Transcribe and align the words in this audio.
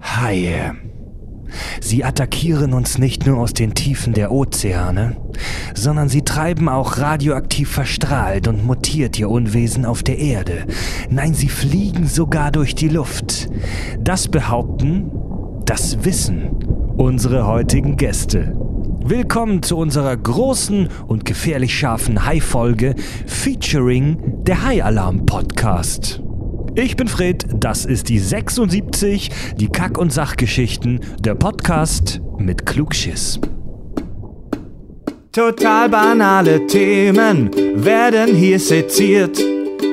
Haie. 0.00 0.74
Sie 1.80 2.04
attackieren 2.04 2.72
uns 2.72 2.98
nicht 2.98 3.26
nur 3.26 3.38
aus 3.38 3.52
den 3.54 3.74
Tiefen 3.74 4.12
der 4.12 4.30
Ozeane, 4.30 5.16
sondern 5.74 6.08
sie 6.08 6.22
treiben 6.22 6.68
auch 6.68 6.98
radioaktiv 6.98 7.70
verstrahlt 7.70 8.46
und 8.46 8.64
mutiert 8.64 9.18
ihr 9.18 9.28
Unwesen 9.28 9.84
auf 9.84 10.02
der 10.02 10.18
Erde. 10.18 10.66
Nein, 11.08 11.34
sie 11.34 11.48
fliegen 11.48 12.06
sogar 12.06 12.52
durch 12.52 12.74
die 12.74 12.88
Luft. 12.88 13.48
Das 13.98 14.28
behaupten, 14.28 15.10
das 15.64 16.04
wissen 16.04 16.50
unsere 16.96 17.46
heutigen 17.46 17.96
Gäste. 17.96 18.54
Willkommen 19.02 19.62
zu 19.62 19.76
unserer 19.78 20.16
großen 20.16 20.88
und 21.08 21.24
gefährlich 21.24 21.76
scharfen 21.76 22.26
Hai-Folge 22.26 22.94
featuring 23.26 24.44
der 24.44 24.62
Hai-Alarm-Podcast. 24.62 26.22
Ich 26.74 26.96
bin 26.96 27.08
Fred, 27.08 27.46
das 27.54 27.84
ist 27.84 28.08
die 28.08 28.20
76, 28.20 29.30
die 29.56 29.68
Kack- 29.68 29.98
und 29.98 30.12
Sachgeschichten, 30.12 31.00
der 31.18 31.34
Podcast 31.34 32.20
mit 32.38 32.64
Klugschiss. 32.64 33.40
Total 35.32 35.88
banale 35.88 36.64
Themen 36.66 37.50
werden 37.74 38.36
hier 38.36 38.60
seziert. 38.60 39.38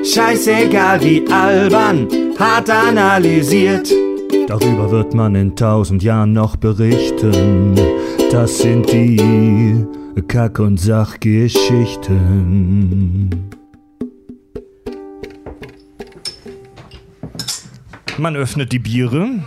Scheißegal 0.04 1.02
wie 1.02 1.24
albern, 1.30 2.06
hart 2.38 2.70
analysiert. 2.70 3.92
Darüber 4.46 4.90
wird 4.90 5.14
man 5.14 5.34
in 5.34 5.56
tausend 5.56 6.02
Jahren 6.02 6.32
noch 6.32 6.56
berichten. 6.56 7.74
Das 8.30 8.58
sind 8.58 8.90
die 8.92 9.84
Kack- 10.28 10.60
und 10.60 10.78
Sachgeschichten. 10.78 13.57
Man 18.18 18.34
öffnet 18.34 18.72
die 18.72 18.80
Biere. 18.80 19.44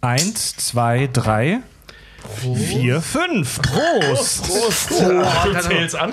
Eins, 0.00 0.56
zwei, 0.56 1.08
drei, 1.12 1.62
vier, 2.26 3.00
fünf. 3.00 3.60
Prost! 3.62 4.48
Du 4.48 5.60
zählst 5.60 5.96
an. 5.96 6.12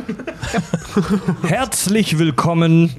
Herzlich 1.48 2.20
willkommen 2.20 2.92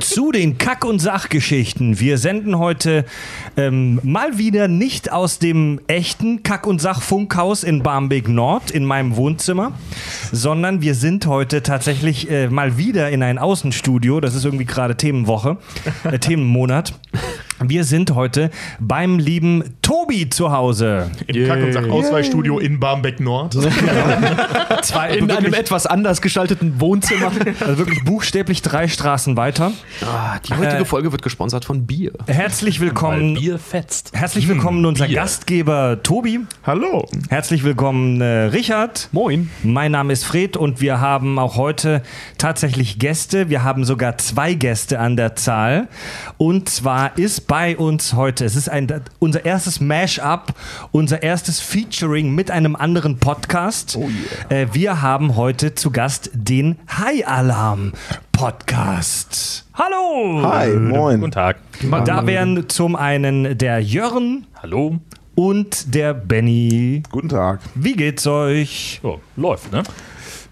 zu 0.00 0.32
den 0.32 0.58
Kack- 0.58 0.84
und 0.84 0.98
Sachgeschichten. 0.98 2.00
Wir 2.00 2.18
senden 2.18 2.58
heute 2.58 3.04
ähm, 3.56 4.00
mal 4.02 4.38
wieder 4.38 4.68
nicht 4.68 5.12
aus 5.12 5.38
dem 5.38 5.80
echten 5.86 6.42
Kack- 6.42 6.66
und 6.66 6.80
Sach-Funkhaus 6.80 7.64
in 7.64 7.82
Barmbek 7.82 8.28
Nord 8.28 8.70
in 8.70 8.84
meinem 8.84 9.16
Wohnzimmer, 9.16 9.72
sondern 10.32 10.80
wir 10.80 10.94
sind 10.94 11.26
heute 11.26 11.62
tatsächlich 11.62 12.30
äh, 12.30 12.48
mal 12.48 12.78
wieder 12.78 13.10
in 13.10 13.22
ein 13.22 13.38
Außenstudio. 13.38 14.20
Das 14.20 14.34
ist 14.34 14.44
irgendwie 14.44 14.66
gerade 14.66 14.96
Themenwoche, 14.96 15.58
äh, 16.04 16.18
Themenmonat. 16.18 16.94
Wir 17.62 17.84
sind 17.84 18.14
heute 18.14 18.50
beim 18.78 19.18
lieben 19.18 19.62
Tobi 19.82 20.30
zu 20.30 20.50
Hause. 20.50 21.10
Im 21.26 21.46
Kack- 21.46 21.62
und 21.62 21.72
Sach-Ausweichstudio 21.74 22.58
in 22.58 22.80
Barmbek 22.80 23.20
Nord. 23.20 23.52
Zwei, 24.82 25.18
In 25.18 25.30
einem 25.30 25.52
etwas 25.52 25.84
anders 25.86 26.22
gestalteten 26.22 26.80
Wohnzimmer. 26.80 27.30
also 27.60 27.76
wirklich 27.76 28.02
buchstäblich 28.02 28.62
drei 28.62 28.88
Straßen 28.88 29.36
weiter. 29.36 29.72
Ah, 30.00 30.38
die 30.38 30.54
heutige 30.54 30.86
Folge 30.86 31.12
wird 31.12 31.20
gesponsert 31.20 31.66
von 31.66 31.86
Bier. 31.86 32.12
Herzlich 32.26 32.80
willkommen. 32.80 33.34
Bier 33.34 33.58
fetzt. 33.58 34.12
Herzlich 34.14 34.48
willkommen 34.48 34.86
unser 34.86 35.06
Bier. 35.06 35.16
Gastgeber 35.16 36.02
Tobi. 36.02 36.40
Hallo. 36.64 37.06
Herzlich 37.28 37.62
willkommen 37.62 38.22
äh, 38.22 38.44
Richard. 38.44 39.10
Moin. 39.12 39.50
Mein 39.62 39.92
Name 39.92 40.14
ist 40.14 40.24
Fred 40.24 40.56
und 40.56 40.80
wir 40.80 41.02
haben 41.02 41.38
auch 41.38 41.56
heute 41.56 42.02
tatsächlich 42.38 42.98
Gäste. 42.98 43.50
Wir 43.50 43.62
haben 43.64 43.84
sogar 43.84 44.16
zwei 44.16 44.54
Gäste 44.54 44.98
an 44.98 45.16
der 45.16 45.36
Zahl. 45.36 45.88
Und 46.38 46.70
zwar 46.70 47.18
ist 47.18 47.49
bei 47.50 47.76
uns 47.76 48.14
heute, 48.14 48.44
es 48.44 48.54
ist 48.54 48.68
ein, 48.68 48.86
unser 49.18 49.44
erstes 49.44 49.80
Mash-up, 49.80 50.54
unser 50.92 51.24
erstes 51.24 51.58
Featuring 51.58 52.32
mit 52.32 52.48
einem 52.48 52.76
anderen 52.76 53.18
Podcast. 53.18 53.98
äh, 54.50 54.68
wir 54.70 55.02
haben 55.02 55.34
heute 55.34 55.74
zu 55.74 55.90
Gast 55.90 56.30
den 56.32 56.76
High 56.96 57.26
Alarm 57.26 57.90
Podcast. 58.30 59.66
Hallo! 59.74 60.42
Hi, 60.44 60.68
moin. 60.76 61.18
Guten 61.18 61.32
Tag. 61.32 61.56
Da 62.04 62.24
wären 62.24 62.68
zum 62.68 62.94
einen 62.94 63.58
der 63.58 63.80
Jörn 63.80 64.46
Hallo. 64.62 65.00
und 65.34 65.92
der 65.92 66.14
Benny. 66.14 67.02
Guten 67.10 67.30
Tag. 67.30 67.62
Wie 67.74 67.94
geht's 67.94 68.28
euch? 68.28 69.00
Oh, 69.02 69.18
läuft, 69.34 69.72
ne? 69.72 69.82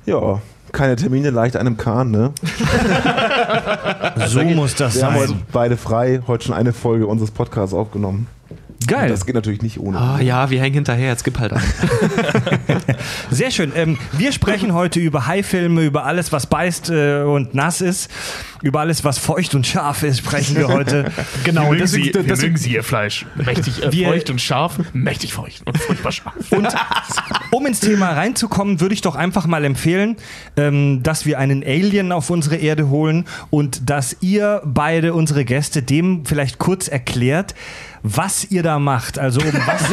Ja, 0.04 0.42
keine 0.72 0.96
Termine, 0.96 1.30
leicht 1.30 1.56
einem 1.56 1.76
Kahn, 1.76 2.10
ne? 2.10 2.32
So 4.26 4.42
muss 4.42 4.74
das 4.74 4.96
Wir 4.96 5.06
haben 5.06 5.16
heute 5.16 5.28
sein. 5.28 5.42
beide 5.52 5.76
frei, 5.76 6.20
heute 6.26 6.46
schon 6.46 6.54
eine 6.54 6.72
Folge 6.72 7.06
unseres 7.06 7.30
Podcasts 7.30 7.74
aufgenommen. 7.74 8.26
Geil. 8.86 9.08
Das 9.08 9.26
geht 9.26 9.34
natürlich 9.34 9.60
nicht 9.62 9.80
ohne. 9.80 9.98
Ah 9.98 10.20
ja, 10.20 10.50
wir 10.50 10.60
hängen 10.60 10.74
hinterher, 10.76 11.08
jetzt 11.08 11.24
gib 11.24 11.38
halt 11.38 11.52
an. 11.52 11.60
Sehr 13.30 13.50
schön. 13.50 13.72
Ähm, 13.74 13.98
wir 14.12 14.32
sprechen 14.32 14.72
heute 14.72 15.00
über 15.00 15.26
Haifilme, 15.26 15.82
über 15.82 16.04
alles, 16.04 16.32
was 16.32 16.46
beißt 16.46 16.90
äh, 16.90 17.22
und 17.22 17.54
nass 17.54 17.80
ist. 17.80 18.10
Über 18.62 18.80
alles, 18.80 19.04
was 19.04 19.18
feucht 19.18 19.54
und 19.54 19.66
scharf 19.66 20.02
ist, 20.02 20.18
sprechen 20.18 20.56
wir 20.56 20.68
heute. 20.68 21.10
Genau, 21.44 21.62
und 21.62 21.68
mögen 21.70 21.80
deswegen- 21.82 22.04
Sie, 22.06 22.14
wir 22.14 22.22
deswegen- 22.22 22.52
mögen 22.52 22.56
Sie 22.56 22.72
Ihr 22.72 22.82
Fleisch. 22.82 23.26
Mächtig 23.36 23.82
äh, 23.84 23.92
Wir- 23.92 24.08
feucht 24.08 24.30
und 24.30 24.40
scharf. 24.40 24.78
Mächtig 24.92 25.32
feucht 25.32 25.62
und 25.66 25.78
furchtbar 25.78 26.12
scharf. 26.12 26.34
Und 26.50 26.68
um 27.50 27.66
ins 27.66 27.80
Thema 27.80 28.10
reinzukommen, 28.12 28.80
würde 28.80 28.94
ich 28.94 29.00
doch 29.00 29.14
einfach 29.16 29.46
mal 29.46 29.64
empfehlen, 29.64 30.16
ähm, 30.56 31.02
dass 31.02 31.24
wir 31.26 31.38
einen 31.38 31.62
Alien 31.62 32.10
auf 32.12 32.30
unsere 32.30 32.56
Erde 32.56 32.88
holen 32.88 33.24
und 33.50 33.88
dass 33.90 34.16
ihr 34.20 34.60
beide, 34.64 35.14
unsere 35.14 35.44
Gäste, 35.44 35.82
dem 35.82 36.24
vielleicht 36.26 36.58
kurz 36.58 36.88
erklärt, 36.88 37.54
was 38.02 38.44
ihr 38.50 38.62
da 38.62 38.78
macht. 38.78 39.18
Also 39.18 39.40
um 39.40 39.52
was. 39.66 39.84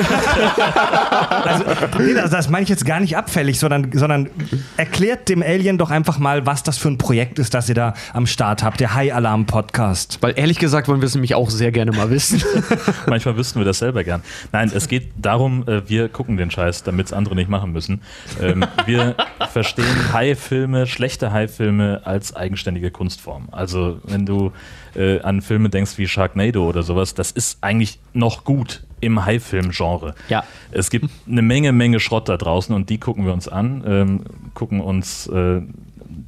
also, 1.45 1.65
nee, 1.99 2.13
das, 2.13 2.31
das 2.31 2.49
meine 2.49 2.63
ich 2.63 2.69
jetzt 2.69 2.85
gar 2.85 2.99
nicht 2.99 3.17
abfällig, 3.17 3.59
sondern, 3.59 3.91
sondern 3.93 4.29
erklärt 4.77 5.29
dem 5.29 5.41
Alien 5.41 5.77
doch 5.77 5.91
einfach 5.91 6.19
mal, 6.19 6.45
was 6.45 6.63
das 6.63 6.77
für 6.77 6.89
ein 6.89 6.97
Projekt 6.97 7.39
ist, 7.39 7.53
das 7.53 7.69
ihr 7.69 7.75
da 7.75 7.93
am 8.13 8.27
Start 8.27 8.63
habt, 8.63 8.79
der 8.79 8.93
High 8.93 9.13
Alarm 9.13 9.45
Podcast. 9.45 10.19
Weil 10.21 10.33
ehrlich 10.37 10.59
gesagt 10.59 10.87
wollen 10.87 11.01
wir 11.01 11.07
es 11.07 11.15
nämlich 11.15 11.35
auch 11.35 11.49
sehr 11.49 11.71
gerne 11.71 11.91
mal 11.91 12.09
wissen. 12.09 12.43
Manchmal 13.07 13.37
wüssten 13.37 13.59
wir 13.59 13.65
das 13.65 13.79
selber 13.79 14.03
gern. 14.03 14.21
Nein, 14.51 14.71
es 14.73 14.87
geht 14.87 15.11
darum, 15.17 15.67
äh, 15.67 15.87
wir 15.87 16.09
gucken 16.09 16.37
den 16.37 16.51
Scheiß, 16.51 16.83
damit 16.83 17.07
es 17.07 17.13
andere 17.13 17.35
nicht 17.35 17.49
machen 17.49 17.71
müssen. 17.71 18.01
Ähm, 18.41 18.65
wir 18.85 19.15
verstehen 19.51 20.13
Hai-Filme, 20.13 20.87
schlechte 20.87 21.31
Hai-Filme 21.31 22.01
als 22.03 22.35
eigenständige 22.35 22.91
Kunstform. 22.91 23.49
Also 23.51 23.99
wenn 24.03 24.25
du 24.25 24.51
äh, 24.95 25.19
an 25.21 25.41
Filme 25.41 25.69
denkst 25.69 25.97
wie 25.97 26.07
Sharknado 26.07 26.67
oder 26.67 26.83
sowas, 26.83 27.13
das 27.13 27.31
ist 27.31 27.59
eigentlich 27.61 27.99
noch 28.13 28.43
gut 28.43 28.83
im 29.01 29.25
Hai-Film-Genre. 29.25 30.15
Ja. 30.29 30.43
Es 30.71 30.89
gibt 30.89 31.09
eine 31.29 31.41
Menge, 31.41 31.71
Menge 31.71 31.99
Schrott 31.99 32.29
da 32.29 32.37
draußen 32.37 32.73
und 32.73 32.89
die 32.89 32.97
gucken 32.97 33.25
wir 33.25 33.33
uns 33.33 33.47
an, 33.47 33.83
ähm, 33.85 34.21
gucken 34.53 34.81
uns 34.81 35.27
äh, 35.27 35.61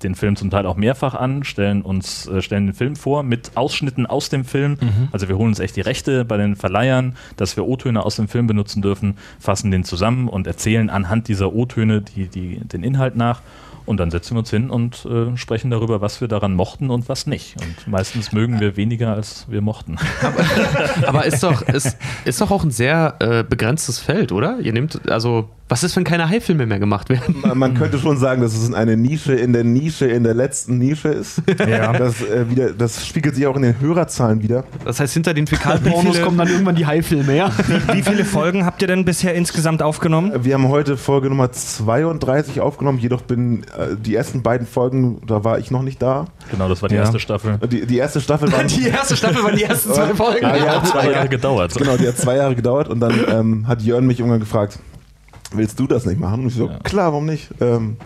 den 0.03 0.16
Film 0.16 0.35
zum 0.35 0.50
Teil 0.50 0.66
auch 0.66 0.75
mehrfach 0.75 1.16
an, 1.16 1.44
stellen 1.44 1.81
uns 1.81 2.28
äh, 2.28 2.41
stellen 2.41 2.67
den 2.67 2.75
Film 2.75 2.95
vor 2.95 3.23
mit 3.23 3.51
Ausschnitten 3.55 4.05
aus 4.05 4.29
dem 4.29 4.45
Film. 4.45 4.78
Also 5.11 5.28
wir 5.28 5.38
holen 5.38 5.49
uns 5.49 5.59
echt 5.59 5.75
die 5.75 5.81
Rechte 5.81 6.25
bei 6.25 6.38
den 6.38 6.55
Verleihern, 6.55 7.16
dass 7.35 7.55
wir 7.55 7.66
O-Töne 7.66 8.05
aus 8.05 8.17
dem 8.17 8.28
Film 8.28 8.47
benutzen 8.47 8.81
dürfen, 8.81 9.17
fassen 9.39 9.72
den 9.72 9.84
zusammen 9.84 10.28
und 10.28 10.45
erzählen 10.45 10.89
anhand 10.89 11.28
dieser 11.28 11.53
O-Töne 11.53 12.01
die, 12.01 12.28
die, 12.28 12.59
den 12.59 12.84
Inhalt 12.84 13.16
nach. 13.16 13.41
Und 13.88 13.98
dann 13.98 14.12
setzen 14.12 14.36
wir 14.36 14.40
uns 14.40 14.50
hin 14.50 14.70
und 14.70 15.06
äh, 15.06 15.38
sprechen 15.38 15.72
darüber, 15.72 16.02
was 16.02 16.20
wir 16.20 16.28
daran 16.28 16.53
mochten 16.53 16.90
und 16.90 17.08
was 17.08 17.25
nicht. 17.25 17.56
Und 17.62 17.88
meistens 17.88 18.34
mögen 18.34 18.59
wir 18.59 18.75
weniger, 18.75 19.14
als 19.14 19.46
wir 19.50 19.62
mochten. 19.62 19.96
Aber 21.08 21.25
ist 21.25 21.42
doch, 21.42 21.62
ist, 21.62 21.97
ist 22.26 22.42
doch 22.42 22.52
auch 22.52 22.66
ein 22.66 22.72
sehr 22.72 23.16
äh, 23.20 23.44
begrenztes 23.44 24.00
Feld, 24.00 24.34
oder? 24.34 24.59
Ihr 24.59 24.74
nehmt, 24.74 25.09
also, 25.09 25.50
was 25.70 25.84
ist, 25.84 25.96
wenn 25.96 26.03
keine 26.06 26.30
Haifilme 26.30 26.66
mehr 26.66 26.80
gemacht 26.80 27.09
werden? 27.09 27.36
Man, 27.42 27.58
man 27.58 27.74
könnte 27.74 27.97
schon 28.00 28.18
sagen, 28.18 28.42
dass 28.42 28.56
es 28.56 28.74
eine 28.74 28.96
Nische 28.96 29.34
in 29.34 29.52
der 29.53 29.64
Nische 29.64 30.06
in 30.06 30.24
der 30.24 30.34
letzten 30.34 30.78
Nische 30.78 31.09
ist. 31.09 31.42
Ja. 31.68 31.92
Das, 31.92 32.22
äh, 32.22 32.50
wieder, 32.50 32.72
das 32.72 33.06
spiegelt 33.06 33.36
sich 33.36 33.47
auch 33.47 33.56
in 33.56 33.64
den 33.64 33.80
Hörerzahlen 33.80 34.42
wieder. 34.42 34.64
Das 34.86 35.00
heißt, 35.00 35.14
hinter 35.14 35.34
den 35.34 35.47
Fäkalpornos 35.47 36.18
Wie 36.18 36.22
kommen 36.22 36.38
dann 36.38 36.47
irgendwann 36.47 36.76
die 36.76 36.86
Haifilme, 36.86 37.35
ja? 37.35 37.52
Wie 37.91 38.02
viele 38.02 38.23
Folgen 38.23 38.66
habt 38.66 38.82
ihr 38.82 38.88
denn 38.88 39.06
bisher 39.06 39.34
insgesamt 39.34 39.82
aufgenommen? 39.82 40.32
Wir 40.44 40.53
haben 40.53 40.70
heute 40.70 40.97
Folge 40.97 41.29
Nummer 41.29 41.52
32 41.52 42.61
aufgenommen, 42.61 43.00
jedoch 43.00 43.22
bin 43.22 43.66
die 43.97 44.16
ersten 44.16 44.41
beiden 44.41 44.66
Folgen, 44.66 45.22
da 45.28 45.44
war 45.44 45.59
ich 45.59 45.70
noch 45.72 45.84
nicht 45.84 46.02
da. 46.02 46.26
Genau, 46.52 46.68
das 46.68 46.82
war 46.82 46.90
die 46.90 46.96
Ja. 46.96 47.02
erste 47.02 47.20
Staffel. 47.20 47.58
Die, 47.70 47.85
die 47.85 47.97
erste 47.97 48.20
Staffel 48.22 48.52
war. 48.52 48.64
Die 48.64 48.88
erste 48.88 49.16
Staffel 49.16 49.44
waren 49.44 49.56
die 49.56 49.64
ersten 49.64 49.94
zwei 49.94 50.08
Folgen. 50.16 50.41
Ja, 50.46 50.82
Hat 50.82 50.88
zwei 50.88 51.12
Jahre 51.12 51.29
gedauert. 51.29 51.74
Genau, 51.76 51.96
die 51.97 52.08
hat 52.08 52.18
zwei 52.18 52.38
Jahre 52.38 52.56
gedauert 52.56 52.88
und 52.90 53.00
dann 53.00 53.14
ähm, 53.29 53.68
hat 53.68 53.82
Jörn 53.82 54.06
mich 54.08 54.20
irgendwann 54.20 54.40
gefragt, 54.40 54.79
willst 55.53 55.79
du 55.79 55.88
das 55.88 56.06
nicht 56.06 56.20
machen? 56.20 56.41
Und 56.41 56.47
ich 56.47 56.56
so, 56.56 56.68
Ja. 56.68 56.79
klar, 56.84 57.12
warum 57.12 57.26
nicht? 57.26 57.50
Ähm, 57.62 57.97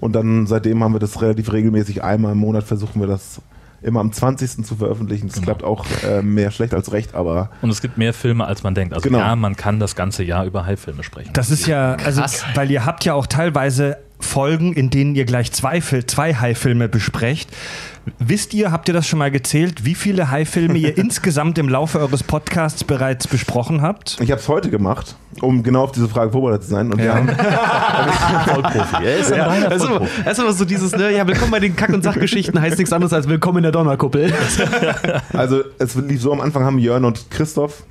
und 0.00 0.14
dann 0.14 0.46
seitdem 0.46 0.82
haben 0.84 0.94
wir 0.94 0.98
das 1.00 1.20
relativ 1.22 1.52
regelmäßig, 1.52 2.02
einmal 2.04 2.32
im 2.32 2.38
Monat 2.38 2.64
versuchen 2.64 3.00
wir 3.00 3.06
das 3.08 3.40
immer 3.82 4.00
am 4.00 4.12
20. 4.12 4.64
zu 4.64 4.76
veröffentlichen. 4.76 5.28
Das 5.28 5.40
klappt 5.40 5.64
auch 5.64 5.86
äh, 6.06 6.20
mehr 6.20 6.50
schlecht 6.50 6.74
als 6.74 6.92
recht, 6.92 7.14
aber 7.14 7.50
Und 7.62 7.70
es 7.70 7.80
gibt 7.80 7.96
mehr 7.96 8.12
Filme, 8.12 8.44
als 8.44 8.62
man 8.62 8.74
denkt. 8.74 8.92
Also 8.94 9.08
Genau. 9.08 9.18
ja, 9.20 9.34
man 9.36 9.56
kann 9.56 9.80
das 9.80 9.96
ganze 9.96 10.22
Jahr 10.22 10.44
über 10.44 10.66
Hai-Filme 10.66 11.02
sprechen. 11.02 11.30
Das 11.32 11.50
ist 11.50 11.66
ja, 11.66 11.94
also, 12.04 12.20
Krass. 12.20 12.44
weil 12.54 12.70
ihr 12.70 12.84
habt 12.84 13.04
ja 13.06 13.14
auch 13.14 13.26
teilweise 13.26 13.96
Folgen, 14.20 14.72
in 14.72 14.90
denen 14.90 15.14
ihr 15.14 15.24
gleich 15.24 15.52
zwei, 15.52 15.80
zwei 15.80 16.34
Hai-Filme 16.34 16.88
besprecht. 16.88 17.50
Wisst 18.18 18.54
ihr, 18.54 18.72
habt 18.72 18.88
ihr 18.88 18.94
das 18.94 19.06
schon 19.06 19.18
mal 19.18 19.30
gezählt, 19.30 19.84
wie 19.84 19.94
viele 19.94 20.30
Hai-Filme 20.30 20.78
ihr 20.78 20.96
insgesamt 20.98 21.58
im 21.58 21.68
Laufe 21.68 21.98
eures 21.98 22.22
Podcasts 22.22 22.82
bereits 22.84 23.28
besprochen 23.28 23.82
habt? 23.82 24.16
Ich 24.20 24.30
habe 24.30 24.40
es 24.40 24.48
heute 24.48 24.70
gemacht, 24.70 25.16
um 25.40 25.62
genau 25.62 25.84
auf 25.84 25.92
diese 25.92 26.08
Frage 26.08 26.32
vorbereitet 26.32 26.64
zu 26.64 26.70
sein. 26.70 26.92
Und 26.92 27.00
haben, 27.02 27.28
Vollprofi. 28.48 29.04
Er 29.04 29.16
ist 29.18 29.32
reiner 29.32 29.70
Also, 29.70 29.98
das 30.24 30.32
ist 30.38 30.40
aber 30.40 30.52
so 30.52 30.64
dieses, 30.64 30.92
ne, 30.96 31.12
ja, 31.14 31.26
willkommen 31.26 31.50
bei 31.50 31.60
den 31.60 31.76
Kack- 31.76 31.90
und 31.92 32.02
Sachgeschichten 32.02 32.60
heißt 32.60 32.78
nichts 32.78 32.92
anderes 32.92 33.12
als 33.12 33.28
willkommen 33.28 33.58
in 33.58 33.62
der 33.64 33.72
Donnerkuppel. 33.72 34.32
also 35.34 35.62
es 35.78 35.94
lief 35.94 36.22
so, 36.22 36.32
am 36.32 36.40
Anfang 36.40 36.64
haben 36.64 36.78
Jörn 36.78 37.04
und 37.04 37.30
Christoph 37.30 37.84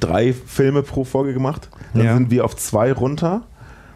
drei 0.00 0.34
Filme 0.46 0.82
pro 0.82 1.04
Folge 1.04 1.32
gemacht. 1.32 1.68
Dann 1.94 2.04
Ja. 2.04 2.14
sind 2.14 2.30
wir 2.30 2.44
auf 2.44 2.56
zwei 2.56 2.92
runter. 2.92 3.42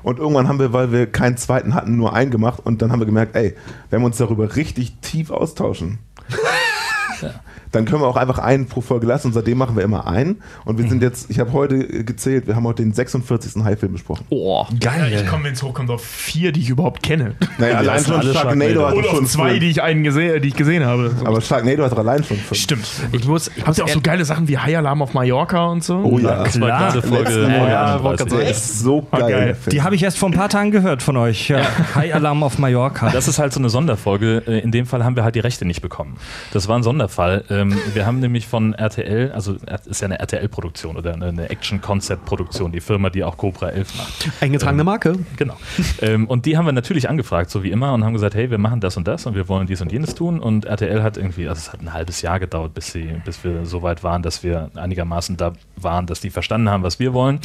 Und 0.02 0.18
irgendwann 0.18 0.48
haben 0.48 0.58
wir, 0.58 0.72
weil 0.72 0.92
wir 0.92 1.06
keinen 1.06 1.36
zweiten 1.36 1.74
hatten, 1.74 1.96
nur 1.96 2.14
einen 2.14 2.30
gemacht. 2.30 2.60
Und 2.64 2.82
dann 2.82 2.92
haben 2.92 3.00
wir 3.00 3.06
gemerkt, 3.06 3.36
ey, 3.36 3.54
wenn 3.90 4.00
wir 4.00 4.06
uns 4.06 4.16
darüber 4.16 4.56
richtig 4.56 4.96
tief 5.00 5.30
austauschen, 5.30 5.98
dann 7.72 7.84
können 7.84 8.02
wir 8.02 8.06
auch 8.06 8.16
einfach 8.16 8.38
einen 8.38 8.66
pro 8.66 8.80
Folge 8.80 9.06
lassen. 9.06 9.28
Und 9.28 9.32
seitdem 9.32 9.58
machen 9.58 9.76
wir 9.76 9.82
immer 9.82 10.06
einen. 10.06 10.42
Und 10.64 10.78
wir 10.78 10.88
sind 10.88 11.02
jetzt, 11.02 11.30
ich 11.30 11.40
habe 11.40 11.52
heute 11.52 12.04
gezählt, 12.04 12.46
wir 12.46 12.54
haben 12.54 12.66
heute 12.66 12.82
den 12.82 12.92
46. 12.92 13.62
High-Film 13.64 13.92
besprochen. 13.92 14.24
Oh. 14.30 14.66
Ja, 14.80 15.06
ich 15.06 15.26
komme, 15.26 15.44
wenn 15.44 15.54
es 15.54 15.62
hochkommt, 15.62 15.90
auf 15.90 16.04
vier, 16.04 16.52
die 16.52 16.60
ich 16.60 16.68
überhaupt 16.68 17.02
kenne. 17.02 17.34
Naja, 17.58 17.78
allein 17.78 18.04
schon 18.04 18.22
Sharknado 18.22 18.86
hat 18.86 18.94
Oder 18.94 19.08
schon 19.10 19.24
auf 19.24 19.30
zwei, 19.30 19.48
fünf. 19.50 19.60
die 19.60 19.70
ich, 19.70 19.82
einen 19.82 20.04
gesehen, 20.04 20.40
die 20.42 20.48
ich 20.48 20.54
gesehen 20.56 20.84
habe. 20.84 21.10
Aber 21.24 21.40
Sharknado 21.40 21.84
hat 21.84 21.92
doch 21.92 21.98
allein 21.98 22.22
schon 22.24 22.36
fünf. 22.36 22.60
Stimmt. 22.60 22.86
Ich 23.12 23.26
muss, 23.26 23.50
ich 23.56 23.66
Habt 23.66 23.78
ihr 23.78 23.84
auch 23.84 23.88
so 23.88 24.00
geile 24.00 24.24
Sachen 24.24 24.48
wie 24.48 24.58
High 24.58 24.76
Alarm 24.76 25.02
auf 25.02 25.14
Mallorca 25.14 25.66
und 25.66 25.82
so? 25.82 25.96
Oh 26.04 26.18
ja, 26.18 26.44
Das 26.44 26.60
war 26.60 26.68
gerade 26.68 27.02
Folge 27.02 27.22
Letzte 27.22 27.40
Folge 27.40 27.48
Mal. 27.58 27.70
Ja, 27.70 27.82
31. 27.96 28.04
wollte 28.04 28.24
gerade 28.26 28.36
Der 28.42 28.50
ist 28.50 28.78
so 28.80 29.02
geil. 29.10 29.20
geil. 29.20 29.46
der 29.46 29.54
Film. 29.56 29.70
Die 29.72 29.82
habe 29.82 29.94
ich 29.94 30.02
erst 30.02 30.18
vor 30.18 30.28
ein 30.28 30.34
paar 30.34 30.48
Tagen 30.48 30.70
gehört 30.70 31.02
von 31.02 31.16
euch. 31.16 31.48
Ja. 31.48 31.62
High 31.94 32.14
Alarm 32.14 32.42
auf 32.42 32.58
Mallorca. 32.58 33.10
Das 33.10 33.28
ist 33.28 33.38
halt 33.38 33.52
so 33.52 33.60
eine 33.60 33.70
Sonderfolge. 33.70 34.42
Äh, 34.46 34.58
In 34.60 34.72
dem 34.72 34.86
Fall 34.86 35.04
haben 35.04 35.16
wir 35.16 35.24
halt 35.24 35.34
die 35.34 35.40
Rechte 35.40 35.64
nicht 35.64 35.80
bekommen. 35.82 36.16
Das 36.52 36.68
war 36.68 36.76
ein 36.76 36.82
Sonderfall. 36.82 37.44
Ähm, 37.62 37.78
Wir 37.94 38.06
haben 38.06 38.20
nämlich 38.20 38.46
von 38.46 38.74
RTL, 38.74 39.32
also 39.32 39.56
es 39.66 39.86
ist 39.86 40.00
ja 40.00 40.06
eine 40.06 40.18
RTL-Produktion 40.18 40.96
oder 40.96 41.14
eine- 41.14 41.48
Action-Concept-Produktion, 41.50 42.72
die 42.72 42.80
Firma, 42.80 43.10
die 43.10 43.24
auch 43.24 43.36
Cobra 43.36 43.68
11 43.70 43.96
macht. 43.96 44.30
eingetragene 44.42 44.84
Marke. 44.84 45.18
Genau. 45.36 45.54
ähm, 46.00 46.26
und 46.26 46.46
die 46.46 46.56
haben 46.56 46.66
wir 46.66 46.72
natürlich 46.72 47.08
angefragt, 47.08 47.50
so 47.50 47.62
wie 47.62 47.70
immer, 47.70 47.92
und 47.94 48.04
haben 48.04 48.12
gesagt, 48.12 48.34
hey, 48.34 48.50
wir 48.50 48.58
machen 48.58 48.80
das 48.80 48.96
und 48.96 49.06
das 49.08 49.26
und 49.26 49.34
wir 49.34 49.48
wollen 49.48 49.66
dies 49.66 49.80
und 49.80 49.92
jenes 49.92 50.14
tun. 50.14 50.40
Und 50.40 50.64
RTL 50.64 51.02
hat 51.02 51.16
irgendwie, 51.16 51.48
also 51.48 51.58
es 51.58 51.72
hat 51.72 51.80
ein 51.80 51.92
halbes 51.92 52.22
Jahr 52.22 52.40
gedauert, 52.40 52.74
bis, 52.74 52.92
sie, 52.92 53.20
bis 53.24 53.42
wir 53.44 53.64
so 53.66 53.82
weit 53.82 54.02
waren, 54.02 54.22
dass 54.22 54.42
wir 54.42 54.70
einigermaßen 54.74 55.36
da 55.36 55.52
waren, 55.76 56.06
dass 56.06 56.20
die 56.20 56.30
verstanden 56.30 56.68
haben, 56.70 56.82
was 56.82 56.98
wir 56.98 57.12
wollen. 57.12 57.40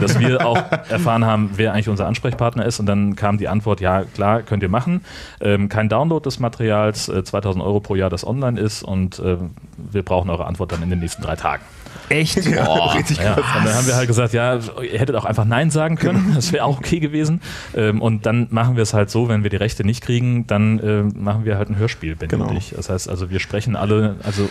Dass 0.00 0.18
wir 0.18 0.46
auch 0.46 0.56
erfahren 0.88 1.24
haben, 1.24 1.50
wer 1.56 1.72
eigentlich 1.72 1.88
unser 1.88 2.06
Ansprechpartner 2.06 2.64
ist. 2.66 2.80
Und 2.80 2.86
dann 2.86 3.16
kam 3.16 3.38
die 3.38 3.48
Antwort, 3.48 3.80
ja, 3.80 4.02
klar, 4.04 4.42
könnt 4.42 4.62
ihr 4.62 4.68
machen. 4.68 5.02
Ähm, 5.40 5.68
kein 5.68 5.88
Download 5.88 6.22
des 6.24 6.38
Materials, 6.40 7.08
äh, 7.08 7.22
2000 7.24 7.64
Euro 7.64 7.80
pro 7.80 7.94
Jahr, 7.94 8.10
das 8.10 8.26
online 8.26 8.58
ist. 8.60 8.82
Und 8.82 9.18
äh, 9.18 9.36
wir 9.92 10.02
brauchen 10.02 10.30
eure 10.30 10.46
Antwort 10.46 10.72
dann 10.72 10.82
in 10.82 10.90
den 10.90 11.00
nächsten 11.00 11.22
drei 11.22 11.36
Tagen. 11.36 11.62
Echt? 12.08 12.44
Ja, 12.46 12.64
richtig 12.94 13.18
Ja, 13.18 13.34
krass. 13.34 13.44
und 13.58 13.64
dann 13.66 13.74
haben 13.74 13.86
wir 13.86 13.96
halt 13.96 14.06
gesagt, 14.06 14.32
ja, 14.32 14.56
ihr 14.56 14.98
hättet 14.98 15.16
auch 15.16 15.24
einfach 15.24 15.44
Nein 15.44 15.70
sagen 15.70 15.96
können, 15.96 16.32
das 16.34 16.52
wäre 16.52 16.64
auch 16.64 16.78
okay 16.78 17.00
gewesen. 17.00 17.40
Ähm, 17.74 18.00
und 18.00 18.26
dann 18.26 18.46
machen 18.50 18.76
wir 18.76 18.82
es 18.82 18.94
halt 18.94 19.10
so, 19.10 19.28
wenn 19.28 19.42
wir 19.42 19.50
die 19.50 19.56
Rechte 19.56 19.84
nicht 19.84 20.02
kriegen, 20.02 20.46
dann 20.46 20.78
äh, 20.78 21.02
machen 21.02 21.44
wir 21.44 21.56
halt 21.58 21.68
ein 21.70 21.76
Hörspiel, 21.76 22.14
Benny 22.14 22.30
Genau. 22.30 22.48
und 22.48 22.56
ich. 22.56 22.74
Das 22.76 22.90
heißt 22.90 23.08
also, 23.08 23.30
wir 23.30 23.40
sprechen 23.40 23.76
alle, 23.76 24.16
also 24.22 24.48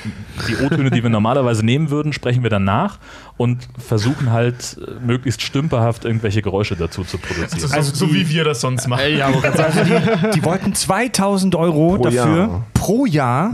die 0.49 0.57
O-Töne, 0.65 0.89
die 0.91 1.01
wir 1.03 1.09
normalerweise 1.09 1.63
nehmen 1.65 1.89
würden, 1.91 2.13
sprechen 2.13 2.43
wir 2.43 2.49
dann 2.49 2.63
nach 2.65 2.97
und 3.37 3.67
versuchen 3.77 4.31
halt 4.31 4.77
äh, 4.79 4.91
möglichst 5.05 5.41
stümperhaft 5.41 6.05
irgendwelche 6.05 6.41
Geräusche 6.41 6.75
dazu 6.77 7.03
zu 7.03 7.17
produzieren. 7.17 7.71
Also, 7.73 7.93
so, 7.93 8.05
so 8.07 8.13
wie 8.13 8.29
wir 8.29 8.45
das 8.45 8.61
sonst 8.61 8.87
machen. 8.87 9.17
Ja, 9.17 9.27
aber 9.27 9.41
ganz 9.41 9.59
Also 9.59 9.81
die, 9.83 10.31
die 10.35 10.43
wollten 10.45 10.73
2000 10.73 11.53
Euro 11.55 11.95
Pro 11.97 12.03
dafür 12.03 12.37
Jahr. 12.37 12.65
pro 12.73 13.05
Jahr, 13.05 13.53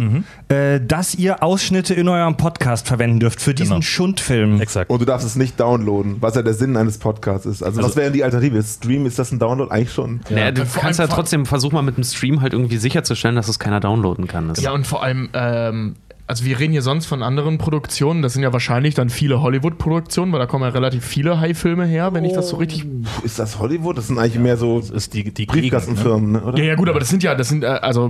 äh, 0.49 0.79
dass 0.85 1.15
ihr 1.15 1.41
Ausschnitte 1.41 1.93
in 1.95 2.07
eurem 2.07 2.37
Podcast 2.37 2.87
verwenden 2.87 3.19
dürft 3.19 3.41
für 3.41 3.53
diesen 3.55 3.71
Genau. 3.77 3.81
Schundfilm. 3.81 4.61
Exakt. 4.61 4.91
Und 4.91 5.01
du 5.01 5.05
darfst 5.05 5.25
es 5.25 5.35
nicht 5.35 5.59
downloaden, 5.59 6.17
was 6.19 6.35
ja 6.35 6.43
der 6.43 6.53
Sinn 6.53 6.77
eines 6.77 6.99
Podcasts 6.99 7.45
ist. 7.47 7.63
Also, 7.63 7.81
was 7.81 7.95
wäre 7.95 8.05
denn 8.05 8.13
die 8.13 8.23
Alternative? 8.23 8.61
Stream, 8.61 9.05
ist 9.07 9.17
das 9.17 9.31
ein 9.31 9.39
Download? 9.39 9.71
Eigentlich 9.71 9.93
schon. 9.93 10.19
Naja, 10.29 10.51
du 10.51 10.65
Vor 10.65 10.83
kannst 10.83 10.99
ja 10.99 11.07
trotzdem 11.07 11.45
versuchen, 11.47 11.73
mal 11.75 11.81
mit 11.81 11.97
dem 11.97 12.03
Stream 12.03 12.41
halt 12.41 12.53
irgendwie 12.53 12.77
sicherzustellen, 12.77 13.35
dass 13.35 13.47
es 13.47 13.57
keiner 13.57 13.79
downloaden 13.79 14.27
kann. 14.27 14.47
Das 14.49 14.61
Ja, 14.61 14.71
und 14.73 14.85
vor 14.85 15.01
allem, 15.01 15.29
ähm, 15.33 15.95
also 16.31 16.45
wir 16.45 16.57
reden 16.59 16.71
hier 16.71 16.81
sonst 16.81 17.07
von 17.07 17.23
anderen 17.23 17.57
Produktionen. 17.57 18.21
Das 18.21 18.31
sind 18.31 18.41
ja 18.41 18.53
wahrscheinlich 18.53 18.95
dann 18.95 19.09
viele 19.09 19.41
Hollywood-Produktionen, 19.41 20.31
weil 20.31 20.39
da 20.39 20.45
kommen 20.45 20.63
ja 20.63 20.69
relativ 20.69 21.03
viele 21.03 21.41
High-Filme 21.41 21.85
her, 21.85 22.13
wenn 22.13 22.23
ich 22.23 22.31
das 22.31 22.47
so 22.47 22.55
richtig. 22.55 22.85
Ist 23.25 23.37
das 23.37 23.59
Hollywood? 23.59 23.97
Das 23.97 24.07
sind 24.07 24.17
eigentlich 24.17 24.39
mehr 24.39 24.55
so 24.55 24.79
Das 24.79 24.91
ist 24.91 25.13
die, 25.13 25.33
die 25.33 25.45
Briefkastenfirmen, 25.45 26.31
ne? 26.31 26.41
oder? 26.41 26.57
Ja, 26.57 26.63
ja, 26.63 26.75
gut, 26.75 26.87
aber 26.87 27.01
das 27.01 27.09
sind 27.09 27.21
ja, 27.21 27.35
das 27.35 27.49
sind 27.49 27.65
äh, 27.65 27.67
also. 27.67 28.09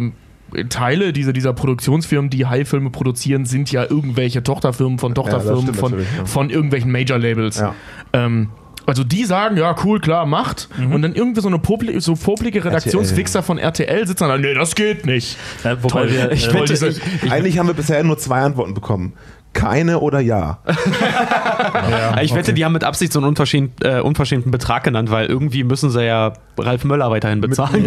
Teile 0.67 1.13
dieser, 1.13 1.31
dieser 1.31 1.53
Produktionsfirmen, 1.53 2.29
die 2.29 2.45
High-Filme 2.45 2.89
produzieren, 2.89 3.45
sind 3.45 3.71
ja 3.71 3.89
irgendwelche 3.89 4.43
Tochterfirmen 4.43 4.99
von 4.99 5.15
Tochterfirmen 5.15 5.61
stimmt 5.61 5.77
von, 5.77 5.93
ja. 5.93 6.25
von 6.25 6.49
irgendwelchen 6.49 6.91
Major-Labels. 6.91 7.57
Ja. 7.57 7.73
Ähm, 8.11 8.49
also 8.85 9.03
die 9.03 9.25
sagen, 9.25 9.57
ja, 9.57 9.75
cool, 9.83 9.99
klar, 9.99 10.25
macht. 10.25 10.69
Und 10.77 11.01
dann 11.01 11.13
irgendwie 11.13 11.41
so 11.41 11.47
eine 11.47 11.59
popli 11.59 11.99
so 12.01 12.15
poplige 12.15 12.63
Redaktionswichser 12.65 13.43
von 13.43 13.57
RTL 13.57 14.07
sitzen 14.07 14.27
dann, 14.27 14.41
nee, 14.41 14.53
das 14.53 14.75
geht 14.75 15.05
nicht. 15.05 15.37
Ja, 15.63 15.81
wobei 15.83 15.89
Toll. 16.07 16.11
wir, 16.11 16.31
Ich 16.31 16.47
äh, 16.47 16.53
wette, 16.53 16.73
diese- 16.73 16.95
Eigentlich 17.29 17.57
haben 17.59 17.67
wir 17.67 17.73
bisher 17.73 18.03
nur 18.03 18.17
zwei 18.17 18.41
Antworten 18.41 18.73
bekommen. 18.73 19.13
Keine 19.53 19.99
oder 19.99 20.19
ja. 20.21 20.59
ich 22.21 22.33
wette, 22.33 22.53
die 22.53 22.63
haben 22.63 22.73
mit 22.73 22.83
Absicht 22.83 23.11
so 23.13 23.19
einen 23.19 23.27
unverschämt, 23.27 23.83
äh, 23.83 23.99
unverschämten 23.99 24.51
Betrag 24.51 24.83
genannt, 24.83 25.11
weil 25.11 25.25
irgendwie 25.27 25.63
müssen 25.63 25.89
sie 25.89 26.05
ja 26.05 26.33
Ralf 26.57 26.83
Möller 26.83 27.09
weiterhin 27.11 27.41
bezahlen. 27.41 27.83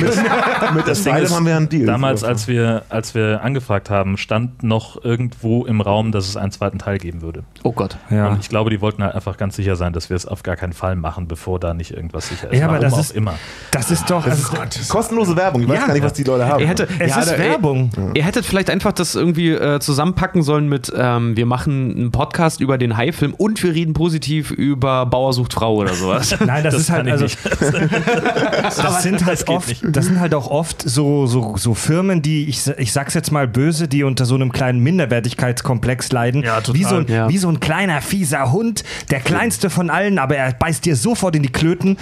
Mit 0.75 0.87
das 0.88 1.02
Ding 1.05 1.12
beide 1.12 1.26
ist, 1.26 1.34
haben 1.34 1.46
wir 1.46 1.56
einen 1.56 1.69
Deal. 1.69 1.87
Damals, 1.87 2.20
So. 2.20 2.26
als 2.26 2.49
wir, 2.49 2.82
als 2.88 3.14
wir 3.14 3.43
angefragt 3.43 3.88
haben, 3.90 4.16
stand 4.16 4.62
noch 4.62 5.02
irgendwo 5.05 5.64
im 5.64 5.81
Raum, 5.81 6.12
dass 6.12 6.28
es 6.28 6.37
einen 6.37 6.50
zweiten 6.50 6.78
Teil 6.78 6.99
geben 6.99 7.22
würde. 7.22 7.44
oh 7.62 7.72
Gott. 7.72 7.96
Ja. 8.11 8.28
Und 8.28 8.40
ich 8.40 8.49
glaube, 8.49 8.70
die 8.70 8.81
wollten 8.81 9.02
halt 9.02 9.14
einfach 9.14 9.37
ganz 9.37 9.56
sicher 9.56 9.76
sein, 9.76 9.93
dass 9.93 10.11
wir 10.11 10.16
es 10.16 10.26
auf 10.26 10.43
gar 10.43 10.56
keinen 10.56 10.72
Fall 10.72 10.96
machen, 10.96 11.28
bevor 11.28 11.61
da 11.61 11.72
nicht 11.75 11.93
irgendwas 11.93 12.28
sicher 12.28 12.50
ist. 12.52 12.58
Ja, 12.58 12.66
aber 12.66 12.75
Warum 12.75 12.84
das 12.84 12.93
auch 12.94 12.99
ist- 13.00 13.11
immer. 13.16 13.34
Das 13.70 13.90
ist 13.90 14.11
doch. 14.11 14.25
Das 14.25 14.50
Also, 14.52 14.62
ist 14.81 14.88
kostenlose 14.88 15.37
Werbung. 15.37 15.62
Ich 15.62 15.69
weiß 15.69 15.78
Ja. 15.81 15.87
gar 15.87 15.93
nicht, 15.94 16.02
was 16.05 16.12
die 16.14 16.25
Leute 16.25 16.46
haben. 16.46 16.61
Ihr, 16.61 16.66
hätte, 16.69 16.88
es 16.99 17.16
ist 17.16 17.31
da- 17.32 17.38
Werbung. 17.38 17.90
Ihr, 17.96 18.16
ihr 18.16 18.25
hättet 18.25 18.44
vielleicht 18.44 18.70
einfach 18.70 18.93
das 18.93 19.14
irgendwie 19.14 19.50
äh, 19.52 19.78
zusammenpacken 19.81 20.43
sollen 20.43 20.69
mit, 20.69 20.93
ähm, 20.96 21.37
wir 21.37 21.46
machen 21.46 21.53
einen 21.62 22.10
Podcast 22.10 22.60
über 22.60 22.76
den 22.76 22.96
Hai-Film 22.96 23.34
und 23.34 23.62
wir 23.62 23.72
reden 23.74 23.94
positiv 23.94 24.50
über 24.50 25.06
Bauer 25.06 25.32
sucht 25.32 25.54
Frau 25.54 25.76
oder 25.76 25.94
sowas. 25.94 26.34
Nein, 26.44 26.64
das, 26.64 26.74
ist 26.74 26.90
halt 26.90 27.08
also 27.08 27.24
nicht. 27.24 27.38
das 27.62 29.02
sind 29.02 29.24
halt 29.24 29.38
geht 29.38 29.48
oft, 29.48 29.68
nicht. 29.68 29.84
das 29.88 30.06
sind 30.06 30.20
halt 30.20 30.34
auch 30.34 30.48
oft 30.50 30.82
so, 30.82 31.26
so, 31.26 31.56
so 31.56 31.74
Firmen, 31.74 32.20
die 32.22 32.46
ich, 32.48 32.66
ich 32.78 32.92
sag's 32.92 33.14
jetzt 33.14 33.30
mal 33.30 33.46
böse, 33.48 33.88
die 33.88 34.02
unter 34.04 34.24
so 34.24 34.34
einem 34.34 34.52
kleinen 34.52 34.80
Minderwertigkeitskomplex 34.80 36.12
leiden. 36.12 36.42
Ja, 36.42 36.60
total. 36.60 36.74
Wie 36.74 36.84
so, 36.84 36.96
ein, 36.96 37.06
Ja. 37.08 37.28
wie 37.28 37.38
so 37.38 37.48
ein 37.48 37.60
kleiner 37.60 38.00
fieser 38.02 38.52
Hund, 38.52 38.84
der 39.10 39.20
kleinste 39.20 39.70
von 39.70 39.90
allen, 39.90 40.18
aber 40.18 40.37
er 40.37 40.52
beißt 40.52 40.84
dir 40.84 40.96
sofort 40.96 41.37
in 41.37 41.42
die 41.42 41.52
Klöten 41.52 41.96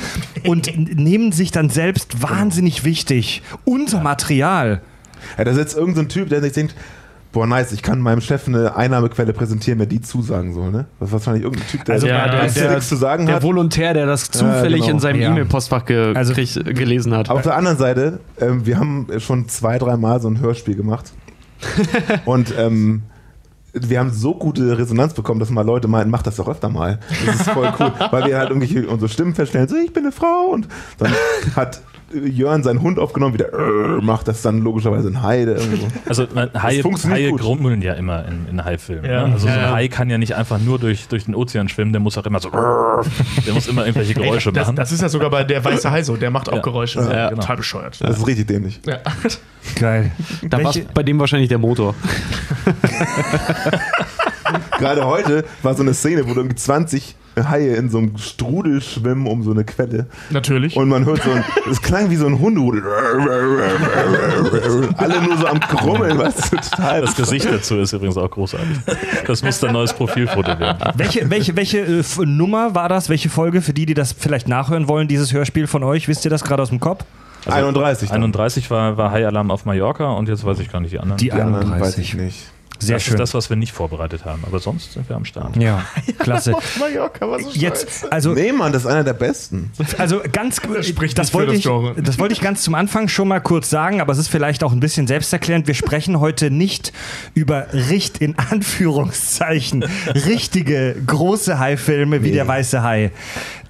und 0.44 0.76
nehmen 0.76 1.32
sich 1.32 1.50
dann 1.50 1.70
selbst 1.70 2.22
wahnsinnig 2.22 2.84
wichtig. 2.84 3.42
Unser 3.64 4.00
Material. 4.00 4.80
Ja, 5.38 5.44
da 5.44 5.54
sitzt 5.54 5.76
irgendein 5.76 6.08
Typ, 6.08 6.28
der 6.28 6.40
sich 6.40 6.52
denkt, 6.52 6.74
boah, 7.32 7.46
nice, 7.46 7.72
ich 7.72 7.82
kann 7.82 8.00
meinem 8.00 8.20
Chef 8.20 8.46
eine 8.46 8.76
Einnahmequelle 8.76 9.32
präsentieren, 9.32 9.78
mir 9.78 9.86
die 9.86 10.00
zusagen 10.00 10.52
soll, 10.54 10.70
ne? 10.70 10.86
Das 11.00 11.08
ist 11.08 11.12
wahrscheinlich 11.14 11.42
irgendein 11.44 11.66
Typ, 11.68 11.84
der, 11.84 11.94
Also, 11.94 12.06
Ja, 12.06 12.28
der, 12.28 12.46
der- 12.50 12.70
nichts 12.72 12.88
zu 12.88 12.96
sagen 12.96 13.26
Der 13.26 13.36
hat. 13.36 13.42
Volontär, 13.42 13.94
der 13.94 14.06
das 14.06 14.30
zufällig 14.30 14.82
genau. 14.82 14.92
in 14.94 15.00
seinem 15.00 15.20
Ja. 15.20 15.30
E-Mail-Postfach 15.30 15.84
ge 15.86 16.14
Also- 16.14 16.34
gelesen 16.34 17.14
hat. 17.14 17.30
Auf 17.30 17.42
der 17.42 17.56
anderen 17.56 17.78
Seite, 17.78 18.20
ähm, 18.40 18.66
wir 18.66 18.78
haben 18.78 19.06
schon 19.18 19.48
zwei, 19.48 19.78
dreimal 19.78 20.20
so 20.20 20.28
ein 20.28 20.40
Hörspiel 20.40 20.74
gemacht. 20.76 21.12
Und 22.24 22.52
ähm, 22.58 23.02
wir 23.72 23.98
haben 24.00 24.10
so 24.10 24.34
gute 24.34 24.76
Resonanz 24.76 25.14
bekommen, 25.14 25.40
dass 25.40 25.48
mal 25.48 25.64
Leute 25.64 25.88
meinen, 25.88 26.10
mach 26.10 26.22
das 26.22 26.36
doch 26.36 26.48
öfter 26.48 26.68
mal. 26.68 26.98
Das 27.24 27.36
ist 27.36 27.50
voll 27.50 27.72
cool. 27.80 27.92
Weil 28.10 28.26
wir 28.26 28.36
halt 28.38 28.50
irgendwie 28.50 28.80
unsere 28.84 29.08
Stimmen 29.08 29.34
feststellen, 29.34 29.68
so, 29.68 29.76
ich 29.76 29.92
bin 29.92 30.02
eine 30.04 30.12
Frau. 30.12 30.50
Und 30.52 30.68
dann 30.98 31.12
hat 31.56 31.80
Jörn 32.14 32.62
seinen 32.62 32.82
Hund 32.82 32.98
aufgenommen, 32.98 33.34
wieder 33.34 33.48
macht 34.02 34.28
das 34.28 34.42
dann 34.42 34.58
logischerweise 34.58 35.08
ein 35.08 35.22
Hai. 35.22 35.44
Der 35.44 35.56
irgendwo. 35.56 35.86
Also 36.08 36.26
man, 36.34 36.50
Haie, 36.54 36.82
Haie 36.82 37.32
grummeln 37.32 37.82
ja 37.82 37.94
immer 37.94 38.24
in, 38.26 38.46
in 38.48 38.64
Haifilmen. 38.64 39.10
Ja. 39.10 39.26
Ne? 39.26 39.34
Also 39.34 39.46
so 39.46 39.48
Ja, 39.48 39.54
ein 39.54 39.60
ja. 39.60 39.72
Hai 39.72 39.88
kann 39.88 40.10
ja 40.10 40.18
nicht 40.18 40.34
einfach 40.34 40.58
nur 40.58 40.78
durch, 40.78 41.08
durch 41.08 41.24
den 41.24 41.34
Ozean 41.34 41.68
schwimmen, 41.68 41.92
der 41.92 42.00
muss 42.00 42.18
auch 42.18 42.26
immer 42.26 42.40
so 42.40 42.50
der 42.50 43.54
muss 43.54 43.68
immer 43.68 43.86
irgendwelche 43.86 44.14
Geräusche 44.14 44.52
das, 44.52 44.66
machen. 44.66 44.76
das 44.76 44.92
ist 44.92 45.02
ja 45.02 45.08
sogar 45.08 45.30
bei 45.30 45.44
der 45.44 45.64
weiße 45.64 45.90
Hai 45.90 46.02
so, 46.02 46.16
der 46.16 46.30
macht 46.30 46.48
auch 46.48 46.56
Ja. 46.56 46.62
Geräusche. 46.62 47.00
Ja, 47.00 47.28
genau. 47.30 47.40
Total 47.40 47.56
bescheuert. 47.56 48.00
Das 48.00 48.18
ist 48.18 48.26
richtig 48.26 48.46
dämlich. 48.46 48.80
Ja. 48.86 48.98
Geil. 49.78 50.10
da 50.42 50.62
war 50.62 50.72
bei 50.94 51.02
dem 51.02 51.18
wahrscheinlich 51.18 51.48
der 51.48 51.58
Motor. 51.58 51.94
Gerade 54.78 55.06
heute 55.06 55.44
war 55.62 55.74
so 55.74 55.82
eine 55.82 55.94
Szene, 55.94 56.26
wo 56.26 56.34
irgendwie 56.34 56.56
20 56.56 57.16
Haie 57.36 57.74
in 57.76 57.88
so 57.90 57.98
einem 57.98 58.18
Strudel 58.18 58.80
schwimmen 58.82 59.26
um 59.26 59.42
so 59.42 59.52
eine 59.52 59.64
Quelle. 59.64 60.06
Natürlich. 60.30 60.76
Und 60.76 60.88
man 60.88 61.04
hört 61.04 61.22
so 61.22 61.30
ein, 61.30 61.44
es 61.70 61.80
klang 61.80 62.10
wie 62.10 62.16
so 62.16 62.26
ein 62.26 62.38
Hunderudel. 62.38 62.82
Alle 64.96 65.22
nur 65.22 65.36
so 65.38 65.46
am 65.46 65.60
Krummeln, 65.60 66.18
was 66.18 66.50
total. 66.50 67.00
das 67.02 67.16
Gesicht 67.16 67.46
dazu 67.50 67.78
ist 67.78 67.92
übrigens 67.92 68.16
auch 68.16 68.30
großartig. 68.30 68.78
Das 69.26 69.42
muss 69.42 69.60
dein 69.60 69.72
neues 69.72 69.92
Profilfoto 69.92 70.58
werden. 70.58 70.92
Welche, 70.96 71.28
welche, 71.30 71.56
welche 71.56 71.78
äh, 71.78 72.02
Nummer 72.24 72.74
war 72.74 72.88
das? 72.88 73.08
Welche 73.08 73.28
Folge 73.30 73.62
für 73.62 73.72
die, 73.72 73.86
die 73.86 73.94
das 73.94 74.12
vielleicht 74.12 74.48
nachhören 74.48 74.88
wollen, 74.88 75.08
dieses 75.08 75.32
Hörspiel 75.32 75.66
von 75.66 75.82
euch? 75.82 76.08
Wisst 76.08 76.24
ihr 76.24 76.30
das 76.30 76.44
gerade 76.44 76.62
aus 76.62 76.68
dem 76.70 76.80
Kopf? 76.80 77.04
31 77.46 78.10
dann. 78.10 78.22
31 78.22 78.70
war, 78.70 78.96
war 78.96 79.10
High 79.10 79.26
Alarm 79.26 79.50
auf 79.50 79.64
Mallorca 79.64 80.12
und 80.12 80.28
jetzt 80.28 80.44
weiß 80.44 80.60
ich 80.60 80.70
gar 80.70 80.80
nicht 80.80 80.92
die 80.92 81.00
anderen. 81.00 81.18
Die 81.18 81.24
Die 81.24 81.32
anderen 81.32 81.70
weiß 81.70 81.96
31. 81.96 82.04
ich 82.04 82.14
nicht. 82.14 82.38
Sehr 82.86 82.96
das 82.96 83.02
schön. 83.04 83.14
ist 83.14 83.20
das, 83.20 83.34
was 83.34 83.48
wir 83.50 83.56
nicht 83.56 83.72
vorbereitet 83.72 84.24
haben. 84.24 84.42
Aber 84.46 84.58
sonst 84.58 84.92
sind 84.92 85.08
wir 85.08 85.16
am 85.16 85.24
Start. 85.24 85.56
ja, 85.56 85.84
klasse. 86.18 86.52
Mallorca 86.78 87.28
war 87.28 87.40
so 87.40 87.50
Jetzt, 87.50 88.10
also, 88.12 88.32
Nee, 88.34 88.52
Mann, 88.52 88.72
das 88.72 88.82
ist 88.82 88.88
einer 88.90 89.04
der 89.04 89.14
besten. 89.14 89.70
also 89.98 90.20
ganz 90.32 90.56
spricht 90.82 91.18
das 91.18 91.26
nicht 91.26 91.30
für 91.32 91.38
wollte 91.38 91.50
das 91.52 91.58
ich, 91.58 91.64
Genre. 91.64 91.94
das 92.02 92.18
wollte 92.18 92.34
ich 92.34 92.40
ganz 92.40 92.62
zum 92.62 92.74
Anfang 92.74 93.08
schon 93.08 93.28
mal 93.28 93.40
kurz 93.40 93.70
sagen, 93.70 94.00
aber 94.00 94.12
es 94.12 94.18
ist 94.18 94.28
vielleicht 94.28 94.64
auch 94.64 94.72
ein 94.72 94.80
bisschen 94.80 95.06
selbsterklärend. 95.06 95.66
Wir 95.66 95.74
sprechen 95.74 96.20
heute 96.20 96.50
nicht 96.50 96.92
über 97.34 97.66
richt 97.72 98.18
in 98.18 98.36
Anführungszeichen 98.38 99.84
richtige 100.14 100.96
große 101.06 101.58
Hai-Filme 101.58 102.22
wie 102.22 102.28
Nee. 102.28 102.34
der 102.34 102.48
Weiße 102.48 102.82
Hai. 102.82 103.10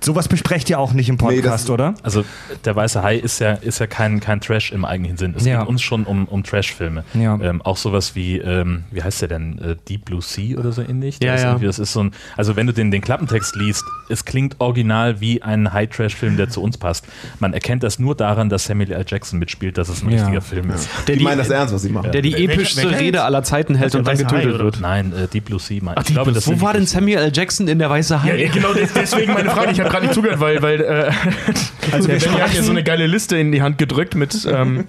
Sowas 0.04 0.28
besprecht 0.28 0.68
ihr 0.70 0.78
auch 0.78 0.92
nicht 0.92 1.08
im 1.08 1.14
Nee, 1.14 1.36
Podcast, 1.36 1.64
das- 1.64 1.70
oder? 1.70 1.94
Also 2.02 2.24
der 2.64 2.74
Weiße 2.76 3.02
Hai 3.02 3.16
ist 3.16 3.38
ja, 3.38 3.52
ist 3.52 3.78
ja 3.78 3.86
kein, 3.86 4.20
kein 4.20 4.40
Trash 4.40 4.72
im 4.72 4.84
eigentlichen 4.84 5.16
Sinn. 5.16 5.34
Es 5.36 5.44
Ja. 5.46 5.60
geht 5.60 5.68
uns 5.68 5.80
schon 5.82 6.04
um, 6.04 6.26
um 6.26 6.42
Trash-Filme. 6.42 7.04
Ja. 7.14 7.38
Ähm, 7.40 7.62
auch 7.62 7.76
sowas 7.76 8.14
wie, 8.14 8.38
ähm, 8.38 8.84
wie 8.90 9.02
heißt 9.02 9.22
der 9.22 9.28
denn? 9.28 9.58
Äh, 9.58 9.76
Deep 9.88 10.04
Blue 10.04 10.20
Sea 10.22 10.58
oder 10.58 10.72
so 10.72 10.82
ähnlich? 10.82 11.18
Ja, 11.22 11.32
das, 11.32 11.40
ist 11.40 11.44
ja. 11.44 11.58
das 11.66 11.78
ist 11.78 11.92
so 11.92 12.02
ein, 12.04 12.10
also 12.36 12.56
wenn 12.56 12.66
du 12.66 12.72
den, 12.72 12.90
den 12.90 13.00
Klappentext 13.00 13.54
liest, 13.56 13.84
es 14.08 14.24
klingt 14.24 14.56
original 14.58 15.20
wie 15.20 15.42
ein 15.42 15.72
High-Trash-Film, 15.72 16.36
der 16.36 16.48
zu 16.48 16.62
uns 16.62 16.78
passt. 16.78 17.06
Man 17.38 17.52
erkennt 17.54 17.82
das 17.82 17.98
nur 17.98 18.14
daran, 18.16 18.48
dass 18.48 18.64
Samuel 18.64 18.92
L. 18.92 19.04
Jackson 19.06 19.38
mitspielt, 19.38 19.78
dass 19.78 19.88
es 19.88 20.02
ein 20.02 20.10
Ja. 20.10 20.18
richtiger 20.18 20.40
Film 20.40 20.70
ist. 20.70 20.88
Der 21.06 21.14
Die 21.14 21.18
die, 21.20 21.24
meinen 21.24 21.38
das 21.38 21.50
ernst, 21.50 21.72
was 21.74 21.82
sie 21.82 21.90
machen. 21.90 22.10
der 22.12 22.22
die 22.22 22.32
Welcher- 22.32 22.52
epischste 22.52 22.82
welcher 22.84 22.98
Rede 23.00 23.22
aller 23.22 23.42
Zeiten 23.44 23.74
hält 23.76 23.94
und 23.94 24.06
dann 24.06 24.16
getötet 24.18 24.58
wird. 24.58 24.80
Nein, 24.80 25.12
äh, 25.12 25.28
Deep 25.28 25.44
Blue 25.44 25.60
Sea. 25.60 25.78
Mein, 25.82 25.94
ich 25.98 26.06
Deep 26.06 26.14
glaube, 26.14 26.24
Blue 26.30 26.34
das 26.34 26.44
Sea. 26.44 26.52
sind 26.54 26.60
Wo 26.60 26.66
war 26.66 26.72
denn 26.72 26.86
Samuel 26.86 27.18
L. 27.18 27.30
Jackson 27.32 27.68
in 27.68 27.78
der 27.78 27.88
Weiße 27.88 28.22
Hai? 28.22 28.50
Genau, 28.52 28.72
des- 28.74 28.92
deswegen 28.92 29.32
meine 29.32 29.50
Frage. 29.50 29.70
Ich 29.72 29.80
habe 29.80 29.90
gerade 29.92 30.06
nicht 30.06 30.14
zugehört, 30.14 30.40
weil, 30.40 30.62
weil 30.62 30.80
äh, 30.80 31.10
also 31.92 32.08
wir 32.08 32.18
Benny 32.18 32.38
hat 32.38 32.54
mir 32.54 32.62
so 32.62 32.70
eine 32.70 32.82
geile 32.82 33.06
Liste 33.06 33.36
in 33.36 33.52
die 33.52 33.62
Hand 33.62 33.78
gedrückt 33.78 34.14
mit 34.14 34.46
ähm, 34.50 34.84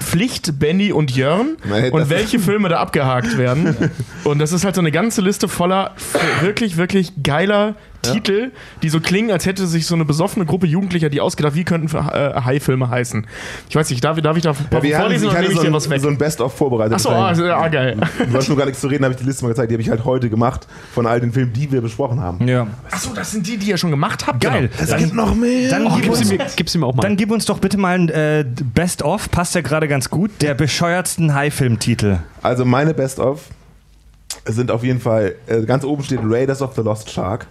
Pflicht, 0.00 0.58
Benny 0.58 0.92
und 0.92 1.10
Jörn 1.10 1.56
das 1.68 1.90
und 1.92 2.10
welche 2.10 2.38
Filme 2.38 2.68
da 2.68 2.78
abgehakt 2.78 3.36
werden. 3.38 3.90
Und 4.24 4.38
das 4.38 4.52
ist 4.52 4.64
halt 4.64 4.74
so 4.74 4.80
eine 4.80 4.92
ganze 4.92 5.20
Liste 5.20 5.48
voller 5.48 5.94
wirklich, 6.40 6.76
wirklich 6.76 7.12
geiler 7.22 7.74
Titel, 8.02 8.50
die 8.82 8.88
so 8.88 9.00
klingen, 9.00 9.30
als 9.30 9.46
hätte 9.46 9.66
sich 9.66 9.86
so 9.86 9.94
eine 9.94 10.04
besoffene 10.04 10.44
Gruppe 10.44 10.66
Jugendlicher 10.66 11.08
die 11.08 11.20
ausgedacht, 11.20 11.54
wie 11.54 11.64
könnten 11.64 11.94
äh, 11.96 12.00
Hai-Filme 12.44 12.88
heißen. 12.90 13.26
Ich 13.68 13.76
weiß 13.76 13.90
nicht, 13.90 14.02
darf, 14.04 14.20
darf 14.20 14.36
ich 14.36 14.42
da 14.42 14.50
Ja, 14.82 15.00
vorlesen 15.00 15.26
ich 15.26 15.30
oder 15.30 15.40
nehme 15.40 15.52
ich 15.52 15.56
so 15.56 15.62
dir 15.62 15.68
ein, 15.68 15.72
was 15.74 15.88
weg? 15.88 16.00
so 16.00 16.08
ein 16.08 16.18
Best-of 16.18 16.56
vorbereitet. 16.56 16.94
Achso, 16.94 17.10
ah, 17.10 17.30
ah, 17.30 17.68
geil. 17.68 17.96
Du 18.30 18.36
hast 18.36 18.46
schon 18.46 18.56
gar 18.56 18.66
nichts 18.66 18.80
zu 18.80 18.88
reden, 18.88 19.04
habe 19.04 19.14
ich 19.14 19.20
die 19.20 19.26
Liste 19.26 19.44
mal 19.44 19.50
gezeigt. 19.50 19.70
Die 19.70 19.74
habe 19.74 19.82
ich 19.82 19.90
halt 19.90 20.04
heute 20.04 20.28
gemacht 20.28 20.66
von 20.94 21.06
all 21.06 21.20
den 21.20 21.32
Filmen, 21.32 21.52
die 21.52 21.70
wir 21.70 21.80
besprochen 21.80 22.20
haben. 22.20 22.46
Ja. 22.46 22.66
Achso, 22.90 23.10
das 23.14 23.30
sind 23.30 23.46
die, 23.46 23.56
die 23.56 23.68
ihr 23.70 23.76
schon 23.76 23.90
gemacht 23.90 24.26
habt? 24.26 24.40
Geil. 24.40 24.68
Genau. 24.76 24.90
Dann, 24.90 24.98
gibt 24.98 25.14
noch 25.14 25.34
mehr. 25.34 25.70
dann, 25.70 25.86
Oh, 25.86 25.96
gib 26.00 26.10
uns, 26.10 26.18
sie 26.28 26.36
mir, 26.36 26.46
gib 26.56 26.68
sie 26.68 26.78
mir 26.78 26.86
auch 26.86 26.94
mal. 26.94 27.02
dann 27.02 27.16
gib 27.16 27.30
uns 27.30 27.44
doch 27.44 27.58
bitte 27.58 27.76
mal 27.78 27.94
ein 27.98 28.08
äh, 28.08 28.44
Best-of, 28.74 29.30
passt 29.30 29.54
ja 29.54 29.60
gerade 29.60 29.88
ganz 29.88 30.10
gut, 30.10 30.30
der 30.40 30.54
bescheuertsten 30.54 31.34
Hai-Film-Titel. 31.34 32.18
Also 32.42 32.64
meine 32.64 32.94
Best-of 32.94 33.42
sind 34.46 34.70
auf 34.70 34.82
jeden 34.84 35.00
Fall, 35.00 35.34
äh, 35.46 35.62
ganz 35.62 35.84
oben 35.84 36.02
steht 36.02 36.20
Raiders 36.22 36.62
of 36.62 36.74
the 36.74 36.82
Lost 36.82 37.10
Shark. 37.10 37.46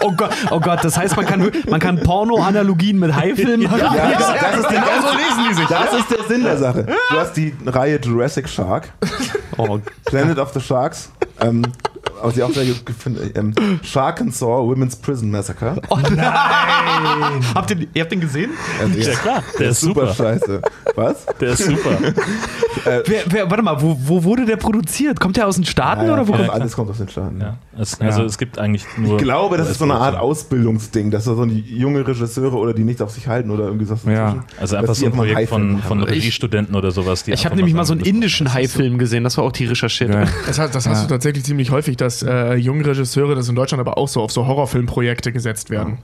oh, 0.00 0.12
Gott, 0.12 0.30
oh 0.50 0.60
Gott, 0.60 0.82
das 0.82 0.96
heißt, 0.96 1.16
man 1.16 1.26
kann, 1.26 1.50
man 1.68 1.80
kann 1.80 2.00
Porno-Analogien 2.00 2.98
mit 2.98 3.14
Hai-Filmen 3.14 3.64
machen? 3.64 3.80
Ja, 3.80 4.10
das, 4.12 4.40
das, 4.40 4.56
ist 4.60 4.70
der, 4.70 4.80
Genau 4.80 5.08
so 5.08 5.16
lesen 5.16 5.48
die 5.48 5.54
sich. 5.54 5.66
das 5.66 5.92
ist 5.98 6.10
der 6.10 6.24
Sinn 6.28 6.42
der 6.44 6.56
Sache. 6.56 6.86
Du 7.10 7.16
hast 7.18 7.36
die 7.36 7.54
Reihe 7.66 7.98
Jurassic 8.02 8.48
Shark, 8.48 8.92
Oh, 9.56 9.78
Planet 10.06 10.38
of 10.38 10.52
the 10.52 10.60
Sharks, 10.60 11.10
ähm, 11.40 11.62
was 12.22 12.36
ich 12.36 12.42
auch 12.42 12.52
sehr 12.52 12.64
gut 12.64 12.76
finde, 12.98 13.30
ähm, 13.34 13.52
Shark 13.82 14.20
and 14.20 14.34
Saw 14.34 14.66
Women's 14.66 14.96
Prison 14.96 15.30
Massacre. 15.30 15.80
oh 15.90 15.98
nein! 16.14 16.16
habt 17.54 17.70
ihr, 17.70 17.86
ihr 17.94 18.02
habt 18.02 18.12
den 18.12 18.20
gesehen? 18.20 18.50
Also, 18.80 18.98
Ja 18.98 19.14
klar, 19.16 19.42
der 19.58 19.70
ist 19.70 19.80
super 19.80 20.08
super. 20.12 20.14
scheiße. 20.14 20.62
Was? 20.94 21.26
Der 21.40 21.48
ist 21.50 21.64
super. 21.64 21.98
Wer, 23.06 23.22
wer, 23.26 23.50
warte 23.50 23.62
mal, 23.62 23.80
wo, 23.80 23.96
wo 23.98 24.24
wurde 24.24 24.44
der 24.44 24.56
produziert? 24.56 25.18
Kommt 25.18 25.38
der 25.38 25.46
aus 25.48 25.54
den 25.56 25.64
Staaten 25.64 26.10
oder 26.10 26.28
wo? 26.28 26.32
kommt, 26.32 26.50
alles 26.50 26.74
kommt 26.76 26.90
aus 26.90 26.98
den 26.98 27.08
Staaten. 27.08 27.40
Ja. 27.40 27.56
Es, 27.78 27.98
also 27.98 28.24
es 28.24 28.36
gibt 28.36 28.58
eigentlich 28.58 28.84
nur. 28.98 29.16
Ich 29.16 29.22
glaube, 29.22 29.56
das 29.56 29.70
ist 29.70 29.78
so 29.78 29.84
eine 29.84 29.94
Art 29.94 30.16
Ausbildungsding, 30.18 31.10
dass 31.10 31.24
da 31.24 31.34
so 31.34 31.44
junge 31.46 32.06
Regisseure 32.06 32.56
oder 32.56 32.74
die 32.74 32.84
nichts 32.84 33.00
auf 33.00 33.10
sich 33.10 33.26
halten 33.26 33.50
oder 33.50 33.64
irgendwie 33.64 33.86
so 33.86 33.96
Ja. 34.06 34.44
Also 34.60 34.76
einfach 34.76 34.94
so 34.94 35.06
ein 35.06 35.12
Projekt 35.12 35.48
von, 35.48 35.80
von. 35.82 36.02
Regiestudenten 36.02 36.74
oder 36.74 36.90
sowas. 36.90 37.22
Die 37.24 37.32
Ich 37.32 37.46
habe 37.46 37.56
nämlich 37.56 37.72
mal 37.74 37.84
so 37.86 37.94
einen 37.94 38.02
indischen 38.02 38.52
Hai-Film 38.52 38.98
gesehen, 38.98 39.24
das 39.24 39.38
war 39.38 39.44
auch 39.44 39.52
tierischer 39.52 39.88
Shit. 39.88 40.10
Geil. 40.10 40.28
Das, 40.46 40.58
hast- 40.58 40.74
das 40.74 40.86
hast 40.86 41.04
du 41.04 41.08
tatsächlich 41.08 41.44
ziemlich 41.44 41.70
häufig, 41.70 41.96
dass 42.04 42.22
äh, 42.22 42.54
junge 42.54 42.86
Regisseure, 42.86 43.34
das 43.34 43.48
in 43.48 43.54
Deutschland 43.56 43.80
aber 43.80 43.98
auch 43.98 44.08
so, 44.08 44.20
auf 44.22 44.30
so 44.30 44.46
Horrorfilmprojekte 44.46 45.32
gesetzt 45.32 45.70
werden. 45.70 45.98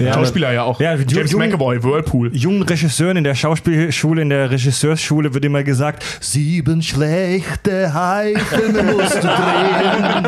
Ja, 0.00 0.12
Schauspieler 0.14 0.52
ja 0.52 0.64
auch. 0.64 0.80
Ja, 0.80 0.98
wie 0.98 1.04
James 1.06 1.30
jung- 1.30 1.40
McAvoy, 1.40 1.82
Whirlpool. 1.84 2.34
jungen 2.34 2.62
Regisseuren 2.62 3.16
in 3.16 3.22
der 3.24 3.36
Schauspielschule, 3.36 4.22
in 4.22 4.30
der 4.30 4.50
Regisseursschule 4.50 5.34
wird 5.34 5.44
immer 5.44 5.62
gesagt, 5.62 6.02
sieben 6.20 6.82
schlechte 6.82 7.94
Hai-Filme 7.94 8.82
musst 8.94 9.14
du 9.16 9.20
drehen. 9.20 10.24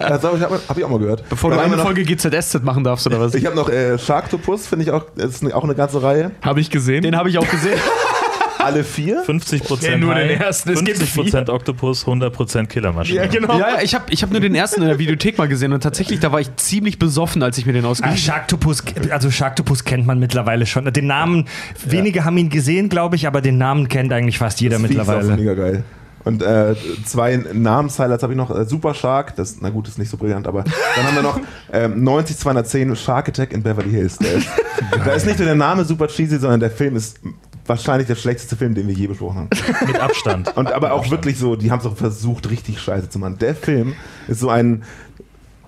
Das 0.00 0.22
habe 0.22 0.36
ich, 0.36 0.68
hab 0.68 0.76
ich 0.78 0.84
auch 0.84 0.90
mal 0.90 0.98
gehört. 0.98 1.24
Bevor 1.30 1.50
du 1.50 1.56
Dann 1.56 1.64
haben 1.64 1.72
eine 1.72 1.78
noch, 1.82 1.86
Folge 1.86 2.04
GZSZ 2.04 2.62
machen 2.62 2.84
darfst 2.84 3.06
oder 3.06 3.20
was? 3.20 3.34
ich 3.34 3.46
habe 3.46 3.56
noch 3.56 3.68
äh, 3.70 3.98
Sharktopus, 3.98 4.66
finde 4.66 4.84
ich 4.84 4.90
auch, 4.90 5.06
das 5.16 5.40
ist 5.42 5.54
auch 5.54 5.64
eine 5.64 5.74
ganze 5.74 6.02
Reihe. 6.02 6.32
Habe 6.42 6.60
ich 6.60 6.68
gesehen. 6.70 7.02
Den 7.02 7.16
habe 7.16 7.30
ich 7.30 7.38
auch 7.38 7.48
gesehen. 7.48 7.78
Alle 8.64 8.84
vier. 8.84 9.22
50 9.24 9.60
Ja, 9.60 9.66
Prozent 9.66 10.00
nur 10.00 10.14
den 10.14 10.30
ersten, 10.40 10.70
es 10.70 10.84
gibt 10.84 10.98
50 10.98 11.14
Prozent 11.14 11.50
Oktopus, 11.50 12.02
100 12.02 12.32
Prozent 12.32 12.68
Killermaschine. 12.68 13.18
ja, 13.20 13.26
genau. 13.26 13.58
Ja, 13.58 13.76
ja, 13.76 13.82
ich 13.82 13.94
habe 13.94 14.04
ich 14.10 14.22
hab 14.22 14.30
nur 14.30 14.40
den 14.40 14.54
ersten 14.54 14.82
in 14.82 14.88
der 14.88 14.98
Videothek 14.98 15.38
mal 15.38 15.48
gesehen 15.48 15.72
und 15.72 15.82
tatsächlich, 15.82 16.20
da 16.20 16.32
war 16.32 16.40
ich 16.40 16.54
ziemlich 16.56 16.98
besoffen, 16.98 17.42
als 17.42 17.58
ich 17.58 17.66
mir 17.66 17.72
den 17.72 17.84
Ah, 17.84 17.88
ausgeliehen 17.88 18.18
Sharktopus, 18.18 18.82
also 19.10 19.30
Sharktopus 19.30 19.84
kennt 19.84 20.06
man 20.06 20.18
mittlerweile 20.18 20.66
schon. 20.66 20.84
Den 20.92 21.06
Namen, 21.06 21.46
wenige 21.86 22.24
haben 22.24 22.36
ihn 22.38 22.50
gesehen, 22.50 22.88
glaube 22.88 23.16
ich, 23.16 23.26
aber 23.26 23.40
den 23.40 23.58
Namen 23.58 23.88
kennt 23.88 24.12
eigentlich 24.12 24.38
fast 24.38 24.60
jeder 24.60 24.78
Das 24.78 24.86
Vieh 24.86 24.94
ist 24.94 25.00
auch 25.00 25.06
mittlerweile. 25.06 25.36
mega 25.36 25.54
geil. 25.54 25.84
Und 26.24 26.40
äh, 26.40 26.76
zwei 27.04 27.36
Namenshighlights 27.52 28.22
habe 28.22 28.32
ich 28.32 28.36
noch. 28.36 28.56
Äh, 28.56 28.64
Super 28.64 28.94
Shark, 28.94 29.34
das, 29.34 29.56
na 29.60 29.70
gut, 29.70 29.88
ist 29.88 29.98
nicht 29.98 30.08
so 30.08 30.16
brillant, 30.16 30.46
aber 30.46 30.62
dann 30.62 31.04
haben 31.06 31.16
wir 31.16 31.22
noch 31.22 31.40
ähm, 31.72 32.04
90210 32.04 32.94
Shark 32.94 33.28
Attack 33.28 33.52
in 33.52 33.60
Beverly 33.64 33.90
Hills. 33.90 34.18
Der 34.18 34.34
ist, 34.34 34.46
da 35.04 35.12
ist 35.14 35.26
nicht 35.26 35.38
nur 35.40 35.46
der 35.46 35.56
Name 35.56 35.84
super 35.84 36.06
cheesy, 36.06 36.38
sondern 36.38 36.60
der 36.60 36.70
Film 36.70 36.94
ist 36.94 37.18
wahrscheinlich 37.66 38.08
der 38.08 38.16
schlechteste 38.16 38.56
Film, 38.56 38.74
den 38.74 38.88
wir 38.88 38.94
je 38.94 39.06
besprochen 39.06 39.36
haben. 39.36 39.50
Mit 39.86 40.00
Abstand. 40.00 40.56
Und 40.56 40.72
aber 40.72 40.92
auch 40.92 41.10
wirklich 41.10 41.38
so, 41.38 41.56
die 41.56 41.70
haben 41.70 41.80
es 41.80 41.86
auch 41.86 41.96
versucht, 41.96 42.50
richtig 42.50 42.80
scheiße 42.80 43.08
zu 43.08 43.18
machen. 43.18 43.38
Der 43.38 43.54
Film 43.54 43.94
ist 44.28 44.40
so 44.40 44.48
ein 44.50 44.84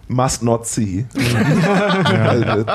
Must 0.09 0.43
Not 0.43 0.67
See. 0.67 1.07
Also, 2.05 2.67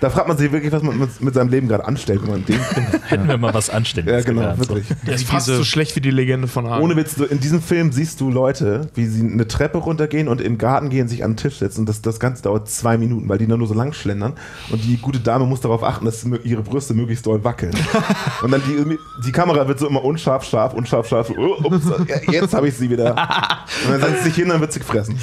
da 0.00 0.10
fragt 0.10 0.28
man 0.28 0.36
sich 0.38 0.50
wirklich, 0.52 0.72
was 0.72 0.82
man 0.82 0.98
mit, 0.98 1.20
mit 1.20 1.34
seinem 1.34 1.48
Leben 1.50 1.68
gerade 1.68 1.84
anstellt, 1.86 2.22
wenn 2.22 2.30
man 2.30 2.44
den 2.44 2.58
Film. 2.58 2.86
Hätten 3.06 3.28
wir 3.28 3.38
mal 3.38 3.52
was 3.54 3.70
Anständiges 3.70 4.24
Ja, 4.24 4.28
genau, 4.28 4.40
gelernt, 4.42 4.64
so. 4.64 4.68
wirklich. 4.74 4.86
Der 5.06 5.14
ist 5.14 5.26
fast 5.26 5.46
so 5.46 5.64
schlecht 5.64 5.94
wie 5.96 6.00
die 6.00 6.10
Legende 6.10 6.48
von 6.48 6.66
Arn. 6.66 6.82
Ohne 6.82 6.96
Witz, 6.96 7.14
du- 7.16 7.24
in 7.24 7.40
diesem 7.40 7.60
Film 7.62 7.92
siehst 7.92 8.20
du 8.20 8.30
Leute, 8.30 8.88
wie 8.94 9.06
sie 9.06 9.20
eine 9.20 9.46
Treppe 9.46 9.78
runtergehen 9.78 10.28
und 10.28 10.40
im 10.40 10.58
Garten 10.58 10.88
gehen, 10.90 11.08
sich 11.08 11.24
an 11.24 11.32
den 11.32 11.36
Tisch 11.36 11.58
setzen. 11.58 11.80
Und 11.80 11.88
das, 11.88 12.02
das 12.02 12.18
Ganze 12.20 12.42
dauert 12.42 12.68
zwei 12.70 12.96
Minuten, 12.98 13.28
weil 13.28 13.38
die 13.38 13.46
dann 13.46 13.58
nur 13.58 13.68
so 13.68 13.74
lang 13.74 13.92
schlendern. 13.92 14.32
Und 14.70 14.82
die 14.84 14.96
gute 14.96 15.20
Dame 15.20 15.44
muss 15.46 15.60
darauf 15.60 15.82
achten, 15.84 16.04
dass 16.06 16.24
ihre 16.44 16.62
Brüste 16.62 16.94
möglichst 16.94 17.26
doll 17.26 17.42
wackeln. 17.44 17.72
und 18.42 18.50
dann 18.50 18.62
die, 18.66 18.96
die 19.26 19.32
Kamera 19.32 19.66
wird 19.68 19.78
so 19.78 19.88
immer 19.88 20.04
unscharf, 20.04 20.44
scharf, 20.44 20.74
unscharf, 20.74 21.08
scharf. 21.08 21.30
Oh, 21.36 21.56
ups, 21.64 21.84
jetzt 22.30 22.54
habe 22.54 22.68
ich 22.68 22.74
sie 22.76 22.88
wieder. 22.90 23.10
Und 23.86 23.92
dann 23.92 24.00
setzt 24.00 24.18
sie 24.24 24.28
sich 24.30 24.34
hin, 24.36 24.48
dann 24.48 24.60
wird 24.60 24.72
sie 24.72 24.80
gefressen. 24.80 25.16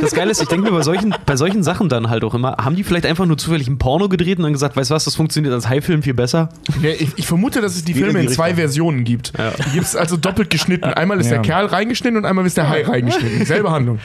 Das 0.00 0.12
Geile 0.12 0.30
ist, 0.30 0.40
ich 0.42 0.48
denke 0.48 0.70
mir 0.70 0.76
bei 0.76 0.82
solchen, 0.82 1.14
bei 1.26 1.36
solchen 1.36 1.62
Sachen 1.62 1.88
dann 1.88 2.08
halt 2.10 2.24
auch 2.24 2.34
immer, 2.34 2.56
haben 2.58 2.74
die 2.74 2.84
vielleicht 2.84 3.06
einfach 3.06 3.26
nur 3.26 3.36
zufällig 3.38 3.68
ein 3.68 3.78
Porno 3.78 4.08
gedreht 4.12 4.38
und 4.38 4.44
dann 4.44 4.52
gesagt, 4.52 4.76
weißt 4.76 4.90
du 4.90 4.94
was, 4.94 5.04
das 5.04 5.16
funktioniert 5.16 5.52
als 5.52 5.68
Hai-Film 5.68 6.04
viel 6.04 6.14
besser? 6.14 6.48
Ja, 6.80 6.90
ich, 6.90 7.08
ich 7.16 7.26
vermute, 7.26 7.60
dass 7.60 7.74
es 7.74 7.84
die 7.84 7.94
Filme 7.94 8.20
in 8.20 8.28
zwei. 8.28 8.52
Versionen 8.54 9.02
gibt. 9.02 9.32
Die 9.66 9.70
gibt 9.72 9.86
es 9.86 9.96
also 9.96 10.16
doppelt 10.16 10.50
geschnitten. 10.50 10.84
Einmal 10.94 11.18
ist 11.18 11.26
Ja. 11.26 11.32
der 11.38 11.42
Kerl 11.42 11.66
reingeschnitten 11.66 12.18
und 12.18 12.24
einmal 12.26 12.46
ist 12.46 12.56
der 12.56 12.68
Hai 12.68 12.82
reingeschnitten. 12.84 13.44
Selbe 13.46 13.70
Handlung. 13.72 13.98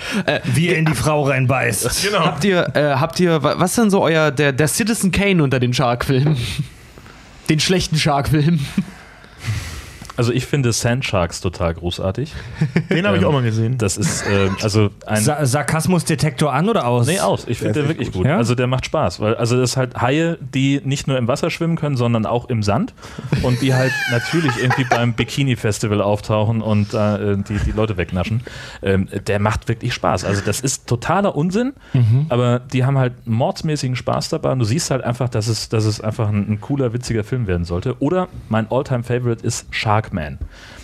Wie 0.45 0.69
er 0.69 0.77
in 0.77 0.85
die 0.85 0.95
Frau 0.95 1.23
reinbeißt. 1.23 2.03
Genau. 2.07 2.19
Habt 2.25 2.43
ihr, 2.45 2.71
äh, 2.75 2.95
habt 2.95 3.19
ihr, 3.19 3.43
wa- 3.43 3.55
was 3.57 3.71
ist 3.71 3.77
denn 3.77 3.89
so 3.91 4.01
euer, 4.01 4.31
der, 4.31 4.53
der 4.53 4.67
Citizen 4.67 5.11
Kane 5.11 5.43
unter 5.43 5.59
den 5.59 5.73
Shark-Filmen? 5.73 6.37
Den 7.49 7.59
schlechten 7.59 7.97
Shark-Film. 7.97 8.59
Also 10.17 10.33
ich 10.33 10.45
finde 10.45 10.74
Sand 10.74 11.05
Sharks 11.05 11.41
total 11.41 11.74
großartig. 11.75 12.33
Den 12.89 13.05
habe 13.05 13.17
ich 13.17 13.24
Ähm, 13.24 13.29
auch 13.29 13.33
mal 13.33 13.43
gesehen. 13.43 13.77
Das 13.77 13.97
ist 13.97 14.25
ähm, 14.29 14.55
also 14.62 14.89
ein 15.05 15.21
Sa 15.21 15.45
Sarkasmusdetektor 15.45 16.51
an 16.51 16.67
oder 16.69 16.88
aus? 16.88 17.07
Nee, 17.07 17.19
aus. 17.19 17.45
Ich 17.47 17.59
finde 17.59 17.74
Der 17.74 17.83
den 17.83 17.89
wirklich 17.89 18.07
gut. 18.07 18.17
gut. 18.24 18.25
Ja? 18.25 18.38
Also 18.38 18.55
der 18.55 18.67
macht 18.67 18.86
Spaß. 18.86 19.19
Weil, 19.19 19.36
also 19.36 19.55
das 19.57 19.71
ist 19.71 19.77
halt 19.77 20.01
Haie, 20.01 20.38
die 20.41 20.81
nicht 20.83 21.07
nur 21.07 21.17
im 21.17 21.27
Wasser 21.27 21.50
schwimmen 21.50 21.75
können, 21.77 21.97
sondern 21.97 22.25
auch 22.25 22.50
im 22.50 22.63
Sand. 22.63 22.93
Und 23.43 23.62
die 23.62 23.74
halt 23.74 23.91
natürlich 24.12 24.51
irgendwie 24.57 24.83
beim 24.86 25.13
Bikini-Festival 25.13 26.01
auftauchen 26.01 26.62
und 26.62 26.93
da 26.93 27.17
äh, 27.17 27.38
die, 27.38 27.57
die 27.59 27.71
Leute 27.71 27.97
wegnaschen. 27.97 28.41
Ähm, 28.81 29.07
der 29.27 29.39
macht 29.39 29.67
wirklich 29.67 29.93
Spaß. 29.93 30.25
Also 30.25 30.41
das 30.45 30.59
ist 30.62 30.88
totaler 30.88 31.36
Unsinn, 31.36 31.74
aber 32.29 32.59
die 32.59 32.83
haben 32.86 32.97
halt 32.97 33.13
mordsmäßigen 33.27 33.95
Spaß 33.95 34.29
dabei. 34.29 34.51
Und 34.51 34.59
du 34.59 34.65
siehst 34.65 34.89
halt 34.91 35.03
einfach, 35.03 35.29
dass 35.29 35.47
es, 35.47 35.69
dass 35.69 35.86
es 35.86 36.01
einfach 36.01 36.29
ein, 36.29 36.50
ein 36.50 36.62
cooler, 36.62 36.93
witziger 36.93 37.24
Film 37.24 37.47
werden 37.47 37.65
sollte. 37.65 37.95
Oder 38.00 38.27
mein 38.50 38.69
Alltime 38.71 39.03
favorite 39.03 39.45
ist 39.45 39.67
Shark 39.71 40.06
Sharkman. 40.07 40.37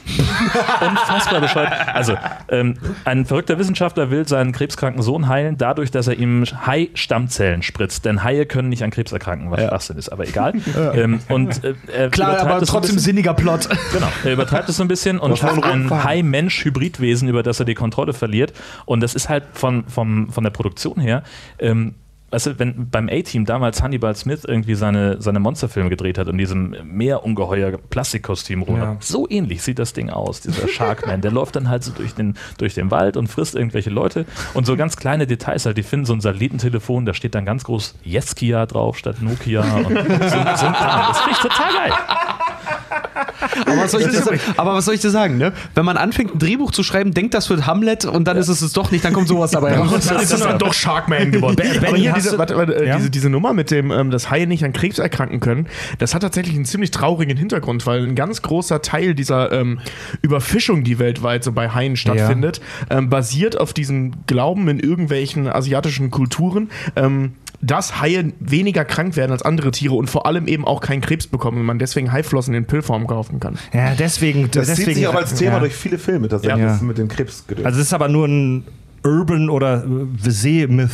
Unfassbar 0.81 1.39
bescheuert. 1.39 1.71
Also, 1.93 2.17
ähm, 2.49 2.75
ein 3.05 3.25
verrückter 3.25 3.57
Wissenschaftler 3.57 4.11
will 4.11 4.27
seinen 4.27 4.51
krebskranken 4.51 5.01
Sohn 5.01 5.29
heilen, 5.29 5.57
dadurch, 5.57 5.91
dass 5.91 6.07
er 6.07 6.17
ihm 6.17 6.43
Hai-Stammzellen 6.43 7.61
spritzt. 7.61 8.03
Denn 8.03 8.21
Haie 8.21 8.45
können 8.45 8.67
nicht 8.67 8.83
an 8.83 8.91
Krebs 8.91 9.13
erkranken, 9.13 9.49
was 9.49 9.61
Schwachsinn 9.61 9.97
ist, 9.97 10.09
aber 10.09 10.27
egal. 10.27 10.53
Ähm, 10.93 11.21
und, 11.29 11.63
äh, 11.63 11.73
Klar, 12.09 12.33
übertreibt 12.33 12.41
aber 12.41 12.65
trotzdem 12.65 12.95
bisschen. 12.95 12.99
sinniger 12.99 13.33
Plot. 13.33 13.69
Genau, 13.93 14.07
er 14.23 14.33
übertreibt 14.33 14.69
es 14.69 14.77
so 14.77 14.83
ein 14.83 14.87
bisschen 14.87 15.19
und 15.19 15.37
schafft 15.37 15.63
ein. 15.63 15.89
Hai-Mensch-Hybridwesen, 15.89 17.29
über 17.29 17.41
das 17.41 17.59
er 17.59 17.65
die 17.65 17.73
Kontrolle 17.73 18.13
verliert. 18.13 18.53
Und 18.85 19.01
das 19.01 19.15
ist 19.15 19.29
halt 19.29 19.43
von, 19.53 19.85
vom, 19.87 20.29
von 20.29 20.43
der 20.43 20.51
Produktion 20.51 20.99
her. 20.99 21.23
Ähm, 21.59 21.95
Weißt 22.33 22.47
du, 22.47 22.57
wenn 22.57 22.89
beim 22.89 23.09
A-Team 23.09 23.45
damals 23.45 23.83
Hannibal 23.83 24.15
Smith 24.15 24.43
irgendwie 24.43 24.73
seine, 24.73 25.21
seine 25.21 25.39
Monsterfilme 25.39 25.91
gedreht 25.91 26.17
hat 26.17 26.27
und 26.27 26.37
diesem 26.39 26.75
Meerungeheuer 26.83 27.77
Plastikkostüm 27.77 28.63
rum, 28.63 28.77
Ja. 28.77 28.97
so 29.01 29.27
ähnlich 29.29 29.61
sieht 29.61 29.77
das 29.77 29.93
Ding 29.93 30.09
aus, 30.09 30.41
dieser 30.41 30.67
Sharkman. 30.67 31.21
Der 31.21 31.29
läuft 31.29 31.55
dann 31.55 31.69
halt 31.69 31.83
so 31.83 31.91
durch 31.91 32.15
den, 32.15 32.33
durch 32.57 32.73
den 32.73 32.89
Wald 32.89 33.17
und 33.17 33.27
frisst 33.27 33.53
irgendwelche 33.53 33.91
Leute 33.91 34.25
und 34.55 34.65
so 34.65 34.75
ganz 34.75 34.97
kleine 34.97 35.27
Details 35.27 35.67
halt. 35.67 35.77
Die 35.77 35.83
finden 35.83 36.07
so 36.07 36.13
ein 36.13 36.21
Satellitentelefon, 36.21 37.05
da 37.05 37.13
steht 37.13 37.35
dann 37.35 37.45
ganz 37.45 37.65
groß 37.65 37.93
Yeskia 38.03 38.65
drauf 38.65 38.97
statt 38.97 39.21
Nokia 39.21 39.61
und 39.61 39.83
so, 39.85 39.93
so 39.93 40.37
ein 40.39 40.73
Kram. 40.73 41.05
Das 41.09 41.19
finde 41.19 41.31
ich 41.33 41.37
total 41.37 41.73
geil. 41.73 41.91
Aber 43.65 43.77
was 43.77 43.91
soll 43.91 44.01
ich 44.01 44.07
dir, 44.07 44.21
sa- 44.21 44.31
aber 44.57 44.73
was 44.73 44.85
soll 44.85 44.93
ich 44.95 45.01
dir 45.01 45.09
sagen, 45.09 45.37
ne? 45.37 45.53
Wenn 45.75 45.85
man 45.85 45.97
anfängt, 45.97 46.33
ein 46.35 46.39
Drehbuch 46.39 46.71
zu 46.71 46.83
schreiben, 46.83 47.13
denkt, 47.13 47.33
das 47.33 47.49
wird 47.49 47.65
Hamlet 47.67 48.05
und 48.05 48.25
dann 48.27 48.37
ist 48.37 48.47
es 48.47 48.61
es 48.61 48.73
doch 48.73 48.91
nicht, 48.91 49.03
dann 49.05 49.13
kommt 49.13 49.27
sowas 49.27 49.51
dabei 49.51 49.77
raus. 49.77 50.07
Das 50.07 50.31
ist 50.31 50.43
dann 50.43 50.59
doch 50.59 50.73
Sharkman 50.73 51.31
geworden. 51.31 51.57
Aber 51.85 51.97
hier 51.97 52.13
diese, 52.13 52.37
warte, 52.37 52.55
warte, 52.55 52.73
äh, 52.75 52.87
Ja? 52.87 52.97
diese, 52.97 53.09
diese 53.09 53.29
Nummer 53.29 53.53
mit 53.53 53.71
dem, 53.71 53.91
ähm, 53.91 54.11
dass 54.11 54.29
Haie 54.29 54.47
nicht 54.47 54.63
an 54.63 54.73
Krebs 54.73 54.99
erkranken 54.99 55.39
können, 55.39 55.67
das 55.99 56.13
hat 56.15 56.21
tatsächlich 56.21 56.55
einen 56.55 56.65
ziemlich 56.65 56.91
traurigen 56.91 57.37
Hintergrund, 57.37 57.85
weil 57.85 58.03
ein 58.03 58.15
ganz 58.15 58.41
großer 58.41 58.81
Teil 58.81 59.15
dieser 59.15 59.51
ähm, 59.51 59.79
Überfischung, 60.21 60.83
die 60.83 60.99
weltweit 60.99 61.43
so 61.43 61.51
bei 61.51 61.69
Haien 61.69 61.95
stattfindet, 61.95 62.61
ähm, 62.89 63.09
basiert 63.09 63.59
auf 63.59 63.73
diesem 63.73 64.13
Glauben 64.27 64.67
in 64.67 64.79
irgendwelchen 64.79 65.47
asiatischen 65.47 66.11
Kulturen. 66.11 66.69
Ähm, 66.95 67.33
dass 67.63 68.01
Haie 68.01 68.33
weniger 68.39 68.83
krank 68.83 69.15
werden 69.15 69.31
als 69.31 69.41
andere 69.41 69.71
Tiere 69.71 69.95
und 69.95 70.09
vor 70.09 70.25
allem 70.25 70.47
eben 70.47 70.65
auch 70.67 70.81
keinen 70.81 71.01
Krebs 71.01 71.27
bekommen 71.27 71.59
und 71.59 71.65
man 71.65 71.79
deswegen 71.79 72.11
Haiflossen 72.11 72.53
in 72.53 72.65
Pillform 72.65 73.07
kaufen 73.07 73.39
kann. 73.39 73.57
Ja, 73.73 73.95
deswegen. 73.95 74.51
Das 74.51 74.67
deswegen, 74.67 74.87
zieht 74.87 74.95
sich 74.97 75.07
auch 75.07 75.15
als 75.15 75.33
Thema 75.35 75.53
ja. 75.53 75.59
durch 75.59 75.73
viele 75.73 75.97
Filme, 75.97 76.27
tatsächlich, 76.27 76.61
Ja. 76.61 76.67
das 76.67 76.81
mit 76.81 76.97
dem 76.97 77.07
Krebs 77.07 77.45
Also 77.63 77.79
es 77.79 77.87
ist 77.87 77.93
aber 77.93 78.09
nur 78.09 78.27
ein 78.27 78.63
Urban 79.03 79.49
oder 79.49 79.83
äh, 79.83 80.29
See-Myth. 80.29 80.89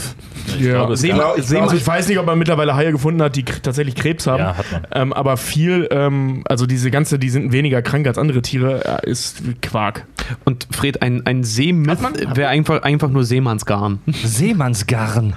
Ja, 0.59 0.71
glaube, 0.85 0.97
Seemann, 0.97 1.19
gab- 1.19 1.73
ich 1.73 1.85
weiß 1.85 2.07
nicht, 2.07 2.17
ob 2.17 2.25
man 2.25 2.37
mittlerweile 2.39 2.75
Haie 2.75 2.91
gefunden 2.91 3.21
hat, 3.21 3.35
die 3.35 3.45
tatsächlich 3.45 3.95
Krebs 3.95 4.25
haben. 4.27 4.39
Ja, 4.39 4.57
hat 4.57 4.65
man. 4.71 4.87
Ähm, 4.93 5.13
aber 5.13 5.37
viel, 5.37 5.87
ähm, 5.91 6.43
also 6.47 6.65
diese 6.65 6.89
ganze, 6.91 7.19
die 7.19 7.29
sind 7.29 7.51
weniger 7.51 7.81
krank 7.81 8.07
als 8.07 8.17
andere 8.17 8.41
Tiere, 8.41 9.01
äh, 9.03 9.09
ist 9.09 9.41
Quark. 9.61 10.05
Und 10.45 10.67
Fred, 10.71 11.01
ein, 11.01 11.25
ein 11.25 11.43
Seemyth 11.43 11.99
wäre 12.35 12.49
einfach, 12.49 12.81
einfach 12.83 13.09
nur 13.09 13.23
Seemannsgarn. 13.23 13.99
Seemannsgarn. 14.07 15.33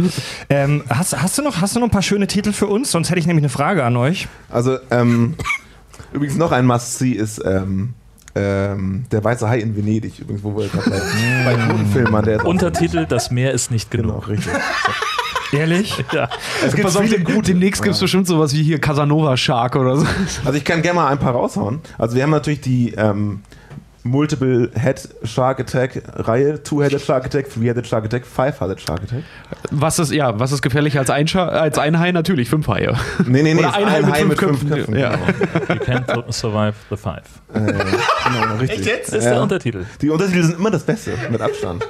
ähm, 0.49 0.83
hast, 0.89 1.21
hast, 1.21 1.39
du 1.39 1.43
noch, 1.43 1.61
hast 1.61 1.77
du 1.77 1.81
noch 1.81 1.89
ein 1.89 1.93
paar 1.93 2.03
schöne 2.03 2.27
Titel 2.27 2.53
für 2.53 2.67
uns? 2.67 2.91
Sonst 2.91 3.11
hätte 3.11 3.21
ich 3.21 3.27
nämlich 3.27 3.43
eine 3.43 3.51
Frage 3.51 3.85
an 3.85 3.97
euch. 3.97 4.29
Also, 4.51 4.79
ähm, 4.91 5.35
übrigens 6.13 6.37
noch 6.37 6.53
ein 6.53 6.67
Must-See 6.67 7.11
ist 7.13 7.43
ähm, 7.45 7.95
ähm, 8.35 9.05
Der 9.11 9.23
Weiße 9.23 9.49
Hai 9.49 9.59
in 9.59 9.77
Venedig, 9.77 10.19
übrigens, 10.19 10.43
wo 10.43 10.57
wir 10.57 10.69
gerade 10.69 10.91
bei, 10.91 10.99
bei 11.45 11.73
guten 11.73 11.87
Filmen 11.93 12.13
waren. 12.13 12.25
Der 12.25 12.45
Untertitel 12.47 13.07
Das 13.07 13.31
Meer 13.31 13.53
ist 13.53 13.71
nicht 13.71 13.91
Genau, 13.91 14.21
genug. 14.21 14.29
richtig. 14.29 14.53
Ehrlich? 15.53 16.03
Ja. 16.13 16.31
Es 16.65 16.73
gibt 16.75 16.85
Pass 16.87 16.97
auf, 16.97 17.03
viele 17.03 17.17
dem, 17.19 17.25
gute. 17.25 17.51
demnächst 17.53 17.83
gibt 17.83 17.95
es 17.95 18.01
bestimmt 18.01 18.27
sowas 18.27 18.55
wie 18.55 18.63
hier 18.63 18.81
Casanova 18.81 19.37
Shark 19.37 19.77
oder 19.77 19.99
so. 19.99 20.07
Also 20.47 20.57
ich 20.57 20.65
kann 20.65 20.81
gerne 20.81 20.97
mal 21.01 21.09
ein 21.09 21.19
paar 21.19 21.33
raushauen. 21.35 21.81
Also 21.99 22.17
wir 22.17 22.23
haben 22.23 22.31
natürlich 22.31 22.63
die 22.63 22.95
ähm, 22.95 23.41
Multiple 24.05 24.69
Head 24.75 25.01
Shark 25.23 25.61
Attack 25.61 26.03
Reihe, 26.17 26.61
Two-Headed 26.63 27.01
Shark 27.01 27.25
Attack, 27.27 27.49
Three-Headed 27.51 27.87
Shark 27.87 28.05
Attack, 28.05 28.27
Five-Headed 28.27 28.81
Shark 28.81 29.03
Attack. 29.05 29.23
Was 29.71 29.99
ist, 30.01 30.11
ja, 30.13 30.39
was 30.41 30.51
ist 30.51 30.61
gefährlicher 30.61 30.99
als 31.01 31.11
ein, 31.11 31.29
Scha 31.29 31.47
als 31.47 31.79
ein 31.79 31.99
Hai? 32.01 32.11
Natürlich 32.11 32.49
fünf 32.51 32.67
Haie. 32.67 32.95
Nee, 33.27 33.43
nee, 33.43 33.55
nee, 33.55 33.61
Oder 33.61 33.75
ein 33.75 34.11
Hai 34.13 34.25
mit 34.25 34.39
fünf 34.39 34.61
Köpfen. 34.61 34.71
Köpfen. 34.71 34.99
Ja. 34.99 35.11
Genau. 35.13 35.75
You 35.75 35.81
can't 35.85 36.33
survive 36.33 36.75
the 36.91 36.97
five. 36.97 37.23
Äh, 37.55 37.61
genau, 37.61 38.57
richtig. 38.61 38.85
Das 39.07 39.15
ist 39.15 39.25
Ja. 39.25 39.31
der 39.35 39.43
Untertitel. 39.43 39.85
Die 40.01 40.11
Untertitel 40.11 40.43
sind 40.43 40.59
immer 40.59 40.71
das 40.73 40.83
Beste, 40.83 41.13
mit 41.31 41.41
Abstand. 41.41 41.87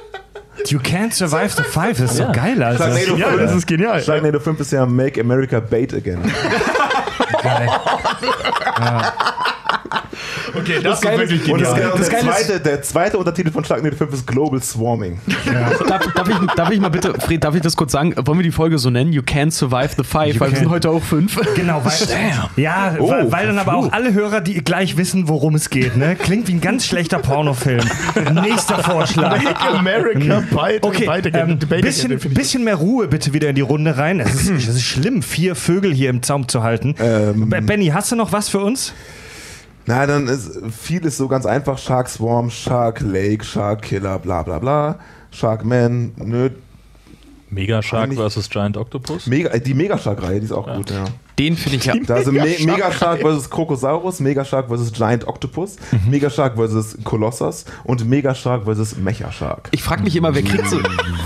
You 0.67 0.77
can't 0.79 1.13
survive 1.13 1.49
the 1.49 1.63
five. 1.63 1.97
Das 1.99 2.11
ist 2.11 2.19
Ja. 2.19 2.27
so 2.27 2.31
geil, 2.31 2.61
Alter. 2.61 2.83
Sharknado 2.91 3.15
Ja, 3.17 3.27
5, 3.29 3.41
das 3.41 3.55
ist 3.55 3.65
genial. 3.67 4.01
Sharknado 4.03 4.39
5 4.39 4.59
ist 4.59 4.71
ja 4.71 4.85
Make 4.85 5.19
America 5.19 5.59
Bait 5.59 5.93
Again. 5.95 6.19
Geil. 7.43 7.67
Okay, 10.55 10.79
das, 10.83 11.01
Geile- 11.01 11.23
ist 11.23 11.31
wirklich 11.31 11.51
Und 11.51 11.61
das, 11.61 11.73
genial. 11.73 11.93
das 11.97 12.09
Geile 12.09 12.29
ist- 12.29 12.45
zweite, 12.47 12.59
der 12.59 12.81
zweite 12.81 13.17
Untertitel 13.17 13.51
von 13.51 13.63
Sharknado 13.65 13.95
5 13.95 14.13
ist 14.13 14.27
Global 14.27 14.61
Swarming. 14.61 15.19
darf, 15.87 16.07
darf, 16.13 16.29
ich, 16.29 16.35
darf 16.55 16.69
ich 16.71 16.79
mal 16.79 16.89
bitte, 16.89 17.13
Fred, 17.19 17.43
darf 17.43 17.55
ich 17.55 17.61
das 17.61 17.75
kurz 17.75 17.91
sagen? 17.91 18.13
Wollen 18.25 18.39
wir 18.39 18.43
die 18.43 18.51
Folge 18.51 18.77
so 18.77 18.89
nennen? 18.89 19.13
You 19.13 19.21
can't 19.21 19.51
survive 19.51 19.89
the 19.97 20.03
five, 20.03 20.35
You 20.35 20.39
weil 20.39 20.49
wir 20.51 20.57
can't. 20.57 20.59
sind 20.59 20.69
heute 20.69 20.89
auch 20.89 21.01
fünf. 21.03 21.39
Genau, 21.55 21.81
weil, 21.83 21.93
ja, 22.63 22.95
Oh, 22.99 23.09
weil, 23.09 23.31
weil 23.31 23.47
dann 23.47 23.59
aber 23.59 23.75
auch 23.75 23.91
alle 23.91 24.13
Hörer, 24.13 24.41
die 24.41 24.55
gleich 24.63 24.97
wissen, 24.97 25.27
worum 25.27 25.55
es 25.55 25.69
geht, 25.69 25.97
ne? 25.97 26.15
Klingt 26.15 26.47
wie 26.47 26.53
ein 26.53 26.61
ganz 26.61 26.85
schlechter 26.85 27.19
Pornofilm. 27.19 27.83
Nächster 28.33 28.79
Vorschlag. 28.83 29.41
Make 29.43 29.59
America 29.61 30.43
Bite, 30.49 30.79
Okay, 30.83 31.05
Bite 31.07 31.29
again, 31.29 31.59
ähm, 31.61 31.81
bisschen, 31.81 32.17
bisschen 32.19 32.63
mehr 32.63 32.75
Ruhe 32.75 33.07
bitte 33.07 33.33
wieder 33.33 33.49
in 33.49 33.55
die 33.55 33.61
Runde 33.61 33.97
rein. 33.97 34.19
Es 34.19 34.35
ist, 34.35 34.49
es 34.49 34.67
ist 34.75 34.83
schlimm, 34.83 35.21
vier 35.21 35.55
Vögel 35.55 35.93
hier 35.93 36.09
im 36.09 36.21
Zaum 36.21 36.47
zu 36.47 36.63
halten. 36.63 36.95
Ähm, 36.99 37.49
Be- 37.49 37.61
Benny, 37.61 37.87
hast 37.87 38.11
du 38.11 38.15
noch 38.15 38.31
was 38.31 38.49
für 38.49 38.59
uns? 38.59 38.93
Na, 39.85 40.05
dann 40.05 40.27
ist 40.27 40.59
vieles 40.71 41.17
so 41.17 41.27
ganz 41.27 41.45
einfach. 41.45 41.77
Shark 41.77 42.09
Swarm, 42.09 42.49
Shark 42.49 43.01
Lake, 43.01 43.43
Shark 43.43 43.81
Killer, 43.81 44.19
bla 44.19 44.43
bla 44.43 44.59
bla. 44.59 44.99
Shark 45.31 45.65
Man, 45.65 46.13
nö. 46.17 46.49
Mega 47.49 47.81
Shark 47.81 48.13
vs. 48.13 48.49
Giant 48.49 48.77
Octopus. 48.77 49.27
Mega, 49.27 49.49
äh, 49.49 49.61
die 49.61 49.73
Mega 49.73 49.97
Shark 49.97 50.21
Reihe, 50.23 50.39
die 50.39 50.45
ist 50.45 50.51
auch 50.51 50.71
gut, 50.73 50.89
ja. 50.89 51.05
Den 51.37 51.55
finde 51.55 51.77
ich 51.77 51.85
ja. 51.85 51.93
Da 52.07 52.17
ist 52.17 52.31
Me 52.31 52.41
Mega 52.41 52.91
Shark 52.91 53.21
vs. 53.21 53.49
Krokosaurus, 53.49 54.19
Mega 54.19 54.43
Shark 54.43 54.69
vs. 54.69 54.91
Giant 54.91 55.27
Octopus, 55.27 55.75
Mega 56.09 56.29
Shark 56.29 56.55
vs. 56.57 56.97
Colossus 57.03 57.65
und 57.83 58.07
Mega 58.07 58.33
Shark 58.33 58.63
vs. 58.65 58.97
Mecha 58.97 59.31
Shark. 59.31 59.69
Ich 59.71 59.83
frage 59.83 60.03
mich 60.03 60.15
immer, 60.15 60.33
wer 60.33 60.43
kriegt 60.43 60.67
so. 60.67 60.79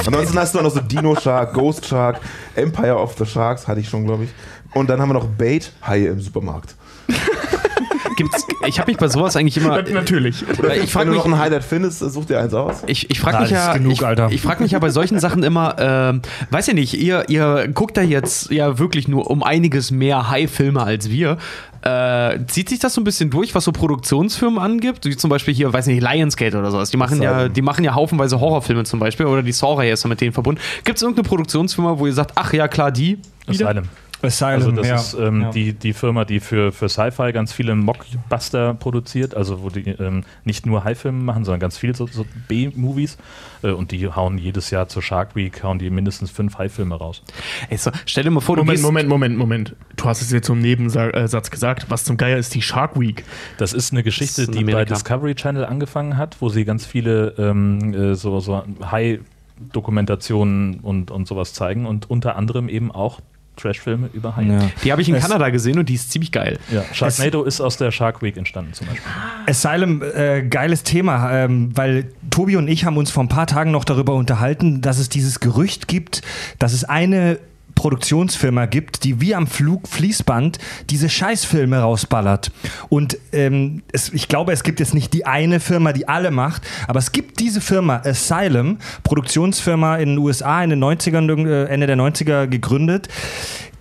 Ansonsten 0.05 0.37
hast 0.37 0.53
du 0.53 0.59
auch 0.59 0.63
noch 0.63 0.73
so 0.73 0.81
Dino 0.81 1.15
Shark, 1.15 1.53
Ghost 1.53 1.85
Shark, 1.85 2.19
Empire 2.55 2.97
of 2.97 3.15
the 3.17 3.25
Sharks, 3.25 3.67
hatte 3.67 3.79
ich 3.79 3.89
schon, 3.89 4.05
glaube 4.05 4.25
ich. 4.25 4.29
Und 4.73 4.89
dann 4.89 4.99
haben 4.99 5.09
wir 5.09 5.13
noch 5.13 5.27
Bait, 5.27 5.71
Haie 5.85 6.07
im 6.07 6.19
Supermarkt. 6.19 6.75
Gibt's, 8.17 8.47
ich 8.65 8.79
habe 8.79 8.89
mich 8.89 8.97
bei 8.97 9.07
sowas 9.09 9.35
eigentlich 9.35 9.57
immer. 9.57 9.79
Na- 9.81 9.91
Natürlich. 9.93 10.43
Weil 10.59 10.77
ich 10.77 10.81
Wenn 10.81 10.87
frage 10.87 11.05
du 11.05 11.11
mich, 11.11 11.23
noch 11.23 11.31
ein 11.31 11.37
Highlight 11.37 11.63
findest, 11.63 11.99
such 11.99 12.25
dir 12.25 12.39
eins 12.39 12.53
aus. 12.53 12.77
ich, 12.87 13.11
ich 13.11 13.19
frage 13.19 13.41
mich 13.41 13.51
ja, 13.51 13.73
genug, 13.73 13.91
ich, 13.93 14.01
ich 14.35 14.41
frage 14.41 14.63
mich 14.63 14.71
ja 14.71 14.79
bei 14.79 14.89
solchen 14.89 15.19
Sachen 15.19 15.43
immer, 15.43 15.75
ähm, 15.77 16.21
weiß 16.49 16.65
ja 16.65 16.73
nicht, 16.73 16.95
ihr, 16.95 17.25
ihr 17.29 17.67
guckt 17.67 17.95
da 17.95 18.01
jetzt 18.01 18.49
ja 18.49 18.79
wirklich 18.79 19.07
nur 19.07 19.29
um 19.29 19.43
einiges 19.43 19.91
mehr 19.91 20.29
High-Filme 20.31 20.81
als 20.81 21.11
wir. 21.11 21.37
Äh, 21.83 22.39
zieht 22.47 22.69
sich 22.69 22.79
das 22.79 22.95
so 22.95 23.01
ein 23.01 23.03
bisschen 23.03 23.29
durch, 23.29 23.53
was 23.53 23.63
so 23.65 23.71
Produktionsfirmen 23.71 24.57
angibt? 24.57 25.05
Wie 25.05 25.15
zum 25.15 25.29
Beispiel 25.29 25.53
hier, 25.53 25.71
weiß 25.71 25.85
nicht, 25.85 26.01
Lionsgate 26.01 26.57
oder 26.57 26.71
sowas. 26.71 26.89
Die 26.89 26.97
machen 26.97 27.21
ja, 27.21 27.47
die 27.49 27.61
machen 27.61 27.83
ja 27.83 27.93
haufenweise 27.93 28.39
Horrorfilme 28.39 28.83
zum 28.83 28.99
Beispiel 28.99 29.27
oder 29.27 29.43
die 29.43 29.51
Saw-Reihe 29.51 29.91
ist 29.91 30.03
ja 30.03 30.09
mit 30.09 30.19
denen 30.21 30.33
verbunden. 30.33 30.59
Gibt 30.83 30.97
es 30.97 31.03
irgendeine 31.03 31.27
Produktionsfirma, 31.27 31.99
wo 31.99 32.07
ihr 32.07 32.13
sagt, 32.13 32.31
ach 32.33 32.51
ja, 32.51 32.67
klar, 32.67 32.91
die? 32.91 33.19
Wieder? 33.45 33.67
Asylum. 33.69 33.85
Asylum, 34.21 34.53
Also 34.53 34.71
das 34.71 34.88
ja. 34.88 34.95
ist 34.95 35.13
ähm, 35.13 35.41
Ja. 35.41 35.49
die, 35.51 35.73
die 35.73 35.93
Firma, 35.93 36.25
die 36.25 36.39
für, 36.39 36.71
für 36.71 36.89
Sci-Fi 36.89 37.32
ganz 37.34 37.53
viele 37.53 37.75
Mockbuster 37.75 38.73
produziert, 38.73 39.36
also 39.36 39.62
wo 39.62 39.69
die 39.69 39.89
ähm, 39.89 40.23
nicht 40.43 40.65
nur 40.65 40.84
High-Filme 40.84 41.23
machen, 41.23 41.45
sondern 41.45 41.60
ganz 41.60 41.77
viele 41.77 41.93
so, 41.93 42.08
so 42.08 42.25
B-Movies. 42.47 43.17
Äh, 43.62 43.71
und 43.71 43.91
die 43.91 44.08
hauen 44.08 44.38
jedes 44.38 44.71
Jahr 44.71 44.88
zur 44.88 45.01
Shark 45.03 45.36
Week, 45.36 45.63
hauen 45.63 45.77
die 45.80 45.89
mindestens 45.89 46.32
fünf 46.32 46.58
High-Filme 46.58 46.95
raus. 46.95 47.21
Ey, 47.69 47.77
so, 47.77 47.91
stell 48.06 48.23
dir 48.23 48.32
mal 48.32 48.39
vor, 48.41 48.56
du 48.56 48.63
Moment, 48.63 48.82
Moment, 48.82 49.10
Moment, 49.10 49.38
Moment. 49.38 49.75
Du 49.95 50.06
hast 50.06 50.21
es 50.21 50.32
jetzt 50.32 50.47
zum 50.47 50.60
Nebensatz 50.60 51.51
gesagt. 51.51 51.86
Was 51.89 52.03
zum 52.03 52.17
Geier 52.17 52.38
ist 52.38 52.56
die 52.56 52.62
Shark 52.62 52.99
Week? 52.99 53.23
Das 53.58 53.73
ist 53.73 53.91
eine 53.91 54.03
Geschichte, 54.03 54.43
ist 54.43 54.53
die 54.53 54.63
bei. 54.63 54.86
Discovery 54.86 55.36
Channel 55.36 55.65
angefangen 55.65 56.17
hat, 56.17 56.38
wo 56.39 56.49
sie 56.49 56.65
ganz 56.65 56.86
viele 56.86 57.34
ähm, 57.38 57.93
äh, 57.93 58.15
so, 58.15 58.39
so 58.39 58.63
High-Dokumentationen 58.89 60.80
und, 60.82 61.12
und 61.12 61.27
sowas 61.27 61.53
zeigen 61.53 61.86
und 61.86 62.10
unter 62.10 62.36
anderem 62.36 62.69
eben 62.69 62.91
auch 62.91 63.19
Trashfilme 63.57 64.09
über 64.13 64.35
Haie. 64.35 64.47
Ja. 64.47 64.59
Die 64.83 64.91
habe 64.91 65.01
ich 65.01 65.09
in 65.09 65.15
Es- 65.15 65.23
Kanada 65.23 65.49
gesehen 65.49 65.77
und 65.79 65.89
die 65.89 65.95
ist 65.95 66.11
ziemlich 66.11 66.31
geil. 66.31 66.57
Ja, 66.71 66.83
Sharknado 66.93 67.43
ist 67.43 67.59
aus 67.59 67.75
der 67.77 67.91
Shark 67.91 68.21
Week 68.21 68.37
entstanden 68.37 68.73
zum 68.73 68.87
Beispiel. 68.87 69.05
Asylum, 69.47 70.01
äh, 70.01 70.43
geiles 70.43 70.83
Thema, 70.83 71.31
ähm, 71.33 71.71
weil 71.75 72.11
Tobi 72.29 72.55
und 72.55 72.67
ich 72.67 72.85
haben 72.85 72.97
uns 72.97 73.11
vor 73.11 73.23
ein 73.23 73.29
paar 73.29 73.47
Tagen 73.47 73.71
noch 73.71 73.83
darüber 73.83 74.13
unterhalten, 74.15 74.81
dass 74.81 74.99
es 74.99 75.09
dieses 75.09 75.39
Gerücht 75.39 75.87
gibt, 75.87 76.21
dass 76.59 76.73
es 76.73 76.83
eine 76.83 77.39
Produktionsfirma 77.77 78.65
gibt, 78.65 79.03
die 79.03 79.21
wie 79.21 79.35
am 79.35 79.45
Flug 79.47 79.87
Fließband 79.87 80.57
diese 80.89 81.09
Scheißfilme 81.09 81.79
rausballert. 81.79 82.51
Und 82.89 83.17
ähm, 83.31 83.83
es, 83.93 84.11
ich 84.11 84.27
glaube, 84.27 84.51
es 84.51 84.63
gibt 84.63 84.79
jetzt 84.79 84.93
nicht 84.95 85.13
die 85.13 85.25
eine 85.25 85.59
Firma, 85.59 85.93
die 85.93 86.07
alle 86.07 86.31
macht, 86.31 86.63
aber 86.87 86.97
es 86.99 87.11
gibt 87.11 87.39
diese 87.39 87.61
Firma 87.61 88.01
Asylum, 88.03 88.79
Produktionsfirma 89.03 89.97
in 89.97 90.09
den 90.09 90.17
USA 90.17 90.63
in 90.63 90.71
den 90.71 90.83
90ern, 90.83 91.29
irgend- 91.29 91.47
äh, 91.47 91.65
Ende 91.65 91.85
der 91.87 91.95
90er 91.97 92.47
gegründet, 92.47 93.07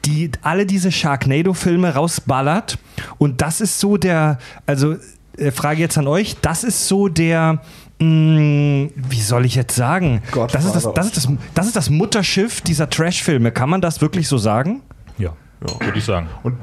die 0.04 0.30
alle 0.42 0.66
diese 0.66 0.92
Sharknado-Filme 0.92 1.94
rausballert. 1.94 2.78
Und 3.18 3.40
das 3.40 3.60
ist 3.60 3.80
so 3.80 3.96
der, 3.96 4.38
also 4.66 4.96
äh, 5.38 5.50
Frage 5.50 5.80
jetzt 5.80 5.96
an 5.98 6.06
euch. 6.06 6.36
Das 6.42 6.64
ist 6.64 6.86
so 6.86 7.08
der, 7.08 7.62
wie 7.98 9.20
soll 9.20 9.46
ich 9.46 9.54
jetzt 9.54 9.74
sagen? 9.74 10.22
Das 10.52 10.64
ist 10.64 10.74
das, 10.74 10.92
das, 10.94 11.06
ist 11.06 11.16
das, 11.16 11.28
das 11.54 11.66
ist 11.66 11.76
das 11.76 11.90
Mutterschiff 11.90 12.60
dieser 12.60 12.90
Trash-Filme. 12.90 13.52
Kann 13.52 13.70
man 13.70 13.80
das 13.80 14.00
wirklich 14.02 14.28
so 14.28 14.36
sagen? 14.36 14.82
Ja, 15.16 15.32
würde 15.60 15.98
ich 15.98 16.04
sagen. 16.04 16.28
Und 16.42 16.56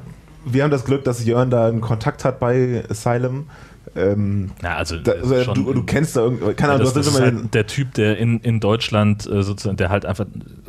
wir 0.46 0.64
haben 0.64 0.72
das 0.72 0.86
Glück, 0.86 1.04
dass 1.04 1.26
Jörn 1.26 1.50
da 1.50 1.68
einen 1.68 1.82
Kontakt 1.82 2.24
hat 2.24 2.40
bei 2.40 2.84
Asylum. 2.90 3.48
Ähm, 3.96 4.52
Ja, 4.64 4.78
also, 4.78 4.98
da, 4.98 5.14
das 5.14 5.32
also 5.32 5.54
du, 5.54 5.74
du 5.74 5.84
kennst 5.84 6.16
da 6.16 6.22
irgendwie, 6.22 6.54
keine 6.54 6.74
Ja, 6.74 6.76
Ahnung, 6.76 6.86
das, 6.86 6.94
du 6.94 7.00
das 7.00 7.08
hast 7.10 7.16
ist 7.16 7.22
halt 7.22 7.54
der 7.54 7.68
Typ, 7.68 7.94
der 7.94 8.18
in, 8.18 8.40
in 8.40 8.60
Deutschland 8.60 9.26
äh, 9.28 9.44
sozusagen, 9.44 9.78
der 9.78 9.90
halt 9.90 10.06
einfach 10.06 10.26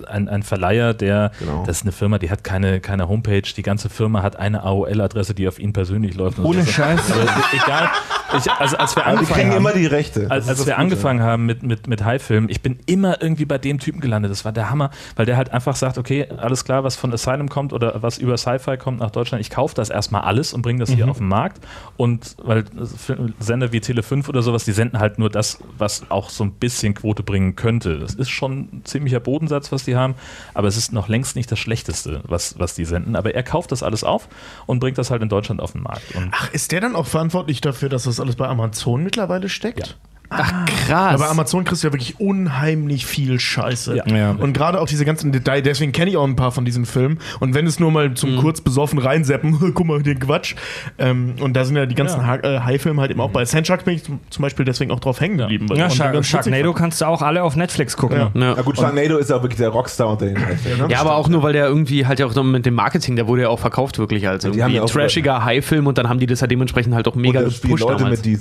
ein, 0.07 0.29
ein 0.29 0.43
Verleiher, 0.43 0.95
der, 0.95 1.31
Genau. 1.39 1.65
das 1.67 1.79
ist 1.79 1.83
eine 1.85 1.93
Firma, 1.93 2.19
die 2.19 2.31
hat 2.31 2.45
keine, 2.45 2.81
keine 2.81 3.09
Homepage, 3.09 3.43
die 3.43 3.63
ganze 3.63 3.89
Firma 3.89 4.23
hat 4.23 4.37
eine 4.37 4.63
AOL-Adresse, 4.63 5.35
die 5.35 5.49
auf 5.49 5.59
ihn 5.59 5.73
persönlich 5.73 6.15
läuft. 6.17 6.39
Ohne 6.39 6.63
so. 6.63 6.71
Scheiß. 6.73 7.01
Also, 7.13 7.23
egal, 7.53 7.89
ich, 8.37 8.51
also 8.51 8.77
als 8.77 8.97
wir 8.97 9.07
angefangen 9.07 9.35
kriegen 9.39 9.51
haben, 9.51 9.57
immer 9.59 9.73
die 9.73 9.87
Rechte. 9.87 10.21
Das 10.23 10.31
als, 10.31 10.49
als 10.49 10.59
das 10.59 10.67
wir 10.67 10.75
Gute. 10.75 10.79
angefangen 10.83 11.23
haben 11.23 11.47
mit, 11.47 11.63
mit, 11.63 11.87
mit 11.87 12.05
High-Film, 12.05 12.49
ich 12.49 12.61
bin 12.63 12.79
immer 12.87 13.23
irgendwie 13.23 13.45
bei 13.45 13.59
dem 13.59 13.79
Typen 13.79 14.01
gelandet. 14.01 14.31
Das 14.33 14.45
war 14.45 14.53
der 14.53 14.71
Hammer, 14.71 14.91
weil 15.17 15.25
der 15.27 15.37
halt 15.37 15.53
einfach 15.53 15.77
sagt, 15.77 15.99
okay, 15.99 16.27
alles 16.37 16.65
klar, 16.65 16.85
was 16.85 16.97
von 16.97 17.13
Asylum 17.13 17.49
kommt 17.49 17.73
oder 17.73 18.03
was 18.03 18.19
über 18.19 18.37
Sci-Fi 18.37 18.77
kommt 18.77 19.01
nach 19.01 19.11
Deutschland, 19.11 19.41
ich 19.41 19.51
kaufe 19.51 19.75
das 19.75 19.89
erstmal 19.89 20.23
alles 20.23 20.53
und 20.53 20.63
bringe 20.63 20.81
das 20.81 20.91
hier 20.91 21.09
auf 21.09 21.19
den 21.19 21.29
Markt. 21.29 21.59
Und 21.97 22.37
weil 22.43 22.65
Sender 23.39 23.73
wie 23.73 23.81
Tele 23.81 24.03
5 24.03 24.29
oder 24.29 24.43
sowas, 24.43 24.65
die 24.65 24.73
senden 24.73 24.99
halt 24.99 25.19
nur 25.19 25.31
das, 25.31 25.59
was 25.79 26.11
auch 26.11 26.31
so 26.31 26.45
ein 26.45 26.53
bisschen 26.53 26.95
Quote 26.95 27.23
bringen 27.23 27.57
könnte. 27.57 27.99
Das 27.99 28.15
ist 28.15 28.31
schon 28.31 28.69
ein 28.73 28.83
ziemlicher 28.85 29.21
Bodensatz, 29.21 29.73
was 29.73 29.85
die 29.85 29.97
haben, 29.97 30.15
aber 30.55 30.69
es 30.69 30.77
ist 30.77 30.93
noch 30.93 31.09
längst 31.09 31.37
nicht 31.37 31.51
das 31.51 31.59
Schlechteste, 31.59 32.23
was, 32.25 32.59
was 32.59 32.75
die 32.75 32.85
senden. 32.85 33.17
Aber 33.17 33.35
er 33.35 33.43
kauft 33.43 33.73
das 33.73 33.83
alles 33.83 34.05
auf 34.05 34.29
und 34.67 34.81
bringt 34.81 34.99
das 34.99 35.11
halt 35.11 35.23
in 35.23 35.29
Deutschland 35.29 35.61
auf 35.61 35.73
den 35.73 35.83
Markt. 35.83 36.15
Und 36.15 36.31
Ach, 36.33 36.53
ist 36.53 36.73
der 36.73 36.81
dann 36.81 36.97
auch 36.97 37.07
verantwortlich 37.07 37.61
dafür, 37.61 37.89
dass 37.89 38.05
das 38.05 38.21
alles 38.21 38.37
bei 38.37 38.49
Amazon 38.49 39.03
mittlerweile 39.03 39.49
steckt? 39.49 39.97
Ach, 40.37 40.65
krass. 40.67 41.15
Aber 41.15 41.25
bei 41.25 41.29
Amazon 41.31 41.65
kriegst 41.65 41.83
du 41.83 41.89
ja 41.89 41.93
wirklich 41.93 42.19
unheimlich 42.21 43.07
viel 43.07 43.39
Scheiße. 43.41 43.97
Ja. 43.97 44.07
Ja. 44.07 44.31
Und 44.33 44.53
gerade 44.53 44.81
auch 44.81 44.87
diese 44.87 45.05
ganzen 45.05 45.33
Details, 45.33 45.63
deswegen 45.65 45.93
kenne 45.93 46.11
ich 46.11 46.17
auch 46.17 46.25
ein 46.25 46.37
paar 46.37 46.53
von 46.53 46.65
diesen 46.65 46.87
Filmen. 46.87 47.19
Und 47.41 47.55
wenn 47.55 47.67
es 47.67 47.81
nur 47.81 47.91
mal 47.91 48.11
Mhm. 48.11 48.17
zum 48.17 48.37
kurz 48.37 48.61
besoffen 48.61 48.99
reinseppen, 48.99 49.59
guck 49.75 49.87
mal, 49.87 50.03
den 50.03 50.19
Quatsch. 50.19 50.55
Ähm, 50.99 51.35
und 51.41 51.55
da 51.55 51.65
sind 51.65 51.77
ja 51.77 51.87
die 51.87 51.95
ganzen 51.95 52.21
Ja. 52.21 52.27
Ha- 52.27 52.37
äh, 52.43 52.61
High-Filme 52.61 53.01
halt 53.01 53.11
eben 53.11 53.21
auch 53.21 53.31
bei 53.31 53.45
Sandshak 53.45 53.85
bin 53.85 53.95
ich 53.95 54.03
zum 54.05 54.43
Beispiel 54.43 54.65
deswegen 54.65 54.91
auch 54.91 55.01
drauf 55.01 55.21
hängen 55.21 55.39
geblieben. 55.39 55.67
Ja, 55.75 55.89
Shark, 55.91 56.25
Sharknado 56.25 56.73
kannst 56.73 57.01
du 57.01 57.07
auch 57.07 57.23
alle 57.23 57.43
auf 57.43 57.57
Netflix 57.57 57.97
gucken. 57.97 58.17
Ja. 58.19 58.25
ja. 58.35 58.55
Na 58.57 58.63
gut, 58.63 58.77
Sharknado 58.77 59.17
ist 59.19 59.31
ja 59.31 59.41
wirklich 59.43 59.59
der 59.59 59.69
Rockstar 59.71 60.09
unter 60.11 60.27
den 60.27 60.39
High-Filmen. 60.39 60.87
Ne? 60.89 60.93
Ja, 60.93 61.01
aber 61.01 61.17
auch 61.17 61.29
nur, 61.29 61.43
weil 61.43 61.53
der 61.53 61.67
irgendwie 61.67 62.07
halt 62.07 62.19
ja 62.21 62.27
auch 62.27 62.35
noch 62.35 62.45
mit 62.45 62.67
dem 62.67 62.75
Marketing, 62.75 63.17
der 63.17 63.27
wurde 63.27 63.43
ja 63.43 63.49
auch 63.49 63.59
verkauft 63.61 63.99
wirklich 63.99 64.27
als 64.29 64.43
die 64.43 64.49
haben 64.49 64.55
irgendwie 64.59 64.77
ja 64.77 64.83
auch- 64.83 64.91
trashiger 64.91 65.45
High-Film 65.45 65.87
und 65.87 65.99
dann 65.99 66.09
haben 66.09 66.19
die 66.19 66.27
das 66.27 66.41
ja 66.41 66.47
dementsprechend 66.47 66.95
halt 66.95 67.09
auch 67.09 67.15
mega 67.15 67.41
und 67.41 67.47
da 67.47 67.51
spielen 67.51 67.75
gepusht 67.77 67.89
Leute 67.91 68.03
damals. 68.05 68.25
mit, 68.25 68.39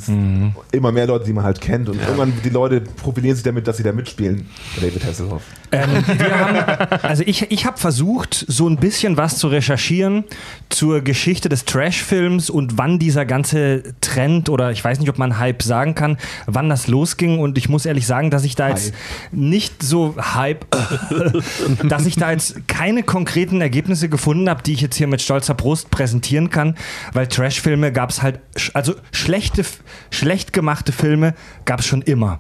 die 0.72 0.78
immer 0.78 0.92
mehr 0.92 1.08
Leute, 1.08 1.26
die 1.26 1.34
man 1.34 1.44
halt 1.44 1.62
kennt. 1.62 1.83
Und 1.90 2.00
irgendwann 2.00 2.34
die 2.44 2.50
Leute 2.50 2.82
profilieren 2.82 3.36
sich 3.36 3.44
damit, 3.44 3.68
dass 3.68 3.78
sie 3.78 3.84
da 3.84 3.92
mitspielen. 3.92 4.48
David 4.80 5.06
Hasselhoff. 5.06 5.44
Ähm, 5.74 6.04
wir 6.06 6.40
haben, 6.40 7.02
also 7.04 7.24
ich, 7.26 7.52
ich 7.52 7.66
habe 7.66 7.78
versucht, 7.78 8.46
so 8.48 8.70
ein 8.70 8.78
bisschen 8.78 9.18
was 9.18 9.38
zu 9.38 9.48
recherchieren 9.48 10.24
zur 10.70 11.02
Geschichte 11.02 11.50
des 11.50 11.66
Trash-Films 11.66 12.50
und 12.50 12.78
wann 12.78 13.00
dieser 13.00 13.26
ganze 13.26 13.84
Trend 14.00 14.50
oder 14.50 14.72
ich 14.72 14.84
weiß 14.84 15.00
nicht, 15.00 15.10
ob 15.10 15.18
man 15.18 15.40
Hype 15.40 15.64
sagen 15.64 15.96
kann, 15.96 16.18
wann 16.46 16.70
das 16.70 16.88
losging. 16.88 17.40
Und 17.40 17.58
ich 17.58 17.70
muss 17.70 17.86
ehrlich 17.86 18.06
sagen, 18.06 18.30
dass 18.30 18.44
ich 18.44 18.56
da 18.56 18.70
jetzt 18.70 18.94
nicht 19.32 19.82
so 19.82 20.16
Hype, 20.18 20.66
dass 21.84 22.06
ich 22.06 22.16
da 22.16 22.32
jetzt 22.32 22.68
keine 22.68 23.02
konkreten 23.02 23.60
Ergebnisse 23.60 24.10
gefunden 24.10 24.50
habe, 24.50 24.62
die 24.62 24.74
ich 24.74 24.82
jetzt 24.82 24.96
hier 24.96 25.08
mit 25.08 25.22
stolzer 25.22 25.56
Brust 25.56 25.90
präsentieren 25.90 26.52
kann, 26.52 26.76
weil 27.14 27.28
Trash-Filme 27.28 27.92
gab 27.92 28.12
es 28.12 28.22
halt, 28.22 28.40
also 28.74 28.94
schlechte, 29.12 29.66
schlecht 30.12 30.54
gemachte 30.54 30.92
Filme 30.92 31.34
gab 31.66 31.80
es 31.80 31.88
schon 31.88 32.04
immer. 32.04 32.40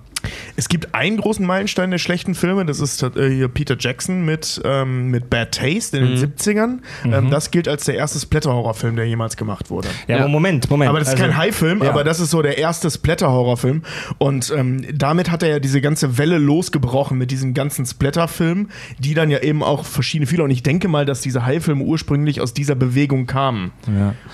Es 0.55 0.69
gibt 0.69 0.93
einen 0.95 1.17
großen 1.17 1.45
Meilenstein 1.45 1.91
der 1.91 1.97
schlechten 1.97 2.35
Filme, 2.35 2.65
das 2.65 2.79
ist 2.79 3.01
äh, 3.03 3.29
hier 3.29 3.47
Peter 3.47 3.75
Jackson 3.79 4.23
mit, 4.25 4.61
ähm, 4.63 5.09
mit 5.09 5.29
Bad 5.29 5.51
Taste 5.53 5.97
in 5.97 6.05
den 6.05 6.17
70ern. 6.17 6.79
Ähm, 7.05 7.29
das 7.29 7.51
gilt 7.51 7.67
als 7.67 7.85
der 7.85 7.95
erste 7.95 8.19
Splatter-Horrorfilm, 8.19 8.95
der 8.95 9.05
jemals 9.07 9.37
gemacht 9.37 9.69
wurde. 9.69 9.87
Ja, 10.07 10.15
Ja. 10.17 10.21
aber 10.23 10.29
Moment, 10.29 10.69
Moment. 10.69 10.89
Aber 10.89 10.99
das 10.99 11.09
ist 11.09 11.13
Also- 11.15 11.23
kein 11.25 11.37
High-Film, 11.37 11.83
ja. 11.83 11.89
aber 11.89 12.03
das 12.03 12.19
ist 12.19 12.29
so 12.31 12.41
der 12.41 12.57
erste 12.57 12.89
Splatter-Horrorfilm. 12.89 13.83
Und 14.17 14.53
ähm, 14.55 14.85
damit 14.93 15.31
hat 15.31 15.43
er 15.43 15.49
ja 15.49 15.59
diese 15.59 15.81
ganze 15.81 16.17
Welle 16.17 16.37
losgebrochen 16.37 17.17
mit 17.17 17.31
diesen 17.31 17.53
ganzen 17.53 17.85
Splatter-Filmen, 17.85 18.69
die 18.99 19.13
dann 19.13 19.29
ja 19.29 19.39
eben 19.39 19.63
auch 19.63 19.85
verschiedene 19.85 20.27
viele. 20.27 20.43
Und 20.43 20.51
ich 20.51 20.63
denke 20.63 20.87
mal, 20.87 21.05
dass 21.05 21.21
diese 21.21 21.45
High-Filme 21.45 21.83
ursprünglich 21.83 22.41
aus 22.41 22.53
dieser 22.53 22.75
Bewegung 22.75 23.25
kamen. 23.25 23.71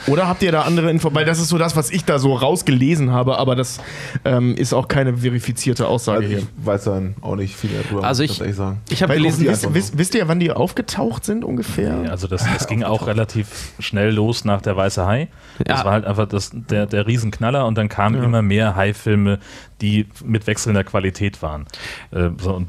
Oder 0.08 0.28
habt 0.28 0.43
ihr 0.43 0.52
da 0.52 0.62
andere 0.63 0.89
Info? 0.91 1.13
Weil 1.13 1.25
das 1.25 1.39
ist 1.39 1.49
so 1.49 1.58
das, 1.58 1.75
was 1.75 1.89
ich 1.91 2.06
da 2.06 2.19
so 2.19 2.34
rausgelesen 2.34 3.12
habe, 3.12 3.38
aber 3.38 3.56
das 3.56 3.80
ähm, 4.25 4.56
ist 4.56 4.73
auch 4.73 4.88
keine 4.88 5.17
verifizierte 5.17 5.78
Aussage 5.87 6.17
Also 6.25 6.29
hier. 6.29 6.37
ich 6.39 6.65
weiß 6.65 6.83
dann 6.85 7.15
auch 7.21 7.35
nicht 7.35 7.55
viel 7.55 7.69
darüber, 7.69 8.03
Also 8.05 8.23
muss 8.23 8.31
ich- 8.31 8.41
ehrlich 8.41 8.55
sagen. 8.55 8.81
Ich 8.89 9.01
habe 9.03 9.13
gelesen, 9.13 9.45
wisst, 9.47 9.73
wisst, 9.73 9.97
wisst 9.97 10.15
ihr, 10.15 10.27
wann 10.27 10.39
die 10.39 10.51
aufgetaucht 10.51 11.23
sind 11.25 11.43
ungefähr? 11.45 12.03
Ja, 12.05 12.11
also 12.11 12.27
das, 12.27 12.43
das 12.51 12.67
ging 12.67 12.83
auch 12.83 13.07
relativ 13.07 13.47
schnell 13.79 14.11
los 14.13 14.45
nach 14.45 14.61
der 14.61 14.75
Weiße 14.75 15.05
Hai. 15.05 15.27
Das 15.65 15.79
Ja. 15.79 15.85
war 15.85 15.91
halt 15.93 16.05
einfach 16.05 16.27
das, 16.27 16.51
der, 16.53 16.85
der 16.85 17.07
Riesenknaller 17.07 17.65
und 17.65 17.77
dann 17.77 17.89
kamen 17.89 18.21
immer 18.23 18.41
mehr 18.41 18.75
Hai-Filme, 18.75 19.39
die 19.81 20.07
mit 20.25 20.45
wechselnder 20.47 20.83
Qualität 20.83 21.41
waren. 21.41 21.65
Äh, 22.11 22.29
so, 22.39 22.55
und 22.55 22.67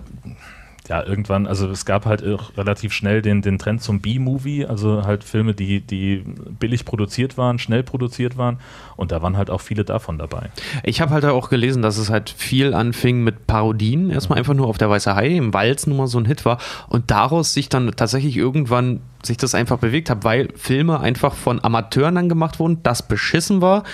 ja, 0.90 1.07
irgendwann, 1.07 1.46
also 1.46 1.68
es 1.70 1.85
gab 1.85 2.05
halt 2.05 2.26
auch 2.26 2.57
relativ 2.57 2.92
schnell 2.92 3.22
den, 3.22 3.42
den 3.42 3.59
Trend 3.59 3.81
zum 3.81 4.00
B-Movie, 4.00 4.66
also 4.66 5.05
halt 5.05 5.22
Filme, 5.22 5.55
die, 5.55 5.81
die 5.81 6.24
billig 6.59 6.85
produziert 6.85 7.38
waren, 7.38 7.61
schnell 7.61 7.85
produziert 7.85 8.37
waren 8.37 8.59
und 8.96 9.12
da 9.12 9.22
waren 9.22 9.37
halt 9.37 9.50
auch 9.50 9.61
viele 9.61 9.85
davon 9.85 10.18
dabei. 10.18 10.50
Ich 10.83 11.00
habe 11.00 11.12
halt 11.12 11.24
auch 11.26 11.48
gelesen, 11.48 11.81
dass 11.81 11.96
es 11.96 12.11
halt 12.11 12.29
viel 12.29 12.74
anfing 12.74 13.22
mit 13.22 13.46
Parodien. 13.46 14.11
Erstmal 14.11 14.40
einfach 14.40 14.55
nur 14.55 14.66
auf 14.66 14.79
der 14.79 14.90
Weiße 14.90 15.14
Hai, 15.14 15.29
im 15.29 15.55
Walz 15.55 15.87
nun 15.87 15.96
mal 15.96 16.09
so 16.09 16.18
ein 16.18 16.24
Hit 16.24 16.44
war. 16.44 16.59
Und 16.88 17.12
daraus 17.12 17.55
sich 17.55 17.68
dann 17.68 17.92
tatsächlich 17.92 18.37
irgendwann 18.37 19.00
sich 19.22 19.37
das 19.37 19.55
einfach 19.55 19.79
bewegt 19.79 20.11
hat, 20.11 20.24
weil 20.24 20.48
Filme 20.57 20.98
einfach 20.98 21.35
von 21.35 21.62
Amateuren 21.62 22.16
dann 22.16 22.29
gemacht 22.29 22.59
wurden, 22.59 22.83
das 22.83 23.07
beschissen 23.07 23.61
war. 23.61 23.85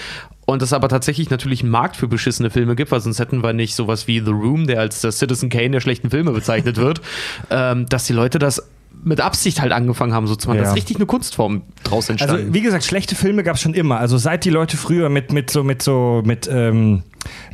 Und 0.46 0.62
es 0.62 0.72
aber 0.72 0.88
tatsächlich 0.88 1.28
natürlich 1.28 1.62
einen 1.62 1.72
Markt 1.72 1.96
für 1.96 2.08
beschissene 2.08 2.50
Filme 2.50 2.76
gibt, 2.76 2.92
weil 2.92 3.00
sonst 3.00 3.18
hätten 3.18 3.42
wir 3.42 3.52
nicht 3.52 3.74
sowas 3.74 4.06
wie 4.06 4.20
The 4.20 4.30
Room, 4.30 4.66
der 4.66 4.80
als 4.80 5.00
der 5.00 5.12
Citizen 5.12 5.50
Kane 5.50 5.70
der 5.70 5.80
schlechten 5.80 6.08
Filme 6.08 6.30
bezeichnet 6.30 6.76
wird, 6.76 7.00
ähm, 7.50 7.86
dass 7.88 8.04
die 8.04 8.12
Leute 8.12 8.38
das 8.38 8.62
mit 9.06 9.20
Absicht 9.20 9.60
halt 9.60 9.70
angefangen 9.70 10.12
haben, 10.12 10.26
so 10.26 10.34
zu 10.34 10.48
machen. 10.48 10.56
Ja. 10.58 10.62
Das 10.64 10.72
ist 10.72 10.76
richtig 10.76 10.96
eine 10.96 11.06
Kunstform 11.06 11.62
draus 11.84 12.08
entstanden. 12.08 12.42
Also 12.42 12.54
wie 12.54 12.60
gesagt, 12.60 12.84
schlechte 12.84 13.14
Filme 13.14 13.44
gab 13.44 13.54
es 13.54 13.62
schon 13.62 13.72
immer. 13.72 13.98
Also 13.98 14.18
seit 14.18 14.44
die 14.44 14.50
Leute 14.50 14.76
früher 14.76 15.08
mit, 15.08 15.32
mit 15.32 15.48
so 15.48 15.62
mit 15.62 15.80
so 15.80 16.22
mit 16.24 16.48
ähm, 16.52 17.04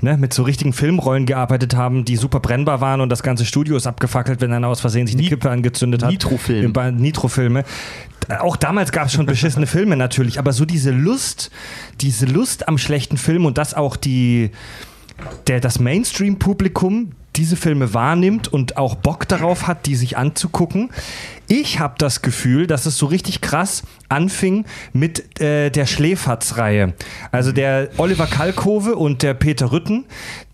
ne, 0.00 0.16
mit 0.16 0.32
so 0.32 0.44
richtigen 0.44 0.72
Filmrollen 0.72 1.26
gearbeitet 1.26 1.76
haben, 1.76 2.06
die 2.06 2.16
super 2.16 2.40
brennbar 2.40 2.80
waren 2.80 3.02
und 3.02 3.10
das 3.10 3.22
ganze 3.22 3.44
Studio 3.44 3.76
ist 3.76 3.86
abgefackelt, 3.86 4.40
wenn 4.40 4.50
einer 4.50 4.68
aus 4.68 4.80
Versehen 4.80 5.06
sich 5.06 5.16
die 5.16 5.24
Ni- 5.24 5.28
Kippe 5.28 5.50
angezündet 5.50 6.02
hat. 6.02 6.10
Nitrofilm. 6.10 6.72
Nitrofilme. 6.96 7.64
Auch 8.40 8.56
damals 8.56 8.90
gab 8.90 9.08
es 9.08 9.12
schon 9.12 9.26
beschissene 9.26 9.66
Filme 9.66 9.96
natürlich, 9.96 10.38
aber 10.38 10.54
so 10.54 10.64
diese 10.64 10.90
Lust, 10.90 11.50
diese 12.00 12.24
Lust 12.24 12.66
am 12.66 12.78
schlechten 12.78 13.18
Film 13.18 13.44
und 13.44 13.58
das 13.58 13.74
auch 13.74 13.96
die 13.96 14.52
der 15.46 15.60
das 15.60 15.78
Mainstream-Publikum 15.78 17.12
diese 17.36 17.56
Filme 17.56 17.94
wahrnimmt 17.94 18.48
und 18.52 18.76
auch 18.76 18.94
Bock 18.94 19.26
darauf 19.26 19.66
hat, 19.66 19.86
die 19.86 19.94
sich 19.96 20.16
anzugucken. 20.18 20.90
Ich 21.48 21.80
habe 21.80 21.94
das 21.98 22.22
Gefühl, 22.22 22.66
dass 22.66 22.86
es 22.86 22.96
so 22.96 23.06
richtig 23.06 23.40
krass 23.40 23.82
anfing 24.08 24.64
mit 24.92 25.40
äh, 25.40 25.70
der 25.70 25.86
Schläferz-Reihe. 25.86 26.92
Also 27.30 27.52
der 27.52 27.88
Oliver 27.96 28.26
Kalkove 28.26 28.94
und 28.94 29.22
der 29.22 29.34
Peter 29.34 29.72
Rütten, 29.72 30.04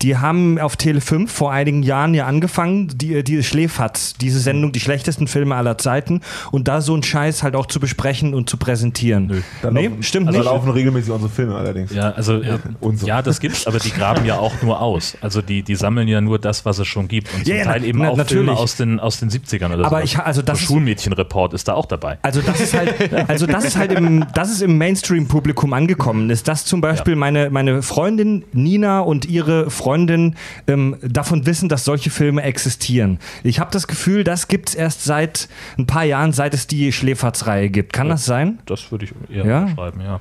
die 0.01 0.17
haben 0.17 0.57
auf 0.59 0.77
Tele 0.77 1.01
5 1.01 1.31
vor 1.31 1.51
einigen 1.51 1.83
Jahren 1.83 2.13
ja 2.13 2.25
angefangen, 2.25 2.87
die, 2.95 3.23
die 3.23 3.43
Schläferz, 3.43 4.13
diese 4.15 4.39
Sendung, 4.39 4.71
die 4.71 4.79
schlechtesten 4.79 5.27
Filme 5.27 5.55
aller 5.55 5.77
Zeiten, 5.77 6.21
und 6.51 6.67
da 6.67 6.81
so 6.81 6.93
einen 6.93 7.03
Scheiß 7.03 7.43
halt 7.43 7.55
auch 7.55 7.65
zu 7.65 7.79
besprechen 7.79 8.33
und 8.33 8.49
zu 8.49 8.57
präsentieren. 8.57 9.27
Nö. 9.27 9.41
Da 9.61 9.71
Nee, 9.71 9.87
laufen, 9.87 10.03
stimmt 10.03 10.27
also 10.27 10.39
nicht. 10.39 10.45
laufen 10.45 10.71
regelmäßig 10.71 11.11
unsere 11.11 11.29
Filme 11.31 11.55
allerdings. 11.55 11.93
Ja, 11.93 12.11
also 12.11 12.41
ja, 12.41 12.59
unsere. 12.79 13.07
ja 13.09 13.21
das 13.21 13.39
gibt's, 13.39 13.67
aber 13.67 13.79
die 13.79 13.91
graben 13.91 14.25
ja 14.25 14.37
auch 14.39 14.61
nur 14.61 14.81
aus. 14.81 15.17
Also 15.21 15.41
die, 15.41 15.63
die 15.63 15.75
sammeln 15.75 16.07
ja 16.07 16.21
nur 16.21 16.39
das, 16.39 16.65
was 16.65 16.79
es 16.79 16.87
schon 16.87 17.07
gibt. 17.07 17.33
Und 17.33 17.43
zum 17.45 17.51
Ja, 17.53 17.59
ja, 17.59 17.63
Teil 17.65 17.83
eben 17.83 17.99
na- 17.99 18.09
auch 18.09 18.17
natürlich. 18.17 18.45
Filme 18.45 18.57
aus 18.59 18.75
den, 18.77 18.99
aus 18.99 19.19
den 19.19 19.29
70ern 19.29 19.67
oder 19.73 19.77
so. 19.79 19.83
Aber 19.85 20.03
ich 20.03 20.17
ha- 20.17 20.23
also 20.23 20.41
das 20.41 20.61
ist- 20.61 20.67
Schulmädchenreport 20.79 21.53
ist 21.53 21.67
da 21.67 21.73
auch 21.73 21.85
dabei. 21.85 22.17
Also 22.21 22.41
das 22.41 22.59
ist 22.61 22.73
halt, 22.73 23.29
also 23.29 23.45
das 23.45 23.65
ist 23.65 23.77
halt 23.77 23.91
im, 23.91 24.25
das 24.33 24.49
ist 24.51 24.61
im 24.61 24.77
Mainstream-Publikum 24.77 25.73
angekommen 25.73 26.29
ist, 26.29 26.47
dass 26.47 26.65
zum 26.65 26.81
Beispiel 26.81 27.15
meine, 27.15 27.49
meine 27.49 27.81
Freundin 27.81 28.45
Nina 28.53 29.01
und 29.01 29.25
ihre 29.25 29.69
Freundin 29.69 30.35
ähm, 30.67 30.97
davon 31.01 31.45
wissen, 31.45 31.69
dass 31.69 31.83
solche 31.85 32.09
Filme 32.09 32.41
existieren. 32.43 33.19
Ich 33.43 33.59
habe 33.59 33.71
das 33.71 33.87
Gefühl, 33.87 34.23
das 34.23 34.47
gibt 34.47 34.69
es 34.69 34.75
erst 34.75 35.03
seit 35.03 35.49
ein 35.77 35.85
paar 35.85 36.03
Jahren, 36.05 36.31
seit 36.31 36.53
es 36.53 36.67
die 36.67 36.91
Schläferz-Reihe 36.91 37.69
gibt. 37.69 37.93
Kann 37.93 38.09
das 38.09 38.25
sein? 38.25 38.59
Das 38.65 38.91
würde 38.91 39.05
ich 39.05 39.13
eher 39.29 39.45
Ja? 39.45 39.59
beschreiben, 39.65 40.01
ja. 40.01 40.19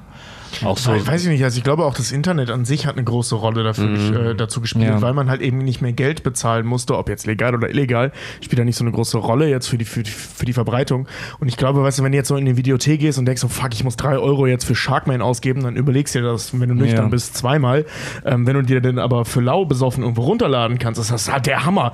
Auch 0.64 0.78
so. 0.78 0.90
Weiß, 0.92 1.06
weiß 1.06 1.22
ich 1.24 1.28
nicht, 1.30 1.44
also 1.44 1.58
ich 1.58 1.64
glaube 1.64 1.84
auch 1.84 1.94
das 1.94 2.10
Internet 2.12 2.50
an 2.50 2.64
sich 2.64 2.86
hat 2.86 2.94
eine 2.96 3.04
große 3.04 3.34
Rolle 3.34 3.62
dafür, 3.64 4.30
äh, 4.30 4.34
dazu 4.34 4.60
gespielt, 4.60 4.86
Ja. 4.86 5.02
weil 5.02 5.12
man 5.14 5.28
halt 5.30 5.40
eben 5.40 5.58
nicht 5.58 5.80
mehr 5.82 5.92
Geld 5.92 6.22
bezahlen 6.22 6.66
musste, 6.66 6.96
ob 6.96 7.08
jetzt 7.08 7.26
legal 7.26 7.54
oder 7.54 7.68
illegal, 7.70 8.12
spielt 8.42 8.58
da 8.58 8.64
nicht 8.64 8.76
so 8.76 8.84
eine 8.84 8.92
große 8.92 9.18
Rolle 9.18 9.48
jetzt 9.48 9.68
für 9.68 9.78
die, 9.78 9.84
für 9.84 10.02
die, 10.02 10.10
für 10.10 10.44
die 10.44 10.52
Verbreitung. 10.52 11.06
Und 11.40 11.48
ich 11.48 11.56
glaube, 11.56 11.82
weißt 11.82 11.98
du, 11.98 12.02
wenn 12.04 12.12
du 12.12 12.18
jetzt 12.18 12.28
so 12.28 12.36
in 12.36 12.44
die 12.46 12.56
Videothek 12.56 13.00
gehst 13.00 13.18
und 13.18 13.26
denkst 13.26 13.40
so, 13.42 13.48
fuck, 13.48 13.72
ich 13.72 13.84
muss 13.84 13.96
drei 13.96 14.18
Euro 14.18 14.46
jetzt 14.46 14.64
für 14.64 14.74
Sharkman 14.74 15.22
ausgeben, 15.22 15.62
dann 15.62 15.76
überlegst 15.76 16.14
du 16.14 16.20
dir 16.20 16.26
das, 16.26 16.58
wenn 16.58 16.68
du 16.68 16.74
nüchtern 16.74 17.04
Ja. 17.06 17.08
bist, 17.10 17.36
zweimal. 17.36 17.84
Ähm, 18.24 18.46
wenn 18.46 18.54
du 18.54 18.62
dir 18.62 18.80
den 18.80 18.98
aber 18.98 19.24
für 19.24 19.40
lau 19.40 19.64
besoffen 19.64 20.02
irgendwo 20.02 20.22
runterladen 20.22 20.78
kannst, 20.78 21.00
ist 21.00 21.10
das 21.10 21.30
halt 21.32 21.46
der 21.46 21.64
Hammer. 21.64 21.92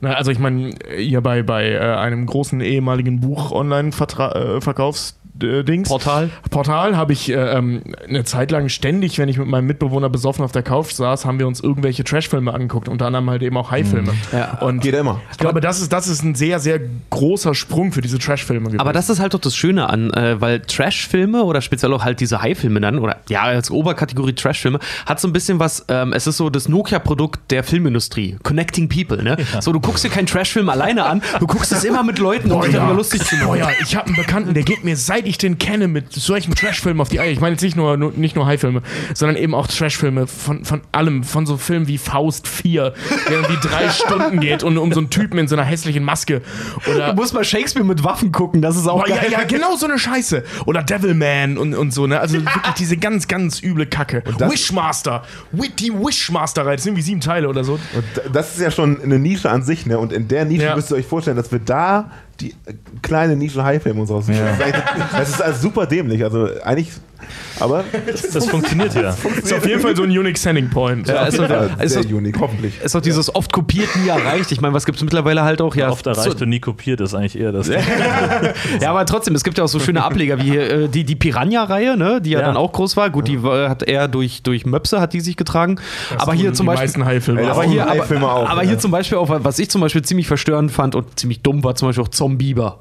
Na, 0.00 0.12
also 0.14 0.30
ich 0.30 0.38
meine, 0.38 0.74
hier 0.96 1.20
bei, 1.20 1.42
bei 1.42 1.70
äh, 1.72 1.78
einem 1.78 2.26
großen 2.26 2.60
ehemaligen 2.60 3.20
Buch-Online-Verkaufs- 3.20 5.16
äh, 5.42 5.62
Dings. 5.64 5.88
Portal? 5.88 6.30
Portal 6.50 6.96
habe 6.96 7.12
ich 7.12 7.30
äh, 7.30 7.34
ähm, 7.34 7.82
eine 8.08 8.24
Zeit 8.24 8.50
lang 8.50 8.68
ständig, 8.68 9.18
wenn 9.18 9.28
ich 9.28 9.38
mit 9.38 9.48
meinem 9.48 9.66
Mitbewohner 9.66 10.08
besoffen 10.08 10.44
auf 10.44 10.52
der 10.52 10.62
Couch 10.62 10.92
saß, 10.92 11.24
haben 11.24 11.38
wir 11.38 11.46
uns 11.46 11.60
irgendwelche 11.60 12.04
Trashfilme 12.04 12.52
angeguckt, 12.52 12.88
unter 12.88 13.06
anderem 13.06 13.28
halt 13.30 13.42
eben 13.42 13.56
auch 13.56 13.70
High-Filme. 13.70 14.12
Ja. 14.32 14.58
Und 14.60 14.80
Geht 14.80 14.94
immer. 14.94 15.20
ich 15.32 15.38
glaube, 15.38 15.60
das 15.60 15.80
ist, 15.80 15.92
das 15.92 16.08
ist 16.08 16.22
ein 16.22 16.34
sehr, 16.34 16.60
sehr 16.60 16.80
großer 17.10 17.54
Sprung 17.54 17.92
für 17.92 18.00
diese 18.00 18.18
Trashfilme 18.18 18.66
gewesen. 18.66 18.80
Aber 18.80 18.92
das 18.92 19.08
ist 19.10 19.20
halt 19.20 19.34
doch 19.34 19.40
das 19.40 19.54
Schöne 19.56 19.88
an, 19.88 20.10
äh, 20.12 20.40
weil 20.40 20.60
Trash-Filme 20.60 21.42
oder 21.44 21.60
speziell 21.60 21.92
auch 21.92 22.04
halt 22.04 22.20
diese 22.20 22.42
High-Filme 22.42 22.80
dann, 22.80 22.98
oder 22.98 23.16
ja, 23.28 23.42
als 23.42 23.70
Oberkategorie 23.70 24.32
Trash-Filme, 24.34 24.78
hat 25.06 25.20
so 25.20 25.28
ein 25.28 25.32
bisschen 25.32 25.58
was, 25.58 25.84
ähm, 25.88 26.12
es 26.12 26.26
ist 26.26 26.36
so 26.36 26.50
das 26.50 26.68
Nokia-Produkt 26.68 27.50
der 27.50 27.64
Filmindustrie. 27.64 28.36
Connecting 28.42 28.88
People, 28.88 29.22
ne? 29.22 29.36
So, 29.60 29.72
du 29.72 29.80
guckst 29.80 30.04
dir 30.04 30.08
keinen 30.10 30.26
Trash-Film 30.26 30.68
alleine 30.68 31.04
an, 31.06 31.22
du 31.38 31.46
guckst 31.46 31.72
es 31.72 31.84
immer 31.84 32.02
mit 32.02 32.18
Leuten, 32.18 32.50
um 32.52 32.60
dich 32.62 32.72
darüber 32.72 32.94
lustig 32.94 33.22
zu 33.24 33.36
Oh 33.42 33.48
machen. 33.48 33.58
ja, 33.60 33.68
ich 33.82 33.96
habe 33.96 34.06
einen 34.08 34.16
Bekannten, 34.16 34.54
der 34.54 34.62
geht 34.62 34.84
mir, 34.84 34.96
seit 34.96 35.26
ich 35.30 35.38
den 35.38 35.58
kenne, 35.58 35.88
mit 35.88 36.12
solchen 36.12 36.54
Trashfilmen 36.54 37.00
auf 37.00 37.08
die 37.08 37.20
Eier. 37.20 37.30
Ich 37.30 37.40
meine 37.40 37.52
jetzt 37.52 37.62
nicht 37.62 37.76
nur, 37.76 37.96
nur, 37.96 38.12
nicht 38.12 38.36
nur 38.36 38.46
High-Filme, 38.46 38.82
sondern 39.14 39.36
eben 39.36 39.54
auch 39.54 39.66
Trashfilme 39.66 40.26
von, 40.26 40.64
von 40.64 40.82
allem. 40.92 41.24
Von 41.24 41.46
so 41.46 41.56
Filmen 41.56 41.88
wie 41.88 41.98
Faust 41.98 42.46
4, 42.48 42.92
der 43.28 43.32
irgendwie 43.38 43.66
drei 43.68 43.88
Stunden 43.90 44.40
geht 44.40 44.62
und 44.62 44.76
um 44.78 44.92
so 44.92 45.00
einen 45.00 45.10
Typen 45.10 45.38
in 45.38 45.48
so 45.48 45.56
einer 45.56 45.64
hässlichen 45.64 46.04
Maske. 46.04 46.42
Oder 46.90 47.10
Du 47.10 47.14
musst 47.16 47.32
mal 47.34 47.44
Shakespeare 47.44 47.86
mit 47.86 48.04
Waffen 48.04 48.32
gucken, 48.32 48.60
das 48.62 48.76
ist 48.76 48.86
auch 48.86 49.02
Oh, 49.04 49.08
ja, 49.08 49.16
geil. 49.16 49.30
ja, 49.32 49.44
genau 49.44 49.76
so 49.76 49.86
eine 49.86 49.98
Scheiße. 49.98 50.44
Oder 50.66 50.82
Devilman 50.82 51.56
und, 51.58 51.74
und 51.74 51.92
so, 51.94 52.06
ne? 52.06 52.20
Also 52.20 52.34
wirklich 52.36 52.74
diese 52.78 52.96
ganz, 52.96 53.28
ganz 53.28 53.62
üble 53.62 53.86
Kacke. 53.86 54.22
das- 54.38 54.52
Wishmaster. 54.52 55.22
Wi- 55.52 55.70
Die 55.78 55.92
Wishmaster-Reihe, 55.92 56.76
das 56.76 56.84
sind 56.84 56.96
wie 56.96 57.02
sieben 57.02 57.20
Teile 57.20 57.48
oder 57.48 57.64
so. 57.64 57.74
Und 57.74 58.04
das 58.32 58.54
ist 58.56 58.60
ja 58.60 58.70
schon 58.70 59.00
eine 59.02 59.18
Nische 59.18 59.48
an 59.50 59.62
sich, 59.62 59.86
ne? 59.86 59.98
Und 59.98 60.12
in 60.12 60.28
der 60.28 60.44
Nische 60.44 60.64
Ja. 60.64 60.76
müsst 60.76 60.90
ihr 60.90 60.96
euch 60.96 61.06
vorstellen, 61.06 61.36
dass 61.36 61.52
wir 61.52 61.58
da 61.60 62.10
die 62.40 62.54
kleine 63.02 63.36
Nische 63.36 63.62
High-Film. 63.62 63.98
Das, 64.06 64.28
ist 64.28 64.28
eigentlich- 64.62 64.84
das 65.12 65.28
ist 65.28 65.42
also 65.42 65.60
super 65.60 65.86
dämlich. 65.86 66.22
Also 66.24 66.48
eigentlich, 66.64 66.90
aber 67.58 67.84
Das 68.32 68.46
funktioniert 68.46 68.94
ja. 68.94 69.10
Ist 69.42 69.52
auf 69.52 69.66
jeden 69.66 69.80
Fall 69.80 69.94
so 69.96 70.02
ein 70.02 70.10
unique 70.10 70.38
selling 70.38 70.68
point. 70.70 71.08
Ja, 71.08 71.24
ist, 71.26 71.38
doch, 71.38 71.48
ja, 71.48 71.64
ist, 71.80 71.92
sehr 71.92 72.02
doch, 72.04 72.10
unique, 72.12 72.38
hoffentlich. 72.40 72.80
ist 72.82 72.94
doch 72.94 73.00
dieses 73.00 73.34
oft 73.34 73.52
kopiert, 73.52 73.88
nie 73.96 74.08
erreicht. 74.08 74.50
Ich 74.52 74.60
meine, 74.60 74.74
was 74.74 74.84
gibt 74.86 74.96
es 74.98 75.04
mittlerweile 75.04 75.42
halt 75.42 75.60
auch? 75.60 75.74
Ja, 75.74 75.90
Oft 75.90 76.06
erreicht 76.06 76.38
so, 76.38 76.44
und 76.44 76.48
nie 76.50 76.60
kopiert 76.60 77.00
ist 77.00 77.14
eigentlich 77.14 77.38
eher 77.38 77.52
das. 77.52 77.68
ja, 77.68 78.90
aber 78.90 79.06
trotzdem, 79.06 79.34
es 79.34 79.44
gibt 79.44 79.58
ja 79.58 79.64
auch 79.64 79.68
so 79.68 79.80
schöne 79.80 80.02
Ableger 80.04 80.38
wie 80.42 80.56
äh, 80.56 80.88
die, 80.88 81.04
die 81.04 81.16
Piranha-Reihe, 81.16 81.96
ne? 81.96 82.20
die 82.20 82.30
ja, 82.30 82.40
Ja. 82.40 82.46
dann 82.46 82.56
auch 82.56 82.72
groß 82.72 82.96
war. 82.96 83.10
Gut, 83.10 83.28
die 83.28 83.42
war, 83.42 83.68
hat 83.68 83.82
er 83.82 84.08
durch, 84.08 84.42
durch 84.42 84.66
Möpse 84.66 85.00
hat 85.00 85.12
die 85.12 85.20
sich 85.20 85.36
getragen. 85.36 85.78
aber 86.18 86.32
hier 86.34 86.52
zum 86.52 86.64
die 86.64 86.68
Beispiel. 86.68 86.84
meisten 86.86 87.04
High-Filme. 87.04 87.40
Ey, 87.40 87.46
das 87.46 87.56
Aber 87.56 87.66
hier, 87.66 87.86
aber, 87.90 88.32
auch, 88.32 88.48
aber 88.48 88.62
ja. 88.62 88.68
hier 88.70 88.78
zum 88.78 88.90
Beispiel 88.90 89.18
auch, 89.18 89.28
was 89.30 89.58
ich 89.58 89.70
zum 89.70 89.80
Beispiel 89.80 90.02
ziemlich 90.02 90.26
verstörend 90.26 90.70
fand 90.72 90.94
und 90.94 91.18
ziemlich 91.18 91.42
dumm 91.42 91.62
war, 91.64 91.74
zum 91.74 91.88
Beispiel 91.88 92.04
auch 92.04 92.08
Zombieber. 92.08 92.80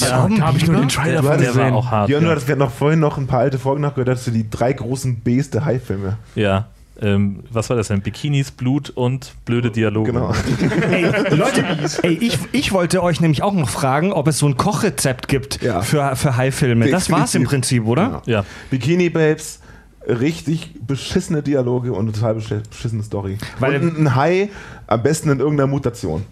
Ja, 0.00 0.28
da 0.28 0.46
habe 0.46 0.58
ich 0.58 0.66
nur 0.66 0.80
den 0.80 0.88
Trailer 0.88 1.22
Der, 1.22 1.30
von 1.32 1.40
der 1.40 1.54
war 1.54 1.72
auch 1.74 1.90
hart. 1.90 2.08
Ja, 2.08 2.20
nur, 2.20 2.30
Ja, 2.30 2.34
dass 2.34 2.48
wir 2.48 2.56
noch 2.56 2.70
vorhin 2.72 3.00
noch 3.00 3.18
ein 3.18 3.26
paar 3.26 3.40
alte 3.40 3.58
Folgen 3.58 3.82
nachgehört 3.82 4.08
dass 4.08 4.24
du 4.24 4.30
die 4.30 4.48
drei 4.48 4.72
großen 4.72 5.16
Bs 5.20 5.50
der 5.50 5.64
High-Filme. 5.64 6.16
ja. 6.34 6.68
Ähm, 7.02 7.40
was 7.50 7.70
war 7.70 7.76
das 7.76 7.88
denn? 7.88 8.02
Bikinis, 8.02 8.52
Blut 8.52 8.88
und 8.90 9.34
blöde 9.44 9.72
Dialoge. 9.72 10.12
Genau. 10.12 10.32
Ey, 10.92 11.02
Leute, 11.34 11.64
ey, 12.02 12.12
ich, 12.12 12.38
ich 12.52 12.70
wollte 12.70 13.02
euch 13.02 13.20
nämlich 13.20 13.42
auch 13.42 13.52
noch 13.52 13.68
fragen, 13.68 14.12
ob 14.12 14.28
es 14.28 14.38
so 14.38 14.46
ein 14.46 14.56
Kochrezept 14.56 15.26
gibt 15.26 15.60
Ja. 15.60 15.82
für, 15.82 16.14
für 16.14 16.36
High-Filme. 16.36 16.88
Das 16.90 17.10
war's 17.10 17.34
im 17.34 17.42
Definitiv. 17.42 17.48
Prinzip, 17.50 17.86
oder? 17.86 18.22
Ja. 18.26 18.38
Ja. 18.42 18.44
Bikini 18.70 19.10
Babes, 19.10 19.58
richtig 20.06 20.74
beschissene 20.86 21.42
Dialoge 21.42 21.92
und 21.92 22.00
eine 22.06 22.12
total 22.12 22.34
besch- 22.36 22.62
beschissene 22.68 23.02
Story. 23.02 23.38
Weil- 23.58 23.80
und 23.80 23.98
ein 23.98 24.14
Hai, 24.14 24.50
am 24.86 25.02
besten 25.02 25.30
in 25.30 25.40
irgendeiner 25.40 25.66
Mutation. 25.66 26.24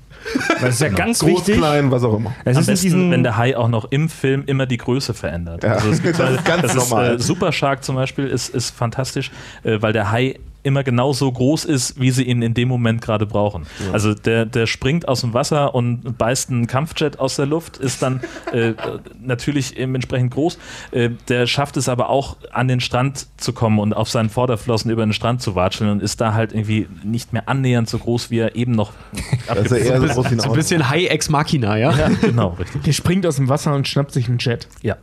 Das 0.61 0.75
ist 0.75 0.81
ja 0.81 0.89
ganz 0.89 1.19
Groß, 1.19 1.31
wichtig. 1.31 1.57
klein, 1.57 1.91
was 1.91 2.05
auch 2.05 2.17
immer. 2.17 2.33
Es 2.45 2.57
Am 2.57 2.61
ist 2.63 2.69
in 2.69 2.73
besten, 2.75 2.87
diesen, 2.87 3.11
wenn 3.11 3.23
der 3.25 3.37
Hai 3.37 3.57
auch 3.57 3.69
noch 3.69 3.91
im 3.91 4.09
Film 4.09 4.45
immer 4.47 4.67
die 4.67 4.77
Größe 4.77 5.15
verändert. 5.15 5.65
Ja, 5.65 5.73
Also 5.73 5.91
es 5.91 6.01
gibt 6.03 6.19
das 6.19 6.27
halt- 6.27 6.39
ist 6.39 6.45
ganz 6.45 6.63
das 6.63 6.75
normal. 6.77 7.15
Ist, 7.17 7.23
äh, 7.23 7.27
Super 7.27 7.51
Shark 7.51 7.83
zum 7.83 7.97
Beispiel 7.97 8.27
ist, 8.29 8.51
ist 8.55 8.71
fantastisch, 8.71 9.33
äh, 9.65 9.83
weil 9.83 9.93
der 9.93 10.13
Hai 10.13 10.39
immer 10.63 10.85
genau 10.85 11.13
so 11.13 11.31
groß 11.31 11.65
ist, 11.65 12.01
wie 12.01 12.11
sie 12.11 12.25
ihn 12.25 12.43
in 12.43 12.55
dem 12.55 12.69
Moment 12.69 13.03
gerade 13.03 13.27
brauchen. 13.27 13.67
Also 13.93 14.15
der, 14.15 14.47
der 14.47 14.67
springt 14.67 15.09
aus 15.09 15.23
dem 15.23 15.35
Wasser 15.35 15.75
und 15.75 16.17
beißt 16.19 16.51
einen 16.51 16.67
Kampfjet 16.67 17.19
aus 17.19 17.37
der 17.37 17.47
Luft, 17.47 17.79
ist 17.79 18.03
dann 18.03 18.21
äh, 18.53 18.75
natürlich 19.21 19.77
entsprechend 19.79 20.33
groß. 20.33 20.59
Äh, 20.93 21.11
der 21.29 21.47
schafft 21.47 21.77
es 21.77 21.89
aber 21.89 22.11
auch, 22.11 22.37
an 22.53 22.69
den 22.69 22.81
Strand 22.81 23.27
zu 23.37 23.53
kommen 23.53 23.79
und 23.79 23.93
auf 23.93 24.09
seinen 24.09 24.31
Vorderflossen 24.31 24.91
über 24.91 25.05
den 25.05 25.13
Strand 25.13 25.43
zu 25.43 25.55
watscheln 25.55 25.91
und 25.91 26.03
ist 26.03 26.21
da 26.21 26.35
halt 26.35 26.53
irgendwie 26.53 26.87
nicht 27.03 27.33
mehr 27.33 27.49
annähernd 27.49 27.89
so 27.89 27.99
groß, 27.99 28.31
wie 28.31 28.39
er 28.39 28.55
eben 28.55 28.73
noch 28.73 28.93
Das 29.47 29.59
ist 29.59 29.71
ja 29.71 29.77
eher 29.77 30.01
so 30.01 30.07
groß 30.07 30.43
So 30.43 30.51
ein 30.51 30.53
bisschen 30.53 30.89
High 30.89 31.11
Ex 31.11 31.29
Machina, 31.29 31.77
ja? 31.77 31.97
Ja, 31.97 32.09
genau, 32.21 32.51
richtig. 32.59 32.83
Der 32.83 32.93
springt 32.93 33.27
aus 33.27 33.37
dem 33.37 33.49
Wasser 33.49 33.75
und 33.75 33.89
schnappt 33.89 34.13
sich 34.13 34.29
einen 34.29 34.39
Jet. 34.39 34.69
Ja. 34.83 34.97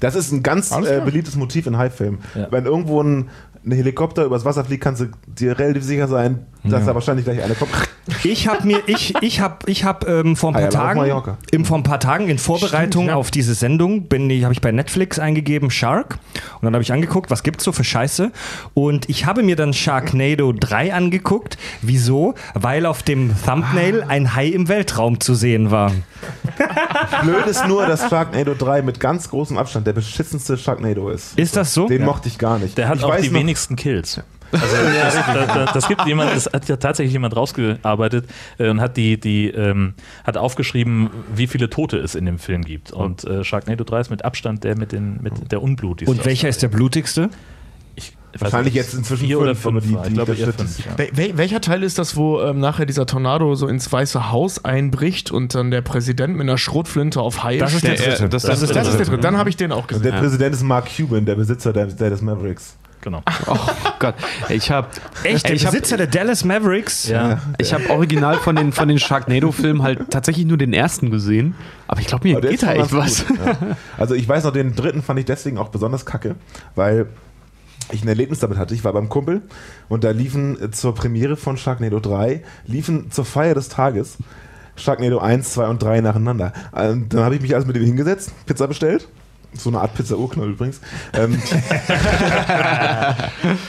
Das 0.00 0.14
ist 0.14 0.32
ein 0.32 0.42
ganz 0.42 0.72
äh, 0.72 1.00
beliebtes 1.04 1.36
Motiv 1.36 1.66
in 1.66 1.78
High-Filmen. 1.78 2.20
Ja. 2.34 2.48
Wenn 2.50 2.66
irgendwo 2.66 3.02
ein, 3.02 3.30
ein 3.66 3.72
Helikopter 3.72 4.24
übers 4.24 4.44
Wasser 4.44 4.64
fliegt, 4.64 4.84
kannst 4.84 5.02
du 5.02 5.06
dir 5.26 5.58
relativ 5.58 5.82
sicher 5.82 6.06
sein, 6.06 6.46
dass 6.62 6.84
da 6.86 6.94
wahrscheinlich 6.94 7.24
gleich 7.24 7.42
einer 7.42 7.54
kommt. 7.54 7.70
Ich 8.22 8.46
habe 8.46 8.64
mir, 8.64 8.80
ich, 8.86 9.14
ich 9.20 9.40
habe, 9.40 9.56
ich 9.66 9.82
habe 9.82 10.06
ähm, 10.06 10.36
vor 10.36 10.50
ein 10.50 10.52
paar 10.54 10.62
Heierla 10.62 11.14
auf 11.16 11.24
Tagen, 11.24 11.38
im, 11.50 11.64
vor 11.64 11.76
ein 11.76 11.82
paar 11.82 11.98
Tagen 11.98 12.28
in 12.28 12.38
Vorbereitung 12.38 13.02
Stimmt, 13.02 13.08
ja. 13.08 13.16
auf 13.16 13.32
diese 13.32 13.54
Sendung 13.54 14.06
bin 14.06 14.30
ich, 14.30 14.44
habe 14.44 14.54
ich 14.54 14.60
bei 14.60 14.70
Netflix 14.70 15.18
eingegeben 15.18 15.70
Shark 15.70 16.18
und 16.54 16.62
dann 16.62 16.74
habe 16.74 16.82
ich 16.82 16.92
angeguckt, 16.92 17.30
was 17.30 17.42
gibt's 17.42 17.64
so 17.64 17.72
für 17.72 17.82
Scheiße 17.82 18.30
und 18.74 19.08
ich 19.08 19.26
habe 19.26 19.42
mir 19.42 19.56
dann 19.56 19.72
Sharknado 19.72 20.52
3 20.52 20.94
angeguckt. 20.94 21.58
Wieso? 21.82 22.34
Weil 22.54 22.86
auf 22.86 23.02
dem 23.02 23.32
Thumbnail 23.44 24.04
ein 24.06 24.36
Hai 24.36 24.46
im 24.46 24.68
Weltraum 24.68 25.18
zu 25.18 25.34
sehen 25.34 25.72
war. 25.72 25.90
Blöd 27.22 27.46
ist 27.46 27.66
nur, 27.66 27.86
dass 27.86 28.08
Sharknado 28.10 28.54
3 28.54 28.82
mit 28.82 29.00
ganz 29.00 29.28
großem 29.30 29.58
Abstand 29.58 29.86
der 29.86 29.92
beschissenste 29.92 30.56
Sharknado 30.56 31.08
ist. 31.10 31.36
Ist 31.38 31.56
das 31.56 31.74
so? 31.74 31.88
Den 31.88 32.04
mochte 32.04 32.28
ich 32.28 32.38
gar 32.38 32.58
nicht. 32.58 32.78
Der 32.78 32.88
hat 32.88 32.98
ich 32.98 33.04
auch 33.04 33.10
weiß 33.10 33.22
die 33.22 33.30
noch- 33.30 33.40
wenigsten 33.56 33.76
Kills. 33.76 34.20
Also 34.52 34.64
das, 35.02 35.14
da, 35.14 35.46
da, 35.46 35.72
das 35.72 35.88
gibt 35.88 36.06
jemand, 36.06 36.30
das 36.34 36.46
hat 36.46 36.68
ja 36.68 36.76
tatsächlich 36.76 37.12
jemand 37.12 37.34
rausgearbeitet 37.34 38.26
äh, 38.58 38.68
und 38.68 38.80
hat 38.80 38.96
die, 38.96 39.18
die 39.18 39.48
ähm, 39.48 39.94
hat 40.24 40.36
aufgeschrieben, 40.36 41.10
wie 41.34 41.48
viele 41.48 41.68
Tote 41.68 41.98
es 41.98 42.14
in 42.14 42.26
dem 42.26 42.38
Film 42.38 42.62
gibt. 42.62 42.92
Und 42.92 43.24
äh, 43.24 43.42
Sharknado 43.42 43.82
3 43.82 44.00
ist 44.02 44.10
mit 44.10 44.24
Abstand 44.24 44.62
der 44.62 44.76
mit 44.78 44.92
den 44.92 45.20
mit 45.20 45.50
der 45.50 45.62
Unblut. 45.62 46.02
Und 46.04 46.24
welcher 46.24 46.48
ist 46.48 46.62
der 46.62 46.68
blutigste? 46.68 47.28
Ich, 47.96 48.16
Wahrscheinlich 48.38 48.74
jetzt 48.74 48.92
inzwischen 48.94 49.26
vier 49.26 49.40
oder 49.40 49.54
fünf, 49.56 49.66
aber 49.66 49.80
fünf. 49.80 49.88
die- 49.90 49.94
war. 49.96 50.02
die- 50.04 50.08
ich 50.10 50.14
glaube 50.14 50.32
das 50.32 50.40
eher 50.40 50.46
Schritt 50.46 50.60
ist- 50.60 50.82
fünf. 50.82 50.86
Ja. 50.86 50.98
Wel 50.98 51.10
wel 51.16 51.38
welcher 51.38 51.60
Teil 51.60 51.82
ist 51.82 51.98
das, 51.98 52.16
wo 52.16 52.40
ähm, 52.40 52.60
nachher 52.60 52.86
dieser 52.86 53.06
Tornado 53.06 53.54
so 53.56 53.66
ins 53.66 53.90
Weiße 53.90 54.30
Haus 54.30 54.64
einbricht 54.64 55.32
und 55.32 55.56
dann 55.56 55.72
der 55.72 55.80
Präsident 55.80 56.34
mit 56.34 56.42
einer 56.42 56.58
Schrotflinte 56.58 57.20
auf 57.20 57.42
Haie 57.42 57.58
Das 57.58 57.74
ist 57.74 57.82
der 57.82 57.96
steht? 57.96 58.06
dritte. 58.12 58.28
das- 58.28 58.42
Das 58.44 58.62
ist 58.62 58.68
der 58.68 58.82
Das 58.84 58.88
ist 58.92 58.98
der 58.98 59.06
dritte. 59.06 59.22
Dann 59.22 59.38
habe 59.38 59.48
ich 59.48 59.56
den 59.56 59.72
auch 59.72 59.88
gesehen. 59.88 60.04
der 60.04 60.12
Präsident 60.20 60.54
ist 60.54 60.62
Mark 60.62 60.86
Cuban, 60.96 61.24
der 61.24 61.34
Besitzer 61.34 61.72
der, 61.72 61.86
der 61.86 62.10
des 62.10 62.22
Mavericks. 62.22 62.76
Genau. 63.06 63.22
Oh 63.46 63.56
Gott, 64.00 64.16
ich 64.48 64.72
habe 64.72 64.88
Echt? 65.22 65.46
Der 65.46 65.54
ich 65.54 65.64
hab, 65.64 65.70
Besitzer 65.70 65.96
der 65.96 66.08
Dallas 66.08 66.42
Mavericks? 66.42 67.06
Ja. 67.06 67.40
ich 67.56 67.72
habe 67.72 67.88
original 67.90 68.38
von 68.38 68.56
den, 68.56 68.72
von 68.72 68.88
den 68.88 68.98
Sharknado-Filmen 68.98 69.84
halt 69.84 70.10
tatsächlich 70.10 70.44
nur 70.44 70.56
den 70.56 70.72
ersten 70.72 71.12
gesehen. 71.12 71.54
Aber 71.86 72.00
ich 72.00 72.08
glaube, 72.08 72.26
mir 72.26 72.38
Aber 72.38 72.40
der 72.40 72.50
geht 72.50 72.64
da 72.64 72.72
echt 72.72 72.92
was. 72.92 73.24
gut, 73.24 73.38
Ja. 73.38 73.76
Also 73.96 74.16
ich 74.16 74.28
weiß 74.28 74.42
noch, 74.42 74.52
den 74.52 74.74
dritten 74.74 75.02
fand 75.02 75.20
ich 75.20 75.24
deswegen 75.24 75.56
auch 75.56 75.68
besonders 75.68 76.04
kacke, 76.04 76.34
weil 76.74 77.06
ich 77.92 78.02
ein 78.02 78.08
Erlebnis 78.08 78.40
damit 78.40 78.58
hatte. 78.58 78.74
Ich 78.74 78.82
war 78.82 78.92
beim 78.92 79.08
Kumpel 79.08 79.42
und 79.88 80.02
da 80.02 80.10
liefen 80.10 80.72
zur 80.72 80.92
Premiere 80.92 81.36
von 81.36 81.56
Sharknado 81.56 82.00
3, 82.00 82.42
liefen 82.66 83.12
zur 83.12 83.24
Feier 83.24 83.54
des 83.54 83.68
Tages 83.68 84.18
Sharknado 84.74 85.18
1, 85.18 85.52
2 85.52 85.68
und 85.68 85.80
3 85.80 86.00
nacheinander. 86.00 86.52
Ähm, 86.76 87.06
dann 87.08 87.22
habe 87.22 87.36
ich 87.36 87.40
mich 87.40 87.54
also 87.54 87.68
mit 87.68 87.76
dem 87.76 87.84
hingesetzt, 87.84 88.32
Pizza 88.46 88.66
bestellt. 88.66 89.06
So 89.54 89.70
eine 89.70 89.80
Art 89.80 89.94
Pizza-Urknall 89.94 90.50
übrigens. 90.50 90.80
Ähm, 91.14 91.40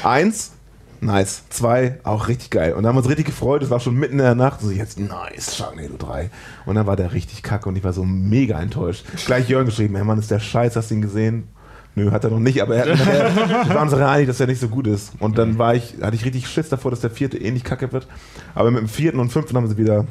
eins, 0.04 0.52
nice. 1.00 1.44
Zwei, 1.50 2.00
auch 2.04 2.28
richtig 2.28 2.50
geil. 2.50 2.74
Und 2.74 2.84
da 2.84 2.90
haben 2.90 2.96
wir 2.96 3.00
uns 3.00 3.10
richtig 3.10 3.28
gefreut. 3.28 3.64
Es 3.64 3.70
war 3.70 3.80
schon 3.80 3.96
mitten 3.96 4.14
in 4.14 4.26
der 4.26 4.36
Nacht. 4.36 4.62
So, 4.62 4.70
jetzt 4.70 5.00
nice, 5.00 5.56
Sharknado 5.56 5.96
3. 5.98 6.30
Und 6.66 6.76
dann 6.76 6.88
war 6.88 6.96
der 6.96 7.14
richtig 7.14 7.44
kacke 7.44 7.70
und 7.70 7.78
ich 7.78 7.84
war 7.84 7.94
so 7.94 8.04
mega 8.04 8.60
enttäuscht. 8.62 9.06
Gleich 9.26 9.50
Jörn 9.50 9.66
geschrieben, 9.66 9.96
hey 9.96 10.04
Mann, 10.04 10.20
ist 10.20 10.32
der 10.32 10.40
Scheiß, 10.40 10.76
hast 10.76 10.92
du 10.92 10.96
ihn 10.96 11.02
gesehen? 11.02 11.48
Nö, 11.96 12.12
hat 12.12 12.24
er 12.24 12.30
noch 12.30 12.40
nicht, 12.40 12.62
aber 12.62 12.76
er 12.76 12.96
hat, 12.96 13.68
wir 13.68 13.74
waren 13.74 13.90
uns 13.90 13.98
einig, 13.98 14.28
dass 14.28 14.40
er 14.40 14.46
nicht 14.46 14.62
so 14.62 14.68
gut 14.68 14.86
ist. 14.86 15.14
Und 15.18 15.40
dann 15.40 15.58
war 15.58 15.74
ich, 15.74 15.96
hatte 16.00 16.16
ich 16.16 16.26
richtig 16.26 16.48
Schiss 16.48 16.70
davor, 16.70 16.92
dass 16.92 17.00
der 17.00 17.10
vierte 17.10 17.40
ähnlich 17.40 17.64
kacke 17.64 17.92
wird. 17.92 18.08
Aber 18.54 18.70
mit 18.70 18.82
dem 18.82 18.88
vierten 18.88 19.20
und 19.20 19.32
fünften 19.32 19.58
haben 19.58 19.68
sie 19.68 19.78
wieder 19.78 20.06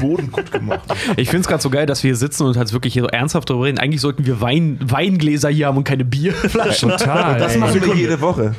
Boden 0.00 0.30
gut 0.30 0.50
gemacht. 0.50 0.82
Ich 1.16 1.28
finde 1.28 1.42
es 1.42 1.48
gerade 1.48 1.62
so 1.62 1.70
geil, 1.70 1.86
dass 1.86 2.02
wir 2.02 2.08
hier 2.08 2.16
sitzen 2.16 2.44
und 2.44 2.56
halt 2.56 2.72
wirklich 2.72 2.92
hier 2.92 3.02
so 3.02 3.08
ernsthaft 3.08 3.48
darüber 3.50 3.66
reden. 3.66 3.78
Eigentlich 3.78 4.00
sollten 4.00 4.26
wir 4.26 4.40
Wein, 4.40 4.78
Weingläser 4.82 5.48
hier 5.48 5.66
haben 5.66 5.76
und 5.76 5.84
keine 5.84 6.04
Bierflaschen. 6.04 6.90
Total. 6.90 7.38
Das 7.38 7.54
ey. 7.54 7.58
machen 7.58 7.80
wir 7.80 7.94
jede 7.94 8.20
Woche. 8.20 8.54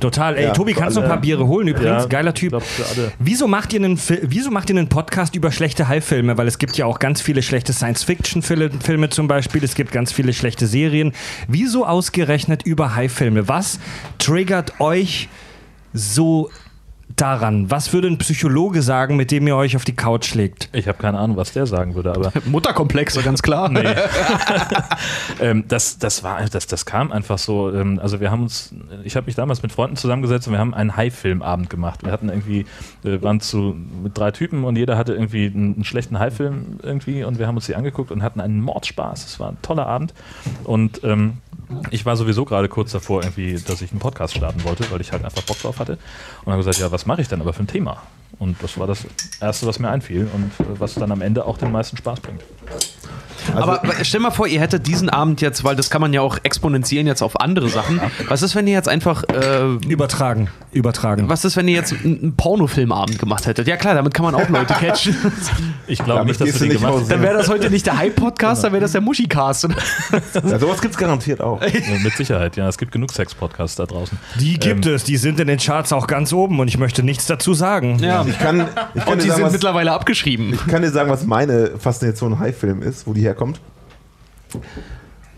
Total. 0.00 0.36
Ey, 0.36 0.44
Ja, 0.44 0.52
Tobi, 0.52 0.74
kannst 0.74 0.96
du 0.96 1.00
ein 1.00 1.08
paar 1.08 1.20
Biere 1.20 1.46
holen 1.46 1.68
übrigens? 1.68 2.04
Ja, 2.04 2.06
Geiler 2.06 2.34
Typ. 2.34 2.56
Wieso 3.18 3.48
macht, 3.48 3.72
ihr 3.72 3.80
einen, 3.80 3.98
wieso 4.22 4.50
macht 4.50 4.70
ihr 4.70 4.76
einen 4.76 4.88
Podcast 4.88 5.34
über 5.34 5.50
schlechte 5.50 5.88
High-Filme? 5.88 6.36
Weil 6.38 6.46
es 6.46 6.58
gibt 6.58 6.76
ja 6.76 6.86
auch 6.86 6.98
ganz 6.98 7.20
viele 7.20 7.42
schlechte 7.42 7.72
Science-Fiction-Filme 7.72 9.10
zum 9.10 9.28
Beispiel. 9.28 9.64
Es 9.64 9.74
gibt 9.74 9.92
ganz 9.92 10.12
viele 10.12 10.32
schlechte 10.32 10.66
Serien. 10.66 11.12
Wieso 11.48 11.86
ausgerechnet 11.86 12.64
über 12.64 12.94
High-Filme? 12.94 13.48
Was 13.48 13.80
triggert 14.18 14.80
euch 14.80 15.28
so 15.92 16.50
daran? 17.16 17.70
Was 17.70 17.92
würde 17.92 18.08
ein 18.08 18.18
Psychologe 18.18 18.82
sagen, 18.82 19.16
mit 19.16 19.30
dem 19.30 19.46
ihr 19.46 19.56
euch 19.56 19.76
auf 19.76 19.84
die 19.84 19.94
Couch 19.94 20.34
legt? 20.34 20.68
Ich 20.72 20.88
habe 20.88 20.98
keine 20.98 21.18
Ahnung, 21.18 21.36
was 21.36 21.52
der 21.52 21.66
sagen 21.66 21.94
würde, 21.94 22.14
aber 22.14 22.32
Mutterkomplexe, 22.44 23.22
ganz 23.22 23.42
klar. 23.42 23.70
ähm, 25.40 25.64
das, 25.68 25.98
das 25.98 26.22
war, 26.22 26.44
das, 26.44 26.66
das 26.66 26.86
kam 26.86 27.12
einfach 27.12 27.38
so. 27.38 27.72
Ähm, 27.72 27.98
also 28.02 28.20
wir 28.20 28.30
haben 28.30 28.42
uns, 28.42 28.74
ich 29.04 29.16
habe 29.16 29.26
mich 29.26 29.34
damals 29.34 29.62
mit 29.62 29.72
Freunden 29.72 29.96
zusammengesetzt 29.96 30.46
und 30.48 30.52
wir 30.54 30.60
haben 30.60 30.74
einen 30.74 30.96
High-Film-Abend 30.96 31.70
gemacht. 31.70 32.04
Wir 32.04 32.12
hatten 32.12 32.28
irgendwie, 32.28 32.66
äh, 33.04 33.22
waren 33.22 33.40
zu 33.40 33.76
mit 34.02 34.16
drei 34.16 34.30
Typen 34.30 34.64
und 34.64 34.76
jeder 34.76 34.96
hatte 34.96 35.14
irgendwie 35.14 35.46
einen, 35.46 35.74
einen 35.74 35.84
schlechten 35.84 36.18
High-Film 36.18 36.80
irgendwie 36.82 37.24
und 37.24 37.38
wir 37.38 37.46
haben 37.46 37.56
uns 37.56 37.66
die 37.66 37.76
angeguckt 37.76 38.10
und 38.10 38.22
hatten 38.22 38.40
einen 38.40 38.60
Mordspaß. 38.60 39.24
Es 39.24 39.40
war 39.40 39.50
ein 39.50 39.58
toller 39.62 39.86
Abend 39.86 40.14
und 40.64 41.02
ähm, 41.04 41.38
ich 41.90 42.04
war 42.06 42.16
sowieso 42.16 42.44
gerade 42.44 42.68
kurz 42.68 42.92
davor, 42.92 43.22
irgendwie, 43.22 43.54
dass 43.54 43.82
ich 43.82 43.90
einen 43.90 44.00
Podcast 44.00 44.36
starten 44.36 44.64
wollte, 44.64 44.90
weil 44.90 45.00
ich 45.00 45.12
halt 45.12 45.24
einfach 45.24 45.42
Bock 45.42 45.58
drauf 45.60 45.78
hatte. 45.78 45.98
Und 46.44 46.52
habe 46.52 46.58
gesagt, 46.62 46.78
ja, 46.78 46.90
was 46.90 47.06
mache 47.06 47.22
ich 47.22 47.28
denn 47.28 47.40
aber 47.40 47.52
für 47.52 47.62
ein 47.62 47.68
Thema? 47.68 48.02
Und 48.38 48.56
das 48.62 48.78
war 48.78 48.86
das 48.86 49.06
Erste, 49.40 49.66
was 49.66 49.78
mir 49.78 49.88
einfiel 49.88 50.28
und 50.32 50.66
äh, 50.66 50.78
was 50.78 50.94
dann 50.94 51.12
am 51.12 51.22
Ende 51.22 51.44
auch 51.44 51.58
den 51.58 51.72
meisten 51.72 51.96
Spaß 51.96 52.20
bringt. 52.20 52.42
Aber 53.54 53.82
stell 54.02 54.20
mal 54.20 54.30
vor, 54.30 54.46
ihr 54.46 54.60
hättet 54.60 54.86
diesen 54.86 55.10
Abend 55.10 55.40
jetzt, 55.40 55.64
weil 55.64 55.76
das 55.76 55.90
kann 55.90 56.00
man 56.00 56.12
ja 56.12 56.20
auch 56.20 56.38
exponentieren 56.42 57.06
jetzt 57.06 57.22
auf 57.22 57.40
andere 57.40 57.68
Sachen. 57.68 58.00
Was 58.28 58.42
ist, 58.42 58.54
wenn 58.54 58.66
ihr 58.66 58.72
jetzt 58.72 58.88
einfach, 58.88 59.24
äh, 59.24 59.74
Übertragen. 59.86 60.48
Übertragen. 60.72 61.28
was 61.28 61.44
ist, 61.44 61.56
wenn 61.56 61.68
ihr 61.68 61.74
jetzt 61.74 61.92
einen 61.92 62.34
Pornofilmabend 62.36 63.18
gemacht 63.18 63.46
hättet? 63.46 63.68
Ja 63.68 63.76
klar, 63.76 63.94
damit 63.94 64.14
kann 64.14 64.24
man 64.24 64.34
auch 64.34 64.48
Leute 64.48 64.74
catchen. 64.74 65.14
Ich 65.86 66.02
glaube 66.02 66.24
nicht, 66.24 66.40
dass 66.40 66.46
wir 66.46 66.52
du 66.54 66.58
den 66.60 66.68
nicht 66.68 66.78
gemacht 66.78 66.94
raus. 66.94 67.08
Dann 67.08 67.20
wäre 67.20 67.36
das 67.36 67.48
heute 67.50 67.68
nicht 67.68 67.84
der 67.84 67.98
Hype-Podcast, 67.98 68.64
dann 68.64 68.72
wäre 68.72 68.80
das 68.80 68.92
der 68.92 69.02
Muschi-Cast. 69.02 69.68
Ja, 70.34 70.58
sowas 70.58 70.80
gibt 70.80 70.94
es 70.94 70.98
garantiert 70.98 71.40
auch. 71.40 71.60
Ja, 71.74 71.98
mit 72.02 72.16
Sicherheit, 72.16 72.56
ja. 72.56 72.68
Es 72.68 72.78
gibt 72.78 72.92
genug 72.92 73.12
Sex-Podcasts 73.12 73.76
da 73.76 73.84
draußen. 73.84 74.16
Die 74.40 74.58
gibt 74.58 74.86
es. 74.86 75.04
Die 75.04 75.18
sind 75.18 75.38
in 75.40 75.46
den 75.48 75.58
Charts 75.58 75.92
auch 75.92 76.06
ganz 76.06 76.32
oben 76.32 76.58
und 76.60 76.68
ich 76.68 76.78
möchte 76.78 77.02
nichts 77.02 77.26
dazu 77.26 77.52
sagen. 77.52 77.98
Ja. 77.98 78.23
Ich 78.26 78.38
kann, 78.38 78.68
ich 78.94 79.04
kann, 79.04 79.12
Und 79.12 79.18
dir 79.18 79.24
die 79.24 79.28
sagen, 79.28 79.36
sind 79.36 79.44
was, 79.46 79.52
mittlerweile 79.52 79.92
abgeschrieben. 79.92 80.54
ich 80.54 80.66
kann 80.66 80.82
dir 80.82 80.90
sagen, 80.90 81.10
was 81.10 81.24
meine 81.24 81.72
Faszination 81.78 82.38
High-Film 82.38 82.82
ist, 82.82 83.06
wo 83.06 83.12
die 83.12 83.22
herkommt. 83.22 83.60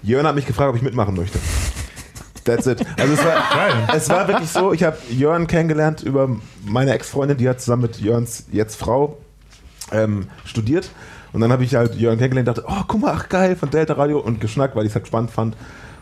Jörn 0.03 0.27
hat 0.27 0.35
mich 0.35 0.47
gefragt, 0.47 0.71
ob 0.71 0.77
ich 0.77 0.83
mitmachen 0.83 1.17
möchte. 1.17 1.39
That's 2.45 2.67
it. 2.67 2.85
Also 2.99 3.15
es 3.15 3.25
war, 3.25 3.95
es 3.95 4.09
war 4.09 4.29
wirklich 4.29 4.51
so, 4.51 4.73
ich 4.73 4.85
habe 4.85 4.97
Jörn 5.11 5.47
kennengelernt 5.47 6.03
über 6.03 6.29
meine 6.65 6.93
Ex-Freundin, 6.93 7.37
die 7.37 7.49
hat 7.49 7.61
zusammen 7.61 7.83
mit 7.83 7.99
Jörns 7.99 8.47
jetzt 8.53 8.77
Frau 8.77 9.19
ähm, 9.93 10.29
studiert. 10.45 10.91
Und 11.33 11.41
dann 11.41 11.53
habe 11.53 11.65
ich 11.65 11.75
halt 11.75 11.97
Jörn 11.97 12.19
kennengelernt 12.19 12.49
und 12.49 12.59
dachte, 12.59 12.73
oh, 12.73 12.85
guck 12.87 13.01
mal, 13.01 13.15
ach 13.15 13.29
geil, 13.29 13.57
von 13.57 13.69
Delta 13.71 13.95
Radio 13.95 14.21
und 14.21 14.41
geschnackt, 14.41 14.77
weil 14.77 14.85
ich 14.85 14.91
es 14.91 14.95
halt 14.95 15.07
spannend 15.07 15.31
fand. 15.31 15.55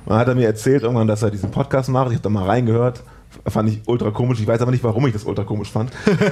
Und 0.05 0.11
dann 0.11 0.19
hat 0.19 0.29
er 0.29 0.35
mir 0.35 0.47
erzählt 0.47 0.83
irgendwann, 0.83 1.09
dass 1.09 1.23
er 1.23 1.31
diesen 1.31 1.51
Podcast 1.51 1.89
macht. 1.89 2.09
Ich 2.09 2.17
habe 2.17 2.23
da 2.23 2.29
mal 2.29 2.45
reingehört. 2.45 3.03
Fand 3.47 3.69
ich 3.69 3.81
ultra 3.87 4.11
komisch. 4.11 4.41
Ich 4.41 4.47
weiß 4.47 4.61
aber 4.61 4.71
nicht, 4.71 4.85
warum 4.85 5.07
ich 5.07 5.13
das 5.13 5.25
ultra 5.25 5.45
komisch 5.45 5.71
fand. 5.71 5.91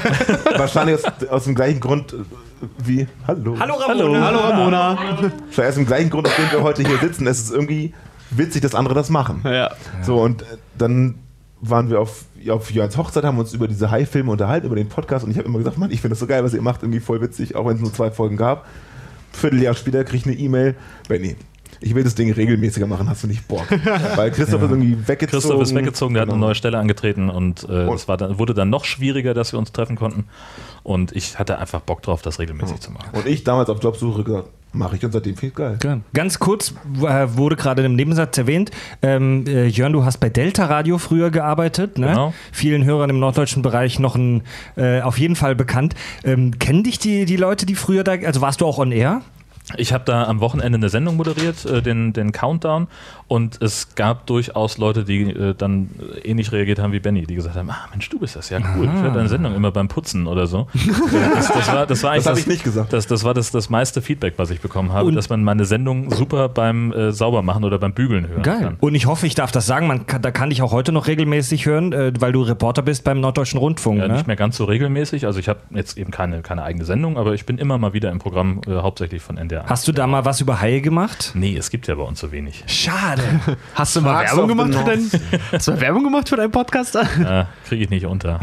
Wahrscheinlich 0.57 0.97
aus, 0.97 1.29
aus 1.29 1.45
dem 1.45 1.55
gleichen 1.55 1.81
Grund 1.81 2.12
äh, 2.12 2.17
wie. 2.85 3.07
Hallo. 3.27 3.57
Hallo 3.59 3.75
Ramona. 3.75 4.27
Hallo 4.27 4.38
Ramona. 4.38 4.99
Wahrscheinlich 4.99 5.59
aus 5.59 5.75
dem 5.75 5.87
gleichen 5.87 6.11
Grund, 6.11 6.29
aus 6.29 6.37
dem 6.37 6.51
wir 6.51 6.62
heute 6.62 6.83
hier 6.83 6.99
sitzen. 6.99 7.27
Es 7.27 7.41
ist 7.41 7.53
irgendwie 7.53 7.95
witzig, 8.31 8.62
dass 8.62 8.75
andere 8.75 8.95
das 8.95 9.11
machen. 9.11 9.43
Ja. 9.45 9.71
So, 10.03 10.21
und 10.21 10.43
äh, 10.43 10.45
dann 10.77 11.17
waren 11.61 11.88
wir 11.91 12.01
auf, 12.01 12.25
auf 12.49 12.71
Jörns 12.73 12.97
Hochzeit, 12.97 13.25
haben 13.25 13.38
uns 13.38 13.55
über 13.55 13.69
diese 13.69 13.91
High-Filme 13.91 14.31
unterhalten, 14.31 14.67
über 14.67 14.77
den 14.77 14.88
Podcast. 14.88 15.25
Und 15.25 15.31
ich 15.31 15.38
habe 15.38 15.47
immer 15.49 15.59
gesagt, 15.59 15.79
Mann, 15.79 15.91
ich 15.91 16.01
finde 16.01 16.12
das 16.12 16.21
so 16.21 16.27
geil, 16.27 16.43
was 16.45 16.55
ihr 16.55 16.62
macht, 16.62 16.83
irgendwie 16.83 17.01
voll 17.01 17.21
witzig, 17.21 17.55
auch 17.55 17.67
wenn 17.67 17.77
es 17.77 17.81
nur 17.81 17.93
zwei 17.93 18.11
Folgen 18.11 18.37
gab. 18.37 18.67
Vierteljahr 19.33 19.75
später 19.75 20.05
kriege 20.05 20.19
ich 20.19 20.27
eine 20.27 20.35
E-Mail, 20.35 20.75
Benny, 21.09 21.37
ich 21.83 21.95
will 21.95 22.05
das 22.05 22.14
Ding 22.14 22.31
regelmäßiger 22.33 22.87
machen, 22.87 23.09
hast 23.09 23.23
du 23.25 23.27
nicht 23.29 23.47
Bock? 23.49 23.66
Weil 24.16 24.31
Christoph 24.31 24.62
ist 24.62 24.71
irgendwie 24.71 24.97
weggezogen. 25.07 25.40
Christoph 25.42 25.62
ist 25.62 25.75
weggezogen, 25.75 26.14
der 26.14 26.23
hat 26.23 26.29
eine 26.29 26.35
Genau. 26.37 26.47
neue 26.47 26.55
Stelle 26.55 26.79
angetreten 26.79 27.29
und 27.31 27.68
äh, 27.68 27.88
es 27.92 28.09
war 28.09 28.16
dann, 28.16 28.38
wurde 28.38 28.55
dann 28.55 28.71
noch 28.71 28.85
schwieriger, 28.85 29.35
dass 29.35 29.53
wir 29.53 29.59
uns 29.59 29.73
treffen 29.73 29.97
konnten. 29.97 30.25
Und 30.83 31.12
ich 31.12 31.38
hatte 31.38 31.59
einfach 31.59 31.81
Bock 31.81 32.03
drauf, 32.03 32.23
das 32.23 32.38
regelmäßig 32.38 32.81
zu 32.81 32.90
machen. 32.90 33.09
Und 33.12 33.27
ich 33.27 33.45
damals 33.45 33.68
auf 33.71 33.83
Jobsuche 33.83 34.25
gesagt, 34.25 34.49
mache 34.73 34.97
ich 34.97 35.05
und 35.05 35.12
seitdem 35.12 35.35
ich 35.40 35.55
geil. 35.55 35.79
Ganz 36.14 36.38
kurz 36.38 36.73
äh, 37.03 37.27
wurde 37.37 37.57
gerade 37.57 37.85
im 37.85 37.95
Nebensatz 37.95 38.38
erwähnt, 38.38 38.71
ähm, 39.03 39.45
äh, 39.47 39.66
Jörn, 39.66 39.92
du 39.92 40.05
hast 40.05 40.18
bei 40.18 40.31
Delta 40.31 40.64
Radio 40.66 40.97
früher 40.99 41.31
gearbeitet, 41.31 41.99
ne? 41.99 42.07
Genau. 42.09 42.35
Vielen 42.53 42.85
Hörern 42.85 43.11
im 43.11 43.21
norddeutschen 43.21 43.62
Bereich 43.62 43.99
noch 43.99 44.16
ein, 44.16 44.42
äh, 44.77 45.03
auf 45.03 45.18
jeden 45.18 45.37
Fall 45.37 45.55
bekannt. 45.55 45.95
Ähm, 46.25 46.59
kennen 46.59 46.83
dich 46.85 46.99
die, 46.99 47.27
die 47.27 47.37
Leute, 47.37 47.66
die 47.66 47.75
früher 47.75 48.03
da, 48.03 48.12
also 48.12 48.40
warst 48.40 48.61
du 48.62 48.66
auch 48.66 48.79
on 48.79 48.92
air? 48.92 49.21
Ich 49.77 49.93
habe 49.93 50.05
da 50.05 50.25
am 50.25 50.41
Wochenende 50.41 50.77
eine 50.77 50.89
Sendung 50.89 51.17
moderiert, 51.17 51.65
äh, 51.65 51.83
den, 51.83 52.13
den 52.13 52.33
Countdown. 52.33 52.89
Und 53.29 53.63
es 53.63 53.95
gab 53.95 54.27
durchaus 54.27 54.77
Leute, 54.79 55.05
die 55.05 55.23
äh, 55.23 55.55
dann 55.57 55.91
äh, 56.17 56.29
ähnlich 56.29 56.53
reagiert 56.53 56.79
haben 56.79 56.93
wie 56.93 57.01
Benny, 57.01 57.27
die 57.27 57.35
gesagt 57.35 57.57
haben: 57.57 57.71
Ah, 57.71 57.89
Mensch, 57.91 58.09
du 58.11 58.19
bist 58.19 58.37
das, 58.37 58.51
ja 58.51 58.59
cool. 58.77 58.85
Ich 58.85 59.03
höre 59.03 59.11
deine 59.13 59.29
Sendung 59.29 59.55
immer 59.55 59.71
beim 59.71 59.89
Putzen 59.89 60.27
oder 60.27 60.47
so. 60.47 60.67
Das, 61.33 61.49
das, 61.49 61.69
war, 61.73 61.87
das 61.87 62.03
war 62.03 62.11
eigentlich 62.13 62.25
Das 62.25 62.31
habe 62.31 62.41
ich 62.41 62.47
nicht 62.47 62.65
gesagt. 62.65 62.93
Das, 62.93 63.07
das 63.07 63.25
war 63.25 63.33
das, 63.35 63.51
das 63.51 63.71
meiste 63.71 64.03
Feedback, 64.03 64.35
was 64.37 64.51
ich 64.51 64.61
bekommen 64.61 64.93
habe, 64.93 65.07
Und- 65.07 65.15
dass 65.15 65.29
man 65.29 65.43
meine 65.43 65.65
Sendung 65.65 66.11
super 66.11 66.49
beim 66.49 66.93
äh, 66.93 67.13
Saubermachen 67.13 67.65
oder 67.65 67.79
beim 67.79 67.93
Bügeln 67.93 68.29
hören 68.29 68.43
kann. 68.43 68.77
Und 68.81 68.95
ich 68.95 69.07
hoffe, 69.07 69.27
ich 69.27 69.35
darf 69.35 69.51
das 69.53 69.67
sagen, 69.67 69.87
man 69.87 70.07
kann, 70.07 70.21
da 70.23 70.31
kann 70.31 70.51
ich 70.51 70.63
auch 70.63 70.73
heute 70.73 70.93
noch 70.93 71.07
regelmäßig 71.07 71.67
hören, 71.67 71.93
äh, 71.93 72.13
weil 72.19 72.33
du 72.33 72.43
Reporter 72.43 72.83
bist 72.83 73.05
beim 73.05 73.21
Norddeutschen 73.21 73.59
Rundfunk. 73.59 74.01
Ja, 74.01 74.09
ne? 74.09 74.15
nicht 74.15 74.27
mehr 74.27 74.37
ganz 74.37 74.57
so 74.57 74.65
regelmäßig. 74.65 75.27
Also 75.27 75.39
ich 75.39 75.49
habe 75.49 75.61
jetzt 75.71 75.97
eben 75.97 76.11
keine, 76.11 76.43
keine 76.43 76.63
eigene 76.63 76.85
Sendung, 76.85 77.17
aber 77.17 77.35
ich 77.35 77.47
bin 77.47 77.59
immer 77.59 77.79
mal 77.79 77.93
wieder 77.93 78.11
im 78.11 78.19
Programm, 78.19 78.61
äh, 78.67 78.73
hauptsächlich 78.75 79.23
von 79.23 79.37
NDR. 79.39 79.62
Hast 79.66 79.87
du 79.88 79.92
da 79.92 80.07
mal 80.07 80.25
was 80.25 80.40
über 80.40 80.61
Haie 80.61 80.81
gemacht? 80.81 81.33
nee, 81.35 81.57
es 81.57 81.70
gibt 81.70 81.87
ja 81.87 81.94
bei 81.94 82.03
uns 82.03 82.20
so 82.20 82.33
wenig. 82.33 82.64
Schade. 82.66 83.22
Hast 83.75 83.96
du 83.96 84.01
mal 84.01 84.14
Parks 84.14 84.33
Werbung 84.33 84.48
gemacht 84.48 84.75
für 84.75 84.85
deinen, 84.85 85.11
hast 85.53 85.68
du 85.68 85.72
mal 85.72 85.81
Werbung 85.81 86.05
gemacht 86.05 86.29
für 86.29 86.37
deinen 86.37 86.51
Podcast? 86.51 86.94
äh, 86.96 87.44
Kriege 87.68 87.85
ich 87.85 87.90
nicht 87.90 88.07
unter. 88.07 88.40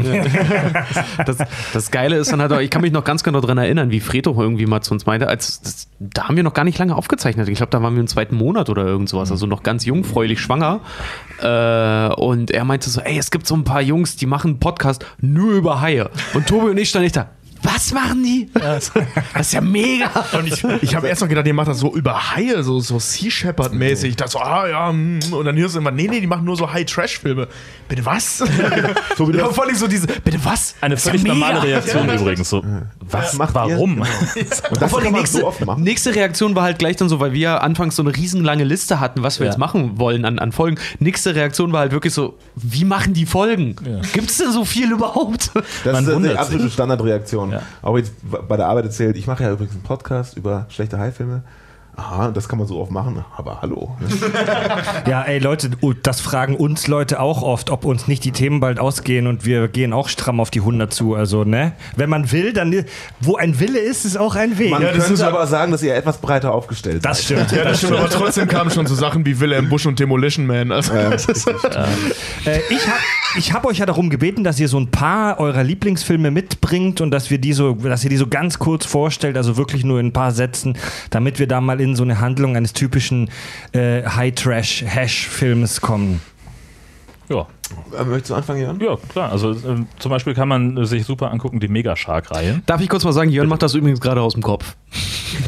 Das, 1.24 1.38
das 1.72 1.90
Geile 1.90 2.16
ist 2.16 2.32
dann 2.32 2.40
halt 2.40 2.52
auch, 2.52 2.60
ich 2.60 2.70
kann 2.70 2.82
mich 2.82 2.92
noch 2.92 3.04
ganz 3.04 3.22
genau 3.22 3.40
daran 3.40 3.58
erinnern, 3.58 3.90
wie 3.90 4.00
Fredo 4.00 4.34
irgendwie 4.40 4.66
mal 4.66 4.80
zu 4.80 4.92
uns 4.92 5.06
meinte, 5.06 5.28
als 5.28 5.60
das, 5.60 5.88
da 5.98 6.28
haben 6.28 6.36
wir 6.36 6.42
noch 6.42 6.54
gar 6.54 6.64
nicht 6.64 6.78
lange 6.78 6.96
aufgezeichnet. 6.96 7.48
Ich 7.48 7.56
glaube, 7.56 7.70
da 7.70 7.82
waren 7.82 7.94
wir 7.94 8.00
im 8.00 8.06
zweiten 8.06 8.34
Monat 8.36 8.68
oder 8.68 8.84
irgend 8.84 9.08
sowas, 9.08 9.30
also 9.30 9.46
noch 9.46 9.62
ganz 9.62 9.84
jungfräulich 9.84 10.40
schwanger. 10.40 10.80
Äh, 11.40 12.14
und 12.14 12.50
er 12.50 12.64
meinte 12.64 12.90
so, 12.90 13.00
ey, 13.00 13.18
es 13.18 13.30
gibt 13.30 13.46
so 13.46 13.54
ein 13.54 13.64
paar 13.64 13.82
Jungs, 13.82 14.16
die 14.16 14.26
machen 14.26 14.52
einen 14.52 14.60
Podcast 14.60 15.04
nur 15.20 15.52
über 15.52 15.80
Haie. 15.80 16.10
Und 16.34 16.46
Tobi 16.46 16.70
und 16.70 16.78
ich 16.78 16.88
standen 16.88 17.04
nicht 17.04 17.16
da. 17.16 17.30
Was 17.62 17.92
machen 17.92 18.22
die? 18.22 18.48
Das 18.54 18.90
ist 19.38 19.52
ja 19.52 19.60
mega. 19.60 20.08
Und 20.32 20.46
ich, 20.46 20.64
ich 20.82 20.94
habe 20.94 21.08
erst 21.08 21.20
noch 21.20 21.28
gedacht, 21.28 21.46
die 21.46 21.52
macht 21.52 21.68
das 21.68 21.78
so 21.78 21.94
über 21.94 22.34
Haie, 22.34 22.62
so, 22.62 22.80
so 22.80 22.98
Sea 22.98 23.30
Shepherd-mäßig. 23.30 24.10
Ich 24.10 24.16
dachte 24.16 24.32
so, 24.32 24.38
ah 24.38 24.66
ja, 24.68 24.90
mm. 24.92 25.20
und 25.32 25.44
dann 25.44 25.56
hörst 25.56 25.74
du 25.74 25.78
immer, 25.80 25.90
nee, 25.90 26.08
nee, 26.08 26.20
die 26.20 26.26
machen 26.26 26.44
nur 26.44 26.56
so 26.56 26.72
High-Trash-Filme. 26.72 27.48
Bitte 27.88 28.04
was? 28.06 28.38
So 29.16 29.28
wie 29.28 29.36
ja, 29.36 29.44
das- 29.46 29.54
vor 29.54 29.64
allem 29.64 29.74
so 29.74 29.86
diese, 29.86 30.06
bitte 30.06 30.38
was? 30.44 30.74
Eine 30.80 30.94
Das 30.94 31.04
völlig 31.04 31.22
ja 31.22 31.34
mega. 31.34 31.46
normale 31.46 31.62
Reaktion 31.68 32.08
übrigens. 32.08 32.48
So, 32.48 32.64
was, 33.00 33.34
macht 33.34 33.54
warum? 33.54 34.00
Und 34.70 34.80
das 34.80 34.92
kann 34.92 35.02
man 35.04 35.12
nächste, 35.12 35.38
so 35.40 35.46
oft 35.46 35.64
machen. 35.66 35.82
nächste 35.82 36.14
Reaktion 36.14 36.54
war 36.54 36.62
halt 36.62 36.78
gleich 36.78 36.96
dann 36.96 37.08
so, 37.08 37.20
weil 37.20 37.32
wir 37.32 37.62
anfangs 37.62 37.96
so 37.96 38.02
eine 38.02 38.16
riesenlange 38.16 38.64
Liste 38.64 39.00
hatten, 39.00 39.22
was 39.22 39.38
wir 39.38 39.46
Ja. 39.46 39.52
jetzt 39.52 39.58
machen 39.58 39.98
wollen 39.98 40.24
an, 40.24 40.38
an 40.38 40.52
Folgen. 40.52 40.78
Nächste 40.98 41.34
Reaktion 41.34 41.72
war 41.72 41.80
halt 41.80 41.92
wirklich 41.92 42.14
so, 42.14 42.38
wie 42.56 42.84
machen 42.84 43.12
die 43.12 43.26
Folgen? 43.26 43.76
Gibt 44.12 44.30
es 44.30 44.38
denn 44.38 44.52
so 44.52 44.64
viel 44.64 44.90
überhaupt? 44.92 45.50
Das 45.84 45.92
Man 45.92 46.04
ist 46.04 46.14
eine 46.14 46.38
absolute 46.38 46.64
sich. 46.68 46.76
Ja. 47.52 47.62
Auch 47.82 47.96
jetzt 47.96 48.12
bei 48.22 48.56
der 48.56 48.66
Arbeit 48.66 48.84
erzählt, 48.84 49.16
ich 49.16 49.26
mache 49.26 49.44
ja 49.44 49.52
übrigens 49.52 49.74
einen 49.74 49.82
Podcast 49.82 50.36
über 50.36 50.66
schlechte 50.68 50.98
High-Filme. 50.98 51.42
Aha, 52.00 52.30
das 52.30 52.48
kann 52.48 52.58
man 52.58 52.66
so 52.66 52.80
oft 52.80 52.90
machen, 52.90 53.22
aber 53.36 53.60
hallo. 53.60 53.94
Ja, 55.06 55.22
ey 55.22 55.38
Leute, 55.38 55.70
oh, 55.82 55.92
das 55.92 56.20
fragen 56.20 56.56
uns 56.56 56.86
Leute 56.86 57.20
auch 57.20 57.42
oft, 57.42 57.70
ob 57.70 57.84
uns 57.84 58.08
nicht 58.08 58.24
die 58.24 58.32
Themen 58.32 58.60
bald 58.60 58.78
ausgehen 58.78 59.26
und 59.26 59.44
wir 59.44 59.68
gehen 59.68 59.92
auch 59.92 60.08
stramm 60.08 60.40
auf 60.40 60.50
die 60.50 60.60
100 60.60 60.92
zu. 60.92 61.14
Also, 61.14 61.44
ne? 61.44 61.72
Wenn 61.96 62.08
man 62.08 62.32
will, 62.32 62.52
dann, 62.52 62.84
wo 63.20 63.36
ein 63.36 63.60
Wille 63.60 63.78
ist, 63.78 64.04
ist 64.04 64.16
auch 64.16 64.34
ein 64.34 64.58
Weg. 64.58 64.70
Man 64.70 64.82
das 64.82 65.06
könnte 65.06 65.26
aber 65.26 65.46
sagen, 65.46 65.72
dass 65.72 65.82
ihr 65.82 65.94
etwas 65.94 66.18
breiter 66.18 66.54
aufgestellt 66.54 67.04
das 67.04 67.18
seid. 67.18 67.38
stimmt. 67.46 67.52
Ja, 67.52 67.64
das 67.64 67.78
stimmt, 67.78 67.94
aber 67.98 68.08
trotzdem 68.08 68.48
kamen 68.48 68.70
schon 68.70 68.86
so 68.86 68.94
Sachen 68.94 69.26
wie 69.26 69.38
Wilhelm 69.38 69.68
Busch 69.68 69.84
und 69.86 69.98
Demolition 69.98 70.46
Man. 70.46 70.72
Also, 70.72 70.92
das 70.94 71.26
ist, 71.26 71.46
Äh, 71.46 72.60
ich 72.70 72.86
habe 72.86 72.98
ich 73.36 73.52
hab 73.52 73.64
euch 73.66 73.78
ja 73.78 73.86
darum 73.86 74.10
gebeten, 74.10 74.42
dass 74.44 74.58
ihr 74.58 74.68
so 74.68 74.78
ein 74.78 74.90
paar 74.90 75.38
eurer 75.38 75.62
Lieblingsfilme 75.62 76.30
mitbringt 76.30 77.00
und 77.00 77.10
dass 77.10 77.30
wir 77.30 77.38
die 77.38 77.52
so, 77.52 77.74
dass 77.74 78.02
ihr 78.04 78.10
die 78.10 78.16
so 78.16 78.26
ganz 78.26 78.58
kurz 78.58 78.86
vorstellt, 78.86 79.36
also 79.36 79.56
wirklich 79.56 79.84
nur 79.84 80.00
in 80.00 80.06
ein 80.06 80.12
paar 80.12 80.32
Sätzen, 80.32 80.76
damit 81.10 81.38
wir 81.38 81.46
da 81.46 81.60
mal 81.60 81.80
in 81.80 81.89
so 81.96 82.02
eine 82.02 82.20
Handlung 82.20 82.56
eines 82.56 82.72
typischen 82.72 83.30
äh, 83.72 84.02
High-Trash-Hash-Films 84.04 85.80
kommen. 85.80 86.20
Ja. 87.28 87.46
Äh, 87.96 88.04
Möchtest 88.04 88.30
du 88.30 88.34
anfangen, 88.34 88.60
Jan? 88.62 88.80
Ja, 88.80 88.96
klar. 88.96 89.30
Also 89.30 89.52
ähm, 89.52 89.86
zum 89.98 90.10
Beispiel 90.10 90.34
kann 90.34 90.48
man 90.48 90.76
äh, 90.76 90.84
sich 90.84 91.04
super 91.04 91.30
angucken 91.30 91.60
die 91.60 91.68
Mega 91.68 91.96
Shark-Reihe. 91.96 92.62
Darf 92.66 92.80
ich 92.80 92.88
kurz 92.88 93.04
mal 93.04 93.12
sagen, 93.12 93.30
Jörn 93.30 93.48
macht 93.48 93.62
das 93.62 93.74
übrigens 93.74 94.00
gerade 94.00 94.20
aus 94.20 94.34
dem 94.34 94.42
Kopf. 94.42 94.76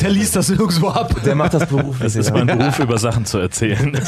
Der 0.01 0.11
liest 0.11 0.37
das 0.37 0.51
irgendwo 0.51 0.89
ab. 0.89 1.15
Der 1.25 1.35
macht 1.35 1.55
das 1.55 1.67
beruflich. 1.67 2.07
Es 2.07 2.17
ist 2.17 2.33
mein 2.33 2.47
Beruf, 2.47 2.79
über 2.79 2.99
Sachen 2.99 3.25
zu 3.25 3.39
erzählen. 3.39 3.99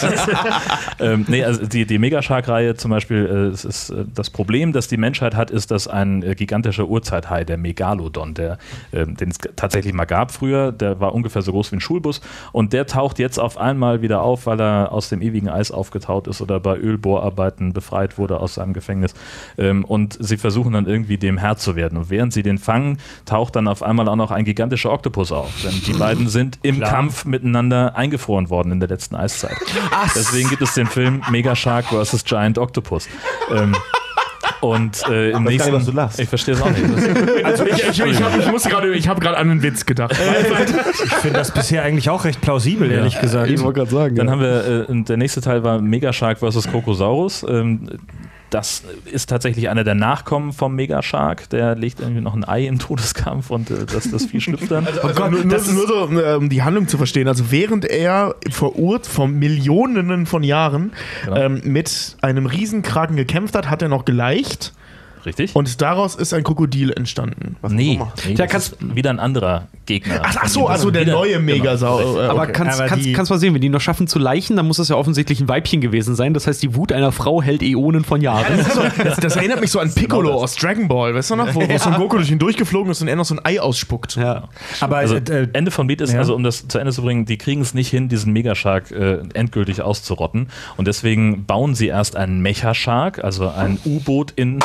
ähm, 1.01 1.25
nee, 1.29 1.45
also 1.45 1.67
die, 1.67 1.87
die 1.87 1.99
Megashark-Reihe 1.99 2.77
zum 2.77 2.91
Beispiel, 2.91 3.27
äh, 3.27 3.53
es 3.53 3.65
ist, 3.65 3.91
äh, 3.91 4.05
das 4.15 4.31
Problem, 4.31 4.73
das 4.73 4.89
die 4.89 4.97
Menschheit 4.97 5.35
hat, 5.35 5.51
ist, 5.51 5.71
dass 5.71 5.89
ein 5.89 6.23
äh, 6.23 6.35
gigantischer 6.35 6.87
Urzeithai, 6.87 7.45
der 7.45 7.57
Megalodon, 7.57 8.35
der, 8.35 8.59
ähm, 8.93 9.17
den 9.17 9.31
es 9.31 9.39
tatsächlich 9.57 9.93
mal 9.93 10.05
gab 10.05 10.31
früher, 10.31 10.73
der 10.73 11.01
war 11.01 11.15
ungefähr 11.15 11.43
so 11.43 11.53
groß 11.53 11.73
wie 11.73 11.77
ein 11.77 11.81
Schulbus 11.81 12.21
und 12.53 12.73
der 12.73 12.87
taucht 12.87 13.19
jetzt 13.19 13.39
auf 13.39 13.59
einmal 13.59 14.03
wieder 14.03 14.23
auf, 14.23 14.47
weil 14.47 14.61
er 14.61 14.93
aus 14.93 15.09
dem 15.09 15.23
ewigen 15.23 15.49
Eis 15.49 15.71
aufgetaut 15.71 16.29
ist 16.29 16.41
oder 16.41 16.61
bei 16.61 16.77
Ölbohrarbeiten 16.77 17.73
befreit 17.73 18.19
wurde 18.19 18.39
aus 18.39 18.55
seinem 18.55 18.73
Gefängnis. 18.73 19.15
Ähm, 19.59 19.85
und 19.85 20.17
sie 20.21 20.37
versuchen 20.37 20.73
dann 20.73 20.87
irgendwie 20.87 21.19
dem 21.19 21.39
Herr 21.39 21.57
zu 21.57 21.77
werden. 21.77 21.99
Und 21.99 22.11
während 22.11 22.33
sie 22.33 22.43
den 22.43 22.59
fangen, 22.59 22.99
taucht 23.27 23.57
dann 23.57 23.69
auf 23.69 23.83
einmal 23.83 24.09
auch 24.09 24.17
noch 24.17 24.31
ein 24.31 24.45
gigantischer 24.45 24.93
Oktopus 24.93 25.24
auf. 25.33 25.51
Denn 25.63 25.81
die 25.87 25.93
beiden 25.93 26.29
sind 26.29 26.59
im 26.63 26.81
Kampf 26.81 27.25
miteinander 27.25 27.97
eingefroren 27.97 28.51
worden 28.51 28.73
in 28.73 28.81
der 28.81 28.89
letzten 28.89 29.15
Eiszeit. 29.15 29.57
Deswegen 30.15 30.49
gibt 30.49 30.63
es 30.63 30.75
den 30.75 30.87
Film 30.87 31.23
Mega 31.31 31.55
Shark 31.57 31.87
vs. 31.87 32.25
Giant 32.25 32.59
Octopus. 32.59 33.09
Ähm, 33.55 33.75
und 34.61 35.03
äh, 35.09 35.29
im 35.29 35.33
gar 35.33 35.41
nicht, 35.41 35.51
nächsten. 35.51 35.73
was 35.73 35.85
du 35.85 35.93
lachst. 35.93 36.21
Ich 36.21 36.29
verstehe 36.29 36.55
es 36.55 36.63
auch 36.63 36.71
nicht. 36.71 36.85
Also 37.45 37.67
ich, 37.67 37.87
ich, 37.87 38.01
ich, 38.01 38.23
hab, 38.23 38.39
ich 38.39 38.51
muss 38.51 38.65
gerade, 38.65 38.95
ich 38.95 39.09
habe 39.09 39.21
gerade 39.21 39.37
an 39.37 39.51
einen 39.51 39.63
Witz 39.63 39.85
gedacht. 39.85 40.17
Ich 41.05 41.13
finde 41.15 41.39
das 41.39 41.53
bisher 41.53 41.83
eigentlich 41.83 42.09
auch 42.11 42.25
recht 42.25 42.41
plausibel, 42.41 42.91
ehrlich 42.91 43.21
gesagt. 43.21 43.55
gerade 43.55 43.91
sagen. 43.91 44.17
Dann 44.17 44.31
haben 44.31 44.41
wir, 44.41 44.87
äh, 44.89 45.03
der 45.03 45.17
nächste 45.17 45.41
Teil 45.41 45.63
war 45.65 45.81
Mega 45.81 46.13
Shark 46.13 46.39
vs. 46.39 46.69
Krokosaurus. 46.69 47.45
Ähm, 47.49 47.91
das 48.55 48.85
ist 49.05 49.29
tatsächlich 49.29 49.69
einer 49.69 49.83
der 49.83 49.97
Nachkommen 49.97 50.53
vom 50.53 50.77
Mega 50.77 51.03
Shark. 51.03 51.51
Der 51.51 51.75
legt 51.75 52.01
irgendwie 52.01 52.21
noch 52.21 52.35
ein 52.35 52.45
Ei 52.45 52.67
im 52.67 52.79
Todeskampf 52.79 53.51
und 53.51 53.71
äh, 53.71 53.85
das, 53.85 54.11
das 54.11 54.27
Vieh 54.27 54.41
schlüpft 54.41 54.71
dann. 54.71 54.87
Also 55.05 55.29
nur, 55.29 55.45
nur, 55.45 55.61
nur 55.61 55.87
so, 55.87 56.37
um 56.37 56.49
die 56.49 56.63
Handlung 56.63 56.89
zu 56.89 56.97
verstehen. 56.97 57.29
Also 57.29 57.51
während 57.51 57.85
er 57.85 58.37
vor 58.51 58.77
Urt 58.77 59.07
vor 59.07 59.29
Millionen 59.29 60.27
von 60.27 60.43
Jahren 60.43 60.93
Genau. 61.25 61.37
ähm, 61.37 61.61
mit 61.65 62.17
einem 62.21 62.47
Riesenkraken 62.47 63.17
gekämpft 63.17 63.55
hat, 63.55 63.71
hat 63.71 63.83
er 63.83 63.89
noch 63.89 64.05
geleicht 64.05 64.73
Richtig? 65.25 65.55
und 65.57 65.81
daraus 65.81 66.15
ist 66.15 66.35
ein 66.35 66.45
Krokodil 66.45 66.93
entstanden. 66.93 67.57
nee, 67.69 67.73
nee 67.75 67.99
Ja, 67.99 68.35
das 68.37 68.51
kannst- 68.51 68.73
ist 68.75 68.95
wieder 68.95 69.11
ein 69.11 69.21
anderer 69.21 69.69
Gegner. 69.87 70.21
Ach, 70.23 70.37
ach 70.43 70.49
so, 70.49 70.67
also 70.69 70.91
der 70.91 71.03
Wieder- 71.03 71.13
neue 71.13 71.39
Megasau. 71.39 71.99
Genau, 71.99 72.19
äh, 72.21 72.27
Aber 72.27 72.43
okay. 72.43 72.53
kannst, 72.53 72.79
Aber 72.81 72.89
kannst, 72.89 73.07
die- 73.07 73.13
kannst 73.13 73.31
mal 73.31 73.39
sehen, 73.39 73.55
wenn 73.55 73.61
die 73.61 73.69
noch 73.69 73.81
schaffen 73.81 74.07
zu 74.07 74.19
leichen, 74.19 74.57
dann 74.57 74.67
muss 74.67 74.77
das 74.79 74.89
ja 74.89 74.97
offensichtlich 74.97 75.41
ein 75.41 75.49
Weibchen 75.49 75.81
gewesen 75.81 76.15
sein. 76.15 76.35
Das 76.35 76.47
heißt, 76.47 76.63
die 76.63 76.75
Wut 76.75 76.93
einer 76.93 77.13
Frau 77.13 77.43
hält 77.43 77.63
Äonen 77.63 78.05
von 78.05 78.21
Jahren. 78.21 78.45
Das, 78.57 78.67
ist 78.69 78.75
so, 78.75 78.83
das, 79.03 79.17
das 79.19 79.37
erinnert 79.37 79.61
mich 79.61 79.71
so 79.71 79.79
an 79.81 79.93
Piccolo 79.95 80.33
aus 80.35 80.57
Dragon 80.57 80.89
Ball, 80.89 81.15
weißt 81.15 81.31
du 81.31 81.37
noch? 81.37 81.55
Wo, 81.55 81.61
wo 81.69 81.79
Son 81.79 81.95
Goku 81.95 82.17
durch 82.17 82.31
ihn 82.31 82.39
durchgeflogen 82.39 82.91
ist 82.93 83.01
und 83.03 83.09
er 83.09 83.17
noch 83.17 83.25
so 83.25 83.35
ein 83.37 83.41
Ei 83.45 83.61
ausspuckt. 83.61 84.17
Ja. 84.17 84.49
Aber 84.81 84.97
Also 84.99 85.17
äh, 85.17 85.49
Ende 85.53 85.71
von 85.71 85.87
Beat 85.87 86.01
ist, 86.01 86.13
ja. 86.13 86.19
also 86.19 86.35
um 86.35 86.43
das 86.43 86.69
zu 86.69 86.79
Ende 86.79 86.93
zu 86.93 87.03
bringen, 87.03 87.25
die 87.27 87.39
kriegen 87.39 87.61
es 87.61 87.75
nicht 87.75 87.89
hin, 87.89 88.09
diesen 88.09 88.33
Megashark 88.33 88.91
äh, 88.91 89.19
endgültig 89.35 89.83
auszurotten. 89.83 90.49
Und 90.77 90.87
deswegen 90.89 91.45
bauen 91.47 91.75
sie 91.75 91.87
erst 91.89 92.17
einen 92.17 92.41
Mecha-Shark, 92.43 93.23
also 93.25 93.49
ein 93.49 93.79
U-Boot 93.85 94.33
in 94.37 94.61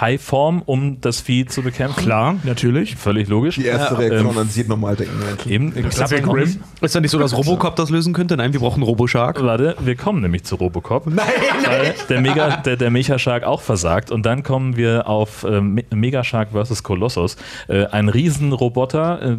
High-Form, 0.00 0.62
um 0.64 1.00
das 1.02 1.20
Vieh 1.20 1.44
zu 1.44 1.60
bekämpfen. 1.62 2.02
klar. 2.02 2.36
Natürlich. 2.44 2.96
Völlig 2.96 3.28
logisch. 3.28 3.56
Die 3.56 3.66
erste 3.66 3.98
Reaktion 3.98 4.30
ähm, 4.32 4.38
an 4.38 4.48
jeden 4.52 4.68
normal 4.70 4.96
denken. 4.96 5.12
Eben, 5.46 5.72
klappt 5.90 6.10
wär 6.10 6.22
noch 6.22 6.34
nicht. 6.34 6.58
Ist 6.80 6.94
ja 6.94 7.00
nicht 7.02 7.10
so, 7.10 7.18
dass 7.18 7.36
Robocop 7.36 7.76
das 7.76 7.90
lösen 7.90 8.12
könnte? 8.14 8.36
Nein, 8.36 8.52
wir 8.54 8.60
brauchen 8.60 8.76
einen 8.76 8.84
Roboshark. 8.84 9.42
Warte, 9.42 9.76
wir 9.80 9.94
kommen 9.96 10.22
nämlich 10.22 10.44
zu 10.44 10.54
Robocop. 10.56 11.06
Nein, 11.06 11.26
weil 11.66 11.94
der 12.08 12.20
Mega, 12.22 12.56
der, 12.56 12.76
der 12.76 12.90
Mecha-Shark 12.90 13.44
auch 13.44 13.60
versagt. 13.60 14.10
Und 14.10 14.24
dann 14.24 14.42
kommen 14.42 14.76
wir 14.76 15.08
auf 15.08 15.44
äh, 15.44 15.60
Me- 15.60 15.84
Megashark 15.94 16.48
vs. 16.52 16.82
Colossus. 16.82 17.36
Äh, 17.68 17.84
ein 17.86 18.08
Riesenroboter, 18.08 19.22
äh, 19.22 19.36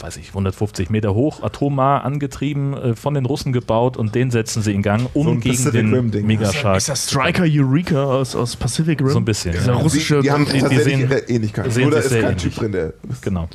weiß 0.00 0.16
ich, 0.18 0.28
150 0.28 0.90
Meter 0.90 1.14
hoch, 1.14 1.42
atomar 1.42 2.04
angetrieben, 2.04 2.74
äh, 2.74 2.94
von 2.94 3.14
den 3.14 3.26
Russen 3.26 3.52
gebaut 3.52 3.96
und 3.96 4.14
den 4.14 4.30
setzen 4.30 4.62
sie 4.62 4.72
in 4.74 4.82
Gang, 4.82 5.08
um 5.14 5.24
So 5.24 5.30
gegen 5.32 5.42
Pacific 5.42 5.72
den 5.72 5.92
Rim-Ding. 5.94 6.26
Megashark. 6.26 6.76
Ist 6.78 6.88
das 6.88 7.08
Striker 7.08 7.44
Eureka 7.46 8.04
aus, 8.04 8.34
aus 8.36 8.56
Pacific 8.56 9.00
Rim? 9.00 9.08
So 9.10 9.18
ein 9.18 9.24
bisschen. 9.24 9.54
Ja. 9.54 9.87
Russische. 9.94 10.16
die, 10.16 10.22
die 10.22 10.30
haben 10.30 10.44
die 10.46 10.58
tatsächlich 10.60 11.08
sehen- 11.08 11.22
Ähnlichkeit. 11.28 11.72
sehen 11.72 11.82
Nur 11.84 11.92
da 11.92 11.98
ist 11.98 12.08
sehr 12.10 12.22
kein 12.22 12.30
ähnlich. 12.32 12.42
Typ 12.44 12.54
drin, 12.54 12.72
der. 12.72 12.92
Genau. 13.20 13.48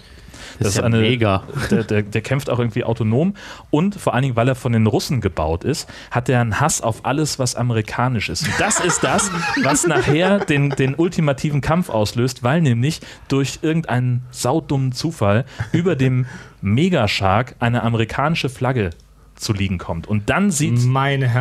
Das 0.59 0.67
ist 0.69 0.77
ja 0.77 0.87
mega. 0.87 1.43
Der, 1.71 1.83
der, 1.83 2.03
der 2.03 2.21
kämpft 2.21 2.47
auch 2.51 2.59
irgendwie 2.59 2.83
autonom 2.83 3.33
und 3.71 3.95
vor 3.95 4.13
allen 4.13 4.21
Dingen, 4.21 4.35
weil 4.35 4.47
er 4.47 4.53
von 4.53 4.71
den 4.71 4.85
Russen 4.85 5.19
gebaut 5.19 5.63
ist, 5.63 5.89
hat 6.11 6.29
er 6.29 6.41
einen 6.41 6.59
Hass 6.59 6.79
auf 6.79 7.05
alles, 7.05 7.39
was 7.39 7.55
amerikanisch 7.55 8.29
ist. 8.29 8.43
Und 8.45 8.53
das 8.59 8.79
ist 8.79 9.03
das, 9.03 9.31
was 9.63 9.87
nachher 9.87 10.39
den, 10.45 10.69
den 10.69 10.93
ultimativen 10.93 11.61
Kampf 11.61 11.89
auslöst, 11.89 12.43
weil 12.43 12.61
nämlich 12.61 13.01
durch 13.29 13.59
irgendeinen 13.63 14.21
saudummen 14.29 14.91
Zufall 14.91 15.45
über 15.71 15.95
dem 15.95 16.27
Megashark 16.61 17.55
eine 17.59 17.81
amerikanische 17.81 18.47
Flagge 18.49 18.91
zu 19.35 19.53
liegen 19.53 19.79
kommt. 19.79 20.05
Und 20.07 20.29
dann 20.29 20.51
sieht 20.51 20.77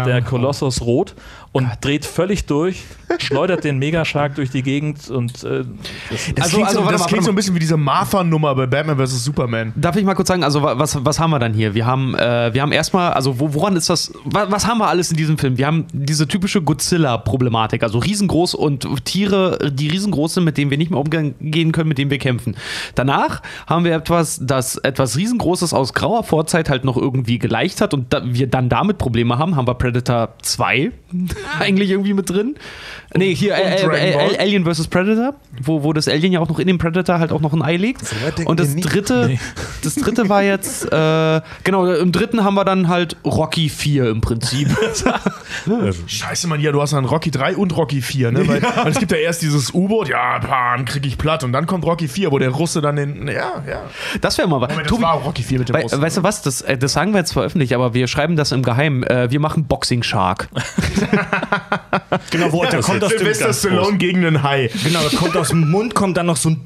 der 0.07 0.23
Kolossus 0.23 0.81
rot 0.81 1.15
und 1.53 1.69
dreht 1.83 2.07
völlig 2.07 2.47
durch, 2.47 2.83
schleudert 3.19 3.65
den 3.65 3.79
Megashark 3.79 4.35
durch 4.37 4.49
die 4.51 4.63
Gegend 4.63 5.11
und 5.11 5.45
äh, 5.45 5.65
das, 6.11 6.33
Das 6.35 6.45
Also- 6.45 6.57
klingt, 6.57 6.69
also, 6.69 6.83
so, 6.85 6.91
das 6.91 7.01
mal, 7.03 7.07
klingt 7.09 7.25
so 7.25 7.31
ein 7.31 7.35
bisschen 7.35 7.55
wie 7.55 7.59
diese 7.59 7.77
Martha-Nummer 7.77 8.55
bei 8.55 8.67
Batman 8.67 8.97
vs. 8.97 9.23
Superman. 9.25 9.73
Darf 9.77 9.97
ich 9.97 10.05
mal 10.05 10.15
kurz 10.15 10.29
sagen, 10.29 10.45
also 10.45 10.63
wa- 10.63 10.79
was, 10.79 11.05
was 11.05 11.21
haben 11.21 11.31
wir 11.31 11.39
dann 11.39 11.53
hier? 11.53 11.75
Wir 11.75 11.85
haben, 11.85 12.15
äh, 12.15 12.55
wir 12.55 12.63
haben 12.63 12.73
erstmal, 12.73 13.13
also 13.13 13.39
wo, 13.39 13.53
woran 13.53 13.77
ist 13.77 13.91
das, 13.91 14.13
wa, 14.25 14.47
was 14.49 14.67
haben 14.67 14.79
wir 14.79 14.89
alles 14.89 15.11
in 15.11 15.19
diesem 15.19 15.37
Film? 15.37 15.59
Wir 15.59 15.67
haben 15.67 15.85
diese 15.93 16.27
typische 16.27 16.63
Godzilla-Problematik, 16.63 17.83
also 17.83 17.99
riesengroß 17.99 18.55
und 18.55 18.87
Tiere, 19.05 19.59
die 19.73 19.89
riesengroß 19.89 20.35
sind, 20.35 20.45
mit 20.45 20.57
denen 20.57 20.71
wir 20.71 20.79
nicht 20.79 20.91
mehr 20.91 21.01
umgehen 21.01 21.73
können, 21.73 21.89
mit 21.89 21.99
denen 21.99 22.11
wir 22.11 22.19
kämpfen. 22.19 22.57
Danach 22.95 23.43
haben 23.67 23.85
wir 23.85 23.95
etwas, 23.95 24.41
das 24.43 24.77
etwas 24.79 25.19
riesengroßes 25.19 25.75
aus 25.75 25.93
grauer 25.93 26.25
Vorzeit 26.25 26.71
halt 26.71 26.85
noch 26.85 26.97
irgendwie 26.97 27.39
geleicht 27.39 27.83
hat 27.83 27.93
und 27.93 28.11
da, 28.15 28.23
wir 28.25 28.47
dann 28.47 28.71
damit 28.71 28.97
Probleme 28.97 29.37
haben, 29.37 29.55
haben 29.57 29.67
wir 29.67 29.75
Predator 29.75 30.31
2 30.41 30.93
eigentlich 31.61 31.91
irgendwie 31.91 32.15
mit 32.15 32.29
drin. 32.31 32.57
Nee, 33.15 33.35
hier 33.35 33.55
äh, 33.55 33.77
äh, 33.77 34.13
äh, 34.13 34.39
Alien 34.39 34.65
vs. 34.65 34.87
Predator, 34.89 35.35
wo, 35.61 35.83
wo 35.83 35.93
das 35.93 36.09
Alien 36.09 36.33
ja 36.33 36.41
auch 36.41 36.49
noch 36.49 36.59
in 36.59 36.67
dem 36.67 36.79
Predator 36.79 37.19
halt 37.19 37.31
auch 37.31 37.41
noch 37.41 37.53
ein 37.53 37.63
Ei 37.63 37.77
legt. 37.77 38.03
denken 38.39 38.47
Und 38.47 38.59
das 38.59 38.75
dritte, 38.75 39.39
das 39.83 39.97
dritte 39.97 40.29
war 40.29 40.43
jetzt, 40.43 40.85
äh, 40.93 41.41
genau, 41.65 41.87
im 41.87 42.13
dritten 42.13 42.43
haben 42.43 42.55
wir 42.55 42.65
dann 42.65 42.89
halt 42.89 43.17
Rocky 43.25 43.69
4 43.69 44.09
im 44.09 44.21
Prinzip. 44.23 44.69
Scheiße, 46.07 46.47
Mann, 46.49 46.61
ja, 46.61 46.73
du 46.73 46.81
hast 46.81 46.95
dann 46.95 47.05
Rocky 47.05 47.31
3 47.31 47.57
und 47.57 47.77
Rocky 47.77 48.01
4, 48.01 48.33
ne? 48.33 48.49
Weil, 48.49 48.63
weil 48.63 48.93
es 48.93 48.99
gibt 48.99 49.13
ja 49.13 49.19
erst 49.19 49.43
dieses 49.43 49.75
U-Boot, 49.75 50.09
ja, 50.09 50.39
pan, 50.39 50.85
krieg 50.87 51.05
ich 51.05 51.19
platt. 51.19 51.45
Und 51.45 51.53
dann 51.53 51.67
kommt 51.67 51.85
Rocky 51.85 52.09
4, 52.09 52.33
wo 52.33 52.39
der 52.39 52.51
Russe 52.51 52.81
dann 52.81 52.97
den. 52.97 53.29
Ja, 53.29 53.63
ja. 53.69 53.83
Das 54.21 54.39
wäre 54.39 54.49
mal 54.49 54.61
was. 54.61 54.71
Moment, 54.71 54.87
das 54.87 54.91
Tobi, 54.91 55.03
war 55.03 55.15
Rocky 55.17 55.43
4 55.43 55.59
mit 55.59 55.69
dem 55.69 55.75
wei 55.75 55.83
Russen. 55.83 56.01
weißt 56.01 56.17
du 56.17 56.23
was, 56.23 56.43
das, 56.43 56.63
äh, 56.63 56.79
das 56.79 56.95
sagen 56.95 57.13
wir 57.13 57.19
jetzt 57.19 57.33
veröffentlicht, 57.33 57.75
aber 57.75 57.93
wir 57.93 58.07
schreiben 58.07 58.37
das 58.37 58.53
im 58.53 58.63
Geheimen. 58.63 59.03
Äh, 59.03 59.31
wir 59.31 59.41
machen 59.41 59.65
Boxing 59.65 60.03
Shark. 60.03 60.49
Genau, 62.31 62.53
wo 62.53 62.65
der 62.65 62.81
kommt 62.81 63.03
aus 63.03 63.11
dem 63.11 63.19
Sylvester 63.19 63.53
Stallone 63.53 63.99
gegen 63.99 64.25
einen 64.25 64.43
Hai. 64.43 64.71
Genau, 64.85 65.01
da 65.09 65.17
kommt 65.17 65.37
aus 65.37 65.49
dem 65.49 65.71
Mund 65.71 65.95
kommt 65.95 66.17
dann 66.17 66.27
noch 66.27 66.37
so 66.37 66.51
ein 66.51 66.61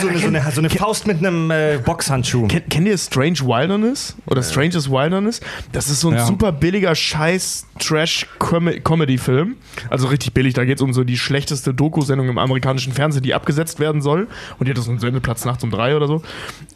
so 0.00 0.08
eine, 0.08 0.18
so 0.18 0.26
eine, 0.26 0.42
so 0.50 0.60
eine 0.60 0.70
Faust 0.70 1.06
mit 1.06 1.18
einem 1.18 1.52
äh, 1.52 1.78
Boxhandschuh. 1.82 2.48
Kennt, 2.48 2.68
kennt 2.68 2.88
ihr 2.88 2.98
Strange 2.98 3.38
Wilderness? 3.40 4.16
Oder 4.26 4.42
Strangest 4.42 4.90
Wilderness? 4.90 5.40
Das 5.70 5.88
ist 5.88 6.00
so 6.00 6.08
ein 6.10 6.16
Ja. 6.16 6.26
super 6.26 6.50
billiger 6.50 6.96
Scheiß 6.96 7.66
Trash-Comedy-Film. 7.78 9.54
Also 9.90 10.08
richtig 10.08 10.34
billig. 10.34 10.54
Da 10.54 10.64
geht 10.64 10.78
es 10.78 10.82
um 10.82 10.92
so 10.92 11.04
die 11.04 11.16
schlechteste 11.16 11.72
Doku-Sendung 11.74 12.28
im 12.28 12.38
amerikanischen 12.38 12.92
Fernsehen, 12.92 13.22
die 13.22 13.34
abgesetzt 13.34 13.78
werden 13.78 14.00
soll. 14.02 14.26
Und 14.58 14.66
die 14.66 14.72
hat 14.72 14.78
so 14.82 14.90
einen 14.90 14.98
Sendeplatz 14.98 15.44
nachts 15.44 15.62
um 15.62 15.70
drei 15.70 15.94
oder 15.96 16.08
so. 16.08 16.22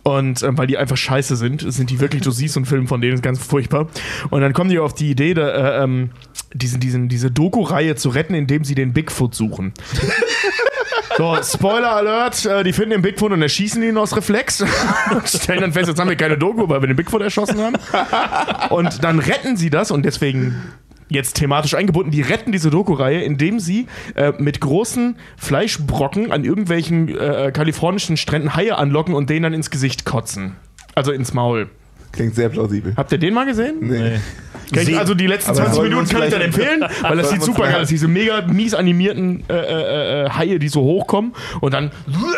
Und 0.05 0.43
ähm, 0.43 0.57
weil 0.57 0.69
die 0.69 0.79
einfach 0.79 0.97
scheiße 0.97 1.35
sind, 1.37 1.65
sind 1.73 1.91
die 1.91 1.99
wirklich, 2.01 2.23
du 2.23 2.31
siehst 2.31 2.55
so 2.55 2.61
einen 2.61 2.67
Film 2.67 2.87
von 2.87 3.01
denen, 3.01 3.15
ist 3.15 3.23
ganz 3.23 3.39
furchtbar. 3.45 3.89
Und 4.31 4.41
dann 4.43 4.53
kommen 4.53 4.71
die 4.71 4.79
auf 4.79 4.95
die 4.95 5.11
Idee, 5.11 5.35
da, 5.35 5.49
äh, 5.81 5.85
ähm, 5.85 6.11
diesen, 6.53 6.81
diesen, 6.81 7.09
diese 7.09 7.31
Doku-Reihe 7.31 7.97
zu 7.97 8.09
retten, 8.11 8.35
indem 8.35 8.65
sie 8.65 8.75
den 8.75 8.93
Bigfoot 8.93 9.35
suchen. 9.35 9.73
So, 11.17 11.37
Spoiler 11.43 11.97
Alert, 11.97 12.47
äh, 12.47 12.63
die 12.63 12.73
finden 12.73 12.91
den 12.91 13.03
Bigfoot 13.03 13.33
und 13.33 13.43
erschießen 13.43 13.83
ihn 13.83 13.99
aus 13.99 14.15
Reflex. 14.17 14.61
und 14.61 14.71
stellen 15.27 15.63
dann 15.63 15.73
fest, 15.73 15.89
jetzt 15.89 15.99
haben 15.99 16.09
wir 16.09 16.15
keine 16.15 16.39
Doku, 16.39 16.69
weil 16.69 16.81
wir 16.81 16.87
den 16.87 16.95
Bigfoot 16.95 17.23
erschossen 17.23 17.59
haben. 17.59 17.75
Und 18.71 19.03
dann 19.03 19.19
retten 19.19 19.57
sie 19.57 19.69
das 19.69 19.91
und 19.91 20.05
deswegen 20.05 20.55
jetzt 21.09 21.35
thematisch 21.35 21.75
eingebunden, 21.75 22.13
die 22.13 22.23
retten 22.23 22.53
diese 22.53 22.71
Doku-Reihe, 22.71 23.23
indem 23.23 23.59
sie 23.59 23.89
äh, 24.15 24.33
mit 24.39 24.61
großen 24.61 25.17
Fleischbrocken 25.37 26.31
an 26.31 26.45
irgendwelchen 26.45 27.09
äh, 27.09 27.51
kalifornischen 27.53 28.17
Stränden 28.17 28.55
Haie 28.55 28.77
anlocken 28.79 29.15
und 29.15 29.29
denen 29.29 29.43
dann 29.43 29.55
ins 29.55 29.71
Gesicht 29.71 30.05
kotzen. 30.05 30.55
Also 30.95 31.11
ins 31.11 31.35
Maul. 31.35 31.69
Klingt 32.13 32.35
sehr 32.35 32.49
plausibel. 32.49 32.95
Habt 32.97 33.13
ihr 33.13 33.19
den 33.19 33.35
mal 33.35 33.45
gesehen? 33.45 33.77
Nee. 33.81 33.99
Kann 34.11 34.21
ich, 34.73 34.99
also 34.99 35.15
die 35.15 35.27
letzten 35.27 35.51
Aber 35.51 35.59
20 35.59 35.75
sollen 35.75 35.91
wir 35.91 35.97
Minuten 35.97 36.15
kann 36.15 36.25
ich 36.25 36.31
dann 36.33 36.43
empfehlen, 36.43 36.85
weil 37.03 37.17
das 37.17 37.31
sieht 37.31 37.43
super 37.43 37.63
geil 37.63 37.83
aus. 37.83 37.89
Diese 37.89 38.09
mega 38.09 38.43
mies 38.43 38.75
animierten 38.75 39.45
äh, 39.49 39.55
äh, 39.55 40.25
äh, 40.27 40.31
Haie, 40.31 40.59
die 40.59 40.69
so 40.69 40.83
hochkommen 40.83 41.33
und 41.61 41.75
dann. 41.75 41.91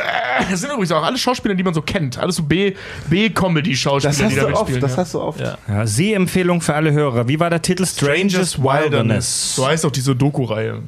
Das 0.51 0.61
sind 0.61 0.70
übrigens 0.70 0.91
auch 0.93 1.03
alle 1.03 1.18
Schauspieler, 1.18 1.55
die 1.55 1.62
man 1.62 1.74
so 1.74 1.83
kennt. 1.83 2.16
Alles 2.18 2.37
so 2.37 2.45
B-Comedy-Schauspieler, 2.45 4.11
Das 4.11 4.22
hast 4.22 4.33
die 4.33 4.37
da 4.37 4.47
du 4.47 4.47
oft, 4.49 4.55
mitspielen. 4.61 4.81
das 4.81 4.93
ja. 4.93 4.97
hast 4.97 5.14
du 5.14 5.20
oft. 5.20 5.41
Ja. 5.41 5.59
Ja, 5.68 5.87
Sehempfehlung 5.87 6.62
für 6.62 6.74
alle 6.74 6.93
Hörer. 6.93 7.28
Wie 7.28 7.39
war 7.39 7.51
der 7.51 7.61
Titel? 7.61 7.85
Strangest 7.85 8.62
Wilderness. 8.62 9.55
So 9.55 9.66
heißt 9.66 9.85
auch 9.85 9.91
diese 9.91 10.16
Doku-Reihe. 10.16 10.81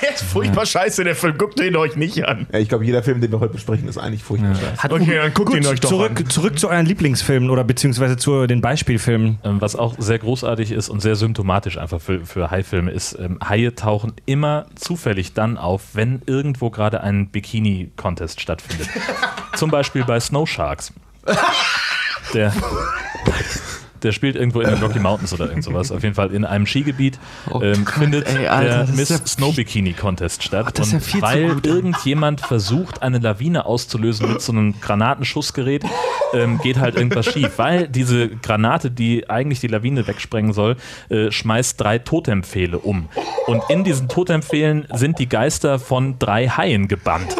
Der 0.00 0.14
ist 0.14 0.22
furchtbar 0.24 0.64
scheiße, 0.64 1.04
der 1.04 1.14
Film. 1.14 1.36
Guckt 1.36 1.58
den 1.58 1.76
euch 1.76 1.96
nicht 1.96 2.24
an. 2.26 2.46
Ja, 2.52 2.58
ich 2.58 2.68
glaube, 2.68 2.84
jeder 2.84 3.02
Film, 3.02 3.20
den 3.20 3.30
wir 3.30 3.40
heute 3.40 3.52
besprechen, 3.52 3.86
ist 3.86 3.98
eigentlich 3.98 4.22
furchtbar 4.22 4.54
scheiße. 4.54 4.94
Okay, 4.94 5.16
dann 5.16 5.34
guckt 5.34 5.50
Gut, 5.50 5.58
ihn 5.58 5.66
euch 5.66 5.80
doch 5.80 5.90
zurück, 5.90 6.20
an. 6.20 6.30
zurück 6.30 6.58
zu 6.58 6.68
euren 6.70 6.86
Lieblingsfilmen 6.86 7.50
oder 7.50 7.64
beziehungsweise 7.64 8.16
zu 8.16 8.46
den 8.46 8.60
Beispielfilmen. 8.62 9.38
Ähm, 9.44 9.60
Was 9.60 9.76
auch 9.76 9.94
sehr 9.98 10.18
großartig 10.18 10.72
ist 10.72 10.88
und 10.88 11.00
sehr 11.00 11.16
symptomatisch 11.16 11.76
einfach 11.76 12.00
für, 12.00 12.24
für 12.24 12.50
Haifilme 12.50 12.90
ist, 12.92 13.18
ähm, 13.18 13.38
Haie 13.46 13.74
tauchen 13.74 14.12
immer 14.24 14.66
zufällig 14.74 15.34
dann 15.34 15.58
auf, 15.58 15.82
wenn 15.92 16.22
irgendwo 16.26 16.70
gerade 16.70 17.02
ein 17.02 17.28
Bikini-Contest 17.28 18.40
stattfindet. 18.40 18.88
Zum 19.54 19.70
Beispiel 19.70 20.04
bei 20.04 20.18
Snow 20.18 20.48
Sharks. 20.48 20.92
Der, 22.32 22.52
der 24.04 24.12
spielt 24.12 24.36
irgendwo 24.36 24.60
in 24.60 24.70
den 24.70 24.78
Rocky 24.78 24.98
Mountains 25.00 25.32
oder 25.32 25.48
irgend 25.48 25.64
sowas. 25.64 25.90
Auf 25.90 26.02
jeden 26.02 26.14
Fall 26.14 26.32
in 26.32 26.44
einem 26.44 26.66
Skigebiet 26.66 27.18
Oh 27.50 27.60
ähm, 27.62 27.84
Gott, 27.84 27.94
findet 27.94 28.28
ey, 28.28 28.46
Alter, 28.46 28.68
der 28.68 28.78
das 28.78 28.90
ist 28.90 28.96
Miss 28.96 29.08
ja 29.08 29.26
Snow 29.26 29.54
Bikini 29.56 29.92
Contest 29.92 30.42
statt. 30.42 30.78
ja 30.78 30.84
und 30.84 31.02
zu 31.02 31.22
weil 31.22 31.56
irgendjemand 31.64 32.40
versucht, 32.40 33.02
eine 33.02 33.18
Lawine 33.18 33.66
auszulösen 33.66 34.32
mit 34.32 34.42
so 34.42 34.52
einem 34.52 34.80
Granatenschussgerät, 34.80 35.84
ähm, 36.32 36.58
geht 36.58 36.78
halt 36.78 36.96
irgendwas 36.96 37.26
schief. 37.26 37.52
Weil 37.56 37.88
diese 37.88 38.28
Granate, 38.28 38.90
die 38.90 39.28
eigentlich 39.30 39.60
die 39.60 39.68
Lawine 39.68 40.06
wegsprengen 40.06 40.52
soll, 40.52 40.76
äh, 41.08 41.30
schmeißt 41.30 41.80
drei 41.80 41.98
Totempfehle 41.98 42.78
um. 42.78 43.08
Und 43.46 43.62
in 43.68 43.84
diesen 43.84 44.08
Totempfehlen 44.08 44.86
sind 44.92 45.18
die 45.18 45.28
Geister 45.28 45.78
von 45.78 46.18
drei 46.18 46.48
Haien 46.48 46.88
gebannt, 46.88 47.36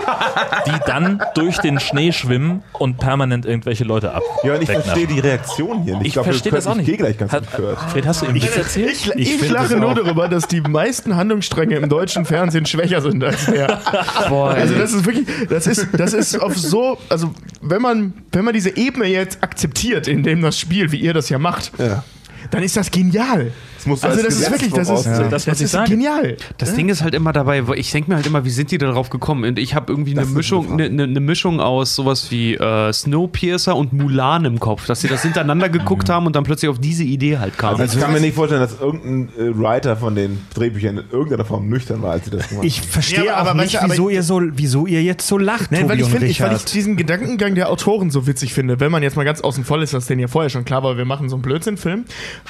die 0.66 0.78
dann 0.86 1.22
durch 1.34 1.58
den 1.58 1.80
Schnee 1.80 2.12
schwimmen 2.12 2.62
und 2.72 2.98
permanent 2.98 3.46
irgendwelche 3.46 3.84
Leute 3.84 4.12
ab. 4.12 4.22
Ja, 4.42 4.54
und 4.54 4.62
ich 4.62 4.70
verstehe 4.70 5.06
die 5.06 5.20
Reaktion 5.20 5.82
hier 5.82 5.96
nicht. 5.98 6.08
Ich 6.08 6.16
wir 6.16 6.24
verstehe 6.24 6.52
das 6.54 6.66
auch 6.66 6.74
nicht. 6.74 6.88
Ich 6.88 6.96
gehe 6.96 6.96
gleich 6.96 7.18
ganz 7.18 7.32
Hat, 7.32 7.44
empört. 7.54 7.78
Fred, 7.90 8.06
hast 8.06 8.22
du 8.22 8.26
ihm 8.26 8.32
nichts 8.32 8.56
erzählt? 8.56 8.90
Ich, 8.92 9.10
ich, 9.14 9.36
find 9.36 9.50
lache 9.52 9.76
nur 9.76 9.94
darüber, 9.94 10.28
dass 10.28 10.46
die 10.48 10.60
meisten 10.60 11.16
Handlungsstränge 11.16 11.76
im 11.76 11.88
deutschen 11.88 12.24
Fernsehen 12.24 12.66
schwächer 12.66 13.00
sind 13.00 13.22
als 13.22 13.46
der. 13.46 13.80
Boah, 14.28 14.50
Also 14.50 14.74
das 14.74 14.92
ist 14.92 15.04
wirklich, 15.06 15.26
das 15.48 15.66
ist, 15.66 15.88
das 15.96 16.12
ist 16.12 16.40
auf 16.40 16.56
so, 16.56 16.98
also 17.08 17.32
wenn 17.60 17.82
man, 17.82 18.12
wenn 18.32 18.44
man 18.44 18.54
diese 18.54 18.76
Ebene 18.76 19.06
jetzt 19.06 19.42
akzeptiert, 19.42 20.08
in 20.08 20.22
dem 20.22 20.42
das 20.42 20.58
Spiel, 20.58 20.92
wie 20.92 20.98
ihr 20.98 21.14
das 21.14 21.28
ja 21.28 21.38
macht, 21.38 21.72
Ja. 21.78 22.04
dann 22.50 22.62
ist 22.62 22.76
das 22.76 22.90
genial. 22.90 23.52
Das 23.84 23.86
musst 23.86 24.02
du 24.04 24.08
Also 24.08 24.20
als 24.24 24.28
das 24.28 24.40
ist 24.40 24.50
wirklich, 24.50 24.70
das 24.72 24.80
ist, 24.80 24.86
voraussehen. 24.88 25.30
Das 25.30 25.44
das, 25.44 25.60
ist 25.60 25.70
sagen. 25.72 25.90
genial. 25.90 26.36
Das 26.58 26.74
Ding 26.74 26.88
ist 26.88 27.02
halt 27.02 27.14
immer 27.14 27.32
dabei, 27.32 27.62
ich 27.76 27.90
denke 27.92 28.10
mir 28.10 28.16
halt 28.16 28.26
immer, 28.26 28.44
wie 28.44 28.50
sind 28.50 28.70
die 28.70 28.78
da 28.78 28.90
drauf 28.90 29.10
gekommen? 29.10 29.44
Und 29.44 29.58
ich 29.58 29.74
habe 29.74 29.92
irgendwie 29.92 30.12
eine 30.12 30.20
Das 30.20 30.28
eine 30.28 30.36
Mischung, 30.38 30.66
gute 30.68 30.84
eine, 30.84 31.02
eine 31.02 31.20
Mischung 31.20 31.60
aus 31.60 31.94
sowas 31.94 32.30
wie 32.30 32.54
äh, 32.54 32.92
Snowpiercer 32.92 33.76
und 33.76 33.92
Mulan 33.92 34.44
im 34.46 34.58
Kopf, 34.58 34.86
dass 34.86 35.00
sie 35.02 35.08
das 35.08 35.22
hintereinander 35.22 35.68
geguckt 35.68 36.08
haben 36.08 36.26
und 36.26 36.34
dann 36.34 36.44
plötzlich 36.44 36.70
auf 36.70 36.78
diese 36.78 37.04
Idee 37.04 37.38
halt 37.38 37.58
kamen. 37.58 37.80
Also 37.80 37.98
ich 37.98 38.02
kann 38.02 38.12
mir 38.12 38.20
nicht 38.20 38.34
vorstellen, 38.34 38.60
dass 38.62 38.80
irgendein 38.80 39.28
äh, 39.38 39.58
Writer 39.58 39.96
von 39.96 40.14
den 40.14 40.38
Drehbüchern 40.54 40.98
in 40.98 41.04
irgendeiner 41.10 41.44
Form 41.44 41.68
nüchtern 41.68 42.00
war, 42.02 42.12
als 42.12 42.24
sie 42.24 42.30
das 42.30 42.48
gemacht 42.48 42.58
haben. 42.58 42.66
Ich 42.66 42.80
verstehe 42.80 43.26
Ja, 43.26 43.34
aber- 43.36 43.50
auch 43.50 43.54
aber 43.54 43.62
nicht, 43.62 43.78
wieso, 43.82 44.04
aber- 44.04 44.12
ihr 44.12 44.22
so, 44.22 44.40
wieso 44.54 44.86
ihr 44.86 45.02
jetzt 45.02 45.26
so 45.26 45.36
lacht, 45.38 45.70
Nein, 45.72 45.82
Tobi 45.82 45.92
weil 45.92 45.98
ich, 46.00 46.04
und 46.06 46.10
find, 46.12 46.22
ich, 46.24 46.40
weil 46.40 46.56
ich 46.56 46.64
diesen 46.64 46.96
Gedankengang 46.96 47.54
der 47.54 47.68
Autoren 47.70 48.10
so 48.10 48.26
witzig 48.26 48.54
finde, 48.54 48.80
wenn 48.80 48.90
man 48.90 49.02
jetzt 49.02 49.16
mal 49.16 49.24
ganz 49.24 49.40
außen 49.42 49.64
voll 49.64 49.82
ist, 49.82 49.92
das 49.94 50.04
ist 50.04 50.10
denen 50.10 50.20
ja 50.20 50.28
vorher 50.28 50.48
schon 50.50 50.64
klar 50.64 50.82
war, 50.82 50.96
wir 50.96 51.04
machen 51.04 51.28
so 51.28 51.36
einen 51.36 51.42
Blödsinn-Film. 51.42 52.04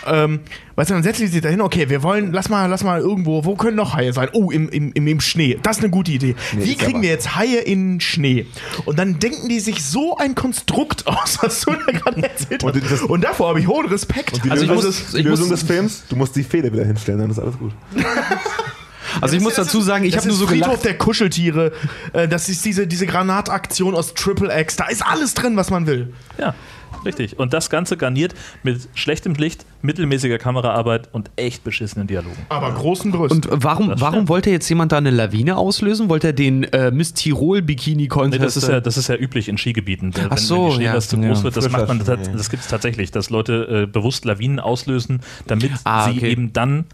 Ähm, 0.06 0.40
weißt 0.76 0.90
du, 0.90 0.94
dann 0.94 1.02
setzen 1.02 1.23
die 1.26 1.32
sich 1.32 1.42
dahin, 1.42 1.60
okay, 1.60 1.88
wir 1.88 2.02
wollen, 2.02 2.32
lass 2.32 2.48
mal, 2.48 2.66
lass 2.66 2.82
mal 2.84 3.00
irgendwo, 3.00 3.44
wo 3.44 3.54
können 3.56 3.76
noch 3.76 3.94
Haie 3.94 4.12
sein? 4.12 4.28
Oh, 4.32 4.50
im, 4.50 4.68
im, 4.68 4.92
im, 4.92 5.06
im 5.06 5.20
Schnee. 5.20 5.58
Das 5.62 5.78
ist 5.78 5.82
eine 5.82 5.90
gute 5.90 6.12
Idee. 6.12 6.34
Wie 6.52 6.72
ist 6.72 6.78
kriegen 6.78 6.94
aber- 6.94 7.02
wir 7.02 7.10
jetzt 7.10 7.34
Haie 7.36 7.58
in 7.60 8.00
Schnee? 8.00 8.46
Und 8.84 8.98
dann 8.98 9.18
denken 9.18 9.48
die 9.48 9.60
sich 9.60 9.84
so 9.84 10.16
ein 10.16 10.34
Konstrukt 10.34 11.06
aus, 11.06 11.38
was 11.42 11.60
du 11.62 11.72
da 11.72 11.92
gerade 11.92 12.22
erzählt 12.22 12.62
hast. 12.64 12.74
Und 12.74 12.90
das- 12.90 13.02
Und 13.02 13.24
davor 13.24 13.48
habe 13.48 13.60
ich 13.60 13.66
hohen 13.68 13.86
Respekt. 13.86 14.44
Die 14.44 14.50
Also 14.50 14.62
ich 14.64 14.68
Lösung, 14.70 14.84
muss- 14.86 15.10
die 15.12 15.18
ich 15.18 15.24
Lösung 15.24 15.48
muss- 15.48 15.60
des 15.60 15.68
Films, 15.68 16.02
du 16.08 16.16
musst 16.16 16.36
die 16.36 16.42
Fehler 16.44 16.72
wieder 16.72 16.84
hinstellen, 16.84 17.20
dann 17.20 17.30
ist 17.30 17.38
alles 17.38 17.58
gut. 17.58 17.72
Also 19.20 19.36
ich 19.36 19.42
muss 19.42 19.54
dazu 19.54 19.80
sagen, 19.80 20.04
ich 20.04 20.12
das 20.12 20.22
habe 20.24 20.28
nur 20.28 20.34
ist 20.34 20.40
so 20.40 20.46
Friedhof 20.48 20.68
gelacht. 20.70 20.84
der 20.86 20.98
Kuscheltiere. 20.98 21.72
Äh, 22.12 22.26
Das 22.26 22.48
ist 22.48 22.64
diese, 22.64 22.86
diese 22.88 23.06
Granataktion 23.06 23.94
aus 23.94 24.12
Triple 24.14 24.50
X. 24.60 24.74
Da 24.76 24.86
ist 24.86 25.06
alles 25.06 25.34
drin, 25.34 25.56
was 25.56 25.70
man 25.70 25.86
will. 25.86 26.12
Ja, 26.36 26.54
richtig. 27.04 27.38
Und 27.38 27.52
das 27.52 27.70
Ganze 27.70 27.96
garniert 27.96 28.34
mit 28.62 28.88
schlechtem 28.94 29.34
Licht, 29.34 29.64
mittelmäßiger 29.82 30.38
Kameraarbeit 30.38 31.08
und 31.12 31.30
echt 31.36 31.64
beschissenen 31.64 32.06
Dialogen. 32.06 32.36
Aber 32.48 32.72
großen 32.72 33.10
Brüsten. 33.12 33.44
Und 33.50 33.64
warum, 33.64 33.88
Das 33.90 34.00
warum 34.00 34.14
stimmt. 34.14 34.28
wollte 34.28 34.50
jetzt 34.50 34.68
jemand 34.68 34.92
da 34.92 34.98
eine 34.98 35.10
Lawine 35.10 35.56
auslösen? 35.56 36.08
Wollte 36.08 36.28
er 36.28 36.32
den 36.32 36.64
äh, 36.64 36.90
Miss 36.90 37.12
Tirol 37.14 37.62
Bikini 37.62 38.02
Nee, 38.02 38.08
Contest? 38.08 38.42
das, 38.44 38.56
ist 38.56 38.68
ja, 38.68 38.80
das 38.80 38.96
ist 38.96 39.08
ja 39.08 39.16
üblich 39.16 39.48
in 39.48 39.58
Skigebieten. 39.58 40.14
Wenn, 40.16 40.26
Ach 40.30 40.38
so, 40.38 40.64
wenn 40.64 40.68
die 40.70 40.74
Schneelast 40.76 41.12
ja. 41.12 41.18
zu 41.20 41.26
groß 41.26 41.38
Ja. 41.38 41.44
wird, 41.44 41.56
das 41.56 41.64
Frischer 41.66 41.78
macht 41.78 41.88
man, 41.88 41.98
das, 41.98 42.06
Schnee. 42.26 42.36
das 42.36 42.50
gibt 42.50 42.62
es 42.62 42.68
tatsächlich, 42.68 43.10
dass 43.10 43.30
Leute 43.30 43.82
äh, 43.84 43.86
bewusst 43.86 44.24
Lawinen 44.24 44.60
auslösen, 44.60 45.20
damit 45.46 45.70
Ah, 45.84 46.10
sie 46.10 46.18
okay. 46.18 46.30
eben 46.30 46.52
dann 46.52 46.84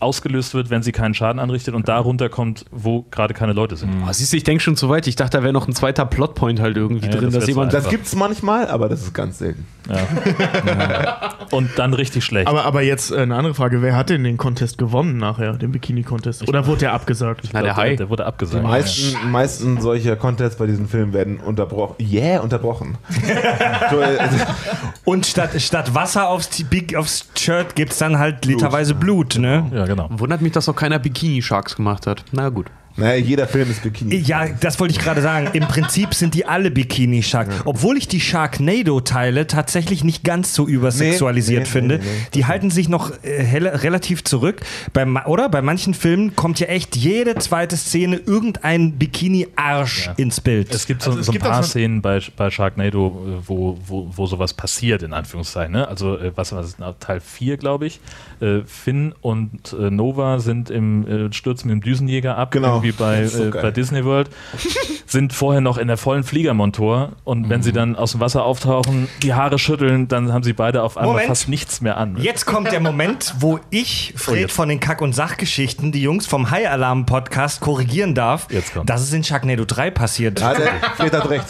ausgelöst 0.00 0.54
wird, 0.54 0.70
wenn 0.70 0.82
sie 0.82 0.92
keinen 0.92 1.14
Schaden 1.14 1.38
anrichtet 1.40 1.74
und 1.74 1.88
da 1.88 1.98
runterkommt, 1.98 2.64
wo 2.70 3.04
gerade 3.10 3.34
keine 3.34 3.52
Leute 3.52 3.76
sind. 3.76 3.90
Oh, 4.06 4.12
siehst 4.12 4.32
du, 4.32 4.36
ich 4.36 4.44
denke 4.44 4.62
schon 4.62 4.76
zu 4.76 4.88
weit. 4.88 5.06
Ich 5.06 5.16
dachte, 5.16 5.38
da 5.38 5.42
wäre 5.42 5.52
noch 5.52 5.66
ein 5.66 5.74
zweiter 5.74 6.04
Plotpoint 6.04 6.60
halt 6.60 6.76
irgendwie 6.76 7.06
Ja, 7.06 7.12
drin, 7.12 7.24
das 7.26 7.34
dass 7.34 7.46
jemand. 7.46 7.72
Das 7.72 7.88
gibt's 7.88 8.14
manchmal, 8.14 8.68
aber 8.68 8.88
das 8.88 9.02
ist 9.02 9.14
ganz 9.14 9.38
selten. 9.38 9.66
Und 11.50 11.70
dann 11.76 11.94
richtig 11.94 12.24
schlecht. 12.24 12.46
Aber, 12.46 12.64
aber 12.64 12.82
jetzt 12.82 13.10
äh, 13.10 13.18
eine 13.20 13.34
andere 13.36 13.54
Frage: 13.54 13.80
Wer 13.80 13.96
hat 13.96 14.10
denn 14.10 14.22
den 14.22 14.36
Contest 14.36 14.76
gewonnen 14.76 15.16
nachher, 15.16 15.54
den 15.54 15.72
Bikini-Contest? 15.72 16.46
Oder 16.46 16.66
wurde 16.66 16.80
der 16.80 16.92
abgesagt? 16.92 17.48
Na, 17.52 17.62
der 17.62 17.68
der, 17.68 17.76
Hai. 17.76 17.96
der 17.96 18.10
wurde 18.10 18.26
abgesagt. 18.26 18.62
Die 18.62 18.68
meisten, 18.68 19.30
meisten 19.30 19.80
solcher 19.80 20.16
Contests 20.16 20.58
bei 20.58 20.66
diesen 20.66 20.88
Filmen 20.88 21.12
werden 21.12 21.38
unterbrochen. 21.38 21.96
Yeah, 21.98 22.40
unterbrochen. 22.40 22.98
Äh, 23.88 24.18
Und 25.04 25.26
statt, 25.26 25.60
statt 25.60 25.94
Wasser 25.94 26.28
aufs, 26.28 26.50
aufs 26.96 27.26
Shirt 27.36 27.74
gibt 27.74 27.92
es 27.92 27.98
dann 27.98 28.18
halt 28.18 28.44
literweise 28.44 28.94
Blut, 28.94 29.38
ne? 29.38 29.70
Ja, 29.74 29.86
genau. 29.88 30.08
Wundert 30.10 30.40
mich, 30.40 30.52
dass 30.52 30.68
auch 30.68 30.76
keiner 30.76 31.00
Bikini 31.00 31.42
Sharks 31.42 31.74
gemacht 31.74 32.06
hat. 32.06 32.24
Na 32.30 32.48
gut. 32.48 32.66
Naja, 32.98 33.16
jeder 33.16 33.46
Film 33.46 33.70
ist 33.70 33.82
Bikini. 33.82 34.16
Ja, 34.16 34.46
das 34.60 34.78
wollte 34.80 34.92
ich 34.92 35.00
gerade 35.00 35.22
sagen. 35.22 35.48
Im 35.54 35.64
Prinzip 35.64 36.14
sind 36.14 36.34
die 36.34 36.44
alle 36.46 36.70
Bikini 36.70 37.22
Shark. 37.22 37.48
Obwohl 37.64 37.96
ich 37.96 38.08
die 38.08 38.20
Sharknado-Teile 38.20 39.46
tatsächlich 39.46 40.04
nicht 40.04 40.24
ganz 40.24 40.54
so 40.54 40.66
übersexualisiert 40.66 41.60
Nee, 41.60 41.64
nee, 41.64 41.70
finde. 41.70 41.98
nee, 41.98 42.04
nee, 42.04 42.10
nee. 42.10 42.26
Die 42.34 42.46
halten 42.46 42.70
sich 42.70 42.88
noch 42.88 43.12
äh, 43.22 43.42
helle, 43.42 43.82
relativ 43.82 44.24
zurück. 44.24 44.60
Bei, 44.92 45.06
oder? 45.26 45.48
Bei 45.48 45.62
manchen 45.62 45.94
Filmen 45.94 46.36
kommt 46.36 46.60
ja 46.60 46.66
echt 46.66 46.96
jede 46.96 47.34
zweite 47.36 47.76
Szene 47.76 48.16
irgendein 48.16 48.92
Bikini-Arsch 48.98 50.06
Ja. 50.06 50.12
ins 50.16 50.40
Bild. 50.40 50.74
Es 50.74 50.86
gibt 50.86 51.02
so, 51.02 51.10
Also 51.10 51.20
es 51.20 51.26
so 51.26 51.32
ein 51.32 51.34
gibt 51.34 51.46
auch 51.46 51.50
paar 51.50 51.62
so- 51.62 51.70
Szenen 51.70 52.02
bei, 52.02 52.20
bei 52.36 52.50
Sharknado, 52.50 53.08
äh, 53.08 53.48
wo, 53.48 53.78
wo, 53.86 54.10
wo 54.14 54.26
sowas 54.26 54.54
passiert, 54.54 55.02
in 55.02 55.12
Anführungszeichen. 55.12 55.72
Ne? 55.72 55.88
Also, 55.88 56.18
äh, 56.18 56.32
was 56.34 56.52
war 56.52 56.62
das? 56.62 56.76
Teil 57.00 57.20
4, 57.20 57.56
glaube 57.56 57.86
ich. 57.86 58.00
Äh, 58.40 58.60
Finn 58.66 59.14
und 59.20 59.72
Nova 59.78 60.38
sind 60.40 60.70
im 60.70 61.28
Stürzen 61.32 61.68
mit 61.70 61.76
dem 61.76 61.82
Düsenjäger 61.82 62.36
ab, 62.36 62.50
Genau. 62.52 62.82
Irgendwie 62.88 62.92
bei, 62.92 63.26
so 63.26 63.44
äh, 63.44 63.50
bei 63.50 63.70
Disney 63.70 64.04
World. 64.04 64.28
sind 65.06 65.32
vorher 65.32 65.60
noch 65.60 65.78
in 65.78 65.88
der 65.88 65.96
vollen 65.96 66.22
Fliegermontur 66.24 67.12
und 67.24 67.48
wenn 67.48 67.58
Mhm. 67.60 67.62
sie 67.62 67.72
dann 67.72 67.96
aus 67.96 68.12
dem 68.12 68.20
Wasser 68.20 68.44
auftauchen, 68.44 69.08
die 69.22 69.34
Haare 69.34 69.58
schütteln, 69.58 70.06
dann 70.08 70.32
haben 70.32 70.42
sie 70.42 70.52
beide 70.52 70.82
auf 70.82 70.96
einmal 70.96 71.12
Moment. 71.14 71.28
fast 71.28 71.48
nichts 71.48 71.80
mehr 71.80 71.96
an. 71.96 72.16
Jetzt 72.20 72.44
kommt 72.46 72.70
der 72.72 72.80
Moment, 72.80 73.34
wo 73.40 73.58
ich, 73.70 74.12
Oh, 74.14 74.18
Fred 74.18 74.40
jetzt. 74.40 74.52
von 74.52 74.68
den 74.68 74.80
Kack- 74.80 75.00
und 75.00 75.14
Sachgeschichten, 75.14 75.92
die 75.92 76.02
Jungs 76.02 76.26
vom 76.26 76.50
High 76.50 76.68
Alarm 76.68 77.06
Podcast 77.06 77.60
korrigieren 77.60 78.14
darf. 78.14 78.46
Jetzt 78.50 78.74
kommt. 78.74 78.88
Das 78.90 79.02
ist 79.02 79.12
in 79.14 79.24
Sharknado 79.24 79.64
3 79.64 79.90
passiert. 79.90 80.40
Ja, 80.40 80.54
der 80.54 80.68
Fred 80.96 81.12
hat 81.14 81.30
recht. 81.30 81.44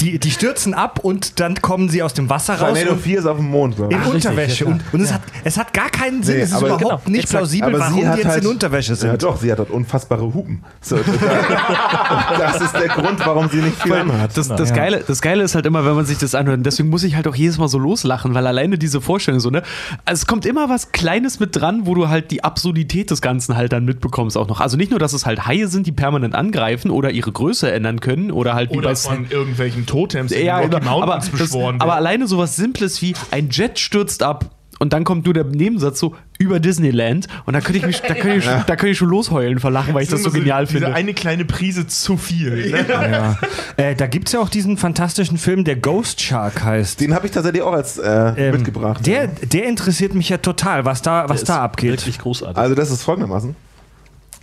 Die, 0.00 0.18
die 0.18 0.30
stürzen 0.30 0.74
ab 0.74 1.00
und 1.02 1.40
dann 1.40 1.60
kommen 1.60 1.88
sie 1.88 2.02
aus 2.02 2.14
dem 2.14 2.30
Wasser 2.30 2.54
raus 2.54 2.74
Tornado 2.74 2.92
und 2.92 3.02
4 3.02 3.18
ist 3.18 3.26
auf 3.26 3.36
dem 3.38 3.50
Mond, 3.50 3.78
in 3.78 3.90
ich. 3.90 4.06
Unterwäsche. 4.06 4.64
ja, 4.64 4.70
und 4.70 4.80
und 4.92 5.00
es, 5.00 5.12
hat, 5.12 5.22
es 5.44 5.56
hat 5.58 5.72
gar 5.74 5.90
keinen 5.90 6.22
Sinn. 6.22 6.36
Nee, 6.36 6.42
es 6.42 6.50
ist 6.50 6.54
aber- 6.56 6.66
überhaupt 6.68 7.04
genau, 7.04 7.16
nicht 7.16 7.24
exakt. 7.24 7.38
plausibel, 7.40 7.68
Aber 7.70 7.78
warum 7.80 7.94
sie 7.94 8.00
die 8.02 8.06
hat 8.08 8.16
jetzt 8.18 8.26
halt- 8.28 8.44
in 8.44 8.50
Unterwäsche 8.50 8.92
Ja, 8.92 8.96
sind. 8.96 9.22
doch, 9.22 9.40
sie 9.40 9.50
hat 9.50 9.58
dort 9.58 9.70
unfassbare 9.70 10.22
Hupen. 10.22 10.62
So, 10.80 10.96
und 10.96 11.04
das 12.38 12.60
ist 12.60 12.72
der 12.74 12.88
Grund, 12.88 13.20
warum 13.24 13.48
sie 13.48 13.58
nicht 13.58 13.80
viel 13.82 13.92
anhat. 13.94 14.36
Das, 14.36 14.48
das, 14.48 14.72
Geile, 14.72 15.02
das 15.06 15.20
Geile 15.20 15.42
ist 15.42 15.54
halt 15.54 15.66
immer, 15.66 15.84
wenn 15.84 15.94
man 15.94 16.06
sich 16.06 16.18
das 16.18 16.34
anhört. 16.34 16.58
Und 16.58 16.64
deswegen 16.64 16.88
muss 16.88 17.02
ich 17.02 17.16
halt 17.16 17.26
auch 17.26 17.34
jedes 17.34 17.58
Mal 17.58 17.68
so 17.68 17.78
loslachen, 17.78 18.34
weil 18.34 18.46
alleine 18.46 18.78
diese 18.78 19.00
Vorstellung 19.00 19.40
so, 19.40 19.50
ne? 19.50 19.62
Also 20.04 20.20
es 20.22 20.26
kommt 20.26 20.46
immer 20.46 20.68
was 20.68 20.92
Kleines 20.92 21.40
mit 21.40 21.56
dran, 21.56 21.82
wo 21.86 21.94
du 21.94 22.08
halt 22.08 22.30
die 22.30 22.44
Absurdität 22.44 23.10
des 23.10 23.20
Ganzen 23.20 23.56
halt 23.56 23.72
dann 23.72 23.84
mitbekommst 23.84 24.36
auch 24.36 24.48
noch. 24.48 24.60
Also 24.60 24.76
nicht 24.76 24.90
nur, 24.90 25.00
dass 25.00 25.12
es 25.12 25.26
halt 25.26 25.46
Haie 25.46 25.66
sind, 25.68 25.86
die 25.86 25.92
permanent 25.92 26.34
angreifen 26.34 26.90
oder 26.90 27.10
ihre 27.10 27.32
Größe 27.32 27.70
ändern 27.70 28.00
können 28.00 28.30
oder 28.30 28.54
halt 28.54 28.70
wie 28.70 28.78
Oder 28.78 28.90
bei 28.90 28.94
von 28.96 29.26
irgendwelchen 29.30 29.86
Totems 29.88 30.30
in 30.32 30.46
ja, 30.46 30.60
den 30.60 30.70
Rocky 30.72 30.80
genau. 30.84 30.96
aber, 31.02 31.06
Mountains 31.14 31.30
das, 31.32 31.40
beschworen 31.40 31.80
aber 31.80 31.90
werden. 31.92 31.98
alleine 32.06 32.26
sowas 32.28 32.54
Simples 32.56 33.02
wie 33.02 33.14
ein 33.32 33.48
Jet 33.50 33.78
stürzt 33.78 34.22
ab 34.22 34.50
und 34.80 34.92
dann 34.92 35.02
kommt 35.02 35.24
nur 35.24 35.34
der 35.34 35.42
Nebensatz 35.42 35.98
so, 35.98 36.14
über 36.38 36.60
Disneyland 36.60 37.26
und 37.46 37.54
da 37.54 37.60
könnte 37.60 37.78
ich 37.78 37.86
mich, 37.86 38.00
da 38.00 38.14
könnte 38.14 38.36
ich, 38.36 38.44
schon- 38.44 38.62
da 38.64 38.76
könnte 38.76 38.90
ich 38.90 38.98
schon 38.98 39.08
losheulen 39.08 39.58
vor 39.58 39.72
Lachen, 39.72 39.92
weil 39.92 40.04
ich 40.04 40.08
das 40.08 40.22
so 40.22 40.30
genial 40.30 40.66
Diese 40.66 40.78
finde. 40.78 40.94
eine 40.94 41.14
kleine 41.14 41.44
Prise 41.44 41.88
zu 41.88 42.16
viel. 42.16 42.70
Ne? 42.70 42.86
Ja. 42.88 43.36
Äh, 43.76 43.96
da 43.96 44.06
gibt 44.06 44.28
es 44.28 44.34
ja 44.34 44.40
auch 44.40 44.48
diesen 44.48 44.76
fantastischen 44.76 45.36
Film, 45.36 45.64
der 45.64 45.74
Ghost 45.74 46.20
Shark 46.20 46.62
heißt. 46.62 47.00
Den 47.00 47.12
habe 47.12 47.26
ich 47.26 47.32
tatsächlich 47.32 47.62
auch 47.62 47.72
als 47.72 47.98
äh, 47.98 48.32
Ähm, 48.36 48.52
mitgebracht. 48.54 49.04
Der, 49.04 49.26
der 49.26 49.64
interessiert 49.66 50.14
mich 50.14 50.28
ja 50.28 50.36
total, 50.38 50.84
was 50.84 51.02
da, 51.02 51.28
was 51.28 51.38
Ist 51.42 51.48
da 51.48 51.60
abgeht. 51.60 51.90
Wirklich 51.90 52.18
großartig. 52.20 52.56
Also 52.56 52.76
das 52.76 52.92
ist 52.92 53.02
folgendermaßen. 53.02 53.56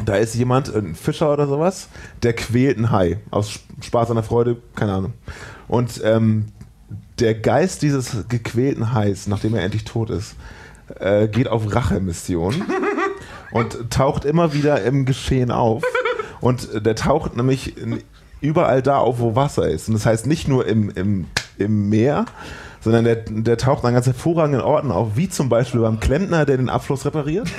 Da 0.05 0.15
ist 0.15 0.35
jemand, 0.35 0.73
ein 0.73 0.95
Fischer 0.95 1.31
oder 1.33 1.47
sowas, 1.47 1.89
der 2.23 2.33
quält 2.33 2.77
einen 2.77 2.91
Hai. 2.91 3.19
Aus 3.31 3.49
Sp- 3.53 3.65
Spaß 3.81 4.09
an 4.09 4.15
der 4.15 4.23
Freude, 4.23 4.57
keine 4.75 4.93
Ahnung. 4.93 5.13
Und 5.67 6.01
ähm, 6.03 6.45
der 7.19 7.33
Geist 7.35 7.81
dieses 7.81 8.27
gequälten 8.29 8.93
Hais, 8.93 9.27
nachdem 9.27 9.55
er 9.55 9.63
endlich 9.63 9.83
tot 9.83 10.09
ist, 10.09 10.35
äh, 10.99 11.27
geht 11.27 11.47
auf 11.47 11.73
Rachemission 11.73 12.55
und 13.51 13.89
taucht 13.89 14.25
immer 14.25 14.53
wieder 14.53 14.83
im 14.83 15.05
Geschehen 15.05 15.51
auf. 15.51 15.83
Und 16.41 16.85
der 16.85 16.95
taucht 16.95 17.35
nämlich 17.35 17.75
überall 18.41 18.81
da 18.81 18.97
auf, 18.99 19.19
wo 19.19 19.35
Wasser 19.35 19.67
ist. 19.67 19.87
Und 19.87 19.95
das 19.95 20.05
heißt 20.05 20.27
nicht 20.27 20.47
nur 20.47 20.67
im, 20.67 20.89
im, 20.91 21.25
im 21.57 21.89
Meer, 21.89 22.25
sondern 22.85 23.03
der, 23.03 23.15
der 23.15 23.57
taucht 23.57 23.83
an 23.83 23.95
ganz 23.95 24.05
hervorragenden 24.05 24.61
Orten 24.61 24.91
auf, 24.91 25.15
wie 25.15 25.27
zum 25.27 25.49
Beispiel 25.49 25.81
beim 25.81 25.99
Klempner, 25.99 26.45
der 26.45 26.57
den 26.57 26.69
Abfluss 26.69 27.03
repariert. 27.03 27.49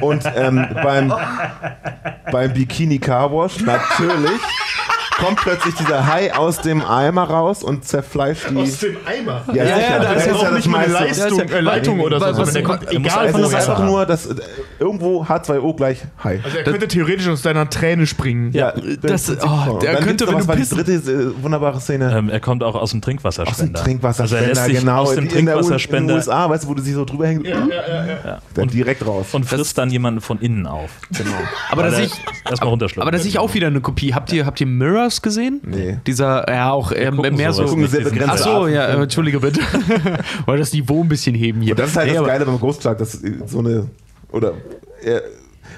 Und 0.00 0.22
ähm, 0.36 0.64
beim, 0.80 1.12
beim 2.30 2.52
Bikini 2.52 3.00
Car 3.00 3.32
Wash 3.32 3.60
natürlich 3.62 4.40
kommt 5.18 5.36
plötzlich 5.40 5.74
dieser 5.74 6.06
Hai 6.06 6.34
aus 6.34 6.60
dem 6.60 6.82
Eimer 6.84 7.24
raus 7.24 7.62
und 7.62 7.84
zerfleischt 7.84 8.50
die. 8.50 8.56
Aus 8.56 8.78
dem 8.78 8.96
Eimer. 9.06 9.42
ja, 9.52 9.64
Ja, 9.64 9.76
sicher, 9.76 9.90
ja, 9.90 9.98
da 9.98 10.14
das 10.14 10.22
ist 10.22 10.28
ist 10.28 10.34
auch 10.36 10.42
ja 10.42 10.48
das 10.48 10.56
nicht 10.56 10.68
mal. 10.68 10.88
Leistung, 10.90 11.38
Ja, 11.38 11.44
ist 11.44 11.50
ja- 11.50 11.56
äh, 11.56 11.60
Leitung 11.60 12.00
oder 12.00 12.20
so, 12.34 12.42
was- 12.42 12.52
der 12.52 12.62
kommt 12.62 12.84
er 12.84 12.92
egal 12.92 13.28
von 13.30 13.42
ist 13.42 13.54
einfach 13.54 13.84
nur, 13.84 14.06
dass 14.06 14.26
äh, 14.26 14.34
irgendwo 14.78 15.24
H2O 15.24 15.74
gleich 15.76 16.02
Hai. 16.22 16.40
Also 16.44 16.58
er 16.58 16.64
könnte 16.64 16.88
theoretisch 16.88 17.28
aus 17.28 17.42
deiner 17.42 17.68
Träne 17.70 18.06
springen. 18.06 18.52
Ja, 18.52 18.72
das- 18.72 19.26
Prinzip 19.26 19.38
oh, 19.44 19.78
der 19.78 19.96
könnte, 19.96 20.26
wenn 20.26 20.34
was 20.34 20.42
du 20.42 20.48
war 20.48 20.56
die 20.56 20.68
dritte 20.68 20.92
äh, 20.92 21.42
wunderbare 21.42 21.80
Szene. 21.80 22.14
ähm, 22.16 22.28
er 22.28 22.40
kommt 22.40 22.62
auch 22.62 22.74
aus 22.74 22.90
dem 22.90 23.00
Trinkwasserspender. 23.00 23.78
aus 23.78 23.84
dem 23.84 23.84
Trinkwasserspender, 23.84 24.48
Also 24.48 24.60
er 24.60 24.68
lässt 24.68 24.80
genau. 24.80 25.02
aus 25.02 25.14
dem 25.14 25.28
Die 25.28 25.38
in, 25.38 25.46
den 25.46 25.46
Trinkwasserspender 25.54 26.14
USA, 26.14 26.50
weißt 26.50 26.64
du, 26.64 26.68
wo 26.68 26.74
du 26.74 26.82
sie 26.82 26.92
so 26.92 27.04
drüber 27.04 27.26
hängst? 27.26 27.46
Ja, 27.46 27.58
ja, 27.66 28.06
ja. 28.06 28.38
Dann 28.54 28.68
direkt 28.68 29.06
raus. 29.06 29.26
und 29.32 29.44
frisst 29.46 29.78
dann 29.78 29.90
jemanden 29.90 30.20
von 30.20 30.38
innen 30.40 30.66
auf. 30.66 30.90
genau. 31.10 31.30
Aber 31.70 31.82
dass 31.84 31.98
ich, 31.98 32.12
erstmal 32.48 32.70
runterschluckt. 32.70 33.02
aber 33.06 33.10
dass 33.16 33.24
ich 33.24 33.38
auch 33.38 33.54
wieder 33.54 33.68
eine 33.68 33.80
Kopie. 33.80 34.14
Habt 34.14 34.32
ihr, 34.32 34.46
habt 34.46 34.60
Mirrors 35.04 35.22
gesehen? 35.22 35.60
Nee. 35.64 35.98
Dieser, 36.06 36.48
ja, 36.48 36.70
auch 36.70 36.90
gucken 36.90 37.36
mehr 37.36 37.52
so. 37.52 37.64
Gucken 37.64 37.86
sehr. 37.86 38.06
Ach 38.26 38.38
so, 38.38 38.66
ja, 38.66 38.86
äh, 38.86 39.02
entschuldige 39.02 39.40
bitte. 39.40 39.60
Wollte 40.46 40.60
das 40.60 40.72
Niveau 40.72 41.02
ein 41.02 41.08
bisschen 41.08 41.34
heben 41.34 41.60
hier. 41.60 41.72
Und 41.72 41.78
das 41.78 41.90
ist 41.90 41.96
halt 41.96 42.10
Nee, 42.10 42.16
das 42.16 42.26
Geile 42.26 42.46
beim 42.46 42.58
Ghost 42.58 42.82
Shark, 42.82 42.98
dass 42.98 43.22
äh, 43.22 43.34
so 43.46 43.58
eine. 43.58 43.88
Oder. 44.32 44.54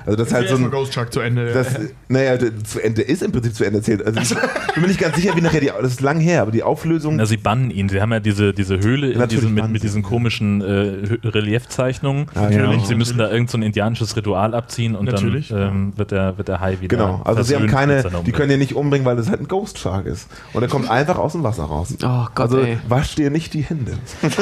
Also 0.05 0.17
das 0.17 0.29
ist 0.29 0.35
halt 0.35 0.49
so 0.49 0.57
ein. 0.57 0.71
Ghost 0.71 0.95
Shark 0.95 1.13
zu 1.13 1.21
Ende. 1.21 1.53
Das, 1.53 1.69
naja, 2.09 2.37
der- 2.37 2.63
zu 2.65 2.81
Ende 2.83 3.03
ist 3.03 3.23
im 3.23 3.33
Prinzip 3.33 3.55
zu 3.55 3.65
Ende 3.65 3.79
erzählt. 3.79 4.05
Also 4.07 4.21
ich 4.21 4.29
bin 4.75 4.83
mir 4.83 4.89
nicht 4.89 5.01
ganz 5.01 5.17
sicher, 5.17 5.35
wie 5.37 5.41
nachher 5.41 5.61
die. 5.61 5.67
Das 5.81 5.93
ist 5.93 6.01
lang 6.01 6.19
her, 6.21 6.43
aber 6.43 6.51
die 6.51 6.63
Auflösung. 6.63 7.17
Na, 7.17 7.27
sie 7.27 7.37
bannen 7.37 7.71
ihn. 7.71 7.89
Sie 7.89 8.01
haben 8.01 8.13
ja 8.13 8.21
diese, 8.21 8.53
diese 8.53 8.79
Höhle 8.81 9.11
in 9.13 9.19
Natürlich 9.19 9.43
diesen, 9.45 9.55
mit, 9.55 9.69
mit 9.71 9.83
diesen 9.83 10.03
ihn. 10.03 10.05
komischen 10.05 10.61
äh, 10.61 11.29
Reliefzeichnungen. 11.29 12.27
Ja, 12.35 12.51
ja. 12.51 12.69
Und 12.69 12.87
sie 12.87 12.95
müssen 12.95 13.19
da 13.19 13.31
irgend 13.31 13.51
so 13.51 13.59
ein 13.59 13.63
indianisches 13.63 14.17
Ritual 14.17 14.55
abziehen 14.55 14.95
und 14.97 15.07
Natürlich. 15.07 15.49
dann 15.49 15.69
ähm, 15.69 15.93
wird, 15.97 16.11
der, 16.11 16.37
wird 16.39 16.49
der 16.49 16.61
Hai 16.61 16.79
wieder. 16.81 16.97
Genau, 16.97 17.23
also 17.25 17.43
sie 17.43 17.55
haben 17.55 17.67
keine, 17.67 18.05
die 18.27 18.33
können 18.33 18.51
ja 18.51 18.57
nicht 18.57 18.75
umbringen, 18.75 19.07
weil 19.07 19.17
das 19.17 19.29
halt 19.31 19.41
ein 19.41 19.49
Ghost 19.49 19.79
Shark 19.79 20.07
ist. 20.07 20.29
Und 20.53 20.63
er 20.63 20.69
kommt 20.69 20.91
einfach 20.91 21.19
aus 21.19 21.33
dem 21.33 21.43
Wasser 21.43 21.65
raus. 21.65 21.95
Oh 22.03 22.27
Gott, 22.35 22.39
also 22.41 22.59
ey. 22.61 22.79
wasch 22.89 23.15
dir 23.15 23.31
nicht 23.31 23.55
die 23.55 23.63
Hände. 23.63 23.93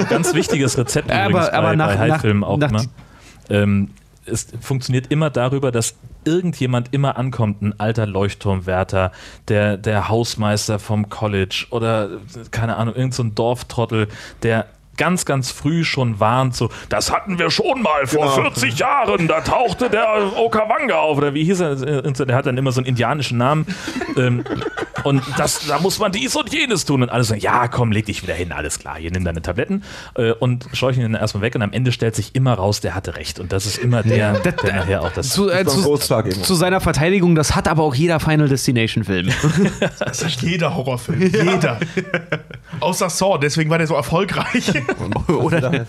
Ganz 0.08 0.34
wichtiges 0.34 0.76
Rezept 0.78 1.10
Aber- 1.10 1.28
übrigens 1.30 1.48
aber 1.50 1.68
bei, 1.68 1.76
nach- 1.76 1.86
bei 1.96 2.10
Haifilmen 2.12 2.40
nach- 2.40 2.48
auch 2.48 2.58
nach 2.58 2.84
Ähm, 3.50 3.88
es 4.26 4.48
funktioniert 4.60 5.08
immer 5.08 5.30
darüber, 5.30 5.70
dass 5.72 5.96
irgendjemand 6.24 6.92
immer 6.92 7.16
ankommt, 7.16 7.62
ein 7.62 7.78
alter 7.78 8.06
Leuchtturmwärter, 8.06 9.12
der, 9.48 9.76
der 9.76 10.08
Hausmeister 10.08 10.78
vom 10.78 11.08
College 11.08 11.66
oder 11.70 12.20
keine 12.50 12.76
Ahnung, 12.76 12.94
irgendein 12.94 13.12
so 13.12 13.22
Dorftrottel, 13.24 14.08
der 14.42 14.66
ganz, 14.96 15.24
ganz 15.24 15.50
früh 15.50 15.84
schon 15.84 16.20
warnt, 16.20 16.54
so, 16.56 16.70
das 16.88 17.12
hatten 17.12 17.38
wir 17.38 17.50
schon 17.50 17.82
mal 17.82 18.06
vor 18.06 18.24
Genau. 18.36 18.50
40 18.50 18.78
Jahren, 18.78 19.28
da 19.28 19.40
tauchte 19.40 19.90
der 19.90 20.32
Okawanga 20.36 20.96
auf, 20.96 21.18
oder 21.18 21.34
wie 21.34 21.44
hieß 21.44 21.60
er, 21.60 21.76
der 22.02 22.36
hat 22.36 22.46
dann 22.46 22.56
immer 22.56 22.72
so 22.72 22.80
einen 22.80 22.86
indianischen 22.86 23.38
Namen 23.38 23.66
ähm, 24.16 24.44
und 25.04 25.22
das, 25.36 25.66
da 25.66 25.78
muss 25.78 25.98
man 25.98 26.12
dies 26.12 26.34
und 26.36 26.52
jenes 26.52 26.84
tun 26.84 27.02
und 27.02 27.10
alles 27.10 27.28
sagen, 27.28 27.40
ja 27.40 27.68
komm, 27.68 27.92
leg 27.92 28.06
dich 28.06 28.22
wieder 28.22 28.34
hin, 28.34 28.52
alles 28.52 28.78
klar, 28.78 28.96
hier 28.98 29.10
nimm 29.10 29.24
deine 29.24 29.42
Tabletten 29.42 29.82
äh, 30.14 30.32
und 30.32 30.66
scheuchen 30.72 31.02
ihn 31.04 31.12
dann 31.12 31.20
erstmal 31.20 31.42
weg 31.42 31.54
und 31.54 31.62
am 31.62 31.72
Ende 31.72 31.92
stellt 31.92 32.14
sich 32.16 32.34
immer 32.34 32.54
raus, 32.54 32.80
der 32.80 32.94
hatte 32.94 33.16
recht 33.16 33.40
und 33.40 33.52
das 33.52 33.66
ist 33.66 33.78
immer 33.78 34.02
der, 34.02 34.34
der 34.40 34.54
nachher 34.74 35.02
auch 35.02 35.12
das 35.12 35.30
Zu, 35.30 35.50
äh, 35.50 35.64
zu, 35.66 35.96
zu 35.96 36.54
seiner 36.54 36.80
Verteidigung, 36.80 37.34
das 37.34 37.54
hat 37.54 37.68
aber 37.68 37.82
auch 37.82 37.94
jeder 37.94 38.20
Final 38.20 38.48
Destination 38.48 39.04
Film. 39.04 39.28
Das 39.98 40.22
ist 40.22 40.42
jeder 40.42 40.74
Horrorfilm. 40.74 41.20
Jeder. 41.20 41.78
Außer 42.80 43.10
Saw, 43.10 43.38
deswegen 43.38 43.70
war 43.70 43.78
der 43.78 43.86
so 43.86 43.94
erfolgreich. 43.94 44.72
Oder 45.28 45.86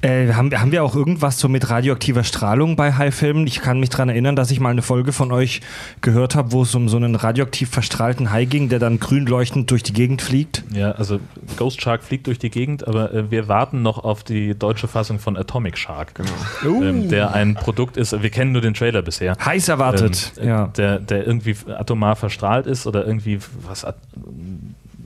Äh, 0.00 0.32
haben, 0.32 0.50
haben 0.58 0.72
wir 0.72 0.82
auch 0.82 0.94
irgendwas 0.94 1.38
so 1.38 1.46
mit 1.48 1.68
radioaktiver 1.68 2.24
Strahlung 2.24 2.74
bei 2.76 2.94
Haifilmen? 2.94 3.46
Ich 3.46 3.60
kann 3.60 3.80
mich 3.80 3.90
daran 3.90 4.08
erinnern, 4.08 4.34
dass 4.34 4.50
ich 4.50 4.60
mal 4.60 4.70
eine 4.70 4.80
Folge 4.80 5.12
von 5.12 5.30
euch 5.30 5.60
gehört 6.00 6.34
habe, 6.36 6.52
wo 6.52 6.62
es 6.62 6.74
um 6.74 6.88
so 6.88 6.96
einen 6.96 7.16
radioaktiv 7.16 7.68
verstrahlten 7.68 8.30
Hai 8.30 8.46
ging, 8.46 8.70
der 8.70 8.78
dann 8.78 8.98
grün 8.98 9.26
leuchtend 9.26 9.70
durch 9.70 9.82
die 9.82 9.92
Gegend 9.92 10.22
fliegt. 10.22 10.64
Ja, 10.72 10.92
also 10.92 11.20
Ghost 11.58 11.82
Shark 11.82 12.02
fliegt 12.02 12.28
durch 12.28 12.38
die 12.38 12.48
Gegend, 12.48 12.88
aber 12.88 13.12
äh, 13.12 13.30
wir 13.30 13.48
warten 13.48 13.82
noch 13.82 14.02
auf 14.04 14.24
die 14.24 14.54
deutsche 14.58 14.88
Fassung 14.88 15.18
von 15.18 15.36
Atomic 15.36 15.76
Shark, 15.76 16.14
Genau. 16.14 16.82
ähm, 16.82 17.10
der 17.10 17.34
ein 17.34 17.54
Produkt 17.54 17.98
ist, 17.98 18.22
wir 18.22 18.30
kennen 18.30 18.52
nur 18.52 18.62
den 18.62 18.72
Trailer 18.72 19.02
bisher. 19.02 19.36
Heiß 19.44 19.68
erwartet. 19.68 20.32
Ähm, 20.40 20.48
ja. 20.48 20.66
der, 20.68 20.98
der 20.98 21.26
irgendwie 21.26 21.56
atomar 21.76 22.16
verstrahlt 22.16 22.66
ist 22.66 22.86
oder 22.86 23.04
irgendwie 23.06 23.38
was 23.66 23.84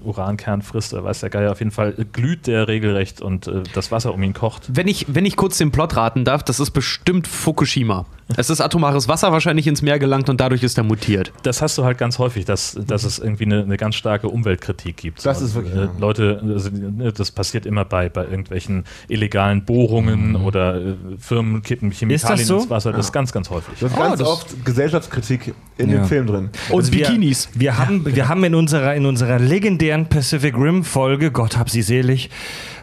Urankern 0.04 0.62
frisst 0.62 0.92
weiß 0.92 1.20
der 1.20 1.30
Geier. 1.30 1.52
Auf 1.52 1.58
jeden 1.60 1.70
Fall 1.70 1.92
glüht 2.12 2.46
der 2.46 2.68
regelrecht 2.68 3.20
und 3.20 3.46
äh, 3.46 3.62
das 3.74 3.90
Wasser 3.90 4.12
um 4.14 4.22
ihn 4.22 4.32
kocht. 4.32 4.68
wenn 4.68 4.88
ich, 4.88 5.06
wenn 5.08 5.26
ich 5.26 5.36
kurz 5.36 5.58
den 5.58 5.72
Plot 5.72 5.96
raten 5.96 6.24
darf, 6.24 6.42
das 6.42 6.60
ist 6.60 6.70
bestimmt 6.70 7.26
Fukushima. 7.26 8.06
Es 8.36 8.50
ist 8.50 8.60
atomares 8.60 9.08
Wasser 9.08 9.32
wahrscheinlich 9.32 9.66
ins 9.66 9.82
Meer 9.82 9.98
gelangt 9.98 10.28
und 10.28 10.40
dadurch 10.40 10.62
ist 10.62 10.78
er 10.78 10.84
mutiert. 10.84 11.32
Das 11.42 11.60
hast 11.62 11.76
du 11.78 11.84
halt 11.84 11.98
ganz 11.98 12.18
häufig, 12.18 12.44
dass, 12.44 12.78
dass 12.86 13.04
es 13.04 13.18
irgendwie 13.18 13.44
eine, 13.44 13.62
eine 13.62 13.76
ganz 13.76 13.94
starke 13.96 14.28
Umweltkritik 14.28 14.96
gibt. 14.96 15.24
Das 15.24 15.38
Und, 15.40 15.44
ist 15.46 15.54
wirklich, 15.54 15.74
Äh, 15.74 15.78
ja. 15.84 15.90
Leute, 15.98 16.40
also, 16.42 16.70
ne, 16.70 17.12
das 17.12 17.30
passiert 17.30 17.66
immer 17.66 17.84
bei, 17.84 18.08
bei 18.08 18.24
irgendwelchen 18.24 18.84
illegalen 19.08 19.64
Bohrungen 19.64 20.36
oder 20.36 20.76
äh, 20.80 20.94
Firmen 21.18 21.62
kippen 21.62 21.90
Chemikalien 21.90 22.46
so? 22.46 22.56
ins 22.58 22.70
Wasser. 22.70 22.92
Das 22.92 23.06
ist 23.06 23.12
ganz, 23.12 23.32
ganz 23.32 23.50
häufig. 23.50 23.74
Das 23.80 23.92
ist 23.92 23.98
Ah, 23.98 24.08
ganz 24.08 24.18
das- 24.20 24.28
oft 24.28 24.64
Gesellschaftskritik 24.64 25.54
in 25.78 25.90
Ja. 25.90 25.96
dem 25.98 26.04
Film 26.06 26.26
drin. 26.26 26.50
Und 26.70 26.78
Also 26.80 26.92
wir- 26.92 27.06
Bikinis. 27.06 27.48
Wir 27.54 27.78
haben, 27.78 28.04
wir 28.04 28.28
haben 28.28 28.42
in 28.44 28.54
unserer, 28.54 28.94
in 28.94 29.06
unserer 29.06 29.38
legendären 29.38 30.06
Pacific 30.06 30.56
Rim 30.56 30.84
Folge, 30.84 31.30
Gott 31.30 31.56
hab 31.56 31.70
sie 31.70 31.82
selig, 31.82 32.30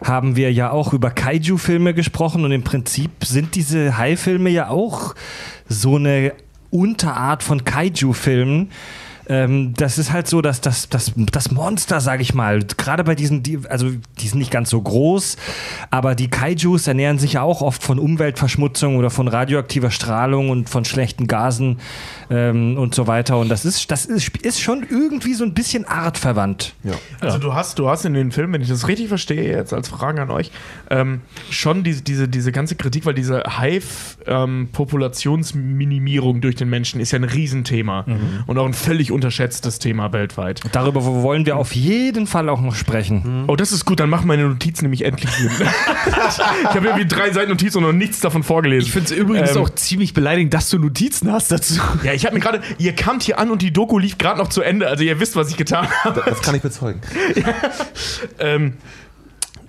haben 0.02 0.36
wir 0.36 0.52
ja 0.52 0.70
auch 0.70 0.92
über 0.92 1.10
Kaiju-Filme 1.10 1.94
gesprochen 1.94 2.44
und 2.44 2.52
im 2.52 2.62
Prinzip 2.62 3.24
sind 3.24 3.54
diese 3.54 3.96
Hai-Filme 3.96 4.50
ja 4.50 4.68
auch 4.68 5.14
so 5.68 5.96
eine 5.96 6.32
Unterart 6.70 7.42
von 7.42 7.64
Kaiju-Filmen. 7.64 8.70
Ähm, 9.30 9.74
das 9.76 9.96
ist 9.96 10.12
halt 10.12 10.26
so, 10.26 10.42
dass 10.42 10.60
das, 10.60 10.88
das, 10.88 11.12
das 11.14 11.52
Monster, 11.52 12.00
sage 12.00 12.22
ich 12.22 12.34
mal, 12.34 12.64
gerade 12.76 13.04
bei 13.04 13.14
diesen, 13.14 13.44
die, 13.44 13.60
also 13.68 13.90
die 14.18 14.26
sind 14.26 14.40
nicht 14.40 14.50
ganz 14.50 14.70
so 14.70 14.82
groß, 14.82 15.36
aber 15.90 16.16
die 16.16 16.28
Kaijus 16.28 16.88
ernähren 16.88 17.20
sich 17.20 17.34
ja 17.34 17.42
auch 17.42 17.62
oft 17.62 17.80
von 17.80 18.00
Umweltverschmutzung 18.00 18.96
oder 18.96 19.08
von 19.08 19.28
radioaktiver 19.28 19.92
Strahlung 19.92 20.50
und 20.50 20.68
von 20.68 20.84
schlechten 20.84 21.28
Gasen 21.28 21.78
ähm, 22.30 22.76
und 22.78 22.94
so 22.94 23.06
weiter. 23.06 23.38
Und 23.38 23.48
das 23.48 23.64
ist, 23.64 23.90
das 23.90 24.06
ist, 24.06 24.36
ist 24.38 24.60
schon 24.60 24.86
irgendwie 24.88 25.34
so 25.34 25.44
ein 25.44 25.54
bisschen 25.54 25.84
artverwandt. 25.84 26.74
Ja. 26.84 26.92
Also 27.20 27.38
du 27.38 27.54
hast, 27.54 27.78
du 27.78 27.88
hast 27.88 28.04
in 28.04 28.14
den 28.14 28.32
Filmen, 28.32 28.54
wenn 28.54 28.62
ich 28.62 28.68
das 28.68 28.88
richtig 28.88 29.08
verstehe, 29.08 29.56
jetzt 29.56 29.72
als 29.72 29.88
Frage 29.88 30.22
an 30.22 30.30
euch, 30.30 30.50
ähm, 30.90 31.20
schon 31.50 31.82
diese, 31.82 32.02
diese, 32.02 32.28
diese 32.28 32.52
ganze 32.52 32.76
Kritik, 32.76 33.06
weil 33.06 33.14
diese 33.14 33.42
Hive-Populationsminimierung 33.60 36.40
durch 36.40 36.56
den 36.56 36.70
Menschen 36.70 37.00
ist 37.00 37.12
ja 37.12 37.18
ein 37.18 37.24
Riesenthema 37.24 38.04
und 38.46 38.58
auch 38.58 38.66
ein 38.66 38.74
völlig 38.74 39.12
unterschätztes 39.12 39.78
Thema 39.78 40.12
weltweit. 40.12 40.60
Darüber 40.72 41.04
wollen 41.04 41.46
wir 41.46 41.56
auf 41.56 41.74
jeden 41.74 42.26
Fall 42.26 42.48
auch 42.48 42.60
noch 42.60 42.74
sprechen. 42.74 43.44
Oh, 43.48 43.56
das 43.56 43.72
ist 43.72 43.84
gut, 43.84 44.00
dann 44.00 44.10
machen 44.10 44.26
meine 44.28 44.48
Notizen 44.48 44.84
nämlich 44.84 45.04
endlich 45.04 45.30
Sinn. 45.30 45.50
ich 45.58 46.68
habe 46.68 46.86
irgendwie 46.86 47.06
drei 47.06 47.30
Seiten 47.32 47.50
Notizen 47.50 47.78
und 47.78 47.84
noch 47.84 47.92
nichts 47.92 48.20
davon 48.20 48.42
vorgelesen. 48.42 48.86
Ich 48.86 48.92
finde 48.92 49.12
es 49.12 49.18
übrigens 49.18 49.56
Ähm, 49.56 49.62
auch 49.62 49.70
ziemlich 49.70 50.14
beleidigend, 50.14 50.54
dass 50.54 50.70
du 50.70 50.78
Notizen 50.78 51.32
hast 51.32 51.50
dazu. 51.50 51.80
Ja, 52.02 52.12
ich 52.12 52.19
habe 52.26 52.34
mir 52.34 52.40
gerade, 52.40 52.60
ihr 52.78 52.94
kamt 52.94 53.22
hier 53.22 53.38
an 53.38 53.50
und 53.50 53.62
die 53.62 53.72
Doku 53.72 53.98
lief 53.98 54.18
gerade 54.18 54.38
noch 54.38 54.48
zu 54.48 54.62
Ende, 54.62 54.86
also 54.88 55.04
ihr 55.04 55.20
wisst, 55.20 55.36
was 55.36 55.50
ich 55.50 55.56
getan 55.56 55.88
habe. 56.04 56.22
Das 56.26 56.42
kann 56.42 56.54
ich 56.54 56.62
bezeugen. 56.62 57.00
Ähm, 58.38 58.74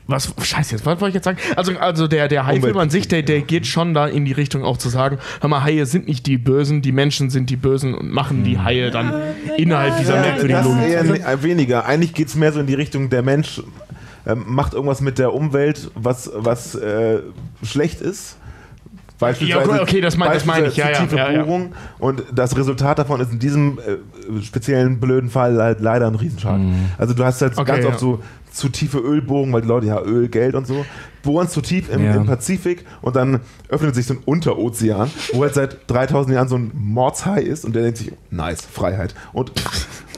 was, 0.08 0.34
scheiße, 0.41 0.76
jetzt, 0.76 0.86
was 0.86 0.99
wollte 0.99 1.10
ich 1.10 1.14
jetzt 1.16 1.24
sagen? 1.26 1.38
Also, 1.56 1.78
also 1.78 2.08
der, 2.08 2.28
der 2.28 2.45
Haifilm 2.45 2.78
an 2.78 2.89
sich, 2.89 3.08
der, 3.08 3.22
der 3.22 3.41
geht 3.41 3.66
schon 3.66 3.93
da 3.93 4.08
in 4.08 4.26
die 4.26 4.34
Richtung 4.34 4.64
auch 4.64 4.78
zu 4.78 4.89
sagen, 4.89 5.20
hör 5.39 5.49
mal, 5.49 5.64
Haie 5.64 5.86
sind 5.86 6.08
nicht 6.08 6.26
die 6.26 6.38
Bösen, 6.38 6.82
die 6.82 6.91
Menschen 6.91 7.30
sind 7.30 7.49
die 7.49 7.56
Bösen 7.56 7.93
und 7.93 8.12
machen 8.12 8.43
die 8.43 8.60
Haie 8.60 8.91
dann 8.91 9.14
innerhalb 9.58 9.97
dieser 9.99 10.20
merkwürdigen 10.20 10.58
Das 10.58 10.66
Logik. 10.66 10.89
eher 10.89 11.04
ne- 11.04 11.43
weniger. 11.43 11.86
Eigentlich 11.86 12.14
geht 12.14 12.28
es 12.28 12.36
mehr 12.36 12.52
so 12.52 12.60
in 12.60 12.68
die 12.68 12.74
Richtung, 12.74 13.10
der 13.10 13.22
Mensch 13.22 13.62
ähm, 14.28 14.43
macht 14.47 14.74
irgendwas 14.74 15.02
mit 15.02 15.18
der 15.18 15.34
Umwelt, 15.34 15.91
was, 15.95 16.30
was 16.34 16.76
äh, 16.76 17.20
schlecht 17.64 18.02
ist. 18.02 18.38
Beispielsweise, 19.22 19.72
Ja, 19.78 19.82
okay, 19.82 20.01
das 20.01 20.17
mein- 20.17 20.34
das 20.34 20.45
meine 20.45 20.67
ich, 20.67 20.76
ja, 20.76 20.88
tiefe 20.91 21.15
ja, 21.15 21.32
ja. 21.32 21.43
Bohrung. 21.43 21.74
Und 21.99 22.24
das 22.34 22.57
Resultat 22.57 22.99
davon 22.99 23.22
ist 23.22 23.32
in 23.32 23.39
diesem 23.39 23.78
äh, 23.80 24.41
speziellen 24.41 24.99
blöden 24.99 25.30
Fall 25.30 25.61
halt 25.61 25.80
leider 25.80 26.07
ein 26.07 26.15
Riesenschaden. 26.15 26.91
Also 26.97 27.13
du 27.13 27.24
hast 27.24 27.41
halt 27.41 27.57
Okay, 27.57 27.72
ganz 27.72 27.86
oft 27.86 27.99
so 27.99 28.19
zu 28.51 28.67
tiefe 28.69 28.97
Ölbohrungen, 28.97 29.53
weil 29.53 29.61
die 29.61 29.67
Leute 29.69 29.88
ja 29.88 30.01
Öl, 30.01 30.28
Geld 30.28 30.55
und 30.55 30.67
so, 30.67 30.86
bohren 31.24 31.47
zu 31.47 31.61
tief 31.61 31.89
im, 31.89 32.03
Ja. 32.03 32.15
im 32.15 32.26
Pazifik 32.26 32.86
und 33.01 33.15
dann 33.15 33.41
öffnet 33.69 33.95
sich 33.95 34.05
so 34.05 34.15
ein 34.15 34.19
Unterozean, 34.26 35.09
wo 35.34 35.41
halt 35.43 35.53
seit 35.53 35.78
3000 35.89 36.36
Jahren 36.36 36.47
so 36.47 36.57
ein 36.57 36.72
Mordshai 36.74 37.41
ist 37.41 37.65
und 37.65 37.76
der 37.76 37.84
denkt 37.84 37.97
sich, 37.99 38.11
nice, 38.30 38.61
Freiheit. 38.65 39.13
Und, 39.34 39.51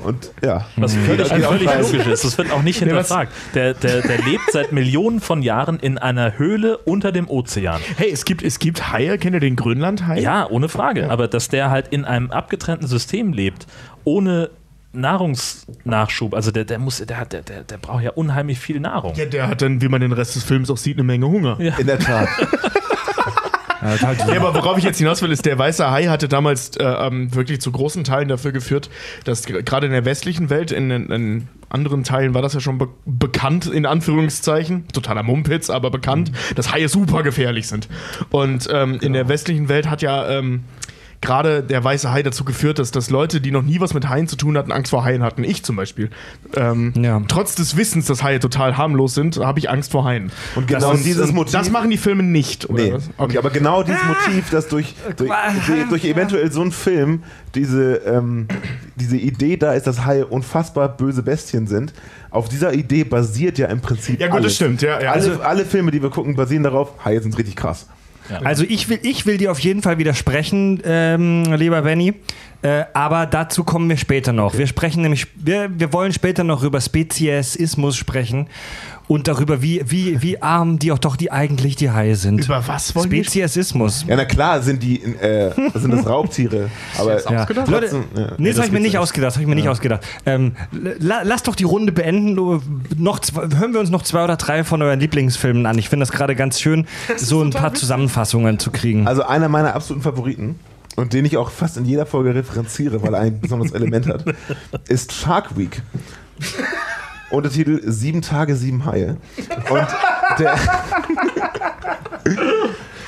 und 0.04 0.32
ja. 0.43 0.66
Was 0.78 0.95
völlig, 0.95 1.30
geht 1.30 1.45
auch 1.45 1.51
völlig 1.51 1.70
logisch 1.80 2.08
ist. 2.08 2.24
Das 2.24 2.38
wird 2.38 2.51
auch 2.51 2.62
nicht 2.64 2.80
hinterfragt. 2.80 3.32
Der, 3.54 3.74
der, 3.74 4.01
der 4.01 4.18
lebt 4.24 4.51
seit 4.51 4.72
Millionen 4.72 5.20
von 5.20 5.41
Jahren 5.41 5.80
in 5.80 5.97
einer 5.97 6.38
Höhle 6.38 6.78
unter 6.80 7.12
dem 7.12 7.30
Ozean. 7.30 7.82
Hey, 7.97 8.12
es 8.12 8.26
gibt, 8.26 8.41
es 8.43 8.60
gibt 8.60 8.91
Haie, 8.91 9.18
kennt 9.18 9.34
ihr 9.36 9.39
den 9.39 9.56
Grönlandhai? 9.56 10.20
Ja, 10.20 10.49
ohne 10.49 10.70
Frage. 10.70 11.10
Aber 11.10 11.28
dass 11.28 11.49
der 11.49 11.70
halt 11.70 11.89
in 11.89 12.06
einem 12.06 12.32
abgetrennten 12.32 12.88
System 12.88 13.34
lebt, 13.34 13.68
ohne 14.04 14.49
Nahrungsnachschub, 14.94 16.34
also 16.34 16.52
der, 16.52 16.66
der 16.66 16.80
muss, 16.80 17.00
der 17.00 17.18
hat, 17.18 17.34
der, 17.34 17.41
der, 17.41 17.64
der 17.64 17.78
braucht 17.78 18.04
ja 18.04 18.12
unheimlich 18.12 18.60
viel 18.60 18.80
Nahrung. 18.80 19.16
Ja, 19.16 19.26
der 19.26 19.48
hat 19.48 19.62
dann, 19.62 19.82
wie 19.82 19.88
man 19.88 20.02
den 20.02 20.12
Rest 20.12 20.36
des 20.36 20.44
Films 20.44 20.70
auch 20.70 20.78
sieht, 20.78 20.98
eine 20.98 21.04
Menge 21.04 21.28
Hunger. 21.28 21.60
Ja. 21.60 21.76
In 21.78 21.88
der 21.88 22.00
Tat. 22.00 22.30
aber 23.84 24.56
worauf 24.56 24.78
ich 24.78 24.84
jetzt 24.84 24.98
hinaus 24.98 25.22
will, 25.22 25.32
ist, 25.32 25.46
der 25.46 25.58
weiße 25.58 25.89
Hai 25.89 26.06
hatte 26.06 26.28
damals 26.28 26.78
äh, 26.78 26.84
ähm, 26.84 27.34
wirklich 27.36 27.60
zu 27.60 27.72
großen 27.72 28.04
Teilen 28.04 28.28
dafür 28.28 28.52
geführt, 28.52 28.89
dass 29.26 29.46
gerade 29.46 29.88
in 29.88 29.91
der 29.91 30.06
westlichen 30.06 30.50
Welt, 30.50 30.72
in, 30.72 30.89
in, 30.89 31.10
in 31.10 31.48
anderen 31.70 32.04
Teilen 32.04 32.34
war 32.34 32.41
das 32.41 32.54
ja 32.54 32.60
schon 32.60 32.78
be 32.78 32.88
bekannt, 33.06 33.66
in 33.66 33.86
Anführungszeichen, 33.86 34.88
totaler 34.89 35.24
Mumpitz, 35.24 35.70
aber 35.70 35.89
bekannt, 35.89 36.32
dass 36.56 36.72
Haie 36.72 36.88
super 36.88 37.24
gefährlich 37.24 37.68
sind. 37.68 37.89
Und 38.30 38.70
ähm, 38.72 39.00
in 39.02 39.14
der 39.14 39.28
westlichen 39.28 39.70
Welt 39.70 39.89
hat 39.89 40.02
ja 40.02 40.30
ähm, 40.30 40.64
gerade 41.24 41.63
der 41.63 41.84
weiße 41.84 42.11
Hai 42.11 42.21
dazu 42.21 42.43
geführt, 42.43 42.78
dass, 42.78 42.91
dass 42.91 43.09
Leute, 43.09 43.41
die 43.41 43.49
noch 43.49 43.63
nie 43.63 43.80
was 43.80 43.95
mit 43.95 44.07
Haien 44.09 44.28
zu 44.28 44.36
tun 44.36 44.55
hatten, 44.57 44.71
Angst 44.71 44.91
vor 44.91 45.03
Haien 45.03 45.24
hatten. 45.24 45.43
Ich 45.43 45.63
zum 45.63 45.76
Beispiel. 45.76 46.11
Ähm, 46.55 46.93
Ja. 46.95 47.19
Trotz 47.28 47.55
des 47.55 47.76
Wissens, 47.78 48.05
dass 48.05 48.21
Haie 48.21 48.39
total 48.39 48.78
harmlos 48.78 49.15
sind, 49.15 49.38
habe 49.38 49.57
ich 49.59 49.69
Angst 49.71 49.91
vor 49.91 50.03
Haien. 50.05 50.32
Und 50.55 50.67
genau 50.67 50.91
das, 50.91 51.01
dieses 51.03 51.30
und 51.30 51.36
Motiv. 51.36 51.53
das 51.53 51.71
machen 51.71 51.89
die 51.89 51.97
Filme 51.97 52.21
nicht, 52.24 52.69
oder? 52.69 52.84
Nee. 52.84 52.93
was? 52.93 53.09
Okay. 53.17 53.38
Aber 53.39 53.49
genau 53.49 53.82
dieses 53.82 54.03
Motiv, 54.03 54.49
dass 54.51 54.67
durch, 54.67 54.93
durch, 55.17 55.32
durch, 55.89 56.05
eventuell 56.05 56.51
so 56.51 56.61
einen 56.61 56.71
Film 56.71 57.24
diese, 57.55 57.95
ähm, 58.05 58.47
diese 58.95 59.17
Idee 59.17 59.57
da 59.57 59.74
ist, 59.74 59.88
dass 59.88 60.05
Haie 60.05 60.26
unfassbar 60.26 60.89
böse 60.89 61.24
Bestien 61.24 61.65
sind, 61.67 61.93
auf 62.30 62.49
dieser 62.49 62.74
Idee 62.74 63.03
basiert 63.03 63.57
ja 63.57 63.67
im 63.67 63.80
Prinzip 63.80 64.19
Ja, 64.19 64.28
gut, 64.28 64.38
das 64.38 64.43
alles. 64.43 64.55
stimmt, 64.55 64.82
ja, 64.82 64.99
ja. 65.01 65.11
alle, 65.11 65.21
Also- 65.32 65.41
alle 65.41 65.65
Filme, 65.65 65.91
die 65.91 66.01
wir 66.01 66.09
gucken, 66.09 66.36
basieren 66.36 66.63
darauf, 66.63 66.93
Haie 67.05 67.21
sind 67.21 67.38
richtig 67.38 67.55
krass. 67.55 67.88
Also 68.43 68.63
ich 68.67 68.89
will, 68.89 68.99
ich 69.03 69.26
will 69.26 69.38
dir 69.38 69.51
auf 69.51 69.59
jeden 69.59 69.82
Fall 69.82 69.97
widersprechen, 69.97 70.82
ähm, 70.86 71.53
lieber 71.53 71.82
Benny. 71.82 72.13
Äh, 72.61 72.86
aber 72.93 73.26
dazu 73.26 73.65
kommen 73.65 73.89
wir 73.89 73.97
später 73.97 74.32
noch. 74.32 74.57
Wir 74.57 74.67
sprechen 74.67 75.01
nämlich, 75.01 75.28
wir, 75.36 75.69
wir 75.78 75.91
wollen 75.91 76.13
später 76.13 76.45
noch 76.45 76.63
über 76.63 76.80
Speziesismus 76.80 77.97
sprechen 77.97 78.47
und 79.14 79.28
darüber, 79.28 79.61
wie, 79.61 79.82
wie, 79.86 80.22
wie 80.24 80.41
arm 80.41 80.80
die 80.80 80.91
auch 80.91 80.97
doch 80.97 81.16
die 81.16 81.32
eigentlich 81.32 81.76
die 81.76 81.91
Haie 81.91 82.16
sind. 82.16 82.45
Über 82.45 82.68
was 82.68 82.95
wollen 82.95 83.05
Speziesismus. 83.05 84.05
Ja, 84.07 84.16
na 84.16 84.26
klar 84.26 84.61
sind 84.61 84.82
die, 84.82 85.03
äh, 85.03 85.51
sind 85.76 85.91
das 85.91 86.05
Raubtiere, 86.07 86.70
aber 86.97 87.22
Ja. 87.32 87.41
ausgedacht? 87.41 87.68
Leute, 87.68 87.88
Trotzdem, 87.89 88.03
ja. 88.16 88.28
nee, 88.38 88.47
das 88.49 88.57
Ja, 88.57 88.64
habe 88.64 88.66
ich 88.68 88.72
mir 88.72 88.80
das 88.80 88.82
nicht 88.88 88.97
ausgedacht. 88.97 89.34
Habe 89.36 89.43
ich 89.43 89.47
mir 89.47 89.55
nicht 89.55 89.70
ausgedacht. 89.70 90.01
Ähm, 90.26 90.53
la, 90.99 91.22
lass 91.24 91.43
doch 91.43 91.55
die 91.55 91.64
Runde 91.64 91.91
beenden. 91.91 92.34
Noch 92.97 93.20
zwei, 93.20 93.41
hören 93.55 93.74
wir 93.74 93.80
uns 93.80 93.91
noch 93.91 94.01
zwei 94.01 94.24
oder 94.24 94.36
drei 94.36 94.64
von 94.64 94.82
euren 94.82 94.99
Lieblingsfilmen 94.99 95.66
an. 95.68 95.78
Ich 95.78 95.89
finde 95.89 96.05
das 96.05 96.11
gerade 96.11 96.36
ganz 96.36 96.59
schön, 96.59 96.88
so 97.18 97.41
ein 97.43 97.51
paar 97.51 97.74
Zusammenfassungen 97.76 98.57
zu 98.57 98.72
kriegen. 98.72 99.07
Also 99.07 99.24
einer 99.24 99.47
meiner 99.47 99.76
absoluten 99.76 100.01
Favoriten 100.03 100.55
und 100.95 101.14
den 101.14 101.26
ich 101.26 101.38
auch 101.38 101.51
fast 101.51 101.78
in 101.78 101.86
jeder 101.86 102.05
Folge 102.05 102.34
referenziere, 102.34 103.01
weil 103.03 103.14
er 103.14 103.20
ein 103.22 103.39
besonderes 103.39 103.74
Element 103.74 104.07
hat, 104.07 104.26
ist 104.88 105.11
Shark 105.14 105.55
Week. 105.57 105.82
Untertitel 107.34 107.82
Sieben 107.84 108.22
Tage, 108.22 108.56
sieben 108.56 108.86
Haie. 108.86 109.18
Und 109.70 109.88
der, 110.38 110.56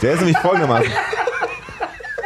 der 0.02 0.14
ist 0.14 0.20
nämlich 0.20 0.38
folgendermaßen. 0.40 0.92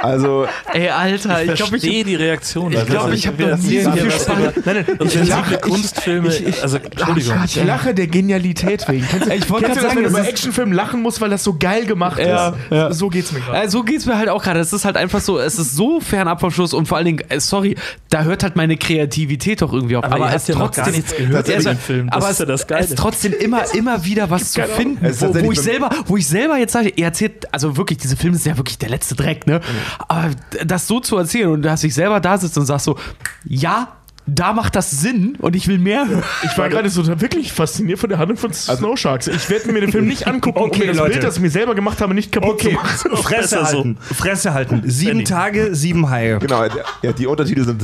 Also, 0.02 0.48
Ey, 0.74 0.90
Alter, 0.90 1.44
ich 1.44 1.50
Ich 1.50 1.56
glaube, 1.56 1.70
verstehe 1.72 2.00
ich. 2.00 2.06
die 2.06 2.16
Reaktion. 2.16 2.72
Ich 2.72 2.86
glaube, 2.86 3.16
ich 3.16 3.28
habe 3.28 3.44
noch 3.48 3.58
nie 3.58 3.82
so 3.82 3.92
viel 3.92 4.12
Spaß. 4.12 4.28
Nein, 4.66 4.86
nein, 4.88 4.98
und 5.00 5.12
sensible 5.12 5.58
Kunstfilme, 5.60 6.30
also 6.62 6.78
Entschuldigung. 6.78 7.36
Ich 7.46 7.56
lache 7.64 7.94
der 7.94 8.08
Genialität 8.08 8.88
wegen. 8.88 9.06
Kennst 9.08 9.28
Ich 9.34 9.50
wollte 9.50 9.68
gerade 9.68 9.82
sagen, 9.82 9.96
wenn 9.98 10.04
du 10.04 10.10
das 10.10 10.14
bei 10.14 10.22
ist- 10.22 10.30
Actionfilmen 10.30 10.74
lachen 10.74 11.02
musst, 11.02 11.20
weil 11.22 11.30
das 11.30 11.44
so 11.44 11.56
geil 11.58 11.86
gemacht 11.86 12.20
Ja, 12.20 12.50
ist? 12.50 12.56
ja. 12.72 12.94
So 12.94 13.10
geht's 13.10 13.32
mir 13.32 13.40
gerade. 13.42 13.66
Äh, 13.66 13.70
so 13.70 13.84
geht's 13.84 14.06
mir 14.06 14.18
halt 14.18 14.30
auch 14.30 14.44
gerade. 14.44 14.60
Es 14.60 14.72
ist 14.74 14.86
halt 14.86 14.96
einfach 14.98 15.20
so, 15.22 15.40
es 15.40 15.60
ist 15.60 15.76
so 15.76 16.00
fernab 16.00 16.40
vom 16.40 16.52
Schluss 16.52 16.74
und 16.74 16.88
vor 16.88 16.98
allen 16.98 17.06
Dingen, 17.06 17.24
äh, 17.30 17.40
sorry, 17.40 17.76
da 18.10 18.24
hört 18.24 18.44
halt 18.44 18.56
meine 18.56 18.78
Kreativität 18.78 19.62
doch 19.62 19.74
irgendwie 19.74 19.96
auf. 19.98 20.04
Aber 20.06 20.34
es 20.34 20.48
habt 20.50 20.76
ja 20.78 20.84
gar 20.84 20.92
nichts 20.92 21.16
gehört 21.16 21.48
es- 21.50 21.62
über 21.64 21.74
den 21.74 21.80
Film. 21.80 22.10
Aber 22.10 22.30
ist 22.30 22.40
es, 22.40 22.62
ist 22.90 22.98
trotzdem 22.98 23.34
immer, 23.34 23.64
immer 23.74 24.06
wieder 24.06 24.30
was 24.30 24.52
zu 24.54 24.62
finden, 24.64 25.04
ist 25.06 25.22
wo, 25.22 25.52
ich 25.52 25.60
selber, 25.60 25.90
wo 26.06 26.18
ich 26.18 26.28
selber 26.28 26.58
jetzt 26.58 26.74
sage, 26.74 26.90
ihr 26.96 27.06
erzählt, 27.06 27.48
also 27.54 27.76
wirklich, 27.78 28.00
diese 28.00 28.16
Filme 28.16 28.38
sind 28.38 28.52
ja 28.54 28.58
wirklich 28.58 28.78
der 28.78 28.90
letzte 28.90 29.16
Dreck, 29.16 29.46
ne? 29.48 29.60
Aber 30.08 30.30
das 30.66 30.88
so 30.88 31.00
zu 31.00 31.18
erzählen 31.18 31.50
und 31.50 31.62
dass 31.62 31.84
ich 31.84 31.94
selber 31.94 32.20
da 32.20 32.38
sitze 32.38 32.60
und 32.60 32.66
sag 32.66 32.80
so, 32.80 32.98
ja, 33.46 33.90
da 34.32 34.54
macht 34.54 34.76
das 34.76 34.92
Sinn 34.92 35.36
und 35.40 35.56
ich 35.56 35.68
will 35.68 35.80
mehr 35.80 36.08
hören. 36.08 36.24
Ich 36.44 36.56
war 36.56 36.70
gerade 36.70 36.88
so 36.90 37.08
wirklich 37.20 37.52
fasziniert 37.52 37.98
von 37.98 38.10
der 38.10 38.20
Handlung 38.20 38.38
von 38.38 38.54
Snow 38.54 38.96
Sharks. 38.96 39.26
Ich 39.28 39.50
werde 39.50 39.72
mir 39.72 39.82
den 39.82 39.92
Film 39.92 40.08
nicht 40.08 40.28
angucken, 40.28 40.60
Okay, 40.60 40.72
um 40.74 40.80
mir 40.82 40.88
das 40.88 40.98
Leute. 40.98 41.12
Bild, 41.14 41.24
das 41.24 41.36
ich 41.38 41.42
mir 41.42 41.50
selber 41.50 41.74
gemacht 41.74 42.00
habe, 42.00 42.14
nicht 42.14 42.32
kaputt 42.32 42.62
zu 42.62 42.68
Okay, 42.68 42.76
machen. 42.76 42.88
Fresse 43.18 43.42
besser 43.56 43.66
so. 43.66 43.78
halten. 43.78 43.98
Fresse 44.00 44.54
halten. 44.54 44.84
Sieben 44.86 45.12
Benny. 45.12 45.24
Tage, 45.24 45.74
sieben 45.76 46.10
Haie. 46.12 46.38
genau, 46.38 46.64
ja, 47.02 47.12
die 47.12 47.26
Untertitel 47.26 47.66
sind 47.66 47.82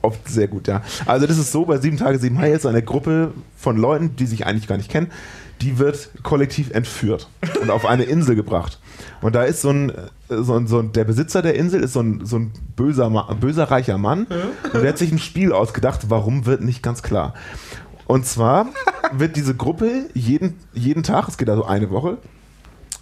oft 0.00 0.26
sehr 0.28 0.48
gut, 0.48 0.66
ja. 0.66 0.80
Also, 1.04 1.26
das 1.26 1.36
ist 1.36 1.52
so: 1.52 1.66
bei 1.66 1.76
Sieben 1.76 1.98
Tage, 1.98 2.18
sieben 2.18 2.38
Haie 2.38 2.54
ist 2.54 2.64
eine 2.64 2.82
Gruppe 2.82 3.32
von 3.58 3.76
Leuten, 3.76 4.16
die 4.16 4.24
sich 4.26 4.46
eigentlich 4.46 4.68
gar 4.68 4.78
nicht 4.78 4.90
kennen, 4.90 5.10
die 5.60 5.78
wird 5.78 6.08
kollektiv 6.22 6.70
entführt 6.70 7.28
und 7.60 7.70
auf 7.70 7.84
eine 7.84 8.04
Insel 8.04 8.34
gebracht. 8.34 8.78
Und 9.20 9.34
da 9.34 9.44
ist 9.44 9.62
so 9.62 9.70
ein, 9.70 9.90
äh, 9.90 9.94
so 10.28 10.54
ein, 10.54 10.66
so 10.66 10.78
ein 10.78 10.92
der 10.92 11.04
Besitzer 11.04 11.42
der 11.42 11.54
Insel 11.54 11.82
ist 11.82 11.92
so 11.92 12.00
ein, 12.00 12.24
so 12.24 12.36
ein 12.38 12.52
böser, 12.76 13.10
böser 13.40 13.70
reicher 13.70 13.98
Mann 13.98 14.26
und 14.72 14.82
der 14.82 14.88
hat 14.88 14.98
sich 14.98 15.12
ein 15.12 15.18
Spiel 15.18 15.52
ausgedacht, 15.52 16.06
warum 16.08 16.46
wird 16.46 16.62
nicht 16.62 16.82
ganz 16.82 17.02
klar. 17.02 17.34
Und 18.06 18.26
zwar 18.26 18.66
wird 19.12 19.36
diese 19.36 19.54
Gruppe 19.54 20.06
jeden, 20.14 20.58
jeden 20.72 21.02
Tag, 21.02 21.28
es 21.28 21.38
geht 21.38 21.48
also 21.48 21.64
eine 21.64 21.90
Woche, 21.90 22.18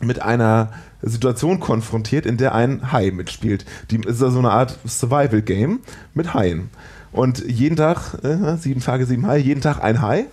mit 0.01 0.23
einer 0.23 0.71
Situation 1.03 1.61
konfrontiert, 1.61 2.27
in 2.27 2.37
der 2.37 2.55
ein 2.55 2.93
Hai 2.93 3.11
mitspielt. 3.11 3.65
Die 3.91 4.01
ist 4.01 4.23
also 4.23 4.39
eine 4.39 4.51
Art 4.51 4.79
Survival-Game 4.87 5.81
mit 6.15 6.35
Haien. 6.35 6.71
Und 7.13 7.45
jeden 7.47 7.77
Tag, 7.77 8.23
äh, 8.23 8.57
sieben 8.57 8.81
Tage, 8.81 9.05
sieben 9.07 9.27
Haie, 9.27 9.41
jeden 9.41 9.61
Tag 9.61 9.83
ein 9.83 10.01
Hai. 10.01 10.27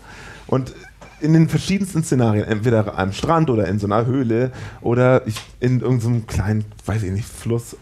Und 0.47 0.73
in 1.19 1.33
den 1.33 1.49
verschiedensten 1.49 2.03
Szenarien, 2.03 2.45
entweder 2.45 2.97
am 2.97 3.11
Strand 3.11 3.49
oder 3.49 3.67
in 3.67 3.79
so 3.79 3.87
einer 3.87 4.05
Höhle 4.05 4.51
oder 4.81 5.23
in 5.59 5.79
irgendeinem 5.79 6.27
kleinen, 6.27 6.65
weiß 6.85 7.03
ich 7.03 7.11
nicht, 7.11 7.27
Fluss. 7.27 7.75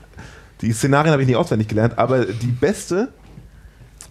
Die 0.61 0.71
Szenarien 0.71 1.11
habe 1.11 1.21
ich 1.21 1.27
nicht 1.27 1.37
auswendig 1.37 1.67
gelernt, 1.67 1.97
aber 1.97 2.25
die 2.25 2.47
beste 2.47 3.09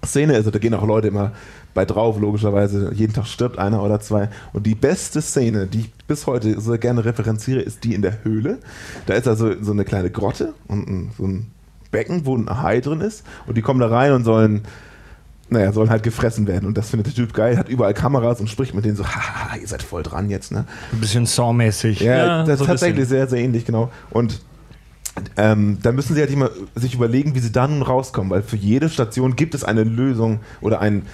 Szene 0.05 0.37
ist, 0.37 0.55
da 0.55 0.59
gehen 0.59 0.75
auch 0.75 0.87
Leute 0.87 1.09
immer 1.09 1.33
bei 1.73 1.85
drauf, 1.85 2.21
logischerweise. 2.21 2.93
Jeden 2.95 3.13
Tag 3.13 3.27
stirbt 3.27 3.59
einer 3.59 3.83
oder 3.83 3.99
zwei. 4.01 4.29
Und 4.53 4.67
die 4.67 4.75
beste 4.75 5.21
Szene, 5.21 5.67
die 5.67 5.81
ich 5.81 5.93
bis 6.07 6.27
heute 6.27 6.61
so 6.61 6.77
gerne 6.79 7.05
referenziere, 7.05 7.61
ist 7.61 7.85
die 7.85 7.95
in 7.95 8.03
der 8.03 8.23
Höhle. 8.23 8.59
Da 9.07 9.15
ist 9.15 9.27
also 9.27 9.61
so 9.61 9.73
eine 9.73 9.85
kleine 9.85 10.11
Grotte 10.11 10.55
und 10.69 11.13
so 11.17 11.27
ein 11.27 11.51
Becken, 11.91 12.27
wo 12.27 12.37
ein 12.37 12.63
Hai 12.63 12.81
drin 12.81 13.01
ist. 13.01 13.25
Und 13.47 13.57
die 13.57 13.63
kommen 13.63 13.81
da 13.81 13.89
rein 13.89 14.13
und 14.13 14.25
sollen, 14.25 14.63
naja, 15.55 15.73
sollen 15.73 15.91
halt 15.91 16.03
gefressen 16.03 16.47
werden. 16.47 16.67
Und 16.67 16.77
das 16.77 16.91
findet 16.91 17.07
der 17.09 17.15
Typ 17.15 17.33
geil, 17.33 17.57
hat 17.57 17.69
überall 17.69 17.95
Kameras 17.95 18.41
und 18.41 18.49
spricht 18.51 18.75
mit 18.75 18.85
denen 18.85 18.97
so, 18.97 19.07
haha, 19.07 19.57
ihr 19.57 19.67
seid 19.67 19.83
voll 19.83 20.03
dran 20.03 20.29
jetzt, 20.31 20.53
ne? 20.53 20.67
Ein 20.93 21.01
bisschen 21.01 21.25
Saw-mäßig. 21.27 22.01
Ja, 22.01 22.17
Ja, 22.17 22.45
das 22.45 22.59
so 22.59 22.65
ist 22.65 22.69
tatsächlich 22.69 23.01
bisschen. 23.01 23.17
sehr, 23.17 23.29
sehr 23.29 23.41
ähnlich, 23.41 23.65
genau. 23.65 23.91
Und 24.11 24.43
ähm, 25.37 25.79
da 25.83 25.93
müssen 25.93 26.15
sie 26.15 26.21
halt 26.21 26.31
immer 26.31 26.51
sich 26.75 26.95
überlegen, 26.95 27.35
wie 27.35 27.39
sie 27.41 27.53
da 27.53 27.67
nun 27.69 27.83
rauskommen, 27.83 28.31
weil 28.31 28.43
für 28.43 28.57
jede 28.57 28.89
Station 28.89 29.37
gibt 29.37 29.55
es 29.55 29.65
eine 29.65 29.85
Lösung 29.85 30.41
oder 30.61 30.81
einen 30.81 31.07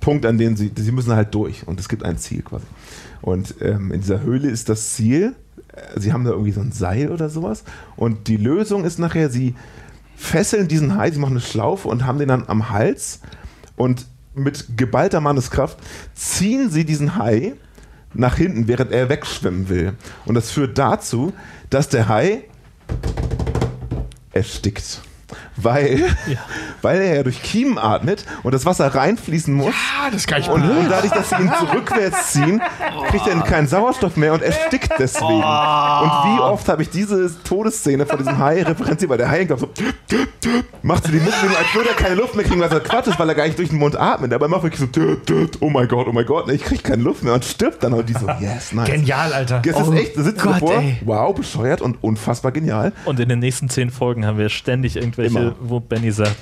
Punkt, 0.00 0.26
an 0.26 0.38
dem 0.38 0.56
sie, 0.56 0.70
sie 0.74 0.92
müssen 0.92 1.12
halt 1.14 1.34
durch 1.34 1.66
und 1.66 1.78
es 1.80 1.88
gibt 1.88 2.04
ein 2.04 2.18
Ziel 2.18 2.42
quasi. 2.42 2.64
Und 3.20 3.54
ähm, 3.60 3.92
in 3.92 4.00
dieser 4.00 4.20
Höhle 4.20 4.48
ist 4.48 4.68
das 4.68 4.94
Ziel, 4.94 5.34
äh, 5.72 5.98
sie 6.00 6.12
haben 6.12 6.24
da 6.24 6.30
irgendwie 6.30 6.52
so 6.52 6.60
ein 6.60 6.72
Seil 6.72 7.10
oder 7.10 7.28
sowas 7.28 7.64
und 7.96 8.28
die 8.28 8.36
Lösung 8.36 8.84
ist 8.84 8.98
nachher, 8.98 9.28
sie 9.28 9.54
fesseln 10.16 10.68
diesen 10.68 10.96
Hai, 10.96 11.10
sie 11.10 11.18
machen 11.18 11.32
eine 11.32 11.40
Schlaufe 11.40 11.88
und 11.88 12.06
haben 12.06 12.18
den 12.18 12.28
dann 12.28 12.44
am 12.46 12.70
Hals 12.70 13.20
und 13.76 14.06
mit 14.34 14.76
geballter 14.76 15.20
Manneskraft 15.20 15.78
ziehen 16.14 16.70
sie 16.70 16.84
diesen 16.84 17.16
Hai 17.16 17.54
nach 18.14 18.36
hinten, 18.36 18.68
während 18.68 18.92
er 18.92 19.08
wegschwimmen 19.08 19.68
will. 19.68 19.94
Und 20.26 20.34
das 20.34 20.50
führt 20.50 20.78
dazu, 20.78 21.32
dass 21.70 21.88
der 21.88 22.08
Hai 22.08 22.44
erstickt. 24.32 25.02
Weil, 25.56 26.04
weil 26.82 27.00
er 27.00 27.16
ja 27.16 27.22
durch 27.22 27.42
Kiemen 27.42 27.78
atmet 27.78 28.24
und 28.42 28.54
das 28.54 28.66
Wasser 28.66 28.94
reinfließen 28.94 29.52
muss. 29.52 29.74
Ah, 29.74 30.10
das 30.10 30.26
kann 30.26 30.40
ich 30.40 30.48
Und 30.48 30.62
dadurch, 30.90 31.12
dass 31.12 31.30
sie 31.30 31.36
ihn 31.36 31.52
zurückwärts 31.58 32.32
ziehen, 32.32 32.62
kriegt 33.08 33.26
er 33.26 33.40
keinen 33.42 33.66
Sauerstoff 33.66 34.16
mehr 34.16 34.32
und 34.32 34.42
erstickt 34.42 34.92
deswegen. 34.98 35.26
Und 35.26 35.42
wie 35.42 36.40
oft 36.40 36.68
habe 36.68 36.82
ich 36.82 36.90
diese 36.90 37.30
Todesszene 37.44 38.06
von 38.06 38.18
diesem 38.18 38.38
Hai 38.38 38.62
referenziert, 38.62 39.10
weil 39.10 39.18
der 39.18 39.30
Hai 39.30 39.44
glaubt 39.44 39.60
so, 39.60 39.68
macht 40.82 41.04
so 41.04 41.12
die 41.12 41.18
Mundbewegung, 41.18 41.56
als 41.56 41.74
würde 41.74 41.90
er 41.90 41.96
keine 41.96 42.14
Luft 42.16 42.34
mehr 42.34 42.44
kriegen, 42.44 42.60
was 42.60 42.72
er 42.72 42.80
Quatsch 42.80 43.08
ist, 43.08 43.18
weil 43.18 43.28
er 43.28 43.34
gar 43.34 43.44
nicht 43.44 43.58
durch 43.58 43.68
den 43.70 43.78
Mund 43.78 43.98
atmet. 43.98 44.32
Aber 44.32 44.46
er 44.46 44.48
macht 44.48 44.62
wirklich 44.62 44.80
so, 44.80 45.56
oh 45.60 45.70
mein 45.70 45.88
Gott, 45.88 46.06
oh 46.08 46.12
mein 46.12 46.26
Gott, 46.26 46.50
ich 46.50 46.62
krieg 46.62 46.82
keine 46.82 47.02
Luft 47.02 47.22
mehr 47.22 47.34
und 47.34 47.44
stirbt 47.44 47.82
dann. 47.82 47.92
Und 47.92 48.08
die 48.08 48.14
so, 48.14 48.26
yes, 48.40 48.72
nice. 48.72 48.88
Genial, 48.90 49.32
Alter. 49.32 49.62
Das 49.64 49.88
ist 49.88 49.94
echt, 49.94 50.16
da 50.16 50.22
sitzt 50.22 50.42
Gott, 50.42 50.54
davor, 50.54 50.74
ey. 50.76 50.96
wow, 51.04 51.34
bescheuert 51.34 51.80
und 51.80 52.02
unfassbar 52.02 52.52
genial. 52.52 52.92
Und 53.04 53.20
in 53.20 53.28
den 53.28 53.38
nächsten 53.38 53.68
zehn 53.68 53.90
Folgen 53.90 54.26
haben 54.26 54.38
wir 54.38 54.48
ständig 54.48 54.96
irgendwelche, 54.96 55.21
Immer. 55.26 55.54
wo 55.60 55.80
Benny 55.80 56.10
sagt, 56.10 56.36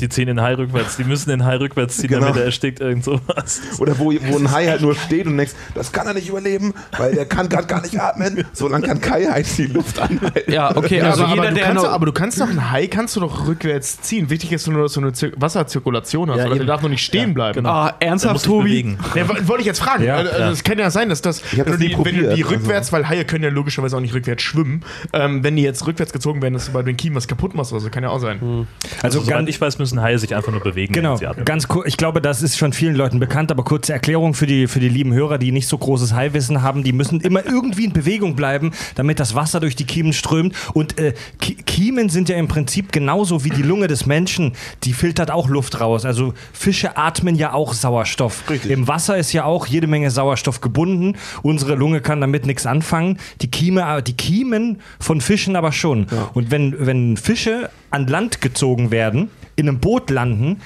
die 0.00 0.08
ziehen 0.08 0.26
den 0.26 0.40
Hai 0.40 0.54
rückwärts, 0.54 0.96
die 0.96 1.04
müssen 1.04 1.30
den 1.30 1.44
Hai 1.44 1.56
rückwärts 1.56 1.96
ziehen, 1.96 2.08
Genau. 2.08 2.22
damit 2.26 2.36
er 2.36 2.44
erstickt, 2.46 2.80
irgend 2.80 3.04
sowas. 3.04 3.60
Oder 3.78 3.98
wo, 3.98 4.12
wo 4.12 4.38
ein 4.38 4.50
Hai 4.52 4.66
halt 4.66 4.80
nur 4.82 4.94
steht 4.94 5.26
und 5.26 5.36
denkst, 5.36 5.52
das 5.74 5.92
kann 5.92 6.06
er 6.06 6.14
nicht 6.14 6.28
überleben, 6.28 6.74
weil 6.98 7.14
der 7.14 7.26
kann 7.26 7.48
gerade 7.48 7.66
gar 7.66 7.82
nicht 7.82 7.98
atmen. 7.98 8.44
So 8.52 8.68
lange 8.68 8.86
kann 8.86 9.00
Kai 9.00 9.24
halt 9.26 9.46
die 9.58 9.66
Luft 9.66 9.98
anhalten. 9.98 10.50
Ja, 10.52 10.76
okay, 10.76 10.98
Ja, 10.98 11.10
also 11.10 11.24
aber, 11.24 11.30
jeder, 11.34 11.42
aber, 11.42 11.50
du 11.50 11.54
der 11.56 11.64
kannst, 11.66 11.84
noch, 11.84 11.92
aber 11.92 12.06
du 12.06 12.12
kannst 12.12 12.40
doch 12.40 12.48
einen 12.48 12.70
Hai 12.70 12.86
kannst 12.86 13.16
du 13.16 13.20
doch 13.20 13.46
rückwärts 13.46 14.00
ziehen. 14.02 14.30
Wichtig 14.30 14.52
ist 14.52 14.66
nur, 14.68 14.82
dass 14.82 14.92
du 14.94 15.00
eine 15.00 15.12
Zir 15.12 15.32
Wasserzirkulation 15.36 16.30
hast. 16.30 16.38
Ja, 16.38 16.46
oder 16.46 16.56
der 16.56 16.66
darf 16.66 16.82
noch 16.82 16.88
nicht 16.90 17.04
stehen 17.04 17.34
bleiben. 17.34 17.54
genau. 17.56 17.70
Ah, 17.70 17.94
ernsthaft, 18.00 18.44
Tobi? 18.44 18.96
Ja, 19.14 19.28
wo- 19.28 19.48
wollte 19.48 19.60
ich 19.62 19.66
jetzt 19.66 19.80
fragen. 19.80 20.04
Ja, 20.04 20.16
Also, 20.16 20.30
ja. 20.38 20.50
Es 20.50 20.64
kann 20.64 20.78
ja 20.78 20.90
sein, 20.90 21.08
dass 21.08 21.22
das, 21.22 21.42
wenn, 21.52 21.64
das 21.64 21.76
du 21.76 21.78
die, 21.78 21.96
wenn 21.96 22.16
du 22.16 22.34
die 22.34 22.42
also. 22.44 22.54
rückwärts, 22.54 22.92
weil 22.92 23.08
Haie 23.08 23.24
können 23.24 23.44
ja 23.44 23.50
logischerweise 23.50 23.96
auch 23.96 24.00
nicht 24.00 24.14
rückwärts 24.14 24.42
schwimmen, 24.42 24.82
ähm, 25.12 25.42
wenn 25.44 25.56
die 25.56 25.62
jetzt 25.62 25.86
rückwärts 25.86 26.12
gezogen 26.12 26.42
werden, 26.42 26.54
dass 26.54 26.66
du 26.66 26.72
bei 26.72 26.82
den 26.82 26.96
Kiemen 26.96 27.16
was 27.16 27.28
kaputt 27.28 27.54
machst 27.54 27.72
oder 27.72 27.80
so, 27.80 27.90
kann 27.90 28.02
ja 28.02 28.10
auch 28.10 28.18
sein. 28.20 28.66
Also, 29.02 29.20
soweit 29.20 29.30
ganz- 29.34 29.48
ich 29.48 29.60
weiß, 29.60 29.78
müssen 29.84 30.00
Haie 30.00 30.18
sich 30.18 30.34
einfach 30.34 30.50
nur 30.50 30.60
bewegen. 30.62 30.92
Genau, 30.94 31.12
wenn 31.12 31.18
sie 31.18 31.26
atmen. 31.26 31.44
ganz 31.44 31.68
kurz. 31.68 31.86
Ich 31.86 31.96
glaube, 31.96 32.20
das 32.20 32.42
ist 32.42 32.56
schon 32.56 32.72
vielen 32.72 32.94
Leuten 32.94 33.20
bekannt, 33.20 33.50
aber 33.50 33.64
kurze 33.64 33.92
Erklärung 33.92 34.34
für 34.34 34.46
die, 34.46 34.66
für 34.66 34.80
die 34.80 34.88
lieben 34.88 35.12
Hörer, 35.12 35.38
die 35.38 35.52
nicht 35.52 35.68
so 35.68 35.76
großes 35.78 36.12
Haiwissen 36.14 36.62
haben. 36.62 36.82
Die 36.84 36.92
müssen 36.92 37.20
immer 37.20 37.44
irgendwie 37.44 37.84
in 37.84 37.92
Bewegung 37.92 38.34
bleiben, 38.34 38.72
damit 38.94 39.20
das 39.20 39.34
Wasser 39.34 39.60
durch 39.60 39.76
die 39.76 39.84
Kiemen 39.84 40.12
strömt. 40.12 40.54
Und 40.72 40.98
äh, 40.98 41.12
Ki- 41.38 41.56
Kiemen 41.56 42.08
sind 42.08 42.28
ja 42.28 42.36
im 42.36 42.48
Prinzip 42.48 42.92
genauso 42.92 43.44
wie 43.44 43.50
die 43.50 43.62
Lunge 43.62 43.86
des 43.86 44.06
Menschen. 44.06 44.52
Die 44.84 44.92
filtert 44.94 45.30
auch 45.30 45.48
Luft 45.48 45.80
raus. 45.80 46.04
Also 46.04 46.34
Fische 46.52 46.96
atmen 46.96 47.34
ja 47.36 47.52
auch 47.52 47.74
Sauerstoff. 47.74 48.48
Richtig. 48.48 48.70
Im 48.70 48.88
Wasser 48.88 49.16
ist 49.18 49.32
ja 49.32 49.44
auch 49.44 49.66
jede 49.66 49.86
Menge 49.86 50.10
Sauerstoff 50.10 50.60
gebunden. 50.60 51.16
Unsere 51.42 51.74
Lunge 51.74 52.00
kann 52.00 52.20
damit 52.20 52.46
nichts 52.46 52.64
anfangen. 52.66 53.18
Die, 53.42 53.50
Kieme, 53.50 54.02
die 54.02 54.14
Kiemen 54.14 54.80
von 54.98 55.20
Fischen 55.20 55.56
aber 55.56 55.72
schon. 55.72 56.06
Und 56.32 56.50
wenn, 56.50 56.74
wenn 56.86 57.16
Fische 57.16 57.68
an 57.90 58.06
Land 58.06 58.40
gezogen 58.40 58.90
werden, 58.90 59.28
in 59.56 59.68
einem 59.68 59.78
Boot 59.78 60.10
landen, 60.10 60.60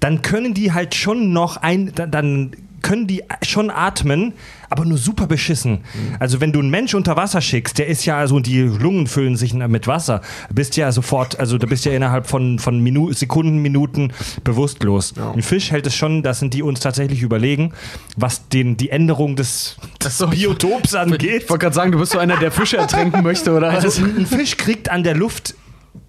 dann 0.00 0.22
können 0.22 0.54
die 0.54 0.72
halt 0.72 0.94
schon 0.94 1.32
noch 1.32 1.56
ein, 1.58 1.92
dann- 1.94 2.52
können 2.82 3.06
die 3.06 3.22
schon 3.42 3.70
atmen, 3.70 4.32
aber 4.68 4.84
nur 4.84 4.98
super 4.98 5.28
beschissen. 5.28 5.82
Also 6.18 6.40
wenn 6.40 6.50
du 6.52 6.58
einen 6.58 6.70
Mensch 6.70 6.94
unter 6.94 7.14
Wasser 7.16 7.40
schickst, 7.40 7.78
der 7.78 7.86
ist 7.86 8.04
ja 8.06 8.16
also 8.18 8.34
und 8.34 8.46
die 8.48 8.60
Lungen 8.60 9.06
füllen 9.06 9.36
sich 9.36 9.54
mit 9.54 9.86
Wasser, 9.86 10.20
bist 10.52 10.76
ja 10.76 10.90
sofort, 10.90 11.38
also 11.38 11.58
du 11.58 11.68
bist 11.68 11.84
ja 11.84 11.92
innerhalb 11.92 12.26
von, 12.26 12.58
von 12.58 12.80
Minu 12.80 13.12
Sekunden, 13.12 13.58
Minuten 13.58 14.12
bewusstlos. 14.42 15.14
Ein 15.16 15.42
Fisch 15.42 15.70
hält 15.70 15.86
es 15.86 15.94
schon, 15.94 16.24
das 16.24 16.40
sind 16.40 16.54
die 16.54 16.62
uns 16.62 16.80
tatsächlich 16.80 17.22
überlegen, 17.22 17.72
was 18.16 18.48
den, 18.48 18.76
die 18.76 18.90
Änderung 18.90 19.36
des, 19.36 19.76
des 20.02 20.18
so, 20.18 20.26
Biotops 20.26 20.94
angeht. 20.96 21.44
Ich 21.44 21.50
wollte 21.50 21.62
gerade 21.62 21.74
sagen, 21.76 21.92
du 21.92 21.98
bist 22.00 22.12
so 22.12 22.18
einer, 22.18 22.36
der 22.36 22.50
Fische 22.50 22.78
ertränken 22.78 23.22
möchte, 23.22 23.52
oder? 23.52 23.70
Also 23.70 24.02
ein 24.04 24.26
Fisch 24.26 24.56
kriegt 24.56 24.90
an 24.90 25.04
der 25.04 25.14
Luft 25.14 25.54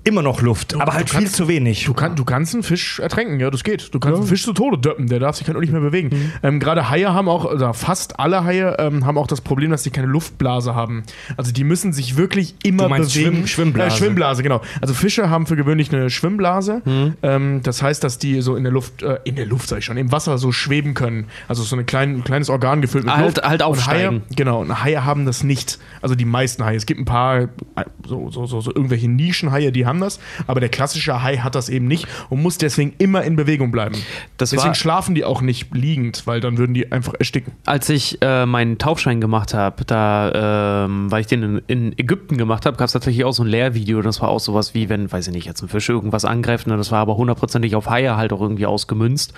immer 0.05 0.21
noch 0.21 0.41
Luft, 0.41 0.73
aber 0.75 0.93
halt 0.93 1.07
du 1.07 1.11
viel 1.13 1.21
kannst- 1.21 1.35
zu 1.35 1.47
wenig. 1.47 1.85
Du, 1.85 1.93
kann, 1.93 2.15
du 2.15 2.25
kannst 2.25 2.53
einen 2.53 2.63
Fisch 2.63 2.99
ertränken, 2.99 3.39
ja, 3.39 3.49
das 3.49 3.63
geht. 3.63 3.93
Du 3.93 3.99
kannst 3.99 4.19
einen 4.19 4.27
Fisch 4.27 4.43
zu 4.43 4.53
Tode 4.53 4.77
döppen, 4.77 5.07
der 5.07 5.19
darf 5.19 5.37
sich 5.37 5.47
halt 5.47 5.55
auch 5.55 5.61
nicht 5.61 5.71
mehr 5.71 5.81
bewegen. 5.81 6.31
Ähm, 6.43 6.59
Gerade 6.59 6.89
Haie 6.89 7.13
haben 7.13 7.29
auch, 7.29 7.45
oder 7.45 7.73
fast 7.73 8.19
alle 8.19 8.43
Haie 8.43 8.75
ähm, 8.79 9.05
haben 9.05 9.17
auch 9.17 9.27
das 9.27 9.41
Problem, 9.41 9.71
dass 9.71 9.83
sie 9.83 9.91
keine 9.91 10.07
Luftblase 10.07 10.75
haben. 10.75 11.03
Also 11.37 11.51
die 11.51 11.63
müssen 11.63 11.93
sich 11.93 12.17
wirklich 12.17 12.55
immer 12.63 12.83
Du 12.83 12.89
meinst 12.89 13.13
bewegen. 13.13 13.35
Schwimm- 13.45 13.47
Schwimmblase. 13.47 13.95
Äh, 13.95 13.97
Schwimmblase, 13.97 14.43
genau. 14.43 14.61
Also 14.81 14.93
Fische 14.93 15.29
haben 15.29 15.45
für 15.45 15.55
gewöhnlich 15.55 15.93
eine 15.93 16.09
Schwimmblase. 16.09 16.81
Ähm, 17.21 17.61
das 17.63 17.81
heißt, 17.81 18.03
dass 18.03 18.17
die 18.19 18.41
so 18.41 18.55
in 18.55 18.63
der 18.63 18.73
Luft, 18.73 19.03
äh, 19.03 19.19
in 19.23 19.35
der 19.35 19.45
Luft 19.45 19.69
sag 19.69 19.79
ich 19.79 19.85
schon, 19.85 19.97
im 19.97 20.11
Wasser 20.11 20.37
so 20.37 20.51
schweben 20.51 20.93
können. 20.93 21.25
Also 21.47 21.63
so 21.63 21.75
eine 21.75 21.85
klein, 21.85 22.17
ein 22.17 22.23
kleines 22.23 22.49
Organ 22.49 22.81
gefüllt 22.81 23.05
mit 23.05 23.13
Halt- 23.15 23.37
Luft. 23.37 23.47
halt 23.47 23.61
Und 23.61 23.67
aufsteigen. 23.67 24.21
Haie, 24.27 24.35
genau, 24.35 24.61
und 24.61 24.83
Haie 24.83 25.05
haben 25.05 25.25
das 25.25 25.43
nicht. 25.43 25.79
Also 26.01 26.15
die 26.15 26.25
meisten 26.25 26.63
Haie. 26.65 26.75
Es 26.75 26.85
gibt 26.85 26.99
ein 26.99 27.05
paar, 27.05 27.39
äh, 27.41 27.47
so, 28.05 28.29
so, 28.31 28.45
so, 28.45 28.59
so 28.61 28.71
irgendwelche 28.73 29.07
Nischenhaie, 29.09 29.71
die 29.71 29.85
haben 29.85 29.92
das. 29.99 30.19
Aber 30.47 30.59
der 30.59 30.69
klassische 30.69 31.21
Hai 31.23 31.37
hat 31.37 31.55
das 31.55 31.69
eben 31.69 31.87
nicht 31.87 32.07
und 32.29 32.41
muss 32.41 32.57
deswegen 32.57 32.93
immer 32.97 33.23
in 33.23 33.35
Bewegung 33.35 33.71
bleiben. 33.71 33.95
Das 34.37 34.51
deswegen 34.51 34.69
war- 34.69 34.75
schlafen 34.75 35.15
die 35.15 35.23
auch 35.25 35.41
nicht 35.41 35.73
liegend, 35.75 36.25
weil 36.25 36.39
dann 36.39 36.57
würden 36.57 36.73
die 36.73 36.91
einfach 36.91 37.13
ersticken. 37.17 37.53
Als 37.65 37.89
ich 37.89 38.17
äh, 38.21 38.45
meinen 38.45 38.77
Tauchschein 38.77 39.21
gemacht 39.21 39.53
habe, 39.53 39.85
da, 39.85 40.83
ähm, 40.85 41.11
weil 41.11 41.21
ich 41.21 41.27
den 41.27 41.43
in, 41.43 41.61
in 41.67 41.99
Ägypten 41.99 42.37
gemacht 42.37 42.65
habe, 42.65 42.77
gab 42.77 42.87
es 42.87 42.93
tatsächlich 42.93 43.25
auch 43.25 43.33
so 43.33 43.43
ein 43.43 43.49
Lehrvideo. 43.49 44.01
Das 44.01 44.21
war 44.21 44.29
auch 44.29 44.39
sowas 44.39 44.73
wie, 44.73 44.89
wenn, 44.89 45.11
weiß 45.11 45.27
ich 45.27 45.33
nicht, 45.33 45.45
jetzt 45.45 45.61
ein 45.61 45.69
Fisch 45.69 45.89
irgendwas 45.89 46.25
angreift. 46.25 46.67
Ne, 46.67 46.77
das 46.77 46.91
war 46.91 46.99
aber 46.99 47.17
hundertprozentig 47.17 47.75
auf 47.75 47.89
Haie 47.89 48.15
halt 48.15 48.33
auch 48.33 48.41
irgendwie 48.41 48.65
ausgemünzt. 48.65 49.33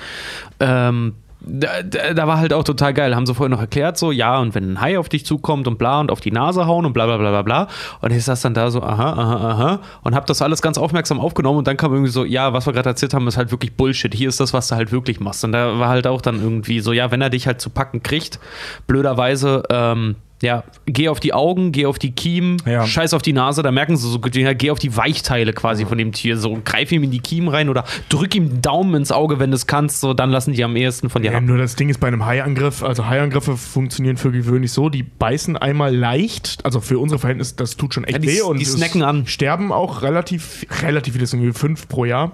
Ähm, 0.59 1.13
da, 1.47 1.83
da, 2.13 2.27
war 2.27 2.39
halt 2.39 2.53
auch 2.53 2.63
total 2.63 2.93
geil. 2.93 3.15
Haben 3.15 3.25
sie 3.25 3.33
vorher 3.33 3.49
noch 3.49 3.61
erklärt, 3.61 3.97
so, 3.97 4.11
ja, 4.11 4.39
und 4.39 4.55
wenn 4.55 4.73
ein 4.73 4.81
Hai 4.81 4.97
auf 4.97 5.09
dich 5.09 5.25
zukommt 5.25 5.67
und 5.67 5.77
bla 5.77 5.99
und 5.99 6.11
auf 6.11 6.19
die 6.19 6.31
Nase 6.31 6.65
hauen 6.65 6.85
und 6.85 6.93
bla 6.93 7.05
bla 7.05 7.17
bla 7.17 7.29
bla 7.29 7.41
bla. 7.41 7.67
Und 8.01 8.11
ich 8.11 8.23
saß 8.23 8.41
dann 8.41 8.53
da 8.53 8.71
so, 8.71 8.81
aha, 8.81 9.13
aha, 9.13 9.49
aha. 9.49 9.79
Und 10.03 10.15
hab 10.15 10.25
das 10.25 10.41
alles 10.41 10.61
ganz 10.61 10.77
aufmerksam 10.77 11.19
aufgenommen 11.19 11.59
und 11.59 11.67
dann 11.67 11.77
kam 11.77 11.93
irgendwie 11.93 12.11
so, 12.11 12.25
ja, 12.25 12.53
was 12.53 12.65
wir 12.65 12.73
gerade 12.73 12.89
erzählt 12.89 13.13
haben, 13.13 13.27
ist 13.27 13.37
halt 13.37 13.51
wirklich 13.51 13.73
Bullshit. 13.75 14.13
Hier 14.13 14.29
ist 14.29 14.39
das, 14.39 14.53
was 14.53 14.67
du 14.67 14.75
halt 14.75 14.91
wirklich 14.91 15.19
machst. 15.19 15.43
Und 15.43 15.51
da 15.51 15.79
war 15.79 15.89
halt 15.89 16.07
auch 16.07 16.21
dann 16.21 16.41
irgendwie 16.41 16.79
so, 16.79 16.93
ja, 16.93 17.11
wenn 17.11 17.21
er 17.21 17.29
dich 17.29 17.47
halt 17.47 17.61
zu 17.61 17.69
packen 17.69 18.01
kriegt, 18.03 18.39
blöderweise, 18.87 19.63
ähm, 19.69 20.15
ja, 20.41 20.63
geh 20.85 21.07
auf 21.09 21.19
die 21.19 21.33
Augen, 21.33 21.71
geh 21.71 21.85
auf 21.85 21.97
die 21.97 22.11
Kiemen, 22.11 22.57
Ja. 22.65 22.85
scheiß 22.85 23.13
auf 23.13 23.21
die 23.21 23.31
Nase, 23.33 23.63
da 23.63 23.71
merken 23.71 23.95
sie 23.97 24.07
so, 24.09 24.19
ja, 24.33 24.53
geh 24.53 24.69
auf 24.69 24.79
die 24.79 24.95
Weichteile 24.97 25.53
quasi 25.53 25.85
von 25.85 25.97
dem 25.97 26.11
Tier, 26.11 26.37
so 26.37 26.59
greif 26.63 26.91
ihm 26.91 27.03
in 27.03 27.11
die 27.11 27.19
Kiemen 27.19 27.47
rein 27.49 27.69
oder 27.69 27.85
drück 28.09 28.35
ihm 28.35 28.61
Daumen 28.61 28.95
ins 28.95 29.11
Auge, 29.11 29.39
wenn 29.39 29.51
du 29.51 29.55
es 29.55 29.65
kannst, 29.65 30.01
so 30.01 30.13
dann 30.13 30.29
lassen 30.31 30.53
die 30.53 30.63
am 30.63 30.75
ehesten 30.75 31.09
von 31.09 31.21
dir 31.21 31.31
Ja, 31.31 31.37
ab. 31.37 31.43
nur 31.45 31.57
das 31.57 31.75
Ding 31.75 31.89
ist 31.89 31.99
bei 31.99 32.07
einem 32.07 32.25
Haiangriff, 32.25 32.83
also 32.83 33.07
Haiangriffe 33.07 33.55
funktionieren 33.55 34.17
für 34.17 34.31
gewöhnlich 34.31 34.71
so, 34.71 34.89
die 34.89 35.03
beißen 35.03 35.55
einmal 35.57 35.95
leicht, 35.95 36.59
also 36.65 36.81
für 36.81 36.99
unsere 36.99 37.17
Verhältnisse, 37.19 37.55
das 37.55 37.77
tut 37.77 37.93
schon 37.93 38.03
echt 38.03 38.13
Ja, 38.13 38.19
die- 38.19 38.27
weh 38.27 38.41
und 38.41 38.59
die 38.59 38.65
snacken 38.65 39.03
an. 39.03 39.25
sterben 39.27 39.71
auch 39.71 40.01
relativ, 40.01 40.65
relativ 40.83 41.13
viele, 41.13 41.23
das 41.23 41.31
sind 41.31 41.39
irgendwie 41.41 41.57
fünf 41.57 41.87
pro 41.87 42.05
Jahr. 42.05 42.33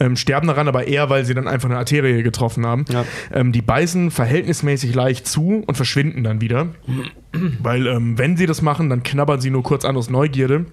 Ähm, 0.00 0.16
sterben 0.16 0.46
daran 0.46 0.68
aber 0.68 0.86
eher, 0.86 1.10
weil 1.10 1.24
sie 1.24 1.34
dann 1.34 1.48
einfach 1.48 1.68
eine 1.68 1.78
Arterie 1.78 2.22
getroffen 2.22 2.66
haben. 2.66 2.84
Ja. 2.90 3.04
Ähm, 3.32 3.52
die 3.52 3.62
beißen 3.62 4.10
verhältnismäßig 4.10 4.94
leicht 4.94 5.26
zu 5.26 5.62
und 5.66 5.74
verschwinden 5.74 6.24
dann 6.24 6.40
wieder. 6.40 6.68
Weil, 7.62 7.86
ähm, 7.86 8.18
wenn 8.18 8.36
sie 8.36 8.46
das 8.46 8.62
machen, 8.62 8.90
dann 8.90 9.02
knabbern 9.02 9.40
sie 9.40 9.50
nur 9.50 9.62
kurz 9.62 9.84
an 9.84 9.96
aus 9.96 10.10
Neugierde, 10.10 10.66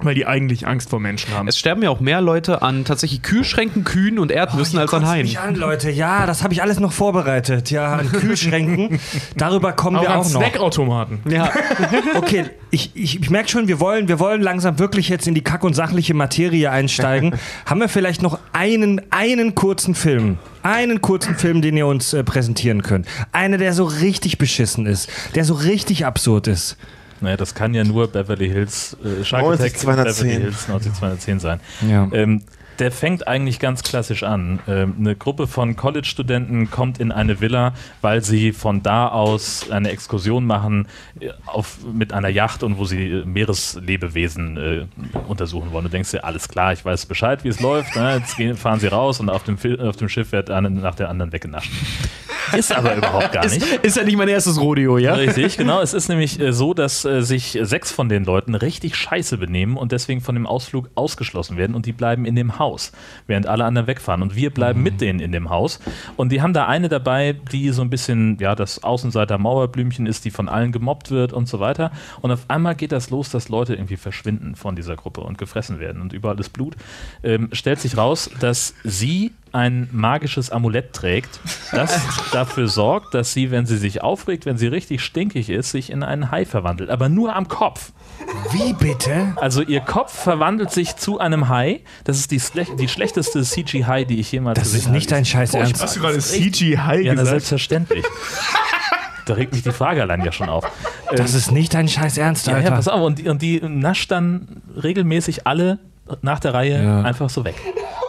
weil 0.00 0.14
die 0.14 0.26
eigentlich 0.26 0.66
Angst 0.66 0.90
vor 0.90 1.00
Menschen 1.00 1.34
haben. 1.34 1.48
Es 1.48 1.58
sterben 1.58 1.82
ja 1.82 1.90
auch 1.90 2.00
mehr 2.00 2.20
Leute 2.20 2.62
an 2.62 2.84
tatsächlich 2.84 3.22
Kühlschränken, 3.22 3.84
Kühen 3.84 4.18
und 4.18 4.30
Erdnüssen 4.30 4.78
als 4.78 4.94
an 4.94 5.06
Haien. 5.06 5.22
mich 5.26 5.38
an, 5.38 5.54
Leute. 5.56 5.90
Ja, 5.90 6.26
das 6.26 6.42
habe 6.42 6.54
ich 6.54 6.62
alles 6.62 6.78
noch 6.80 6.92
vorbereitet. 6.92 7.70
Ja, 7.70 7.94
an 7.94 8.10
Kühlschränken. 8.10 9.00
Darüber 9.36 9.72
kommen 9.72 9.96
auch 9.96 10.02
wir 10.02 10.10
an 10.10 10.20
auch 10.20 10.30
noch. 10.30 10.40
Snackautomaten. 10.42 11.18
Ja, 11.28 11.50
Okay, 12.16 12.44
ich, 12.70 12.90
ich, 12.94 13.20
ich 13.20 13.30
merke 13.30 13.48
schon, 13.48 13.68
wir 13.68 13.80
wollen, 13.80 14.08
wir 14.08 14.18
wollen 14.20 14.42
langsam 14.42 14.78
wirklich 14.78 15.08
jetzt 15.08 15.26
in 15.26 15.34
die 15.34 15.42
kack- 15.42 15.64
und 15.64 15.74
sachliche 15.74 16.14
Materie 16.14 16.70
einsteigen. 16.70 17.34
Haben 17.66 17.80
wir 17.80 17.88
vielleicht 17.88 18.22
noch 18.22 18.38
einen, 18.52 19.00
einen 19.10 19.54
kurzen 19.54 19.94
Film? 19.94 20.38
Einen 20.66 21.00
kurzen 21.00 21.36
Film, 21.36 21.62
den 21.62 21.76
ihr 21.76 21.86
uns 21.86 22.12
äh, 22.12 22.24
präsentieren 22.24 22.82
könnt. 22.82 23.06
Einer, 23.30 23.56
der 23.56 23.72
so 23.72 23.84
richtig 23.84 24.36
beschissen 24.36 24.86
ist. 24.86 25.08
Der 25.36 25.44
so 25.44 25.54
richtig 25.54 26.04
absurd 26.04 26.48
ist. 26.48 26.76
Naja, 27.20 27.36
das 27.36 27.54
kann 27.54 27.72
ja 27.72 27.84
nur 27.84 28.08
Beverly 28.08 28.48
Hills 28.48 28.96
äh, 29.04 29.24
Shark 29.24 29.44
90, 29.44 29.64
Attack 29.64 29.78
210. 29.78 30.26
Beverly 30.26 30.42
Hills 30.42 30.68
90210 30.68 31.38
sein. 31.38 31.60
Ja. 31.88 32.08
Ähm, 32.12 32.42
der 32.78 32.92
fängt 32.92 33.26
eigentlich 33.26 33.58
ganz 33.58 33.82
klassisch 33.82 34.22
an. 34.22 34.58
Ähm, 34.68 34.94
eine 34.98 35.16
Gruppe 35.16 35.46
von 35.46 35.76
College-Studenten 35.76 36.70
kommt 36.70 36.98
in 36.98 37.12
eine 37.12 37.40
Villa, 37.40 37.72
weil 38.00 38.22
sie 38.22 38.52
von 38.52 38.82
da 38.82 39.08
aus 39.08 39.70
eine 39.70 39.90
Exkursion 39.90 40.44
machen 40.46 40.88
äh, 41.20 41.30
auf, 41.46 41.78
mit 41.92 42.12
einer 42.12 42.28
Yacht 42.28 42.62
und 42.62 42.78
wo 42.78 42.84
sie 42.84 43.10
äh, 43.10 43.24
Meereslebewesen 43.24 44.56
äh, 44.56 44.86
untersuchen 45.28 45.72
wollen. 45.72 45.84
Du 45.84 45.90
denkst 45.90 46.10
dir, 46.10 46.24
alles 46.24 46.48
klar, 46.48 46.72
ich 46.72 46.84
weiß 46.84 47.06
Bescheid, 47.06 47.44
wie 47.44 47.48
es 47.48 47.60
läuft. 47.60 47.96
Ne? 47.96 48.16
Jetzt 48.16 48.36
gehen, 48.36 48.56
fahren 48.56 48.80
sie 48.80 48.88
raus 48.88 49.20
und 49.20 49.30
auf 49.30 49.44
dem, 49.44 49.58
auf 49.80 49.96
dem 49.96 50.08
Schiff 50.08 50.32
wird 50.32 50.50
eine 50.50 50.70
nach 50.70 50.94
der 50.94 51.08
anderen 51.08 51.32
weggenascht. 51.32 51.72
Ist 52.56 52.72
aber 52.72 52.94
überhaupt 52.94 53.32
gar 53.32 53.44
nicht. 53.44 53.56
Ist, 53.56 53.84
ist 53.84 53.96
ja 53.96 54.04
nicht 54.04 54.16
mein 54.16 54.28
erstes 54.28 54.60
Rodeo, 54.60 54.98
ja? 54.98 55.14
Richtig, 55.14 55.56
genau. 55.56 55.80
Es 55.80 55.94
ist 55.94 56.08
nämlich 56.08 56.38
äh, 56.38 56.52
so, 56.52 56.74
dass 56.74 57.02
sich 57.02 57.58
sechs 57.62 57.90
von 57.90 58.08
den 58.08 58.24
Leuten 58.24 58.54
richtig 58.54 58.94
scheiße 58.96 59.38
benehmen 59.38 59.76
und 59.76 59.92
deswegen 59.92 60.20
von 60.20 60.34
dem 60.34 60.46
Ausflug 60.46 60.90
ausgeschlossen 60.94 61.56
werden 61.56 61.74
und 61.74 61.86
die 61.86 61.92
bleiben 61.92 62.24
in 62.24 62.36
dem 62.36 62.58
Haus, 62.58 62.65
während 63.26 63.46
alle 63.46 63.64
anderen 63.64 63.86
wegfahren. 63.86 64.22
Und 64.22 64.36
wir 64.36 64.50
bleiben 64.50 64.82
mit 64.82 65.00
denen 65.00 65.20
in 65.20 65.32
dem 65.32 65.50
Haus. 65.50 65.80
Und 66.16 66.32
die 66.32 66.42
haben 66.42 66.52
da 66.52 66.66
eine 66.66 66.88
dabei, 66.88 67.34
die 67.52 67.70
so 67.70 67.82
ein 67.82 67.90
bisschen, 67.90 68.38
ja, 68.38 68.54
das 68.54 68.82
Außenseiter-Mauerblümchen 68.82 70.06
ist, 70.06 70.24
die 70.24 70.30
von 70.30 70.48
allen 70.48 70.72
gemobbt 70.72 71.10
wird 71.10 71.32
und 71.32 71.48
so 71.48 71.60
weiter. 71.60 71.90
Und 72.20 72.30
auf 72.30 72.44
einmal 72.48 72.74
geht 72.74 72.92
das 72.92 73.10
los, 73.10 73.30
dass 73.30 73.48
Leute 73.48 73.74
irgendwie 73.74 73.96
verschwinden 73.96 74.56
von 74.56 74.76
dieser 74.76 74.96
Gruppe 74.96 75.20
und 75.20 75.38
gefressen 75.38 75.78
werden 75.80 76.02
und 76.02 76.12
überall 76.12 76.38
ist 76.38 76.50
Blut. 76.50 76.76
Ähm, 77.22 77.48
stellt 77.52 77.80
sich 77.80 77.96
raus, 77.96 78.30
dass 78.40 78.74
sie 78.84 79.32
ein 79.52 79.88
magisches 79.92 80.50
Amulett 80.50 80.92
trägt, 80.92 81.40
das 81.72 81.98
dafür 82.32 82.68
sorgt, 82.68 83.14
dass 83.14 83.32
sie, 83.32 83.50
wenn 83.50 83.66
sie 83.66 83.78
sich 83.78 84.02
aufregt, 84.02 84.44
wenn 84.44 84.58
sie 84.58 84.66
richtig 84.66 85.02
stinkig 85.02 85.48
ist, 85.48 85.70
sich 85.70 85.90
in 85.90 86.02
einen 86.02 86.30
Hai 86.30 86.44
verwandelt. 86.44 86.90
Aber 86.90 87.08
nur 87.08 87.34
am 87.34 87.48
Kopf. 87.48 87.92
Wie 88.52 88.72
bitte? 88.72 89.34
Also 89.36 89.62
ihr 89.62 89.80
Kopf 89.80 90.12
verwandelt 90.16 90.70
sich 90.70 90.96
zu 90.96 91.18
einem 91.18 91.48
Hai. 91.48 91.80
Das 92.04 92.16
ist 92.18 92.30
die, 92.30 92.40
die 92.78 92.88
schlechteste 92.88 93.42
CGI, 93.42 94.04
die 94.08 94.20
ich 94.20 94.32
jemals 94.32 94.58
Das 94.58 94.68
ist 94.68 94.74
gesehen 94.74 94.92
nicht 94.92 95.06
habe. 95.10 95.16
dein 95.16 95.24
Scheiß 95.24 95.54
Ernst. 95.54 95.82
Hast 95.82 95.96
du 95.96 96.00
gerade 96.00 96.14
Ja, 97.02 97.14
na, 97.14 97.20
gesagt? 97.22 97.28
selbstverständlich. 97.28 98.04
da 99.26 99.34
regt 99.34 99.52
mich 99.52 99.62
die 99.62 99.72
Frage 99.72 100.02
allein 100.02 100.24
ja 100.24 100.32
schon 100.32 100.48
auf. 100.48 100.64
Das 101.14 101.34
ist 101.34 101.50
nicht 101.52 101.74
dein 101.74 101.88
Scheiß 101.88 102.16
Ernst, 102.18 102.46
Ja, 102.46 102.52
ja, 102.52 102.58
Alter. 102.58 102.70
pass 102.76 102.88
auf. 102.88 103.00
Und 103.02 103.18
die, 103.18 103.28
und 103.28 103.42
die 103.42 103.60
nascht 103.60 104.10
dann 104.10 104.62
regelmäßig 104.82 105.46
alle 105.46 105.78
nach 106.22 106.38
der 106.40 106.54
Reihe 106.54 106.82
Ja. 106.82 107.02
einfach 107.02 107.28
so 107.30 107.44
weg. 107.44 107.56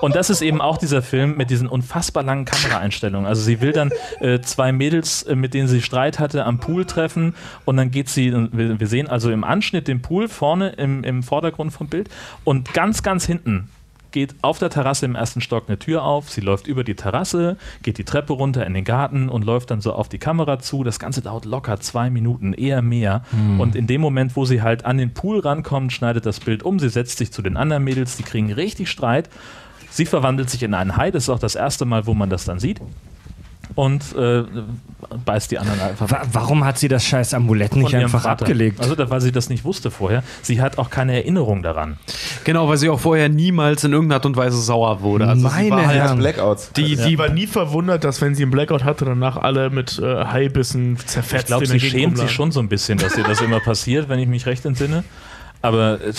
Und 0.01 0.15
das 0.15 0.29
ist 0.29 0.41
eben 0.41 0.61
auch 0.61 0.77
dieser 0.77 1.01
Film 1.01 1.37
mit 1.37 1.49
diesen 1.49 1.67
unfassbar 1.67 2.23
langen 2.23 2.45
Kameraeinstellungen. 2.45 3.27
Also 3.27 3.41
sie 3.41 3.61
will 3.61 3.71
dann 3.71 3.91
äh, 4.19 4.39
zwei 4.41 4.71
Mädels, 4.71 5.23
äh, 5.23 5.35
mit 5.35 5.53
denen 5.53 5.67
sie 5.67 5.81
Streit 5.81 6.19
hatte, 6.19 6.45
am 6.45 6.59
Pool 6.59 6.85
treffen 6.85 7.35
und 7.65 7.77
dann 7.77 7.91
geht 7.91 8.09
sie, 8.09 8.31
wir, 8.51 8.87
sehen 8.87 9.07
also 9.07 9.31
im 9.31 9.43
Anschnitt 9.43 9.87
den 9.87 10.01
Pool 10.01 10.27
vorne 10.27 10.69
im, 10.69 11.03
im 11.03 11.23
Vordergrund 11.23 11.73
vom 11.73 11.87
Bild 11.87 12.09
und 12.43 12.73
ganz, 12.73 13.03
ganz 13.03 13.25
hinten 13.25 13.69
geht 14.11 14.35
auf 14.41 14.57
der 14.57 14.69
Terrasse 14.69 15.05
im 15.05 15.15
ersten 15.15 15.41
Stock 15.41 15.65
eine 15.67 15.77
Tür 15.77 16.03
auf, 16.03 16.29
sie 16.29 16.41
läuft 16.41 16.67
über 16.67 16.83
die 16.83 16.95
Terrasse, 16.95 17.57
geht 17.83 17.97
die 17.97 18.03
Treppe 18.03 18.33
runter 18.33 18.65
in 18.65 18.73
den 18.73 18.83
Garten 18.83 19.29
und 19.29 19.43
läuft 19.43 19.69
dann 19.69 19.81
so 19.81 19.93
auf 19.93 20.09
die 20.09 20.17
Kamera 20.17 20.59
zu. 20.59 20.83
Das 20.83 20.97
Ganze 20.97 21.21
dauert 21.21 21.45
locker 21.45 21.79
zwei 21.79 22.09
Minuten, 22.09 22.53
eher 22.53 22.81
mehr. 22.81 23.23
Und 23.59 23.75
in 23.75 23.85
dem 23.85 24.01
Moment, 24.01 24.35
wo 24.35 24.45
sie 24.45 24.61
halt 24.61 24.85
an 24.85 24.97
den 24.97 25.13
Pool 25.13 25.39
rankommt, 25.39 25.91
schneidet 25.91 26.25
das 26.25 26.39
Bild 26.39 26.63
um, 26.63 26.79
sie 26.79 26.89
setzt 26.89 27.17
sich 27.17 27.31
zu 27.31 27.41
den 27.41 27.57
anderen 27.57 27.83
Mädels, 27.83 28.17
die 28.17 28.23
kriegen 28.23 28.51
richtig 28.51 28.89
Streit. 28.89 29.29
Sie 29.97 30.05
verwandelt 30.05 30.47
sich 30.51 30.61
in 30.61 30.75
einen 30.75 30.95
Hai, 30.95 31.09
das 31.09 31.23
ist 31.23 31.29
auch 31.29 31.39
das 31.39 31.55
erste 31.55 31.83
Mal, 31.83 32.05
wo 32.05 32.13
man 32.13 32.29
das 32.29 32.45
dann 32.45 32.59
sieht. 32.59 32.79
Und 33.73 34.15
äh, 34.15 34.43
beißt 35.25 35.49
die 35.51 35.57
anderen 35.57 35.79
einfach 35.81 36.09
Wa 36.09 36.21
warum 36.31 36.63
hat 36.63 36.77
sie 36.77 36.87
das 36.87 37.03
scheiß 37.03 37.33
Amulett 37.33 37.75
nicht 37.75 37.95
einfach 37.95 38.21
Vater. 38.21 38.43
abgelegt? 38.43 38.79
Also, 38.79 38.95
weil 39.09 39.21
sie 39.21 39.31
das 39.31 39.49
nicht 39.49 39.65
wusste 39.65 39.89
vorher. 39.89 40.23
Sie 40.43 40.61
hat 40.61 40.77
auch 40.77 40.91
keine 40.91 41.13
Erinnerung 41.15 41.63
daran. 41.63 41.97
Genau, 42.43 42.69
weil 42.69 42.77
sie 42.77 42.89
auch 42.89 42.99
vorher 42.99 43.27
niemals 43.27 43.83
in 43.83 43.91
irgendeiner 43.91 44.17
Art 44.17 44.25
und 44.27 44.37
Weise 44.37 44.61
sauer 44.61 45.01
wurde. 45.01 45.27
Also 45.27 45.47
sie 45.47 45.53
Meine 45.55 45.71
war 45.71 45.87
halt 45.87 45.97
Herren. 45.97 46.19
Blackouts. 46.19 46.71
die, 46.73 46.95
Die 46.95 47.03
die 47.03 47.17
war 47.17 47.29
nie 47.29 47.47
verwundert, 47.47 48.03
dass 48.03 48.21
wenn 48.21 48.35
sie 48.35 48.43
einen 48.43 48.51
Blackout 48.51 48.83
hatte, 48.83 49.03
danach 49.05 49.37
alle 49.37 49.71
mit 49.71 49.97
äh, 49.97 50.25
Haibissen 50.25 50.97
zerfetzt 51.03 51.43
Ich 51.43 51.47
glaube, 51.47 51.65
sie 51.65 51.79
schämt 51.79 52.17
sich 52.19 52.31
schon 52.31 52.51
so 52.51 52.59
ein 52.59 52.69
bisschen, 52.69 52.99
dass 52.99 53.17
ihr 53.17 53.23
das 53.23 53.41
immer 53.41 53.59
passiert, 53.61 54.09
wenn 54.09 54.19
ich 54.19 54.27
mich 54.27 54.45
recht 54.45 54.63
entsinne. 54.65 55.03
Aber 55.63 55.99
äh, 56.01 56.13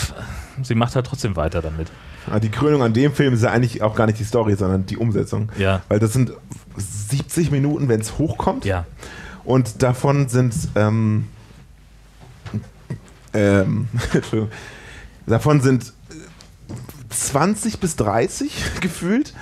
sie 0.63 0.75
macht 0.75 0.97
halt 0.97 1.07
trotzdem 1.07 1.37
weiter 1.37 1.63
damit. 1.63 1.87
Ah, 2.31 2.39
Die 2.41 2.51
Krönung 2.51 2.83
an 2.83 2.93
dem 2.93 3.13
Film 3.13 3.35
ist 3.35 3.43
ja 3.43 3.51
eigentlich 3.51 3.83
auch 3.83 3.95
gar 3.95 4.07
nicht 4.07 4.19
die 4.19 4.25
Story, 4.25 4.55
sondern 4.57 4.87
die 4.87 4.97
Umsetzung. 4.97 5.51
Ja. 5.59 5.83
Weil 5.89 5.99
das 5.99 6.13
sind 6.13 6.33
70 6.77 7.51
Minuten, 7.51 7.89
wenn 7.89 8.01
es 8.01 8.19
hochkommt. 8.19 8.65
Ja. 8.65 8.87
Und 9.45 9.83
davon 9.83 10.29
sind 10.29 10.55
ähm, 10.75 11.27
ähm, 13.33 13.89
Entschuldigung. 14.13 14.51
davon 15.27 15.61
sind 15.61 15.93
äh, 16.11 16.15
20 17.11 17.81
bis 17.81 17.97
30 17.97 18.53
gefühlt, 18.81 19.35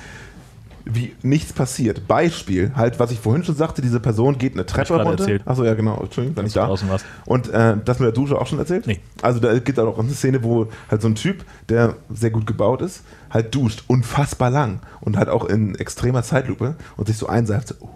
wie 0.87 1.15
nichts 1.23 1.53
passiert. 1.53 2.07
Beispiel, 2.07 2.73
halt, 2.77 3.01
was 3.01 3.11
ich 3.11 3.19
vorhin 3.19 3.45
schon 3.45 3.57
sagte, 3.57 3.83
diese 3.83 3.99
Person 3.99 4.39
geht 4.39 4.55
eine 4.55 4.65
Treppe 4.65 4.95
runter. 4.95 5.23
erzählt. 5.23 5.43
Achso, 5.45 5.65
ja, 5.65 5.75
genau, 5.75 6.01
Entschuldigung, 6.01 6.37
wenn 6.37 6.47
ich 6.47 6.53
da. 6.53 6.67
draußen 6.67 6.89
warst. 6.89 7.05
Und 7.27 7.49
äh, 7.49 7.77
das 7.85 7.99
mit 7.99 8.07
der 8.07 8.13
Dusche 8.13 8.41
auch 8.41 8.47
schon 8.47 8.61
erzählt? 8.61 8.87
Nee. 8.87 9.01
Also 9.21 9.41
da 9.41 9.53
gibt 9.59 9.77
es 9.77 9.85
auch 9.85 9.99
eine 9.99 10.13
Szene, 10.13 10.45
wo 10.45 10.69
halt 10.89 11.03
so 11.03 11.09
ein 11.09 11.17
Typ, 11.17 11.45
der 11.69 11.97
sehr 12.09 12.31
gut 12.31 12.47
gebaut 12.47 12.83
ist, 12.83 13.03
halt 13.31 13.53
duscht, 13.55 13.85
unfassbar 13.89 14.51
lang 14.51 14.81
und 15.01 15.17
halt 15.17 15.29
auch 15.29 15.45
in 15.45 15.75
extremer 15.75 16.23
Zeitlupe 16.23 16.77
und 16.97 17.09
sich 17.09 17.19
so 17.19 17.27
einseift. 17.27 17.69
So, 17.69 17.75
uh. 17.81 17.89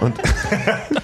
Und 0.00 0.16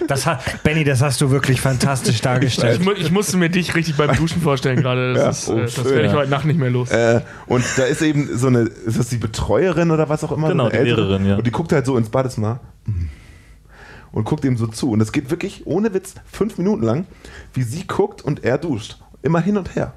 Das 0.09 0.27
hat, 0.27 0.63
Benny, 0.63 0.85
das 0.85 1.01
hast 1.01 1.21
du 1.21 1.31
wirklich 1.31 1.61
fantastisch 1.61 2.17
Ich, 2.17 2.21
dargestellt. 2.21 2.85
mu 2.85 2.93
ich 2.93 3.11
musste 3.11 3.37
mir 3.37 3.49
dich 3.49 3.75
richtig 3.75 3.97
beim 3.97 4.15
Duschen 4.17 4.43
vorstellen 4.43 4.81
gerade. 4.81 5.15
Ja, 5.17 5.27
Das, 5.27 5.43
ist, 5.45 5.49
oh, 5.49 5.59
äh, 5.59 5.63
das 5.63 5.75
schön, 5.75 5.85
werde 5.87 6.07
ich 6.07 6.13
ja. 6.13 6.19
heute 6.19 6.31
Nacht 6.31 6.45
nicht 6.45 6.59
mehr 6.59 6.71
los. 6.71 6.91
Äh, 6.91 7.21
und 7.47 7.65
da 7.77 7.85
ist 7.85 8.03
eben 8.03 8.37
so 8.37 8.49
eine, 8.49 8.61
ist 8.61 8.99
das 8.99 9.09
die 9.09 9.17
Betreuerin 9.17 9.91
oder 9.91 10.09
was 10.09 10.23
auch 10.25 10.33
immer? 10.33 10.49
Genau, 10.49 10.65
so 10.65 10.71
eine 10.71 10.85
die 10.85 10.89
Ältere? 10.91 11.07
Lehrerin, 11.07 11.27
ja. 11.27 11.37
Und 11.37 11.47
die 11.47 11.51
guckt 11.51 11.73
halt 11.73 11.87
so 11.87 11.97
ins 11.97 12.09
Badezimmer 12.11 12.61
und 14.13 14.25
guckt 14.25 14.45
ihm 14.45 14.57
so 14.57 14.67
zu. 14.67 14.91
Und 14.91 15.01
es 15.01 15.13
geht 15.13 15.31
wirklich, 15.31 15.67
ohne 15.67 15.95
Witz, 15.95 16.15
fünf 16.31 16.59
Minuten 16.59 16.83
lang, 16.83 17.07
wie 17.55 17.63
sie 17.63 17.87
guckt 17.87 18.23
und 18.23 18.45
er 18.45 18.59
duscht. 18.59 18.99
Immer 19.23 19.41
hin 19.41 19.57
und 19.57 19.75
her. 19.75 19.95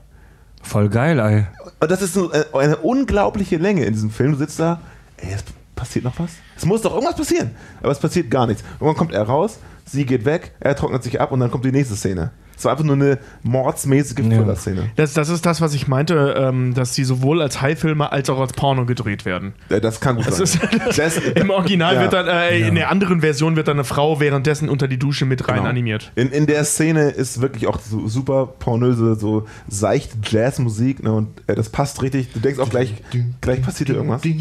Voll 0.62 0.90
geil, 0.90 1.20
ey. 1.20 1.46
Und 1.80 1.92
das 1.92 2.02
ist 2.02 2.14
so 2.14 2.32
äh, 2.32 2.46
eine 2.54 2.78
unglaubliche 2.78 3.58
Länge 3.58 3.86
in 3.86 3.94
diesem 3.94 4.10
Film. 4.10 4.32
Du 4.34 4.38
sitzt 4.38 4.60
da, 4.60 4.82
ey, 5.18 5.36
passiert 5.76 6.06
noch 6.06 6.20
was? 6.20 6.32
Es 6.56 6.66
muss 6.66 6.82
doch 6.82 6.94
irgendwas 6.94 7.16
passieren. 7.16 7.56
Aber 7.82 7.92
es 7.92 8.00
passiert 8.00 8.32
gar 8.32 8.48
nichts. 8.48 8.64
Irgendwann 8.74 8.96
kommt 8.96 9.14
er 9.14 9.24
raus, 9.24 9.60
sie 9.86 10.06
geht 10.06 10.26
weg, 10.26 10.54
er 10.60 10.76
trocknet 10.76 11.04
sich 11.04 11.20
ab 11.20 11.32
und 11.32 11.40
dann 11.40 11.52
kommt 11.52 11.66
die 11.66 11.72
nächste 11.72 11.96
Szene. 11.96 12.32
Es 12.58 12.64
war 12.66 12.72
einfach 12.72 12.84
nur 12.86 12.96
eine 12.96 13.18
mordsmäßige 13.44 14.20
Ja. 14.20 14.38
Füllerszene. 14.38 14.90
Das, 14.96 15.14
das 15.14 15.30
ist 15.30 15.46
das, 15.46 15.62
was 15.62 15.74
ich 15.74 15.88
meinte, 15.88 16.36
ähm, 16.38 16.74
dass 16.74 16.94
die 16.94 17.04
sowohl 17.04 17.42
als 17.42 17.62
Hai-Filme 17.62 18.12
als 18.12 18.30
auch 18.30 18.40
als 18.40 18.54
Porno 18.54 18.86
gedreht 18.86 19.26
werden. 19.26 19.54
Äh, 19.70 19.82
Das 19.82 20.00
kann 20.00 20.16
gut 20.16 20.28
Das 20.28 20.38
sein. 20.38 20.44
ist, 20.44 20.98
Das- 20.98 21.18
Im 21.18 21.50
Original 21.50 21.96
Ja. 21.96 22.02
wird 22.02 22.14
dann, 22.14 22.28
äh, 22.28 22.60
in 22.68 22.76
der 22.76 22.90
anderen 22.92 23.22
Version 23.22 23.56
wird 23.56 23.68
dann 23.68 23.78
eine 23.78 23.84
Frau 23.84 24.20
währenddessen 24.20 24.70
unter 24.70 24.88
die 24.88 24.98
Dusche 24.98 25.26
mit 25.26 25.48
rein 25.48 25.58
Genau. 25.58 25.70
animiert. 25.70 26.12
In, 26.16 26.30
in 26.32 26.46
der 26.48 26.64
Szene 26.66 27.10
ist 27.10 27.42
wirklich 27.42 27.68
auch 27.68 27.80
so 27.80 28.08
super 28.08 28.48
pornöse, 28.60 29.16
so 29.16 29.46
seichte 29.68 30.18
Jazzmusik 30.24 31.04
ne, 31.04 31.12
und 31.14 31.28
äh, 31.48 31.56
das 31.56 31.70
passt 31.70 32.02
richtig. 32.02 32.32
Du 32.34 32.40
denkst 32.40 32.60
auch 32.60 32.70
gleich, 32.70 32.94
gleich 33.42 33.62
passiert 33.62 33.90
hier 33.90 33.98
irgendwas. 33.98 34.22
Das 34.22 34.32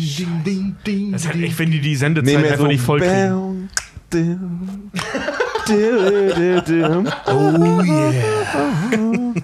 ist 1.23 1.29
halt, 1.29 1.37
ich 1.43 1.55
finde, 1.55 1.79
die 1.79 1.97
Sendezeit 1.97 2.27
Nee, 2.41 2.45
einfach 2.45 2.59
so 2.59 2.67
nicht 2.67 2.83
voll 2.83 3.01
kriegen. 3.01 3.69
Oh 7.27 7.83
yeah. 7.85 9.35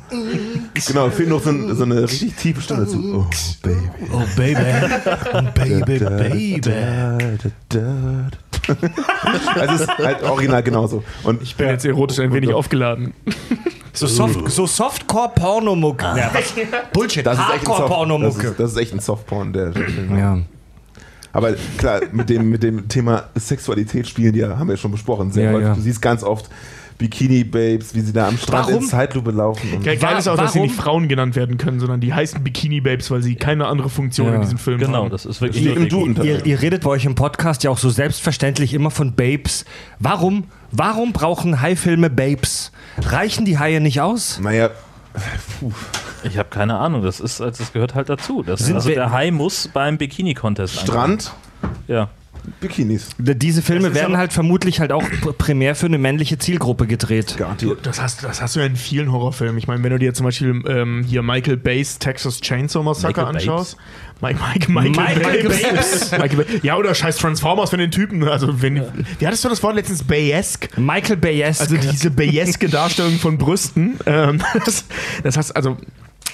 Genau, 0.87 1.11
fehlt 1.11 1.29
noch 1.29 1.43
so, 1.43 1.51
ein, 1.51 1.75
so 1.77 1.85
eine 1.85 2.03
richtig 2.03 2.35
tiefe 2.37 2.61
Stimme 2.61 2.81
dazu. 2.85 3.27
Oh, 3.27 3.27
Baby. 3.63 3.81
Oh, 4.13 4.23
Baby. 4.37 4.55
Baby, 5.55 5.99
Da, 5.99 6.11
Baby. 6.11 6.61
da. 7.69 8.31
Also 9.55 9.75
es 9.75 9.81
ist 9.81 9.99
halt 9.99 10.23
original 10.23 10.63
genauso. 10.63 11.03
Und 11.25 11.43
Ich 11.43 11.57
bin 11.57 11.69
jetzt 11.69 11.85
erotisch 11.85 12.19
ein 12.21 12.33
wenig 12.33 12.53
aufgeladen. 12.53 13.13
So, 13.93 14.07
Soft, 14.07 14.49
so 14.51 14.67
Softcore-Pornomucke. 14.67 16.05
Ja? 16.05 16.31
Bullshit. 16.93 17.27
das 17.27 17.39
ist 17.39 17.45
echt 17.45 17.61
ein 17.63 17.67
Soft, 17.67 17.79
das 17.79 17.79
Hardcore-Pornomucke. 17.79 18.47
ist, 18.49 18.61
das 18.61 18.71
ist 18.73 18.77
echt 18.79 18.93
ein 18.95 19.01
Softporn, 19.01 19.53
der. 19.53 19.73
Ja. 20.17 20.39
Aber 21.33 21.55
klar, 21.79 22.01
mit 22.13 22.29
dem, 22.29 22.51
mit 22.51 22.63
dem 22.63 22.89
Thema 22.89 23.25
Sexualität 23.37 24.09
spielen, 24.09 24.33
die 24.33 24.45
haben 24.45 24.69
wir 24.69 24.77
schon 24.77 24.91
besprochen. 24.91 25.31
Sehr 25.31 25.45
Ja, 25.45 25.53
häufig. 25.53 25.67
ja. 25.69 25.75
Du 25.75 25.81
siehst 25.81 26.03
ganz 26.03 26.23
oft 26.25 26.49
Bikini-Babes, 26.99 27.95
wie 27.95 28.01
sie 28.01 28.13
da 28.13 28.29
am 28.29 28.37
Strand 28.37 28.69
Warum? 28.69 28.83
in 28.83 28.89
Zeitlupe 28.89 29.31
laufen. 29.31 29.73
Und 29.75 29.85
Geil, 29.85 29.97
geil 29.97 30.19
ist 30.19 30.29
auch, 30.29 30.37
dass 30.37 30.53
sie 30.53 30.59
warum? 30.59 30.71
nicht 30.71 30.79
Frauen 30.81 31.09
genannt 31.09 31.35
werden 31.35 31.57
können, 31.57 31.81
sondern 31.81 32.01
die 32.01 32.13
heißen 32.13 32.43
Bikini-Babes, 32.45 33.11
weil 33.11 33.23
sie 33.23 33.37
keine 33.37 33.67
andere 33.69 33.89
Funktion 33.89 34.29
Ja. 34.29 34.35
in 34.35 34.41
diesem 34.43 34.59
Film 34.59 34.79
Genau, 34.79 35.05
haben. 35.05 35.11
das 35.11 35.25
ist 35.25 35.41
wirklich 35.41 35.65
Wie 35.65 35.71
im 35.71 35.89
Duden. 35.89 36.23
Ihr, 36.23 36.45
ihr 36.45 36.61
redet 36.61 36.83
bei 36.83 36.91
euch 36.91 37.07
im 37.07 37.15
Podcast 37.15 37.65
ja 37.65 37.71
auch 37.71 37.79
so 37.79 37.89
selbstverständlich 37.89 38.75
immer 38.75 38.91
von 38.91 39.15
Babes. 39.15 39.65
Warum, 39.99 40.45
warum 40.73 41.13
brauchen 41.15 41.61
Haifilme 41.63 42.11
Babes? 42.11 42.71
Reichen 43.01 43.47
die 43.47 43.59
Haie 43.59 43.81
nicht 43.81 44.01
aus? 44.03 44.39
naja, 44.43 44.69
puh. 45.59 45.73
Ich 46.25 46.39
habe 46.39 46.49
keine 46.51 46.77
Ahnung, 46.79 47.03
das 47.03 47.21
ist, 47.21 47.41
das 47.41 47.73
gehört 47.73 47.95
halt 47.95 48.09
dazu. 48.09 48.43
Das, 48.43 48.61
Sind 48.61 48.75
also 48.77 48.89
der 48.91 49.11
Hai 49.11 49.31
muss 49.31 49.69
beim 49.69 49.97
Bikini-Contest 49.99 50.81
Strand, 50.81 51.33
Ja. 51.89 52.09
Bikinis. 52.59 53.11
Diese 53.19 53.61
Filme 53.61 53.95
werden 53.95 54.17
halt 54.17 54.33
vermutlich 54.33 54.81
halt 54.81 54.93
auch 54.93 55.03
pr- 55.03 55.35
primär 55.35 55.75
für 55.75 55.85
eine 55.87 55.99
männliche 55.99 56.39
Zielgruppe 56.39 56.87
gedreht. 56.87 57.37
Das 57.83 58.01
hast, 58.01 58.25
das 58.25 58.41
hast 58.41 58.57
du 58.57 58.61
ja 58.61 58.67
in 58.67 58.77
vielen 58.77 59.13
Horrorfilmen. 59.13 59.59
Ich 59.59 59.67
meine, 59.69 59.83
wenn 59.85 59.91
du 59.91 59.99
dir 59.99 60.15
zum 60.15 60.25
Beispiel 60.25 60.63
ähm, 60.67 61.05
hier 61.07 61.21
Michael 61.23 61.59
Bays 61.59 61.99
Texas 61.99 62.41
Chainsaw 62.41 62.83
Massacre 62.83 63.21
Michael 63.21 63.37
anschaust. 63.37 63.77
Mike, 64.23 64.39
Mike, 64.55 64.73
Michael, 64.73 65.17
Michael 65.19 65.49
Bays. 65.51 66.11
Michael 66.13 66.37
Bay. 66.45 66.61
Ja, 66.63 66.77
oder 66.79 66.95
scheiß 66.95 67.19
Transformers 67.19 67.69
von 67.71 67.79
den 67.79 67.91
Typen. 67.91 68.27
Also, 68.27 68.63
wenn, 68.63 68.85
wie 69.19 69.27
hattest 69.27 69.45
du 69.45 69.51
das 69.51 69.63
Wort 69.63 69.75
letztens? 69.77 70.03
Bayesk? 70.03 70.79
Michael 70.79 71.19
Bayes. 71.19 71.61
Also 71.61 71.77
diese 71.77 72.11
Bayeske 72.11 72.71
Darstellung 72.71 73.19
von 73.19 73.37
Brüsten. 73.37 73.99
Ähm, 74.07 74.41
das, 74.65 74.87
das 75.23 75.37
heißt, 75.37 75.55
also 75.57 75.77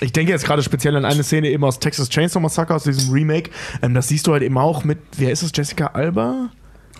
ich 0.00 0.12
denke 0.12 0.32
jetzt 0.32 0.44
gerade 0.44 0.62
speziell 0.62 0.96
an 0.96 1.04
eine 1.04 1.22
Szene 1.22 1.48
eben 1.50 1.64
aus 1.64 1.78
Texas 1.78 2.08
Chainsaw 2.08 2.40
Massacre, 2.40 2.74
aus 2.74 2.84
diesem 2.84 3.12
Remake. 3.12 3.50
Ähm, 3.82 3.94
das 3.94 4.08
siehst 4.08 4.26
du 4.26 4.32
halt 4.32 4.42
eben 4.42 4.58
auch 4.58 4.84
mit, 4.84 4.98
wer 5.16 5.30
ist 5.30 5.42
es, 5.42 5.50
Jessica 5.54 5.88
Alba? 5.88 6.50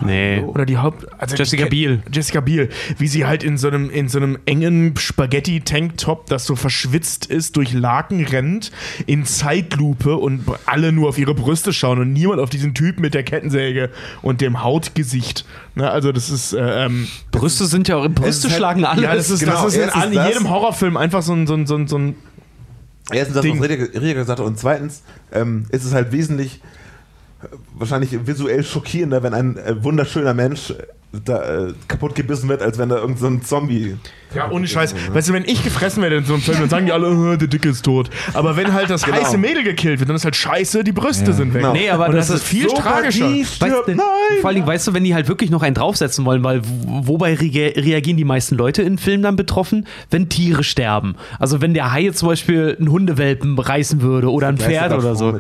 Nee. 0.05 0.41
Oder 0.41 0.67
die 0.67 0.77
Haupt. 0.77 1.07
Also 1.19 1.37
Jessica 1.37 1.65
die- 1.65 1.71
Biel. 1.71 2.03
Jessica 2.13 2.41
Biel. 2.41 2.69
Wie 2.99 3.09
sie 3.09 3.25
halt 3.25 3.43
in 3.43 3.57
so 3.57 3.69
einem, 3.69 3.89
in 3.89 4.11
so 4.11 4.19
einem 4.19 4.39
engen 4.45 4.95
Spaghetti-Tanktop, 4.95 6.27
das 6.27 6.45
so 6.45 6.55
verschwitzt 6.55 7.25
ist, 7.27 7.57
durch 7.57 7.73
Laken 7.73 8.25
rennt, 8.25 8.73
in 9.07 9.25
Zeitlupe 9.25 10.17
und 10.17 10.43
alle 10.67 10.93
nur 10.93 11.09
auf 11.09 11.19
ihre 11.19 11.35
Brüste 11.35 11.73
schauen 11.73 11.99
und 11.99 12.13
niemand 12.13 12.41
auf 12.41 12.51
diesen 12.51 12.75
Typ 12.75 13.01
mit 13.01 13.15
der 13.15 13.23
Kettensäge 13.23 13.91
und 14.23 14.41
dem 14.43 14.63
Hautgesicht. 14.63 15.47
Ne, 15.75 15.91
also, 15.91 16.13
das 16.13 16.29
ist. 16.31 16.53
Äh, 16.53 16.85
ähm, 16.87 17.09
Brüste 17.31 17.67
sind 17.67 17.89
ja 17.89 17.97
auch, 17.97 18.09
Brüste 18.09 18.29
ist 18.49 18.53
halt- 18.53 18.55
schlagen 18.57 18.85
alles. 18.85 19.03
ja, 19.03 19.15
das 19.15 19.31
ist, 19.31 19.41
genau, 19.41 19.65
das 19.65 19.77
ist 19.77 19.95
in 19.97 20.13
jedem 20.13 20.51
Horrorfilm 20.51 20.97
einfach 20.97 21.23
so 21.23 21.33
ein, 21.33 21.47
so 21.47 21.55
ein, 21.55 21.67
so 21.67 21.77
ein, 21.77 21.87
so 21.89 21.99
ein 21.99 22.17
Erstens, 23.13 23.35
das, 23.35 23.43
Ding. 23.43 23.61
was 23.61 23.69
Rediger 23.69 24.15
gesagt 24.15 24.41
hat. 24.41 24.47
Und 24.47 24.59
zweitens 24.59 25.03
ähm, 25.33 25.67
ist 25.71 25.85
es 25.85 25.93
halt 25.93 26.13
wesentlich 26.13 26.63
äh, 27.43 27.47
wahrscheinlich 27.75 28.27
visuell 28.27 28.65
schockierender, 28.65 29.23
wenn 29.23 29.35
ein 29.35 29.57
äh, 29.57 29.83
wunderschöner 29.83 30.35
Mensch 30.35 30.75
da 31.25 31.67
äh, 31.69 31.73
kaputt 31.89 32.15
gebissen 32.15 32.49
wird, 32.49 32.63
als 32.63 32.79
wenn 32.79 32.89
da 32.89 32.97
irgend 32.97 33.19
so 33.19 33.27
ein 33.27 33.43
Zombie. 33.43 33.97
Ja, 34.35 34.51
ohne 34.51 34.67
Scheiß. 34.67 34.95
Weißt 35.13 35.29
du, 35.29 35.33
wenn 35.33 35.45
ich 35.45 35.63
gefressen 35.63 36.03
werde 36.03 36.17
in 36.17 36.25
so 36.25 36.35
einem 36.35 36.43
Film, 36.43 36.59
dann 36.59 36.69
sagen 36.69 36.87
die 36.87 36.93
alle, 36.93 37.09
oh, 37.09 37.37
der 37.37 37.49
Dicke 37.49 37.69
ist 37.69 37.85
tot. 37.85 38.11
Aber 38.35 38.57
wenn 38.57 38.73
halt 38.75 38.91
das 38.91 39.05
Genau. 39.05 39.17
heiße 39.19 39.39
Mädel 39.39 39.63
gekillt 39.63 39.99
wird, 40.01 40.09
dann 40.11 40.17
ist 40.17 40.25
halt 40.25 40.37
scheiße, 40.37 40.83
die 40.85 40.93
Brüste 40.93 41.33
sind 41.33 41.55
weg. 41.55 41.63
Genau. 41.63 41.73
Nee, 41.73 41.89
aber 41.91 42.09
das, 42.09 42.27
das 42.27 42.37
ist 42.37 42.43
ist 42.43 42.49
viel 42.49 42.69
So, 42.69 42.77
tragischer. 42.77 43.31
Weißt. 43.31 43.63
Nein! 43.63 43.97
Vor 44.41 44.49
allen 44.49 44.57
Dingen, 44.57 44.67
weißt 44.67 44.89
du, 44.89 44.95
wenn 44.95 45.05
die 45.05 45.15
halt 45.15 45.29
wirklich 45.29 45.51
noch 45.51 45.63
einen 45.63 45.75
draufsetzen 45.75 46.25
wollen, 46.25 46.43
weil 46.45 46.61
wo- 46.65 47.07
wobei 47.09 47.35
rea- 47.35 47.73
reagieren 47.81 48.17
die 48.17 48.25
meisten 48.25 48.57
Leute 48.57 48.83
in 48.83 48.99
Filmen 48.99 49.23
dann 49.23 49.37
betroffen, 49.37 49.87
wenn 50.11 50.29
Tiere 50.29 50.65
sterben. 50.65 51.15
Also 51.39 51.61
wenn 51.63 51.73
der 51.73 51.93
Hai 51.93 52.03
jetzt 52.03 52.19
zum 52.19 52.29
Beispiel 52.29 52.77
einen 52.79 52.91
Hundewelpen 52.91 53.59
reißen 53.59 54.03
würde 54.03 54.31
oder 54.31 54.49
ein 54.49 54.59
Pferd 54.59 54.93
oder 54.93 55.15
so. 55.15 55.39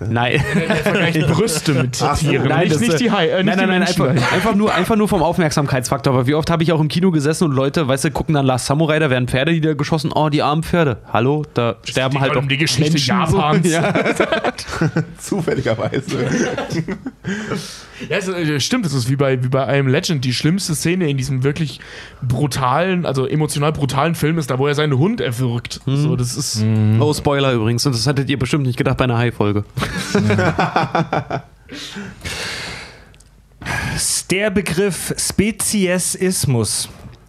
Nein. 0.00 0.40
Vergleicht 0.82 1.26
Brüste 1.28 1.74
mit 1.74 1.98
Ach. 2.02 2.18
Tieren. 2.18 2.48
Nein, 2.48 2.60
nicht, 2.60 2.74
das, 2.74 2.80
nicht 2.80 3.00
die 3.00 3.10
Hai, 3.10 3.28
äh, 3.28 3.42
nicht 3.42 3.56
nein, 3.56 3.68
nein, 3.68 3.80
nein, 3.80 3.88
einfach, 3.88 4.32
einfach, 4.32 4.54
nur, 4.54 4.74
einfach 4.74 4.96
nur 4.96 5.08
vom 5.08 5.22
Aufmerksamkeitsfaktor. 5.22 6.12
Aber 6.12 6.26
wie 6.26 6.34
oft 6.34 6.50
habe 6.50 6.62
ich 6.62 6.72
auch 6.72 6.80
im 6.80 6.88
Kino 6.88 7.10
gesessen 7.10 7.44
und 7.44 7.52
Leute, 7.52 7.88
weißt 7.88 8.04
du, 8.04 8.10
gucken 8.10 8.34
dann 8.34 8.46
Last 8.46 8.66
Samurai, 8.66 8.98
da 8.98 9.10
werden 9.10 9.28
Pferde 9.28 9.52
niedergeschossen. 9.52 10.12
Oh, 10.14 10.28
die 10.28 10.42
armen 10.42 10.62
Pferde. 10.62 10.98
Hallo, 11.12 11.44
da 11.54 11.76
sterben 11.84 12.14
die 12.14 12.20
halt 12.20 12.34
doch 12.34 12.46
die 12.46 12.56
Geschichte 12.56 12.92
Menschen 12.92 13.08
Japans. 13.08 13.66
So. 13.66 13.68
Ja. 13.78 13.92
Zufälligerweise. 15.18 16.28
Ja, 18.08 18.16
es, 18.16 18.28
äh, 18.28 18.60
stimmt, 18.60 18.86
es 18.86 18.92
ist 18.94 19.10
wie 19.10 19.16
bei, 19.16 19.42
wie 19.42 19.48
bei 19.48 19.66
einem 19.66 19.88
Legend. 19.88 20.24
Die 20.24 20.32
schlimmste 20.32 20.74
Szene 20.74 21.08
in 21.08 21.16
diesem 21.16 21.42
wirklich 21.42 21.80
brutalen, 22.22 23.06
also 23.06 23.26
emotional 23.26 23.72
brutalen 23.72 24.14
Film 24.14 24.38
ist 24.38 24.50
da, 24.50 24.58
wo 24.58 24.66
er 24.66 24.74
seinen 24.74 24.98
Hund 24.98 25.20
erwürgt. 25.20 25.80
So, 25.86 26.16
das 26.16 26.36
ist. 26.36 26.64
Oh, 27.00 27.12
Spoiler 27.12 27.52
übrigens. 27.52 27.84
Und 27.86 27.94
das 27.94 28.06
hattet 28.06 28.30
ihr 28.30 28.38
bestimmt 28.38 28.66
nicht 28.66 28.76
gedacht 28.76 28.96
bei 28.96 29.04
einer 29.04 29.18
Hai-Folge. 29.18 29.64
Der 34.30 34.50
Begriff 34.50 35.14
Speziesismus. 35.16 36.88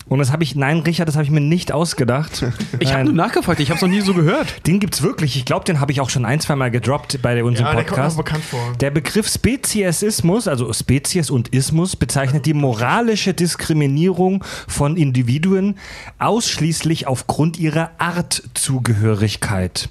Und 0.09 0.17
das 0.19 0.31
habe 0.31 0.43
ich, 0.43 0.55
nein, 0.55 0.79
Richard, 0.79 1.07
das 1.07 1.15
habe 1.15 1.23
ich 1.23 1.31
mir 1.31 1.39
nicht 1.39 1.71
ausgedacht. 1.71 2.45
Ich 2.81 2.93
habe 2.93 3.03
nur 3.03 3.13
nachgefragt, 3.13 3.59
ich 3.59 3.69
habe 3.69 3.75
es 3.75 3.81
noch 3.81 3.89
nie 3.89 3.99
so 4.01 4.13
gehört. 4.13 4.65
Den 4.65 4.79
gibt's 4.79 5.01
wirklich. 5.01 5.35
Ich 5.35 5.45
glaube, 5.45 5.65
den 5.65 5.79
habe 5.79 5.91
ich 5.91 6.01
auch 6.01 6.09
schon 6.09 6.23
ein, 6.25 6.39
zwei 6.39 6.55
Mal 6.55 6.71
gedroppt 6.71 7.21
bei 7.21 7.43
unserem 7.43 7.67
Ja, 7.67 7.73
der 7.75 7.83
kommt 7.83 7.95
Podcast. 7.95 8.17
bekannt 8.17 8.43
vor. 8.43 8.73
Der 8.79 8.89
Begriff 8.89 9.27
Speziesismus, 9.27 10.47
also 10.47 10.71
Spezies 10.71 11.29
und 11.29 11.49
Ismus, 11.49 11.95
bezeichnet 11.95 12.45
die 12.45 12.53
moralische 12.53 13.33
Diskriminierung 13.33 14.43
von 14.67 14.95
Individuen 14.97 15.75
ausschließlich 16.19 17.05
aufgrund 17.07 17.59
ihrer 17.59 17.91
Artzugehörigkeit. 17.97 19.89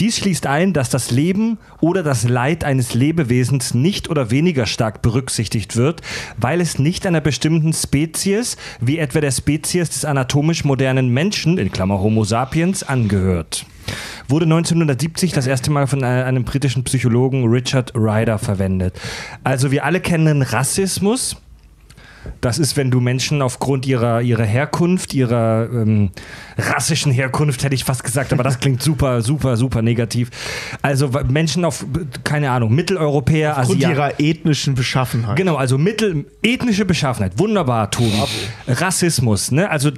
Dies 0.00 0.16
schließt 0.16 0.46
ein, 0.46 0.72
dass 0.72 0.90
das 0.90 1.10
Leben 1.10 1.58
oder 1.80 2.02
das 2.02 2.26
Leid 2.26 2.64
eines 2.64 2.94
Lebewesens 2.94 3.74
nicht 3.74 4.08
oder 4.08 4.30
weniger 4.30 4.66
stark 4.66 5.02
berücksichtigt 5.02 5.76
wird, 5.76 6.00
weil 6.38 6.60
es 6.60 6.78
nicht 6.78 7.06
einer 7.06 7.20
bestimmten 7.20 7.72
Spezies, 7.72 8.56
wie 8.80 8.98
etwa 8.98 9.20
der 9.20 9.30
Spezies 9.30 9.51
des 9.60 10.04
anatomisch 10.04 10.64
modernen 10.64 11.08
Menschen, 11.08 11.58
in 11.58 11.70
Klammer 11.70 12.00
Homo 12.00 12.24
sapiens, 12.24 12.82
angehört 12.82 13.66
wurde 14.28 14.44
1970 14.46 15.32
das 15.32 15.46
erste 15.46 15.70
Mal 15.70 15.86
von 15.86 16.02
äh, 16.02 16.06
einem 16.06 16.44
britischen 16.44 16.84
Psychologen 16.84 17.48
Richard 17.48 17.92
Ryder 17.94 18.38
verwendet. 18.38 18.98
Also 19.44 19.70
wir 19.70 19.84
alle 19.84 20.00
kennen 20.00 20.42
Rassismus. 20.42 21.36
Das 22.40 22.58
ist, 22.58 22.76
wenn 22.76 22.90
du 22.90 23.00
Menschen 23.00 23.42
aufgrund 23.42 23.86
ihrer, 23.86 24.20
ihrer 24.20 24.44
Herkunft, 24.44 25.14
ihrer 25.14 25.68
ähm, 25.72 26.10
rassischen 26.58 27.12
Herkunft, 27.12 27.62
hätte 27.64 27.74
ich 27.74 27.84
fast 27.84 28.04
gesagt, 28.04 28.32
aber 28.32 28.42
das 28.42 28.60
klingt 28.60 28.82
super, 28.82 29.22
super, 29.22 29.56
super 29.56 29.82
negativ. 29.82 30.30
Also 30.82 31.10
Menschen 31.28 31.64
auf, 31.64 31.84
keine 32.24 32.50
Ahnung, 32.50 32.74
Mitteleuropäer, 32.74 33.58
Aufgrund 33.58 33.78
Asiaten. 33.84 33.94
ihrer 33.96 34.20
ethnischen 34.20 34.74
Beschaffenheit. 34.74 35.36
Genau, 35.36 35.56
also 35.56 35.78
mittel 35.78 36.26
ethnische 36.42 36.84
Beschaffenheit. 36.84 37.38
Wunderbar, 37.38 37.90
Tobi. 37.90 38.12
Rassismus, 38.68 39.50
ne? 39.50 39.70
Also 39.70 39.90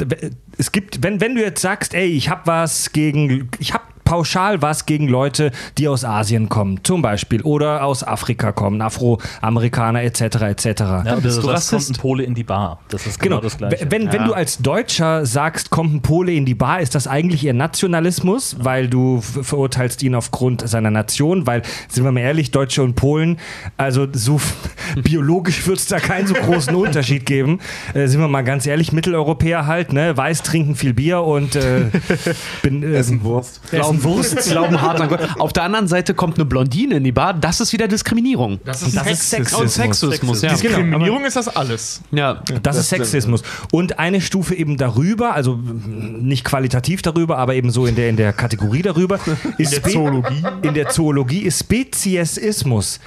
es 0.59 0.73
gibt, 0.73 1.03
wenn, 1.03 1.21
wenn 1.21 1.35
du 1.35 1.41
jetzt 1.43 1.61
sagst, 1.61 1.95
ey, 1.95 2.07
ich 2.09 2.29
hab 2.29 2.47
was 2.47 2.93
gegen, 2.93 3.49
ich 3.59 3.73
hab 3.73 3.94
pauschal 4.15 4.63
was 4.63 4.87
gegen 4.87 5.09
Leute, 5.09 5.51
die 5.77 5.89
aus 5.89 6.05
Asien 6.05 6.49
kommen, 6.49 6.79
zum 6.85 7.03
Beispiel, 7.03 7.43
oder 7.43 7.83
aus 7.83 8.07
Afrika 8.07 8.53
kommen, 8.53 8.81
Afroamerikaner 8.81 10.05
etc. 10.05 10.21
etc. 10.21 10.67
Ja, 10.67 11.15
bist 11.17 11.39
das, 11.39 11.41
du 11.41 11.51
Rassist? 11.51 11.87
kommt 11.89 11.99
ein 11.99 12.01
Pole 12.01 12.23
in 12.23 12.35
die 12.35 12.45
Bar. 12.45 12.79
Das 12.91 13.09
ist 13.09 13.19
genau, 13.19 13.35
Genau, 13.39 13.43
das 13.43 13.59
Gleiche. 13.59 13.91
wenn, 13.91 14.13
wenn 14.13 14.25
du 14.27 14.33
als 14.33 14.59
Deutscher 14.59 15.27
sagst, 15.27 15.71
kommt 15.71 15.95
ein 15.95 16.01
Pole 16.03 16.33
in 16.33 16.45
die 16.45 16.55
Bar, 16.55 16.81
ist 16.81 16.95
das 16.95 17.09
eigentlich 17.09 17.45
eher 17.45 17.55
Nationalismus, 17.55 18.57
weil 18.61 18.87
du 18.89 19.21
verurteilst 19.21 20.01
ihn 20.05 20.15
aufgrund 20.15 20.69
seiner 20.69 20.93
Nation, 20.93 21.49
weil, 21.49 21.63
sind 21.89 22.05
wir 22.05 22.13
mal 22.13 22.21
ehrlich, 22.21 22.53
Deutsche 22.53 22.85
und 22.85 22.95
Polen, 22.95 23.39
also 23.77 24.07
so 24.13 24.41
biologisch 25.03 25.67
wird 25.67 25.79
es 25.79 25.87
da 25.89 25.99
keinen 25.99 26.29
so 26.29 26.35
großen 26.35 26.73
Unterschied 26.77 27.27
geben. 27.27 27.59
Äh, 27.95 28.07
sind 28.07 28.21
wir 28.21 28.29
mal 28.29 28.43
ganz 28.43 28.65
ehrlich, 28.65 28.93
Mitteleuropäer 28.93 29.67
halt, 29.67 29.93
ne? 29.93 30.17
Weiß 30.17 30.43
trinken 30.43 30.77
viel 30.77 30.95
Bier 30.95 31.21
und 31.23 31.57
äh, 31.57 31.87
bin, 32.63 32.85
äh, 32.85 32.95
Essen 32.95 33.25
Wurst. 33.25 33.61
essen 33.73 34.04
Wurst. 34.05 34.37
Glauben 34.51 34.81
hart 34.81 35.01
an 35.01 35.09
Gott. 35.09 35.21
Auf 35.39 35.53
der 35.53 35.65
anderen 35.65 35.89
Seite 35.89 36.15
kommt 36.15 36.37
eine 36.37 36.45
Blondine 36.45 36.97
in 36.97 37.05
die 37.05 37.13
Bar, 37.13 37.35
das 37.35 37.61
ist 37.61 37.73
wieder 37.73 37.89
Diskriminierung. 37.89 38.61
Das 38.65 38.83
ist, 38.83 38.97
Das 38.97 39.07
ist 39.11 39.31
Sexismus. 39.31 39.61
Und 39.63 39.69
Sexismus. 39.71 40.41
Sexismus, 40.41 40.43
ja. 40.43 40.49
Diskriminierung 40.51 41.25
ist 41.25 41.37
das 41.37 41.49
alles. 41.49 42.01
ja. 42.13 42.43
Das, 42.63 42.77
ist 42.77 42.87
stimmt, 42.87 43.07
Sexismus. 43.07 43.43
Und 43.73 43.99
eine 43.99 44.21
Stufe 44.21 44.55
eben 44.55 44.77
darüber, 44.77 45.35
also 45.35 45.59
nicht 45.59 46.45
qualitativ 46.45 47.03
darüber, 47.03 47.39
aber 47.39 47.55
eben 47.55 47.71
so 47.71 47.87
in 47.87 47.97
der, 47.97 48.09
in 48.09 48.17
der 48.17 48.33
Kategorie 48.33 48.83
darüber, 48.83 49.19
ist 49.59 49.73
der 49.73 49.79
Spe- 49.79 49.91
Zoologie. 49.91 50.43
In 50.63 50.75
der 50.75 50.89
Zoologie 50.89 51.41
ist 51.41 51.61
Speziesismus. 51.61 53.01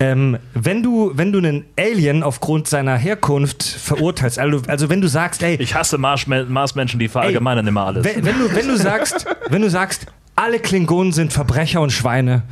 Ähm, 0.00 0.38
wenn 0.54 0.82
du, 0.84 1.10
wenn 1.14 1.32
du 1.32 1.38
einen 1.38 1.64
Alien 1.76 2.22
aufgrund 2.22 2.68
seiner 2.68 2.96
Herkunft 2.96 3.64
verurteilst, 3.64 4.38
also, 4.38 4.62
also 4.68 4.88
wenn 4.88 5.00
du 5.00 5.08
sagst, 5.08 5.42
ey, 5.42 5.56
ich 5.56 5.74
hasse 5.74 5.96
Marsme- 5.96 6.44
Marsmenschen, 6.44 7.00
die 7.00 7.08
verallgemeinern 7.08 7.66
immer 7.66 7.84
alles. 7.86 8.04
wenn, 8.04 8.24
wenn, 8.24 8.38
du, 8.38 8.54
wenn 8.54 8.68
du 8.68 8.76
sagst, 8.76 9.26
wenn 9.50 9.60
du 9.62 9.68
sagst, 9.70 10.06
alle 10.38 10.60
Klingonen 10.60 11.12
sind 11.12 11.32
Verbrecher 11.32 11.80
und 11.80 11.90
Schweine, 11.90 12.42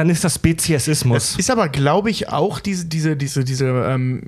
dann 0.00 0.08
ist 0.08 0.24
das 0.24 0.36
Speziesismus. 0.36 1.36
Ist 1.36 1.50
aber, 1.50 1.68
glaube 1.68 2.08
ich, 2.08 2.30
auch 2.30 2.58
diese, 2.58 2.86
diese, 2.86 3.16
diese, 3.16 3.44
diese 3.44 3.66
ähm, 3.66 4.22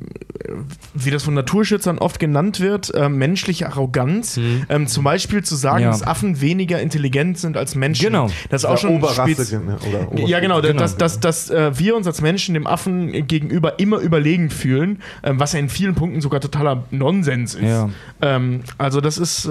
wie 0.92 1.10
das 1.10 1.22
von 1.22 1.32
Naturschützern 1.32 1.98
oft 1.98 2.18
genannt 2.20 2.60
wird, 2.60 2.92
ähm, 2.94 3.16
menschliche 3.16 3.68
Arroganz. 3.68 4.38
Ähm, 4.68 4.86
zum 4.86 5.04
Beispiel 5.04 5.42
zu 5.42 5.56
sagen, 5.56 5.84
Ja. 5.84 5.90
dass 5.90 6.02
Affen 6.02 6.40
weniger 6.42 6.78
intelligent 6.80 7.38
sind 7.38 7.56
als 7.56 7.74
Menschen. 7.74 8.04
Genau. 8.04 8.28
Das 8.50 8.64
ist 8.64 8.68
auch 8.68 8.76
schon 8.76 8.96
Oberrasse. 8.96 9.60
ne, 9.64 9.78
Oder. 10.12 10.26
Ja, 10.26 10.40
genau, 10.40 10.60
Genau. 10.60 10.78
dass, 10.78 10.96
dass, 10.98 11.20
dass 11.20 11.48
äh, 11.48 11.70
wir 11.78 11.96
uns 11.96 12.06
als 12.06 12.20
Menschen 12.20 12.52
dem 12.52 12.66
Affen 12.66 13.26
gegenüber 13.26 13.78
immer 13.78 13.98
überlegen 13.98 14.50
fühlen, 14.50 15.00
ähm, 15.22 15.40
was 15.40 15.54
ja 15.54 15.58
in 15.60 15.70
vielen 15.70 15.94
Punkten 15.94 16.20
sogar 16.20 16.40
totaler 16.40 16.84
Nonsens 16.90 17.54
ist. 17.54 17.62
Ja. 17.62 17.88
Ähm, 18.20 18.60
also 18.76 19.00
das 19.00 19.16
ist, 19.16 19.46
äh, 19.46 19.50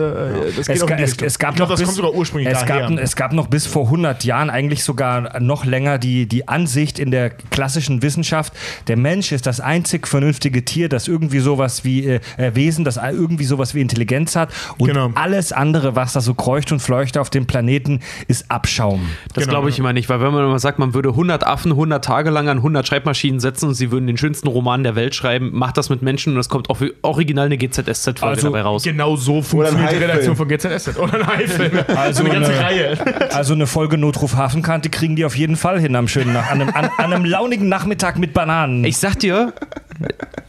das 0.55 0.67
geht 0.67 0.75
Es, 0.75 0.83
auch 0.83 0.87
in 0.87 0.89
ga- 0.89 0.95
die 0.97 1.03
es, 1.03 1.17
es 1.19 1.39
gab 1.39 1.51
ich 1.51 1.55
glaube, 1.55 1.71
das 1.71 1.79
bis, 1.79 1.87
kommt 1.87 1.95
sogar 1.97 2.13
ursprünglich 2.13 2.53
es 2.53 2.59
daher. 2.63 2.89
gab, 2.89 2.99
es 2.99 3.15
gab 3.15 3.33
noch 3.33 3.47
bis 3.47 3.65
vor 3.65 3.85
100 3.85 4.23
Jahren 4.23 4.49
eigentlich 4.51 4.83
sogar 4.83 5.39
noch 5.39 5.65
länger 5.65 5.97
die, 5.97 6.10
die 6.27 6.47
Ansicht 6.47 6.99
in 6.99 7.11
der 7.11 7.29
klassischen 7.29 8.01
Wissenschaft, 8.01 8.53
der 8.87 8.97
Mensch 8.97 9.31
ist 9.31 9.45
das 9.45 9.59
einzig 9.59 10.07
vernünftige 10.07 10.63
Tier, 10.65 10.89
das 10.89 11.07
irgendwie 11.07 11.39
sowas 11.39 11.83
wie 11.83 12.05
äh, 12.05 12.19
äh, 12.37 12.55
Wesen, 12.55 12.83
das 12.85 12.97
irgendwie 12.97 13.45
sowas 13.45 13.73
wie 13.75 13.81
Intelligenz 13.81 14.35
hat 14.35 14.49
und 14.77 14.87
Genau. 14.87 15.11
alles 15.15 15.51
andere, 15.51 15.95
was 15.95 16.13
da 16.13 16.21
so 16.21 16.33
kreucht 16.33 16.71
und 16.71 16.79
fleucht 16.81 17.17
auf 17.17 17.29
dem 17.29 17.45
Planeten, 17.47 17.99
ist 18.27 18.49
Abschaum. 18.51 19.09
Das 19.33 19.43
Genau, 19.45 19.51
glaube 19.55 19.69
ich 19.69 19.79
immer 19.79 19.93
nicht, 19.93 20.09
weil 20.09 20.21
wenn 20.21 20.33
man 20.33 20.45
immer 20.45 20.59
sagt, 20.59 20.79
man 20.79 20.93
würde 20.93 21.09
100 21.09 21.45
Affen 21.45 21.71
100 21.71 22.03
Tage 22.03 22.29
lang 22.29 22.47
an 22.49 22.57
100 22.57 22.87
Schreibmaschinen 22.87 23.39
setzen 23.39 23.67
und 23.69 23.73
sie 23.75 23.91
würden 23.91 24.07
den 24.07 24.17
schönsten 24.17 24.47
Roman 24.47 24.83
der 24.83 24.95
Welt 24.95 25.15
schreiben, 25.15 25.49
macht 25.53 25.77
das 25.77 25.89
mit 25.89 26.01
Menschen 26.01 26.33
und 26.33 26.39
es 26.39 26.49
kommt 26.49 26.69
auch 26.69 26.79
original 27.01 27.45
eine 27.47 27.57
GZSZ-Folge 27.57 28.23
Also, 28.35 28.47
dabei 28.47 28.61
raus. 28.61 28.83
Genau 28.83 29.15
so 29.15 29.41
funktioniert 29.41 29.91
die. 29.91 29.95
Redaktion 29.97 30.35
von 30.35 30.47
GZSZ. 30.47 30.97
Oder 30.97 31.15
ein 31.15 31.27
Haifilm. 31.27 31.79
Also 31.95 32.23
eine 32.23 32.33
ganze 32.33 32.51
eine- 32.51 32.61
Reihe. 32.63 32.97
Also 33.31 33.53
eine 33.53 33.65
Folge 33.67 33.97
Notruf 33.97 34.35
Hafenkante 34.35 34.89
kriegen 34.89 35.15
die 35.15 35.25
auf 35.25 35.35
jeden 35.37 35.55
Fall 35.55 35.79
hin 35.79 35.90
am 35.95 36.07
schönen 36.07 36.33
Nach 36.33 36.49
an, 36.49 36.61
einem, 36.61 36.69
an, 36.75 36.89
an 36.97 37.13
einem 37.13 37.25
launigen 37.25 37.69
Nachmittag 37.69 38.17
mit 38.17 38.33
Bananen. 38.33 38.83
Ich 38.83 38.97
sag 38.97 39.19
dir, 39.19 39.53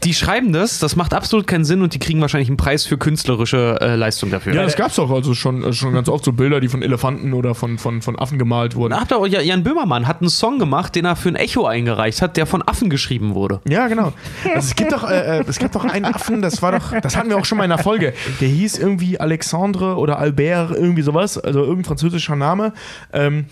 die 0.05 0.15
schreiben 0.15 0.53
das, 0.53 0.79
das 0.81 0.97
macht 0.97 1.15
absolut 1.15 1.47
keinen 1.47 1.65
Sinn 1.65 1.81
und 1.83 1.95
die 1.95 1.99
kriegen 1.99 2.21
wahrscheinlich 2.21 2.49
einen 2.49 2.57
Preis 2.57 2.85
für 2.85 2.99
künstlerische 2.99 3.79
äh, 3.81 3.95
Leistung 3.95 4.31
dafür. 4.31 4.55
Ja, 4.55 4.63
das 4.65 4.77
gab's 4.77 4.97
doch 4.97 5.11
also 5.11 5.35
schon, 5.35 5.63
äh, 5.63 5.73
schon 5.73 5.93
ganz 5.95 6.09
oft 6.09 6.25
so 6.25 6.33
Bilder, 6.33 6.61
die 6.61 6.69
von 6.69 6.83
Elefanten 6.83 7.33
oder 7.33 7.55
von, 7.55 7.79
von, 7.79 8.03
von 8.03 8.19
Affen 8.19 8.39
gemalt 8.39 8.75
wurden. 8.75 8.95
Auch, 8.95 9.27
ja, 9.27 9.41
Jan 9.41 9.63
Böhmermann 9.63 10.09
hat 10.09 10.21
einen 10.21 10.31
Song 10.31 10.59
gemacht, 10.59 10.95
den 10.97 11.05
er 11.05 11.15
für 11.15 11.29
ein 11.29 11.37
Echo 11.37 11.67
eingereicht 11.67 12.21
hat, 12.21 12.37
der 12.37 12.47
von 12.47 12.67
Affen 12.67 12.91
geschrieben 12.91 13.35
wurde. 13.35 13.61
Ja, 13.69 13.87
genau. 13.87 14.13
Also 14.45 14.59
es 14.69 14.75
gibt 14.75 14.93
doch, 14.93 15.09
äh, 15.09 15.39
äh, 15.39 15.45
es 15.47 15.59
gab 15.59 15.73
doch 15.73 15.85
einen 15.85 16.05
Affen, 16.05 16.43
das 16.43 16.63
war 16.63 16.73
doch, 16.73 16.93
das 17.01 17.17
hatten 17.17 17.29
wir 17.29 17.37
auch 17.37 17.45
schon 17.45 17.59
mal 17.59 17.65
in 17.65 17.71
der 17.71 17.79
Folge. 17.79 18.13
Der 18.41 18.49
hieß 18.49 18.79
irgendwie 18.79 19.21
Alexandre 19.21 19.97
oder 19.97 20.19
Albert, 20.19 20.73
irgendwie 20.73 21.03
sowas, 21.03 21.39
also 21.39 21.61
irgendein 21.61 21.85
französischer 21.85 22.35
Name. 22.35 22.73
Ähm, 23.13 23.47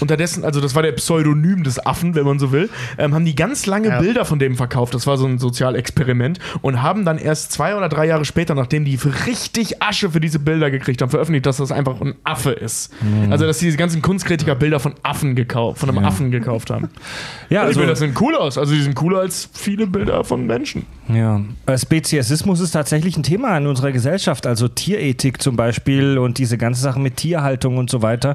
unterdessen, 0.00 0.44
also 0.44 0.60
das 0.60 0.74
war 0.74 0.82
der 0.82 0.92
Pseudonym 1.34 1.64
des 1.64 1.84
Affen, 1.84 2.14
wenn 2.14 2.24
man 2.24 2.38
so 2.38 2.52
will, 2.52 2.70
ähm, 2.98 3.14
haben 3.14 3.24
die 3.24 3.34
ganz 3.34 3.66
lange 3.66 3.98
Bilder 3.98 4.24
von 4.24 4.38
dem 4.38 4.56
verkauft. 4.56 4.94
Das 4.94 5.06
war 5.06 5.16
so 5.16 5.26
ein 5.26 5.38
Sozialexperiment 5.38 6.38
und 6.62 6.82
haben 6.82 7.04
dann 7.04 7.18
erst 7.18 7.52
zwei 7.52 7.76
oder 7.76 7.88
drei 7.88 8.06
Jahre 8.06 8.24
später, 8.24 8.54
nachdem 8.54 8.84
die 8.84 8.96
für 8.96 9.26
richtig 9.26 9.82
Asche 9.82 10.10
für 10.10 10.20
diese 10.20 10.38
Bilder 10.38 10.70
gekriegt 10.70 11.02
haben, 11.02 11.10
veröffentlicht, 11.10 11.46
dass 11.46 11.56
das 11.56 11.72
einfach 11.72 12.00
ein 12.00 12.14
Affe 12.24 12.50
ist. 12.52 12.92
Also 13.30 13.46
dass 13.46 13.58
sie 13.58 13.66
diese 13.66 13.76
ganzen 13.78 14.02
Kunstkritiker 14.02 14.54
Bilder 14.54 14.78
von 14.80 14.94
Affen 15.02 15.34
gekauft, 15.34 15.80
von 15.80 15.88
einem 15.88 16.04
Affen 16.04 16.30
gekauft 16.30 16.70
haben. 16.70 16.88
Ja, 17.50 17.62
Also, 17.62 17.74
die 17.74 17.78
Bilder 17.80 17.94
sehen 17.96 18.14
cool 18.20 18.34
aus. 18.34 18.58
Also 18.58 18.72
die 18.74 18.80
sind 18.80 18.94
cooler 18.94 19.18
als 19.20 19.48
viele 19.52 19.86
Bilder 19.86 20.24
von 20.24 20.46
Menschen. 20.46 20.86
ja. 21.08 21.40
Äh, 21.66 21.78
Speziesismus 21.78 22.58
ist 22.60 22.72
tatsächlich 22.72 23.16
ein 23.16 23.22
Thema 23.22 23.56
in 23.58 23.66
unserer 23.66 23.92
Gesellschaft. 23.92 24.46
Also 24.46 24.66
Tierethik 24.66 25.40
zum 25.42 25.54
Beispiel 25.54 26.18
und 26.18 26.38
diese 26.38 26.58
ganze 26.58 26.80
Sache 26.80 26.98
mit 26.98 27.16
Tierhaltung 27.16 27.76
und 27.76 27.90
so 27.90 28.02
weiter. 28.02 28.34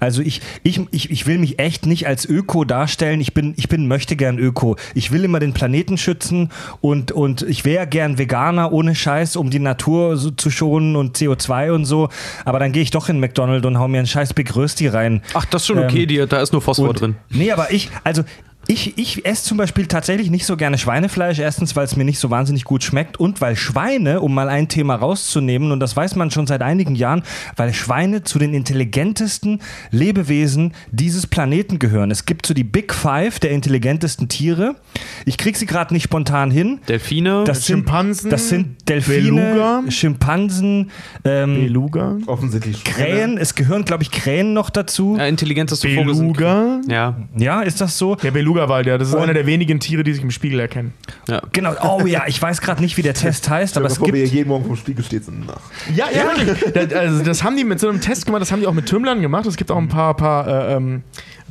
Also 0.00 0.22
ich, 0.22 0.40
ich, 0.64 0.80
ich, 0.90 1.10
ich 1.10 1.26
will 1.26 1.38
mich 1.38 1.58
echt 1.58 1.86
nicht 1.86 2.06
als 2.06 2.24
Öko 2.38 2.64
darstellen. 2.64 3.20
Ich 3.20 3.34
bin, 3.34 3.54
ich 3.56 3.68
bin 3.68 3.88
möchte 3.88 4.14
gern 4.16 4.38
Öko. 4.38 4.76
Ich 4.94 5.10
will 5.10 5.24
immer 5.24 5.40
den 5.40 5.52
Planeten 5.52 5.98
schützen 5.98 6.50
und, 6.80 7.10
und 7.12 7.42
ich 7.42 7.64
wäre 7.64 7.86
gern 7.86 8.18
Veganer 8.18 8.72
ohne 8.72 8.94
Scheiß, 8.94 9.36
um 9.36 9.50
die 9.50 9.58
Natur 9.58 10.16
so 10.16 10.30
zu 10.30 10.50
schonen 10.50 10.94
und 10.96 11.16
CO2 11.16 11.72
und 11.72 11.84
so. 11.84 12.08
Aber 12.44 12.58
dann 12.58 12.72
gehe 12.72 12.82
ich 12.82 12.90
doch 12.90 13.08
in 13.08 13.18
McDonald's 13.20 13.66
und 13.66 13.78
hau 13.78 13.88
mir 13.88 13.98
einen 13.98 14.06
scheiß 14.06 14.34
Big 14.34 14.54
Rösti 14.54 14.86
rein. 14.88 15.22
Ach, 15.34 15.44
das 15.46 15.62
ist 15.62 15.66
schon 15.66 15.78
okay, 15.78 16.02
Ähm, 16.02 16.08
die, 16.08 16.26
da 16.28 16.40
ist 16.40 16.52
nur 16.52 16.62
Phosphor 16.62 16.90
Und- 16.90 17.00
drin. 17.00 17.16
Nee, 17.30 17.50
aber 17.52 17.72
ich, 17.72 17.90
also 18.04 18.22
ich, 18.70 18.98
ich 18.98 19.24
esse 19.24 19.44
zum 19.44 19.56
Beispiel 19.56 19.86
tatsächlich 19.86 20.30
nicht 20.30 20.44
so 20.44 20.56
gerne 20.56 20.76
Schweinefleisch. 20.76 21.38
Erstens, 21.38 21.74
weil 21.74 21.86
es 21.86 21.96
mir 21.96 22.04
nicht 22.04 22.18
so 22.18 22.28
wahnsinnig 22.30 22.64
gut 22.64 22.84
schmeckt 22.84 23.18
und 23.18 23.40
weil 23.40 23.56
Schweine, 23.56 24.20
um 24.20 24.34
mal 24.34 24.50
ein 24.50 24.68
Thema 24.68 24.94
rauszunehmen, 24.94 25.72
und 25.72 25.80
das 25.80 25.96
weiß 25.96 26.16
man 26.16 26.30
schon 26.30 26.46
seit 26.46 26.60
einigen 26.60 26.94
Jahren, 26.94 27.22
weil 27.56 27.72
Schweine 27.72 28.24
zu 28.24 28.38
den 28.38 28.52
intelligentesten 28.52 29.60
Lebewesen 29.90 30.74
dieses 30.92 31.26
Planeten 31.26 31.78
gehören. 31.78 32.10
Es 32.10 32.26
gibt 32.26 32.44
so 32.44 32.52
die 32.52 32.62
Big 32.64 32.92
Five 32.92 33.40
der 33.40 33.52
intelligentesten 33.52 34.28
Tiere. 34.28 34.76
Ich 35.24 35.38
krieg 35.38 35.56
sie 35.56 35.66
gerade 35.66 35.94
nicht 35.94 36.04
spontan 36.04 36.50
hin. 36.50 36.80
Delfine. 36.88 37.44
Das 37.46 37.64
sind, 37.64 37.78
Schimpansen, 37.78 38.30
das 38.30 38.50
sind 38.50 38.86
Delfine, 38.86 39.52
Beluga. 39.52 39.82
Schimpansen, 39.90 40.90
ähm, 41.24 41.54
Beluga. 41.54 42.18
Offensichtlich 42.26 42.84
Krähen. 42.84 43.38
Es 43.38 43.54
gehören, 43.54 43.86
glaube 43.86 44.02
ich, 44.02 44.10
Krähen 44.10 44.52
noch 44.52 44.68
dazu. 44.68 45.16
ja, 45.18 45.26
intelligenteste 45.26 45.88
Vogel 45.88 46.14
sind. 46.14 46.34
Beluga. 46.34 46.80
Ja, 46.86 47.16
Ja, 47.34 47.62
ist 47.62 47.80
das 47.80 47.96
so? 47.96 48.14
Der 48.14 48.30
Beluga-Wal, 48.58 48.82
der, 48.84 48.98
das 48.98 49.08
ist 49.08 49.14
einer 49.14 49.34
der 49.34 49.46
wenigen 49.46 49.80
Tiere, 49.80 50.02
die 50.02 50.12
sich 50.12 50.22
im 50.22 50.30
Spiegel 50.30 50.60
erkennen. 50.60 50.92
ja. 51.28 51.40
Genau, 51.52 51.74
oh 51.82 52.06
ja, 52.06 52.24
ich 52.26 52.40
weiß 52.40 52.60
gerade 52.60 52.80
nicht, 52.80 52.96
wie 52.96 53.02
der 53.02 53.14
Test 53.18 53.48
heißt, 53.48 53.76
aber 53.76 53.86
es 53.86 54.00
gibt. 54.00 54.16
jeden 54.16 54.48
Morgen 54.48 54.64
vom 54.66 54.76
Spiegel 54.76 55.04
steht 55.04 55.26
und 55.28 55.46
nach. 55.46 55.60
Ja, 55.94 56.06
ja. 56.10 56.32
Das, 56.72 56.92
also 56.92 57.24
das 57.24 57.44
haben 57.44 57.56
die 57.56 57.64
mit 57.64 57.80
so 57.80 57.88
einem 57.88 58.00
Test 58.00 58.26
gemacht, 58.26 58.42
das 58.42 58.52
haben 58.52 58.60
die 58.60 58.66
auch 58.66 58.74
mit 58.74 58.86
Tümmlern 58.86 59.20
gemacht. 59.20 59.46
Es 59.46 59.56
gibt 59.56 59.70
auch 59.70 59.78
ein 59.78 59.88
paar, 59.88 60.14
paar, 60.14 60.46
äh, 60.46 60.74
ähm, 60.74 61.02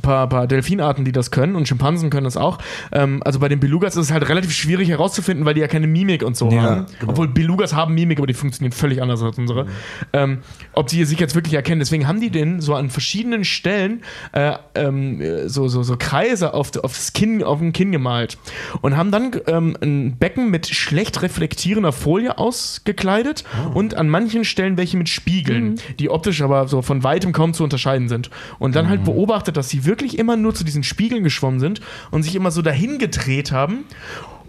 paar, 0.02 0.28
paar 0.28 0.46
Delfinarten, 0.46 1.04
die 1.04 1.12
das 1.12 1.30
können 1.30 1.56
und 1.56 1.68
Schimpansen 1.68 2.10
können 2.10 2.24
das 2.24 2.36
auch. 2.36 2.58
Ähm, 2.92 3.22
also 3.24 3.38
bei 3.38 3.48
den 3.48 3.60
Belugas 3.60 3.96
ist 3.96 4.06
es 4.06 4.12
halt 4.12 4.28
relativ 4.28 4.52
schwierig 4.52 4.88
herauszufinden, 4.88 5.44
weil 5.44 5.54
die 5.54 5.60
ja 5.60 5.68
keine 5.68 5.86
Mimik 5.86 6.22
und 6.22 6.36
so 6.36 6.50
Ja, 6.50 6.62
haben. 6.62 6.86
Obwohl 7.06 7.28
Belugas 7.28 7.74
haben 7.74 7.94
Mimik, 7.94 8.18
aber 8.18 8.26
die 8.26 8.34
funktionieren 8.34 8.72
völlig 8.72 9.02
anders 9.02 9.22
als 9.22 9.38
unsere. 9.38 9.66
Ähm, 10.12 10.38
ob 10.72 10.86
die 10.88 11.04
sich 11.04 11.18
jetzt 11.18 11.34
wirklich 11.34 11.54
erkennen. 11.54 11.80
Deswegen 11.80 12.06
haben 12.06 12.20
die 12.20 12.30
den 12.30 12.60
so 12.60 12.74
an 12.74 12.90
verschiedenen 12.90 13.44
Stellen 13.44 14.02
äh, 14.32 14.54
ähm, 14.74 15.20
äh, 15.20 15.48
so, 15.48 15.68
so, 15.68 15.82
so 15.82 15.96
Kreise 15.96 16.54
auf, 16.54 16.76
auf 16.76 16.92
das 16.94 17.12
Kinn, 17.12 17.42
auf 17.42 17.58
dem 17.58 17.72
Kinn 17.72 17.92
gemalt 17.92 18.38
und 18.80 18.96
haben 18.96 19.10
dann 19.10 19.32
ähm, 19.46 19.76
ein 19.80 20.16
Becken 20.16 20.50
mit 20.50 20.68
schlecht 20.68 21.22
reflektierender 21.22 21.92
Folie 21.92 22.38
ausgekleidet 22.38 23.44
und 23.74 23.94
an 23.94 24.08
manchen 24.08 24.44
Stellen 24.44 24.76
welche 24.76 24.96
mit 24.96 25.08
Spiegeln, 25.08 25.80
die 25.98 26.10
optisch 26.10 26.42
aber 26.42 26.68
so 26.68 26.82
von 26.82 27.02
weitem 27.02 27.32
kaum 27.32 27.54
zu 27.54 27.64
unterscheiden 27.64 28.08
sind. 28.08 28.30
Und 28.58 28.74
dann 28.76 28.88
halt 28.88 29.04
beobachtet, 29.04 29.56
dass 29.56 29.68
sie 29.68 29.84
wirklich 29.88 30.18
immer 30.18 30.36
nur 30.36 30.54
zu 30.54 30.62
diesen 30.62 30.84
Spiegeln 30.84 31.24
geschwommen 31.24 31.58
sind 31.58 31.80
und 32.12 32.22
sich 32.22 32.36
immer 32.36 32.52
so 32.52 32.62
dahin 32.62 32.98
gedreht 32.98 33.50
haben, 33.50 33.84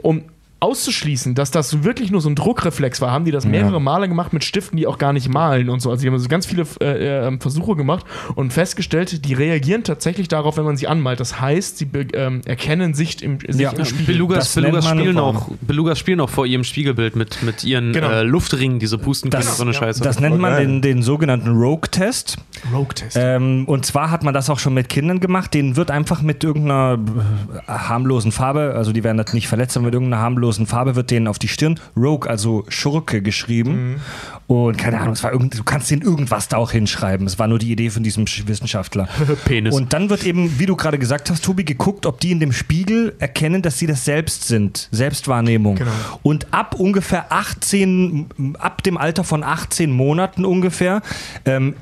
um 0.04 0.26
auszuschließen, 0.62 1.36
dass 1.36 1.52
das 1.52 1.84
wirklich 1.84 2.12
nur 2.12 2.22
so 2.22 2.30
ein 2.30 2.36
Druckreflex 2.36 3.00
war, 3.02 3.12
haben 3.12 3.24
die 3.26 3.32
das 3.32 3.46
mehrere 3.46 3.80
Male 3.80 4.10
gemacht 4.10 4.34
mit 4.34 4.44
Stiften, 4.44 4.78
die 4.78 4.88
auch 4.88 4.98
gar 4.98 5.14
nicht 5.14 5.30
malen 5.30 5.70
und 5.70 5.80
so. 5.82 5.90
Also 5.90 6.02
die 6.02 6.10
haben 6.10 6.20
so 6.20 6.28
ganz 6.28 6.46
viele 6.46 6.66
äh, 6.82 7.28
äh, 7.28 7.40
Versuche 7.40 7.76
gemacht 7.76 8.06
und 8.36 8.52
festgestellt, 8.52 9.26
die 9.26 9.34
reagieren 9.34 9.84
tatsächlich 9.86 10.28
darauf, 10.28 10.58
wenn 10.58 10.66
man 10.66 10.76
sie 10.76 10.88
anmalt. 10.88 11.20
Das 11.22 11.40
heißt, 11.40 11.78
sie 11.78 11.88
ähm, 12.14 12.42
erkennen 12.46 12.94
sich 12.94 13.24
im, 13.24 13.40
sich 13.40 13.62
Ja, 13.62 13.72
im 13.72 13.86
Spiegel. 13.86 14.06
Belugas, 14.16 14.54
Belugas, 14.54 14.88
spielen 14.90 15.18
auch, 15.18 15.48
Belugas 15.62 15.98
spielen 15.98 16.20
auch 16.20 16.30
vor 16.30 16.46
ihrem 16.46 16.66
Spiegelbild 16.66 17.16
mit, 17.16 17.42
mit 17.42 17.64
ihren 17.64 17.94
Genau. 17.94 18.10
äh, 18.10 18.24
Luftringen, 18.24 18.80
diese 18.80 18.98
pusten 18.98 19.30
können 19.32 19.42
Das- 19.44 19.52
und 19.52 19.58
so 19.58 19.64
eine 19.64 19.72
ja. 19.72 19.80
Scheiße. 19.80 20.04
Das 20.04 20.20
nennt 20.20 20.40
man 20.40 20.58
den, 20.58 20.82
den 20.82 21.02
sogenannten 21.04 21.52
Rogue-Test. 21.52 22.38
Rogue-Test. 22.74 23.18
Ähm, 23.18 23.64
und 23.66 23.86
zwar 23.86 24.12
hat 24.12 24.24
man 24.24 24.34
das 24.34 24.50
auch 24.50 24.60
schon 24.60 24.74
mit 24.74 24.90
Kindern 24.90 25.22
gemacht. 25.22 25.54
Denen 25.54 25.78
wird 25.78 25.90
einfach 25.90 26.22
mit 26.22 26.44
irgendeiner 26.44 27.00
äh, 27.00 27.72
harmlosen 27.72 28.34
Farbe, 28.34 28.74
also 28.76 28.92
die 28.92 29.06
werden 29.06 29.18
das 29.18 29.34
nicht 29.34 29.48
verletzt, 29.48 29.78
aber 29.78 29.86
mit 29.86 29.94
irgendeiner 29.94 30.22
harmlosen 30.22 30.49
Farbe 30.68 30.96
wird 30.96 31.12
denen 31.12 31.28
auf 31.28 31.40
die 31.40 31.48
Stirn 31.48 31.80
Rogue, 31.96 32.30
also 32.30 32.66
Schurke, 32.70 33.22
geschrieben. 33.22 34.02
Und 34.48 34.78
keine 34.78 35.00
Ahnung, 35.00 35.14
es 35.14 35.24
war 35.24 35.32
irgend, 35.32 35.58
du 35.60 35.64
kannst 35.64 35.92
denen 35.92 36.02
irgendwas 36.02 36.48
da 36.48 36.58
auch 36.58 36.72
hinschreiben. 36.72 37.28
Es 37.28 37.38
war 37.38 37.48
nur 37.48 37.60
die 37.60 37.72
Idee 37.72 37.90
von 37.90 38.02
diesem 38.04 38.26
Sch- 38.26 38.48
Wissenschaftler. 38.48 39.08
Penis. 39.46 39.76
Und 39.76 39.94
dann 39.94 40.10
wird 40.10 40.24
eben, 40.24 40.58
wie 40.60 40.66
du 40.66 40.76
gerade 40.76 40.98
gesagt 40.98 41.30
hast, 41.30 41.44
Tobi, 41.44 41.64
geguckt, 41.64 42.06
ob 42.06 42.20
die 42.20 42.32
in 42.32 42.40
dem 42.40 42.52
Spiegel 42.52 43.14
erkennen, 43.20 43.62
dass 43.62 43.78
sie 43.78 43.86
das 43.86 44.06
selbst 44.06 44.48
sind. 44.48 44.88
Selbstwahrnehmung. 44.92 45.76
Genau. 45.76 45.92
Und 46.24 46.48
ab 46.52 46.76
ungefähr 46.80 47.32
18, 47.32 48.56
ab 48.58 48.82
dem 48.84 48.98
Alter 48.98 49.24
von 49.24 49.44
18 49.44 49.92
Monaten 49.92 50.46
ungefähr, 50.46 51.02
ähm, 51.46 51.76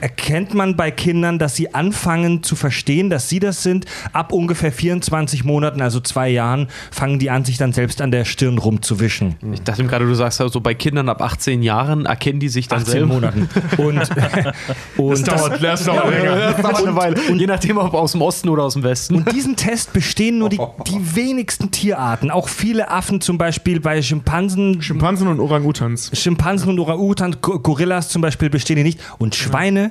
erkennt 0.00 0.54
man 0.54 0.76
bei 0.76 0.90
Kindern, 0.90 1.38
dass 1.38 1.54
sie 1.54 1.74
anfangen 1.74 2.42
zu 2.42 2.56
verstehen, 2.56 3.10
dass 3.10 3.28
sie 3.28 3.38
das 3.38 3.62
sind. 3.62 3.84
Ab 4.12 4.32
ungefähr 4.32 4.72
24 4.72 5.44
Monaten, 5.44 5.80
also 5.80 6.00
zwei 6.00 6.28
Jahren, 6.30 6.68
fangen 6.90 7.18
die 7.18 7.30
an, 7.30 7.44
sich 7.44 7.58
dann 7.58 7.72
selbst 7.72 7.83
an 8.00 8.10
der 8.10 8.24
Stirn 8.24 8.58
rumzuwischen. 8.58 9.36
ich 9.52 9.62
dachte 9.62 9.84
gerade, 9.84 10.06
du 10.06 10.14
sagst 10.14 10.40
also 10.40 10.60
bei 10.60 10.74
Kindern 10.74 11.08
ab 11.08 11.20
18 11.22 11.62
Jahren 11.62 12.06
erkennen 12.06 12.40
die 12.40 12.48
sich 12.48 12.68
dann 12.68 12.80
18 12.80 12.92
selber. 12.92 13.06
Monaten. 13.14 13.48
Und, 13.78 13.98
und 14.96 15.10
das 15.10 15.22
dauert, 15.22 15.62
das 15.62 15.84
dauert 15.84 16.10
länger. 16.10 16.36
Das 16.36 16.62
dauert 16.62 16.82
eine 16.86 16.96
Weile. 16.96 17.16
Je 17.34 17.46
nachdem, 17.46 17.78
ob 17.78 17.94
aus 17.94 18.12
dem 18.12 18.22
Osten 18.22 18.48
oder 18.48 18.62
aus 18.64 18.74
dem 18.74 18.82
Westen. 18.82 19.16
Und 19.16 19.32
diesen 19.32 19.56
Test 19.56 19.92
bestehen 19.92 20.38
nur 20.38 20.48
die, 20.48 20.58
die 20.86 21.16
wenigsten 21.16 21.70
Tierarten. 21.70 22.30
Auch 22.30 22.48
viele 22.48 22.90
Affen, 22.90 23.20
zum 23.20 23.38
Beispiel 23.38 23.80
bei 23.80 24.00
Schimpansen, 24.02 24.80
Schimpansen 24.82 25.28
und 25.28 25.40
Orang-Utans. 25.40 26.10
Schimpansen 26.14 26.68
und 26.70 26.78
Orang-Utan, 26.78 27.36
Go- 27.40 27.58
Gorillas 27.58 28.08
zum 28.08 28.22
Beispiel 28.22 28.50
bestehen 28.50 28.76
die 28.76 28.82
nicht. 28.84 29.00
Und 29.18 29.34
Schweine 29.34 29.90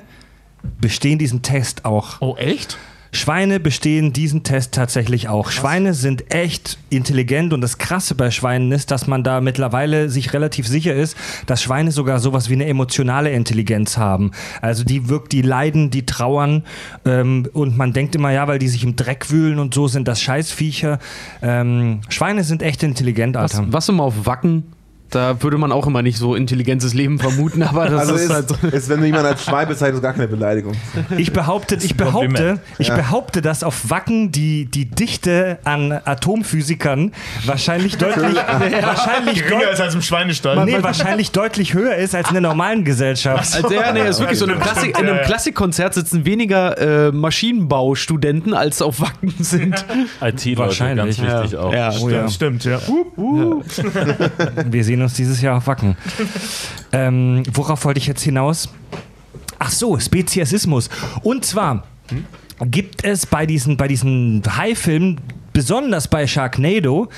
bestehen 0.80 1.18
diesen 1.18 1.42
Test 1.42 1.84
auch. 1.84 2.20
Oh, 2.20 2.36
echt? 2.36 2.78
Schweine 3.14 3.60
bestehen 3.60 4.12
diesen 4.12 4.42
Test 4.42 4.72
tatsächlich 4.72 5.28
auch. 5.28 5.50
Schweine 5.50 5.94
sind 5.94 6.32
echt 6.34 6.78
intelligent 6.90 7.52
und 7.52 7.60
das 7.60 7.78
Krasse 7.78 8.14
bei 8.14 8.30
Schweinen 8.30 8.72
ist, 8.72 8.90
dass 8.90 9.06
man 9.06 9.22
da 9.22 9.40
mittlerweile 9.40 10.10
sich 10.10 10.32
relativ 10.32 10.66
sicher 10.66 10.94
ist, 10.94 11.16
dass 11.46 11.62
Schweine 11.62 11.92
sogar 11.92 12.18
sowas 12.18 12.48
wie 12.48 12.54
eine 12.54 12.66
emotionale 12.66 13.30
Intelligenz 13.30 13.96
haben. 13.96 14.32
Also 14.60 14.84
die 14.84 15.08
wirkt, 15.08 15.32
die 15.32 15.42
leiden, 15.42 15.90
die 15.90 16.06
trauern 16.06 16.64
ähm, 17.04 17.48
und 17.52 17.76
man 17.76 17.92
denkt 17.92 18.14
immer, 18.14 18.32
ja, 18.32 18.48
weil 18.48 18.58
die 18.58 18.68
sich 18.68 18.84
im 18.84 18.96
Dreck 18.96 19.30
wühlen 19.30 19.58
und 19.58 19.74
so 19.74 19.88
sind 19.88 20.08
das 20.08 20.20
Scheißviecher. 20.20 20.98
Ähm, 21.42 22.00
Schweine 22.08 22.44
sind 22.44 22.62
echt 22.62 22.82
intelligent, 22.82 23.36
Was, 23.36 23.54
Alter. 23.54 23.72
was 23.72 23.88
immer 23.88 24.04
auf 24.04 24.26
Wacken, 24.26 24.64
da 25.14 25.42
würde 25.42 25.58
man 25.58 25.72
auch 25.72 25.86
immer 25.86 26.02
nicht 26.02 26.18
so 26.18 26.34
intelligentes 26.34 26.94
Leben 26.94 27.18
vermuten, 27.18 27.62
aber 27.62 27.88
das 27.88 28.00
Also 28.00 28.14
ist, 28.14 28.22
ist, 28.24 28.30
halt 28.32 28.48
so. 28.48 28.56
ist, 28.66 28.88
wenn 28.88 29.00
du 29.00 29.06
jemanden 29.06 29.26
als 29.28 29.44
Schwein 29.44 29.68
bezeichnest, 29.68 30.02
gar 30.02 30.12
keine 30.12 30.28
Beleidigung. 30.28 30.74
Ich 31.16 31.32
behaupte, 31.32 31.76
ich 31.76 31.96
behaupte, 31.96 32.58
ich 32.78 32.88
behaupte, 32.92 33.42
dass 33.42 33.62
auf 33.62 33.90
Wacken 33.90 34.32
die, 34.32 34.66
die 34.66 34.86
Dichte 34.86 35.58
an 35.64 35.92
Atomphysikern 35.92 37.12
wahrscheinlich 37.44 37.96
deutlich, 37.96 38.36
wahrscheinlich, 38.82 39.42
Geringer 39.44 39.60
deut 39.60 39.68
als 39.70 39.80
als 39.80 39.94
im 39.94 40.02
Schweinestall. 40.02 40.64
nee, 40.64 40.82
wahrscheinlich 40.82 41.30
deutlich 41.30 41.74
höher 41.74 41.94
ist 41.96 42.14
als 42.14 42.28
in 42.28 42.34
der 42.34 42.42
normalen 42.42 42.84
Gesellschaft. 42.84 43.54
Also, 43.54 43.72
ja, 43.72 43.92
nee, 43.92 44.08
ist 44.08 44.20
wirklich 44.20 44.38
so. 44.38 44.44
In 44.46 44.52
einem, 44.52 44.60
Klassik, 44.60 44.98
in 44.98 45.06
einem 45.08 45.24
Klassikkonzert 45.24 45.94
sitzen 45.94 46.24
weniger 46.24 47.08
äh, 47.08 47.12
Maschinenbaustudenten, 47.12 48.54
als 48.54 48.82
auf 48.82 49.00
Wacken 49.00 49.34
sind. 49.38 49.84
IT-Leute, 50.20 50.58
Wahrscheinlich, 50.58 51.18
ganz 51.18 51.42
wichtig 51.42 51.58
auch. 51.58 51.72
Ja. 51.72 51.92
Oh 52.00 52.08
ja. 52.08 52.28
Stimmt, 52.28 52.64
ja. 52.64 52.80
Wir 54.66 54.84
sehen 54.84 55.02
uns 55.02 55.03
dieses 55.12 55.42
Jahr 55.42 55.58
auf 55.58 55.66
Wacken. 55.66 55.96
Ähm, 56.92 57.42
worauf 57.52 57.84
wollte 57.84 57.98
ich 57.98 58.06
jetzt 58.06 58.22
hinaus? 58.22 58.68
Ach 59.58 59.70
so, 59.72 59.98
Speziesismus. 59.98 60.88
Und 61.24 61.44
zwar 61.44 61.82
gibt 62.60 63.02
es 63.02 63.26
bei 63.26 63.46
diesen, 63.46 63.76
bei 63.76 63.88
diesen 63.88 64.40
Hai-Filmen, 64.46 65.20
besonders 65.52 66.06
bei 66.06 66.28
Sharknado, 66.28 67.08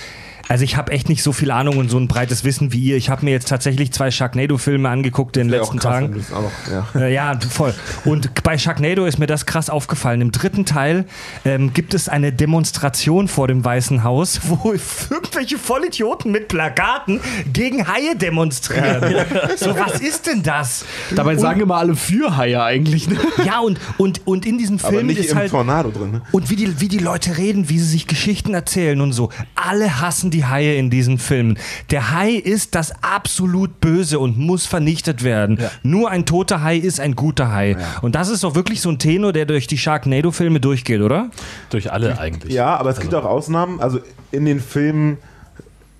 Also 0.48 0.64
ich 0.64 0.76
habe 0.76 0.92
echt 0.92 1.08
nicht 1.08 1.22
so 1.22 1.32
viel 1.32 1.50
Ahnung 1.50 1.78
und 1.78 1.90
so 1.90 1.98
ein 1.98 2.08
breites 2.08 2.44
Wissen 2.44 2.72
wie 2.72 2.80
ihr. 2.80 2.96
Ich 2.96 3.10
habe 3.10 3.24
mir 3.24 3.32
jetzt 3.32 3.48
tatsächlich 3.48 3.92
zwei 3.92 4.10
Sharknado-Filme 4.10 4.88
angeguckt 4.88 5.36
in 5.36 5.48
den 5.48 5.58
letzten 5.58 5.78
krass, 5.78 6.00
Tagen. 6.00 6.24
auch 6.32 6.42
noch, 6.42 6.52
ja. 6.94 7.00
Äh, 7.00 7.14
ja, 7.14 7.38
voll. 7.48 7.74
Und 8.04 8.42
bei 8.44 8.56
Sharknado 8.56 9.06
ist 9.06 9.18
mir 9.18 9.26
das 9.26 9.46
krass 9.46 9.70
aufgefallen. 9.70 10.20
Im 10.20 10.32
dritten 10.32 10.64
Teil 10.64 11.06
ähm, 11.44 11.72
gibt 11.72 11.94
es 11.94 12.08
eine 12.08 12.32
Demonstration 12.32 13.26
vor 13.28 13.48
dem 13.48 13.64
Weißen 13.64 14.04
Haus, 14.04 14.40
wo 14.48 14.72
irgendwelche 15.10 15.58
Vollidioten 15.58 16.30
mit 16.30 16.48
Plakaten 16.48 17.20
gegen 17.52 17.88
Haie 17.88 18.14
demonstrieren. 18.16 19.26
So, 19.56 19.76
was 19.76 20.00
ist 20.00 20.26
denn 20.26 20.42
das? 20.42 20.84
Dabei 21.14 21.36
sagen 21.36 21.60
immer 21.60 21.76
alle 21.76 21.96
für 21.96 22.36
Haie 22.36 22.62
eigentlich. 22.62 23.08
Ne? 23.08 23.16
Ja, 23.44 23.60
und, 23.60 23.80
und, 23.98 24.26
und 24.26 24.46
in 24.46 24.58
diesem 24.58 24.78
Aber 24.78 24.90
Film 24.90 25.06
nicht 25.08 25.18
ist 25.18 25.32
im 25.32 25.38
halt. 25.38 25.50
Tornado 25.50 25.90
drin. 25.90 26.12
Ne? 26.12 26.22
Und 26.32 26.50
wie 26.50 26.56
die, 26.56 26.80
wie 26.80 26.88
die 26.88 26.98
Leute 26.98 27.36
reden, 27.36 27.68
wie 27.68 27.78
sie 27.78 27.86
sich 27.86 28.06
Geschichten 28.06 28.54
erzählen 28.54 29.00
und 29.00 29.12
so. 29.12 29.30
Alle 29.54 30.00
hassen 30.00 30.30
die 30.30 30.35
Haie 30.44 30.76
in 30.76 30.90
diesen 30.90 31.18
Filmen. 31.18 31.58
Der 31.90 32.12
Hai 32.12 32.30
ist 32.30 32.74
das 32.74 32.92
absolut 33.02 33.80
Böse 33.80 34.18
und 34.18 34.38
muss 34.38 34.66
vernichtet 34.66 35.22
werden. 35.22 35.58
Nur 35.82 36.10
ein 36.10 36.26
toter 36.26 36.62
Hai 36.62 36.76
ist 36.76 37.00
ein 37.00 37.14
guter 37.14 37.52
Hai. 37.52 37.76
Und 38.02 38.14
das 38.14 38.28
ist 38.28 38.44
doch 38.44 38.54
wirklich 38.54 38.80
so 38.80 38.90
ein 38.90 38.98
Tenor, 38.98 39.32
der 39.32 39.46
durch 39.46 39.66
die 39.66 39.78
Sharknado-Filme 39.78 40.60
durchgeht, 40.60 41.00
oder? 41.00 41.30
Durch 41.70 41.92
alle 41.92 42.18
eigentlich. 42.18 42.52
Ja, 42.52 42.76
aber 42.76 42.90
es 42.90 43.00
gibt 43.00 43.14
auch 43.14 43.24
Ausnahmen. 43.24 43.80
Also 43.80 44.00
in 44.32 44.44
den 44.44 44.60
Filmen 44.60 45.18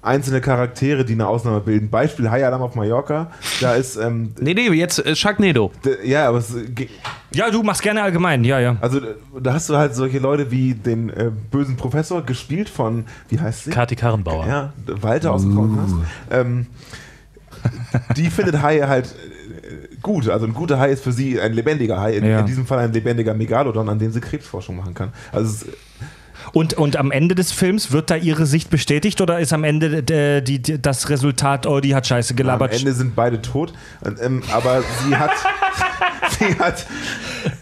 einzelne 0.07 0.41
Charaktere, 0.41 1.05
die 1.05 1.12
eine 1.15 1.27
Ausnahme 1.27 1.61
bilden. 1.61 1.91
Beispiel 1.91 2.31
High 2.31 2.45
Alarm 2.45 2.62
auf 2.62 2.74
Mallorca. 2.74 3.31
Da 3.61 3.74
ist, 3.74 3.97
ähm, 3.97 4.33
Nee, 4.41 4.55
nee, 4.55 4.69
jetzt 4.70 5.05
äh, 5.05 5.15
Sharknado. 5.16 5.73
ja, 6.05 6.28
aber 6.28 6.39
es, 6.39 6.55
Ja, 7.33 7.51
du 7.51 7.62
machst 7.62 7.83
gerne 7.83 8.03
allgemein, 8.03 8.45
ja, 8.45 8.61
ja. 8.61 8.77
also 8.81 9.01
da 9.41 9.53
hast 9.55 9.69
du 9.69 9.77
halt 9.77 9.95
solche 9.95 10.19
Leute 10.19 10.51
wie 10.51 10.74
den 10.74 11.11
äh, 11.11 11.31
bösen 11.51 11.77
Professor, 11.77 12.23
gespielt 12.23 12.69
von, 12.69 13.05
wie 13.28 13.39
heißt 13.41 13.65
sie? 13.65 13.70
Kati 13.70 13.97
Karrenbauer. 13.97 14.47
Ja, 14.47 14.73
Walter 14.87 15.33
aus 15.33 15.43
dem 15.43 15.55
Frauenhaus. 15.55 15.91
Ähm, 16.31 16.66
die 18.16 18.31
findet 18.31 18.62
Haie 18.62 18.89
halt 18.89 19.07
äh, 19.07 19.97
gut. 20.03 20.28
Also 20.28 20.47
ein 20.47 20.55
guter 20.55 20.78
Hai 20.78 20.91
ist 20.91 21.03
für 21.03 21.12
sie 21.12 21.41
ein 21.41 21.53
lebendiger 21.53 22.01
Hai. 22.01 22.15
In, 22.16 22.24
Ja. 22.24 22.41
in 22.41 22.47
diesem 22.47 22.66
Fall 22.66 22.78
ein 22.78 22.93
lebendiger 22.93 23.35
Megalodon, 23.35 23.89
an 23.89 23.99
dem 23.99 24.12
sie 24.12 24.20
Krebsforschung 24.20 24.77
machen 24.77 24.95
kann. 24.95 25.12
Also 25.33 25.51
es, 25.51 25.66
Und, 26.52 26.74
und 26.74 26.97
am 26.97 27.10
Ende 27.10 27.35
des 27.35 27.52
Films 27.52 27.93
wird 27.93 28.10
da 28.10 28.16
ihre 28.16 28.47
Sicht 28.47 28.70
bestätigt 28.70 29.20
oder 29.20 29.39
ist 29.40 29.52
am 29.52 29.64
Ende 29.64 29.98
äh, 30.12 30.43
die, 30.43 30.60
die, 30.60 30.81
das 30.81 31.09
Resultat, 31.09 31.66
oh, 31.66 31.81
die 31.81 31.94
hat 31.94 32.06
Scheiße 32.06 32.32
am 32.32 32.36
gelabert? 32.36 32.73
Ende 32.73 32.93
sind 32.93 33.14
beide 33.16 33.43
tot. 33.43 33.73
Ähm, 34.23 34.43
aber 34.52 34.82
sie 35.05 35.16
hat, 35.16 35.32
sie 36.39 36.59
hat, 36.59 36.86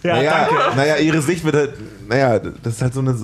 Ja, 0.03 0.15
naja, 0.17 0.49
naja, 0.77 0.97
ihre 0.97 1.23
Sicht 1.23 1.45
wird 1.45 1.55
halt, 1.57 1.73
naja, 2.09 2.39
das 2.39 2.75
ist 2.75 2.83
halt 2.83 2.95
so 2.95 3.01
eine, 3.01 3.17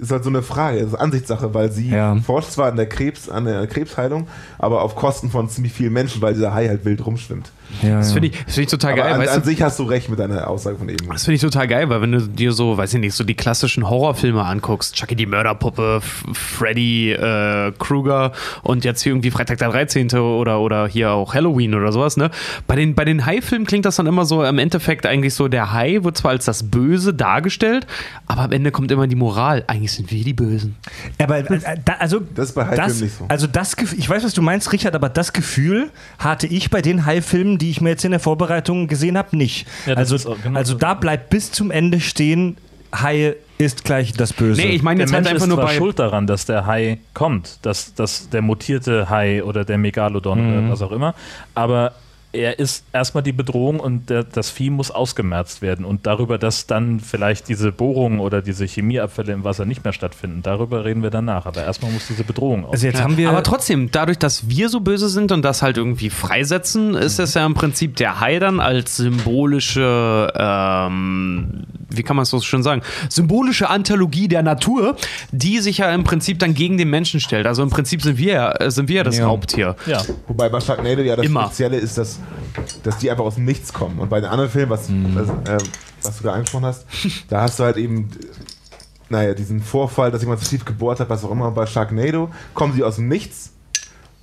ist 0.00 0.10
halt 0.10 0.22
so 0.24 0.30
eine 0.30 0.42
Frage, 0.42 0.78
das 0.80 0.88
ist 0.88 0.94
Ansichtssache, 0.94 1.52
weil 1.54 1.70
sie 1.72 1.90
Ja. 1.90 2.16
forscht 2.24 2.52
zwar 2.52 2.68
an 2.70 2.76
der 2.76 2.88
Krebs, 2.88 3.28
an 3.28 3.44
der 3.44 3.66
Krebsheilung, 3.66 4.28
aber 4.58 4.82
auf 4.82 4.94
Kosten 4.94 5.30
von 5.30 5.48
ziemlich 5.48 5.72
vielen 5.72 5.92
Menschen, 5.92 6.22
weil 6.22 6.34
dieser 6.34 6.54
Hai 6.54 6.68
halt 6.68 6.84
wild 6.84 7.04
rumschwimmt. 7.04 7.50
Ja, 7.82 7.98
Das 7.98 8.12
finde 8.12 8.28
ich, 8.28 8.36
find 8.36 8.58
ich 8.58 8.66
total 8.68 8.92
Aber 8.92 9.02
geil. 9.02 9.12
an, 9.14 9.20
weißt 9.20 9.32
an 9.34 9.40
du? 9.42 9.46
sich 9.46 9.62
hast 9.62 9.78
du 9.78 9.84
recht 9.84 10.08
mit 10.08 10.18
deiner 10.18 10.48
Aussage 10.48 10.76
von 10.78 10.88
eben. 10.88 11.06
Das 11.08 11.24
finde 11.24 11.36
ich 11.36 11.40
total 11.42 11.68
geil, 11.68 11.88
weil 11.88 12.00
wenn 12.00 12.12
du 12.12 12.20
dir 12.20 12.52
so, 12.52 12.76
weiß 12.76 12.94
ich 12.94 13.00
nicht, 13.00 13.14
so 13.14 13.24
die 13.24 13.34
klassischen 13.34 13.88
Horrorfilme 13.88 14.42
anguckst, 14.44 14.94
Chucky 14.94 15.14
die 15.14 15.26
Mörderpuppe, 15.26 15.96
F 15.98 16.24
Freddy 16.32 17.12
äh, 17.12 17.72
Krueger 17.78 18.32
und 18.62 18.84
jetzt 18.84 19.02
hier 19.02 19.12
irgendwie 19.12 19.30
Freitag 19.30 19.58
der 19.58 19.68
13. 19.70 20.10
oder, 20.14 20.60
oder 20.60 20.86
hier 20.88 21.12
auch 21.12 21.34
Halloween 21.34 21.74
oder 21.74 21.92
sowas, 21.92 22.16
ne? 22.16 22.30
Bei 22.66 22.74
den, 22.76 22.94
bei 22.94 23.04
den 23.04 23.26
Hai-Filmen 23.26 23.66
klingt 23.66 23.84
das 23.84 23.96
dann 23.96 24.06
immer 24.06 24.24
so 24.24 24.42
im 24.44 24.58
Endeffekt 24.58 25.06
eigentlich 25.06 25.34
so, 25.34 25.48
der 25.48 25.72
Hai 25.72 25.98
wird 26.02 26.16
zwar 26.16 26.32
als 26.32 26.44
das 26.46 26.62
Böse 26.70 27.14
dargestellt, 27.14 27.86
aber 28.26 28.42
am 28.42 28.52
Ende 28.52 28.70
kommt 28.70 28.90
immer 28.90 29.06
die 29.06 29.16
Moral. 29.16 29.64
Eigentlich 29.66 29.92
sind 29.92 30.10
wir 30.10 30.24
die 30.24 30.32
Bösen. 30.34 30.76
Aber 31.18 31.38
äh, 31.38 31.60
da, 31.84 31.94
also 31.98 32.20
Das 32.34 32.48
ist 32.50 32.54
bei 32.54 32.62
Haifilmen 32.64 32.88
das, 32.88 33.00
nicht 33.00 33.16
so. 33.18 33.26
Also 33.28 33.46
das 33.46 33.76
Gefühl, 33.76 33.98
ich 33.98 34.08
weiß, 34.08 34.24
was 34.24 34.32
du 34.34 34.42
meinst, 34.42 34.72
Richard, 34.72 34.94
aber 34.94 35.08
das 35.08 35.32
Gefühl 35.32 35.90
hatte 36.18 36.46
ich 36.46 36.70
bei 36.70 36.82
den 36.82 37.04
Die 37.58 37.70
ich 37.70 37.80
mir 37.80 37.90
jetzt 37.90 38.04
in 38.04 38.12
der 38.12 38.20
Vorbereitung 38.20 38.86
gesehen 38.86 39.18
habe, 39.18 39.36
nicht. 39.36 39.66
Ja, 39.86 39.94
also, 39.94 40.16
genau 40.42 40.56
also 40.58 40.72
so. 40.72 40.78
da 40.78 40.94
bleibt 40.94 41.30
bis 41.30 41.50
zum 41.52 41.70
Ende 41.70 42.00
stehen, 42.00 42.56
Haie 42.94 43.36
ist 43.58 43.84
gleich 43.84 44.12
das 44.14 44.32
Böse. 44.32 44.60
Nee, 44.60 44.68
ich 44.68 44.82
meine 44.82 44.98
Der 44.98 45.06
jetzt 45.06 45.12
halt 45.14 45.24
Mensch 45.24 45.34
einfach 45.34 45.46
ist 45.46 45.54
nur 45.56 45.64
bei. 45.64 45.74
schuld 45.76 45.98
daran, 45.98 46.26
dass 46.26 46.46
der 46.46 46.64
Hai 46.64 46.98
kommt, 47.12 47.58
dass, 47.66 47.92
dass 47.94 48.30
der 48.30 48.40
mutierte 48.40 49.10
Hai 49.10 49.42
oder 49.42 49.64
der 49.64 49.76
Megalodon 49.78 50.40
Mhm. 50.40 50.58
oder 50.64 50.72
was 50.72 50.82
auch 50.82 50.92
immer, 50.92 51.14
aber 51.54 51.92
er 52.32 52.58
ist 52.58 52.84
erstmal 52.92 53.22
die 53.22 53.32
Bedrohung 53.32 53.80
und 53.80 54.10
der, 54.10 54.22
das 54.24 54.50
Vieh 54.50 54.70
muss 54.70 54.90
ausgemerzt 54.90 55.62
werden. 55.62 55.84
Und 55.84 56.06
darüber, 56.06 56.36
dass 56.38 56.66
dann 56.66 57.00
vielleicht 57.00 57.48
diese 57.48 57.72
Bohrungen 57.72 58.20
oder 58.20 58.42
diese 58.42 58.66
Chemieabfälle 58.66 59.32
im 59.32 59.44
Wasser 59.44 59.64
nicht 59.64 59.82
mehr 59.84 59.92
stattfinden, 59.92 60.42
darüber 60.42 60.84
reden 60.84 61.02
wir 61.02 61.10
danach. 61.10 61.46
Aber 61.46 61.64
erstmal 61.64 61.90
muss 61.90 62.06
diese 62.06 62.24
Bedrohung 62.24 62.64
aus. 62.66 62.72
also 62.72 62.86
jetzt 62.86 63.02
haben 63.02 63.16
wir 63.16 63.30
aber 63.30 63.42
trotzdem, 63.42 63.90
dadurch, 63.90 64.18
dass 64.18 64.48
wir 64.48 64.68
so 64.68 64.80
böse 64.80 65.08
sind 65.08 65.32
und 65.32 65.42
das 65.42 65.62
halt 65.62 65.78
irgendwie 65.78 66.10
freisetzen, 66.10 66.94
ist 66.94 67.18
es 67.18 67.34
ja 67.34 67.46
im 67.46 67.54
Prinzip 67.54 67.96
der 67.96 68.20
Hai 68.20 68.38
dann 68.38 68.60
als 68.60 68.96
symbolische, 68.96 70.32
ähm, 70.36 71.64
wie 71.90 72.02
kann 72.02 72.16
man 72.16 72.24
es 72.24 72.30
so 72.30 72.40
schön 72.40 72.62
sagen, 72.62 72.82
symbolische 73.08 73.70
Anthologie 73.70 74.28
der 74.28 74.42
Natur, 74.42 74.96
die 75.32 75.60
sich 75.60 75.78
ja 75.78 75.92
im 75.94 76.04
Prinzip 76.04 76.38
dann 76.38 76.54
gegen 76.54 76.76
den 76.78 76.90
Menschen 76.90 77.20
stellt. 77.20 77.46
Also 77.46 77.62
im 77.62 77.70
Prinzip 77.70 78.02
sind 78.02 78.18
wir 78.18 78.32
ja, 78.34 78.70
sind 78.70 78.88
wir 78.88 78.96
ja 78.96 79.04
das 79.04 79.18
Ja. 79.18 79.26
Raubtier. 79.26 79.76
ja. 79.86 80.02
Wobei 80.26 80.48
bei 80.48 80.60
Sharknado 80.60 81.02
ja 81.02 81.16
das 81.16 81.24
Immer. 81.24 81.46
Spezielle 81.46 81.76
ist, 81.78 81.96
dass, 81.98 82.17
dass 82.82 82.98
die 82.98 83.10
einfach 83.10 83.24
aus 83.24 83.36
dem 83.36 83.44
Nichts 83.44 83.72
kommen. 83.72 83.98
Und 83.98 84.08
bei 84.08 84.20
den 84.20 84.28
anderen 84.30 84.50
Filmen, 84.50 84.70
was, 84.70 84.88
Mhm. 84.88 85.14
was, 85.14 85.28
äh, 85.48 85.58
was 86.02 86.18
du 86.18 86.24
da 86.24 86.32
angesprochen 86.32 86.64
hast, 86.66 86.86
da 87.28 87.42
hast 87.42 87.58
du 87.58 87.64
halt 87.64 87.76
eben, 87.76 88.08
naja, 89.08 89.34
diesen 89.34 89.60
Vorfall, 89.62 90.10
dass 90.10 90.22
jemand 90.22 90.40
zu 90.40 90.48
tief 90.48 90.64
gebohrt 90.64 91.00
hat, 91.00 91.08
was 91.08 91.24
auch 91.24 91.30
immer. 91.30 91.50
Bei 91.50 91.66
Sharknado 91.66 92.30
kommen 92.54 92.74
sie 92.74 92.82
aus 92.84 92.96
dem 92.96 93.08
Nichts. 93.08 93.50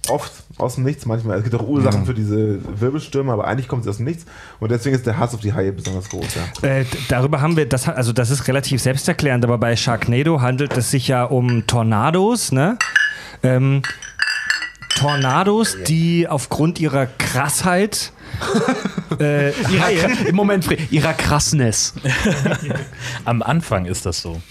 Oft 0.08 0.32
aus 0.60 0.76
dem 0.76 0.84
Nichts, 0.84 1.08
manchmal. 1.08 1.38
Es 1.40 1.44
gibt 1.44 1.56
auch 1.56 1.68
Ursachen 1.68 2.06
für 2.06 2.14
diese 2.14 2.60
Wirbelstürme, 2.80 3.34
aber 3.34 3.48
eigentlich 3.48 3.68
kommen 3.68 3.82
sie 3.82 3.90
aus 3.90 3.98
dem 3.98 4.06
Nichts. 4.06 4.26
Und 4.60 4.70
deswegen 4.72 4.96
ist 4.96 5.08
der 5.08 5.18
Hass 5.18 5.34
auf 5.34 5.40
die 5.42 5.52
Haie 5.54 5.72
besonders 5.72 6.08
groß. 6.10 6.28
Ja. 6.62 6.70
Äh, 6.70 6.86
darüber 7.10 7.42
haben 7.42 7.58
wir, 7.58 7.68
das, 7.68 7.88
also 7.90 8.14
das 8.14 8.30
ist 8.30 8.48
relativ 8.48 8.80
selbsterklärend, 8.82 9.44
aber 9.44 9.58
bei 9.58 9.76
Sharknado 9.76 10.42
handelt 10.42 10.78
es 10.78 10.92
sich 10.92 11.08
ja 11.08 11.24
um 11.24 11.66
Tornados, 11.66 12.52
ne? 12.52 12.78
Ähm, 13.42 13.82
Tornados, 14.96 15.78
die 15.88 16.28
aufgrund 16.28 16.80
ihrer 16.80 17.06
Krassheit 17.06 18.12
äh, 19.20 19.52
Haie, 19.52 20.28
Im 20.28 20.36
Moment, 20.36 20.66
Fred, 20.66 20.92
ihrer 20.92 21.14
Krassness. 21.14 21.94
Am 23.26 23.42
Anfang 23.42 23.86
ist 23.86 24.06
das 24.06 24.22
so. 24.22 24.42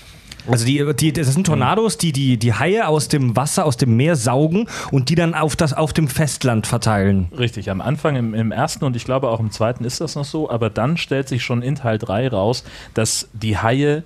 also 0.46 0.64
die, 0.64 0.84
die, 0.94 1.12
das 1.12 1.32
sind 1.32 1.46
Tornados, 1.46 1.98
die, 1.98 2.12
die 2.12 2.38
die 2.38 2.54
Haie 2.54 2.86
aus 2.86 3.08
dem 3.08 3.36
Wasser, 3.36 3.64
aus 3.64 3.76
dem 3.76 3.96
Meer 3.96 4.16
saugen 4.16 4.68
und 4.90 5.08
die 5.08 5.14
dann 5.14 5.34
auf, 5.34 5.56
das, 5.56 5.72
auf 5.72 5.92
dem 5.92 6.08
Festland 6.08 6.66
verteilen. 6.66 7.28
Richtig, 7.36 7.70
am 7.70 7.80
Anfang 7.80 8.16
im, 8.16 8.34
im 8.34 8.52
ersten 8.52 8.84
und 8.84 8.96
ich 8.96 9.04
glaube 9.04 9.28
auch 9.28 9.40
im 9.40 9.50
zweiten 9.50 9.84
ist 9.84 10.00
das 10.00 10.14
noch 10.14 10.24
so, 10.24 10.50
aber 10.50 10.70
dann 10.70 10.96
stellt 10.96 11.28
sich 11.28 11.42
schon 11.42 11.62
in 11.62 11.76
Teil 11.76 11.98
3 11.98 12.28
raus, 12.28 12.64
dass 12.94 13.28
die 13.32 13.58
Haie 13.58 14.04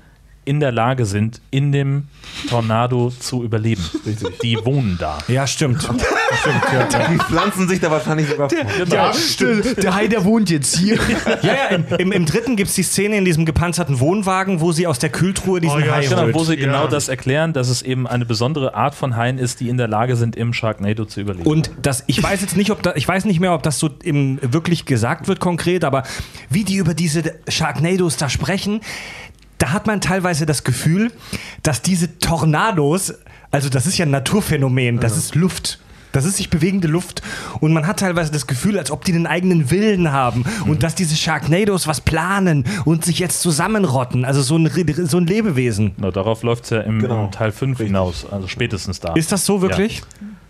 in 0.48 0.60
der 0.60 0.72
Lage 0.72 1.04
sind, 1.04 1.40
in 1.50 1.72
dem 1.72 2.04
Tornado 2.48 3.10
zu 3.10 3.44
überleben. 3.44 3.82
Die 4.42 4.56
wohnen 4.64 4.96
da. 4.98 5.18
Ja, 5.28 5.46
stimmt. 5.46 5.86
Die 7.10 7.18
pflanzen 7.18 7.68
sich 7.68 7.80
da 7.80 7.90
wahrscheinlich 7.90 8.28
sogar 8.28 8.48
vor. 8.50 8.58
Ja, 8.90 9.12
stimmt. 9.12 9.82
Der 9.82 9.94
Hai, 9.94 10.06
der 10.08 10.24
wohnt 10.24 10.50
jetzt 10.50 10.76
hier. 10.76 10.98
Ja, 11.42 11.54
ja, 11.54 11.66
im, 11.68 11.84
im, 11.98 12.12
im 12.12 12.26
dritten 12.26 12.56
gibt 12.56 12.68
es 12.70 12.74
die 12.74 12.82
Szene 12.82 13.16
in 13.16 13.24
diesem 13.24 13.44
gepanzerten 13.44 14.00
Wohnwagen, 14.00 14.60
wo 14.60 14.72
sie 14.72 14.86
aus 14.86 14.98
der 14.98 15.10
Kühltruhe 15.10 15.60
diesen 15.60 15.76
Oh 15.82 15.84
ja, 15.86 15.92
Hai 15.92 16.02
stimmt, 16.02 16.20
holt. 16.20 16.26
Genau, 16.32 16.38
wo 16.40 16.44
sie 16.44 16.54
Ja. 16.54 16.66
genau 16.66 16.86
das 16.88 17.08
erklären, 17.08 17.52
dass 17.52 17.68
es 17.68 17.82
eben 17.82 18.06
eine 18.06 18.24
besondere 18.24 18.74
Art 18.74 18.94
von 18.94 19.16
Haien 19.16 19.38
ist, 19.38 19.60
die 19.60 19.68
in 19.68 19.76
der 19.76 19.88
Lage 19.88 20.16
sind, 20.16 20.36
im 20.36 20.52
Sharknado 20.52 21.04
zu 21.04 21.20
überleben. 21.20 21.46
Und 21.46 21.70
das, 21.82 22.04
ich 22.06 22.22
weiß 22.22 22.40
jetzt 22.40 22.56
nicht, 22.56 22.70
ob 22.70 22.82
da, 22.82 22.94
ich 22.96 23.06
weiß 23.06 23.24
nicht 23.26 23.40
mehr, 23.40 23.52
ob 23.54 23.62
das 23.62 23.78
so 23.78 23.90
im, 24.02 24.38
wirklich 24.42 24.84
gesagt 24.86 25.28
wird 25.28 25.40
konkret, 25.40 25.84
aber 25.84 26.02
wie 26.50 26.64
die 26.64 26.76
über 26.76 26.94
diese 26.94 27.34
Sharknados 27.48 28.16
da 28.16 28.28
sprechen, 28.28 28.80
da 29.58 29.72
hat 29.72 29.86
man 29.86 30.00
teilweise 30.00 30.46
das 30.46 30.64
Gefühl, 30.64 31.12
dass 31.62 31.82
diese 31.82 32.18
Tornados, 32.18 33.14
also 33.50 33.68
das 33.68 33.86
ist 33.86 33.98
ja 33.98 34.06
ein 34.06 34.10
Naturphänomen, 34.10 35.00
das 35.00 35.16
ist 35.16 35.34
Luft. 35.34 35.80
Das 36.12 36.24
ist 36.24 36.38
sich 36.38 36.48
bewegende 36.48 36.88
Luft. 36.88 37.20
Und 37.60 37.74
man 37.74 37.86
hat 37.86 38.00
teilweise 38.00 38.32
das 38.32 38.46
Gefühl, 38.46 38.78
als 38.78 38.90
ob 38.90 39.04
die 39.04 39.12
den 39.12 39.26
eigenen 39.26 39.70
Willen 39.70 40.10
haben. 40.10 40.44
Und 40.66 40.82
dass 40.82 40.94
diese 40.94 41.14
Sharknados 41.16 41.86
was 41.86 42.00
planen 42.00 42.64
und 42.86 43.04
sich 43.04 43.18
jetzt 43.18 43.42
zusammenrotten. 43.42 44.24
Also 44.24 44.40
so 44.40 44.56
ein, 44.56 44.70
so 45.06 45.18
ein 45.18 45.26
Lebewesen. 45.26 45.92
Na, 45.98 46.10
darauf 46.10 46.42
läuft 46.42 46.64
es 46.64 46.70
ja 46.70 46.80
im, 46.80 47.00
Genau. 47.00 47.26
Teil 47.26 47.52
5 47.52 47.78
hinaus, 47.78 48.26
also 48.30 48.48
spätestens 48.48 49.00
da. 49.00 49.12
Ist 49.12 49.32
das 49.32 49.44
so 49.44 49.60
wirklich? 49.60 50.02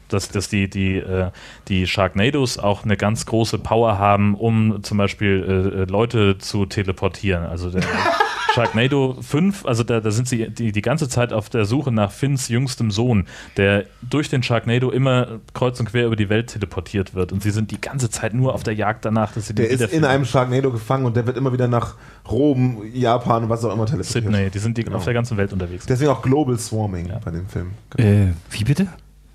dass, 0.08 0.30
dass 0.30 0.48
die, 0.48 0.70
die, 0.70 0.96
äh, 0.96 1.30
die 1.68 1.86
Sharknados 1.86 2.58
auch 2.58 2.84
eine 2.84 2.96
ganz 2.96 3.26
große 3.26 3.58
Power 3.58 3.98
haben, 3.98 4.34
um 4.34 4.82
zum 4.82 4.96
Beispiel 4.98 5.44
äh, 5.76 5.82
äh, 5.82 5.84
Leute 5.84 6.38
zu 6.38 6.66
teleportieren. 6.66 7.44
Also 7.44 7.70
der 7.70 7.82
Sharknado 8.58 9.16
5, 9.20 9.66
also 9.66 9.84
da, 9.84 10.00
da 10.00 10.10
sind 10.10 10.28
sie 10.28 10.48
die, 10.50 10.72
die 10.72 10.82
ganze 10.82 11.08
Zeit 11.08 11.32
auf 11.32 11.48
der 11.48 11.64
Suche 11.64 11.92
nach 11.92 12.10
Finns 12.10 12.48
jüngstem 12.48 12.90
Sohn, 12.90 13.26
der 13.56 13.84
durch 14.02 14.28
den 14.28 14.42
Sharknado 14.42 14.90
immer 14.90 15.38
kreuz 15.54 15.78
und 15.80 15.86
quer 15.90 16.06
über 16.06 16.16
die 16.16 16.28
Welt 16.28 16.48
teleportiert 16.48 17.14
wird. 17.14 17.32
Und 17.32 17.42
sie 17.42 17.50
sind 17.50 17.70
die 17.70 17.80
ganze 17.80 18.10
Zeit 18.10 18.34
nur 18.34 18.54
auf 18.54 18.62
der 18.62 18.74
Jagd 18.74 19.04
danach, 19.04 19.32
dass 19.32 19.46
sie 19.46 19.54
Der 19.54 19.68
den 19.68 19.78
ist 19.78 19.92
in 19.92 20.04
einem 20.04 20.24
Sharknado 20.24 20.70
gefangen 20.72 21.06
und 21.06 21.16
der 21.16 21.26
wird 21.26 21.36
immer 21.36 21.52
wieder 21.52 21.68
nach 21.68 21.94
Rom, 22.30 22.82
Japan 22.92 23.44
und 23.44 23.48
was 23.48 23.64
auch 23.64 23.72
immer 23.72 23.86
teleportiert. 23.86 24.24
Sydney, 24.24 24.50
die 24.50 24.58
sind 24.58 24.76
die 24.76 24.84
Genau. 24.84 24.96
auf 24.96 25.04
der 25.04 25.14
ganzen 25.14 25.36
Welt 25.36 25.52
unterwegs. 25.52 25.86
Deswegen 25.86 26.10
auch 26.10 26.22
Global 26.22 26.58
Swarming 26.58 27.12
bei 27.24 27.30
dem 27.30 27.46
Film. 27.46 27.70
Äh, 27.96 28.32
wie 28.50 28.64
bitte? 28.64 28.88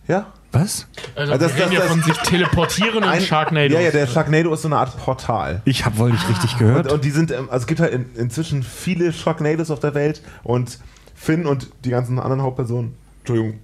Ja. 0.08 0.28
Was? 0.54 0.88
Also, 1.16 1.34
Also 1.34 1.46
das- 1.48 1.56
wir 1.58 1.64
reden 1.66 1.76
das- 1.76 1.84
ja 1.84 1.90
von 1.90 1.98
das- 2.00 2.08
sich 2.08 2.18
teleportieren 2.20 2.98
und 2.98 3.04
Ein- 3.04 3.22
Sharknado. 3.22 3.74
Ja, 3.74 3.82
ja, 3.82 3.92
der 3.92 4.08
Sharknado 4.08 4.54
ist 4.54 4.62
so 4.62 4.68
eine 4.70 4.78
Art 4.78 4.96
Portal. 4.98 5.62
Ich 5.66 5.84
habe 5.84 5.98
wohl 5.98 6.12
nicht 6.12 6.30
richtig 6.30 6.58
gehört. 6.58 6.86
Und, 6.88 6.94
und 6.94 7.04
die 7.06 7.10
sind, 7.12 7.32
ähm, 7.32 7.50
also 7.50 7.64
es 7.64 7.68
gibt 7.68 7.80
halt 7.82 7.92
in, 7.92 8.06
inzwischen 8.16 8.64
viele 8.64 9.12
Sharknados 9.12 9.72
auf 9.72 9.80
der 9.80 9.94
Welt 9.96 10.22
und 10.44 10.80
Finn 11.16 11.46
und 11.46 11.70
die 11.84 11.90
ganzen 11.90 12.20
anderen 12.20 12.42
Hauptpersonen, 12.44 12.94
Entschuldigung, 13.20 13.60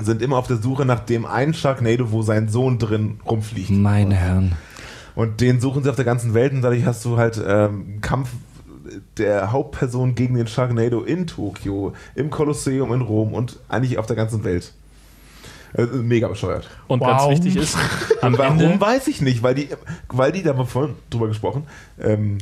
sind 0.00 0.20
immer 0.22 0.36
auf 0.38 0.46
der 0.46 0.56
Suche 0.58 0.84
nach 0.84 1.00
dem 1.00 1.24
einen 1.26 1.54
Sharknado, 1.54 2.12
wo 2.12 2.22
sein 2.22 2.48
Sohn 2.48 2.78
drin 2.78 3.20
rumfliegt. 3.26 3.70
Meine 3.70 4.14
Herren. 4.14 4.52
Und 5.14 5.40
den 5.40 5.60
suchen 5.60 5.82
sie 5.82 5.90
auf 5.90 5.96
der 5.96 6.04
ganzen 6.04 6.34
Welt 6.34 6.52
und 6.52 6.62
dadurch 6.62 6.84
hast 6.84 7.04
du 7.04 7.16
halt 7.16 7.36
ähm, 7.38 7.44
einen 7.88 8.00
Kampf 8.00 8.30
der 9.18 9.52
Hauptperson 9.52 10.14
gegen 10.14 10.34
den 10.36 10.46
Sharknado 10.46 11.02
in 11.02 11.26
Tokio, 11.26 11.92
im 12.14 12.30
Kolosseum 12.30 12.92
in 12.94 13.02
Rom 13.02 13.34
und 13.34 13.58
eigentlich 13.68 13.98
auf 13.98 14.06
der 14.06 14.16
ganzen 14.16 14.44
Welt. 14.44 14.72
Äh, 15.74 15.84
mega 15.84 16.28
bescheuert. 16.28 16.68
Und 16.86 17.00
Wow. 17.00 17.08
ganz 17.08 17.28
wichtig 17.30 17.56
ist, 17.56 17.76
am 18.22 18.36
Warum 18.38 18.58
Ende, 18.60 18.80
weiß 18.80 19.06
ich 19.08 19.20
nicht, 19.20 19.42
weil 19.42 19.54
die, 19.54 19.68
weil 20.08 20.32
die, 20.32 20.42
da 20.42 20.50
haben 20.50 20.58
wir 20.58 20.66
vorhin 20.66 20.94
drüber 21.10 21.28
gesprochen, 21.28 21.64
ähm, 22.00 22.38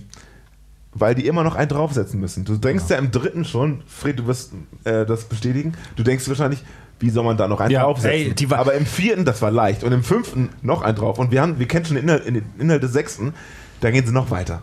weil 0.93 1.15
die 1.15 1.27
immer 1.27 1.43
noch 1.45 1.57
einen 1.57 1.69
draufsetzen 1.69 2.21
müssen. 2.21 2.45
Du 2.45 2.57
denkst 2.57 2.85
ja, 2.89 2.97
im 2.97 3.11
dritten 3.11 3.45
schon, 3.45 3.83
Fred, 3.87 4.19
du 4.19 4.27
wirst 4.27 4.53
äh, 4.85 5.05
das 5.05 5.25
bestätigen, 5.25 5.75
du 5.97 6.03
denkst 6.03 6.27
wahrscheinlich, 6.29 6.63
wie 7.01 7.11
soll 7.11 7.25
man 7.25 7.37
da 7.37 7.47
noch 7.49 7.61
einen 7.61 7.73
Ja, 7.73 7.83
draufsetzen? 7.83 8.29
ey, 8.29 8.35
die 8.35 8.49
war- 8.51 8.59
Aber 8.59 8.73
im 8.75 8.87
vierten, 8.87 9.25
das 9.27 9.43
war 9.43 9.51
leicht. 9.51 9.85
Und 9.85 9.93
im 9.93 10.03
fünften 10.03 10.49
noch 10.63 10.81
einen 10.81 10.97
drauf. 10.97 11.19
Und 11.19 11.31
wir, 11.31 11.43
haben, 11.43 11.59
wir 11.59 11.69
kennen 11.69 11.85
schon 11.85 11.97
den 11.97 12.05
Inhalt, 12.05 12.27
den 12.27 12.43
Inhalt 12.59 12.83
des 12.83 12.93
sechsten, 12.93 13.35
da 13.81 13.91
gehen 13.91 14.07
sie 14.07 14.13
noch 14.15 14.31
weiter. 14.31 14.63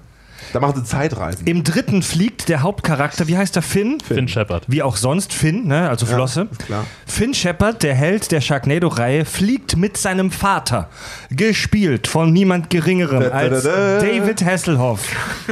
Da 0.52 0.60
machen 0.60 0.76
sie 0.76 0.84
Zeitreisen. 0.84 1.46
Im 1.46 1.64
dritten 1.64 2.02
fliegt 2.02 2.50
der 2.50 2.62
Hauptcharakter, 2.62 3.28
wie 3.28 3.38
heißt 3.38 3.56
der 3.56 3.64
Finn? 3.64 4.00
Finn 4.00 4.28
Shepard. 4.28 4.66
Wie 4.68 4.84
auch 4.84 4.98
sonst 4.98 5.34
Finn, 5.34 5.68
ne? 5.68 5.90
also 5.90 6.06
Flosse. 6.06 6.48
klar. 6.66 6.86
Finn 7.06 7.34
Shepard, 7.34 7.84
der 7.84 7.96
Held 7.96 8.32
der 8.32 8.42
Sharknado-Reihe, 8.42 9.26
fliegt 9.26 9.78
mit 9.78 9.98
seinem 9.98 10.32
Vater, 10.32 10.90
gespielt 11.30 12.08
von 12.08 12.34
niemand 12.34 12.70
Geringerem 12.70 13.22
Da, 13.22 13.30
da, 13.30 13.36
als 13.36 13.64
da, 13.64 14.00
da. 14.00 14.00
David 14.00 14.44
Hasselhoff, 14.44 15.08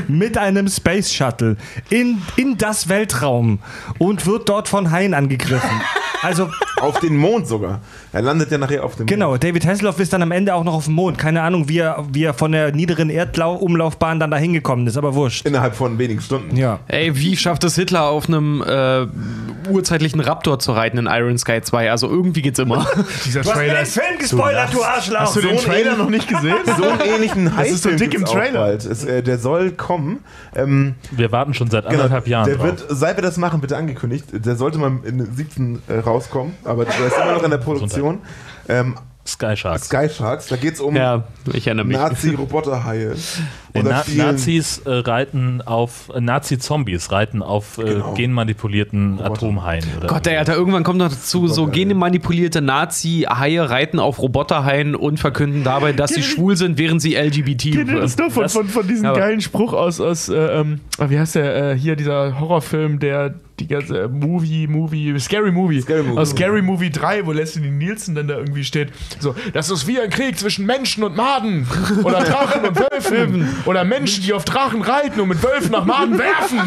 mit 0.07 0.37
einem 0.37 0.67
Space 0.67 1.13
Shuttle 1.13 1.57
in, 1.89 2.21
in 2.35 2.57
das 2.57 2.89
Weltraum 2.89 3.59
und 3.97 4.25
wird 4.25 4.49
dort 4.49 4.67
von 4.67 4.91
Haien 4.91 5.13
angegriffen. 5.13 5.81
Also, 6.21 6.49
Auf 6.81 6.99
den 6.99 7.15
Mond 7.15 7.47
sogar. 7.47 7.79
Er 8.11 8.23
landet 8.23 8.49
ja 8.49 8.57
nachher 8.57 8.83
auf 8.83 8.95
dem 8.95 9.05
genau, 9.05 9.37
David 9.37 9.67
Hasselhoff 9.67 9.99
ist 9.99 10.13
dann 10.13 10.23
am 10.23 10.31
Ende 10.31 10.55
auch 10.55 10.63
noch 10.63 10.73
auf 10.73 10.85
dem 10.85 10.95
Mond. 10.95 11.19
Keine 11.19 11.43
Ahnung, 11.43 11.69
wie 11.69 11.77
er, 11.77 12.03
wie 12.11 12.23
er 12.23 12.33
von 12.33 12.51
der 12.51 12.71
niederen 12.71 13.11
Erdumlaufbahn 13.11 14.19
dann 14.19 14.31
dahin 14.31 14.51
gekommen 14.85 14.87
ist, 14.87 14.97
aber 14.97 15.13
wurscht. 15.15 15.45
Innerhalb 15.45 15.75
von 15.75 15.97
wenigen 15.97 16.21
Stunden. 16.21 16.55
Ja. 16.57 16.79
Ey, 16.87 17.15
wie 17.15 17.35
schafft 17.37 17.63
es 17.63 17.75
Hitler 17.75 18.03
auf 18.03 18.27
einem 18.27 18.61
äh, 18.61 19.07
urzeitlichen 19.69 20.19
Raptor 20.19 20.59
zu 20.59 20.71
reiten 20.71 20.97
in 20.97 21.05
Iron 21.07 21.37
Sky 21.37 21.61
2? 21.61 21.91
Also 21.91 22.09
irgendwie 22.09 22.41
geht's 22.41 22.59
immer. 22.59 22.85
Dieser 23.25 23.41
Du 23.41 23.49
hast 23.49 23.55
mir 23.57 23.61
Trailer 23.61 23.73
den 23.75 23.83
ist. 23.83 23.93
Film 23.93 24.19
gespoilert, 24.19 24.73
du 24.73 24.83
Arschloch! 24.83 25.19
Hast 25.19 25.35
du 25.35 25.41
den 25.41 25.57
so 25.57 25.65
Trailer 25.65 25.95
noch 25.97 26.09
nicht 26.09 26.27
gesehen? 26.27 26.55
So 26.77 26.83
einen 26.83 27.01
ähnlichen 27.01 27.51
Das 27.57 27.69
ist 27.69 27.83
so 27.83 27.91
dick 27.91 28.13
im 28.13 28.25
Trailer. 28.25 28.59
bald. 28.59 28.85
Es, 28.85 29.03
äh, 29.03 29.21
der 29.23 29.37
soll 29.37 29.71
kommen. 29.71 30.19
Ähm, 30.55 30.95
wir 31.11 31.31
warten 31.31 31.53
schon 31.53 31.69
seit 31.69 31.83
Genau, 31.85 31.95
anderthalb 32.03 32.27
Jahren 32.27 32.45
der 32.47 32.55
drauf. 32.57 32.65
wird, 32.65 32.85
seit 32.89 33.17
wir 33.17 33.21
das 33.23 33.37
machen, 33.37 33.61
bitte 33.61 33.77
angekündigt. 33.77 34.25
Der 34.33 34.55
sollte 34.55 34.77
mal 34.77 34.91
in 35.03 35.17
den 35.19 35.33
17 35.33 35.81
äh, 35.87 35.99
rauskommen, 35.99 36.53
aber 36.63 36.85
der 36.85 36.93
ist 37.07 37.15
immer 37.17 37.33
noch 37.33 37.43
in 37.43 37.51
der 37.51 37.57
Produktion. 37.57 38.19
Ähm, 38.67 38.95
Sky 39.25 39.55
Sharks. 39.55 39.85
Sky 39.85 40.09
Sharks, 40.09 40.47
da 40.47 40.55
geht 40.55 40.73
es 40.73 40.79
um 40.79 40.95
ja. 40.95 41.23
Nazi-Roboterhaie. 41.55 43.13
Na 43.73 44.03
Nazis 44.15 44.79
äh, 44.85 44.89
reiten 44.91 45.61
auf, 45.61 46.11
äh, 46.15 46.21
Nazi-Zombies 46.21 47.11
reiten 47.11 47.41
auf 47.41 47.77
äh, 47.77 47.83
Genau. 47.83 48.13
genmanipulierten 48.13 49.17
Roboter. 49.19 49.31
Atomhaien. 49.31 49.85
Oder 49.97 50.07
Gott, 50.07 50.27
ey, 50.27 50.37
Alter, 50.37 50.55
irgendwann 50.55 50.83
kommt 50.83 50.99
noch 50.99 51.09
dazu, 51.09 51.47
so 51.47 51.67
genmanipulierte 51.67 52.61
Nazi-Haie 52.61 53.69
reiten 53.69 53.99
auf 53.99 54.19
Roboterhaien 54.21 54.95
und 54.95 55.19
verkünden 55.19 55.63
dabei, 55.63 55.93
dass 55.93 56.11
sie 56.11 56.23
schwul 56.31 56.55
sind, 56.57 56.77
während 56.77 57.01
sie 57.01 57.15
LGBT 57.15 57.71
Kennt 57.71 57.89
ihr 57.89 57.99
das 58.01 58.15
doch 58.15 58.31
von, 58.31 58.49
von, 58.49 58.67
von 58.67 58.87
diesem 58.87 59.13
geilen 59.13 59.41
Spruch 59.41 59.73
aus, 59.73 59.99
aus 59.99 60.29
äh, 60.29 60.35
ähm, 60.35 60.79
ah, 60.97 61.09
wie 61.09 61.19
heißt 61.19 61.35
der, 61.35 61.71
äh, 61.71 61.77
hier 61.77 61.95
dieser 61.95 62.39
Horrorfilm, 62.39 62.99
der 62.99 63.35
die 63.59 63.67
ganze 63.67 64.03
äh, 64.03 64.07
Movie, 64.07 64.65
Movie, 64.67 65.17
Scary 65.19 65.51
Movie. 65.51 65.81
Scary 65.81 66.03
Movie. 66.03 66.17
Aus 66.19 66.31
Scary 66.31 66.61
Movie 66.63 66.89
3, 66.89 67.25
wo 67.27 67.31
Leslie 67.31 67.69
Nielsen 67.69 68.15
dann 68.15 68.27
da 68.27 68.37
irgendwie 68.37 68.63
steht. 68.63 68.89
So, 69.19 69.35
das 69.53 69.69
ist 69.69 69.87
wie 69.87 69.99
ein 69.99 70.09
Krieg 70.09 70.37
zwischen 70.39 70.65
Menschen 70.65 71.03
und 71.03 71.15
Maden. 71.15 71.67
Oder 72.03 72.23
Drachen 72.23 72.65
und 72.65 72.79
Wölfen. 72.79 73.47
Oder 73.65 73.83
Menschen, 73.83 74.23
die 74.23 74.33
auf 74.33 74.45
Drachen 74.45 74.81
reiten 74.81 75.19
und 75.21 75.27
mit 75.29 75.43
Wölfen 75.43 75.71
nach 75.71 75.85
Maden 75.85 76.17
werfen. 76.17 76.59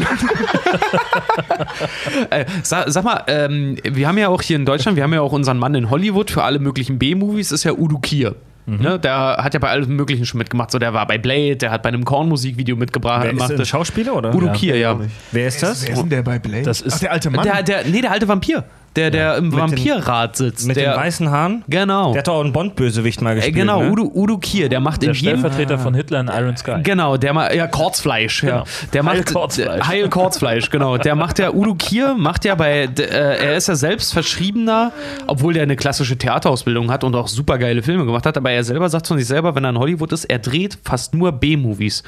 Äh, 2.31 2.45
sag, 2.63 2.89
sag 2.91 3.05
mal, 3.05 3.23
ähm, 3.27 3.77
wir 3.85 4.09
haben 4.09 4.19
ja 4.19 4.29
auch 4.29 4.43
hier 4.43 4.57
in 4.57 4.65
Deutschland, 4.67 4.97
wir 4.97 5.03
haben 5.05 5.13
ja 5.15 5.21
auch 5.21 5.33
unseren 5.33 5.59
Mann 5.59 5.75
in 5.75 5.91
Hollywood 5.91 6.31
für 6.31 6.43
alle 6.43 6.59
möglichen 6.59 6.99
B-Movies, 6.99 7.53
ist 7.53 7.65
ja 7.65 7.73
Udo 7.73 7.99
Kier. 7.99 8.37
Mhm. 8.67 8.77
Ne, 8.81 8.99
der 8.99 9.37
hat 9.41 9.53
ja 9.53 9.61
bei 9.61 9.69
allem 9.69 9.95
Möglichen 9.95 10.25
schon 10.25 10.39
mitgemacht. 10.39 10.71
So, 10.71 10.79
der 10.79 10.95
war 10.95 11.07
bei 11.07 11.19
Blade, 11.19 11.57
der 11.57 11.71
hat 11.71 11.83
bei 11.83 11.89
einem 11.91 12.05
Korn-Musikvideo 12.05 12.77
mitgebracht. 12.77 13.25
Wer 13.25 13.33
ist 13.33 13.37
gemacht. 13.37 13.53
ein 13.61 13.67
Schauspieler 13.67 14.15
oder? 14.17 14.35
Udo 14.35 14.47
Ja. 14.47 14.53
Kier, 14.55 14.77
ja. 14.79 14.99
Wer 15.33 15.49
ist 15.49 15.63
das? 15.63 15.83
Wer 15.87 15.93
ist 15.93 16.01
denn 16.01 16.09
der 16.09 16.23
bei 16.23 16.39
Blade? 16.39 16.63
Das 16.63 16.81
ist- 16.81 16.95
Ach, 16.95 16.99
der 17.01 17.13
alte 17.13 17.29
Mann. 17.31 17.45
Der, 17.45 17.63
der, 17.63 17.85
nee, 17.85 18.01
der 18.01 18.11
alte 18.13 18.27
Vampir. 18.27 18.65
Der, 18.97 19.11
der 19.11 19.37
im 19.39 19.45
Mit 19.47 19.53
den- 19.55 19.59
Vampirrad 19.61 20.37
sitzt. 20.37 20.67
Mit 20.69 20.77
der, 20.77 20.93
den 20.95 21.01
weißen 21.01 21.29
Haaren? 21.31 21.65
Genau. 21.69 22.13
Der 22.13 22.21
hat 22.21 22.29
auch 22.29 22.41
einen 22.41 22.53
Bond-Bösewicht 22.53 23.21
mal 23.23 23.33
Äh, 23.33 23.35
gespielt. 23.37 23.57
genau, 23.57 23.83
ne? 23.83 23.91
Udo, 23.91 24.11
Udo 24.15 24.39
Kier, 24.39 24.69
der 24.69 24.79
macht 24.81 25.03
der 25.03 25.09
in 25.11 25.15
jedem. 25.17 25.39
Stellvertreter 25.41 25.79
von 25.79 25.95
Hitler 25.95 26.21
in 26.21 26.29
Iron 26.29 26.57
Sky. 26.57 26.77
Genau, 26.83 27.17
der 27.17 27.33
macht 27.33 27.53
ja 27.55 27.67
Kurzfleisch, 27.67 28.43
ja. 28.45 28.51
Genau. 28.51 28.65
Der 28.93 29.03
macht 29.03 29.15
Heil 29.17 29.25
Kurzfleisch. 29.25 29.87
Heil 29.89 30.09
Kurzfleisch, 30.09 30.71
genau. 30.71 30.97
Der 30.97 31.15
macht 31.17 31.39
ja 31.41 31.53
Udo 31.53 31.75
Kier, 31.75 32.15
macht 32.15 32.45
ja 32.45 32.55
bei 32.55 32.85
äh, 32.85 33.03
er 33.03 33.57
ist 33.57 33.67
ja 33.69 33.75
selbst 33.75 34.13
verschriebener, 34.13 34.93
obwohl 35.27 35.55
der 35.55 35.65
eine 35.65 35.77
klassische 35.77 36.17
Theaterausbildung 36.17 36.91
hat 36.93 37.03
und 37.05 37.15
auch 37.17 37.27
super 37.29 37.59
geile 37.59 37.83
Filme 37.83 38.05
gemacht 38.07 38.27
hat, 38.27 38.37
aber 38.37 38.51
er 38.53 38.63
selber 38.65 38.89
sagt 38.89 39.09
von 39.09 39.19
sich 39.19 39.27
selber, 39.27 39.55
wenn 39.55 39.65
er 39.65 39.71
in 39.71 39.79
Hollywood 39.79 40.13
ist, 40.13 40.25
er 40.27 40.39
dreht 40.39 40.79
fast 40.85 41.15
nur 41.15 41.33
B-Movies. 41.33 42.05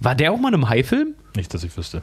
War 0.00 0.14
der 0.14 0.32
auch 0.32 0.38
mal 0.38 0.48
in 0.48 0.54
einem 0.54 0.68
High-Film? 0.68 1.14
Nicht, 1.34 1.54
dass 1.54 1.64
ich 1.64 1.74
wüsste. 1.76 2.02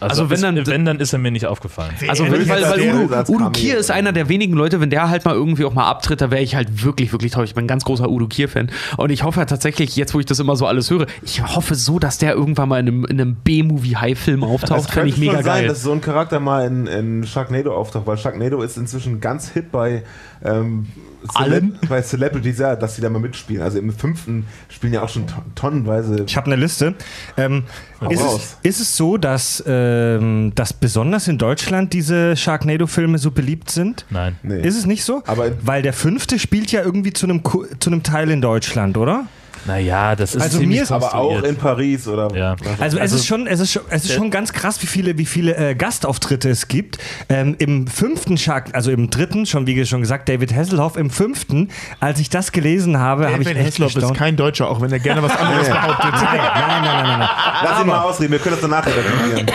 Also, 0.00 0.22
Also 0.22 0.30
wenn 0.30 0.34
ist, 0.36 0.42
dann- 0.42 0.66
wenn, 0.66 0.84
dann 0.84 1.00
ist 1.00 1.12
er 1.12 1.18
mir 1.18 1.30
nicht 1.30 1.46
aufgefallen. 1.46 1.90
Also 2.06 2.24
wenn, 2.30 2.48
weil, 2.48 2.62
weil 2.62 2.94
Udo, 3.04 3.32
Udo 3.32 3.50
Kier 3.50 3.78
ist 3.78 3.90
einer 3.90 4.12
der 4.12 4.28
wenigen 4.28 4.54
Leute, 4.54 4.80
wenn 4.80 4.90
der 4.90 5.08
halt 5.08 5.24
mal 5.24 5.34
irgendwie 5.34 5.64
auch 5.64 5.74
mal 5.74 5.86
abtritt, 5.88 6.20
da 6.20 6.30
wäre 6.30 6.42
ich 6.42 6.54
halt 6.54 6.84
wirklich, 6.84 7.10
wirklich 7.12 7.32
traurig. 7.32 7.50
Ich 7.50 7.54
bin 7.54 7.64
ein 7.64 7.68
ganz 7.68 7.84
großer 7.84 8.08
Udo 8.08 8.28
Kier-Fan. 8.28 8.70
Und 8.96 9.10
ich 9.10 9.24
hoffe 9.24 9.44
tatsächlich, 9.46 9.96
jetzt 9.96 10.14
wo 10.14 10.20
ich 10.20 10.26
das 10.26 10.38
immer 10.38 10.54
so 10.56 10.66
alles 10.66 10.90
höre, 10.90 11.06
ich 11.22 11.42
hoffe 11.42 11.74
so, 11.74 11.98
dass 11.98 12.18
der 12.18 12.34
irgendwann 12.34 12.68
mal 12.68 12.78
in 12.80 12.86
einem, 12.88 13.04
in 13.06 13.20
einem 13.20 13.34
B-Movie-High-Film 13.36 14.44
auftaucht. 14.44 14.90
Fände 14.90 14.92
könnte 14.92 15.08
ich 15.10 15.16
mega 15.18 15.32
schon 15.34 15.42
sein, 15.44 15.60
geil. 15.60 15.68
dass 15.68 15.82
so 15.82 15.92
ein 15.92 16.00
Charakter 16.00 16.40
mal 16.40 16.66
in, 16.66 16.86
in 16.86 17.26
Sharknado 17.26 17.74
auftaucht, 17.74 18.06
weil 18.06 18.18
Sharknado 18.18 18.62
ist 18.62 18.76
inzwischen 18.76 19.20
ganz 19.20 19.50
hip 19.50 19.72
bei 19.72 20.04
ähm, 20.44 20.86
Allen? 21.34 21.78
bei 21.88 22.00
Celebrities, 22.02 22.58
ja, 22.58 22.76
dass 22.76 22.96
sie 22.96 23.02
da 23.02 23.10
mal 23.10 23.18
mitspielen. 23.18 23.62
Also 23.62 23.78
im 23.78 23.92
fünften 23.92 24.46
spielen 24.68 24.92
ja 24.92 25.02
auch 25.02 25.08
schon 25.08 25.26
ton 25.26 25.42
tonnenweise. 25.54 26.24
Ich 26.26 26.36
habe 26.36 26.46
eine 26.46 26.56
Liste. 26.56 26.94
Ähm, 27.36 27.64
ist, 28.08 28.20
es, 28.20 28.26
raus. 28.26 28.56
ist 28.62 28.80
es 28.80 28.96
so, 28.96 29.16
dass, 29.16 29.62
ähm, 29.66 30.52
dass 30.54 30.72
besonders 30.72 31.28
in 31.28 31.38
Deutschland 31.38 31.92
diese 31.92 32.36
Sharknado-Filme 32.36 33.18
so 33.18 33.30
beliebt 33.30 33.70
sind? 33.70 34.06
Nein. 34.10 34.36
Nee. 34.42 34.60
Ist 34.60 34.76
es 34.76 34.86
nicht 34.86 35.04
so? 35.04 35.22
Aber- 35.26 35.50
Weil 35.62 35.82
der 35.82 35.92
fünfte 35.92 36.38
spielt 36.38 36.70
ja 36.72 36.82
irgendwie 36.82 37.12
zu 37.12 37.26
einem, 37.26 37.42
zu 37.80 37.90
einem 37.90 38.02
Teil 38.02 38.30
in 38.30 38.40
Deutschland, 38.40 38.96
oder? 38.96 39.26
Naja, 39.66 40.16
das 40.16 40.34
ist 40.34 40.42
Also 40.42 40.60
mir 40.60 40.82
ist- 40.82 40.92
aber 40.92 41.14
auch 41.14 41.42
in 41.42 41.56
Paris 41.56 42.06
oder 42.08 42.34
Ja. 42.36 42.56
was 42.58 42.80
Also, 42.80 42.96
es 42.96 43.02
Also- 43.02 43.16
ist 43.16 43.26
schon, 43.26 43.46
es 43.46 43.60
ist 43.60 43.72
schon, 43.72 43.82
es 43.90 44.04
ist 44.04 44.12
schon 44.14 44.30
ganz 44.30 44.52
krass, 44.52 44.80
wie 44.82 44.86
viele, 44.86 45.18
wie 45.18 45.26
viele 45.26 45.56
äh, 45.56 45.74
Gastauftritte 45.74 46.48
es 46.50 46.68
gibt. 46.68 46.98
Ähm, 47.28 47.54
Im 47.58 47.86
fünften 47.86 48.38
Shark, 48.38 48.70
also 48.72 48.90
im 48.90 49.10
dritten, 49.10 49.46
schon 49.46 49.66
wie 49.66 49.84
schon 49.84 50.00
gesagt, 50.00 50.28
David 50.28 50.54
Hasselhoff. 50.54 50.96
Im 50.96 51.10
fünften, 51.10 51.68
als 52.00 52.20
ich 52.20 52.30
das 52.30 52.52
gelesen 52.52 52.98
habe, 52.98 53.26
habe 53.30 53.42
ich 53.42 53.48
David 53.48 53.56
echt 53.58 53.66
Hasselhoff 53.74 53.90
ist 53.90 53.94
gestaunt. 53.96 54.16
kein 54.18 54.36
Deutscher, 54.36 54.68
auch 54.70 54.80
wenn 54.80 54.90
er 54.92 54.98
gerne 55.00 55.22
was 55.22 55.36
anderes 55.36 55.68
behauptet. 55.68 56.12
Nein, 56.12 56.22
nein, 56.22 56.82
nein, 56.82 57.18
nein. 57.18 57.28
Lass 57.64 57.80
ihn 57.80 57.86
mal 57.86 58.00
ausreden, 58.02 58.32
wir 58.32 58.38
können 58.38 58.54
das 58.54 58.62
danach 58.62 58.86
recherchieren. 58.86 59.46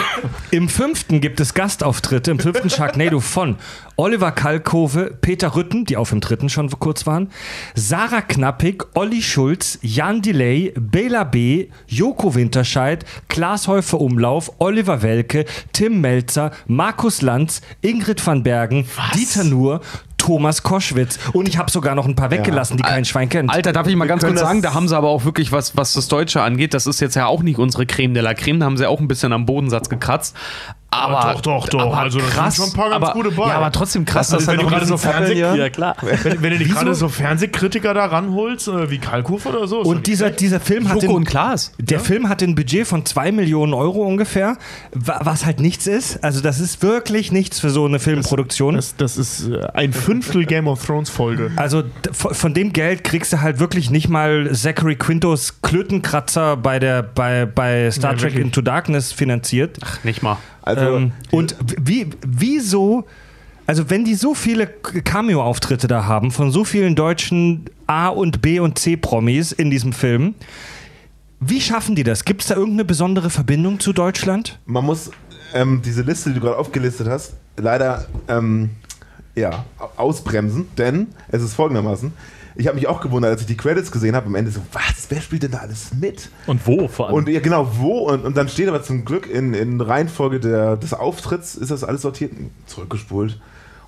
Im 0.52 0.70
fünften 0.70 1.22
gibt 1.22 1.40
es 1.40 1.54
Gastauftritte, 1.54 2.30
im 2.32 2.40
fünften 2.40 2.70
Sharknado 2.70 3.20
von 3.20 3.56
Oliver 3.96 4.32
Kalkove, 4.32 5.12
Peter 5.22 5.56
Rütten, 5.56 5.86
die 5.86 5.98
auf 5.98 6.10
dem 6.10 6.20
dritten 6.20 6.50
schon 6.50 6.70
kurz 6.80 7.06
waren, 7.08 7.30
Sarah 7.76 8.22
Knappig, 8.22 8.84
Olli 8.96 9.22
Schulz, 9.22 9.80
Jan 9.82 10.03
Delay, 10.12 10.74
Bela 10.78 11.24
B., 11.24 11.70
Joko 11.88 12.36
Winterscheid, 12.36 13.06
Klaas 13.30 13.68
Häufer 13.70 14.02
Umlauf, 14.02 14.52
Oliver 14.60 15.02
Welke, 15.02 15.46
Tim 15.72 16.02
Melzer, 16.02 16.52
Markus 16.68 17.22
Lanz, 17.22 17.62
Ingrid 17.82 18.26
van 18.26 18.44
Bergen, 18.44 18.86
Dieter 19.14 19.46
Nuhr, 19.46 19.80
Thomas 20.18 20.64
Koschwitz. 20.64 21.20
Und 21.34 21.48
ich 21.50 21.58
habe 21.58 21.70
sogar 21.70 21.96
noch 21.96 22.06
ein 22.08 22.16
paar 22.16 22.32
weggelassen, 22.32 22.78
die 22.78 22.84
kein 22.84 23.04
Schwein 23.06 23.30
kennt. 23.30 23.50
Alter, 23.50 23.74
darf 23.74 23.88
ich 23.88 23.96
mal 23.96 24.08
ganz 24.08 24.24
kurz 24.24 24.36
das- 24.36 24.42
sagen, 24.42 24.62
da 24.62 24.74
haben 24.74 24.88
sie 24.88 24.96
aber 24.96 25.10
auch 25.10 25.26
wirklich 25.26 25.52
was, 25.52 25.76
was 25.76 25.94
das 25.94 26.08
Deutsche 26.08 26.42
angeht. 26.42 26.74
Das 26.74 26.88
ist 26.88 27.00
jetzt 27.02 27.16
ja 27.16 27.26
auch 27.26 27.44
nicht 27.44 27.60
unsere 27.60 27.86
Creme 27.86 28.14
de 28.14 28.24
la 28.24 28.34
Creme. 28.34 28.60
Da 28.60 28.66
haben 28.66 28.78
sie 28.78 28.88
auch 28.88 29.00
ein 29.00 29.08
bisschen 29.08 29.34
am 29.34 29.46
Bodensatz 29.46 29.90
gekratzt. 29.90 30.36
Aber 30.90 31.34
doch, 31.34 31.42
doch, 31.42 31.70
doch. 31.70 31.82
Aber 31.82 31.98
Also 31.98 32.20
da 32.20 32.26
sind 32.26 32.34
krass, 32.36 32.56
schon 32.56 32.66
ein 32.68 32.74
paar 32.74 32.90
ganz 32.92 33.04
aber, 33.04 33.14
gute 33.14 33.32
bei. 33.32 33.48
Ja, 33.48 33.56
aber 33.56 33.72
trotzdem 33.72 34.06
krass, 34.06 34.32
Also, 34.32 34.46
dass 34.46 34.54
wenn 34.54 34.60
er 34.60 34.64
du 34.64 34.70
gerade 34.70 34.86
so 34.86 34.98
Fernseh, 34.98 35.34
Ja, 35.40 35.70
klar. 35.70 35.96
wenn, 36.02 36.40
wenn 36.44 36.52
du 36.52 36.60
dir 36.60 36.68
gerade 36.68 36.94
so 36.94 37.10
Fernsehkritiker 37.10 37.96
da 37.96 38.06
ranholst, 38.06 38.68
äh, 38.68 38.92
wie 38.92 39.00
Kalkofer 39.00 39.50
oder 39.58 39.68
so. 39.68 39.80
Und 39.82 40.06
dieser, 40.06 40.30
dieser 40.30 40.60
Film 40.60 40.88
hat 40.90 41.02
den, 41.02 41.10
und 41.10 41.26
Klaas. 41.26 41.72
Der 41.80 42.00
Film 42.00 42.30
hat 42.30 42.44
ein 42.44 42.54
Budget 42.54 42.86
von 42.86 43.08
2 43.08 43.32
Millionen 43.32 43.74
Euro 43.74 44.04
ungefähr, 44.04 44.58
wa- 44.92 45.20
was 45.24 45.48
halt 45.48 45.60
nichts 45.60 45.88
ist. 45.88 46.24
Also 46.24 46.42
das 46.42 46.60
ist 46.60 46.84
wirklich 46.84 47.32
nichts 47.32 47.60
für 47.60 47.72
so 47.72 47.86
eine 47.86 47.98
Filmproduktion. 47.98 48.76
das, 48.76 48.96
das 48.96 49.18
ist 49.18 49.50
äh, 49.50 49.66
ein 49.74 49.94
Fünftel 50.04 50.46
Game 50.46 50.68
of 50.68 50.86
Thrones 50.86 51.10
Folge. 51.10 51.52
also 51.56 51.84
von 52.12 52.54
dem 52.54 52.74
Geld 52.74 53.04
kriegst 53.04 53.32
du 53.34 53.42
halt 53.42 53.60
wirklich 53.60 53.90
nicht 53.90 54.10
mal 54.10 54.52
Zachary 54.54 54.96
Quintos 54.96 55.62
Klötenkratzer 55.62 56.58
bei, 56.58 56.80
der, 56.80 57.04
bei, 57.04 57.46
bei 57.46 57.90
Star 57.92 58.12
Ja, 58.12 58.18
Trek 58.18 58.32
wirklich. 58.32 58.46
Into 58.46 58.62
Darkness 58.62 59.12
finanziert. 59.12 59.78
Nicht 60.04 60.22
mal. 60.24 60.38
Also, 60.62 60.98
ähm, 60.98 61.12
und 61.32 61.56
wie, 61.82 62.10
wieso, 62.26 63.06
also 63.68 63.90
wenn 63.90 64.06
die 64.06 64.16
so 64.16 64.34
viele 64.34 64.68
Cameo-Auftritte 64.68 65.88
da 65.88 66.06
haben 66.06 66.32
von 66.32 66.52
so 66.52 66.64
vielen 66.64 66.96
deutschen 66.96 67.66
A- 67.88 68.10
und 68.10 68.42
B- 68.42 68.60
und 68.60 68.78
C-Promis 68.80 69.52
in 69.52 69.70
diesem 69.72 69.94
Film, 69.94 70.36
wie 71.40 71.60
schaffen 71.60 71.96
die 71.96 72.04
das? 72.04 72.24
Gibt 72.24 72.42
es 72.42 72.48
da 72.48 72.56
irgendeine 72.56 72.86
besondere 72.86 73.30
Verbindung 73.30 73.80
zu 73.80 73.92
Deutschland? 73.94 74.60
man 74.66 74.86
muss 74.86 75.12
ähm, 75.54 75.82
diese 75.86 76.02
Liste, 76.02 76.30
die 76.30 76.36
du 76.36 76.42
gerade 76.42 76.58
aufgelistet 76.58 77.08
hast, 77.08 77.34
leider 77.58 78.06
ähm, 78.28 78.70
ja, 79.36 79.66
au- 79.80 79.90
ausbremsen, 79.98 80.68
denn 80.78 81.08
es 81.30 81.42
ist 81.42 81.54
folgendermaßen. 81.54 82.14
Ich 82.56 82.68
habe 82.68 82.76
mich 82.76 82.88
auch 82.88 83.02
gewundert, 83.02 83.32
als 83.32 83.42
ich 83.42 83.48
die 83.48 83.58
Credits 83.58 83.92
gesehen 83.92 84.16
habe, 84.16 84.28
am 84.28 84.36
Ende 84.36 84.52
so, 84.52 84.62
was, 84.72 85.08
wer 85.10 85.22
spielt 85.22 85.42
denn 85.42 85.52
da 85.52 85.58
alles 85.60 85.92
mit? 86.00 86.30
Und 86.46 86.66
wo 86.68 86.88
vor 86.88 87.08
allem? 87.08 87.16
Und 87.16 87.28
ja, 87.30 87.40
genau, 87.40 87.68
wo? 87.80 88.10
Und, 88.12 88.24
und 88.26 88.38
dann 88.38 88.48
steht 88.48 88.68
aber 88.68 88.84
zum 88.84 89.06
Glück 89.06 89.28
in, 89.28 89.56
in 89.56 89.82
Reihenfolge 89.82 90.40
der, 90.40 90.78
des 90.78 90.94
Auftritts, 90.94 91.56
ist 91.56 91.72
das 91.72 91.84
alles 91.84 92.04
sortiert, 92.04 92.32
zurückgespult. 92.68 93.40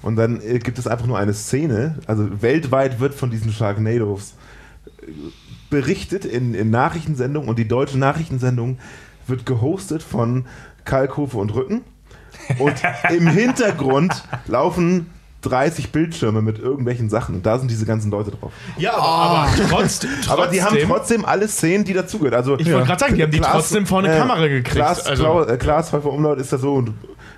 Und 0.01 0.15
dann 0.15 0.41
äh, 0.41 0.57
gibt 0.57 0.79
es 0.79 0.87
einfach 0.87 1.05
nur 1.05 1.19
eine 1.19 1.33
Szene. 1.35 1.99
Also 2.07 2.41
weltweit 2.41 2.99
wird 2.99 3.13
von 3.13 3.29
diesen 3.29 3.51
Sharknadoes 3.51 4.33
äh, 5.01 5.11
berichtet 5.69 6.25
in, 6.25 6.55
in 6.55 6.71
Nachrichtensendungen 6.71 7.47
und 7.49 7.59
die 7.59 7.67
deutsche 7.67 7.99
Nachrichtensendung 7.99 8.79
wird 9.27 9.45
gehostet 9.45 10.01
von 10.01 10.45
Kalkofe 10.85 11.37
und 11.37 11.53
Rücken. 11.53 11.81
Und 12.59 12.73
im 13.11 13.27
Hintergrund 13.27 14.23
laufen 14.47 15.07
30 15.49 15.91
Bildschirme 15.91 16.41
mit 16.41 16.59
irgendwelchen 16.59 17.09
Sachen. 17.09 17.35
Und 17.35 17.45
da 17.45 17.57
sind 17.59 17.69
diese 17.71 17.85
ganzen 17.85 18.11
Leute 18.11 18.31
drauf. 18.31 18.51
Ja, 18.77 18.93
aber, 18.95 19.03
aber 19.05 19.49
trotzdem, 19.69 20.09
Aber 20.29 20.47
die 20.47 20.61
haben 20.61 20.71
trotzdem- 20.73 20.89
trotzdem 20.89 21.25
alle 21.25 21.47
Szenen, 21.47 21.85
die 21.85 21.93
dazugehören. 21.93 22.35
Also, 22.35 22.57
Ich 22.57 22.71
wollte 22.71 22.87
gerade 22.87 22.99
sagen, 22.99 23.15
die 23.15 23.23
haben 23.23 23.31
die 23.31 23.39
trotzdem 23.39 23.85
vor 23.85 23.99
eine 23.99 24.17
Kamera 24.17 24.47
gekriegt. 24.47 24.71
Klaas, 24.75 25.05
Also- 25.05 25.23
Klau- 25.23 25.43
äh, 25.45 25.57
Klaas 25.57 25.93
Umlaut 25.93 26.39
ist 26.39 26.51
da 26.53 26.57
so, 26.57 26.73
und, 26.75 26.93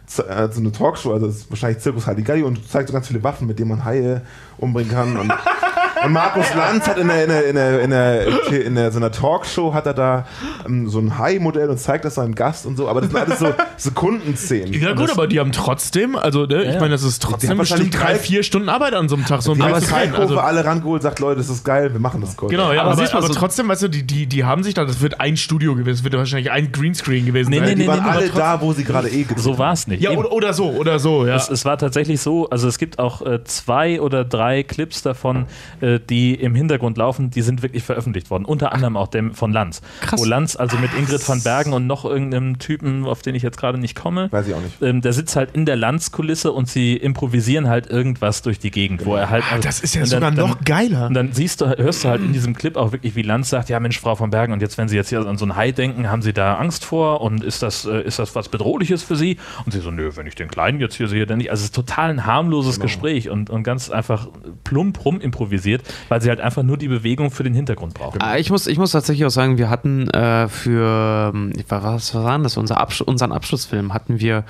z- 0.05 0.25
äh, 0.27 0.49
so 0.51 0.59
eine 0.61 0.71
Talkshow, 0.71 1.13
also 1.13 1.27
das 1.27 1.35
ist 1.37 1.49
wahrscheinlich 1.49 1.81
Zirkus 1.83 2.07
Halligalli 2.07 2.43
und 2.43 2.69
zeigt 2.69 2.87
so 2.89 2.93
ganz 2.93 3.07
viele 3.07 3.23
Waffen, 3.23 3.47
mit 3.47 3.59
denen 3.59 3.69
man 3.69 3.83
Haie 3.85 4.21
umbringen 4.57 4.91
kann. 4.91 5.17
Und, 5.17 5.31
und 6.05 6.11
Markus 6.11 6.53
Lanz 6.55 6.87
hat 6.87 6.97
in, 6.97 7.07
der, 7.07 7.23
in, 7.23 7.29
der, 7.29 7.45
in, 7.49 7.55
der, 7.55 7.81
in, 7.81 7.89
der, 7.89 8.65
in 8.65 8.75
der, 8.75 8.91
so 8.91 8.97
einer 8.97 9.11
Talkshow 9.11 9.73
hat 9.73 9.85
er 9.85 9.93
da 9.93 10.25
ähm, 10.65 10.87
so 10.89 10.99
ein 10.99 11.17
Hai-Modell 11.17 11.69
und 11.69 11.77
zeigt 11.79 12.05
das 12.05 12.15
seinem 12.15 12.35
Gast 12.35 12.65
und 12.65 12.77
so. 12.77 12.87
Aber 12.87 13.01
das 13.01 13.11
sind 13.11 13.19
alles 13.19 13.39
so 13.39 13.47
Sekundenszenen. 13.77 14.73
Ja 14.73 14.93
gut, 14.93 15.09
aber 15.11 15.27
die 15.27 15.39
haben 15.39 15.51
trotzdem, 15.51 16.15
also 16.15 16.45
ne, 16.45 16.63
ich 16.63 16.79
meine, 16.79 16.89
das 16.89 17.03
ist 17.03 17.23
Die 17.23 17.27
trotzdem 17.27 17.57
bestimmt 17.57 17.97
drei, 17.99 18.15
vier 18.15 18.43
Stunden 18.43 18.69
Arbeit 18.69 18.93
an 18.93 19.09
so 19.09 19.15
einem 19.15 19.25
Tag. 19.25 19.41
So 19.41 19.51
ein 19.51 19.57
Die 19.57 19.63
haben 19.63 19.71
Bild 19.73 19.85
zu 19.85 19.89
Kalkofe. 19.93 20.21
Also, 20.21 20.39
alle 20.39 20.65
rangeholt, 20.65 21.01
sagt, 21.01 21.19
Leute, 21.19 21.37
das 21.39 21.49
ist 21.49 21.63
geil, 21.63 21.91
wir 21.93 21.99
machen 21.99 22.21
das 22.21 22.35
kurz. 22.37 22.51
genau, 22.51 22.71
ja, 22.71 22.81
Aber 22.83 22.91
aber, 22.91 23.13
aber 23.13 23.27
so- 23.27 23.33
trotzdem, 23.33 23.67
weißt 23.67 23.83
du, 23.83 23.87
die, 23.87 24.03
die, 24.03 24.25
die 24.27 24.43
haben 24.43 24.63
sich 24.63 24.73
da, 24.73 24.85
das 24.85 25.01
wird 25.01 25.19
ein 25.19 25.37
Studio 25.37 25.75
gewesen, 25.75 25.97
das 25.97 26.03
wird 26.03 26.13
wahrscheinlich 26.15 26.51
ein 26.51 26.71
Greenscreen 26.71 27.25
gewesen 27.25 27.49
Nee, 27.49 27.57
sein. 27.59 27.65
nee, 27.69 27.75
Die 27.75 27.81
nee, 27.81 27.87
waren 27.87 27.99
aber 28.01 28.11
alle 28.11 28.29
da, 28.29 28.61
wo 28.61 28.73
sie 28.73 28.83
gerade 28.83 29.09
eh 29.09 29.25
so 29.35 29.57
war 29.57 29.73
es 29.73 29.87
nicht. 29.87 30.01
Ja, 30.01 30.11
oder, 30.11 30.31
oder 30.31 30.53
so, 30.53 30.69
oder 30.71 30.99
so, 30.99 31.25
ja. 31.25 31.35
Es, 31.35 31.49
es 31.49 31.65
war 31.65 31.77
tatsächlich 31.77 32.21
so, 32.21 32.49
also 32.49 32.67
es 32.67 32.77
gibt 32.77 32.99
auch 32.99 33.21
äh, 33.25 33.43
zwei 33.43 33.99
oder 34.01 34.23
drei 34.25 34.63
Clips 34.63 35.01
davon, 35.01 35.45
äh, 35.81 35.86
die 35.99 36.35
im 36.35 36.55
Hintergrund 36.55 36.97
laufen, 36.97 37.29
die 37.29 37.41
sind 37.41 37.61
wirklich 37.61 37.83
veröffentlicht 37.83 38.29
worden. 38.29 38.45
Unter 38.45 38.73
anderem 38.73 38.97
auch 38.97 39.07
dem 39.07 39.33
von 39.33 39.51
Lanz. 39.51 39.81
Krass. 40.01 40.19
Wo 40.19 40.25
Lanz 40.25 40.55
also 40.55 40.77
mit 40.77 40.91
Ingrid 40.97 41.27
van 41.27 41.41
Bergen 41.41 41.73
und 41.73 41.87
noch 41.87 42.05
irgendeinem 42.05 42.59
Typen, 42.59 43.05
auf 43.05 43.21
den 43.21 43.35
ich 43.35 43.43
jetzt 43.43 43.57
gerade 43.57 43.77
nicht 43.77 43.95
komme, 43.95 44.31
Weiß 44.31 44.47
ich 44.47 44.53
auch 44.53 44.61
nicht. 44.61 44.81
ähm, 44.81 45.01
der 45.01 45.13
sitzt 45.13 45.35
halt 45.35 45.51
in 45.53 45.65
der 45.65 45.75
Lanz-Kulisse 45.75 46.51
und 46.51 46.67
sie 46.67 46.95
improvisieren 46.95 47.67
halt 47.67 47.87
irgendwas 47.87 48.41
durch 48.41 48.59
die 48.59 48.71
Gegend, 48.71 49.05
wo 49.05 49.15
er 49.15 49.29
halt. 49.29 49.43
Ah, 49.51 49.57
das 49.59 49.79
ist 49.79 49.95
ja 49.95 50.05
sogar 50.05 50.31
noch 50.31 50.61
geiler. 50.63 51.07
Und 51.07 51.13
dann 51.13 51.31
siehst 51.33 51.61
du, 51.61 51.67
hörst 51.77 52.03
du 52.03 52.09
halt 52.09 52.21
in 52.21 52.33
diesem 52.33 52.53
Clip 52.55 52.75
auch 52.75 52.91
wirklich, 52.91 53.15
wie 53.15 53.21
Lanz 53.21 53.49
sagt, 53.49 53.69
ja 53.69 53.79
Mensch, 53.79 53.99
Frau 53.99 54.15
von 54.15 54.29
Bergen, 54.29 54.53
und 54.53 54.61
jetzt, 54.61 54.77
wenn 54.77 54.87
Sie 54.87 54.95
jetzt 54.95 55.09
hier 55.09 55.25
an 55.25 55.37
so 55.37 55.45
ein 55.45 55.55
Hai 55.55 55.71
denken, 55.71 56.09
haben 56.09 56.21
Sie 56.21 56.33
da 56.33 56.55
Angst 56.55 56.85
vor 56.85 57.21
und 57.21 57.43
ist 57.43 57.61
das, 57.63 57.85
äh, 57.85 58.01
ist 58.01 58.19
das 58.19 58.35
was 58.35 58.49
Bedrohliches 58.49 59.03
für 59.03 59.15
Sie? 59.15 59.37
Und 59.65 59.71
sie 59.71 59.79
so, 59.79 59.91
nö, 59.91 60.11
wenn 60.15 60.27
ich 60.27 60.35
den 60.35 60.47
Kleinen 60.49 60.79
jetzt 60.79 60.95
hier 60.95 61.07
sehe, 61.07 61.25
dann 61.25 61.37
nicht. 61.39 61.51
Also 61.51 61.61
es 61.61 61.65
ist 61.65 61.75
total 61.75 62.09
ein 62.09 62.25
harmloses 62.25 62.79
Gespräch 62.79 63.29
und, 63.29 63.49
und 63.49 63.63
ganz 63.63 63.89
einfach 63.89 64.27
plump 64.63 65.03
rum 65.05 65.19
improvisiert, 65.19 65.76
weil 66.09 66.21
sie 66.21 66.29
halt 66.29 66.39
einfach 66.41 66.63
nur 66.63 66.77
die 66.77 66.87
Bewegung 66.87 67.31
für 67.31 67.43
den 67.43 67.53
Hintergrund 67.53 67.93
brauchen. 67.93 68.21
Ah, 68.21 68.37
Ich 68.37 68.49
muss, 68.49 68.67
ich 68.67 68.77
muss 68.77 68.91
tatsächlich 68.91 69.25
auch 69.25 69.31
sagen, 69.31 69.57
wir 69.57 69.69
hatten 69.69 70.09
äh, 70.09 70.47
für, 70.47 71.31
ähm, 71.33 71.53
was, 71.69 71.83
was 71.83 72.15
war 72.15 72.39
das, 72.39 72.57
unser 72.57 72.79
Absch 72.79 73.01
unseren 73.01 73.31
Abschlussfilm 73.31 73.93
hatten 73.93 74.19
wir 74.19 74.43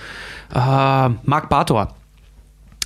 äh, 0.53 1.09
Marc 1.23 1.49
Bartor. 1.49 1.96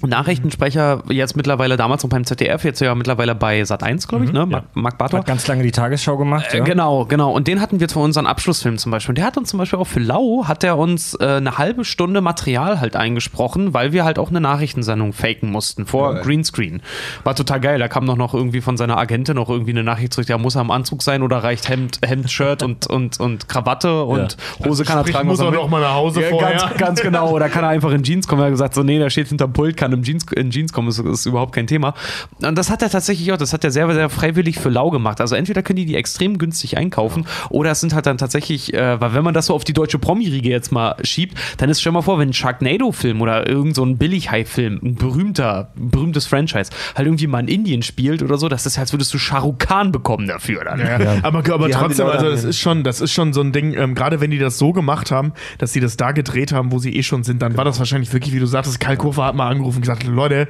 Nachrichtensprecher, 0.07 1.03
jetzt 1.09 1.35
mittlerweile 1.35 1.77
damals 1.77 2.03
noch 2.03 2.09
beim 2.09 2.25
ZDF, 2.25 2.63
jetzt 2.63 2.79
ja 2.81 2.93
mittlerweile 2.95 3.35
bei 3.35 3.61
Sat1, 3.61 4.07
glaube 4.07 4.25
ich, 4.25 4.31
ne? 4.31 4.45
Marc, 4.45 4.65
Marc 4.73 4.97
Bartor. 4.97 5.19
Hat 5.19 5.27
ganz 5.27 5.47
lange 5.47 5.63
die 5.63 5.71
Tagesschau 5.71 6.17
gemacht. 6.17 6.53
Äh, 6.53 6.59
ja. 6.59 6.63
Genau, 6.63 7.05
genau. 7.05 7.31
Und 7.31 7.47
den 7.47 7.61
hatten 7.61 7.79
wir 7.79 7.89
für 7.89 7.99
unseren 7.99 8.27
Abschlussfilm 8.27 8.77
zum 8.77 8.91
Beispiel. 8.91 9.11
Und 9.11 9.17
der 9.17 9.25
hat 9.25 9.37
uns 9.37 9.49
zum 9.49 9.59
Beispiel 9.59 9.79
auch 9.79 9.87
für 9.87 9.99
Lau, 9.99 10.45
hat 10.47 10.63
er 10.63 10.77
uns 10.77 11.15
äh, 11.15 11.25
eine 11.25 11.57
halbe 11.57 11.85
Stunde 11.85 12.21
Material 12.21 12.79
halt 12.79 12.95
eingesprochen, 12.95 13.73
weil 13.73 13.91
wir 13.91 14.03
halt 14.03 14.19
auch 14.19 14.29
eine 14.29 14.41
Nachrichtensendung 14.41 15.13
faken 15.13 15.51
mussten 15.51 15.85
vor 15.85 16.13
Geil. 16.13 16.23
Greenscreen. 16.23 16.81
War 17.23 17.35
total 17.35 17.59
geil. 17.59 17.79
Da 17.79 17.87
kam 17.87 18.05
doch 18.05 18.17
noch 18.17 18.33
irgendwie 18.33 18.61
von 18.61 18.77
seiner 18.77 18.97
Agentin 18.97 19.35
noch 19.35 19.49
irgendwie 19.49 19.71
eine 19.71 19.83
Nachricht 19.83 20.13
zurück, 20.13 20.29
ja, 20.29 20.37
muss 20.37 20.55
er 20.55 20.61
im 20.61 20.71
Anzug 20.71 21.03
sein 21.03 21.21
oder 21.21 21.43
reicht 21.43 21.69
Hemd, 21.69 21.99
Hemd 22.03 22.29
Shirt 22.31 22.63
und, 22.63 22.87
und, 22.87 23.19
und 23.19 23.47
Krawatte 23.47 24.03
und 24.03 24.37
Hose 24.65 24.83
kann 24.83 24.97
er 24.97 25.05
tragen. 25.05 25.27
muss 25.27 25.39
er 25.39 25.51
doch 25.51 25.69
mal 25.69 25.81
nach 25.81 25.93
Hause 25.93 26.21
ja, 26.21 26.29
vorher. 26.29 26.57
Ganz, 26.57 26.77
ganz 26.77 27.01
genau. 27.01 27.31
Oder 27.31 27.49
kann 27.49 27.63
er 27.63 27.69
einfach 27.69 27.91
in 27.91 28.03
Jeans 28.03 28.27
kommen? 28.27 28.41
Er 28.41 28.45
hat 28.45 28.51
gesagt, 28.51 28.73
so, 28.73 28.83
nee, 28.83 28.99
der 28.99 29.09
steht 29.09 29.27
hinterm 29.27 29.53
Pult, 29.53 29.77
kann 29.77 29.90
im 29.93 30.03
Jeans, 30.03 30.25
in 30.35 30.51
Jeans 30.51 30.73
kommen, 30.73 30.87
ist, 30.89 30.99
ist 30.99 31.25
überhaupt 31.25 31.53
kein 31.53 31.67
Thema. 31.67 31.93
Und 32.41 32.57
das 32.57 32.69
hat 32.69 32.81
er 32.81 32.89
tatsächlich 32.89 33.31
auch, 33.31 33.37
das 33.37 33.53
hat 33.53 33.63
er 33.63 33.71
sehr, 33.71 33.91
sehr 33.93 34.09
freiwillig 34.09 34.59
für 34.59 34.69
lau 34.69 34.89
gemacht. 34.89 35.21
Also 35.21 35.35
entweder 35.35 35.63
können 35.63 35.77
die 35.77 35.85
die 35.85 35.95
extrem 35.95 36.37
günstig 36.37 36.77
einkaufen 36.77 37.25
oder 37.49 37.71
es 37.71 37.79
sind 37.81 37.93
halt 37.93 38.05
dann 38.05 38.17
tatsächlich, 38.17 38.73
äh, 38.73 38.99
weil 38.99 39.13
wenn 39.13 39.23
man 39.23 39.33
das 39.33 39.47
so 39.47 39.53
auf 39.53 39.63
die 39.63 39.73
deutsche 39.73 39.99
Promi-Riege 39.99 40.49
jetzt 40.49 40.71
mal 40.71 40.95
schiebt, 41.03 41.37
dann 41.57 41.69
ist 41.69 41.81
stell 41.81 41.91
mal 41.91 42.01
vor, 42.01 42.19
wenn 42.19 42.29
ein 42.29 42.33
Sharknado-Film 42.33 43.21
oder 43.21 43.47
irgend 43.47 43.75
so 43.75 43.83
ein 43.83 43.97
Billig-Hai-Film, 43.97 44.79
ein 44.83 44.95
berühmter, 44.95 45.71
ein 45.77 45.89
berühmtes 45.91 46.27
Franchise, 46.27 46.71
halt 46.95 47.07
irgendwie 47.07 47.27
mal 47.27 47.39
in 47.39 47.47
Indien 47.47 47.81
spielt 47.81 48.23
oder 48.23 48.37
so, 48.37 48.49
das 48.49 48.65
ist, 48.65 48.77
als 48.77 48.93
würdest 48.93 49.13
du 49.13 49.17
Shah 49.17 49.39
Rukh 49.39 49.57
Khan 49.59 49.91
bekommen 49.91 50.27
dafür 50.27 50.63
dann. 50.63 50.79
Ja, 50.79 51.19
aber, 51.23 51.39
aber 51.53 51.67
die 51.67 51.73
trotzdem, 51.73 52.07
also 52.07 52.29
das 52.29 52.43
ist 52.43 52.59
schon, 52.59 52.83
das 52.83 53.01
ist 53.01 53.11
schon 53.11 53.33
so 53.33 53.41
ein 53.41 53.51
Ding, 53.51 53.73
ähm, 53.73 53.95
gerade 53.95 54.21
wenn 54.21 54.31
die 54.31 54.39
das 54.39 54.57
so 54.57 54.73
gemacht 54.73 55.11
haben, 55.11 55.33
dass 55.57 55.73
sie 55.73 55.79
das 55.79 55.97
da 55.97 56.11
gedreht 56.11 56.51
haben, 56.51 56.71
wo 56.71 56.79
sie 56.79 56.95
eh 56.95 57.03
schon 57.03 57.23
sind, 57.23 57.41
dann 57.41 57.57
war 57.57 57.65
das 57.65 57.79
wahrscheinlich 57.79 58.11
wirklich, 58.13 58.33
wie 58.33 58.39
du 58.39 58.45
sagtest, 58.45 58.79
Karl 58.79 58.97
Kofer 58.97 59.25
hat 59.25 59.35
mal 59.35 59.49
angerufen 59.49 59.80
und 59.81 59.95
gesagt, 59.95 60.03
Leute, 60.03 60.47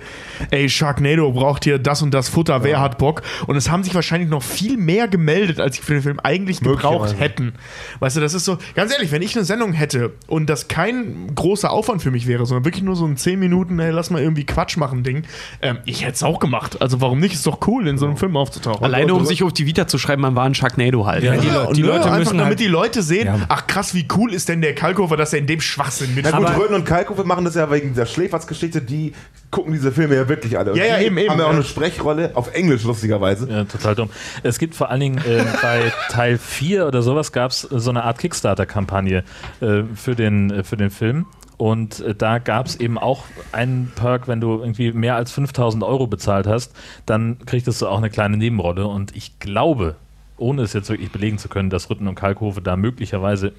ey, 0.52 0.70
Sharknado 0.70 1.32
braucht 1.32 1.64
hier 1.64 1.80
das 1.80 2.02
und 2.02 2.14
das 2.14 2.30
Futter, 2.30 2.64
wer 2.64 2.80
hat 2.82 2.98
Bock? 2.98 3.22
Und 3.48 3.56
es 3.56 3.70
haben 3.70 3.84
sich 3.84 3.95
wahrscheinlich 3.95 4.30
noch 4.30 4.44
viel 4.44 4.78
mehr 4.78 5.08
gemeldet, 5.08 5.60
als 5.60 5.78
sie 5.78 5.82
für 5.82 5.94
den 5.94 6.02
Film 6.02 6.20
eigentlich 6.22 6.60
gebraucht 6.60 7.16
hätten. 7.20 7.53
Weißt 7.99 8.18
du, 8.18 8.22
das 8.22 8.34
ist 8.34 8.45
so, 8.45 8.58
ganz 8.76 8.91
ehrlich, 8.94 9.12
wenn 9.12 9.22
ich 9.22 9.36
eine 9.36 9.45
Sendung 9.45 9.74
hätte 9.74 10.12
und 10.28 10.49
das 10.49 10.68
kein 10.68 11.34
großer 11.34 11.72
Aufwand 11.72 12.02
für 12.02 12.12
mich 12.12 12.28
wäre, 12.28 12.45
sondern 12.45 12.66
wirklich 12.66 12.84
nur 12.84 12.95
so 12.95 13.06
ein 13.06 13.16
10 13.18 13.40
Minuten, 13.40 13.80
ey, 13.80 13.91
lass 13.91 14.10
mal 14.10 14.22
irgendwie 14.22 14.45
Quatsch 14.45 14.78
machen 14.78 15.03
Ding, 15.03 15.24
ähm, 15.62 15.78
ich 15.86 16.02
hätte 16.03 16.14
es 16.14 16.24
auch 16.24 16.40
gemacht. 16.40 16.82
Also 16.82 16.99
warum 17.02 17.20
nicht? 17.20 17.34
Ist 17.34 17.48
doch 17.48 17.60
cool, 17.68 17.88
in 17.88 17.98
so 17.98 18.06
einem 18.06 18.18
Film 18.18 18.36
aufzutauchen. 18.36 18.84
Alleine, 18.84 19.14
um 19.14 19.26
sich 19.26 19.44
auf 19.44 19.53
die 19.53 19.66
Vita 19.66 19.88
zu 19.88 19.98
schreiben, 19.98 20.22
man 20.22 20.36
war 20.36 20.45
ein 20.45 20.56
Sharknado 20.56 21.06
halt. 21.06 21.24
Ja, 21.24 21.36
die, 21.38 21.48
Ja, 21.48 21.62
und 21.64 21.78
die 21.78 21.82
ne, 21.82 21.88
Leute 21.88 22.06
einfach 22.06 22.18
müssen 22.20 22.38
damit 22.38 22.58
halt, 22.58 22.60
die 22.60 22.68
Leute 22.68 23.02
sehen, 23.02 23.28
Ja. 23.28 23.40
ach 23.48 23.68
krass, 23.68 23.94
wie 23.94 24.08
cool 24.18 24.34
ist 24.34 24.49
denn 24.49 24.62
der 24.62 24.76
Kalkofer, 24.76 25.18
dass 25.18 25.34
er 25.34 25.40
in 25.40 25.48
dem 25.48 25.62
Schwachsinn 25.62 26.14
mit. 26.16 26.26
Na 26.30 26.38
gut, 26.38 26.58
Röden 26.58 26.76
und 26.76 26.86
Kalkofe 26.86 27.24
machen 27.24 27.45
das 27.45 27.56
ja 27.56 27.72
wegen 27.72 27.90
dieser 27.90 28.06
Schläferz-Geschichte, 28.06 28.82
die 28.82 29.14
gucken 29.52 29.73
diese 29.73 29.91
Filme 29.91 30.15
ja 30.15 30.27
wirklich 30.27 30.57
alle. 30.57 30.72
Und 30.72 30.77
Ja, 30.77 30.85
ja, 30.85 30.99
eben, 30.99 31.18
eben, 31.18 31.30
haben 31.30 31.39
ja 31.39 31.45
auch 31.45 31.52
eine 31.52 31.64
Sprechrolle, 31.64 32.31
auf 32.34 32.53
Englisch 32.53 32.84
lustigerweise. 32.84 33.49
Ja, 33.49 33.65
total 33.65 33.95
dumm. 33.95 34.10
Es 34.43 34.57
gibt 34.57 34.76
vor 34.76 34.89
allen 34.89 35.02
Dingen 35.02 35.18
äh, 35.19 35.43
bei 35.61 35.91
Teil 36.10 36.38
4 36.38 36.88
oder 36.88 37.02
sowas 37.02 37.31
gab 37.31 37.52
es 37.52 37.61
so 37.61 37.89
eine 37.89 38.03
Art 38.03 38.18
Kickstarter-Kampagne 38.18 39.23
äh, 39.60 39.84
für, 39.93 40.15
den, 40.15 40.52
äh, 40.52 40.64
für 40.64 40.77
den 40.77 40.89
Film. 40.89 41.27
Und 41.57 41.99
äh, 41.99 42.15
da 42.15 42.39
gab 42.39 42.65
es 42.65 42.77
eben 42.77 42.98
auch 42.98 43.26
einen 43.52 43.91
Perk, 43.93 44.27
wenn 44.27 44.41
du 44.41 44.60
irgendwie 44.60 44.93
mehr 44.93 45.15
als 45.15 45.31
5000 45.31 45.84
Euro 45.84 46.07
bezahlt 46.07 46.48
hast, 46.48 46.73
dann 47.06 47.38
kriegtest 47.45 47.81
du 47.81 47.88
auch 47.88 47.98
eine 47.98 48.10
kleine 48.10 48.38
Nebenrolle. 48.38 48.88
Und 48.88 49.15
ich 49.15 49.38
glaube, 49.39 49.95
ohne 50.38 50.64
es 50.64 50.73
jetzt 50.73 50.89
wirklich 50.89 51.11
belegen 51.11 51.38
zu 51.38 51.49
können, 51.49 51.69
dass 51.69 51.89
Rütten 51.89 52.07
und 52.07 52.15
Kalkhofe 52.15 52.61
da 52.61 52.76
möglicherweise 52.77 53.52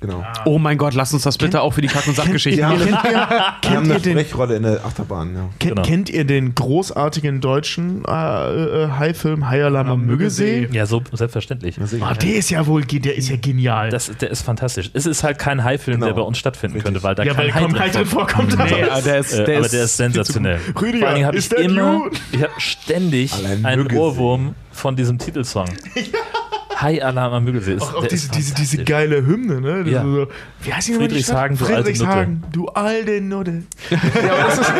Genau. 0.00 0.24
Oh 0.46 0.58
mein 0.58 0.78
Gott, 0.78 0.94
lass 0.94 1.12
uns 1.12 1.24
das 1.24 1.36
bitte 1.36 1.60
auch 1.60 1.74
für 1.74 1.82
die 1.82 1.88
Kack- 1.88 2.06
und 2.08 2.16
Sachgeschichten 2.16 2.66
machen. 2.66 2.86
die 2.88 2.94
haben 2.94 3.60
Kennt 3.60 3.76
eine 3.84 3.92
ihr 3.94 3.98
den- 4.00 4.12
Sprechrolle 4.18 4.56
in 4.56 4.62
der 4.62 4.82
Achterbahn, 4.84 5.34
ja. 5.34 5.40
Ken, 5.58 5.68
Genau. 5.70 5.82
Kennt 5.82 6.08
ihr 6.08 6.24
den 6.24 6.54
großartigen 6.54 7.42
deutschen 7.42 8.02
äh, 8.06 8.10
äh, 8.10 8.88
Hai-Film 8.98 9.46
Hai 9.48 9.62
Alarm 9.62 9.90
am 9.90 10.00
Müggesee? 10.06 10.68
Ja, 10.72 10.86
so 10.86 11.02
selbstverständlich. 11.12 11.76
Ah, 12.00 12.14
der 12.14 12.34
ist 12.36 12.48
ja 12.50 12.66
wohl, 12.66 12.82
der 12.84 13.14
ist 13.14 13.28
ja 13.28 13.36
genial. 13.36 13.90
Das, 13.90 14.10
der 14.18 14.30
ist 14.30 14.40
fantastisch. 14.42 14.90
Es 14.94 15.04
ist 15.04 15.22
halt 15.22 15.38
kein 15.38 15.62
Hai-Film, 15.62 15.96
Genau. 15.98 16.06
der 16.06 16.14
bei 16.14 16.22
uns 16.22 16.38
stattfinden 16.38 16.76
Richtig. 16.76 16.94
könnte, 16.94 17.02
weil 17.06 17.14
da 17.14 17.22
ja, 17.22 17.36
weil 17.36 17.50
kein 17.50 17.64
kaum 17.64 17.78
Hai 17.78 17.90
drin 17.90 18.06
vorkommt. 18.06 18.56
Nee, 18.58 18.84
aber 18.84 19.02
der 19.02 19.18
ist, 19.18 19.32
Äh, 19.34 19.44
der 19.44 19.56
aber 19.58 19.66
ist, 19.66 19.72
der 19.74 19.84
ist 19.84 19.96
sensationell. 19.98 20.60
Rüdiger, 20.80 21.06
Vor 21.06 21.14
Dingen 21.14 21.26
habe 21.26 21.36
ist 21.36 21.52
ich 21.52 21.58
immer, 21.58 21.92
you? 21.92 22.10
ich 22.32 22.42
habe 22.42 22.52
ständig 22.58 23.34
Allein 23.34 23.66
einen. 23.66 23.92
Ohrwurm 23.96 24.54
von 24.72 24.96
diesem 24.96 25.18
Titelsong. 25.18 25.66
High 26.80 27.02
Alarm 27.04 27.32
am 27.32 27.44
Müggelsee. 27.44 27.74
Ist, 27.74 27.82
Auch, 27.82 27.94
auch 27.94 28.06
diese, 28.06 28.26
ist 28.26 28.34
diese, 28.34 28.54
diese 28.54 28.84
geile 28.84 29.24
Hymne, 29.26 29.60
ne? 29.60 29.90
Ja. 29.90 30.02
So, 30.02 30.26
wie 30.62 30.72
heißt 30.72 30.88
die 30.88 30.92
Stadt? 30.92 31.02
Friedrichshagen, 31.02 31.58
du 31.58 31.64
alte 31.66 31.76
Friedrichshagen, 31.82 32.42
du 32.52 32.66
alte 32.68 33.20
Nutte. 33.20 33.62
ja, 33.90 33.98
aber 34.32 34.42
das 34.44 34.58
ist 34.58 34.72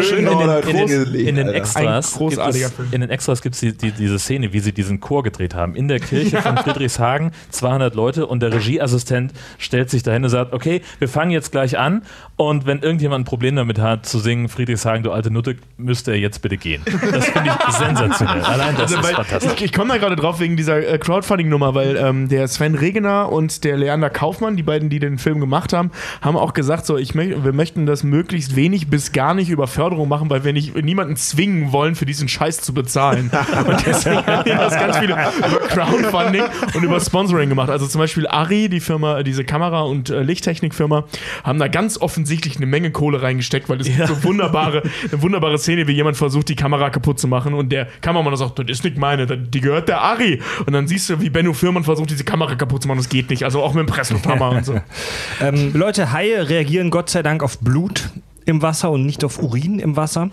ich- 0.00 0.08
Schön 0.08 0.26
in, 0.26 0.38
den, 0.38 0.50
in, 0.50 0.86
den, 0.86 1.14
in 1.14 1.34
den. 1.36 1.48
Extras 1.48 2.18
es, 2.20 2.72
in 2.92 3.00
den 3.00 3.10
Extras 3.10 3.42
gibt 3.42 3.54
es 3.54 3.60
die, 3.60 3.72
die, 3.76 3.92
diese 3.92 4.18
Szene, 4.18 4.52
wie 4.52 4.60
sie 4.60 4.72
diesen 4.72 5.00
Chor 5.00 5.22
gedreht 5.22 5.54
haben. 5.54 5.74
In 5.74 5.88
der 5.88 6.00
Kirche 6.00 6.40
von 6.40 6.56
Friedrichshagen, 6.58 7.32
200 7.50 7.94
Leute 7.94 8.26
und 8.26 8.40
der 8.40 8.52
Regieassistent 8.52 9.32
stellt 9.58 9.90
sich 9.90 10.02
dahin 10.02 10.24
und 10.24 10.30
sagt, 10.30 10.52
okay, 10.52 10.82
wir 10.98 11.08
fangen 11.08 11.30
jetzt 11.30 11.52
gleich 11.52 11.78
an 11.78 12.02
und 12.36 12.66
wenn 12.66 12.80
irgendjemand 12.80 13.22
ein 13.22 13.24
Problem 13.24 13.56
damit 13.56 13.78
hat 13.78 14.06
zu 14.06 14.18
singen 14.18 14.48
Friedrichshagen, 14.48 15.02
du 15.02 15.12
alte 15.12 15.30
Nutte, 15.30 15.56
müsste 15.76 16.12
er 16.12 16.18
jetzt 16.18 16.40
bitte 16.42 16.56
gehen. 16.56 16.82
Das 17.12 17.26
finde 17.26 17.50
ich 17.68 17.74
sensationell. 17.74 18.42
Allein 18.42 18.74
das 18.76 18.94
Also, 18.94 19.08
ist 19.08 19.14
fantastisch. 19.16 19.52
ich 19.56 19.64
ich 19.66 19.72
komme 19.72 19.92
da 19.92 19.98
gerade 19.98 20.16
drauf 20.16 20.40
wegen 20.40 20.56
dieser 20.56 20.77
äh, 20.84 20.98
Crowdfunding-Nummer, 20.98 21.74
weil 21.74 21.96
ähm, 21.96 22.28
der 22.28 22.48
Sven 22.48 22.74
Regener 22.74 23.30
und 23.30 23.64
der 23.64 23.76
Leander 23.76 24.10
Kaufmann, 24.10 24.56
die 24.56 24.62
beiden, 24.62 24.88
die 24.90 24.98
den 24.98 25.18
Film 25.18 25.40
gemacht 25.40 25.72
haben, 25.72 25.90
haben 26.20 26.36
auch 26.36 26.52
gesagt, 26.52 26.86
so, 26.86 26.96
ich 26.96 27.14
möcht, 27.14 27.44
wir 27.44 27.52
möchten 27.52 27.86
das 27.86 28.04
möglichst 28.04 28.56
wenig 28.56 28.88
bis 28.88 29.12
gar 29.12 29.34
nicht 29.34 29.50
über 29.50 29.66
Förderung 29.66 30.08
machen, 30.08 30.30
weil 30.30 30.44
wir 30.44 30.52
nicht, 30.52 30.76
niemanden 30.76 31.16
zwingen 31.16 31.72
wollen, 31.72 31.94
für 31.94 32.06
diesen 32.06 32.28
Scheiß 32.28 32.60
zu 32.60 32.74
bezahlen. 32.74 33.30
und 33.66 33.86
deswegen 33.86 34.26
haben 34.26 34.44
die 34.44 34.50
das 34.50 34.74
ganz 34.74 34.98
viele 34.98 35.14
über 35.14 35.58
Crowdfunding 35.68 36.42
und 36.74 36.82
über 36.82 37.00
Sponsoring 37.00 37.48
gemacht. 37.48 37.70
Also 37.70 37.86
zum 37.86 38.00
Beispiel 38.00 38.26
Ari, 38.26 38.68
die 38.68 38.80
Firma, 38.80 39.22
diese 39.22 39.44
Kamera- 39.44 39.82
und 39.82 40.10
äh, 40.10 40.22
Lichttechnikfirma, 40.22 41.04
haben 41.44 41.58
da 41.58 41.68
ganz 41.68 42.00
offensichtlich 42.00 42.56
eine 42.56 42.66
Menge 42.66 42.90
Kohle 42.90 43.22
reingesteckt, 43.22 43.68
weil 43.68 43.80
es 43.80 43.86
gibt 43.86 44.06
so 44.06 44.22
wunderbare, 44.24 44.82
eine 45.12 45.22
wunderbare 45.22 45.58
Szene, 45.58 45.86
wie 45.86 45.92
jemand 45.92 46.16
versucht, 46.16 46.48
die 46.48 46.56
Kamera 46.56 46.90
kaputt 46.90 47.18
zu 47.18 47.28
machen 47.28 47.54
und 47.54 47.70
der 47.70 47.88
Kameramann 48.00 48.36
sagt, 48.36 48.58
das 48.58 48.66
ist 48.68 48.84
nicht 48.84 48.98
meine, 48.98 49.26
die 49.26 49.60
gehört 49.60 49.88
der 49.88 50.00
Ari. 50.00 50.40
Und 50.68 50.74
dann 50.74 50.86
siehst 50.86 51.08
du, 51.08 51.18
wie 51.22 51.30
Benno 51.30 51.54
Firman 51.54 51.82
versucht, 51.82 52.10
diese 52.10 52.24
Kamera 52.24 52.54
kaputt 52.54 52.82
zu 52.82 52.88
machen, 52.88 52.98
das 52.98 53.08
geht 53.08 53.30
nicht. 53.30 53.42
Also 53.42 53.62
auch 53.62 53.72
mit 53.72 53.88
dem 53.88 53.90
Presslufthammer 53.90 54.50
und 54.50 54.66
so. 54.66 54.74
Ähm, 55.40 55.72
Leute, 55.72 56.12
Haie 56.12 56.46
reagieren 56.50 56.90
Gott 56.90 57.08
sei 57.08 57.22
Dank 57.22 57.42
auf 57.42 57.58
Blut 57.60 58.10
im 58.44 58.60
Wasser 58.60 58.90
und 58.90 59.06
nicht 59.06 59.24
auf 59.24 59.42
Urin 59.42 59.78
im 59.78 59.96
Wasser. 59.96 60.28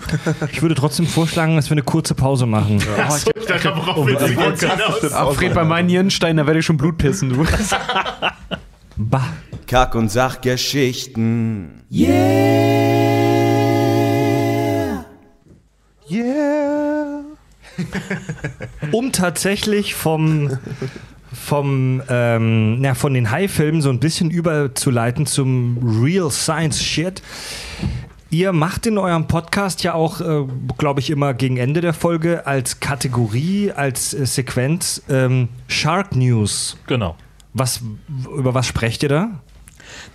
Ich 0.52 0.62
würde 0.62 0.76
trotzdem 0.76 1.08
vorschlagen, 1.08 1.56
dass 1.56 1.70
wir 1.70 1.76
eine 1.76 1.84
kurze 1.84 2.16
Pause 2.16 2.48
machen. 2.48 2.80
Ich 2.80 2.86
worauf 2.88 4.06
willst 4.06 4.28
du 4.28 4.42
jetzt 4.42 4.62
hinaus? 4.62 5.14
Ah, 5.14 5.32
Fred, 5.32 5.54
bei 5.54 5.64
meinen 5.64 5.86
Nierenstein, 5.86 6.36
da 6.36 6.46
werde 6.46 6.60
ich 6.60 6.66
schon 6.66 6.76
Blut 6.76 6.98
pissen, 6.98 7.30
du. 7.30 7.46
Bah. 8.98 9.28
Kack- 9.68 9.96
und 9.96 10.12
Sachgeschichten. 10.12 11.84
Yeah! 16.10 16.75
Um 18.92 19.12
tatsächlich 19.12 19.96
vom, 19.96 20.58
vom, 21.34 22.02
ähm, 22.10 22.84
ja, 22.84 22.94
von 22.94 23.14
den 23.14 23.32
High-Filmen 23.32 23.82
so 23.82 23.90
ein 23.90 24.00
bisschen 24.00 24.30
überzuleiten 24.32 25.26
zum 25.26 26.02
Real 26.04 26.32
Science 26.32 26.82
Shit. 26.82 27.22
Ihr 28.30 28.52
macht 28.52 28.86
in 28.86 28.98
eurem 28.98 29.28
Podcast 29.28 29.84
ja 29.84 29.94
auch, 29.94 30.20
äh, 30.20 30.46
glaube 30.78 31.00
ich, 31.00 31.10
immer 31.10 31.34
gegen 31.34 31.58
Ende 31.58 31.82
der 31.82 31.94
Folge 31.94 32.46
als 32.48 32.80
Kategorie, 32.80 33.72
als 33.72 34.14
äh, 34.14 34.26
Sequenz 34.26 35.04
ähm, 35.10 35.50
Shark 35.68 36.16
News. 36.16 36.78
Genau. 36.88 37.16
Was, 37.54 37.82
über 38.36 38.54
was 38.54 38.68
sprecht 38.68 39.04
ihr 39.04 39.10
da? 39.10 39.30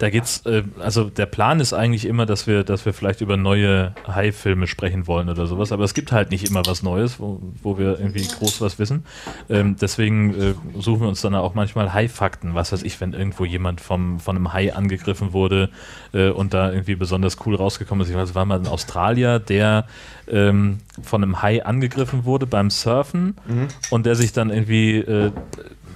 Da 0.01 0.09
geht's, 0.09 0.47
äh, 0.47 0.63
also 0.79 1.11
der 1.11 1.27
Plan 1.27 1.61
ist 1.61 1.75
eigentlich 1.75 2.07
immer, 2.07 2.25
dass 2.25 2.47
wir, 2.47 2.65
dass 2.65 2.87
wir 2.87 2.95
vielleicht 2.95 3.21
über 3.21 3.37
neue 3.37 3.95
Hai-Filme 4.07 4.67
sprechen 4.67 5.07
wollen 5.07 5.29
oder 5.29 5.47
sowas, 5.47 5.73
aber 5.73 5.85
es 5.85 5.93
gibt 5.93 6.11
halt 6.11 6.31
nicht 6.31 6.49
immer 6.49 6.63
was 6.65 6.83
Neues, 6.83 7.21
wo, 7.21 7.43
wo 7.63 7.77
wir 7.77 8.01
irgendwie 8.01 8.27
groß 8.27 8.63
was 8.63 8.79
wissen. 8.79 9.05
Ähm, 9.51 9.77
deswegen 9.79 10.35
äh, 10.35 10.55
suchen 10.79 11.03
wir 11.03 11.09
uns 11.09 11.21
dann 11.21 11.35
auch 11.35 11.53
manchmal 11.53 11.93
Hai-Fakten, 11.93 12.55
was 12.55 12.73
weiß 12.73 12.83
ich, 12.83 12.99
wenn 13.03 13.13
irgendwo 13.13 13.45
jemand 13.45 13.83
vom, 13.83 14.21
von 14.21 14.37
einem 14.37 14.55
Hai 14.55 14.75
angegriffen 14.75 15.35
wurde 15.35 15.69
äh, 16.15 16.31
und 16.31 16.55
da 16.55 16.73
irgendwie 16.73 16.95
besonders 16.95 17.37
cool 17.45 17.55
rausgekommen 17.55 18.03
ist. 18.03 18.09
Ich 18.09 18.17
weiß, 18.17 18.35
war 18.35 18.47
mal 18.47 18.59
ein 18.59 18.69
Australier, 18.69 19.39
der 19.39 19.85
ähm, 20.29 20.79
von 21.03 21.23
einem 21.23 21.43
Hai 21.43 21.63
angegriffen 21.63 22.25
wurde 22.25 22.47
beim 22.47 22.71
Surfen 22.71 23.37
und 23.91 24.07
der 24.07 24.15
sich 24.15 24.33
dann 24.33 24.49
irgendwie 24.49 24.97
äh, 24.97 25.31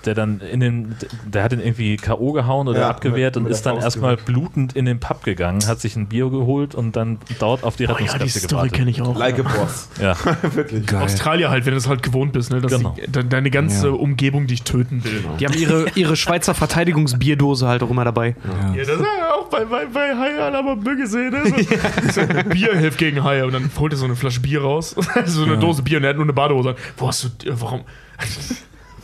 der 0.06 0.14
dann 0.14 0.40
in 0.40 0.60
den, 0.60 0.94
der 1.26 1.42
hat 1.42 1.52
ihn 1.52 1.60
irgendwie 1.60 1.96
K.O. 1.96 2.32
gehauen 2.32 2.68
oder 2.68 2.80
Ja, 2.80 2.90
abgewehrt 2.90 3.34
mit- 3.34 3.36
und 3.36 3.42
mit 3.44 3.52
ist 3.52 3.64
der 3.64 3.72
dann 3.74 3.82
erstmal 3.82 4.16
blutend 4.16 4.74
in 4.76 4.84
den 4.84 5.00
Pub 5.00 5.22
gegangen, 5.24 5.66
hat 5.66 5.80
sich 5.80 5.96
ein 5.96 6.06
Bier 6.06 6.30
geholt 6.30 6.74
und 6.74 6.96
dann 6.96 7.18
dort 7.38 7.64
auf 7.64 7.76
die 7.76 7.84
Oh 7.86 7.90
ja, 7.90 7.94
die 7.96 8.02
Rettungskräfte 8.04 8.38
Story 8.40 8.68
kenne 8.70 8.90
ich 8.90 9.02
auch. 9.02 9.16
Like 9.18 9.38
a 9.38 9.42
Boss. 9.42 9.88
Ja. 10.00 10.16
Wirklich. 10.54 10.92
Australier 10.94 11.50
halt, 11.50 11.66
wenn 11.66 11.72
du 11.72 11.78
es 11.78 11.88
halt 11.88 12.02
gewohnt 12.02 12.32
bist, 12.32 12.50
ne? 12.50 12.60
dass 12.60 12.72
Genau. 12.72 12.94
die, 13.02 13.10
de 13.10 13.24
deine 13.24 13.50
ganze 13.50 13.88
Ja. 13.88 13.92
Umgebung 13.94 14.46
dich 14.46 14.62
töten 14.62 15.02
will. 15.04 15.24
Die 15.40 15.46
haben 15.46 15.54
ihre, 15.54 15.86
ihre 15.94 16.16
Schweizer 16.16 16.54
Verteidigungsbierdose 16.54 17.66
halt 17.68 17.82
auch 17.82 17.90
immer 17.90 18.04
dabei. 18.04 18.36
Ja, 18.74 18.78
das 18.78 18.88
ist 18.88 19.00
ja 19.00 19.34
auch 19.34 19.48
bei, 19.48 19.64
bei, 19.64 19.86
bei 19.86 20.14
Haie 20.16 20.54
aber 20.54 20.76
Böge 20.76 21.06
sehen. 21.06 21.32
Ne? 21.32 22.44
Bier 22.44 22.76
hilft 22.76 22.98
gegen 22.98 23.22
Haie 23.24 23.46
und 23.46 23.52
dann 23.52 23.70
holt 23.78 23.92
er 23.92 23.96
so 23.96 24.04
eine 24.04 24.16
Flasche 24.16 24.40
Bier 24.40 24.62
raus, 24.62 24.94
so 25.26 25.42
eine 25.44 25.58
Dose 25.58 25.82
Bier 25.82 25.98
und 25.98 26.04
er 26.04 26.10
hat 26.10 26.16
nur 26.16 26.24
eine 26.24 26.32
Badehose. 26.32 26.70
an. 26.70 26.74
Wo 26.96 27.08
hast 27.08 27.24
du, 27.24 27.60
warum? 27.60 27.82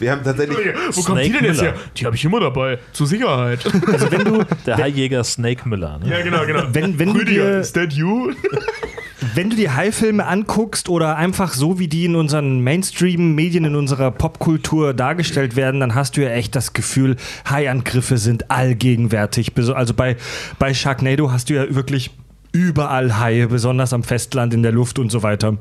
Wir 0.01 0.11
haben 0.13 0.25
tatsächlich. 0.25 0.57
Wo 0.93 1.03
kommt 1.03 1.23
die 1.25 1.31
denn 1.31 1.45
jetzt 1.45 1.61
Miller. 1.61 1.73
her? 1.73 1.81
Die 1.97 2.07
habe 2.07 2.17
ich 2.17 2.25
immer 2.25 2.41
dabei, 2.41 2.79
zur 2.93 3.07
Sicherheit. 3.07 3.61
Also 3.87 4.11
wenn 4.11 4.25
du, 4.25 4.45
Der 4.67 4.77
Haijäger 4.79 5.23
Snake 5.25 5.69
Miller. 5.69 5.99
Ne? 6.03 6.11
ja, 6.11 6.23
genau, 6.23 6.45
genau. 6.47 6.63
Wenn- 6.73 6.99
wenn 6.99 7.13
du 7.13 7.21
Rüdiger, 7.21 7.45
dir- 7.53 7.61
is 7.61 7.73
that 7.73 7.93
you? 7.93 8.33
wenn 9.35 9.51
du 9.51 9.57
die 9.57 9.69
Hai-Filme 9.71 10.27
anguckst 10.27 10.89
oder 10.89 11.17
einfach 11.17 11.53
so, 11.53 11.79
wie 11.79 11.87
die 11.89 12.07
in 12.07 12.17
unseren 12.17 12.61
Mainstream-Medien, 12.61 13.65
in 13.65 13.77
unserer 13.77 14.11
Popkultur 14.11 14.95
dargestellt 14.95 15.55
werden, 15.57 15.81
dann 15.81 15.95
hast 15.95 16.17
du 16.17 16.23
ja 16.23 16.31
echt 16.31 16.57
das 16.57 16.73
Gefühl, 16.73 17.17
Hai-Angriffe 17.49 18.17
sind 18.19 18.51
allgegenwärtig. 18.51 19.53
Also 19.75 19.93
bei, 19.95 20.17
bei 20.59 20.73
Sharknado 20.75 21.31
hast 21.31 21.51
du 21.51 21.55
ja 21.55 21.75
wirklich 21.75 22.11
überall 22.53 23.19
Haie, 23.21 23.47
besonders 23.47 23.93
am 23.93 24.03
Festland, 24.03 24.55
in 24.55 24.63
der 24.63 24.73
Luft 24.73 24.99
und 24.99 25.11
so 25.13 25.23
weiter. 25.23 25.59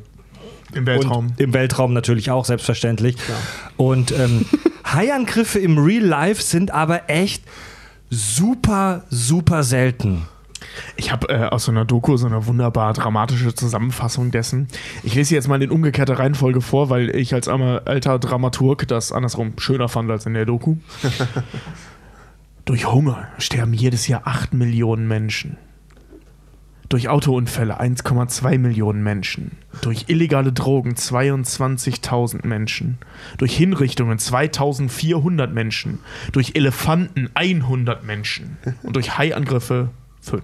Im 0.73 0.85
Weltraum. 0.85 1.27
Und 1.27 1.39
Im 1.39 1.53
Weltraum 1.53 1.93
natürlich 1.93 2.31
auch, 2.31 2.45
selbstverständlich. 2.45 3.15
Und 3.77 4.11
ähm, 4.11 4.45
Haiangriffe 4.85 5.59
im 5.59 5.77
Real 5.77 6.03
Life 6.03 6.41
sind 6.41 6.71
aber 6.71 7.09
echt 7.09 7.43
super, 8.09 9.03
super 9.09 9.63
selten. 9.63 10.23
Ich 10.95 11.11
habe 11.11 11.29
äh, 11.29 11.45
aus 11.45 11.65
so 11.65 11.71
einer 11.71 11.85
Doku 11.85 12.17
so 12.17 12.27
eine 12.27 12.45
wunderbar 12.45 12.93
dramatische 12.93 13.53
Zusammenfassung 13.53 14.31
dessen. 14.31 14.67
Ich 15.03 15.15
lese 15.15 15.35
jetzt 15.35 15.47
mal 15.47 15.61
in 15.61 15.71
umgekehrter 15.71 16.19
Reihenfolge 16.19 16.61
vor, 16.61 16.89
weil 16.89 17.15
ich 17.15 17.33
als 17.33 17.47
alter 17.47 18.19
Dramaturg 18.19 18.87
das 18.87 19.11
andersrum 19.11 19.53
schöner 19.57 19.89
fand 19.89 20.09
als 20.11 20.25
in 20.25 20.33
der 20.33 20.45
Doku. 20.45 20.75
Durch 22.65 22.91
Hunger 22.91 23.29
sterben 23.39 23.73
jedes 23.73 24.07
Jahr 24.07 24.21
8 24.25 24.53
Millionen 24.53 25.07
Menschen. 25.07 25.57
Durch 26.89 27.07
Autounfälle 27.07 27.79
1,2 27.79 28.57
Millionen 28.57 29.03
Menschen. 29.03 29.51
Durch 29.81 30.05
illegale 30.07 30.51
Drogen 30.51 30.95
22.000 30.95 32.47
Menschen. 32.47 32.97
Durch 33.37 33.55
Hinrichtungen 33.55 34.17
2.400 34.17 35.47
Menschen. 35.47 35.99
Durch 36.31 36.55
Elefanten 36.55 37.29
100 37.35 38.03
Menschen. 38.03 38.57
Und 38.81 38.95
durch 38.95 39.17
Haiangriffe 39.19 39.89
5. 40.21 40.43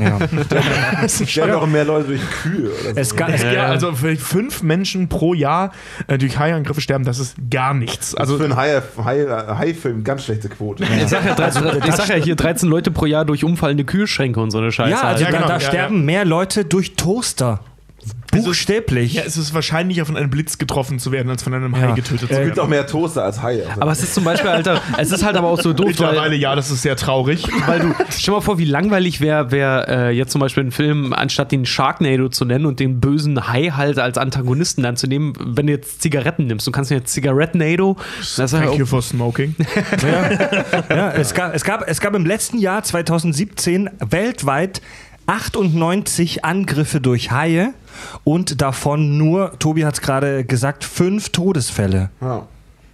Ja. 0.00 1.08
Sterben 1.08 1.52
auch 1.54 1.66
mehr 1.66 1.84
Leute 1.84 2.08
durch 2.08 2.20
Kühe 2.42 2.70
oder 2.70 2.94
so. 2.94 3.00
Es, 3.00 3.16
ga, 3.16 3.28
es, 3.28 3.42
Ja, 3.42 3.66
also 3.66 3.92
für 3.92 4.16
fünf 4.16 4.62
Menschen 4.62 5.08
pro 5.08 5.34
Jahr 5.34 5.72
äh, 6.06 6.18
durch 6.18 6.38
Haiangriffe 6.38 6.80
sterben, 6.80 7.04
das 7.04 7.18
ist 7.18 7.36
gar 7.50 7.74
nichts. 7.74 8.14
also 8.14 8.34
Also 8.34 8.44
für 8.44 8.50
einen 8.50 8.56
Hai- 8.56 8.82
Hai- 9.04 9.54
Hai-Film 9.58 10.04
ganz 10.04 10.24
schlechte 10.24 10.48
Quote. 10.48 10.84
Ich 10.84 11.08
sag, 11.08 11.24
ja, 11.24 11.34
13, 11.34 11.62
ich 11.86 11.94
sag 11.94 12.08
ja 12.08 12.16
hier 12.16 12.36
13 12.36 12.68
Leute 12.68 12.90
pro 12.90 13.06
Jahr 13.06 13.24
durch 13.24 13.44
umfallende 13.44 13.84
Kühlschränke 13.84 14.40
und 14.40 14.50
so 14.50 14.58
eine 14.58 14.72
Scheiße. 14.72 14.90
ja, 14.90 15.02
also 15.02 15.24
Ja, 15.24 15.30
da, 15.30 15.36
genau, 15.36 15.48
da 15.48 15.54
ja, 15.54 15.60
sterben 15.60 16.04
mehr 16.04 16.24
Leute 16.24 16.64
durch 16.64 16.94
Toaster. 16.96 17.60
Buchstäblich. 18.42 19.14
Ja, 19.14 19.22
es 19.26 19.36
ist 19.36 19.54
wahrscheinlicher, 19.54 20.04
von 20.06 20.16
einem 20.16 20.30
Blitz 20.30 20.58
getroffen 20.58 20.98
zu 20.98 21.12
werden, 21.12 21.28
als 21.30 21.42
von 21.42 21.54
einem 21.54 21.76
Hai 21.78 21.92
getötet 21.92 22.20
zu 22.20 22.24
Es 22.24 22.30
gibt 22.30 22.40
werden. 22.56 22.60
auch 22.60 22.68
mehr 22.68 22.86
Toaster 22.86 23.24
als 23.24 23.42
Haie. 23.42 23.66
Also 23.68 23.80
Aber 23.80 23.92
es 23.92 24.02
ist 24.02 24.14
zum 24.14 24.24
Beispiel, 24.24 24.50
Alter, 24.50 24.80
es 24.98 25.10
ist 25.12 25.24
halt 25.24 25.36
aber 25.36 25.48
auch 25.48 25.60
so 25.60 25.72
doof, 25.72 25.86
weil, 25.86 26.08
Mittlerweile 26.08 26.36
ja, 26.36 26.54
das 26.54 26.70
ist 26.70 26.82
sehr 26.82 26.96
traurig. 26.96 27.46
weil 27.66 27.80
du, 27.80 27.94
stell 28.10 28.34
mal 28.34 28.40
vor, 28.40 28.58
wie 28.58 28.64
langweilig 28.64 29.20
wäre 29.20 29.50
wär, 29.50 29.86
äh, 29.88 30.10
jetzt 30.10 30.32
zum 30.32 30.40
Beispiel 30.40 30.64
ein 30.64 30.70
Film, 30.72 31.12
anstatt 31.12 31.52
den 31.52 31.66
Sharknado 31.66 32.28
zu 32.28 32.44
nennen 32.44 32.66
und 32.66 32.80
den 32.80 33.00
bösen 33.00 33.48
Hai 33.48 33.70
halt 33.74 33.98
als 33.98 34.18
Antagonisten 34.18 34.82
dann 34.82 34.96
zu 34.96 35.06
nehmen, 35.06 35.34
wenn 35.38 35.66
du 35.66 35.72
jetzt 35.72 36.02
Zigaretten 36.02 36.46
nimmst. 36.46 36.66
Du 36.66 36.70
kannst 36.72 36.90
ja 36.90 36.96
jetzt 36.96 37.12
Zigarettenado. 37.12 37.96
Das 38.18 38.38
ist 38.38 38.52
halt 38.52 38.64
Thank 38.64 38.78
you 38.78 38.84
auch, 38.84 38.88
for 38.88 39.02
smoking. 39.02 39.54
Ja, 40.90 41.10
es, 41.12 41.34
gab, 41.34 41.54
es, 41.54 41.64
gab, 41.64 41.88
es 41.88 42.00
gab 42.00 42.14
im 42.14 42.26
letzten 42.26 42.58
Jahr, 42.58 42.82
2017, 42.82 43.90
weltweit 44.00 44.80
98 45.26 46.44
Angriffe 46.44 47.00
durch 47.00 47.30
Haie 47.30 47.74
und 48.24 48.60
davon 48.60 49.16
nur, 49.18 49.58
Tobi 49.58 49.84
hat 49.84 49.94
es 49.94 50.00
gerade 50.00 50.44
gesagt, 50.44 50.84
fünf 50.84 51.30
Todesfälle. 51.30 52.10
ja. 52.20 52.46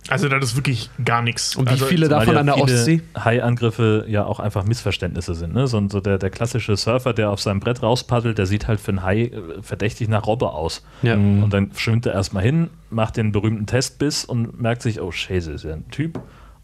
Also 0.08 0.28
das 0.28 0.44
ist 0.44 0.56
wirklich 0.56 0.90
gar 1.04 1.22
nichts. 1.22 1.54
und 1.54 1.66
wie 1.66 1.72
also, 1.72 1.86
viele 1.86 2.08
davon 2.08 2.34
ja 2.34 2.40
an 2.40 2.46
der 2.46 2.56
viele 2.56 2.64
Ostsee? 2.64 3.02
Haiangriffe 3.16 4.06
ja 4.08 4.24
auch 4.24 4.40
einfach 4.40 4.64
Missverständnisse 4.64 5.34
sind. 5.34 5.54
Ne? 5.54 5.68
So, 5.68 5.88
so 5.88 6.00
der, 6.00 6.18
der 6.18 6.30
klassische 6.30 6.76
Surfer, 6.76 7.12
der 7.12 7.30
auf 7.30 7.40
seinem 7.40 7.60
Brett 7.60 7.82
rauspaddelt, 7.82 8.36
der 8.36 8.46
sieht 8.46 8.66
halt 8.66 8.80
für 8.80 8.90
einen 8.90 9.04
Hai 9.04 9.24
äh, 9.24 9.62
verdächtig 9.62 10.08
nach 10.08 10.26
Robbe 10.26 10.50
aus. 10.50 10.82
Ja. 11.02 11.14
Und 11.14 11.50
dann 11.50 11.70
schwimmt 11.76 12.06
er 12.06 12.14
erstmal 12.14 12.42
hin, 12.42 12.70
macht 12.90 13.18
den 13.18 13.30
berühmten 13.30 13.66
Testbiss 13.66 14.24
und 14.24 14.60
merkt 14.60 14.82
sich, 14.82 15.00
oh 15.00 15.12
Scheiße, 15.12 15.52
ist 15.52 15.64
ja 15.64 15.74
ein 15.74 15.88
Typ 15.90 16.20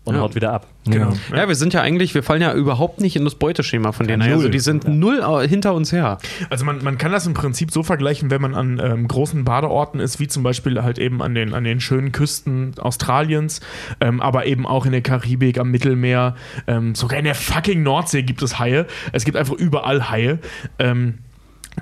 und 0.06 0.14
Ja. 0.14 0.20
haut 0.22 0.34
wieder 0.34 0.52
ab. 0.52 0.66
Genau. 0.88 1.12
Ja, 1.34 1.48
wir 1.48 1.56
sind 1.56 1.74
ja 1.74 1.82
eigentlich, 1.82 2.14
wir 2.14 2.22
fallen 2.22 2.40
ja 2.40 2.52
überhaupt 2.54 3.00
nicht 3.00 3.16
in 3.16 3.24
das 3.24 3.34
Beuteschema 3.34 3.90
von 3.90 4.06
denen. 4.06 4.22
Also 4.22 4.42
null. 4.42 4.50
die 4.50 4.60
sind 4.60 4.86
null 4.86 5.20
äh, 5.20 5.48
hinter 5.48 5.74
uns 5.74 5.90
her. 5.92 6.18
Also 6.48 6.64
man, 6.64 6.82
man 6.84 6.96
kann 6.96 7.10
das 7.10 7.26
im 7.26 7.34
Prinzip 7.34 7.72
so 7.72 7.82
vergleichen, 7.82 8.30
wenn 8.30 8.40
man 8.40 8.54
an 8.54 8.80
ähm, 8.82 9.08
großen 9.08 9.44
Badeorten 9.44 9.98
ist, 9.98 10.20
wie 10.20 10.28
zum 10.28 10.44
Beispiel 10.44 10.80
halt 10.84 10.98
eben 11.00 11.22
an 11.22 11.34
den, 11.34 11.54
an 11.54 11.64
den 11.64 11.80
schönen 11.80 12.12
Küsten 12.12 12.74
Australiens, 12.78 13.60
ähm, 14.00 14.20
aber 14.20 14.46
eben 14.46 14.64
auch 14.64 14.86
in 14.86 14.92
der 14.92 15.02
Karibik, 15.02 15.58
am 15.58 15.72
Mittelmeer, 15.72 16.36
ähm, 16.68 16.94
sogar 16.94 17.18
in 17.18 17.24
der 17.24 17.34
fucking 17.34 17.82
Nordsee 17.82 18.22
gibt 18.22 18.42
es 18.42 18.60
Haie. 18.60 18.86
Es 19.12 19.24
gibt 19.24 19.36
einfach 19.36 19.54
überall 19.54 20.08
Haie. 20.08 20.38
Ähm, 20.78 21.18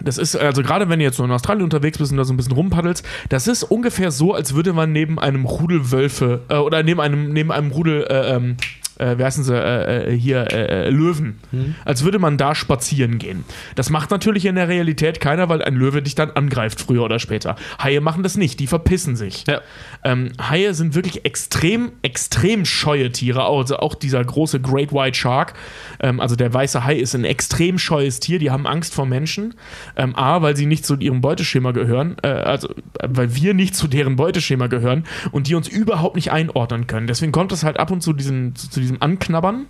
das 0.03 0.19
ist, 0.19 0.37
also 0.37 0.63
gerade 0.63 0.89
wenn 0.89 0.99
du 0.99 1.05
jetzt 1.05 1.17
so 1.17 1.25
in 1.25 1.31
Australien 1.31 1.65
unterwegs 1.65 1.99
bist 1.99 2.11
und 2.11 2.19
da 2.19 2.25
so 2.25 2.33
ein 2.33 2.37
bisschen 2.37 2.53
rumpaddelst, 2.53 3.05
das 3.29 3.47
ist 3.47 3.63
ungefähr 3.63 4.11
so, 4.11 4.35
als 4.35 4.55
würde 4.55 4.73
man 4.73 4.93
neben 4.93 5.19
einem 5.19 5.45
Rudel 5.45 5.93
Wölfe 5.93 6.43
äh, 6.49 6.57
oder 6.57 6.83
neben 6.83 7.01
einem, 7.01 7.33
neben 7.33 7.53
einem 7.53 7.71
Rudel, 7.71 8.05
äh, 8.09 8.35
ähm, 8.35 8.57
äh, 8.99 9.19
wie 9.19 9.25
heißen 9.25 9.45
sie, 9.45 9.55
äh, 9.55 10.13
äh, 10.13 10.17
hier, 10.17 10.53
äh, 10.53 10.87
äh, 10.87 10.91
Löwen. 10.91 11.39
Als 11.85 12.05
würde 12.05 12.19
man 12.19 12.39
da 12.39 12.55
spazieren 12.55 13.19
gehen. 13.19 13.45
Das 13.75 13.91
macht 13.91 14.11
natürlich 14.11 14.47
in 14.47 14.55
der 14.55 14.69
Realität 14.69 15.21
keiner, 15.21 15.49
weil 15.49 15.63
ein 15.63 15.75
Löwe 15.75 16.03
dich 16.03 16.15
dann 16.15 16.31
angreift, 16.31 16.81
früher 16.81 17.03
oder 17.03 17.19
später. 17.19 17.57
Haie 17.83 18.01
machen 18.01 18.23
das 18.23 18.37
nicht, 18.37 18.61
die 18.61 18.67
verpissen 18.67 19.17
sich. 19.17 19.45
Ja. 19.47 19.61
Ähm, 20.05 20.33
Haie 20.41 20.75
sind 20.75 20.95
wirklich 20.95 21.25
extrem, 21.25 21.93
extrem 22.03 22.65
scheue 22.65 23.11
Tiere. 23.13 23.45
Also 23.45 23.79
auch 23.79 23.95
dieser 23.95 24.25
große 24.25 24.61
Great 24.61 24.93
White 24.93 25.17
Shark, 25.17 25.55
ähm, 26.01 26.21
also 26.21 26.37
der 26.37 26.53
weiße 26.53 26.85
Hai, 26.85 26.97
ist 26.97 27.15
ein 27.15 27.25
extrem 27.25 27.79
scheues 27.79 28.21
Tier. 28.21 28.39
Die 28.39 28.51
haben 28.51 28.67
Angst 28.67 28.95
vor 28.95 29.07
Menschen. 29.07 29.55
Ähm, 29.97 30.15
A, 30.17 30.43
weil 30.43 30.57
sie 30.57 30.67
nicht 30.67 30.85
zu 30.85 30.97
ihrem 30.97 31.21
Beuteschema 31.21 31.73
gehören, 31.73 32.17
äh, 32.23 32.29
also 32.29 32.69
äh, 32.71 33.09
weil 33.09 33.35
wir 33.35 33.55
nicht 33.55 33.75
zu 33.75 33.89
deren 33.89 34.17
Beuteschema 34.17 34.67
gehören 34.67 35.05
und 35.33 35.49
die 35.49 35.55
uns 35.55 35.69
überhaupt 35.69 36.17
nicht 36.17 36.33
einordnen 36.33 36.87
können. 36.87 37.07
Deswegen 37.07 37.33
kommt 37.33 37.53
es 37.53 37.65
halt 37.65 37.79
ab 37.79 37.91
und 37.91 38.03
zu 38.03 38.13
diesen, 38.13 38.55
zu 38.55 38.81
diesem 38.85 39.03
Anknabbern. 39.03 39.67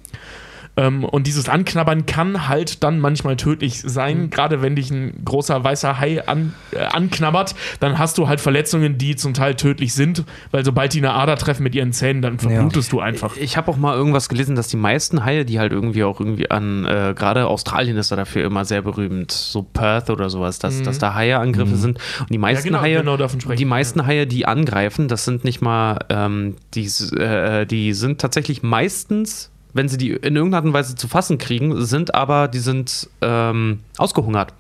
Ähm, 0.77 1.05
und 1.05 1.27
dieses 1.27 1.49
Anknabbern 1.49 2.07
kann 2.07 2.49
halt 2.49 2.83
dann 2.83 2.99
manchmal 2.99 3.37
tödlich 3.37 3.81
sein. 3.81 4.31
Gerade 4.31 4.63
wenn 4.63 4.77
dich 4.77 4.91
ein 4.91 5.25
großer 5.25 5.63
weißer 5.63 6.01
Hai 6.01 6.27
an, 6.27 6.55
äh, 6.73 6.79
anknabbert, 6.79 7.55
dann 7.81 7.99
hast 7.99 8.19
du 8.19 8.29
halt 8.29 8.41
Verletzungen, 8.41 8.99
die 8.99 9.17
zum 9.17 9.35
Teil 9.35 9.55
tödlich 9.55 9.95
sind, 9.95 10.25
weil 10.51 10.65
sobald 10.65 10.93
die 10.95 10.99
eine 10.99 11.13
Ader 11.13 11.37
treffen 11.37 11.63
mit 11.63 11.75
ihren 11.75 11.93
Zähnen, 11.93 12.23
dann 12.23 12.39
verblutest 12.39 12.93
du 12.93 13.01
einfach. 13.01 13.37
Ich 13.37 13.57
habe 13.57 13.71
auch 13.71 13.77
mal 13.77 13.97
irgendwas 13.97 14.29
gelesen, 14.29 14.57
dass 14.57 14.69
die 14.69 14.77
meisten 14.77 15.25
Haie, 15.25 15.45
die 15.45 15.59
halt 15.59 15.73
irgendwie 15.73 16.05
auch 16.05 16.21
irgendwie 16.21 16.51
an, 16.51 16.85
äh, 16.85 17.15
gerade 17.17 17.47
Australien 17.47 17.97
ist 17.97 18.11
da 18.11 18.17
dafür 18.17 18.45
immer 18.45 18.65
sehr 18.65 18.83
berühmt, 18.83 19.31
so 19.31 19.63
Perth 19.63 20.11
oder 20.11 20.31
sowas, 20.31 20.59
dass, 20.59 20.83
dass 20.83 20.99
da 20.99 21.15
Haie-Angriffe 21.15 21.77
sind. 21.77 21.99
Und 22.21 22.31
die 22.31 22.39
meisten 22.39 22.69
genau, 22.69 22.81
Haie, 22.81 22.99
genau 22.99 23.17
davon 23.17 23.41
die 23.57 23.65
meisten 23.65 24.07
Haie, 24.07 24.27
die 24.27 24.47
angreifen, 24.47 25.09
das 25.09 25.25
sind 25.25 25.45
nicht 25.45 25.61
mal, 25.61 25.99
ähm, 26.09 26.57
die, 26.75 26.87
äh, 27.17 27.67
die 27.67 27.93
sind 27.93 28.21
tatsächlich 28.21 28.63
meistens, 28.63 29.51
wenn 29.75 29.89
sie 29.89 29.99
die 29.99 30.11
in 30.13 30.37
irgendeiner 30.37 30.73
Weise 30.73 30.95
zu 30.95 31.09
fassen 31.09 31.37
kriegen, 31.39 31.85
sind 31.85 32.15
aber, 32.15 32.49
die 32.49 32.61
sind 32.61 33.11
ähm, 33.21 33.81
ausgehungert. 33.99 34.55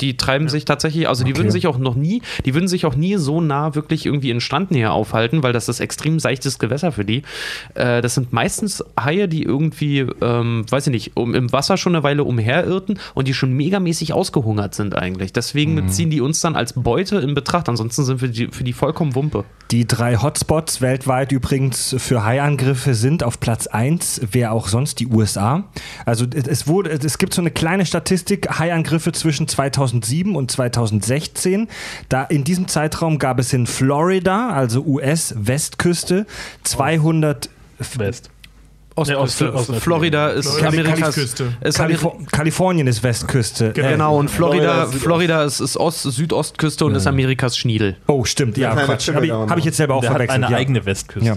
Die 0.00 0.16
treiben 0.16 0.48
sich 0.48 0.64
tatsächlich, 0.64 1.08
also 1.08 1.24
die 1.24 1.36
würden 1.36 1.50
sich 1.50 1.66
auch 1.66 1.78
noch 1.78 1.94
nie, 1.94 2.22
die 2.44 2.54
würden 2.54 2.68
sich 2.68 2.86
auch 2.86 2.94
nie 2.94 3.16
so 3.16 3.40
nah 3.40 3.74
wirklich 3.74 4.06
irgendwie 4.06 4.30
in 4.30 4.40
Strandnähe 4.40 4.90
aufhalten, 4.90 5.42
weil 5.42 5.52
das 5.52 5.68
ist 5.68 5.80
extrem 5.80 6.18
seichtes 6.18 6.58
Gewässer 6.58 6.92
für 6.92 7.04
die. 7.04 7.22
Äh, 7.74 8.02
das 8.02 8.14
sind 8.14 8.32
meistens 8.32 8.84
Haie, 8.98 9.28
die 9.28 9.42
irgendwie, 9.42 10.06
ähm, 10.20 10.64
weiß 10.68 10.88
ich 10.88 10.92
nicht, 10.92 11.16
um, 11.16 11.34
im 11.34 11.52
Wasser 11.52 11.76
schon 11.76 11.94
eine 11.94 12.02
Weile 12.02 12.24
umherirrten 12.24 12.98
und 13.14 13.28
die 13.28 13.34
schon 13.34 13.52
megamäßig 13.52 14.12
ausgehungert 14.12 14.74
sind 14.74 14.96
eigentlich. 14.96 15.32
Deswegen 15.32 15.88
ziehen 15.88 16.10
die 16.10 16.20
uns 16.20 16.40
dann 16.40 16.56
als 16.56 16.74
Beute 16.74 17.18
in 17.18 17.34
Betracht. 17.34 17.68
Ansonsten 17.68 18.04
sind 18.04 18.20
wir 18.20 18.28
die, 18.28 18.48
für 18.48 18.64
die 18.64 18.72
vollkommen 18.72 19.14
Wumpe. 19.14 19.44
Die 19.70 19.86
drei 19.86 20.16
Hotspots 20.16 20.82
weltweit 20.82 21.32
übrigens 21.32 21.94
für 21.98 22.24
Haiangriffe 22.24 22.94
sind 22.94 23.22
auf 23.22 23.40
Platz 23.40 23.66
1, 23.66 24.20
wer 24.30 24.52
auch 24.52 24.68
sonst, 24.68 25.00
die 25.00 25.06
USA. 25.06 25.64
Also 26.04 26.26
es, 26.30 26.66
wurde, 26.66 26.90
es 26.90 27.16
gibt 27.16 27.32
so 27.32 27.40
eine 27.40 27.50
kleine 27.50 27.86
Statistik, 27.86 28.58
Haiangriffe 28.58 29.12
zwischen 29.12 29.48
2007 29.70 30.34
und 30.34 30.50
2016. 30.50 31.68
Da 32.08 32.24
in 32.24 32.44
diesem 32.44 32.68
Zeitraum 32.68 33.18
gab 33.18 33.38
es 33.38 33.52
in 33.52 33.66
Florida, 33.66 34.50
also 34.50 34.82
US-Westküste, 34.84 36.26
200 36.64 37.48
West. 37.96 38.30
Ostküste, 38.94 39.52
Ost- 39.54 39.70
Ost- 39.70 39.80
Florida 39.82 40.28
ist 40.28 40.48
Florida 40.48 40.68
Amerikas. 40.68 41.08
Ostküste. 41.10 41.52
Ist 41.62 41.78
Kalifor 41.78 42.18
Kalifornien 42.30 42.86
ist 42.86 43.02
Westküste. 43.02 43.72
Genau. 43.72 43.88
Genau, 43.88 44.18
und 44.18 44.30
Florida, 44.30 44.86
Florida 44.86 44.94
ist 44.94 45.02
Florida 45.02 45.44
ist, 45.44 45.60
ist 45.60 45.76
Ost, 45.76 46.02
Südostküste 46.02 46.84
und 46.84 46.94
ist 46.94 47.06
Amerikas 47.06 47.56
Schniedel. 47.56 47.96
oh, 48.06 48.24
stimmt, 48.24 48.56
ja, 48.58 48.72
kleiner 48.72 48.86
Quatsch. 48.86 49.08
Habe 49.14 49.26
ich, 49.26 49.32
hab 49.32 49.58
ich 49.58 49.64
jetzt 49.64 49.76
selber 49.76 49.94
auch 49.94 50.00
Der 50.00 50.10
hat 50.10 50.16
verwechselt. 50.16 50.44
eine 50.44 50.52
ja. 50.52 50.58
eigene 50.58 50.84
Westküste. 50.86 51.28
Ja. 51.28 51.36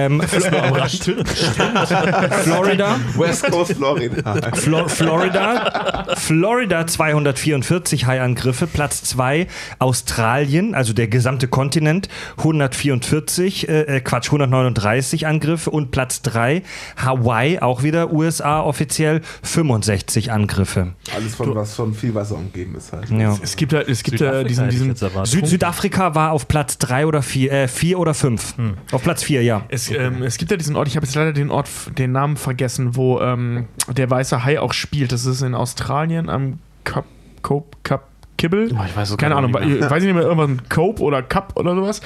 Ähm, 0.00 0.22
Florida, 2.44 2.96
West 3.16 3.50
Coast 3.50 3.72
Florida. 3.74 4.34
Flo 4.54 4.88
Florida, 4.88 6.06
Florida 6.16 6.86
244 6.86 8.06
Haiangriffe, 8.06 8.66
Platz 8.66 9.02
2 9.04 9.46
Australien, 9.78 10.74
also 10.74 10.92
der 10.92 11.08
gesamte 11.08 11.48
Kontinent 11.48 12.08
144, 12.38 13.68
äh, 13.68 13.80
äh, 13.82 14.00
Quatsch 14.00 14.26
139 14.26 15.26
Angriffe 15.26 15.70
und 15.70 15.90
Platz 15.90 16.22
3 16.22 16.62
Hawaii, 16.96 17.58
auch 17.58 17.82
wieder 17.82 18.12
USA 18.12 18.60
offiziell 18.60 19.20
65 19.42 20.32
Angriffe. 20.32 20.92
Alles 21.14 21.34
von 21.34 21.54
was 21.54 21.74
von 21.74 21.94
viel 21.94 22.14
Wasser 22.14 22.36
umgeben 22.36 22.74
ist 22.76 22.92
halt. 22.92 23.10
Ja. 23.10 23.38
Es 23.42 23.56
gibt 23.56 23.72
halt, 23.72 23.88
es 23.88 24.02
gibt 24.02 24.18
Südafrika 24.18 24.42
ja 24.42 24.68
diesen, 24.68 24.94
diesen. 24.94 25.24
Süd 25.26 25.46
Südafrika 25.46 26.14
war 26.14 26.32
auf 26.32 26.48
Platz 26.48 26.78
3 26.78 27.06
oder 27.06 27.22
4, 27.22 27.52
äh, 27.52 27.68
4 27.68 27.98
oder 27.98 28.14
5. 28.14 28.54
Auf 28.92 29.02
Platz 29.02 29.22
4, 29.22 29.42
ja. 29.42 29.64
Es, 29.68 29.90
ähm, 29.90 30.22
es 30.22 30.38
gibt 30.38 30.50
ja 30.50 30.56
diesen 30.56 30.76
Ort, 30.76 30.88
ich 30.88 30.96
habe 30.96 31.06
jetzt 31.06 31.14
leider 31.14 31.32
den 31.32 31.50
Ort, 31.50 31.68
den 31.98 32.12
Namen 32.12 32.36
vergessen, 32.36 32.96
wo 32.96 33.20
ähm, 33.20 33.66
der 33.88 34.10
weiße 34.10 34.44
Hai 34.44 34.60
auch 34.60 34.72
spielt. 34.72 35.12
Das 35.12 35.26
ist 35.26 35.42
in 35.42 35.54
Australien 35.54 36.28
am 36.28 36.58
Cup, 36.84 37.04
Cope, 37.42 37.76
Cup, 37.82 38.08
Kibbel. 38.42 38.72
Oh, 38.76 38.82
ich 38.84 38.96
weiß 38.96 39.16
Keine 39.18 39.36
Ahnung, 39.36 39.52
nicht 39.52 39.78
mehr. 39.78 39.88
weiß 39.88 40.02
ich 40.02 40.08
nicht 40.08 40.16
mehr, 40.16 40.24
irgendwas 40.24 40.68
Cope 40.68 41.00
oder 41.00 41.22
Cup 41.22 41.52
oder 41.54 41.76
sowas. 41.76 42.00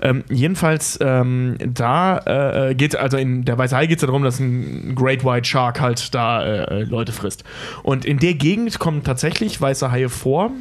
Ähm, 0.00 0.24
jedenfalls, 0.30 0.98
ähm, 1.02 1.58
da 1.58 2.70
äh, 2.70 2.74
geht 2.74 2.96
also 2.96 3.18
in 3.18 3.44
der 3.44 3.58
Weiße 3.58 3.76
Hai 3.76 3.86
geht 3.86 3.98
es 3.98 4.06
darum, 4.06 4.22
dass 4.22 4.40
ein 4.40 4.94
Great 4.94 5.22
White 5.22 5.46
Shark 5.46 5.82
halt 5.82 6.14
da 6.14 6.42
äh, 6.42 6.84
Leute 6.84 7.12
frisst. 7.12 7.44
Und 7.82 8.06
in 8.06 8.18
der 8.18 8.32
Gegend 8.32 8.78
kommen 8.78 9.04
tatsächlich 9.04 9.60
weiße 9.60 9.92
Haie 9.92 10.08
vor, 10.08 10.52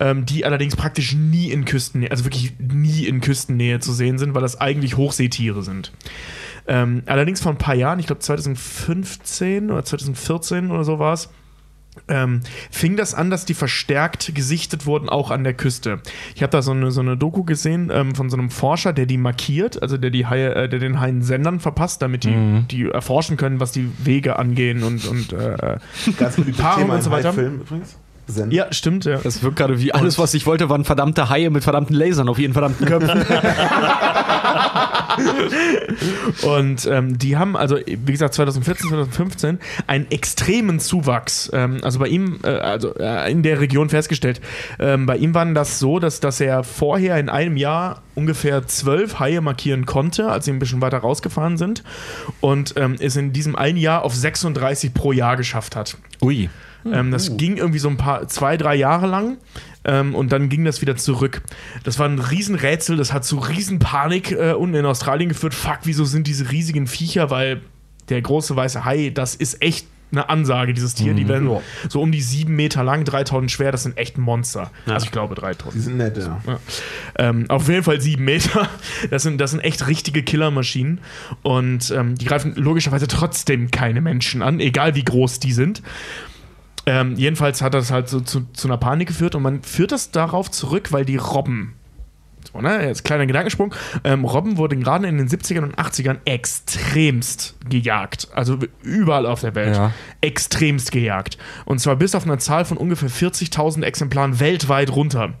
ähm, 0.00 0.24
die 0.24 0.46
allerdings 0.46 0.74
praktisch 0.74 1.14
nie 1.14 1.50
in 1.50 1.66
Küstennähe, 1.66 2.10
also 2.10 2.24
wirklich 2.24 2.54
nie 2.58 3.04
in 3.04 3.20
Küstennähe 3.20 3.78
zu 3.80 3.92
sehen 3.92 4.16
sind, 4.16 4.34
weil 4.34 4.40
das 4.40 4.58
eigentlich 4.58 4.96
Hochseetiere 4.96 5.62
sind. 5.62 5.92
Ähm, 6.66 7.02
allerdings 7.04 7.42
vor 7.42 7.52
ein 7.52 7.58
paar 7.58 7.74
Jahren, 7.74 7.98
ich 7.98 8.06
glaube 8.06 8.20
2015 8.20 9.70
oder 9.70 9.84
2014 9.84 10.70
oder 10.70 10.84
so 10.84 10.98
war 10.98 11.12
es, 11.12 11.28
ähm, 12.08 12.40
fing 12.70 12.96
das 12.96 13.14
an, 13.14 13.30
dass 13.30 13.44
die 13.44 13.54
verstärkt 13.54 14.34
gesichtet 14.34 14.86
wurden, 14.86 15.08
auch 15.08 15.30
an 15.30 15.44
der 15.44 15.54
Küste. 15.54 16.00
Ich 16.34 16.42
habe 16.42 16.50
da 16.50 16.62
so 16.62 16.72
eine, 16.72 16.90
so 16.90 17.00
eine 17.00 17.16
Doku 17.16 17.44
gesehen 17.44 17.90
ähm, 17.92 18.14
von 18.14 18.30
so 18.30 18.36
einem 18.36 18.50
Forscher, 18.50 18.92
der 18.92 19.06
die 19.06 19.18
markiert, 19.18 19.82
also 19.82 19.96
der, 19.98 20.10
die 20.10 20.26
Haie, 20.26 20.54
äh, 20.54 20.68
der 20.68 20.78
den 20.78 21.00
Haien 21.00 21.22
Sendern 21.22 21.60
verpasst, 21.60 22.02
damit 22.02 22.24
die, 22.24 22.64
die 22.70 22.88
erforschen 22.88 23.36
können, 23.36 23.60
was 23.60 23.72
die 23.72 23.90
Wege 24.04 24.38
angehen 24.38 24.82
und, 24.82 25.06
und 25.06 25.32
äh, 25.32 25.78
Ganz 26.18 26.36
beliebtes 26.36 26.62
Paarung 26.62 26.82
Thema 26.82 26.94
und 26.94 27.02
so 27.02 27.10
weiter. 27.10 27.28
Hai-Film 27.28 27.60
übrigens. 27.60 27.98
Senden. 28.26 28.52
ja, 28.52 28.72
stimmt, 28.72 29.04
ja. 29.04 29.18
Das 29.18 29.42
wirkt 29.42 29.56
gerade 29.56 29.80
wie 29.80 29.92
alles, 29.92 30.18
was 30.18 30.34
ich 30.34 30.46
wollte, 30.46 30.68
waren 30.68 30.84
verdammte 30.84 31.28
Haie 31.28 31.50
mit 31.50 31.64
verdammten 31.64 31.96
Lasern 31.96 32.28
auf 32.28 32.38
jeden 32.38 32.52
verdammten 32.52 32.86
Köpfen. 32.86 33.24
Und 36.42 36.86
ähm, 36.86 37.18
die 37.18 37.36
haben, 37.36 37.56
also 37.56 37.78
wie 37.86 38.12
gesagt, 38.12 38.34
2014, 38.34 38.88
2015 38.88 39.58
einen 39.86 40.10
extremen 40.10 40.80
Zuwachs, 40.80 41.50
ähm, 41.52 41.78
also 41.82 41.98
bei 41.98 42.08
ihm, 42.08 42.40
äh, 42.44 42.48
also 42.48 42.94
äh, 42.96 43.30
in 43.30 43.42
der 43.42 43.60
Region 43.60 43.88
festgestellt. 43.88 44.40
Ähm, 44.78 45.06
bei 45.06 45.16
ihm 45.16 45.34
war 45.34 45.42
das 45.52 45.78
so, 45.78 45.98
dass, 45.98 46.20
dass 46.20 46.40
er 46.40 46.64
vorher 46.64 47.18
in 47.18 47.28
einem 47.28 47.56
Jahr 47.56 48.02
ungefähr 48.14 48.66
zwölf 48.66 49.18
Haie 49.18 49.40
markieren 49.40 49.86
konnte, 49.86 50.30
als 50.30 50.44
sie 50.44 50.52
ein 50.52 50.58
bisschen 50.58 50.80
weiter 50.80 50.98
rausgefahren 50.98 51.56
sind. 51.56 51.82
Und 52.40 52.74
ähm, 52.76 52.96
es 52.98 53.16
in 53.16 53.32
diesem 53.32 53.56
einen 53.56 53.78
Jahr 53.78 54.04
auf 54.04 54.14
36 54.14 54.94
pro 54.94 55.12
Jahr 55.12 55.36
geschafft 55.36 55.76
hat. 55.76 55.96
Ui. 56.22 56.48
Ähm, 56.90 57.10
das 57.10 57.36
ging 57.36 57.56
irgendwie 57.56 57.78
so 57.78 57.88
ein 57.88 57.96
paar, 57.96 58.28
zwei, 58.28 58.56
drei 58.56 58.74
Jahre 58.74 59.06
lang. 59.06 59.38
Ähm, 59.84 60.14
und 60.14 60.32
dann 60.32 60.48
ging 60.48 60.64
das 60.64 60.80
wieder 60.80 60.96
zurück. 60.96 61.42
Das 61.84 61.98
war 61.98 62.08
ein 62.08 62.18
Riesenrätsel, 62.18 62.96
das 62.96 63.12
hat 63.12 63.24
zu 63.24 63.38
Riesenpanik 63.38 64.32
äh, 64.32 64.52
unten 64.52 64.76
in 64.76 64.86
Australien 64.86 65.28
geführt. 65.28 65.54
Fuck, 65.54 65.80
wieso 65.84 66.04
sind 66.04 66.26
diese 66.26 66.50
riesigen 66.50 66.86
Viecher? 66.86 67.30
Weil 67.30 67.62
der 68.08 68.22
große 68.22 68.54
weiße 68.54 68.84
Hai, 68.84 69.10
das 69.10 69.34
ist 69.34 69.62
echt 69.62 69.86
eine 70.12 70.28
Ansage, 70.28 70.74
dieses 70.74 70.94
Tier. 70.94 71.14
Die 71.14 71.26
werden 71.26 71.48
so 71.88 72.02
um 72.02 72.12
die 72.12 72.20
sieben 72.20 72.54
Meter 72.54 72.84
lang, 72.84 73.04
3000 73.04 73.50
schwer, 73.50 73.72
das 73.72 73.82
sind 73.84 73.96
echt 73.96 74.18
Monster. 74.18 74.70
Also 74.86 75.06
ich 75.06 75.10
glaube 75.10 75.34
3000. 75.34 75.74
Die 75.74 75.80
sind 75.80 75.96
nett, 75.96 76.18
ja. 76.18 76.40
Ja. 76.46 76.58
Ähm, 77.18 77.46
auf 77.48 77.68
jeden 77.68 77.82
Fall 77.82 78.00
sieben 78.00 78.24
Meter. 78.24 78.68
Das 79.10 79.22
sind, 79.22 79.40
das 79.40 79.50
sind 79.50 79.60
echt 79.60 79.86
richtige 79.88 80.22
Killermaschinen. 80.22 81.00
Und 81.42 81.90
ähm, 81.90 82.14
die 82.14 82.24
greifen 82.24 82.54
logischerweise 82.56 83.08
trotzdem 83.08 83.70
keine 83.70 84.00
Menschen 84.00 84.42
an, 84.42 84.60
egal 84.60 84.94
wie 84.94 85.02
groß 85.02 85.40
die 85.40 85.52
sind. 85.52 85.82
Ähm, 86.86 87.14
jedenfalls 87.16 87.62
hat 87.62 87.74
das 87.74 87.90
halt 87.90 88.08
so 88.08 88.20
zu, 88.20 88.46
zu 88.52 88.66
einer 88.68 88.76
Panik 88.76 89.08
geführt 89.08 89.34
und 89.34 89.42
man 89.42 89.62
führt 89.62 89.92
das 89.92 90.10
darauf 90.10 90.50
zurück, 90.50 90.92
weil 90.92 91.04
die 91.04 91.16
Robben. 91.16 91.74
So, 92.52 92.60
ne? 92.60 92.84
Jetzt 92.86 93.04
kleiner 93.04 93.26
Gedankensprung. 93.26 93.72
Ähm, 94.02 94.24
Robben 94.24 94.56
wurden 94.56 94.82
gerade 94.82 95.06
in 95.06 95.16
den 95.16 95.28
70ern 95.28 95.62
und 95.62 95.76
80ern 95.76 96.16
extremst 96.24 97.54
gejagt. 97.68 98.28
Also 98.34 98.58
überall 98.82 99.26
auf 99.26 99.40
der 99.40 99.54
Welt. 99.54 99.76
Ja. 99.76 99.92
Extremst 100.20 100.90
gejagt. 100.92 101.38
Und 101.64 101.78
zwar 101.80 101.96
bis 101.96 102.14
auf 102.14 102.24
eine 102.24 102.38
Zahl 102.38 102.64
von 102.64 102.76
ungefähr 102.76 103.08
40.000 103.10 103.82
Exemplaren 103.84 104.40
weltweit 104.40 104.90
runter. 104.90 105.34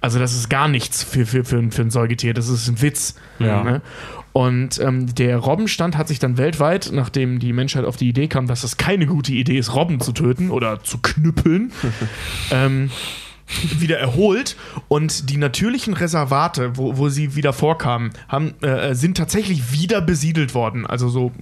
Also 0.00 0.18
das 0.18 0.32
ist 0.34 0.48
gar 0.48 0.66
nichts 0.66 1.02
für, 1.04 1.26
für, 1.26 1.44
für, 1.44 1.58
ein- 1.58 1.70
für 1.70 1.82
ein 1.82 1.90
Säugetier. 1.90 2.32
Das 2.34 2.48
ist 2.48 2.66
ein 2.68 2.80
Witz. 2.80 3.14
Ja. 3.38 3.62
Ne? 3.62 3.82
Und 4.32 4.78
ähm, 4.80 5.14
der 5.14 5.38
Robbenstand 5.38 5.96
hat 5.96 6.08
sich 6.08 6.18
dann 6.18 6.38
weltweit, 6.38 6.90
nachdem 6.92 7.38
die 7.38 7.52
Menschheit 7.52 7.84
auf 7.84 7.96
die 7.96 8.08
Idee 8.08 8.28
kam, 8.28 8.46
dass 8.46 8.64
es 8.64 8.76
keine 8.76 9.06
gute 9.06 9.32
Idee 9.32 9.58
ist, 9.58 9.74
Robben 9.74 10.00
zu 10.00 10.12
töten 10.12 10.50
oder 10.50 10.82
zu 10.82 10.98
knüppeln, 10.98 11.72
ähm, 12.50 12.90
wieder 13.78 13.98
erholt. 13.98 14.56
Und 14.88 15.30
die 15.30 15.36
natürlichen 15.36 15.94
Reservate, 15.94 16.76
wo, 16.76 16.96
wo 16.96 17.08
sie 17.08 17.34
wieder 17.34 17.52
vorkamen, 17.52 18.10
haben, 18.28 18.54
äh, 18.62 18.94
sind 18.94 19.16
tatsächlich 19.16 19.72
wieder 19.72 20.00
besiedelt 20.00 20.54
worden. 20.54 20.86
Also 20.86 21.08
so 21.08 21.32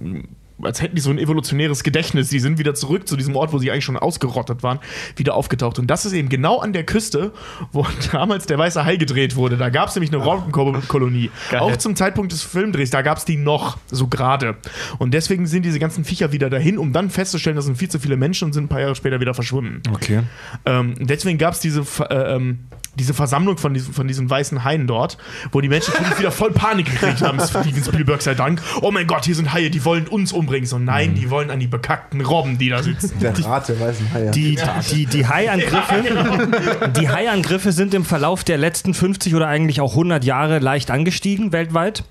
als 0.61 0.81
hätten 0.81 0.95
die 0.95 1.01
so 1.01 1.09
ein 1.09 1.17
evolutionäres 1.17 1.83
Gedächtnis. 1.83 2.29
Die 2.29 2.39
sind 2.39 2.57
wieder 2.57 2.75
zurück 2.75 3.07
zu 3.07 3.15
diesem 3.15 3.35
Ort, 3.35 3.53
wo 3.53 3.57
sie 3.57 3.71
eigentlich 3.71 3.85
schon 3.85 3.97
ausgerottet 3.97 4.63
waren, 4.63 4.79
wieder 5.15 5.35
aufgetaucht. 5.35 5.79
Und 5.79 5.87
das 5.87 6.05
ist 6.05 6.13
eben 6.13 6.29
genau 6.29 6.59
an 6.59 6.73
der 6.73 6.85
Küste, 6.85 7.31
wo 7.71 7.85
damals 8.11 8.45
der 8.45 8.57
Weiße 8.57 8.85
Hai 8.85 8.97
gedreht 8.97 9.35
wurde. 9.35 9.57
Da 9.57 9.69
gab 9.69 9.89
es 9.89 9.95
nämlich 9.95 10.13
eine 10.13 10.23
Robbenkolonie. 10.23 11.31
Auch 11.59 11.77
zum 11.77 11.95
Zeitpunkt 11.95 12.31
des 12.31 12.43
Filmdrehs, 12.43 12.89
da 12.89 13.01
gab 13.01 13.17
es 13.17 13.25
die 13.25 13.37
noch, 13.37 13.77
so 13.89 14.07
gerade. 14.07 14.57
Und 14.97 15.13
deswegen 15.13 15.47
sind 15.47 15.63
diese 15.63 15.79
ganzen 15.79 16.03
Viecher 16.03 16.31
wieder 16.31 16.49
dahin, 16.49 16.77
um 16.77 16.93
dann 16.93 17.09
festzustellen, 17.09 17.55
das 17.55 17.65
sind 17.65 17.77
viel 17.77 17.89
zu 17.89 17.99
viele 17.99 18.17
Menschen 18.17 18.45
und 18.45 18.53
sind 18.53 18.65
ein 18.65 18.69
paar 18.69 18.81
Jahre 18.81 18.95
später 18.95 19.19
wieder 19.19 19.33
verschwunden. 19.33 19.81
Okay. 19.93 20.21
Ähm, 20.65 20.95
deswegen 20.99 21.37
gab 21.37 21.53
es 21.53 21.59
diese, 21.59 21.81
äh, 22.09 22.35
ähm, 22.35 22.59
diese 22.95 23.13
Versammlung 23.13 23.57
von 23.57 23.73
diesen, 23.73 23.93
von 23.93 24.07
diesen 24.07 24.29
weißen 24.29 24.63
Haien 24.63 24.87
dort, 24.87 25.17
wo 25.51 25.61
die 25.61 25.69
Menschen 25.69 25.93
wieder 26.17 26.31
voll 26.31 26.51
Panik 26.51 26.87
gekriegt 26.87 27.21
haben, 27.21 27.39
Steven 27.39 27.83
Spielberg 27.83 28.21
sei 28.21 28.33
Dank. 28.33 28.61
Oh 28.81 28.91
mein 28.91 29.07
Gott, 29.07 29.25
hier 29.25 29.35
sind 29.35 29.53
Haie, 29.53 29.69
die 29.69 29.83
wollen 29.85 30.07
uns 30.07 30.33
umbringen. 30.33 30.65
So, 30.65 30.79
nein, 30.79 31.15
die 31.15 31.29
wollen 31.29 31.51
an 31.51 31.59
die 31.59 31.67
bekackten 31.67 32.21
Robben, 32.21 32.57
die 32.57 32.69
da 32.69 32.83
sitzen. 32.83 33.19
Der 33.19 33.37
Rat 33.45 33.69
der 33.69 33.79
weißen 33.79 34.13
Haie. 34.13 34.31
Die, 34.31 34.57
die, 34.91 35.05
die 35.05 35.27
Haiangriffe, 35.27 36.91
die 36.99 37.09
Haiangriffe 37.09 37.71
sind 37.71 37.93
im 37.93 38.05
Verlauf 38.05 38.43
der 38.43 38.57
letzten 38.57 38.93
50 38.93 39.35
oder 39.35 39.47
eigentlich 39.47 39.81
auch 39.81 39.91
100 39.91 40.23
Jahre 40.23 40.59
leicht 40.59 40.91
angestiegen 40.91 41.51
weltweit. 41.51 42.03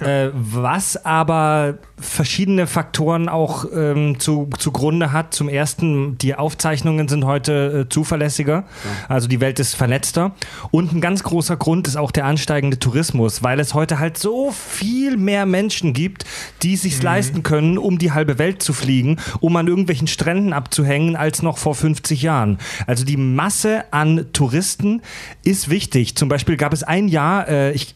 Äh, 0.00 0.30
was 0.32 1.04
aber 1.04 1.78
verschiedene 1.98 2.66
Faktoren 2.66 3.28
auch 3.28 3.64
ähm, 3.74 4.20
zu, 4.20 4.50
zugrunde 4.58 5.12
hat. 5.12 5.32
Zum 5.32 5.48
ersten, 5.48 6.18
die 6.18 6.34
Aufzeichnungen 6.34 7.08
sind 7.08 7.24
heute 7.24 7.86
äh, 7.86 7.88
zuverlässiger, 7.88 8.64
also 9.08 9.28
die 9.28 9.40
Welt 9.40 9.58
ist 9.58 9.74
vernetzter. 9.74 10.32
Und 10.70 10.92
ein 10.92 11.00
ganz 11.00 11.22
großer 11.22 11.56
Grund 11.56 11.88
ist 11.88 11.96
auch 11.96 12.10
der 12.10 12.26
ansteigende 12.26 12.78
Tourismus, 12.78 13.42
weil 13.42 13.60
es 13.60 13.72
heute 13.72 13.98
halt 13.98 14.18
so 14.18 14.50
viel 14.50 15.16
mehr 15.16 15.46
Menschen 15.46 15.94
gibt, 15.94 16.26
die 16.62 16.74
es 16.74 16.82
sich 16.82 17.02
leisten 17.02 17.42
können, 17.42 17.78
um 17.78 17.98
die 17.98 18.12
halbe 18.12 18.38
Welt 18.38 18.62
zu 18.62 18.74
fliegen, 18.74 19.16
um 19.40 19.56
an 19.56 19.66
irgendwelchen 19.66 20.06
Stränden 20.06 20.52
abzuhängen, 20.52 21.16
als 21.16 21.42
noch 21.42 21.56
vor 21.56 21.74
50 21.74 22.20
Jahren. 22.20 22.58
Also 22.86 23.04
die 23.04 23.16
Masse 23.16 23.84
an 23.90 24.26
Touristen 24.34 25.00
ist 25.44 25.70
wichtig. 25.70 26.16
Zum 26.16 26.28
Beispiel 26.28 26.58
gab 26.58 26.74
es 26.74 26.82
ein 26.82 27.08
Jahr, 27.08 27.48
äh, 27.48 27.72
ich 27.72 27.94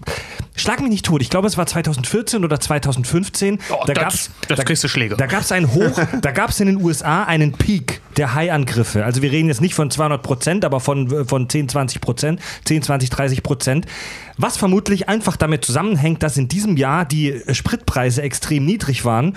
schlag 0.57 0.81
mich 0.81 0.91
nicht 0.91 1.05
tot, 1.05 1.21
ich 1.21 1.31
glaube 1.31 1.47
es 1.47 1.59
war 1.59 1.67
2014 1.95 2.45
oder 2.45 2.61
2015. 2.61 3.59
da 3.87 3.93
gab's, 3.93 4.31
das 4.49 4.59
da, 4.59 4.65
kriegst 4.65 4.85
du 4.85 4.89
Schläge. 4.89 5.17
Da 5.17 5.27
gab 5.27 5.43
es 5.43 5.53
einen 5.53 5.73
Hoch, 5.73 5.99
da 6.21 6.31
gab 6.31 6.51
es 6.51 6.61
in 6.61 6.67
den 6.67 6.83
USA 6.83 7.25
einen 7.25 7.53
Peak 7.53 8.01
der 8.17 8.35
Haiangriffe. 8.35 9.05
Also 9.05 9.23
wir 9.23 9.31
reden 9.31 9.49
jetzt 9.49 9.61
nicht 9.61 9.75
von 9.75 9.91
200 9.91 10.23
Prozent, 10.23 10.65
aber 10.65 10.81
von, 10.81 11.27
von 11.27 11.49
10, 11.49 11.69
20 11.69 12.01
Prozent, 12.01 12.41
10, 12.65 12.83
20, 12.83 13.11
30 13.11 13.43
Prozent. 13.43 13.87
Was 14.37 14.57
vermutlich 14.57 15.09
einfach 15.09 15.37
damit 15.37 15.65
zusammenhängt, 15.65 16.23
dass 16.23 16.37
in 16.37 16.49
diesem 16.49 16.77
Jahr 16.77 17.05
die 17.05 17.41
Spritpreise 17.53 18.23
extrem 18.23 18.65
niedrig 18.65 19.05
waren. 19.05 19.37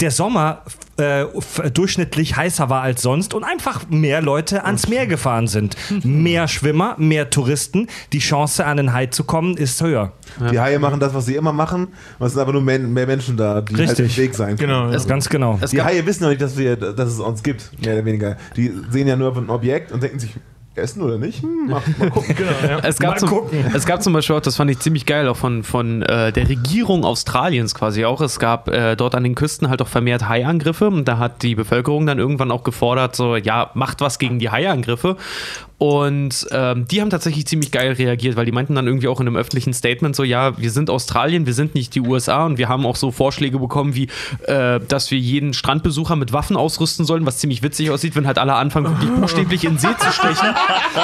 Der 0.00 0.10
Sommer 0.10 0.62
äh, 0.96 1.24
durchschnittlich 1.72 2.36
heißer 2.36 2.68
war 2.68 2.82
als 2.82 3.02
sonst 3.02 3.32
und 3.34 3.44
einfach 3.44 3.88
mehr 3.90 4.20
Leute 4.22 4.64
ans 4.64 4.88
Meer 4.88 5.06
gefahren 5.06 5.46
sind. 5.46 5.76
Mehr 6.04 6.48
Schwimmer, 6.48 6.94
mehr 6.98 7.30
Touristen. 7.30 7.88
Die 8.12 8.18
Chance, 8.18 8.64
an 8.66 8.76
den 8.76 8.92
Hai 8.92 9.06
zu 9.06 9.24
kommen, 9.24 9.56
ist 9.56 9.80
höher. 9.82 10.12
Die 10.50 10.58
Haie 10.58 10.78
machen 10.78 10.98
das, 11.00 11.14
was 11.14 11.26
sie 11.26 11.36
immer 11.36 11.52
machen. 11.52 11.88
Es 12.18 12.32
sind 12.32 12.40
aber 12.42 12.52
nur 12.52 12.62
mehr, 12.62 12.78
mehr 12.80 13.06
Menschen 13.06 13.36
da, 13.36 13.60
die 13.60 13.76
halt 13.76 13.90
Richtig. 13.90 14.16
im 14.18 14.24
Weg 14.24 14.34
sein 14.34 14.56
können. 14.56 14.68
Genau. 14.68 14.88
Es- 14.90 15.06
Ganz 15.06 15.28
genau. 15.28 15.58
Die 15.70 15.82
Haie 15.82 16.04
wissen 16.06 16.22
noch 16.24 16.30
nicht, 16.30 16.42
dass, 16.42 16.56
wir, 16.56 16.76
dass 16.76 17.08
es 17.10 17.20
uns 17.20 17.42
gibt, 17.42 17.70
mehr 17.84 17.94
oder 17.94 18.04
weniger. 18.04 18.36
Die 18.56 18.72
sehen 18.90 19.06
ja 19.06 19.14
nur 19.16 19.36
ein 19.36 19.48
Objekt 19.50 19.92
und 19.92 20.02
denken 20.02 20.18
sich, 20.18 20.30
essen 20.76 21.02
oder 21.02 21.18
nicht? 21.18 21.42
Hm, 21.42 21.68
mal, 21.68 21.82
mal 21.98 22.10
gucken. 22.10 22.34
Es 22.82 22.98
gab, 22.98 23.12
Mal 23.12 23.18
zum, 23.18 23.28
gucken. 23.28 23.64
es 23.74 23.86
gab 23.86 24.02
zum 24.02 24.12
Beispiel 24.12 24.36
auch, 24.36 24.40
das 24.40 24.56
fand 24.56 24.70
ich 24.70 24.78
ziemlich 24.78 25.06
geil, 25.06 25.28
auch 25.28 25.36
von, 25.36 25.62
von 25.62 26.02
äh, 26.02 26.32
der 26.32 26.48
Regierung 26.48 27.04
Australiens 27.04 27.74
quasi 27.74 28.04
auch. 28.04 28.20
Es 28.20 28.38
gab 28.38 28.68
äh, 28.68 28.96
dort 28.96 29.14
an 29.14 29.24
den 29.24 29.34
Küsten 29.34 29.68
halt 29.68 29.80
auch 29.82 29.88
vermehrt 29.88 30.28
Haiangriffe 30.28 30.88
und 30.88 31.06
da 31.06 31.18
hat 31.18 31.42
die 31.42 31.54
Bevölkerung 31.54 32.06
dann 32.06 32.18
irgendwann 32.18 32.50
auch 32.50 32.64
gefordert, 32.64 33.16
so, 33.16 33.36
ja, 33.36 33.70
macht 33.74 34.00
was 34.00 34.18
gegen 34.18 34.38
die 34.38 34.50
Haiangriffe. 34.50 35.16
Und 35.76 36.46
ähm, 36.52 36.86
die 36.88 37.00
haben 37.00 37.10
tatsächlich 37.10 37.46
ziemlich 37.46 37.72
geil 37.72 37.92
reagiert, 37.92 38.36
weil 38.36 38.46
die 38.46 38.52
meinten 38.52 38.76
dann 38.76 38.86
irgendwie 38.86 39.08
auch 39.08 39.20
in 39.20 39.26
einem 39.26 39.36
öffentlichen 39.36 39.74
Statement 39.74 40.14
so, 40.14 40.22
ja, 40.22 40.56
wir 40.56 40.70
sind 40.70 40.88
Australien, 40.88 41.46
wir 41.46 41.52
sind 41.52 41.74
nicht 41.74 41.94
die 41.96 42.00
USA 42.00 42.46
und 42.46 42.58
wir 42.58 42.68
haben 42.68 42.86
auch 42.86 42.94
so 42.94 43.10
Vorschläge 43.10 43.58
bekommen, 43.58 43.96
wie, 43.96 44.08
äh, 44.46 44.78
dass 44.86 45.10
wir 45.10 45.18
jeden 45.18 45.52
Strandbesucher 45.52 46.14
mit 46.14 46.32
Waffen 46.32 46.56
ausrüsten 46.56 47.04
sollen, 47.04 47.26
was 47.26 47.38
ziemlich 47.38 47.62
witzig 47.64 47.90
aussieht, 47.90 48.14
wenn 48.14 48.26
halt 48.26 48.38
alle 48.38 48.54
anfangen, 48.54 48.86
wirklich 48.86 49.10
buchstäblich 49.10 49.64
in 49.64 49.72
den 49.72 49.78
See 49.78 49.88
zu 49.98 50.12
stechen. 50.12 50.54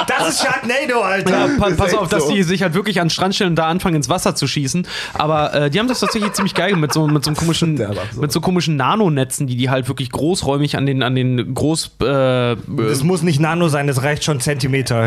Das 0.07 0.29
ist 0.29 0.41
Sharknado, 0.41 1.01
Alter! 1.01 1.31
Ja, 1.31 1.57
pa 1.57 1.67
Ist 1.67 1.77
pass 1.77 1.93
auf, 1.93 2.07
dass 2.07 2.27
so. 2.27 2.33
die 2.33 2.43
sich 2.43 2.63
halt 2.63 2.73
wirklich 2.73 3.01
an 3.01 3.07
den 3.07 3.11
Strand 3.11 3.35
stellen 3.35 3.51
und 3.51 3.55
da 3.57 3.67
anfangen 3.67 3.97
ins 3.97 4.07
Wasser 4.07 4.35
zu 4.35 4.47
schießen. 4.47 4.87
Aber 5.13 5.53
äh, 5.53 5.69
die 5.69 5.79
haben 5.79 5.89
das 5.89 5.99
tatsächlich 5.99 6.31
ziemlich 6.31 6.53
geil 6.53 6.77
mit 6.77 6.93
so, 6.93 7.07
mit 7.07 7.25
so 7.25 7.33
komischen, 7.33 7.79
mit 8.15 8.31
so 8.31 8.39
komischen 8.39 8.77
Nanonetzen, 8.77 9.47
die 9.47 9.57
die 9.57 9.69
halt 9.69 9.89
wirklich 9.89 10.11
großräumig 10.11 10.77
an 10.77 10.85
den, 10.85 11.03
an 11.03 11.13
den 11.13 11.53
groß, 11.53 11.91
äh, 12.01 12.55
Das 12.77 13.03
muss 13.03 13.21
nicht 13.21 13.39
Nano 13.39 13.67
sein, 13.67 13.87
das 13.87 14.01
reicht 14.01 14.23
schon 14.23 14.39
Zentimeter. 14.39 14.60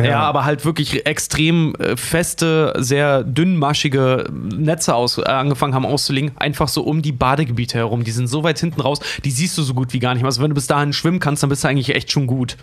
Ja, 0.05 0.21
aber 0.21 0.45
halt 0.45 0.65
wirklich 0.65 1.07
extrem 1.07 1.75
äh, 1.77 1.97
feste, 1.97 2.73
sehr 2.79 3.23
dünnmaschige 3.25 4.27
Netze 4.33 4.95
aus, 4.95 5.19
äh, 5.19 5.23
angefangen 5.23 5.75
haben 5.75 5.87
auszulegen, 5.87 6.33
einfach 6.37 6.69
so 6.69 6.83
um 6.83 7.03
die 7.03 7.13
Badegebiete 7.13 7.79
herum. 7.79 8.05
Die 8.05 8.11
sind 8.11 8.27
so 8.27 8.43
weit 8.45 8.59
hinten 8.59 8.81
raus, 8.81 9.01
die 9.25 9.31
siehst 9.31 9.57
du 9.59 9.63
so 9.63 9.75
gut 9.75 9.93
wie 9.93 9.99
gar 9.99 10.15
nicht 10.15 10.23
mehr. 10.23 10.29
Also 10.29 10.43
wenn 10.43 10.51
du 10.51 10.55
bis 10.55 10.67
dahin 10.67 10.93
schwimmen 10.93 11.21
kannst, 11.21 11.43
dann 11.43 11.51
bist 11.51 11.65
du 11.65 11.69
eigentlich 11.69 11.95
echt 11.95 12.11
schon 12.11 12.27
gut. 12.27 12.57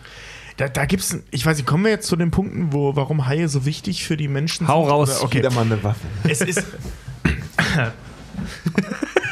Da, 0.57 0.67
da 0.67 0.85
gibt 0.85 1.01
es, 1.03 1.17
ich 1.31 1.45
weiß 1.45 1.57
nicht, 1.57 1.65
kommen 1.65 1.85
wir 1.85 1.91
jetzt 1.91 2.07
zu 2.07 2.15
den 2.15 2.29
Punkten, 2.29 2.73
wo, 2.73 2.95
warum 2.95 3.25
Haie 3.25 3.47
so 3.47 3.65
wichtig 3.65 4.03
für 4.05 4.17
die 4.17 4.27
Menschen 4.27 4.67
Hau 4.67 4.83
sind? 4.83 4.91
raus. 4.91 5.09
Oder- 5.17 5.23
Okay. 5.25 5.37
Jeder 5.37 5.51
mal 5.51 5.61
eine 5.65 5.81
Waffe. 5.83 5.99
Es 6.27 6.41
ist. 6.41 6.63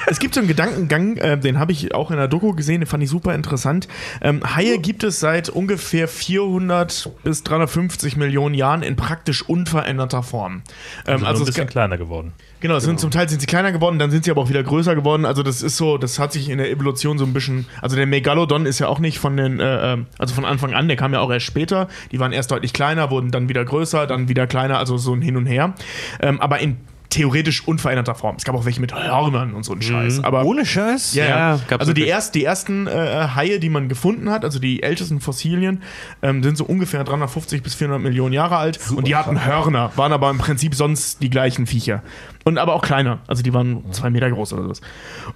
Es 0.09 0.17
gibt 0.17 0.33
so 0.33 0.39
einen 0.39 0.47
Gedankengang, 0.47 1.17
äh, 1.17 1.37
den 1.37 1.59
habe 1.59 1.71
ich 1.71 1.93
auch 1.93 2.09
in 2.09 2.17
der 2.17 2.27
Doku 2.27 2.53
gesehen, 2.53 2.81
den 2.81 2.87
fand 2.87 3.03
ich 3.03 3.09
super 3.09 3.35
interessant. 3.35 3.87
Ähm, 4.21 4.41
Haie 4.55 4.79
gibt 4.79 5.03
es 5.03 5.19
seit 5.19 5.49
ungefähr 5.49 6.07
400 6.07 7.11
bis 7.23 7.43
350 7.43 8.17
Millionen 8.17 8.55
Jahren 8.55 8.81
in 8.81 8.95
praktisch 8.95 9.47
unveränderter 9.47 10.23
Form. 10.23 10.63
Ähm, 11.05 11.23
Also, 11.23 11.43
ein 11.43 11.45
bisschen 11.45 11.67
kleiner 11.67 11.97
geworden. 11.97 12.33
Genau, 12.59 12.79
Sind, 12.79 12.99
zum 12.99 13.11
Teil 13.11 13.29
sind 13.29 13.39
sie 13.39 13.45
kleiner 13.45 13.71
geworden, 13.71 13.99
dann 13.99 14.11
sind 14.11 14.25
sie 14.25 14.31
aber 14.31 14.41
auch 14.41 14.49
wieder 14.49 14.63
größer 14.63 14.95
geworden. 14.95 15.25
Also 15.25 15.43
das 15.43 15.61
ist 15.61 15.77
so, 15.77 15.97
das 15.97 16.19
hat 16.19 16.33
sich 16.33 16.49
in 16.49 16.57
der 16.57 16.69
Evolution 16.69 17.17
so 17.17 17.23
ein 17.25 17.31
bisschen. 17.31 17.67
Also 17.81 17.95
der 17.95 18.05
Megalodon 18.05 18.65
ist 18.65 18.79
ja 18.79 18.87
auch 18.87 18.99
nicht 18.99 19.19
von 19.19 19.37
den, 19.37 19.59
äh, 19.59 19.93
ähm, 19.93 20.07
also 20.17 20.33
von 20.33 20.43
Anfang 20.43 20.73
an, 20.73 20.87
der 20.87 20.97
kam 20.97 21.13
ja 21.13 21.19
auch 21.19 21.31
erst 21.31 21.45
später. 21.45 21.87
Die 22.11 22.19
waren 22.19 22.33
erst 22.33 22.51
deutlich 22.51 22.73
kleiner, 22.73 23.11
wurden 23.11 23.31
dann 23.31 23.47
wieder 23.47 23.63
größer, 23.63 24.07
dann 24.07 24.27
wieder 24.27 24.47
kleiner, 24.47 24.77
also 24.77 24.97
so 24.97 25.13
ein 25.13 25.21
Hin 25.21 25.37
und 25.37 25.45
Her. 25.45 25.73
Ähm, 26.19 26.41
aber 26.41 26.59
in 26.59 26.77
theoretisch 27.09 27.67
unveränderter 27.67 28.13
Form. 28.13 28.35
Es 28.37 28.43
gab 28.43 28.55
auch 28.55 28.65
welche 28.65 28.81
mit 28.81 28.93
Hörnern 28.93 29.53
und 29.53 29.63
so 29.63 29.71
einen 29.71 29.81
Scheiß. 29.81 30.23
Aber 30.23 30.45
Ohne 30.45 30.65
Scheiß? 30.65 31.15
ja, 31.15 31.25
Ja, 31.25 31.55
ja. 31.55 31.77
Also 31.77 31.91
die, 31.91 32.05
erst, 32.05 32.35
die 32.35 32.43
ersten 32.43 32.87
äh, 32.87 33.29
Haie, 33.35 33.59
die 33.59 33.69
man 33.69 33.89
gefunden 33.89 34.29
hat, 34.29 34.45
also 34.45 34.59
die 34.59 34.83
ältesten 34.83 35.19
Fossilien, 35.19 35.81
ähm, 36.21 36.43
sind 36.43 36.55
so 36.55 36.65
ungefähr 36.65 37.03
350 37.03 37.63
bis 37.63 37.73
400 37.75 38.01
Millionen 38.01 38.33
Jahre 38.33 38.57
alt 38.57 38.79
und 38.91 39.07
die 39.07 39.15
hatten 39.15 39.43
Hörner, 39.43 39.91
waren 39.95 40.13
aber 40.13 40.29
im 40.29 40.37
Prinzip 40.37 40.75
sonst 40.75 41.21
die 41.23 41.29
gleichen 41.29 41.65
Viecher. 41.65 42.03
Und 42.43 42.57
aber 42.57 42.75
auch 42.75 42.83
kleiner, 42.83 43.19
also 43.27 43.41
die 43.41 43.53
waren 43.53 43.91
zwei 43.91 44.09
Meter 44.11 44.29
groß 44.29 44.53
oder 44.53 44.63
sowas. 44.63 44.81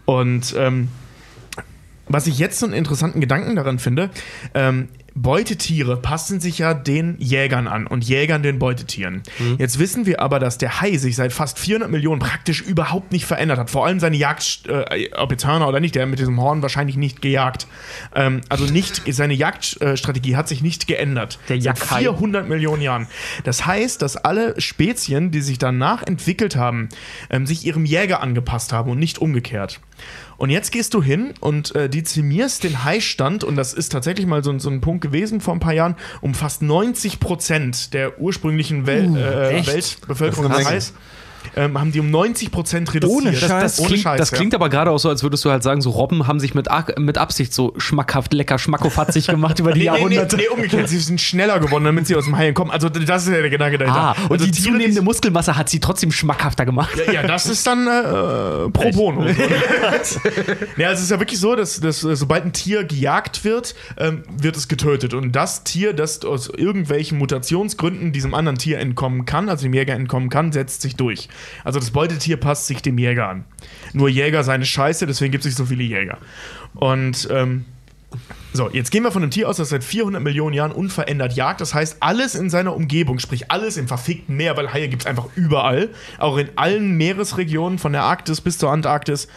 Und 0.06 0.56
ähm, 0.58 0.90
was 2.08 2.28
ich 2.28 2.38
jetzt 2.38 2.60
so 2.60 2.66
einen 2.66 2.76
interessanten 2.76 3.20
Gedanken 3.20 3.56
daran 3.56 3.80
finde, 3.80 4.10
ähm, 4.54 4.90
Beutetiere 5.16 5.98
passen 5.98 6.40
sich 6.40 6.58
ja 6.58 6.74
den 6.74 7.16
Jägern 7.20 7.68
an 7.68 7.86
und 7.86 8.04
Jägern 8.04 8.42
den 8.42 8.58
Beutetieren. 8.58 9.22
Jetzt 9.60 9.78
wissen 9.78 10.06
wir 10.06 10.20
aber, 10.22 10.40
dass 10.40 10.58
der 10.58 10.82
Hai 10.82 10.98
sich 10.98 11.16
seit 11.16 11.34
fast 11.34 11.60
400 11.60 11.90
Millionen 11.90 12.20
praktisch 12.20 12.62
überhaupt 12.62 13.12
nicht 13.12 13.26
verändert 13.26 13.60
hat. 13.60 13.70
Vor 13.70 13.86
allem 13.86 14.00
seine 14.00 14.18
Jagd, 14.18 14.64
äh, 14.68 15.10
ob 15.16 15.32
jetzt 15.32 15.46
Hörner 15.46 15.68
oder 15.68 15.80
nicht, 15.80 15.96
der 15.96 16.04
hat 16.04 16.10
mit 16.10 16.20
diesem 16.20 16.42
Horn 16.42 16.62
wahrscheinlich 16.62 16.98
nicht 16.98 17.22
gejagt. 17.22 17.68
Ähm, 18.16 18.42
also 18.50 18.66
nicht, 18.66 19.04
seine 19.08 19.34
Jagdstrategie 19.34 20.36
hat 20.36 20.48
sich 20.48 20.62
nicht 20.62 20.88
geändert. 20.88 21.40
Der 21.48 21.58
Seit 21.58 21.66
Jagdhai. 21.80 22.00
400 22.00 22.48
Millionen 22.48 22.82
Jahren. 22.82 23.08
Das 23.44 23.66
heißt, 23.66 24.02
dass 24.02 24.18
alle 24.18 24.60
Spezien, 24.60 25.32
die 25.32 25.42
sich 25.42 25.60
danach 25.60 26.04
entwickelt 26.04 26.56
haben, 26.56 26.90
ähm, 27.30 27.46
sich 27.46 27.66
ihrem 27.66 27.86
Jäger 27.86 28.22
angepasst 28.22 28.74
haben 28.74 28.90
und 28.90 29.00
nicht 29.00 29.20
umgekehrt. 29.20 29.80
Und 30.38 30.50
jetzt 30.50 30.72
gehst 30.72 30.94
du 30.94 31.02
hin 31.04 31.34
und 31.40 31.76
äh, 31.76 31.90
dezimierst 31.90 32.64
den 32.64 32.84
Haistand, 32.84 33.44
und 33.44 33.56
das 33.56 33.74
ist 33.74 33.90
tatsächlich 33.92 34.26
mal 34.26 34.44
so, 34.44 34.50
ein- 34.52 34.60
so 34.60 34.70
ein 34.70 34.82
Punkt 34.82 35.02
gewesen 35.02 35.40
vor 35.42 35.54
ein 35.54 35.60
paar 35.60 35.74
Jahren, 35.74 35.96
um 36.22 36.34
fast 36.34 36.62
90 36.62 37.20
Prozent 37.20 37.94
der 37.94 38.20
ursprünglichen 38.20 38.86
Wel 38.88 39.16
äh, 39.16 39.50
echt? 39.58 39.68
Weltbevölkerung 39.68 40.50
Das 40.50 40.66
Hais. 40.66 40.94
Ähm, 41.56 41.80
haben 41.80 41.92
die 41.92 42.00
um 42.00 42.10
90 42.10 42.52
Prozent 42.52 42.94
reduziert. 42.94 43.22
Ohne 43.22 43.36
Scheiß. 43.36 43.50
Das, 43.50 43.80
Ohne 43.80 43.88
klingt, 43.90 44.04
Scheiß, 44.04 44.20
das 44.20 44.32
ja. 44.32 44.38
klingt 44.38 44.56
aber 44.56 44.70
gerade 44.70 44.92
auch 44.92 45.00
so, 45.00 45.10
als 45.10 45.24
würdest 45.24 45.46
du 45.46 45.52
halt 45.52 45.64
sagen, 45.64 45.82
so 45.82 45.92
Robben 45.92 46.28
haben 46.28 46.40
sich 46.40 46.56
mit, 46.56 46.68
mit 46.98 47.18
Absicht 47.18 47.54
so 47.54 47.74
schmackhaft, 47.78 48.34
lecker, 48.34 48.58
schmackofatzig 48.60 49.28
gemacht 49.28 49.60
über 49.60 49.72
die 49.74 49.80
Nee, 49.80 49.86
nee, 49.86 49.92
nee, 49.92 49.98
Jahrhunderte. 50.16 50.38
nee, 50.38 50.48
umgekehrt. 50.48 50.90
Sie 50.90 51.00
sind 51.00 51.20
schneller 51.22 51.60
geworden, 51.60 51.84
damit 51.84 52.08
sie 52.08 52.16
aus 52.16 52.26
dem 52.26 52.38
Haien 52.38 52.54
kommen. 52.54 52.72
Also, 52.72 52.90
das 52.90 53.24
ist 53.24 53.30
ja 53.30 53.42
der 53.42 53.50
Gedanke 53.50 53.78
dahinter. 53.78 54.00
Ah, 54.00 54.16
und 54.24 54.34
also 54.34 54.46
die 54.46 54.52
Tiere, 54.52 54.74
zunehmende 54.74 55.02
Muskelmasse 55.02 55.58
hat 55.58 55.70
sie 55.70 55.80
trotzdem 55.80 56.12
schmackhafter 56.12 56.66
gemacht. 56.66 56.92
Ja, 57.08 57.14
ja, 57.14 57.28
das 57.28 57.48
ist 57.48 57.66
dann 57.68 57.88
äh, 57.88 58.70
pro 58.70 58.92
bono. 58.92 59.26
ja, 60.78 60.92
es 60.92 61.02
ist 61.02 61.12
ja 61.12 61.20
wirklich 61.20 61.40
so, 61.40 61.56
dass, 61.56 61.80
dass 61.80 62.04
äh, 62.04 62.16
sobald 62.16 62.46
ein 62.46 62.54
Tier 62.54 62.84
gejagt 62.84 63.44
wird, 63.44 63.76
ähm, 63.98 64.24
wird 64.38 64.56
es 64.56 64.68
getötet. 64.68 65.14
Und 65.14 65.32
das 65.34 65.64
Tier, 65.64 65.94
das 65.94 66.24
aus 66.26 66.50
irgendwelchen 66.50 67.18
Mutationsgründen 67.18 68.12
diesem 68.12 68.34
anderen 68.34 68.58
Tier 68.58 68.80
entkommen 68.80 69.26
kann, 69.26 69.50
also 69.50 69.64
dem 69.64 69.74
Jäger 69.74 69.94
entkommen 69.94 70.30
kann, 70.30 70.52
setzt 70.52 70.82
sich 70.82 70.96
durch. 70.96 71.30
Also 71.64 71.80
das 71.80 71.92
Beutetier 71.92 72.38
passt 72.38 72.68
sich 72.68 72.82
dem 72.82 72.98
Jäger 72.98 73.28
an. 73.28 73.46
Nur 73.94 74.10
Jäger 74.10 74.44
seine 74.44 74.66
Scheiße, 74.66 75.06
deswegen 75.06 75.32
gibt 75.32 75.44
es 75.44 75.48
nicht 75.48 75.58
so 75.58 75.66
viele 75.66 75.84
Jäger. 75.84 76.18
Und 76.76 77.28
ähm, 77.32 77.66
so, 78.54 78.70
jetzt 78.70 78.92
gehen 78.92 79.04
wir 79.04 79.12
von 79.12 79.24
einem 79.24 79.32
Tier 79.32 79.50
aus, 79.50 79.58
das 79.58 79.70
seit 79.70 79.84
400 79.84 80.22
Millionen 80.22 80.54
Jahren 80.54 80.72
unverändert 80.72 81.34
jagt. 81.34 81.62
Das 81.62 81.74
heißt, 81.74 81.98
alles 82.02 82.36
in 82.36 82.50
seiner 82.50 82.76
Umgebung, 82.76 83.18
sprich 83.18 83.50
alles 83.50 83.78
im 83.78 83.88
verfickten 83.88 84.36
Meer, 84.36 84.56
weil 84.56 84.72
Haie 84.72 84.88
gibt 84.90 85.04
es 85.04 85.08
einfach 85.08 85.26
überall, 85.36 85.90
auch 86.20 86.38
in 86.38 86.50
allen 86.56 86.96
Meeresregionen, 86.98 87.80
von 87.80 87.94
der 87.94 88.04
Arktis 88.04 88.42
bis 88.42 88.60
zur 88.60 88.70
Antarktis, 88.70 89.28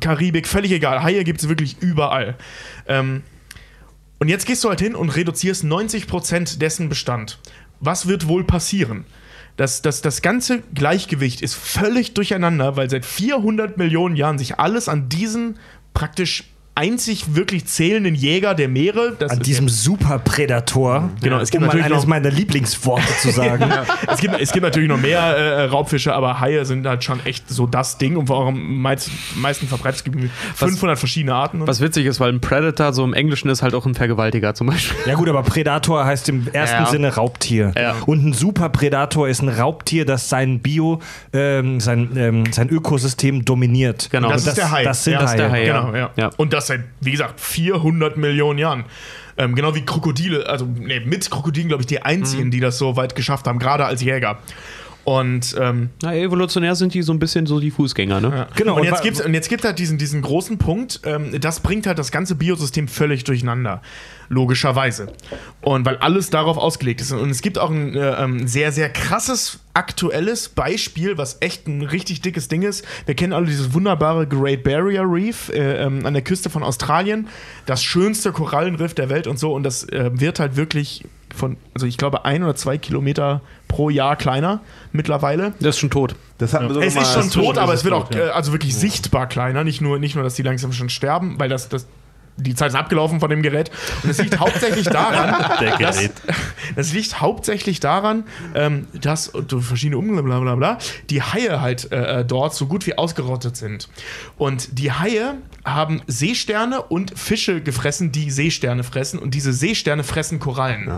Karibik, 0.00 0.46
völlig 0.46 0.72
egal. 0.72 1.02
Haie 1.02 1.24
gibt 1.24 1.40
es 1.40 1.48
wirklich 1.48 1.78
überall. 1.80 2.36
Ähm, 2.86 3.22
und 4.18 4.28
jetzt 4.28 4.44
gehst 4.44 4.62
du 4.64 4.68
halt 4.68 4.80
hin 4.80 4.94
und 4.94 5.08
reduzierst 5.16 5.64
90% 5.64 6.58
dessen 6.58 6.90
Bestand. 6.90 7.38
Was 7.80 8.06
wird 8.06 8.28
wohl 8.28 8.44
passieren? 8.44 9.06
Das, 9.60 9.82
das, 9.82 10.00
das 10.00 10.22
ganze 10.22 10.62
Gleichgewicht 10.72 11.42
ist 11.42 11.52
völlig 11.52 12.14
durcheinander, 12.14 12.78
weil 12.78 12.88
seit 12.88 13.04
400 13.04 13.76
Millionen 13.76 14.16
Jahren 14.16 14.38
sich 14.38 14.58
alles 14.58 14.88
an 14.88 15.10
diesen 15.10 15.58
praktisch 15.92 16.44
einzig 16.80 17.34
wirklich 17.34 17.66
zählenden 17.66 18.14
Jäger 18.14 18.54
der 18.54 18.68
Meere, 18.68 19.12
das 19.18 19.32
An 19.32 19.38
ist 19.38 19.46
diesem 19.46 19.68
Superpredator, 19.68 21.10
Genau, 21.22 21.38
es 21.38 21.50
gibt 21.50 21.60
um 21.62 21.66
mal 21.66 21.74
natürlich 21.74 21.86
eines 21.92 22.02
noch- 22.04 22.08
meiner 22.08 22.30
Lieblingsworte 22.30 23.04
zu 23.20 23.30
sagen. 23.30 23.64
es, 24.08 24.20
gibt, 24.20 24.40
es 24.40 24.52
gibt 24.52 24.64
natürlich 24.64 24.88
noch 24.88 24.98
mehr 25.00 25.20
äh, 25.20 25.64
Raubfische, 25.64 26.14
aber 26.14 26.40
Haie 26.40 26.64
sind 26.64 26.86
halt 26.86 27.04
schon 27.04 27.24
echt 27.26 27.48
so 27.50 27.66
das 27.66 27.98
Ding 27.98 28.16
und 28.16 28.28
vor 28.28 28.38
allem 28.46 28.48
am 28.56 28.76
meist, 28.80 29.10
meisten 29.36 29.66
verbreitet. 29.68 29.98
Es 29.98 30.04
gibt 30.04 30.16
500 30.54 30.98
verschiedene 30.98 31.34
Arten. 31.34 31.60
Und 31.60 31.66
Was 31.68 31.80
witzig 31.80 32.06
ist, 32.06 32.18
weil 32.18 32.32
ein 32.32 32.40
Predator 32.40 32.92
so 32.94 33.04
im 33.04 33.12
Englischen 33.12 33.50
ist 33.50 33.62
halt 33.62 33.74
auch 33.74 33.84
ein 33.84 33.94
Vergewaltiger 33.94 34.54
zum 34.54 34.68
Beispiel. 34.68 34.96
Ja 35.06 35.16
gut, 35.16 35.28
aber 35.28 35.42
Predator 35.42 36.04
heißt 36.06 36.28
im 36.30 36.48
ersten 36.52 36.84
Ja. 36.84 36.86
Sinne 36.86 37.14
Raubtier. 37.14 37.72
Ja. 37.76 37.94
Und 38.06 38.24
ein 38.24 38.32
Superpredator 38.32 39.28
ist 39.28 39.42
ein 39.42 39.48
Raubtier, 39.50 40.06
das 40.06 40.28
sein 40.30 40.60
Bio, 40.60 41.00
ähm, 41.34 41.80
sein, 41.80 42.10
ähm, 42.16 42.44
sein 42.52 42.68
Ökosystem 42.70 43.44
dominiert. 43.44 44.08
Genau. 44.10 44.28
Und 44.28 44.34
das, 44.34 44.46
ist 44.46 44.56
der 44.56 44.70
Hai. 44.70 44.84
Das 44.84 45.04
sind 45.04 45.14
ja, 45.14 45.26
Haie. 45.28 45.36
der 45.36 45.50
Hai, 45.50 45.66
ja. 45.66 45.80
Genau, 45.80 45.94
ja. 45.96 46.10
Ja. 46.16 46.30
Und 46.36 46.52
das 46.52 46.69
seit, 46.70 46.84
wie 47.00 47.10
gesagt, 47.10 47.38
400 47.40 48.16
Millionen 48.16 48.58
Jahren. 48.58 48.84
Ähm, 49.36 49.54
genau 49.54 49.74
wie 49.74 49.84
Krokodile, 49.84 50.48
also 50.48 50.66
nee, 50.66 51.00
mit 51.00 51.30
Krokodilen, 51.30 51.68
glaube 51.68 51.82
ich, 51.82 51.86
die 51.86 52.02
einzigen, 52.02 52.46
Mhm. 52.46 52.50
die 52.50 52.60
das 52.60 52.78
so 52.78 52.96
weit 52.96 53.14
geschafft 53.14 53.46
haben, 53.46 53.58
gerade 53.58 53.84
als 53.84 54.02
Jäger. 54.02 54.38
Und 55.04 55.56
ähm, 55.58 55.88
Na, 56.02 56.14
evolutionär 56.14 56.74
sind 56.74 56.92
die 56.92 57.00
so 57.02 57.12
ein 57.12 57.18
bisschen 57.18 57.46
so 57.46 57.58
die 57.58 57.70
Fußgänger, 57.70 58.20
ne? 58.20 58.28
Ja. 58.28 58.48
Genau, 58.54 58.74
Und 58.74 58.80
und 58.80 58.86
jetzt 58.86 59.02
gibt 59.02 59.18
es 59.18 59.26
jetzt 59.26 59.48
gibt's 59.48 59.64
halt 59.64 59.78
diesen, 59.78 59.96
diesen 59.96 60.20
großen 60.20 60.58
Punkt, 60.58 61.00
ähm, 61.04 61.40
das 61.40 61.60
bringt 61.60 61.86
halt 61.86 61.98
das 61.98 62.10
ganze 62.12 62.34
Biosystem 62.34 62.86
völlig 62.86 63.24
durcheinander. 63.24 63.80
Logischerweise. 64.32 65.08
Und 65.60 65.84
weil 65.84 65.96
alles 65.96 66.30
darauf 66.30 66.56
ausgelegt 66.56 67.00
ist. 67.00 67.10
Und 67.10 67.30
es 67.30 67.42
gibt 67.42 67.58
auch 67.58 67.68
ein 67.68 67.96
äh, 67.96 68.22
ähm, 68.22 68.46
sehr, 68.46 68.70
sehr 68.70 68.88
krasses 68.88 69.58
aktuelles 69.74 70.48
Beispiel, 70.48 71.18
was 71.18 71.38
echt 71.40 71.66
ein 71.66 71.82
richtig 71.82 72.20
dickes 72.20 72.46
Ding 72.46 72.62
ist. 72.62 72.86
Wir 73.06 73.16
kennen 73.16 73.32
alle 73.32 73.46
dieses 73.46 73.74
wunderbare 73.74 74.28
Great 74.28 74.62
Barrier 74.62 75.02
Reef 75.02 75.48
äh, 75.48 75.82
ähm, 75.82 76.06
an 76.06 76.14
der 76.14 76.22
Küste 76.22 76.48
von 76.48 76.62
Australien. 76.62 77.26
Das 77.66 77.82
schönste 77.82 78.30
Korallenriff 78.30 78.94
der 78.94 79.10
Welt 79.10 79.26
und 79.26 79.36
so. 79.36 79.52
Und 79.52 79.64
das 79.64 79.82
äh, 79.88 80.12
wird 80.12 80.38
halt 80.38 80.54
wirklich 80.54 81.04
von, 81.34 81.56
also 81.74 81.88
ich 81.88 81.98
glaube, 81.98 82.24
ein 82.24 82.44
oder 82.44 82.54
zwei 82.54 82.78
Kilometer 82.78 83.40
pro 83.66 83.90
Jahr 83.90 84.14
kleiner 84.14 84.60
mittlerweile. 84.92 85.54
Das 85.58 85.74
ist 85.74 85.80
schon 85.80 85.90
tot. 85.90 86.14
Das 86.38 86.54
hatten 86.54 86.68
wir 86.68 86.74
sogar 86.74 86.86
Es 86.86 86.94
ist 86.94 87.12
schon 87.12 87.30
tot, 87.30 87.58
aber 87.58 87.74
es 87.74 87.82
wird 87.82 87.94
auch 87.94 88.08
tot, 88.08 88.16
ja. 88.16 88.26
äh, 88.28 88.30
also 88.30 88.52
wirklich 88.52 88.76
sichtbar 88.76 89.26
kleiner. 89.26 89.64
Nicht 89.64 89.80
nur, 89.80 89.98
nicht 89.98 90.14
nur, 90.14 90.22
dass 90.22 90.34
die 90.34 90.42
langsam 90.42 90.72
schon 90.72 90.88
sterben, 90.88 91.34
weil 91.38 91.48
das, 91.48 91.68
das 91.68 91.88
die 92.40 92.54
Zeit 92.54 92.68
ist 92.70 92.74
abgelaufen 92.74 93.20
von 93.20 93.30
dem 93.30 93.42
Gerät. 93.42 93.70
Und 94.02 94.10
es 94.10 94.18
liegt 94.18 94.38
hauptsächlich 94.38 94.86
daran, 94.86 95.58
Der 95.60 95.76
dass, 95.78 95.96
Gerät. 95.96 96.12
das 96.76 96.92
liegt 96.92 97.20
hauptsächlich 97.20 97.80
daran, 97.80 98.24
ähm, 98.54 98.86
dass 99.00 99.32
verschiedene 99.60 99.98
Umstände, 99.98 100.22
bla 100.22 100.40
bla 100.40 100.54
bla, 100.54 100.78
die 101.10 101.22
Haie 101.22 101.60
halt 101.60 101.90
äh, 101.92 102.24
dort 102.24 102.54
so 102.54 102.66
gut 102.66 102.86
wie 102.86 102.96
ausgerottet 102.98 103.56
sind. 103.56 103.88
Und 104.38 104.78
die 104.78 104.92
Haie 104.92 105.34
haben 105.74 106.02
Seesterne 106.06 106.82
und 106.82 107.18
Fische 107.18 107.60
gefressen, 107.62 108.12
die 108.12 108.30
Seesterne 108.30 108.82
fressen. 108.84 109.18
Und 109.18 109.34
diese 109.34 109.52
Seesterne 109.52 110.04
fressen 110.04 110.38
Korallen. 110.38 110.90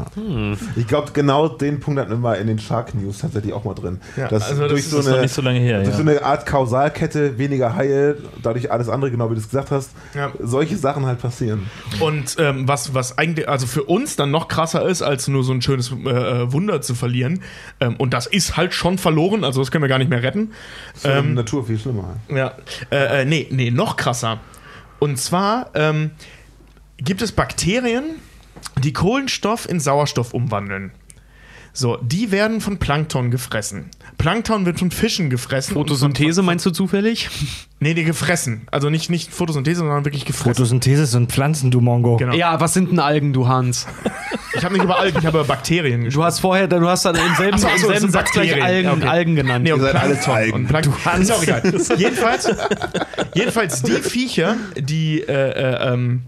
Ich 0.77 0.87
glaube, 0.87 1.13
genau 1.13 1.49
den 1.49 1.81
Punkt 1.81 2.01
hatten 2.01 2.11
wir 2.11 2.17
mal 2.19 2.35
in 2.35 2.47
den 2.47 2.59
Shark 2.59 2.95
News 2.95 3.19
tatsächlich 3.19 3.53
auch 3.53 3.65
mal 3.65 3.75
drin. 3.75 4.01
Ja, 4.17 4.29
dass 4.29 4.45
also 4.49 4.63
das 4.63 4.71
durch 4.71 4.81
ist- 4.83 4.91
so 4.91 4.97
Das 4.99 5.07
ist 5.07 5.11
noch 5.11 5.15
eine, 5.17 5.23
nicht 5.23 5.35
so 5.35 5.43
lange 5.43 5.59
her. 5.61 5.79
durch 5.79 5.89
Ja. 5.91 5.95
so 5.97 6.01
eine 6.03 6.25
Art 6.25 6.47
Kausalkette, 6.47 7.39
weniger 7.39 7.75
Haie, 7.77 8.17
dadurch 8.43 8.71
alles 8.71 8.89
andere, 8.89 9.11
genau 9.11 9.31
wie 9.31 9.35
du 9.35 9.41
es 9.41 9.49
gesagt 9.49 9.71
hast, 9.71 9.91
Ja. 10.15 10.31
solche 10.41 10.77
Sachen 10.77 11.07
halt 11.07 11.21
passieren. 11.21 11.69
Und 12.01 12.37
ähm, 12.39 12.67
was, 12.69 12.95
was 12.95 13.19
eigentlich, 13.19 13.49
also 13.49 13.67
für 13.67 13.85
uns 13.85 14.17
dann 14.17 14.31
noch 14.31 14.49
krasser 14.49 14.87
ist, 14.87 15.03
als 15.03 15.29
nur 15.29 15.45
so 15.45 15.53
ein 15.53 15.63
schönes 15.63 15.91
äh, 15.93 16.09
äh, 16.09 16.53
Wunder 16.53 16.81
zu 16.81 16.95
verlieren. 16.95 17.41
Ähm, 17.81 17.97
und 17.97 18.13
das 18.15 18.27
ist 18.27 18.57
halt 18.57 18.75
schon 18.75 18.99
verloren, 18.99 19.45
also 19.45 19.61
das 19.61 19.71
können 19.71 19.83
wir 19.83 19.89
gar 19.89 19.99
nicht 19.99 20.11
mehr 20.11 20.23
retten. 20.23 20.53
Die 21.05 21.09
Ähm, 21.09 21.35
Natur 21.35 21.67
viel 21.67 21.79
schlimmer. 21.79 22.17
ja, 22.29 22.53
äh, 22.91 23.23
äh, 23.23 23.25
nee, 23.25 23.47
nee, 23.51 23.71
noch 23.71 23.97
krasser. 23.97 24.41
Und 25.03 25.17
zwar 25.17 25.73
ähm, 25.75 26.13
gibt 26.97 27.23
es 27.23 27.33
Bakterien, 27.33 28.05
die 28.85 28.93
Kohlenstoff 28.93 29.69
in 29.69 29.81
Sauerstoff 29.81 30.33
umwandeln. 30.33 30.93
So, 31.73 31.97
die 31.97 32.31
werden 32.31 32.61
von 32.61 32.79
Plankton 32.79 33.33
gefressen. 33.33 33.91
Plankton 34.19 34.67
wird 34.67 34.79
von 34.79 34.91
Fischen 34.91 35.31
gefressen. 35.31 35.75
Photosynthese 35.75 36.43
meinst 36.43 36.65
du 36.67 36.71
zufällig? 36.71 37.29
Nee, 37.81 37.95
nee, 37.95 38.05
gefressen. 38.05 38.63
Also 38.71 38.91
nicht, 38.91 39.11
nicht 39.11 39.33
Photosynthese, 39.33 39.79
sondern 39.81 40.05
wirklich 40.05 40.25
gefressen. 40.25 40.55
Photosynthese 40.55 41.07
sind 41.07 41.33
Pflanzen, 41.33 41.71
du 41.71 41.81
Mongo. 41.81 42.17
Genau. 42.17 42.35
Ja, 42.35 42.61
was 42.61 42.75
sind 42.75 42.91
denn 42.91 43.01
Algen, 43.01 43.33
du 43.33 43.49
Hans? 43.49 43.87
Ich 44.55 44.63
habe 44.65 44.75
nicht 44.75 44.85
über 44.85 44.99
Algen, 44.99 45.19
ich 45.19 45.25
habe 45.25 45.39
über 45.39 45.47
Bakterien 45.47 46.05
gesprochen. 46.05 46.21
Du 46.21 46.27
hast 46.27 46.41
vorher, 46.41 46.69
du 46.69 46.87
hast 46.87 47.07
dann 47.07 47.17
im 47.17 47.35
selben, 47.37 47.57
so, 47.57 47.69
im 47.69 47.79
so, 47.79 47.89
das 47.89 47.99
selben 48.01 48.13
Satz 48.13 48.31
gleich 48.33 48.51
Bakterien. 48.51 48.63
Algen, 48.67 48.85
Ja, 48.85 48.93
okay. 48.93 49.07
Algen 49.07 49.35
genannt. 49.35 49.65
Nee, 49.65 49.73
und 49.73 49.81
seid 49.81 49.95
alle 49.97 50.27
Algen. 50.29 50.53
und 50.53 50.67
Plankton. 50.69 51.23
Ist 51.23 51.33
auch 51.33 51.43
egal. 51.43 51.63
jedenfalls, 51.97 52.55
jedenfalls 53.35 53.83
die 53.83 53.93
Viecher, 53.93 54.57
die, 54.77 55.21
äh, 55.23 55.33
äh, 55.33 55.93
ähm, 55.95 56.23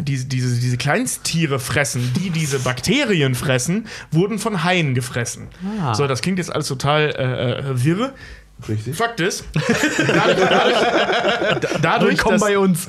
die 0.00 0.24
diese, 0.24 0.60
diese 0.60 0.76
Kleinsttiere 0.76 1.58
fressen, 1.58 2.12
die 2.16 2.30
diese 2.30 2.58
Bakterien 2.60 3.34
fressen, 3.34 3.86
wurden 4.10 4.38
von 4.38 4.64
Haien 4.64 4.94
gefressen. 4.94 5.48
Ah. 5.80 5.94
So, 5.94 6.06
das 6.06 6.22
klingt 6.22 6.38
jetzt 6.38 6.52
alles 6.52 6.68
total 6.68 7.10
äh, 7.10 7.70
äh, 7.70 7.84
wirre. 7.84 8.14
Richtig? 8.68 8.96
Fakt 8.96 9.18
ist, 9.18 9.44
dadurch, 9.54 10.38
dadurch, 10.38 11.80
dadurch, 11.82 12.22
dass, 12.22 12.40
bei 12.40 12.58
uns. 12.58 12.86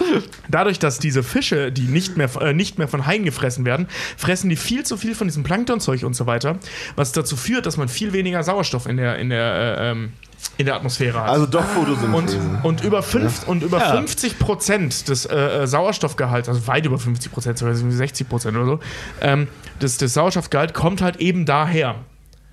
dadurch, 0.47 0.77
dass 0.77 0.99
diese 0.99 1.23
Fische, 1.23 1.71
die 1.71 1.83
nicht 1.83 2.15
mehr, 2.15 2.29
äh, 2.41 2.53
nicht 2.53 2.77
mehr 2.77 2.87
von 2.87 3.07
Haien 3.07 3.23
gefressen 3.23 3.65
werden, 3.65 3.87
fressen 4.15 4.49
die 4.49 4.55
viel 4.55 4.83
zu 4.83 4.97
viel 4.97 5.15
von 5.15 5.27
diesem 5.27 5.43
Planktonzeug 5.43 6.03
und 6.03 6.15
so 6.15 6.27
weiter, 6.27 6.59
was 6.95 7.11
dazu 7.11 7.35
führt, 7.35 7.65
dass 7.65 7.77
man 7.77 7.89
viel 7.89 8.13
weniger 8.13 8.43
Sauerstoff 8.43 8.85
in 8.85 8.97
der, 8.97 9.17
in 9.17 9.29
der, 9.29 9.77
äh, 9.79 9.91
ähm, 9.91 10.13
in 10.57 10.65
der 10.65 10.75
Atmosphäre 10.75 11.21
hat. 11.21 11.29
Also 11.29 11.45
doch 11.45 11.61
und, 11.61 11.85
Photosynthese. 11.87 12.39
und 12.63 12.83
über, 12.83 13.01
fünf, 13.01 13.47
und 13.47 13.63
über 13.63 13.79
50 13.79 14.39
Prozent 14.39 15.09
des 15.09 15.25
äh, 15.25 15.35
äh, 15.35 15.67
Sauerstoffgehalts, 15.67 16.47
also 16.47 16.67
weit 16.67 16.85
über 16.85 16.99
50 16.99 17.31
Prozent, 17.31 17.57
sogar 17.57 17.73
60 17.75 18.29
Prozent 18.29 18.55
oder 18.55 18.65
so, 18.65 18.79
ähm, 19.21 19.47
des, 19.81 19.97
des 19.97 20.13
Sauerstoffgehalt 20.13 20.73
kommt 20.73 21.01
halt 21.01 21.17
eben 21.17 21.45
daher. 21.45 21.95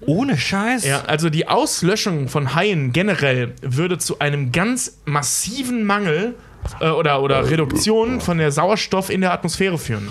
Ohne 0.06 0.38
Scheiß? 0.38 0.86
Ja, 0.86 1.02
also 1.06 1.28
die 1.28 1.46
Auslöschung 1.46 2.28
von 2.28 2.54
Haien 2.54 2.92
generell 2.92 3.54
würde 3.60 3.98
zu 3.98 4.18
einem 4.18 4.50
ganz 4.50 4.98
massiven 5.04 5.84
Mangel 5.84 6.34
äh, 6.80 6.88
oder, 6.88 7.22
oder 7.22 7.50
Reduktion 7.50 8.20
von 8.20 8.38
der 8.38 8.50
Sauerstoff 8.50 9.10
in 9.10 9.20
der 9.20 9.32
Atmosphäre 9.32 9.78
führen. 9.78 10.08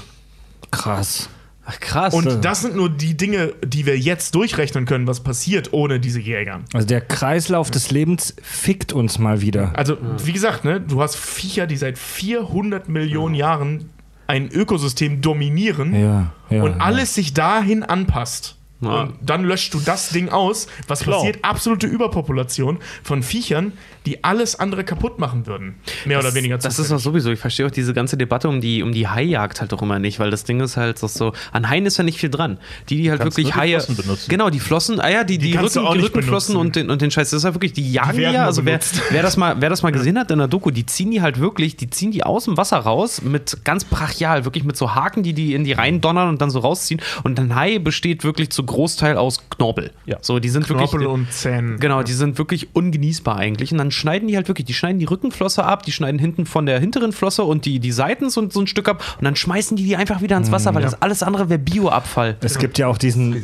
Krass. 0.71 1.29
Ach, 1.69 1.79
krass. 1.79 2.13
Und 2.15 2.43
das 2.43 2.61
sind 2.61 2.75
nur 2.75 2.89
die 2.89 3.15
Dinge, 3.15 3.53
die 3.63 3.85
wir 3.85 3.97
jetzt 3.97 4.33
durchrechnen 4.33 4.85
können, 4.85 5.05
was 5.05 5.19
passiert 5.19 5.71
ohne 5.71 5.99
diese 5.99 6.19
Jäger. 6.19 6.61
Also 6.73 6.87
der 6.87 7.01
Kreislauf 7.01 7.69
des 7.69 7.91
Lebens 7.91 8.35
fickt 8.41 8.91
uns 8.91 9.19
mal 9.19 9.41
wieder. 9.41 9.71
Also, 9.75 9.97
wie 10.23 10.33
gesagt, 10.33 10.65
ne, 10.65 10.81
du 10.81 10.99
hast 11.01 11.15
Viecher, 11.15 11.67
die 11.67 11.77
seit 11.77 11.99
400 11.99 12.89
Millionen 12.89 13.35
Jahren 13.35 13.91
ein 14.25 14.49
Ökosystem 14.49 15.21
dominieren 15.21 15.93
Ja, 15.93 16.33
ja. 16.49 16.63
und 16.63 16.71
ja. 16.71 16.77
alles 16.77 17.13
sich 17.13 17.35
dahin 17.35 17.83
anpasst. 17.83 18.55
Ja. 18.81 19.01
Und 19.01 19.15
dann 19.21 19.43
löscht 19.43 19.73
du 19.73 19.79
das 19.79 20.09
Ding 20.09 20.29
aus. 20.29 20.67
Was 20.87 21.03
passiert? 21.03 21.39
Absolute 21.43 21.85
Überpopulation 21.85 22.79
von 23.03 23.21
Viechern, 23.23 23.73
die 24.09 24.23
alles 24.23 24.55
andere 24.57 24.83
kaputt 24.83 25.19
machen 25.19 25.45
würden. 25.45 25.75
Mehr 26.05 26.17
oder 26.19 26.33
weniger 26.33 26.57
Das 26.57 26.79
ist 26.79 26.91
doch 26.91 26.97
sowieso, 26.97 27.31
ich 27.31 27.39
verstehe 27.39 27.67
auch 27.67 27.71
diese 27.71 27.93
ganze 27.93 28.17
Debatte 28.17 28.49
um 28.49 28.59
die, 28.59 28.81
um 28.81 28.91
die 28.91 29.07
Haijagd 29.07 29.61
halt 29.61 29.71
auch 29.71 29.83
immer 29.83 29.99
nicht, 29.99 30.19
weil 30.19 30.31
das 30.31 30.45
Ding 30.45 30.59
ist 30.61 30.77
halt 30.77 30.97
so, 30.97 31.33
an 31.51 31.69
Haien 31.69 31.85
ist 31.85 31.97
ja 31.97 32.03
nicht 32.03 32.17
viel 32.17 32.31
dran. 32.31 32.57
Die, 32.89 32.97
die 32.97 33.11
halt 33.11 33.21
Kannst 33.21 33.37
wirklich 33.37 33.53
nur 33.53 33.63
die 33.63 33.69
Haie. 33.69 33.79
Flossen 33.79 33.95
benutzen. 33.95 34.29
Genau, 34.29 34.49
die 34.49 34.59
Flossen, 34.59 34.99
ah 34.99 35.09
ja, 35.09 35.23
die, 35.23 35.37
die, 35.37 35.51
du 35.51 35.59
Rücken, 35.59 35.93
die 35.93 35.99
Rückenflossen 35.99 36.55
und 36.55 36.75
den, 36.75 36.89
und 36.89 37.03
den 37.03 37.11
Scheiß. 37.11 37.29
Das 37.29 37.37
ist 37.37 37.43
halt 37.43 37.53
wirklich, 37.53 37.73
die 37.73 37.91
jagen 37.91 38.17
die, 38.17 38.23
ja, 38.23 38.45
also 38.45 38.65
wer, 38.65 38.79
wer, 39.11 39.21
das 39.21 39.37
mal, 39.37 39.57
wer 39.59 39.69
das 39.69 39.83
mal 39.83 39.91
gesehen 39.91 40.17
hat 40.17 40.31
in 40.31 40.39
der 40.39 40.47
Doku, 40.47 40.71
die 40.71 40.87
ziehen 40.87 41.11
die 41.11 41.21
halt 41.21 41.39
wirklich, 41.39 41.77
die 41.77 41.89
ziehen 41.91 42.11
die 42.11 42.23
aus 42.23 42.45
dem 42.45 42.57
Wasser 42.57 42.77
raus 42.77 43.21
mit 43.21 43.63
ganz 43.63 43.85
brachial, 43.85 44.43
wirklich 44.43 44.63
mit 44.63 44.75
so 44.75 44.95
Haken, 44.95 45.21
die 45.21 45.33
die 45.33 45.53
in 45.53 45.63
die 45.63 45.73
Reihen 45.73 46.01
donnern 46.01 46.29
und 46.29 46.41
dann 46.41 46.49
so 46.49 46.59
rausziehen. 46.59 46.99
Und 47.23 47.39
ein 47.39 47.53
Hai 47.53 47.77
besteht 47.77 48.23
wirklich 48.23 48.49
zu 48.49 48.63
Großteil 48.63 49.17
aus 49.17 49.47
Knorpel. 49.51 49.91
Ja. 50.07 50.17
So, 50.21 50.39
die 50.39 50.49
sind 50.49 50.65
Knorpel 50.65 51.01
wirklich. 51.01 51.07
und 51.07 51.31
Zähnen. 51.31 51.79
Genau, 51.79 52.01
die 52.01 52.13
sind 52.13 52.39
wirklich 52.39 52.69
ungenießbar 52.73 53.37
eigentlich. 53.37 53.71
Und 53.71 53.77
dann 53.77 53.91
schneiden 53.99 54.27
die 54.27 54.35
halt 54.35 54.47
wirklich, 54.47 54.65
die 54.65 54.73
schneiden 54.73 54.99
die 54.99 55.05
Rückenflosse 55.05 55.63
ab, 55.63 55.83
die 55.83 55.91
schneiden 55.91 56.19
hinten 56.19 56.45
von 56.45 56.65
der 56.65 56.79
hinteren 56.79 57.11
Flosse 57.11 57.43
und 57.43 57.65
die, 57.65 57.79
die 57.79 57.91
Seiten 57.91 58.29
so, 58.29 58.49
so 58.49 58.61
ein 58.61 58.67
Stück 58.67 58.87
ab 58.87 59.03
und 59.19 59.25
dann 59.25 59.35
schmeißen 59.35 59.77
die 59.77 59.83
die 59.83 59.95
einfach 59.95 60.21
wieder 60.21 60.37
ins 60.37 60.51
Wasser, 60.51 60.73
weil 60.73 60.81
das 60.81 61.01
alles 61.01 61.23
andere 61.23 61.49
wäre 61.49 61.59
Bioabfall. 61.59 62.37
Es 62.41 62.57
gibt 62.57 62.77
ja 62.77 62.87
auch 62.87 62.97
diesen, 62.97 63.35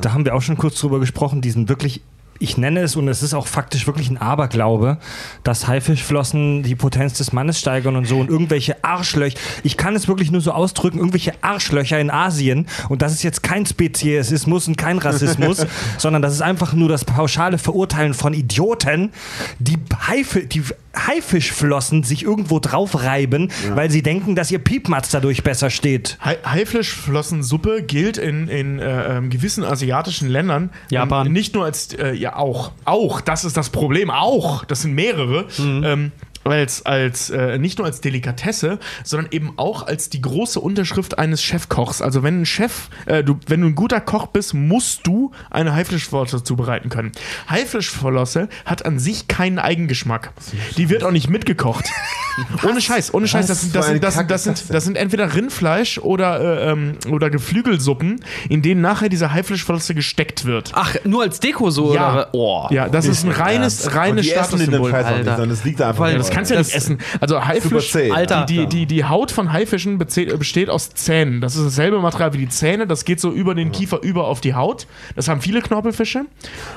da 0.00 0.12
haben 0.12 0.24
wir 0.24 0.34
auch 0.34 0.42
schon 0.42 0.56
kurz 0.56 0.78
drüber 0.78 1.00
gesprochen, 1.00 1.40
diesen 1.40 1.68
wirklich, 1.68 2.02
ich 2.42 2.56
nenne 2.58 2.80
es, 2.80 2.96
und 2.96 3.08
es 3.08 3.22
ist 3.22 3.34
auch 3.34 3.46
faktisch 3.46 3.86
wirklich 3.86 4.10
ein 4.10 4.18
Aberglaube, 4.18 4.98
dass 5.44 5.66
Haifischflossen 5.68 6.62
die 6.62 6.74
Potenz 6.74 7.14
des 7.14 7.32
Mannes 7.32 7.58
steigern 7.58 7.96
und 7.96 8.06
so 8.06 8.18
und 8.18 8.28
irgendwelche 8.30 8.82
Arschlöcher, 8.84 9.38
ich 9.62 9.76
kann 9.76 9.94
es 9.96 10.08
wirklich 10.08 10.30
nur 10.30 10.40
so 10.40 10.52
ausdrücken, 10.52 10.98
irgendwelche 10.98 11.32
Arschlöcher 11.42 11.98
in 12.00 12.10
Asien, 12.10 12.66
und 12.88 13.02
das 13.02 13.12
ist 13.12 13.22
jetzt 13.22 13.42
kein 13.42 13.64
Speziesismus 13.66 14.68
und 14.68 14.76
kein 14.76 14.98
Rassismus, 14.98 15.66
sondern 15.98 16.22
das 16.22 16.34
ist 16.34 16.42
einfach 16.42 16.72
nur 16.72 16.88
das 16.88 17.04
pauschale 17.04 17.58
Verurteilen 17.58 18.14
von 18.14 18.34
Idioten, 18.34 19.12
die, 19.58 19.76
Haifi 20.08 20.46
die 20.46 20.62
Haifischflossen 20.94 22.02
sich 22.02 22.22
irgendwo 22.22 22.58
draufreiben, 22.58 23.50
weil 23.74 23.90
sie 23.90 24.02
denken, 24.02 24.34
dass 24.34 24.50
ihr 24.50 24.58
Piepmatz 24.58 25.10
dadurch 25.10 25.42
besser 25.42 25.70
steht. 25.70 26.18
Hai- 26.22 26.36
Haifischflossensuppe 26.44 27.82
gilt 27.82 28.18
in, 28.18 28.48
in 28.48 28.78
äh, 28.78 29.16
ähm, 29.18 29.30
gewissen 29.30 29.64
asiatischen 29.64 30.28
Ländern 30.28 30.70
Japan. 30.90 31.28
ähm, 31.28 31.32
nicht 31.32 31.54
nur 31.54 31.64
als, 31.64 31.94
äh, 31.94 32.12
ja 32.14 32.31
auch, 32.32 32.72
auch, 32.84 33.20
das 33.20 33.44
ist 33.44 33.56
das 33.56 33.70
Problem, 33.70 34.10
auch, 34.10 34.64
das 34.64 34.82
sind 34.82 34.94
mehrere, 34.94 35.46
ähm, 35.58 36.12
als, 36.44 36.84
als 36.86 37.30
äh, 37.30 37.58
nicht 37.58 37.78
nur 37.78 37.86
als 37.86 38.00
Delikatesse, 38.00 38.78
sondern 39.04 39.30
eben 39.32 39.52
auch 39.56 39.86
als 39.86 40.08
die 40.10 40.20
große 40.20 40.58
Unterschrift 40.60 41.18
eines 41.18 41.42
Chefkochs. 41.42 42.02
Also 42.02 42.22
wenn 42.22 42.42
ein 42.42 42.46
Chef, 42.46 42.88
äh, 43.06 43.22
du, 43.22 43.38
wenn 43.46 43.60
du 43.60 43.68
ein 43.68 43.74
guter 43.74 44.00
Koch 44.00 44.26
bist, 44.26 44.54
musst 44.54 45.06
du 45.06 45.30
eine 45.50 45.74
Haifischflosse 45.74 46.42
zubereiten 46.42 46.88
können. 46.88 47.12
Haifischflosse 47.48 48.48
hat 48.64 48.84
an 48.84 48.98
sich 48.98 49.28
keinen 49.28 49.58
Eigengeschmack. 49.58 50.32
Die 50.76 50.88
wird 50.88 51.04
auch 51.04 51.10
nicht 51.12 51.28
mitgekocht. 51.30 51.84
ohne 52.68 52.80
Scheiß, 52.80 53.14
ohne 53.14 53.28
Scheiß. 53.28 53.46
Das, 53.46 53.60
sind- 53.60 53.74
das, 53.76 53.86
sind- 53.86 54.02
das, 54.02 54.14
sind- 54.14 54.30
das, 54.30 54.44
sind, 54.44 54.64
das 54.70 54.84
sind 54.84 54.96
entweder 54.96 55.34
Rindfleisch 55.34 55.98
oder, 55.98 56.40
äh, 56.66 56.70
ähm, 56.72 56.96
oder 57.10 57.30
Geflügelsuppen, 57.30 58.20
in 58.48 58.62
denen 58.62 58.80
nachher 58.80 59.08
diese 59.08 59.32
Haifischflosse 59.32 59.94
gesteckt 59.94 60.44
wird. 60.44 60.72
Ach, 60.74 60.94
nur 61.04 61.22
als 61.22 61.40
Deko 61.40 61.70
so? 61.70 61.94
Ja. 61.94 62.12
Oder? 62.12 62.28
Oh. 62.32 62.66
Ja, 62.70 62.88
das 62.88 63.06
ist 63.06 63.24
ein 63.24 63.30
reines, 63.30 63.94
reines 63.94 64.26
Statussymbol. 64.26 64.90
Es 64.92 65.64
liegt 65.64 65.80
da 65.80 65.90
einfach 65.90 66.00
Weil. 66.04 66.18
Das 66.18 66.30
kannst 66.32 66.50
du 66.50 66.54
ja 66.54 66.60
nicht 66.60 66.74
Das- 66.74 66.82
essen. 66.84 66.98
Also 67.20 67.44
Haifisch, 67.44 67.92
zäh, 67.92 68.10
Alter. 68.10 68.44
die, 68.46 68.66
die, 68.66 68.86
die 68.86 69.04
Haut 69.04 69.30
von 69.30 69.52
Haifischen 69.52 69.98
besteht 69.98 70.70
aus 70.70 70.90
Zähnen. 70.90 71.40
Das 71.40 71.56
ist 71.56 71.64
dasselbe 71.64 72.00
Material 72.00 72.32
wie 72.32 72.38
die 72.38 72.48
Zähne. 72.48 72.86
Das 72.86 73.04
geht 73.04 73.20
so 73.20 73.30
über 73.30 73.54
den 73.54 73.72
Kiefer 73.72 74.02
über 74.02 74.26
auf 74.26 74.40
die 74.40 74.54
Haut. 74.54 74.86
Das 75.16 75.28
haben 75.28 75.40
viele 75.40 75.60
Knorpelfische. 75.62 76.24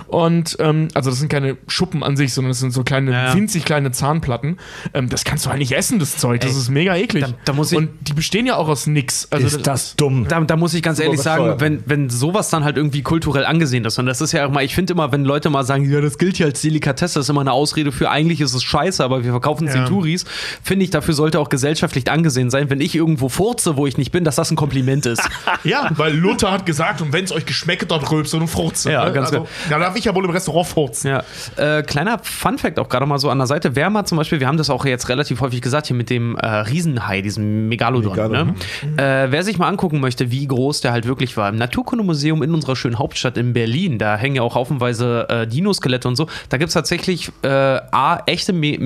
Und 0.08 0.58
ähm, 0.60 0.88
also 0.94 1.10
das 1.10 1.20
sind 1.20 1.30
keine 1.30 1.58
Schuppen 1.68 2.04
an 2.04 2.18
sich, 2.18 2.34
sondern 2.34 2.52
das 2.52 2.60
sind 2.60 2.72
so 2.72 2.84
kleine, 2.84 3.12
Ja, 3.12 3.26
ja. 3.28 3.34
winzig 3.36 3.66
kleine 3.66 3.92
Zahnplatten. 3.92 4.58
Ähm, 4.94 5.10
das 5.10 5.24
kannst 5.24 5.46
du 5.46 5.50
halt 5.50 5.60
nicht 5.60 5.72
essen, 5.72 6.00
das 6.00 6.18
Zeug. 6.18 6.42
Das 6.42 6.52
Ey, 6.52 6.58
ist 6.58 6.70
mega 6.70 6.96
eklig. 6.96 7.24
da- 7.26 7.34
da 7.46 7.54
muss 7.54 7.72
ich- 7.72 7.78
Und 7.78 7.90
die 8.02 8.14
bestehen 8.14 8.46
ja 8.46 8.56
auch 8.56 8.68
aus 8.68 8.88
nix. 8.88 9.28
Also 9.32 9.48
ist 9.48 9.66
das 9.68 9.96
dumm. 9.96 10.28
Da, 10.28 10.40
da 10.42 10.56
muss 10.56 10.74
ich 10.74 10.84
ganz 10.84 11.00
ehrlich 11.00 11.22
sagen, 11.22 11.56
wenn, 11.60 11.84
wenn 11.86 12.10
sowas 12.10 12.50
dann 12.50 12.64
halt 12.64 12.78
irgendwie 12.78 13.02
kulturell 13.02 13.46
angesehen 13.46 13.86
ist, 13.86 13.98
und 14.00 14.06
das 14.06 14.22
ist 14.22 14.32
ja 14.32 14.46
auch 14.46 14.52
mal, 14.52 14.64
ich 14.64 14.76
finde 14.76 14.94
immer, 14.94 15.12
wenn 15.12 15.24
Leute 15.26 15.50
mal 15.50 15.64
sagen, 15.64 15.90
ja, 15.90 16.02
das 16.02 16.18
gilt 16.18 16.38
hier 16.38 16.46
als 16.46 16.62
Delikatesse, 16.62 17.20
das 17.20 17.26
ist 17.26 17.30
immer 17.30 17.42
eine 17.42 17.52
Ausrede 17.52 17.92
für, 17.92 18.10
eigentlich 18.10 18.42
ist 18.42 18.54
es 18.54 18.64
scheiße, 18.64 19.04
aber 19.04 19.24
wir 19.24 19.32
verkaufen 19.32 19.45
es 19.68 19.74
Ja. 19.74 19.82
den 19.82 19.88
Touris, 19.88 20.26
finde 20.64 20.86
ich, 20.86 20.92
dafür 20.92 21.14
sollte 21.14 21.40
auch 21.40 21.50
gesellschaftlich 21.50 22.10
angesehen 22.10 22.50
sein, 22.50 22.70
wenn 22.70 22.82
ich 22.82 22.96
irgendwo 22.96 23.30
furze, 23.30 23.78
wo 23.78 23.88
ich 23.88 23.98
nicht 23.98 24.12
bin, 24.12 24.24
dass 24.24 24.36
das 24.36 24.52
ein 24.52 24.56
Kompliment 24.56 25.06
ist. 25.06 25.22
Ja, 25.64 25.90
weil 25.96 26.14
Luther 26.16 26.52
hat 26.52 26.66
gesagt, 26.66 27.02
und 27.02 27.12
wenn 27.12 27.24
es 27.24 27.32
euch 27.32 27.46
geschmeckt, 27.46 27.90
dann 27.90 28.02
rülpst 28.02 28.34
und 28.36 28.48
furze. 28.48 28.92
Ja, 28.92 29.06
ne? 29.06 29.14
ganz 29.14 29.28
also, 29.30 29.42
klar. 29.42 29.50
Da 29.70 29.80
darf 29.80 29.96
ich 29.96 30.06
ja 30.06 30.14
wohl 30.14 30.24
im 30.24 30.30
Restaurant 30.30 30.68
furzen. 30.68 31.08
Ja, 31.08 31.24
äh, 31.56 31.82
kleiner 31.82 32.20
Funfact 32.22 32.78
auch 32.80 32.88
gerade 32.90 33.06
mal 33.06 33.18
so 33.18 33.30
an 33.30 33.38
der 33.40 33.48
Seite. 33.48 33.76
Wer 33.76 33.90
mal 33.90 34.06
zum 34.06 34.18
Beispiel, 34.18 34.40
wir 34.40 34.48
haben 34.48 34.58
das 34.58 34.70
auch 34.70 34.86
jetzt 34.86 35.10
relativ 35.10 35.42
häufig 35.42 35.62
gesagt 35.62 35.88
hier 35.88 35.96
mit 35.96 36.10
dem 36.10 36.36
äh, 36.36 36.48
Riesenhai, 36.48 37.22
diesem 37.22 37.68
Megalodon. 37.68 38.12
Megalodon. 38.12 38.56
Ne? 38.96 39.04
Äh, 39.04 39.32
wer 39.32 39.44
sich 39.44 39.58
mal 39.58 39.68
angucken 39.68 40.00
möchte, 40.00 40.30
wie 40.32 40.48
groß 40.48 40.82
der 40.82 40.92
halt 40.92 41.08
wirklich 41.08 41.36
war, 41.38 41.50
im 41.50 41.56
Naturkundemuseum 41.56 42.44
in 42.44 42.54
unserer 42.54 42.76
schönen 42.76 43.00
Hauptstadt 43.00 43.38
in 43.38 43.54
Berlin, 43.54 43.98
da 43.98 44.18
hängen 44.18 44.36
ja 44.36 44.42
auch 44.42 44.56
haufenweise 44.56 45.28
äh, 45.30 45.48
Dinoskelette 45.48 46.08
und 46.08 46.16
so. 46.16 46.28
Da 46.50 46.58
gibt 46.58 46.70
es 46.70 46.74
tatsächlich 46.74 47.32
äh, 47.42 47.48
A, 47.48 48.22
echte 48.26 48.54
Me 48.54 48.78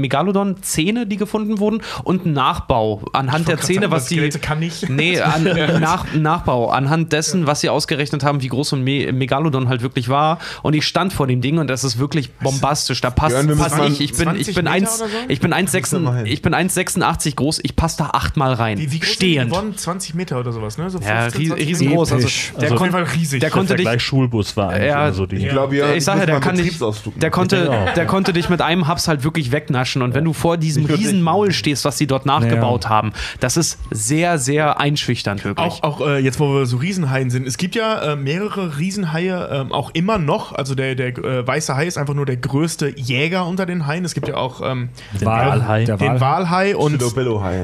Megalodon-Zähne, 0.50 1.06
die 1.08 1.18
gefunden 1.18 1.60
wurden 1.60 1.82
und 2.04 2.26
einen 2.26 2.34
Nachbau 2.34 3.04
anhand 3.14 3.48
der 3.48 3.60
Zähne, 3.60 3.82
sagen, 3.82 3.92
was 3.92 4.06
die. 4.08 4.16
Skelette 4.16 4.40
kann 4.40 4.60
nicht. 4.60 4.90
Nee, 4.90 5.20
an, 5.22 5.44
nach, 5.80 6.14
Nachbau, 6.14 6.70
anhand 6.70 7.12
dessen, 7.14 7.48
was 7.48 7.62
sie 7.62 7.70
ausgerechnet 7.70 8.24
haben, 8.24 8.42
wie 8.42 8.48
groß 8.48 8.70
so 8.70 8.76
ein 8.76 8.84
Me 8.84 9.12
Megalodon 9.12 9.70
halt 9.70 9.82
wirklich 9.82 10.10
war. 10.10 10.40
Und 10.62 10.74
ich 10.76 10.86
stand 10.86 11.14
vor 11.14 11.28
dem 11.28 11.42
Ding 11.42 11.58
und 11.58 11.68
das 11.68 11.84
ist 11.84 12.00
wirklich 12.00 12.32
bombastisch. 12.34 13.02
Da 13.02 13.10
passt, 13.10 13.36
Björn, 13.36 13.48
wir 13.50 13.56
pass 13.56 13.72
müssen 13.74 13.78
mal 13.80 13.92
ich. 13.92 14.02
Ich 14.02 14.14
bin, 14.14 14.24
20 14.26 14.48
ich 14.48 14.56
bin, 14.56 14.66
Meter 14.66 14.76
1, 14.76 15.02
oder 15.02 15.10
so? 15.10 15.16
ich 15.28 15.40
bin 15.40 15.54
1,86 15.54 15.80
Müssen 15.80 15.92
wir 15.94 16.00
mal 16.12 16.18
hin. 16.18 16.26
ich 16.28 16.42
bin 16.42 16.56
1,86 16.56 17.36
groß, 17.36 17.60
ich 17.64 17.76
passe 17.76 17.98
da 18.00 18.06
achtmal 18.14 18.54
rein. 18.54 18.78
Wie, 18.78 18.92
wie 18.92 19.00
groß 19.00 19.08
sind 19.08 19.16
Stehend. 19.16 19.46
die 19.46 19.50
geworden? 19.56 19.78
20 19.78 20.16
Meter 20.16 20.40
oder 20.40 20.52
sowas, 20.52 20.78
ne? 20.78 20.90
So 20.90 21.00
Ja, 21.00 21.30
15, 21.30 21.40
ries, 21.42 21.48
20 21.50 21.68
riesengroß. 21.68 22.12
Also, 22.14 22.28
der, 22.28 22.30
Also 22.30 22.56
auf 22.56 22.62
jeden 22.62 22.78
kon, 22.78 22.92
Fall 22.92 23.04
riesig. 23.04 23.40
der 23.42 23.50
konnte 23.50 23.76
dich. 23.76 24.02
Schulbus 24.02 24.56
war 24.58 24.70
eigentlich 24.70 24.88
Ja, 24.88 25.04
immer 25.06 25.14
so 25.14 25.26
die. 25.26 25.36
Ich 25.38 25.50
glaube, 25.50 25.76
ja, 25.78 25.94
ich 25.94 26.04
sage, 26.04 26.26
der 26.26 26.40
kann 26.40 26.56
dich, 26.58 26.78
der 27.16 27.32
konnte, 27.32 27.88
der 27.96 28.06
konnte 28.06 28.34
dich 28.34 28.50
mit 28.50 28.62
einem 28.62 28.88
Haps 28.88 29.08
halt 29.08 29.24
wirklich 29.24 29.52
wegnaschen. 29.52 30.02
Und 30.02 30.14
wenn 30.14 30.24
du 30.24 30.34
vor 30.40 30.57
diesem 30.57 30.86
riesen 30.86 31.22
Maul 31.22 31.52
stehst, 31.52 31.86
was 31.86 31.98
sie 31.98 32.07
dort 32.07 32.26
nachgebaut 32.26 32.90
haben, 32.90 33.14
das 33.40 33.57
ist 33.57 33.78
sehr, 33.91 34.38
sehr 34.38 34.80
einschüchternd 34.80 35.44
wirklich. 35.44 35.68
Auch, 35.68 35.84
auch 35.84 36.07
äh, 36.07 36.20
jetzt, 36.20 36.40
wo 36.40 36.53
wir 36.53 36.66
so 36.66 36.78
Riesenhaien 36.78 37.30
sind. 37.30 37.45
Es 37.45 37.57
gibt 37.57 37.76
ja 37.76 38.14
äh, 38.14 38.16
mehrere 38.16 38.78
Riesenhaie, 38.80 39.49
ähm, 39.52 39.72
auch 39.72 39.91
immer 39.94 40.18
noch. 40.18 40.53
Also 40.53 40.76
der, 40.76 40.95
der 40.95 41.18
äh, 41.18 41.45
weiße 41.45 41.76
Hai 41.76 41.86
ist 41.86 41.98
einfach 41.98 42.14
nur 42.14 42.26
der 42.26 42.38
größte 42.38 42.94
Jäger 42.98 43.45
unter 43.45 43.66
den 43.66 43.86
Haien. 43.86 44.06
Es 44.06 44.14
gibt 44.14 44.28
ja 44.28 44.38
auch 44.38 44.61
ähm, 44.61 44.90
Den 45.20 45.26
Walhai. 45.26 45.86
Den 45.86 45.99
Wal. 45.99 46.22
Walhai 46.22 46.76
und 46.76 47.02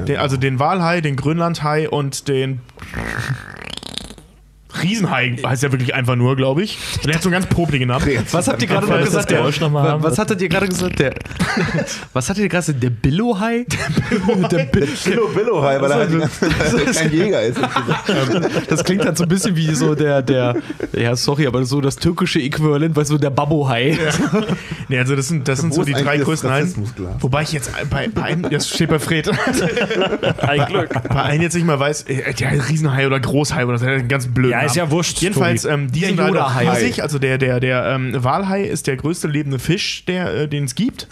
den, 0.08 0.16
also 0.18 0.36
den 0.36 0.58
Walhai, 0.58 1.00
den 1.00 1.16
Grönlandhai 1.16 1.88
und 1.88 2.28
den 2.28 2.60
Riesenhai 4.82 5.36
heißt 5.44 5.62
ja 5.62 5.72
wirklich 5.72 5.94
einfach 5.94 6.16
nur, 6.16 6.36
glaube 6.36 6.62
ich. 6.62 6.78
Und 6.96 7.06
der 7.06 7.16
hat 7.16 7.22
so 7.22 7.28
einen 7.28 7.40
ganz 7.40 7.46
popligen 7.46 7.88
Namen. 7.88 8.06
Was 8.30 8.48
habt 8.48 8.62
ihr 8.62 8.68
gerade 8.68 8.86
noch 8.86 9.02
gesagt? 9.02 9.28
Geräusch 9.28 9.60
noch 9.60 9.70
mal 9.70 10.02
was 10.02 10.18
hattet 10.18 10.40
ihr 10.40 10.48
gerade 10.48 10.68
gesagt? 10.68 10.98
Der, 10.98 11.14
was 12.12 12.28
hattet 12.28 12.44
ihr 12.44 12.48
gerade 12.48 12.66
gesagt? 12.66 12.82
Der 12.82 12.90
Billo-Hai? 12.90 13.66
der 14.50 14.64
Bill 14.64 14.88
Billo-Billo-Hai, 15.04 15.80
weil 15.80 15.90
er 15.90 15.96
halt 15.96 16.32
Zeit 16.32 16.94
kein 16.94 17.12
Jäger 17.12 17.42
ist. 17.42 17.58
das 18.68 18.84
klingt 18.84 19.04
halt 19.04 19.16
so 19.16 19.24
ein 19.24 19.28
bisschen 19.28 19.56
wie 19.56 19.74
so 19.74 19.94
der, 19.94 20.22
der, 20.22 20.56
ja, 20.92 21.16
sorry, 21.16 21.46
aber 21.46 21.64
so 21.64 21.80
das 21.80 21.96
türkische 21.96 22.40
Äquivalent, 22.40 22.96
weißt 22.96 23.10
du, 23.10 23.18
der 23.18 23.30
Babbo-Hai. 23.30 23.98
Nee, 24.88 24.98
also 24.98 25.16
das 25.16 25.28
sind, 25.28 25.48
das 25.48 25.60
sind 25.60 25.74
so 25.74 25.84
die 25.84 25.92
drei 25.92 26.18
größten 26.18 26.50
Haien. 26.50 26.74
Wobei 27.20 27.42
ich 27.42 27.52
jetzt 27.52 27.70
bei, 27.90 28.08
bei 28.08 28.22
einem, 28.22 28.50
das 28.50 28.68
steht 28.68 28.90
bei 28.90 28.98
Fred, 28.98 29.30
Ein 30.38 30.66
Glück. 30.66 30.90
bei 31.08 31.22
einem 31.22 31.42
jetzt 31.42 31.54
nicht 31.54 31.66
mal 31.66 31.78
weiß, 31.78 32.02
äh, 32.04 32.34
der 32.34 32.68
Riesenhai 32.68 33.06
oder 33.06 33.20
Großhai 33.20 33.64
oder 33.64 33.78
das 33.78 33.82
ist 33.82 34.08
ganz 34.08 34.26
blöd. 34.26 34.52
Ja, 34.52 34.65
ist 34.66 34.76
ja 34.76 34.90
wurscht. 34.90 35.18
Jedenfalls, 35.18 35.64
ähm, 35.64 35.90
die 35.90 36.00
Der 36.00 36.08
sind 36.10 36.18
Yoda-Hai. 36.18 36.68
riesig. 36.68 37.02
Also 37.02 37.18
der, 37.18 37.38
der, 37.38 37.60
der 37.60 37.84
ähm, 37.86 38.12
Walhai 38.22 38.64
ist 38.64 38.86
der 38.86 38.96
größte 38.96 39.28
lebende 39.28 39.58
Fisch, 39.58 40.04
der, 40.06 40.32
äh, 40.34 40.48
den 40.48 40.64
es 40.64 40.74
gibt. 40.74 41.08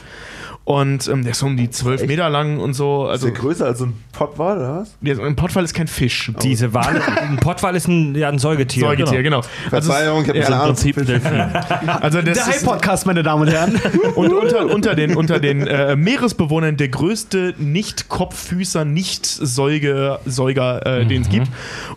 Und 0.64 1.08
ähm, 1.08 1.22
der 1.24 1.32
ist 1.32 1.40
so 1.40 1.46
um 1.46 1.58
die 1.58 1.68
12 1.68 2.06
Meter 2.06 2.30
lang 2.30 2.58
und 2.58 2.72
so. 2.72 3.04
Ist 3.04 3.10
Also 3.10 3.26
der 3.26 3.36
größer 3.36 3.66
als 3.66 3.82
ein 3.82 3.92
Pottwal, 4.12 4.56
oder 4.56 4.76
was? 4.80 4.96
der, 5.02 5.18
ein 5.18 5.36
Pottwal 5.36 5.62
ist 5.62 5.74
kein 5.74 5.88
Fisch. 5.88 6.32
Diese 6.42 6.72
Wale, 6.72 7.02
ein 7.20 7.36
Pottwal 7.36 7.76
ist 7.76 7.86
ein, 7.86 8.14
ja, 8.14 8.30
ein 8.30 8.38
Säugetier. 8.38 8.86
Säugetier, 8.86 9.22
genau. 9.22 9.42
Also, 9.70 9.92
Verzeihung, 9.92 10.22
ich 10.22 10.28
habe 10.28 10.38
ja, 10.38 10.44
keine 10.44 10.56
Ahnung. 10.56 10.74
Prinzip 10.74 10.96
also 12.00 12.22
das 12.22 12.24
Der 12.24 12.32
ist, 12.32 12.46
High-Podcast, 12.46 13.04
meine 13.04 13.22
Damen 13.22 13.42
und 13.42 13.48
Herren. 13.48 13.78
und 14.14 14.32
unter, 14.32 14.64
unter 14.66 14.94
den, 14.94 15.16
unter 15.16 15.38
den 15.38 15.66
äh, 15.66 15.96
Meeresbewohnern 15.96 16.78
der 16.78 16.88
größte 16.88 17.54
Nicht-Kopffüßer, 17.58 18.86
Nicht-Säuger, 18.86 20.20
Säuger, 20.24 20.86
äh, 20.86 21.04
den 21.04 21.22
es 21.22 21.28
gibt. 21.28 21.48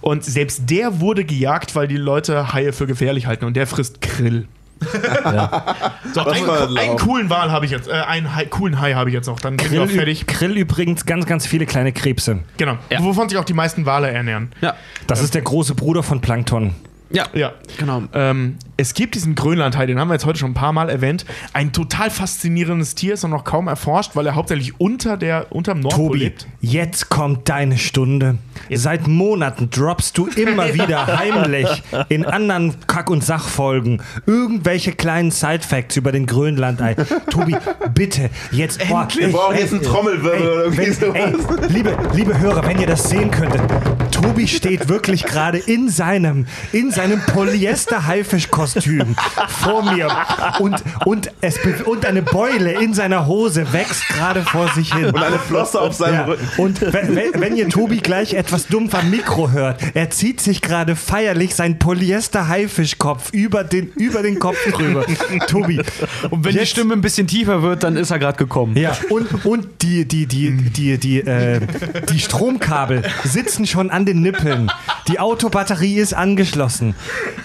Und 0.01 0.25
selbst 0.25 0.69
der 0.69 0.99
wurde 0.99 1.23
gejagt, 1.23 1.73
weil 1.75 1.87
die 1.87 1.95
Leute 1.95 2.51
Haie 2.51 2.73
für 2.73 2.85
gefährlich 2.85 3.27
halten 3.27 3.45
und 3.45 3.55
der 3.55 3.65
frisst 3.65 4.01
Krill. 4.01 4.47
So, 4.81 6.25
Was 6.25 6.33
einen, 6.33 6.77
einen 6.77 6.97
coolen 6.97 7.29
Wal 7.29 7.51
habe 7.51 7.65
ich 7.65 7.71
jetzt, 7.71 7.87
äh, 7.87 7.93
einen 7.93 8.35
Hai, 8.35 8.45
coolen 8.45 8.79
Hai 8.79 8.93
habe 8.93 9.09
ich 9.09 9.13
jetzt 9.13 9.27
noch, 9.27 9.39
dann 9.39 9.57
bin 9.57 9.65
ich 9.71 9.79
auch 9.79 9.85
Krill, 9.85 9.95
fertig. 9.95 10.27
Krill 10.27 10.57
übrigens 10.57 11.05
ganz, 11.05 11.25
ganz 11.25 11.45
viele 11.45 11.65
kleine 11.65 11.91
Krebse. 11.91 12.39
Genau, 12.57 12.77
Ja. 12.89 13.01
wovon 13.03 13.29
sich 13.29 13.37
auch 13.37 13.45
die 13.45 13.53
meisten 13.53 13.85
Wale 13.85 14.09
ernähren. 14.11 14.51
Ja, 14.61 14.75
Das 15.07 15.21
ist 15.21 15.35
der 15.35 15.41
große 15.41 15.75
Bruder 15.75 16.03
von 16.03 16.21
Plankton. 16.21 16.75
Ja, 17.09 17.25
Ja. 17.33 17.53
genau. 17.77 18.03
Ähm, 18.13 18.57
es 18.79 18.93
gibt 18.93 19.15
diesen 19.15 19.33
Grönlandhai, 19.33 19.85
den 19.87 19.99
haben 19.99 20.07
wir 20.09 20.13
jetzt 20.13 20.25
heute 20.25 20.37
schon 20.39 20.51
ein 20.51 20.55
paar 20.55 20.71
Mal 20.73 20.89
erwähnt. 20.89 21.25
Ein 21.53 21.71
total 21.73 22.11
faszinierendes 22.11 22.93
Tier, 22.95 23.13
ist 23.15 23.27
noch 23.27 23.43
kaum 23.43 23.67
erforscht, 23.67 24.11
weil 24.15 24.27
er 24.27 24.35
hauptsächlich 24.35 24.79
unter 24.79 25.17
der, 25.17 25.47
unterm 25.51 25.79
Nordpol 25.79 26.07
Tobi, 26.09 26.19
lebt. 26.19 26.45
jetzt 26.61 27.09
kommt 27.09 27.49
deine 27.49 27.77
Stunde. 27.77 28.37
Seit 28.71 29.07
Monaten 29.07 29.69
droppst 29.71 30.17
du 30.17 30.27
immer 30.27 30.73
wieder 30.75 31.07
heimlich 31.17 31.67
in 32.09 32.25
anderen 32.25 32.75
Kack- 32.87 33.09
und 33.09 33.23
Sachfolgen 33.23 34.01
irgendwelche 34.27 34.91
kleinen 34.91 35.31
Side-Facts 35.31 35.97
über 35.97 36.11
den 36.11 36.25
Grönlandei. 36.27 36.95
Tobi, 37.31 37.55
bitte, 37.95 38.29
jetzt. 38.51 38.87
boah, 38.87 39.07
Wir 39.15 39.31
brauchen 39.31 39.57
jetzt 39.57 39.73
einen 39.73 39.81
Trommelwirbel 39.81 40.41
oder 40.41 40.63
irgendwie 40.65 41.01
wenn, 41.01 41.15
ey, 41.15 41.31
sowas. 41.41 41.69
liebe, 41.69 41.97
liebe 42.13 42.37
Hörer, 42.39 42.63
wenn 42.67 42.79
ihr 42.79 42.87
das 42.87 43.09
sehen 43.09 43.31
könntet, 43.31 43.61
Tobi 44.21 44.47
steht 44.47 44.89
wirklich 44.89 45.23
gerade 45.23 45.57
in 45.57 45.89
seinem, 45.89 46.45
in 46.71 46.91
seinem 46.91 47.21
Polyester-Haifisch-Kostüm 47.21 49.15
vor 49.47 49.83
mir 49.93 50.09
und, 50.59 50.81
und, 51.05 51.31
es, 51.41 51.57
und 51.85 52.05
eine 52.05 52.21
Beule 52.23 52.71
in 52.81 52.93
seiner 52.93 53.27
Hose 53.27 53.71
wächst 53.73 54.07
gerade 54.09 54.41
vor 54.41 54.69
sich 54.73 54.93
hin. 54.93 55.05
Und 55.07 55.17
eine 55.23 55.37
Flosse 55.39 55.79
auf 55.79 55.93
seinem 55.93 56.13
Ja. 56.15 56.25
Rücken. 56.25 56.47
Und 56.57 56.81
wenn, 56.81 57.15
wenn, 57.39 57.55
ihr 57.55 57.69
Tobi 57.69 57.97
gleich 57.97 58.33
etwas 58.33 58.67
dumpf 58.67 58.95
am 58.95 59.09
Mikro 59.11 59.51
hört, 59.51 59.81
er 59.93 60.09
zieht 60.09 60.41
sich 60.41 60.61
gerade 60.61 60.95
feierlich 60.95 61.53
sein 61.55 61.77
Polyester-Haifischkopf 61.79 63.31
über 63.33 63.63
den, 63.63 63.89
über 63.95 64.23
den 64.23 64.39
Kopf 64.39 64.57
drüber. 64.71 65.05
Tobi. 65.47 65.79
Und 66.29 66.43
wenn 66.43 66.53
die 66.53 66.57
jetzt- 66.59 66.69
Stimme 66.71 66.93
ein 66.93 67.01
bisschen 67.01 67.27
tiefer 67.27 67.61
wird, 67.61 67.83
dann 67.83 67.97
ist 67.97 68.11
er 68.11 68.19
gerade 68.19 68.37
gekommen. 68.37 68.75
Ja, 68.77 68.97
und, 69.09 69.45
und 69.45 69.67
die, 69.83 70.05
die, 70.07 70.25
die, 70.25 70.51
die, 70.51 70.97
die, 70.97 71.19
äh, 71.19 71.61
die 72.09 72.19
Stromkabel 72.19 73.03
sitzen 73.23 73.65
schon 73.67 73.89
an 73.91 74.05
den 74.07 74.21
Nippeln. 74.21 74.71
Die 75.07 75.19
Autobatterie 75.19 75.97
ist 75.97 76.13
angeschlossen. 76.13 76.95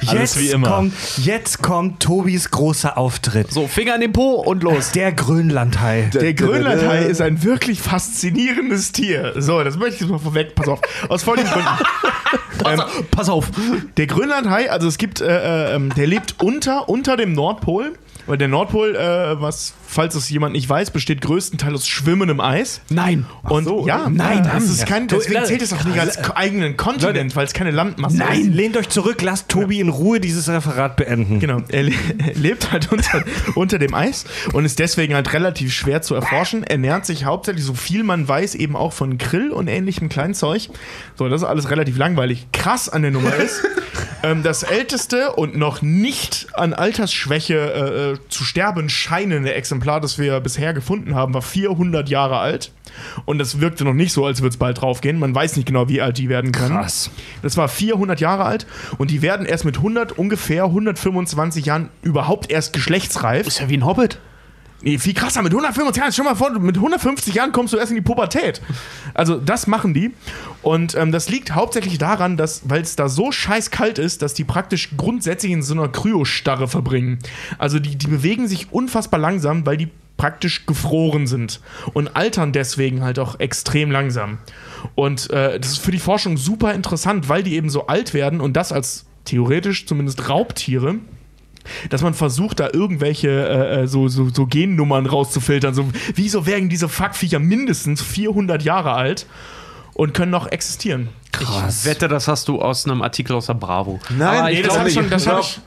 Alles 0.07 0.35
Jetzt 0.35 0.41
wie 0.41 0.51
immer. 0.51 0.69
Kommt, 0.69 0.95
jetzt 1.19 1.63
kommt 1.63 2.03
Tobis 2.03 2.51
großer 2.51 2.97
Auftritt. 2.97 3.53
So, 3.53 3.69
Finger 3.69 3.95
in 3.97 4.01
den 4.01 4.13
Po 4.13 4.35
und 4.35 4.63
los. 4.63 4.93
Der 4.93 5.13
Grönlandhai. 5.13 6.11
Der 6.13 6.35
Grönlandhai 6.35 7.05
ist 7.05 7.21
ein 7.21 7.43
wirklich 7.43 7.81
faszinierendes 7.81 8.93
Tier. 8.93 9.35
So, 9.37 9.63
das 9.63 9.77
möchte 9.77 9.95
ich 9.97 10.01
jetzt 10.03 10.11
mal 10.11 10.19
vorweg. 10.19 10.55
Pass 10.55 10.69
auf. 10.69 10.81
Aus 11.09 11.23
folgenden 11.23 11.53
Gründen. 11.53 11.69
ähm, 12.67 12.83
Pass 13.11 13.29
auf. 13.29 13.51
der 13.97 14.07
Grönlandhai, 14.07 14.71
also 14.71 14.89
es 14.89 14.99
gibt, 14.99 15.21
äh, 15.21 15.73
äh, 15.73 15.75
ähm, 15.75 15.93
der 15.95 16.07
lebt 16.07 16.37
unter, 16.43 16.89
unter 16.89 17.17
dem 17.17 17.33
Nordpol. 17.33 17.93
Weil 18.27 18.39
der 18.39 18.49
Nordpol, 18.49 18.95
äh, 18.95 19.41
was, 19.41 19.75
falls 19.87 20.15
es 20.15 20.31
jemand 20.31 20.53
nicht 20.53 20.69
weiß, 20.69 20.91
besteht 20.91 21.21
größtenteils 21.21 21.75
aus 21.75 21.89
schwimmendem 21.89 22.41
Eis. 22.41 22.81
Nein. 22.89 23.27
Und 23.43 23.65
so, 23.65 23.87
ja, 23.87 24.09
nein, 24.09 24.43
das 24.45 24.65
ist 24.65 24.87
kein, 24.87 25.09
deswegen 25.09 25.45
zählt 25.45 25.63
es 25.63 25.73
auch 25.73 25.85
nicht 25.85 25.99
als 25.99 26.19
eigenen 26.37 26.77
Kontinent, 26.77 27.35
weil 27.35 27.45
es 27.45 27.53
keine 27.53 27.73
Landmasse 27.73 28.17
ist. 28.17 28.21
Nein, 28.21 28.53
lehnt 28.53 28.77
euch 28.77 28.89
zurück, 28.89 29.23
lasst 29.23 29.49
Tobi 29.49 29.81
in 29.81 29.89
Ruhe 29.89 30.21
dieses 30.21 30.49
Referat 30.49 30.97
beenden. 30.97 31.41
Genau, 31.41 31.63
er, 31.69 31.83
le 31.83 31.93
er 32.19 32.35
lebt 32.35 32.71
halt 32.73 32.93
unter, 32.93 33.25
unter 33.55 33.79
dem 33.79 33.95
Eis 33.95 34.25
und 34.53 34.65
ist 34.65 34.79
deswegen 34.79 35.15
halt 35.15 35.33
relativ 35.33 35.73
schwer 35.73 36.03
zu 36.03 36.15
erforschen. 36.15 36.63
Ernährt 36.65 37.07
sich 37.07 37.25
hauptsächlich, 37.25 37.65
so 37.65 37.75
viel 37.75 38.05
man 38.05 38.27
weiß, 38.27 38.55
eben 38.55 38.77
auch 38.77 38.93
von 38.93 39.19
Grill 39.19 39.51
und 39.51 39.69
ähnlichem 39.69 40.09
Kleinzeug. 40.09 40.69
So, 41.17 41.29
das 41.29 41.43
ist 41.43 41.49
alles 41.49 41.71
relativ 41.71 41.99
langweilig. 41.99 42.47
Krass 42.53 42.89
an 42.89 43.03
der 43.03 43.11
Nummer 43.11 43.35
ist, 43.35 43.63
ähm, 44.23 44.43
das 44.43 44.63
älteste 44.63 45.33
und 45.33 45.57
noch 45.57 45.83
nicht 45.83 46.49
an 46.55 46.73
Altersschwäche 46.73 48.12
äh, 48.12 48.12
äh, 48.13 48.29
zu 48.29 48.45
sterben 48.45 48.89
scheinende 48.89 49.55
Exemplar, 49.55 50.01
das 50.01 50.19
wir 50.19 50.41
bisher 50.41 50.75
gefunden 50.75 51.15
haben, 51.15 51.35
war 51.35 51.43
400 51.43 52.09
Jahre 52.09 52.39
alt. 52.39 52.73
Und 53.25 53.39
das 53.39 53.61
wirkte 53.61 53.85
noch 53.85 53.95
nicht 53.95 54.13
so, 54.13 54.27
als 54.27 54.41
würde 54.41 54.51
es 54.51 54.57
bald 54.57 54.81
draufgehen. 54.81 55.19
Man 55.19 55.35
weiß 55.35 55.57
nicht 55.57 55.67
genau, 55.67 55.89
wie 55.89 56.01
alt 56.01 56.19
die 56.19 56.29
werden 56.29 56.53
können. 56.53 56.77
Krass. 56.77 57.11
Das 57.43 57.57
war 57.57 57.69
400 57.69 58.21
Jahre 58.21 58.45
alt 58.45 58.67
und 58.99 59.11
die 59.11 59.23
werden 59.23 59.47
erst 59.47 59.65
mit 59.65 59.77
100, 59.79 60.19
ungefähr 60.19 60.65
125 60.65 61.67
Jahren 61.67 61.89
überhaupt 62.03 62.51
erst 62.51 62.73
geschlechtsreif. 62.73 63.47
Ist 63.47 63.61
ja 63.61 63.69
wie 63.69 63.77
ein 63.77 63.87
Hobbit. 63.87 64.19
Nee, 64.83 64.99
viel 64.99 65.15
krasser, 65.15 65.43
mit 65.43 65.53
125 65.53 66.01
Jahren, 66.01 66.13
stell 66.13 66.25
mal 66.25 66.35
vor, 66.35 66.51
mit 66.59 66.77
150 66.77 67.35
Jahren 67.35 67.53
kommst 67.53 67.73
du 67.73 67.79
erst 67.79 67.93
in 67.93 67.97
die 67.97 68.03
Pubertät. 68.03 68.61
Also 69.15 69.37
das 69.37 69.69
machen 69.69 69.95
die. 69.95 70.13
Und 70.61 70.97
ähm, 70.97 71.13
das 71.13 71.29
liegt 71.29 71.55
hauptsächlich 71.55 71.99
daran, 71.99 72.37
dass, 72.37 72.69
weil 72.69 72.83
es 72.83 72.97
da 72.97 73.09
so 73.09 73.31
scheiß 73.31 73.71
kalt 73.71 73.99
ist, 73.99 74.23
dass 74.23 74.35
die 74.35 74.45
praktisch 74.45 74.91
grundsätzlich 74.97 75.53
in 75.53 75.63
so 75.63 75.75
einer 75.75 75.89
Kryostarre 75.89 76.67
verbringen. 76.67 77.21
Also 77.59 77.79
die, 77.79 77.97
die 77.97 78.09
bewegen 78.09 78.49
sich 78.49 78.73
unfassbar 78.73 79.21
langsam, 79.21 79.65
weil 79.67 79.77
die 79.77 79.89
praktisch 80.17 80.67
gefroren 80.67 81.27
sind 81.27 81.61
und 81.95 82.17
altern 82.17 82.53
deswegen 82.53 83.03
halt 83.03 83.19
auch 83.19 83.41
extrem 83.41 83.91
langsam. 83.91 84.39
Und 84.95 85.31
äh, 85.31 85.59
das 85.59 85.73
ist 85.73 85.79
für 85.79 85.91
die 85.91 85.99
Forschung 85.99 86.37
super 86.37 86.75
interessant, 86.75 87.29
weil 87.29 87.43
die 87.43 87.55
eben 87.55 87.71
so 87.71 87.87
alt 87.87 88.15
werden 88.15 88.41
und 88.41 88.57
das 88.57 88.73
als 88.73 89.07
theoretisch 89.25 89.87
zumindest 89.87 90.29
Raubtiere 90.29 90.97
dass 91.91 92.03
man 92.03 92.15
versucht, 92.15 92.61
da 92.61 92.69
irgendwelche 92.73 93.29
äh, 93.29 93.83
äh, 93.83 93.87
so, 93.87 94.09
so, 94.09 94.29
so 94.29 94.47
Gennummern 94.47 95.07
rauszufiltern. 95.07 95.75
So, 95.75 95.89
wieso 96.15 96.47
werden 96.47 96.69
diese 96.69 96.89
Fuckviecher 96.89 97.39
mindestens 97.39 98.03
400 98.03 98.63
Jahre 98.63 98.93
alt 98.93 99.27
und 99.95 100.15
können 100.15 100.31
noch 100.31 100.47
existieren? 100.51 101.09
Ich 101.41 101.85
wette, 101.87 102.09
das 102.09 102.29
hast 102.29 102.49
du 102.49 102.61
aus 102.61 102.85
einem 102.87 103.03
Artikel 103.03 103.35
aus 103.35 103.47
der 103.47 103.55
Bravo. 103.55 104.01
Nein, 104.11 104.29
Aber 104.39 104.49
nee, 104.49 104.53
ich 104.55 104.59
das 104.63 104.75
glaube 104.75 104.81
hab 104.81 104.89
ich 104.89 104.95
nicht. 104.97 105.03
schon- 105.05 105.11
das 105.11 105.27
hab 105.27 105.41
ich- 105.41 105.61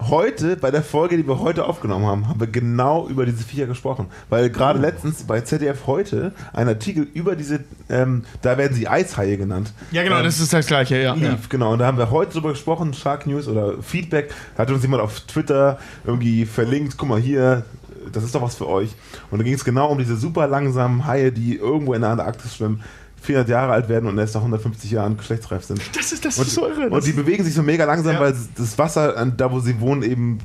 Heute, 0.00 0.56
bei 0.56 0.70
der 0.70 0.82
Folge, 0.82 1.16
die 1.16 1.26
wir 1.26 1.40
heute 1.40 1.64
aufgenommen 1.64 2.06
haben, 2.06 2.28
haben 2.28 2.40
wir 2.40 2.46
genau 2.46 3.08
über 3.08 3.24
diese 3.24 3.42
Viecher 3.42 3.66
gesprochen. 3.66 4.06
Weil 4.28 4.50
gerade 4.50 4.78
letztens 4.78 5.22
bei 5.24 5.40
ZDF 5.40 5.86
heute 5.86 6.32
ein 6.52 6.68
Artikel 6.68 7.06
über 7.14 7.36
diese, 7.36 7.60
ähm, 7.88 8.24
da 8.42 8.58
werden 8.58 8.74
sie 8.74 8.88
Eishaie 8.88 9.36
genannt. 9.36 9.72
Ja, 9.92 10.02
genau, 10.02 10.18
ähm, 10.18 10.24
das 10.24 10.40
ist 10.40 10.52
das 10.52 10.66
Gleiche, 10.66 11.00
ja. 11.00 11.14
lief, 11.14 11.48
genau. 11.48 11.72
Und 11.72 11.78
da 11.78 11.86
haben 11.86 11.98
wir 11.98 12.10
heute 12.10 12.32
drüber 12.34 12.50
gesprochen, 12.50 12.94
Shark 12.94 13.26
News 13.26 13.48
oder 13.48 13.82
Feedback. 13.82 14.32
Da 14.56 14.62
hat 14.62 14.70
uns 14.70 14.82
jemand 14.82 15.02
auf 15.02 15.20
Twitter 15.20 15.78
irgendwie 16.04 16.44
verlinkt, 16.44 16.96
guck 16.98 17.08
mal 17.08 17.20
hier, 17.20 17.64
das 18.12 18.24
ist 18.24 18.34
doch 18.34 18.42
was 18.42 18.56
für 18.56 18.68
euch. 18.68 18.90
Und 19.30 19.38
da 19.38 19.44
ging 19.44 19.54
es 19.54 19.64
genau 19.64 19.90
um 19.90 19.98
diese 19.98 20.16
super 20.16 20.46
langsamen 20.46 21.06
Haie, 21.06 21.32
die 21.32 21.56
irgendwo 21.56 21.94
in 21.94 22.02
der 22.02 22.10
Antarktis 22.10 22.56
schwimmen, 22.56 22.82
400 23.26 23.48
Jahre 23.50 23.72
alt 23.72 23.88
werden 23.88 24.08
und 24.08 24.16
erst 24.18 24.34
nach 24.34 24.40
150 24.40 24.90
Jahren 24.90 25.16
geschlechtsreif 25.16 25.64
sind. 25.64 25.80
Das 25.94 26.12
ist, 26.12 26.24
das 26.24 26.38
Und, 26.38 26.46
ist 26.46 26.54
so 26.54 26.66
irre. 26.66 26.88
und 26.88 27.04
die 27.06 27.12
bewegen 27.12 27.44
sich 27.44 27.52
so 27.54 27.62
mega 27.62 27.84
langsam, 27.84 28.14
Ja. 28.14 28.20
weil 28.20 28.34
das 28.56 28.78
Wasser, 28.78 29.26
da 29.36 29.50
wo 29.52 29.60
sie 29.60 29.78
wohnen, 29.80 30.02
eben 30.02 30.38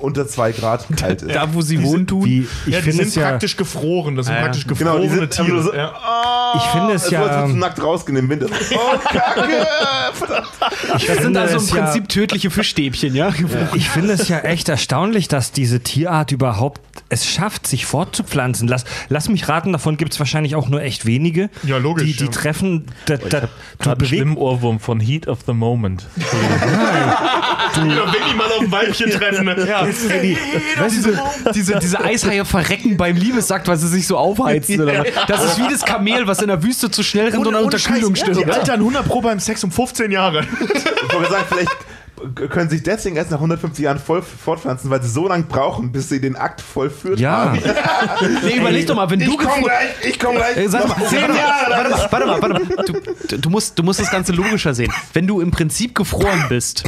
unter 0.00 0.26
2 0.28 0.52
Grad 0.52 0.86
kalt 0.96 1.22
ist. 1.22 1.34
Da, 1.34 1.52
wo 1.54 1.62
sie 1.62 1.82
wohnen 1.82 2.06
tun. 2.06 2.24
Wie, 2.24 2.40
ich 2.66 2.72
ja, 2.72 2.78
die 2.78 2.82
finde 2.84 2.96
sind 2.98 3.08
es 3.08 3.14
ja, 3.14 3.28
praktisch 3.30 3.56
gefroren. 3.56 4.16
Das 4.16 4.26
sind 4.26 4.34
ja. 4.34 4.42
praktisch 4.42 4.66
Genau, 4.66 4.98
die 4.98 5.08
gefrorene 5.08 5.32
sind 5.32 5.46
Tiere. 5.46 5.62
so, 5.62 5.74
ja. 5.74 6.52
ich 6.56 6.62
finde 6.70 6.92
es 6.94 7.10
ja, 7.10 7.26
ja, 7.26 7.48
so 7.48 7.54
nackt 7.54 7.82
rausgehen 7.82 8.18
im 8.18 8.28
Winter. 8.28 8.46
Oh, 8.74 8.98
Kacke! 8.98 9.66
Verdammt. 10.12 10.48
ich 10.98 11.06
Das 11.06 11.18
sind 11.18 11.36
also 11.36 11.56
im 11.56 11.62
es 11.62 11.70
ja- 11.70 11.82
Prinzip 11.84 12.08
tödliche 12.08 12.50
Fischstäbchen, 12.50 13.14
ja? 13.14 13.32
Ich 13.74 13.88
finde 13.88 14.12
es 14.12 14.28
ja 14.28 14.38
echt 14.40 14.68
erstaunlich, 14.68 15.28
dass 15.28 15.52
diese 15.52 15.80
Tierart 15.80 16.32
überhaupt 16.32 16.80
es 17.08 17.26
schafft, 17.26 17.66
sich 17.66 17.86
fortzupflanzen. 17.86 18.66
Lass, 18.68 18.84
lass 19.08 19.28
mich 19.28 19.48
raten, 19.48 19.72
davon 19.72 19.96
gibt 19.96 20.12
es 20.12 20.18
wahrscheinlich 20.18 20.56
auch 20.56 20.68
nur 20.68 20.82
echt 20.82 21.06
wenige. 21.06 21.50
Ja, 21.62 21.78
logisch, 21.78 22.04
Die, 22.04 22.16
die 22.16 22.24
ja. 22.24 22.30
treffen, 22.30 22.86
da, 23.06 23.16
da, 23.16 23.40
du 23.40 23.48
Gerade 23.78 23.98
einen 24.00 24.06
schlimmen 24.06 24.36
Ohrwurm 24.36 24.80
von 24.80 24.98
Heat 25.00 25.28
of 25.28 25.40
the 25.46 25.52
Moment. 25.52 26.06
Ja, 27.76 27.82
wenn 28.12 28.30
die 28.30 28.34
mal 28.34 28.46
auf 28.52 28.60
ein 28.62 28.72
Weibchen 28.72 29.10
treffen. 29.10 29.44
Ne? 29.44 29.66
Ja. 29.68 29.85
Die, 29.92 30.36
weißt 30.78 31.06
du, 31.06 31.52
Diese, 31.54 31.78
diese 31.78 32.00
Eishaie 32.00 32.44
verrecken 32.44 32.96
beim 32.96 33.16
Liebesakt, 33.16 33.68
weil 33.68 33.76
sie 33.76 33.88
sich 33.88 34.06
so 34.06 34.16
aufheizen. 34.16 34.80
Oder? 34.80 35.04
Das 35.28 35.44
ist 35.44 35.58
wie 35.58 35.68
das 35.70 35.84
Kamel, 35.84 36.26
was 36.26 36.40
in 36.42 36.48
der 36.48 36.62
Wüste 36.62 36.90
zu 36.90 37.02
schnell 37.02 37.28
rennt 37.28 37.46
und 37.46 37.54
an 37.54 37.64
Unterkühlung 37.64 38.14
stirbt. 38.14 38.36
Die 38.38 38.44
altern 38.46 38.80
100 38.80 39.06
Pro 39.06 39.20
beim 39.20 39.40
Sex 39.40 39.62
um 39.64 39.70
15 39.70 40.10
Jahre. 40.10 40.44
Ich 41.08 41.14
wollte 41.14 41.30
sagen, 41.30 41.44
vielleicht 41.48 42.50
können 42.50 42.68
sich 42.68 42.82
deswegen 42.82 43.14
erst 43.16 43.30
nach 43.30 43.38
150 43.38 43.84
Jahren 43.84 43.98
voll 44.00 44.22
fortpflanzen, 44.22 44.90
weil 44.90 45.00
sie 45.02 45.08
so 45.08 45.28
lange 45.28 45.44
brauchen, 45.44 45.92
bis 45.92 46.08
sie 46.08 46.20
den 46.20 46.34
Akt 46.34 46.60
vollführt 46.60 47.20
Ja. 47.20 47.30
haben. 47.52 47.60
Nee, 48.44 48.56
überleg 48.56 48.86
doch 48.86 48.96
mal, 48.96 49.08
wenn 49.08 49.20
du 49.20 49.26
Ich 49.26 49.38
komm 49.38 49.46
gefro- 49.46 49.62
gleich, 49.62 49.88
ich 50.10 50.18
komm 50.18 50.34
gleich. 50.36 50.56
Noch 50.56 50.96
zehn 51.08 51.20
warte, 51.22 51.36
Jahre. 51.36 51.70
mal, 51.70 51.78
warte 51.78 51.90
mal, 51.90 52.08
warte 52.10 52.26
mal, 52.26 52.42
warte 52.78 52.92
mal. 52.92 53.02
Du, 53.28 53.38
du, 53.38 53.50
musst, 53.50 53.78
du 53.78 53.82
musst 53.82 54.00
das 54.00 54.10
Ganze 54.10 54.32
logischer 54.32 54.74
sehen. 54.74 54.92
Wenn 55.12 55.26
du 55.26 55.40
im 55.40 55.50
Prinzip 55.52 55.94
gefroren 55.94 56.46
bist, 56.48 56.82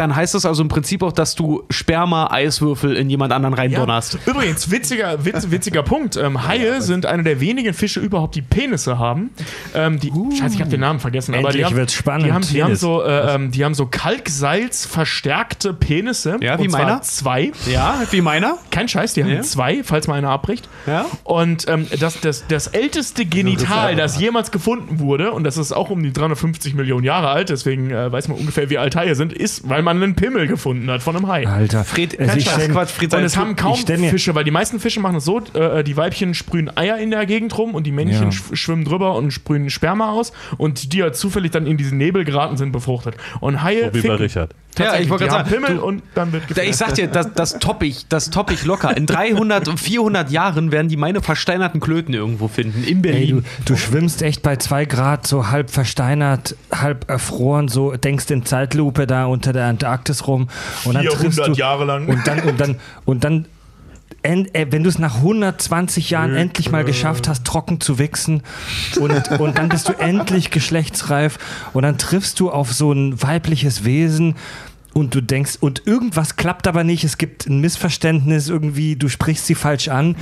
dann 0.00 0.16
heißt 0.16 0.34
das 0.34 0.46
also 0.46 0.62
im 0.62 0.68
Prinzip 0.68 1.02
auch, 1.02 1.12
dass 1.12 1.34
du 1.34 1.64
Sperma, 1.68 2.28
Eiswürfel 2.30 2.96
in 2.96 3.10
jemand 3.10 3.34
anderen 3.34 3.52
reindonnerst. 3.52 4.18
Übrigens, 4.24 4.70
witziger, 4.70 5.26
witz, 5.26 5.50
witziger 5.50 5.82
Punkt. 5.82 6.16
Ähm, 6.16 6.48
Haie 6.48 6.80
sind 6.80 7.04
eine 7.04 7.22
der 7.22 7.38
wenigen 7.40 7.74
Fische 7.74 8.00
überhaupt, 8.00 8.34
die 8.34 8.40
Penisse 8.40 8.98
haben. 8.98 9.28
Ähm, 9.74 10.00
die, 10.00 10.10
Scheiße, 10.38 10.54
ich 10.54 10.60
habe 10.60 10.70
den 10.70 10.80
Namen 10.80 11.00
vergessen. 11.00 11.34
aber 11.34 11.42
die 11.50 11.58
Endlich 11.58 11.64
haben, 11.66 11.76
wird's 11.76 11.92
spannend. 11.92 12.26
Die 12.26 12.32
haben, 12.32 12.46
die 12.50 12.62
haben 12.62 12.76
so, 12.76 13.02
äh, 13.02 13.34
ähm, 13.34 13.50
die 13.50 13.62
haben 13.62 13.74
so 13.74 13.84
Kalksalz 13.86 14.86
verstärkte 14.86 15.74
Penisse. 15.74 16.38
Ja, 16.40 16.58
wie 16.58 16.62
Und 16.62 16.70
zwar 16.70 16.80
meiner? 16.84 17.02
Zwei. 17.02 17.52
Ja, 17.70 18.00
wie 18.10 18.22
meiner? 18.22 18.56
Kein 18.70 18.88
Scheiß, 18.88 19.12
die 19.12 19.22
haben 19.22 19.30
Ja. 19.30 19.42
zwei, 19.42 19.82
falls 19.84 20.08
mal 20.08 20.14
einer 20.14 20.30
abbricht. 20.30 20.66
Ja. 20.86 21.04
Und 21.24 21.68
ähm, 21.68 21.86
das, 22.00 22.20
das, 22.22 22.46
das 22.48 22.68
älteste 22.68 23.26
Genital, 23.26 23.96
das 23.96 24.18
jemals 24.18 24.50
gefunden 24.50 24.98
wurde, 24.98 25.32
und 25.32 25.44
das 25.44 25.58
ist 25.58 25.72
auch 25.72 25.90
um 25.90 26.02
die 26.02 26.12
350 26.14 26.74
Millionen 26.74 27.04
Jahre 27.04 27.28
alt, 27.28 27.50
deswegen 27.50 27.90
äh, 27.90 28.10
weiß 28.10 28.28
man 28.28 28.38
ungefähr, 28.38 28.70
wie 28.70 28.78
alt 28.78 28.96
Haie 28.96 29.14
sind, 29.14 29.34
ist, 29.34 29.68
weil 29.68 29.82
man 29.82 29.89
einen 29.90 30.14
Pimmel 30.14 30.46
gefunden 30.46 30.90
hat 30.90 31.02
von 31.02 31.16
einem 31.16 31.26
Hai. 31.28 31.46
Alter. 31.46 31.84
Fred, 31.84 32.18
Also 32.18 32.36
ich 32.36 32.48
stell- 32.48 32.68
Quatsch, 32.68 32.90
Fred, 32.90 33.12
Und 33.14 33.22
es 33.24 33.36
haben 33.36 33.56
kaum 33.56 33.76
Fische, 33.76 34.34
weil 34.34 34.44
die 34.44 34.50
meisten 34.50 34.80
Fische 34.80 35.00
machen 35.00 35.16
es 35.16 35.24
so, 35.24 35.40
äh, 35.54 35.82
die 35.84 35.96
Weibchen 35.96 36.34
sprühen 36.34 36.74
Eier 36.76 36.98
in 36.98 37.10
der 37.10 37.26
Gegend 37.26 37.56
rum 37.58 37.74
und 37.74 37.84
die 37.86 37.92
Männchen 37.92 38.24
Ja. 38.24 38.32
sch 38.32 38.42
schwimmen 38.54 38.84
drüber 38.84 39.14
und 39.16 39.30
sprühen 39.32 39.70
Sperma 39.70 40.10
aus 40.10 40.32
und 40.58 40.92
die 40.92 40.98
ja 40.98 41.12
zufällig 41.12 41.50
dann 41.50 41.66
in 41.66 41.76
diesen 41.76 41.98
Nebel 41.98 42.24
geraten 42.24 42.56
sind, 42.56 42.72
befruchtet. 42.72 43.16
Und 43.40 43.62
Haie 43.62 43.90
So 43.92 44.02
wie 44.02 44.06
bei 44.08 44.14
Richard. 44.14 44.54
Ja, 44.78 44.98
ich 44.98 45.10
wollte 45.10 45.24
gerade 45.26 45.48
sagen, 45.48 45.50
Pimmel 45.50 45.76
du- 45.78 45.84
und 45.84 46.02
dann 46.14 46.32
wird 46.32 46.44
Da, 46.54 46.62
ich 46.62 46.76
sag 46.76 46.94
dir, 46.94 47.08
das, 47.08 47.32
das 47.34 47.58
topp 47.58 47.82
ich, 47.82 48.06
das 48.08 48.30
topp 48.30 48.50
ich 48.50 48.64
locker. 48.64 48.96
In 48.96 49.06
300 49.06 49.68
und 49.68 49.78
400 49.78 50.30
Jahren 50.30 50.72
werden 50.72 50.88
die 50.88 50.96
meine 50.96 51.20
versteinerten 51.20 51.80
Klöten 51.80 52.14
irgendwo 52.14 52.48
finden. 52.48 52.84
In 52.84 52.88
Ey, 52.88 52.94
Berlin. 52.94 53.44
du, 53.64 53.72
du 53.72 53.76
schwimmst 53.76 54.22
echt 54.22 54.42
bei 54.42 54.56
zwei 54.56 54.84
Grad 54.84 55.26
so 55.26 55.48
halb 55.48 55.70
versteinert, 55.70 56.54
halb 56.72 57.10
erfroren, 57.10 57.68
so 57.68 57.92
denkst 57.96 58.30
in 58.30 58.44
Zeitlupe 58.46 59.06
da 59.06 59.26
unter 59.26 59.52
der 59.52 59.66
Antarktis 59.66 60.26
rum 60.26 60.48
und 60.84 60.94
dann 60.94 61.04
triffst 61.04 61.38
400 61.38 61.48
du 61.48 61.52
Jahre 61.60 61.84
lang. 61.84 62.06
und 62.06 62.26
dann 62.26 62.40
und 62.40 62.60
dann 62.60 62.76
und 63.04 63.24
dann 63.24 63.46
end, 64.22 64.54
äh, 64.54 64.66
wenn 64.70 64.82
du 64.82 64.88
es 64.88 64.98
nach 64.98 65.16
120 65.16 66.10
Jahren 66.10 66.34
endlich 66.34 66.70
mal 66.70 66.84
geschafft 66.84 67.28
hast, 67.28 67.44
trocken 67.44 67.80
zu 67.80 67.98
wichsen 67.98 68.42
und, 69.00 69.40
und 69.40 69.58
dann 69.58 69.68
bist 69.68 69.88
du 69.88 69.92
endlich 69.92 70.50
geschlechtsreif 70.50 71.38
und 71.72 71.82
dann 71.82 71.98
triffst 71.98 72.40
du 72.40 72.50
auf 72.50 72.72
so 72.72 72.92
ein 72.92 73.22
weibliches 73.22 73.84
Wesen 73.84 74.34
und 74.92 75.14
du 75.14 75.20
denkst, 75.20 75.56
und 75.60 75.86
irgendwas 75.86 76.36
klappt 76.36 76.66
aber 76.66 76.84
nicht, 76.84 77.04
es 77.04 77.18
gibt 77.18 77.46
ein 77.46 77.60
Missverständnis, 77.60 78.48
irgendwie, 78.48 78.96
du 78.96 79.08
sprichst 79.08 79.46
sie 79.46 79.54
falsch 79.54 79.88
an 79.88 80.16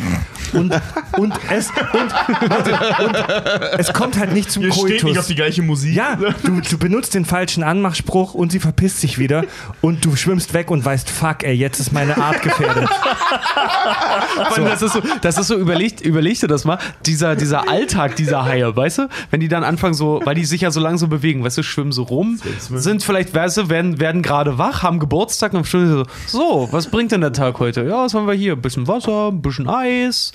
und, 0.52 0.72
und, 1.16 1.34
es, 1.50 1.70
und, 1.70 2.50
warte, 2.50 3.04
und 3.04 3.16
es 3.78 3.92
kommt 3.92 4.18
halt 4.18 4.32
nicht 4.32 4.50
zum 4.50 4.64
Ihr 4.64 4.72
steht 4.72 4.84
nicht 4.84 5.04
auf 5.04 5.10
Koitus. 5.10 5.26
die 5.26 5.34
gleiche 5.34 5.62
Musik. 5.62 5.94
Ja, 5.94 6.16
du, 6.44 6.60
du 6.60 6.78
benutzt 6.78 7.14
den 7.14 7.24
falschen 7.24 7.62
Anmachspruch 7.62 8.34
und 8.34 8.52
sie 8.52 8.60
verpisst 8.60 9.00
sich 9.00 9.18
wieder 9.18 9.44
und 9.80 10.04
du 10.04 10.16
schwimmst 10.16 10.52
weg 10.54 10.70
und 10.70 10.84
weißt, 10.84 11.08
fuck, 11.10 11.44
ey, 11.44 11.54
jetzt 11.54 11.80
ist 11.80 11.92
meine 11.92 12.16
Art 12.16 12.42
gefährdet. 12.42 12.88
Allem, 14.50 14.64
Das 14.66 14.82
ist 14.82 14.92
so, 14.92 15.02
das 15.22 15.38
ist 15.38 15.46
so 15.48 15.56
überlegt, 15.56 16.00
überleg 16.00 16.38
dir 16.40 16.46
das 16.46 16.64
mal, 16.64 16.78
dieser, 17.06 17.36
dieser 17.36 17.68
Alltag 17.68 18.16
dieser 18.16 18.44
Haie, 18.44 18.74
weißt 18.74 18.98
du? 18.98 19.08
Wenn 19.30 19.40
die 19.40 19.48
dann 19.48 19.64
anfangen 19.64 19.94
so, 19.94 20.20
weil 20.24 20.34
die 20.34 20.44
sich 20.44 20.60
ja 20.60 20.70
so 20.70 20.80
langsam 20.80 21.08
bewegen, 21.08 21.42
weißt 21.44 21.58
du, 21.58 21.62
schwimmen 21.62 21.92
so 21.92 22.02
rum, 22.04 22.38
sind 22.58 23.02
vielleicht, 23.02 23.34
weißt 23.34 23.56
du, 23.56 23.68
werden, 23.68 23.98
werden 24.00 24.22
gerade 24.22 24.57
wach, 24.58 24.82
haben 24.82 24.98
Geburtstag 24.98 25.54
und 25.54 25.66
stehen 25.66 25.88
so, 25.90 26.04
so, 26.26 26.68
was 26.72 26.88
bringt 26.90 27.12
denn 27.12 27.20
der 27.22 27.32
Tag 27.32 27.58
heute? 27.60 27.84
Ja, 27.84 28.04
was 28.04 28.14
haben 28.14 28.26
wir 28.26 28.34
hier? 28.34 28.52
Ein 28.54 28.60
bisschen 28.62 28.86
Wasser, 28.88 29.28
ein 29.28 29.40
bisschen 29.40 29.68
Eis. 29.68 30.32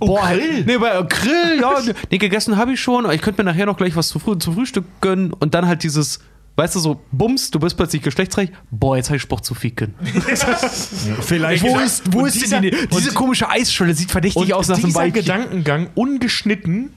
Boah, 0.00 0.28
Grill. 0.28 0.64
Nee, 0.64 0.78
bei 0.78 0.88
äh, 0.98 1.04
Grill, 1.04 1.60
ja. 1.60 1.74
Nee, 2.10 2.18
gegessen 2.18 2.56
habe 2.56 2.72
ich 2.72 2.80
schon. 2.80 3.04
aber 3.04 3.14
Ich 3.14 3.22
könnte 3.22 3.42
mir 3.44 3.50
nachher 3.50 3.66
noch 3.66 3.76
gleich 3.76 3.94
was 3.94 4.08
zu, 4.08 4.18
früh, 4.18 4.36
zu 4.38 4.52
Frühstück 4.52 4.84
gönnen. 5.00 5.32
Und 5.32 5.54
dann 5.54 5.66
halt 5.68 5.84
dieses, 5.84 6.18
weißt 6.56 6.74
du, 6.74 6.80
so, 6.80 7.00
bums, 7.12 7.50
du 7.52 7.60
bist 7.60 7.76
plötzlich 7.76 8.02
geschlechtsreich. 8.02 8.50
Boah, 8.72 8.96
jetzt 8.96 9.08
habe 9.10 9.18
ich 9.18 9.22
Sport 9.22 9.44
zu 9.44 9.54
ficken. 9.54 9.94
Vielleicht 11.20 11.62
Wo 11.62 11.78
ist, 11.78 12.12
wo 12.12 12.26
ist 12.26 12.40
dieser- 12.42 12.60
die, 12.60 12.74
diese 12.92 13.12
komische 13.12 13.48
Eisscholle? 13.48 13.94
Sieht 13.94 14.10
verdächtig 14.10 14.52
aus 14.54 14.68
nach 14.68 14.76
einem 14.76 14.86
dieser 14.86 14.98
Weibchen. 15.00 15.22
Gedankengang 15.22 15.88
ungeschnitten 15.94 16.90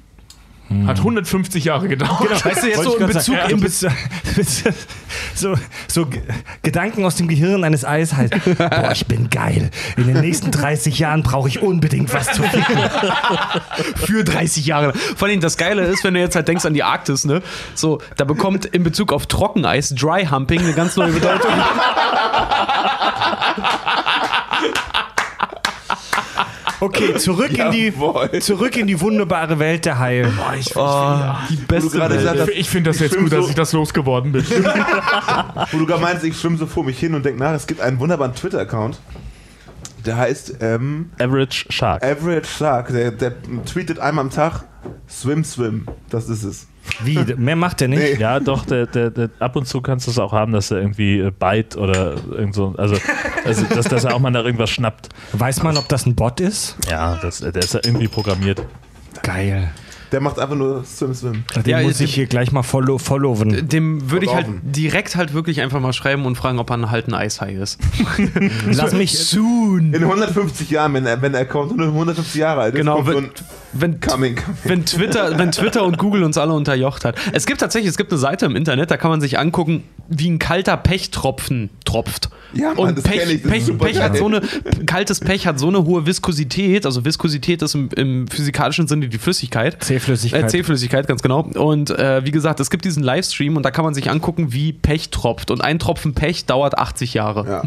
hat 0.85 0.97
150 0.97 1.63
Jahre 1.63 1.87
gedauert. 1.87 2.19
Genau, 2.19 2.45
weißt 2.45 2.63
du, 2.63 2.67
jetzt 2.67 2.83
so 2.83 2.97
in 2.97 3.07
Bezug, 3.07 3.35
sagen, 3.35 3.51
in 3.51 3.59
Bezug 3.59 3.91
so, 5.35 5.55
so 5.87 6.07
Gedanken 6.61 7.05
aus 7.05 7.15
dem 7.15 7.27
Gehirn 7.27 7.63
eines 7.63 7.85
Eis 7.85 8.13
heißt, 8.13 8.33
boah, 8.57 8.91
ich 8.91 9.05
bin 9.05 9.29
geil. 9.29 9.71
In 9.95 10.07
den 10.07 10.19
nächsten 10.19 10.51
30 10.51 10.99
Jahren 10.99 11.23
brauche 11.23 11.47
ich 11.47 11.61
unbedingt 11.61 12.13
was 12.13 12.33
zu 12.33 12.43
ficken. 12.43 12.75
für 13.95 14.23
30 14.23 14.65
Jahre. 14.65 14.93
Vor 15.15 15.27
allem 15.27 15.39
das 15.39 15.57
Geile 15.57 15.83
ist, 15.83 16.03
wenn 16.03 16.13
du 16.13 16.19
jetzt 16.19 16.35
halt 16.35 16.47
denkst 16.47 16.65
an 16.65 16.73
die 16.73 16.83
Arktis, 16.83 17.25
ne? 17.25 17.41
So, 17.73 18.01
da 18.17 18.25
bekommt 18.25 18.65
in 18.65 18.83
Bezug 18.83 19.13
auf 19.13 19.27
Trockeneis 19.27 19.95
Dry 19.95 20.25
Humping 20.25 20.59
eine 20.59 20.73
ganz 20.73 20.97
neue 20.97 21.11
Bedeutung. 21.11 21.51
Okay, 26.79 27.15
zurück 27.15 27.57
in 27.57 27.71
die 27.71 27.93
zurück 28.39 28.77
in 28.77 28.85
die 28.87 28.99
wunderbare 29.01 29.57
Welt 29.59 29.85
der 29.85 29.97
Haie. 29.99 30.31
die 31.49 31.55
beste 31.55 31.97
gerade 31.97 32.13
Welt. 32.15 32.21
gesagt 32.21 32.39
hast, 32.41 32.49
Ich 32.49 32.69
finde 32.69 32.89
das 32.91 32.97
Ich 32.97 33.03
jetzt 33.11 33.17
gut, 33.17 33.31
dass 33.31 33.43
so- 33.45 33.49
ich 33.49 33.55
das 33.55 33.73
losgeworden 33.73 34.31
bin. 34.31 34.45
Wo 35.71 35.77
du 35.79 35.85
gerade 35.85 36.01
meinst, 36.01 36.23
ich 36.23 36.39
schwimme 36.39 36.57
so 36.57 36.67
vor 36.67 36.83
mich 36.83 36.99
hin 36.99 37.15
und 37.15 37.25
denke 37.25 37.39
nach, 37.41 37.53
es 37.53 37.65
gibt 37.67 37.81
einen 37.81 37.99
wunderbaren 37.99 38.35
Twitter-Account, 38.35 38.99
der 40.05 40.17
heißt 40.17 40.57
ähm, 40.61 41.09
Average 41.19 41.65
Shark. 41.69 42.03
Average 42.03 42.45
Shark. 42.47 42.89
Der, 42.89 43.11
der 43.11 43.33
tweetet 43.65 43.99
einmal 43.99 44.25
am 44.25 44.31
Tag, 44.31 44.63
Swim, 45.09 45.43
Swim. 45.43 45.87
Das 46.09 46.29
ist 46.29 46.43
es. 46.43 46.67
Wie? 47.03 47.17
Mehr 47.37 47.55
macht 47.55 47.81
er 47.81 47.87
nicht? 47.87 47.99
Nee. 47.99 48.19
Ja, 48.19 48.39
doch, 48.39 48.65
der, 48.65 48.85
der, 48.87 49.09
der, 49.09 49.29
ab 49.39 49.55
und 49.55 49.67
zu 49.67 49.81
kannst 49.81 50.07
du 50.07 50.11
es 50.11 50.19
auch 50.19 50.31
haben, 50.33 50.51
dass 50.53 50.71
er 50.71 50.77
irgendwie 50.79 51.19
äh, 51.19 51.31
bite 51.31 51.77
oder 51.79 52.15
irgend 52.31 52.55
so. 52.55 52.73
Also, 52.77 52.95
also 53.45 53.63
dass, 53.65 53.87
dass 53.87 54.03
er 54.03 54.15
auch 54.15 54.19
mal 54.19 54.31
nach 54.31 54.43
irgendwas 54.45 54.69
schnappt. 54.69 55.09
Weiß 55.33 55.63
man, 55.63 55.77
ob 55.77 55.87
das 55.89 56.05
ein 56.05 56.15
Bot 56.15 56.39
ist? 56.39 56.75
Ja, 56.89 57.17
das, 57.21 57.39
der 57.39 57.55
ist 57.55 57.73
ja 57.73 57.81
irgendwie 57.83 58.07
programmiert. 58.07 58.61
Geil. 59.23 59.69
Der 60.13 60.21
macht 60.21 60.39
einfach 60.39 60.55
nur 60.55 60.85
Swim, 60.85 61.13
Swim. 61.13 61.43
Den 61.53 61.65
Ja, 61.65 61.81
muss 61.81 61.99
ich 61.99 62.13
hier 62.15 62.27
gleich 62.27 62.53
mal 62.53 62.63
follow 62.63 62.97
followen. 62.97 63.67
Dem 63.67 64.09
würde 64.09 64.25
ich 64.25 64.33
halt 64.33 64.47
direkt 64.63 65.17
halt 65.17 65.33
wirklich 65.33 65.59
einfach 65.59 65.81
mal 65.81 65.91
schreiben 65.91 66.25
und 66.25 66.37
fragen, 66.37 66.59
ob 66.59 66.69
er 66.69 66.89
halt 66.89 67.09
ein 67.09 67.13
Eishai 67.13 67.51
ist. 67.55 67.77
Lass 68.71 68.93
mich 68.93 69.19
Soon. 69.19 69.93
In 69.93 70.03
150 70.03 70.69
Jahren, 70.69 70.93
wenn, 70.93 71.05
er- 71.05 71.21
wenn 71.21 71.33
der 71.33 71.41
Account 71.41 71.75
nur 71.75 71.87
150 71.87 72.35
Jahre 72.39 72.61
alt 72.61 72.73
ist, 72.73 72.79
Genau, 72.79 73.01
kommt 73.03 73.39
so 73.39 73.43
wenn, 73.81 73.99
Coming, 73.99 74.35
Coming. 74.35 74.57
wenn, 74.63 74.85
Twitter, 74.85 75.37
wenn 75.37 75.51
Twitter 75.51 75.83
und 75.83 75.97
Google 75.97 76.23
uns 76.23 76.37
alle 76.37 76.53
unterjocht 76.53 77.05
hat. 77.05 77.15
Es 77.33 77.45
gibt 77.45 77.61
tatsächlich, 77.61 77.89
es 77.89 77.97
gibt 77.97 78.11
eine 78.11 78.19
Seite 78.19 78.45
im 78.45 78.55
Internet, 78.55 78.91
da 78.91 78.97
kann 78.97 79.11
man 79.11 79.21
sich 79.21 79.39
angucken, 79.39 79.83
wie 80.07 80.29
ein 80.29 80.39
kalter 80.39 80.77
Pech-Tropfen 80.77 81.69
tropft. 81.85 82.29
Ja, 82.53 82.69
Mann, 82.69 82.77
und 82.77 82.97
das 82.97 83.03
Pech, 83.03 83.29
ich, 83.29 83.43
Pech, 83.43 83.77
Pech 83.77 84.01
hat 84.01 84.17
so 84.17 84.25
eine, 84.25 84.41
kaltes 84.85 85.19
Pech 85.19 85.45
hat 85.45 85.59
so 85.59 85.67
eine 85.67 85.83
hohe 85.83 86.05
Viskosität, 86.05 86.85
also 86.85 87.03
Viskosität 87.03 87.61
ist 87.61 87.75
im, 87.75 87.89
im 87.95 88.27
physikalischen 88.27 88.87
Sinne 88.87 89.09
die 89.09 89.17
Flüssigkeit. 89.17 89.83
C-Flüssigkeit. 89.83 90.45
Äh, 90.45 90.47
C-Flüssigkeit, 90.47 91.07
ganz 91.07 91.21
genau. 91.21 91.41
Und 91.41 91.89
äh, 91.89 92.23
wie 92.25 92.31
gesagt, 92.31 92.59
es 92.59 92.69
gibt 92.69 92.85
diesen 92.85 93.03
Livestream 93.03 93.57
und 93.57 93.63
da 93.63 93.71
kann 93.71 93.83
man 93.83 93.93
sich 93.93 94.09
angucken, 94.09 94.53
wie 94.53 94.71
Pech 94.71 95.09
tropft. 95.09 95.51
Und 95.51 95.61
ein 95.61 95.79
Tropfen 95.79 96.13
Pech 96.13 96.45
dauert 96.45 96.77
80 96.77 97.13
Jahre. 97.13 97.45
Ja. 97.47 97.63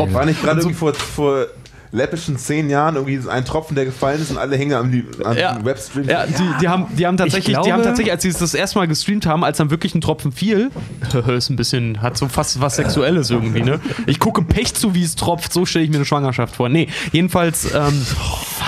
War 0.12 0.24
nicht 0.24 0.42
gerade 0.42 0.60
irgendwie 0.60 0.76
vor, 0.76 0.94
vor 0.94 1.46
läppischen 1.92 2.36
zehn 2.38 2.70
Jahren 2.70 2.96
irgendwie 2.96 3.28
ein 3.28 3.44
Tropfen, 3.44 3.74
der 3.74 3.84
gefallen 3.84 4.20
ist 4.22 4.30
und 4.30 4.38
alle 4.38 4.56
hängen 4.56 4.74
am, 4.74 5.02
am 5.24 5.36
Ja. 5.36 5.58
Webstream? 5.64 6.08
Ja, 6.08 6.26
die, 6.26 6.32
die, 6.60 6.68
haben, 6.68 6.86
die, 6.96 7.06
haben 7.06 7.16
tatsächlich, 7.16 7.46
die 7.46 7.52
glaube- 7.52 7.72
haben 7.72 7.82
tatsächlich, 7.82 8.12
als 8.12 8.22
sie 8.22 8.28
es 8.28 8.38
das 8.38 8.54
erste 8.54 8.78
Mal 8.78 8.86
gestreamt 8.88 9.26
haben, 9.26 9.44
als 9.44 9.58
dann 9.58 9.70
wirklich 9.70 9.94
ein 9.94 10.00
Tropfen 10.00 10.32
fiel, 10.32 10.70
ist 11.28 11.50
ein 11.50 11.56
bisschen, 11.56 12.00
hat 12.02 12.16
so 12.16 12.28
fast 12.28 12.60
was 12.60 12.76
Sexuelles 12.76 13.30
irgendwie, 13.30 13.62
ne? 13.62 13.80
Ich 14.06 14.18
gucke 14.20 14.42
Pech 14.42 14.74
zu, 14.74 14.94
wie 14.94 15.02
es 15.02 15.16
tropft, 15.16 15.52
so 15.52 15.66
stelle 15.66 15.84
ich 15.84 15.90
mir 15.90 15.96
eine 15.96 16.04
Schwangerschaft 16.04 16.56
vor. 16.56 16.68
Nee, 16.68 16.88
jedenfalls, 17.12 17.72
ähm, 17.74 18.06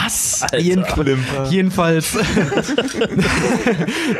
was? 0.04 0.44
Jeden, 0.58 0.84
jedenfalls, 1.50 2.16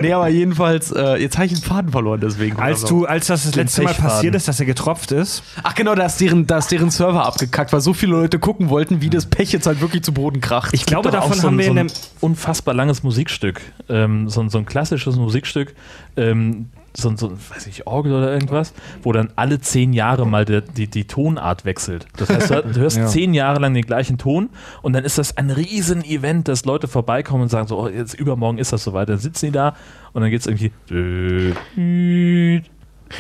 nee, 0.00 0.12
aber 0.12 0.28
jedenfalls, 0.28 0.90
äh, 0.92 1.16
jetzt 1.20 1.36
habe 1.36 1.46
ich 1.46 1.54
den 1.54 1.62
Faden 1.62 1.90
verloren, 1.90 2.20
deswegen. 2.20 2.58
Als 2.58 2.84
du, 2.84 3.06
als 3.06 3.26
das 3.26 3.44
das 3.44 3.54
letzte 3.54 3.82
Mal 3.82 3.94
passiert 3.94 4.34
ist, 4.34 4.48
dass 4.48 4.60
er 4.60 4.66
getropft 4.66 5.12
ist, 5.12 5.42
Ach 5.62 5.74
genau, 5.74 5.94
da 5.94 6.06
ist, 6.06 6.20
deren, 6.20 6.46
da 6.46 6.58
ist 6.58 6.70
deren 6.70 6.90
Server 6.90 7.24
abgekackt, 7.26 7.72
weil 7.72 7.80
so 7.80 7.94
viele 7.94 8.12
Leute 8.12 8.38
gucken 8.38 8.68
wollten, 8.68 8.91
wie 9.00 9.10
das 9.10 9.26
Pech 9.26 9.52
jetzt 9.52 9.66
halt 9.66 9.80
wirklich 9.80 10.02
zu 10.02 10.12
Boden 10.12 10.40
kracht. 10.40 10.74
ich 10.74 10.84
glaube, 10.86 11.10
davon 11.10 11.32
so, 11.34 11.46
haben 11.46 11.54
ein- 11.54 11.58
wir 11.58 11.64
so 11.66 11.70
in 11.72 11.78
ein 11.78 11.92
unfassbar 12.20 12.74
langes 12.74 13.02
Musikstück. 13.02 13.60
Ähm, 13.88 14.28
so, 14.28 14.40
ein- 14.40 14.50
so 14.50 14.58
ein 14.58 14.66
klassisches 14.66 15.16
Musikstück. 15.16 15.74
Ähm, 16.16 16.66
so, 16.94 17.08
ein- 17.08 17.16
so, 17.16 17.32
weiß 17.32 17.66
ich, 17.68 17.86
Orgel 17.86 18.12
oder 18.12 18.30
irgendwas, 18.32 18.74
wo 19.02 19.12
dann 19.12 19.30
alle 19.34 19.60
zehn 19.60 19.94
Jahre 19.94 20.26
mal 20.26 20.44
der, 20.44 20.60
die, 20.60 20.86
die 20.88 21.04
Tonart 21.06 21.64
wechselt. 21.64 22.06
Das 22.18 22.28
heißt, 22.28 22.50
du 22.50 22.62
du 22.64 22.80
hörst 22.80 22.96
Ja. 22.98 23.06
zehn 23.06 23.32
Jahre 23.32 23.60
lang 23.60 23.72
den 23.72 23.86
gleichen 23.86 24.18
Ton 24.18 24.50
und 24.82 24.92
dann 24.92 25.02
ist 25.04 25.16
das 25.16 25.36
ein 25.38 25.50
riesen 25.50 26.04
Event, 26.04 26.48
dass 26.48 26.66
Leute 26.66 26.88
vorbeikommen 26.88 27.44
und 27.44 27.48
sagen 27.48 27.66
so, 27.66 27.78
oh, 27.80 27.88
jetzt 27.88 28.12
übermorgen 28.12 28.58
ist 28.58 28.74
das 28.74 28.84
soweit. 28.84 29.08
Dann 29.08 29.16
sitzen 29.18 29.46
die 29.46 29.52
da 29.52 29.74
und 30.12 30.20
dann 30.20 30.30
geht 30.30 30.40
es 30.40 30.46
irgendwie 30.46 30.70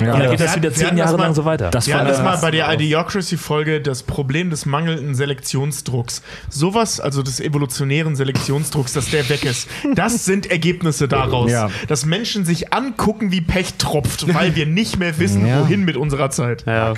Und 0.00 0.06
dann 0.06 0.30
geht 0.30 0.40
das 0.40 0.56
wieder 0.56 0.72
zehn 0.72 0.96
Jahre 0.96 1.16
mal- 1.16 1.24
lang 1.24 1.34
so 1.34 1.44
weiter. 1.44 1.70
Das 1.70 1.92
hatten 1.92 2.06
das 2.08 2.22
mal 2.22 2.36
bei 2.38 2.50
der 2.50 2.72
Idiocracy-Folge 2.72 3.80
das 3.80 4.02
Problem 4.02 4.50
des 4.50 4.66
mangelnden 4.66 5.14
Selektionsdrucks. 5.14 6.22
Sowas, 6.48 7.00
also 7.00 7.22
des 7.22 7.40
evolutionären 7.40 8.16
Selektionsdrucks, 8.16 8.92
dass 8.92 9.10
der 9.10 9.28
weg 9.28 9.44
ist. 9.44 9.68
Das 9.94 10.24
sind 10.24 10.50
Ergebnisse 10.50 11.08
daraus. 11.08 11.50
Ja. 11.50 11.70
Dass 11.88 12.06
Menschen 12.06 12.44
sich 12.44 12.72
angucken, 12.72 13.32
wie 13.32 13.40
Pech 13.40 13.74
tropft, 13.78 14.32
weil 14.34 14.54
wir 14.56 14.66
nicht 14.66 14.98
mehr 14.98 15.18
wissen, 15.18 15.46
Ja. 15.46 15.60
wohin 15.60 15.84
mit 15.84 15.96
unserer 15.96 16.30
Zeit. 16.30 16.64
Ja. 16.66 16.90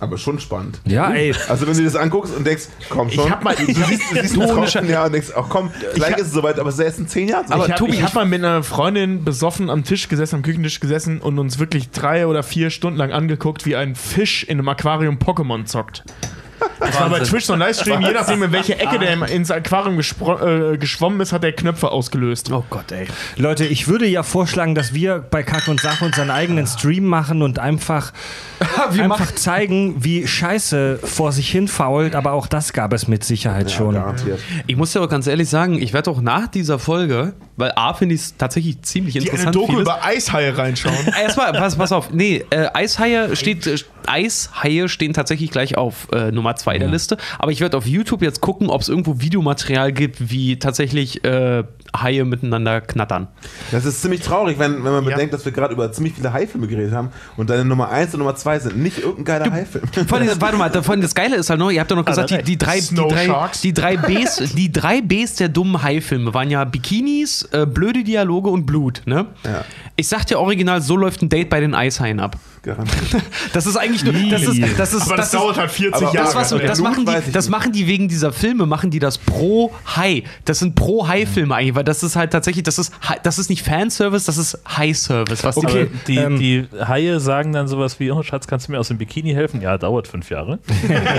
Aber 0.00 0.16
schon 0.18 0.38
spannend. 0.38 0.80
Ja, 0.86 1.10
ey. 1.10 1.34
Also 1.48 1.66
wenn 1.66 1.76
du 1.76 1.82
das 1.84 1.96
anguckst 1.96 2.34
und 2.36 2.46
denkst, 2.46 2.64
komm 2.88 3.10
schon, 3.10 3.24
Ich 3.26 3.30
hab 3.30 3.42
mal- 3.42 3.54
du, 3.56 3.66
du 3.66 3.72
siehst, 3.72 4.02
du 4.12 4.20
siehst 4.22 4.34
Tropfen, 4.34 4.88
ja, 4.88 5.04
und 5.06 5.12
denkst, 5.12 5.28
ach 5.36 5.46
komm, 5.48 5.70
gleich 5.94 6.16
ist 6.18 6.28
es 6.28 6.32
soweit, 6.32 6.58
aber 6.60 6.68
es 6.68 6.76
ist 6.76 6.84
erst 6.84 6.98
in 7.00 7.08
zehn 7.08 7.28
Jahren. 7.28 7.46
Aber 7.50 7.64
ich 7.64 7.70
habe 7.72 7.78
Tobi, 7.78 7.92
ich 7.96 8.02
hab 8.02 8.14
mal 8.14 8.24
mit 8.24 8.44
einer 8.44 8.62
Freundin 8.62 9.24
besoffen 9.24 9.70
am 9.70 9.82
Tisch 9.84 10.08
gesessen, 10.08 10.36
am 10.36 10.42
Küchentisch 10.42 10.78
gesessen 10.80 11.20
und 11.20 11.38
uns 11.38 11.58
wirklich 11.58 11.90
drei 11.90 12.26
oder 12.26 12.42
vier 12.42 12.70
Stunden 12.70 12.98
lang 12.98 13.10
angeguckt, 13.12 13.66
wie 13.66 13.74
ein 13.76 13.94
Fisch 13.96 14.44
in 14.44 14.58
einem 14.58 14.68
Aquarium 14.68 15.16
Pokémon 15.18 15.64
zockt. 15.64 16.04
Das 16.80 17.00
war 17.00 17.10
bei 17.10 17.20
Twitch 17.20 17.44
so 17.44 17.52
ein 17.54 17.58
Livestream, 17.58 18.00
je 18.00 18.12
nachdem 18.12 18.42
in 18.42 18.52
welche 18.52 18.78
Ecke 18.78 18.98
der 18.98 19.28
ins 19.28 19.50
Aquarium 19.50 19.98
gespro- 19.98 20.72
äh, 20.74 20.78
geschwommen 20.78 21.20
ist, 21.20 21.32
hat 21.32 21.42
der 21.42 21.52
Knöpfe 21.52 21.90
ausgelöst. 21.90 22.50
Oh 22.52 22.64
Gott, 22.70 22.92
ey. 22.92 23.06
Leute, 23.36 23.64
ich 23.66 23.88
würde 23.88 24.06
ja 24.06 24.22
vorschlagen, 24.22 24.74
dass 24.74 24.94
wir 24.94 25.18
bei 25.18 25.42
Kack 25.42 25.68
und 25.68 25.80
Sach 25.80 26.00
unseren 26.02 26.30
eigenen 26.30 26.66
Stream 26.66 27.04
machen 27.04 27.42
und 27.42 27.58
einfach, 27.58 28.12
einfach 28.90 29.32
zeigen, 29.34 30.02
wie 30.04 30.26
Scheiße 30.26 30.98
vor 31.02 31.32
sich 31.32 31.50
hin 31.50 31.68
fault, 31.68 32.14
aber 32.14 32.32
auch 32.32 32.46
das 32.46 32.72
gab 32.72 32.92
es 32.92 33.08
mit 33.08 33.24
Sicherheit 33.24 33.70
schon. 33.70 33.94
Garantiert. 33.94 34.40
Ich 34.66 34.76
muss 34.76 34.92
dir 34.92 35.00
aber 35.00 35.08
ganz 35.08 35.26
ehrlich 35.26 35.48
sagen, 35.48 35.80
ich 35.80 35.92
werde 35.92 36.10
auch 36.10 36.20
nach 36.20 36.46
dieser 36.48 36.78
Folge, 36.78 37.34
weil 37.56 37.72
A 37.76 37.94
finde 37.94 38.14
ich 38.14 38.20
es 38.22 38.36
tatsächlich 38.36 38.82
ziemlich 38.82 39.14
Die 39.14 39.20
eine 39.20 39.26
interessant. 39.30 39.54
Doku 39.56 39.66
vieles- 39.72 39.82
über 39.82 40.04
Eishaie 40.04 40.56
reinschauen. 40.56 40.94
Erstmal, 41.22 41.52
pass, 41.52 41.76
pass 41.76 41.92
auf. 41.92 42.10
Nee, 42.12 42.44
äh, 42.50 42.68
Eishaie 42.74 43.34
steht, 43.34 43.66
äh, 43.66 43.76
Eishaie 44.06 44.88
stehen 44.88 45.12
tatsächlich 45.12 45.50
gleich 45.50 45.76
auf 45.76 46.08
äh, 46.12 46.30
Nummer 46.32 46.56
zwei 46.68 46.78
der 46.78 46.88
Liste. 46.88 47.16
Aber 47.38 47.50
ich 47.52 47.60
werde 47.60 47.76
auf 47.76 47.86
YouTube 47.86 48.22
jetzt 48.22 48.40
gucken, 48.40 48.68
ob 48.70 48.80
es 48.82 48.88
irgendwo 48.88 49.20
Videomaterial 49.20 49.92
gibt, 49.92 50.30
wie 50.30 50.58
tatsächlich 50.58 51.24
äh, 51.24 51.64
Haie 51.96 52.24
miteinander 52.24 52.80
knattern. 52.80 53.28
Das 53.70 53.84
ist 53.84 54.02
ziemlich 54.02 54.20
traurig, 54.20 54.58
wenn, 54.58 54.84
wenn 54.84 54.92
man 54.92 55.04
Ja. 55.04 55.10
bedenkt, 55.10 55.32
dass 55.32 55.44
wir 55.44 55.52
gerade 55.52 55.72
über 55.74 55.90
ziemlich 55.92 56.14
viele 56.14 56.32
Haifilme 56.32 56.66
geredet 56.66 56.92
haben 56.92 57.08
und 57.36 57.48
deine 57.50 57.64
Nummer 57.64 57.88
1 57.90 58.12
und 58.14 58.18
Nummer 58.20 58.34
2 58.36 58.58
sind 58.58 58.76
nicht 58.78 58.98
irgendein 58.98 59.24
geiler 59.24 59.52
Haifilm. 59.52 59.84
Vor 60.06 60.18
allem, 60.18 60.28
warte 60.40 60.56
mal, 60.58 60.70
vor 60.82 60.90
allem 60.92 61.00
das 61.00 61.14
Geile 61.14 61.36
ist 61.36 61.48
halt 61.50 61.58
noch, 61.60 61.70
ihr 61.70 61.80
habt 61.80 61.90
ja 61.90 61.96
noch 61.96 62.04
gesagt, 62.04 62.30
die, 62.30 62.42
die, 62.42 62.58
drei, 62.58 62.80
die, 62.80 62.94
drei, 62.94 63.50
die, 63.62 63.72
drei 63.72 63.96
Bs, 63.96 64.36
die 64.54 64.70
drei 64.72 65.00
Bs 65.00 65.36
der 65.36 65.48
dummen 65.48 65.82
Haifilme 65.82 66.34
waren 66.34 66.50
ja 66.50 66.64
Bikinis, 66.64 67.42
äh, 67.52 67.66
blöde 67.66 68.04
Dialoge 68.04 68.50
und 68.50 68.66
Blut. 68.66 69.02
Ne? 69.06 69.26
Ja. 69.44 69.64
Ich 70.00 70.06
sag 70.06 70.24
dir 70.26 70.38
original, 70.38 70.80
so 70.80 70.96
läuft 70.96 71.22
ein 71.22 71.28
Date 71.28 71.50
bei 71.50 71.58
den 71.58 71.74
Eishaien 71.74 72.20
ab. 72.20 72.36
Garantiert. 72.62 73.22
Das 73.52 73.66
ist 73.66 73.76
eigentlich 73.76 74.04
nur. 74.04 74.12
Das 74.30 74.42
ist, 74.42 74.60
das 74.78 74.94
ist, 74.94 75.02
Aber 75.02 75.16
das, 75.16 75.30
das 75.30 75.34
ist, 75.34 75.34
dauert 75.34 75.56
halt 75.56 75.70
40 75.72 75.94
aber- 76.06 76.14
Jahre. 76.14 76.26
das, 76.26 76.34
was, 76.36 76.50
das, 76.62 76.80
machen 76.80 77.04
die, 77.06 77.32
das 77.32 77.48
machen 77.48 77.72
die 77.72 77.86
wegen 77.88 78.06
dieser 78.08 78.32
Filme, 78.32 78.66
machen 78.66 78.90
die 78.90 79.00
das 79.00 79.18
pro 79.18 79.72
Hai. 79.96 80.22
Das 80.44 80.60
sind 80.60 80.76
pro 80.76 81.08
Hai-Filme 81.08 81.52
eigentlich, 81.54 81.74
weil 81.74 81.82
das 81.84 82.02
ist 82.04 82.14
halt 82.14 82.30
tatsächlich, 82.30 82.62
das 82.62 82.78
ist, 82.78 82.92
das 83.24 83.38
ist 83.40 83.50
nicht 83.50 83.64
Fanservice, 83.64 84.26
das 84.26 84.38
ist 84.38 84.58
High-Service. 84.76 85.42
Was 85.42 85.56
die- 85.56 85.86
die, 86.06 86.16
ähm, 86.16 86.38
die 86.38 86.66
Haie 86.86 87.18
sagen 87.18 87.52
dann 87.52 87.66
sowas 87.66 87.98
wie, 87.98 88.10
oh 88.12 88.22
Schatz, 88.22 88.46
kannst 88.46 88.68
du 88.68 88.72
mir 88.72 88.78
aus 88.78 88.88
dem 88.88 88.98
Bikini 88.98 89.32
helfen? 89.32 89.60
Ja, 89.62 89.78
dauert 89.78 90.06
fünf 90.06 90.30
Jahre. 90.30 90.58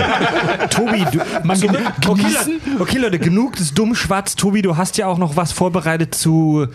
Tobi, 0.70 1.04
du, 1.12 1.18
so, 1.54 1.68
okay, 2.08 2.22
Leute, 2.22 2.50
okay, 2.78 2.98
Leute, 2.98 3.18
genug 3.18 3.56
des 3.56 3.74
dummen 3.74 3.94
Schwarz. 3.94 4.36
Tobi, 4.36 4.62
du 4.62 4.76
hast 4.78 4.96
ja 4.96 5.06
auch 5.06 5.18
noch 5.18 5.36
was 5.36 5.52
vorbereitet 5.52 6.14
zu 6.14 6.68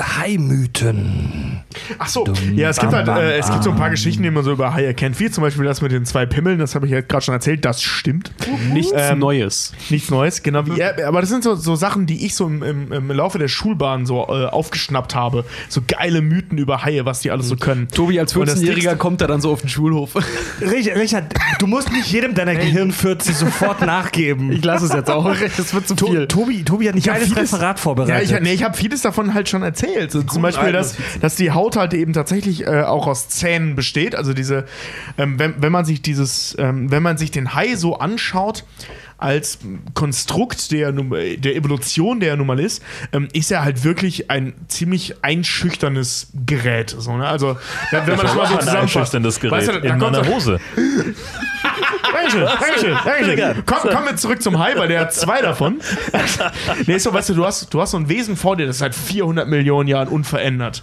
Haimythen. 0.00 1.49
Ach 1.98 2.08
so, 2.08 2.26
ja, 2.54 2.68
es 2.70 2.78
gibt 2.78 2.92
halt, 2.92 3.08
äh, 3.08 3.38
es 3.38 3.50
gibt 3.50 3.64
so 3.64 3.70
ein 3.70 3.76
paar 3.76 3.90
Geschichten, 3.90 4.22
die 4.22 4.30
man 4.30 4.44
so 4.44 4.52
über 4.52 4.74
Haie 4.74 4.94
kennt, 4.94 5.18
wie 5.20 5.30
zum 5.30 5.42
Beispiel 5.42 5.64
das 5.64 5.80
mit 5.82 5.92
den 5.92 6.04
zwei 6.04 6.26
Pimmeln, 6.26 6.58
das 6.58 6.74
habe 6.74 6.86
ich 6.86 6.92
ja 6.92 7.00
gerade 7.00 7.22
schon 7.24 7.34
erzählt, 7.34 7.64
das 7.64 7.82
stimmt. 7.82 8.32
nichts 8.72 8.92
Ähm, 8.94 9.18
Neues. 9.18 9.72
Nichts 9.90 10.10
Neues, 10.10 10.42
genau 10.42 10.66
wie 10.66 10.78
er. 10.80 11.06
Aber 11.08 11.20
das 11.20 11.30
sind 11.30 11.44
so, 11.44 11.54
so 11.54 11.76
Sachen, 11.76 12.06
die 12.06 12.24
ich 12.26 12.34
so 12.34 12.46
im, 12.46 12.62
im, 12.62 12.92
im 12.92 13.10
Laufe 13.10 13.38
der 13.38 13.48
Schulbahn 13.48 14.06
so 14.06 14.22
äh, 14.28 14.46
aufgeschnappt 14.46 15.14
habe. 15.14 15.44
So 15.68 15.80
geile 15.86 16.20
Mythen 16.22 16.58
über 16.58 16.84
Haie, 16.84 17.04
was 17.04 17.20
die 17.20 17.30
alles 17.30 17.48
so 17.48 17.56
können. 17.56 17.88
Tobi 17.88 18.18
als 18.20 18.34
Und 18.36 18.48
das 18.48 18.60
14-Jähriger 18.60 18.74
Dickste- 18.74 18.96
kommt 18.96 19.20
da 19.20 19.26
dann 19.26 19.40
so 19.40 19.52
auf 19.52 19.60
den 19.60 19.68
Schulhof. 19.70 20.14
Richard, 20.60 21.32
du 21.58 21.66
musst 21.66 21.92
nicht 21.92 22.10
jedem 22.12 22.34
deiner 22.34 22.54
Gehirnfürze 22.54 23.32
sofort 23.32 23.80
nachgeben. 23.86 24.52
Ich 24.52 24.64
lasse 24.64 24.86
es 24.86 24.92
jetzt 24.92 25.10
auch. 25.10 25.20
Das 25.56 25.74
wird 25.74 25.86
zu 25.88 25.94
To 25.94 26.06
viel. 26.06 26.26
Tobi, 26.28 26.62
Tobi 26.64 26.88
hat 26.88 26.94
ein 26.94 27.00
hab 27.00 27.06
geiles 27.14 27.28
vieles- 27.28 27.52
Referat 27.52 27.76
Ja, 27.76 27.82
vorbereitet. 27.82 28.30
ich, 28.30 28.40
nee, 28.40 28.52
ich 28.52 28.62
habe 28.62 28.76
vieles 28.76 29.02
davon 29.02 29.34
halt 29.34 29.48
schon 29.48 29.62
erzählt. 29.62 30.10
So, 30.12 30.22
zum 30.22 30.42
Beispiel, 30.42 30.72
dass, 30.72 30.96
dass 31.20 31.36
die 31.40 31.50
Haut 31.50 31.76
halt 31.76 31.94
eben 31.94 32.12
tatsächlich 32.12 32.66
äh, 32.66 32.82
auch 32.82 33.06
aus 33.06 33.28
Zähnen 33.28 33.74
besteht. 33.74 34.14
Also 34.14 34.32
diese, 34.32 34.66
ähm, 35.18 35.38
wenn, 35.38 35.60
wenn 35.60 35.72
man 35.72 35.84
sich 35.84 36.02
dieses, 36.02 36.56
ähm, 36.58 36.90
wenn 36.90 37.02
man 37.02 37.16
sich 37.16 37.30
den 37.30 37.54
Hai 37.54 37.74
so 37.74 37.98
anschaut 37.98 38.64
als 39.18 39.58
Konstrukt 39.94 40.72
der, 40.72 40.92
der 40.92 41.54
Evolution, 41.54 42.20
der 42.20 42.30
er 42.30 42.36
nun 42.36 42.46
mal 42.46 42.58
ist, 42.58 42.82
ähm, 43.12 43.28
ist 43.32 43.50
er 43.50 43.64
halt 43.64 43.84
wirklich 43.84 44.30
ein 44.30 44.54
ziemlich 44.68 45.22
einschüchterndes 45.22 46.28
Gerät. 46.46 46.94
So, 46.96 47.16
ne? 47.16 47.28
Also, 47.28 47.58
wenn, 47.90 48.06
man 48.06 48.18
das 48.18 48.34
mal 48.34 48.46
so 48.46 48.54
ein 48.54 48.60
zusammenfasst. 48.60 48.96
einschüchterndes 48.96 49.40
Gerät 49.40 49.52
Weißt 49.52 49.68
du, 49.68 49.72
in 49.72 49.98
meiner 49.98 50.26
Hose. 50.26 50.58
Dankeschön, 52.12 52.44
Dankeschön, 52.44 52.96
Dankeschön. 53.04 53.62
Komm, 53.66 53.90
kommen 53.90 54.06
wir 54.06 54.16
zurück 54.16 54.42
zum 54.42 54.58
Hai, 54.58 54.74
weil 54.76 54.88
der 54.88 55.00
hat 55.00 55.14
zwei 55.14 55.42
davon. 55.42 55.80
nee, 56.86 56.98
so, 56.98 57.12
weißt 57.12 57.28
du, 57.30 57.34
du 57.34 57.44
hast, 57.44 57.72
du 57.72 57.80
hast 57.80 57.92
so 57.92 57.98
ein 57.98 58.08
Wesen 58.08 58.36
vor 58.36 58.56
dir, 58.56 58.66
das 58.66 58.78
seit 58.78 58.94
400 58.94 59.48
Millionen 59.48 59.88
Jahren 59.88 60.08
unverändert. 60.08 60.82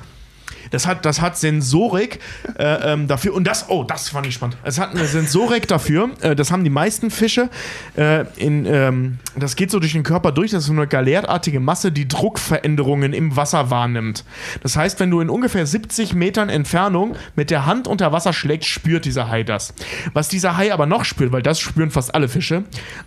Das 0.72 0.88
hat, 0.88 1.06
das 1.06 1.22
hat 1.22 1.38
Sensorik 1.38 2.19
äh, 2.57 2.94
ähm, 2.94 3.07
dafür, 3.07 3.34
und 3.34 3.45
das, 3.45 3.69
oh, 3.69 3.84
das 3.84 4.10
fand 4.10 4.27
ich 4.27 4.34
spannend. 4.34 4.57
Es 4.64 4.80
hat 4.80 4.91
eine 4.91 5.06
Sensorik 5.06 5.68
dafür, 5.68 6.10
äh, 6.22 6.35
das 6.35 6.52
haben 6.52 6.64
die 6.64 6.69
meisten 6.69 7.11
Fische. 7.11 7.49
Äh, 7.95 8.26
in, 8.38 8.65
ähm, 8.65 9.19
das 9.35 9.56
geht 9.56 9.72
so 9.72 9.80
durch 9.80 9.94
den 9.94 10.03
Körper 10.03 10.31
durch, 10.31 10.52
das 10.52 10.64
ist 10.64 10.68
so 10.68 10.73
eine 10.73 10.88
galertartige 10.88 11.60
Masse, 11.60 11.91
die 11.91 12.07
Druckveränderungen 12.07 13.14
im 13.14 13.35
Wasser 13.35 13.69
wahrnimmt. 13.69 14.23
Das 14.61 14.76
heißt, 14.76 14.99
wenn 14.99 15.11
du 15.11 15.22
in 15.22 15.30
ungefähr 15.30 15.65
70 15.65 16.14
Metern 16.14 16.49
Entfernung 16.49 17.15
mit 17.35 17.49
der 17.49 17.65
Hand 17.65 17.88
unter 17.88 18.11
Wasser 18.11 18.34
schlägst, 18.34 18.69
spürt 18.69 19.06
dieser 19.06 19.30
Hai 19.30 19.44
das. 19.44 19.73
Was 20.14 20.27
dieser 20.27 20.57
Hai 20.57 20.73
aber 20.73 20.85
noch 20.85 21.06
spürt, 21.06 21.31
weil 21.31 21.41
das 21.41 21.60
spüren 21.60 21.91
fast 21.91 22.14
alle 22.14 22.27
Fische, 22.27 22.64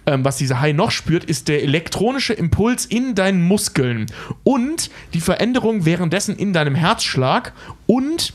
ähm, 0.06 0.24
was 0.24 0.36
dieser 0.36 0.60
Hai 0.60 0.72
noch 0.72 0.90
spürt, 0.90 1.24
ist 1.24 1.48
der 1.48 1.62
elektronische 1.62 2.32
Impuls 2.32 2.86
in 2.86 3.14
deinen 3.14 3.42
Muskeln 3.42 4.06
und 4.44 4.90
die 5.14 5.20
Veränderung 5.20 5.84
währenddessen 5.84 6.36
in 6.36 6.52
deinem 6.52 6.74
Herzschlag 6.74 7.49
und 7.86 8.34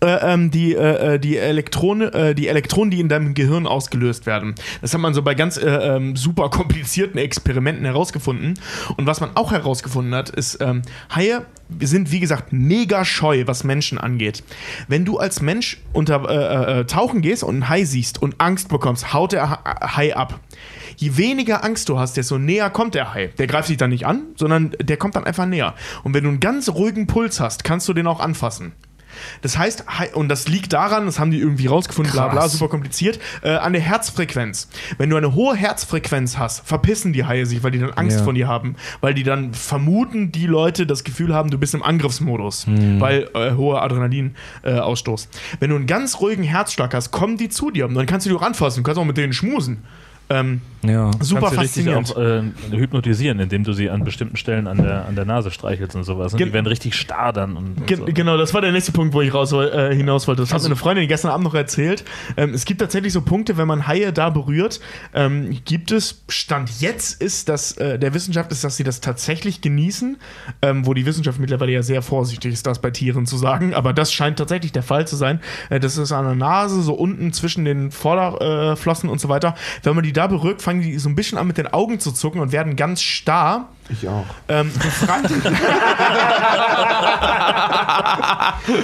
äh, 0.00 0.32
ähm, 0.32 0.50
die, 0.50 0.74
äh, 0.74 1.14
äh, 1.14 1.18
die, 1.18 1.36
Elektrone, 1.38 2.12
äh, 2.12 2.34
die 2.34 2.48
Elektronen, 2.48 2.90
die 2.90 3.00
in 3.00 3.08
deinem 3.08 3.34
Gehirn 3.34 3.66
ausgelöst 3.66 4.26
werden. 4.26 4.54
Das 4.80 4.92
hat 4.92 5.00
man 5.00 5.14
so 5.14 5.22
bei 5.22 5.34
ganz 5.34 5.56
äh, 5.56 5.66
ähm, 5.68 6.16
super 6.16 6.50
komplizierten 6.50 7.18
Experimenten 7.18 7.84
herausgefunden. 7.84 8.54
Und 8.96 9.06
was 9.06 9.20
man 9.20 9.30
auch 9.36 9.52
herausgefunden 9.52 10.14
hat, 10.14 10.30
ist, 10.30 10.58
ähm, 10.60 10.82
Haie 11.14 11.44
sind, 11.80 12.10
wie 12.12 12.20
gesagt, 12.20 12.52
mega 12.52 13.04
scheu, 13.04 13.44
was 13.46 13.62
Menschen 13.62 13.98
angeht. 13.98 14.42
Wenn 14.88 15.04
du 15.04 15.18
als 15.18 15.40
Mensch 15.40 15.78
unter 15.92 16.84
tauchen 16.86 17.22
gehst 17.22 17.42
und 17.42 17.54
einen 17.54 17.68
Hai 17.68 17.84
siehst 17.84 18.20
und 18.20 18.38
Angst 18.38 18.68
bekommst, 18.68 19.14
haut 19.14 19.32
der 19.32 19.48
Ha- 19.48 19.96
Hai 19.96 20.14
ab. 20.14 20.40
Je 20.96 21.16
weniger 21.16 21.64
Angst 21.64 21.88
du 21.88 21.98
hast, 21.98 22.16
desto 22.16 22.38
näher 22.38 22.70
kommt 22.70 22.94
der 22.94 23.14
Hai. 23.14 23.28
Der 23.38 23.46
greift 23.46 23.68
dich 23.68 23.76
dann 23.76 23.90
nicht 23.90 24.06
an, 24.06 24.22
sondern 24.36 24.72
der 24.82 24.96
kommt 24.96 25.16
dann 25.16 25.24
einfach 25.24 25.46
näher. 25.46 25.74
Und 26.02 26.14
wenn 26.14 26.24
du 26.24 26.30
einen 26.30 26.40
ganz 26.40 26.68
ruhigen 26.68 27.06
Puls 27.06 27.40
hast, 27.40 27.64
kannst 27.64 27.88
du 27.88 27.92
den 27.94 28.06
auch 28.06 28.20
anfassen. 28.20 28.72
Das 29.42 29.56
heißt, 29.56 29.84
und 30.14 30.28
das 30.28 30.48
liegt 30.48 30.72
daran, 30.72 31.06
das 31.06 31.20
haben 31.20 31.30
die 31.30 31.38
irgendwie 31.38 31.68
rausgefunden, 31.68 32.12
bla 32.12 32.26
bla, 32.26 32.40
Krass. 32.40 32.52
super 32.54 32.66
kompliziert, 32.68 33.20
äh, 33.42 33.50
an 33.50 33.72
der 33.72 33.80
Herzfrequenz. 33.80 34.68
Wenn 34.98 35.08
du 35.08 35.16
eine 35.16 35.36
hohe 35.36 35.54
Herzfrequenz 35.54 36.36
hast, 36.36 36.66
verpissen 36.66 37.12
die 37.12 37.24
Haie 37.24 37.46
sich, 37.46 37.62
weil 37.62 37.70
die 37.70 37.78
dann 37.78 37.92
Angst 37.92 38.18
Ja. 38.18 38.24
von 38.24 38.34
dir 38.34 38.48
haben. 38.48 38.74
Weil 39.00 39.14
die 39.14 39.22
dann 39.22 39.54
vermuten, 39.54 40.32
die 40.32 40.46
Leute 40.46 40.84
das 40.84 41.04
Gefühl 41.04 41.32
haben, 41.32 41.50
du 41.50 41.58
bist 41.58 41.74
im 41.74 41.82
Angriffsmodus. 41.84 42.66
Weil 42.66 43.30
äh, 43.34 43.52
hoher 43.52 43.82
Adrenalinausstoß. 43.82 45.26
Äh. 45.26 45.28
Wenn 45.60 45.70
du 45.70 45.76
einen 45.76 45.86
ganz 45.86 46.20
ruhigen 46.20 46.42
Herzschlag 46.42 46.92
hast, 46.92 47.10
kommen 47.12 47.36
die 47.36 47.48
zu 47.48 47.70
dir 47.70 47.86
und 47.86 47.94
dann 47.94 48.06
kannst 48.06 48.26
du 48.26 48.30
die 48.30 48.36
auch 48.36 48.42
anfassen. 48.42 48.82
Du 48.82 48.82
kannst 48.82 48.98
auch 49.00 49.04
mit 49.04 49.16
denen 49.16 49.32
schmusen. 49.32 49.84
Ähm, 50.30 50.62
ja. 50.82 51.10
super 51.20 51.50
Kannst 51.50 51.56
faszinierend. 51.56 52.16
auch 52.16 52.20
äh, 52.20 52.42
hypnotisieren, 52.70 53.38
indem 53.40 53.62
du 53.64 53.72
sie 53.74 53.90
an 53.90 54.04
bestimmten 54.04 54.36
Stellen 54.36 54.66
an 54.66 54.78
der, 54.78 55.06
an 55.06 55.14
der 55.16 55.24
Nase 55.26 55.50
streichelst 55.50 55.94
und 55.96 56.04
sowas. 56.04 56.32
Und 56.32 56.38
Gen- 56.38 56.48
die 56.48 56.54
werden 56.54 56.66
richtig 56.66 56.94
starr 56.94 57.32
dann. 57.32 57.56
Und, 57.56 57.76
und 57.78 57.86
Ge 57.86 57.98
so. 57.98 58.04
Genau, 58.06 58.36
das 58.38 58.54
war 58.54 58.60
der 58.62 58.72
nächste 58.72 58.92
Punkt, 58.92 59.12
wo 59.12 59.20
ich 59.20 59.32
raus, 59.34 59.52
äh, 59.52 59.94
hinaus 59.94 60.26
wollte. 60.26 60.42
Das 60.42 60.52
hat 60.52 60.60
mir 60.62 60.66
eine 60.66 60.76
Freundin 60.76 61.06
gestern 61.08 61.30
Abend 61.30 61.44
noch 61.44 61.54
erzählt. 61.54 62.04
Ähm, 62.36 62.54
es 62.54 62.64
gibt 62.64 62.80
tatsächlich 62.80 63.12
so 63.12 63.20
Punkte, 63.20 63.56
wenn 63.58 63.68
man 63.68 63.86
Haie 63.86 64.12
da 64.12 64.30
berührt, 64.30 64.80
ähm, 65.14 65.58
gibt 65.66 65.92
es, 65.92 66.24
Stand 66.28 66.80
jetzt 66.80 67.20
ist, 67.20 67.48
dass 67.50 67.76
äh, 67.76 67.98
der 67.98 68.14
Wissenschaft 68.14 68.50
ist, 68.50 68.64
dass 68.64 68.76
sie 68.78 68.84
das 68.84 69.00
tatsächlich 69.02 69.60
genießen, 69.60 70.16
ähm, 70.62 70.86
wo 70.86 70.94
die 70.94 71.04
Wissenschaft 71.04 71.38
mittlerweile 71.38 71.72
ja 71.72 71.82
sehr 71.82 72.00
vorsichtig 72.00 72.52
ist, 72.54 72.66
das 72.66 72.80
bei 72.80 72.90
Tieren 72.90 73.26
zu 73.26 73.36
sagen, 73.36 73.74
aber 73.74 73.92
das 73.92 74.12
scheint 74.12 74.38
tatsächlich 74.38 74.72
der 74.72 74.82
Fall 74.82 75.06
zu 75.06 75.16
sein. 75.16 75.40
Äh, 75.68 75.80
das 75.80 75.98
ist 75.98 76.12
an 76.12 76.24
der 76.24 76.34
Nase, 76.34 76.80
so 76.82 76.94
unten 76.94 77.32
zwischen 77.34 77.64
den 77.66 77.90
Vorderflossen 77.90 79.10
und 79.10 79.20
so 79.20 79.28
weiter. 79.28 79.54
Wenn 79.82 79.94
man 79.94 80.02
die 80.04 80.13
da 80.14 80.26
berührt, 80.26 80.62
fangen 80.62 80.80
die 80.80 80.98
so 80.98 81.08
ein 81.08 81.14
bisschen 81.14 81.36
an 81.36 81.46
mit 81.46 81.58
den 81.58 81.66
Augen 81.66 82.00
zu 82.00 82.12
zucken 82.12 82.40
und 82.40 82.52
werden 82.52 82.76
ganz 82.76 83.02
starr. 83.02 83.68
Ich 83.90 84.08
auch. 84.08 84.24
Ähm, 84.48 84.72
befreit- 84.72 85.30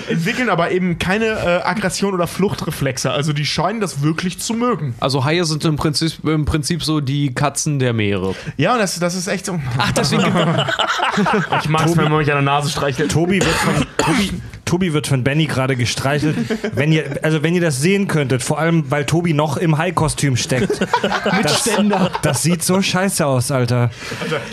entwickeln 0.09 0.51
aber 0.51 0.70
eben 0.70 0.98
keine 0.98 1.27
äh, 1.27 1.62
Aggression 1.64 2.14
oder 2.14 2.27
Fluchtreflexe. 2.27 3.10
Also 3.10 3.32
die 3.32 3.47
scheinen 3.47 3.81
das 3.81 4.02
wirklich 4.02 4.39
zu 4.40 4.55
mögen. 4.55 4.94
Also 5.01 5.24
Haie 5.24 5.44
sind 5.44 5.64
im 5.64 5.77
Prinzip, 5.77 6.24
im 6.24 6.44
Prinzip 6.44 6.82
so 6.85 7.01
die 7.01 7.35
Katzen 7.35 7.78
der 7.78 7.93
Meere. 7.93 8.35
Ja, 8.56 8.74
und 8.74 8.78
das, 8.81 8.98
das 8.98 9.14
ist 9.14 9.27
echt 9.27 9.47
so. 9.47 9.59
Ach, 9.78 9.93
deswegen 9.93 10.22
Ich 11.62 11.68
mag 11.68 11.86
es, 11.86 11.97
wenn 11.97 12.05
man 12.05 12.18
mich 12.18 12.31
an 12.31 12.36
der 12.36 12.43
Nase 12.43 12.70
streichelt. 12.70 13.10
Tobi 13.10 13.40
wird 13.40 13.55
von, 13.55 13.86
Tobi, 13.97 14.32
Tobi 14.64 14.93
wird 14.93 15.06
von 15.06 15.24
Benny 15.24 15.47
gerade 15.47 15.77
gestreichelt. 15.77 16.36
Wenn 16.74 16.93
ihr, 16.93 17.18
also 17.22 17.43
wenn 17.43 17.55
ihr 17.55 17.60
das 17.60 17.81
sehen 17.81 18.06
könntet, 18.06 18.43
vor 18.43 18.59
allem 18.59 18.90
weil 18.90 19.05
Tobi 19.05 19.32
noch 19.32 19.56
im 19.56 19.78
Hai-Kostüm 19.78 20.36
steckt. 20.36 20.81
Mit 21.36 21.51
Ständer. 21.51 22.10
Das 22.22 22.43
sieht 22.43 22.62
so 22.62 22.81
scheiße 22.81 23.27
aus, 23.27 23.51
Alter. 23.51 23.90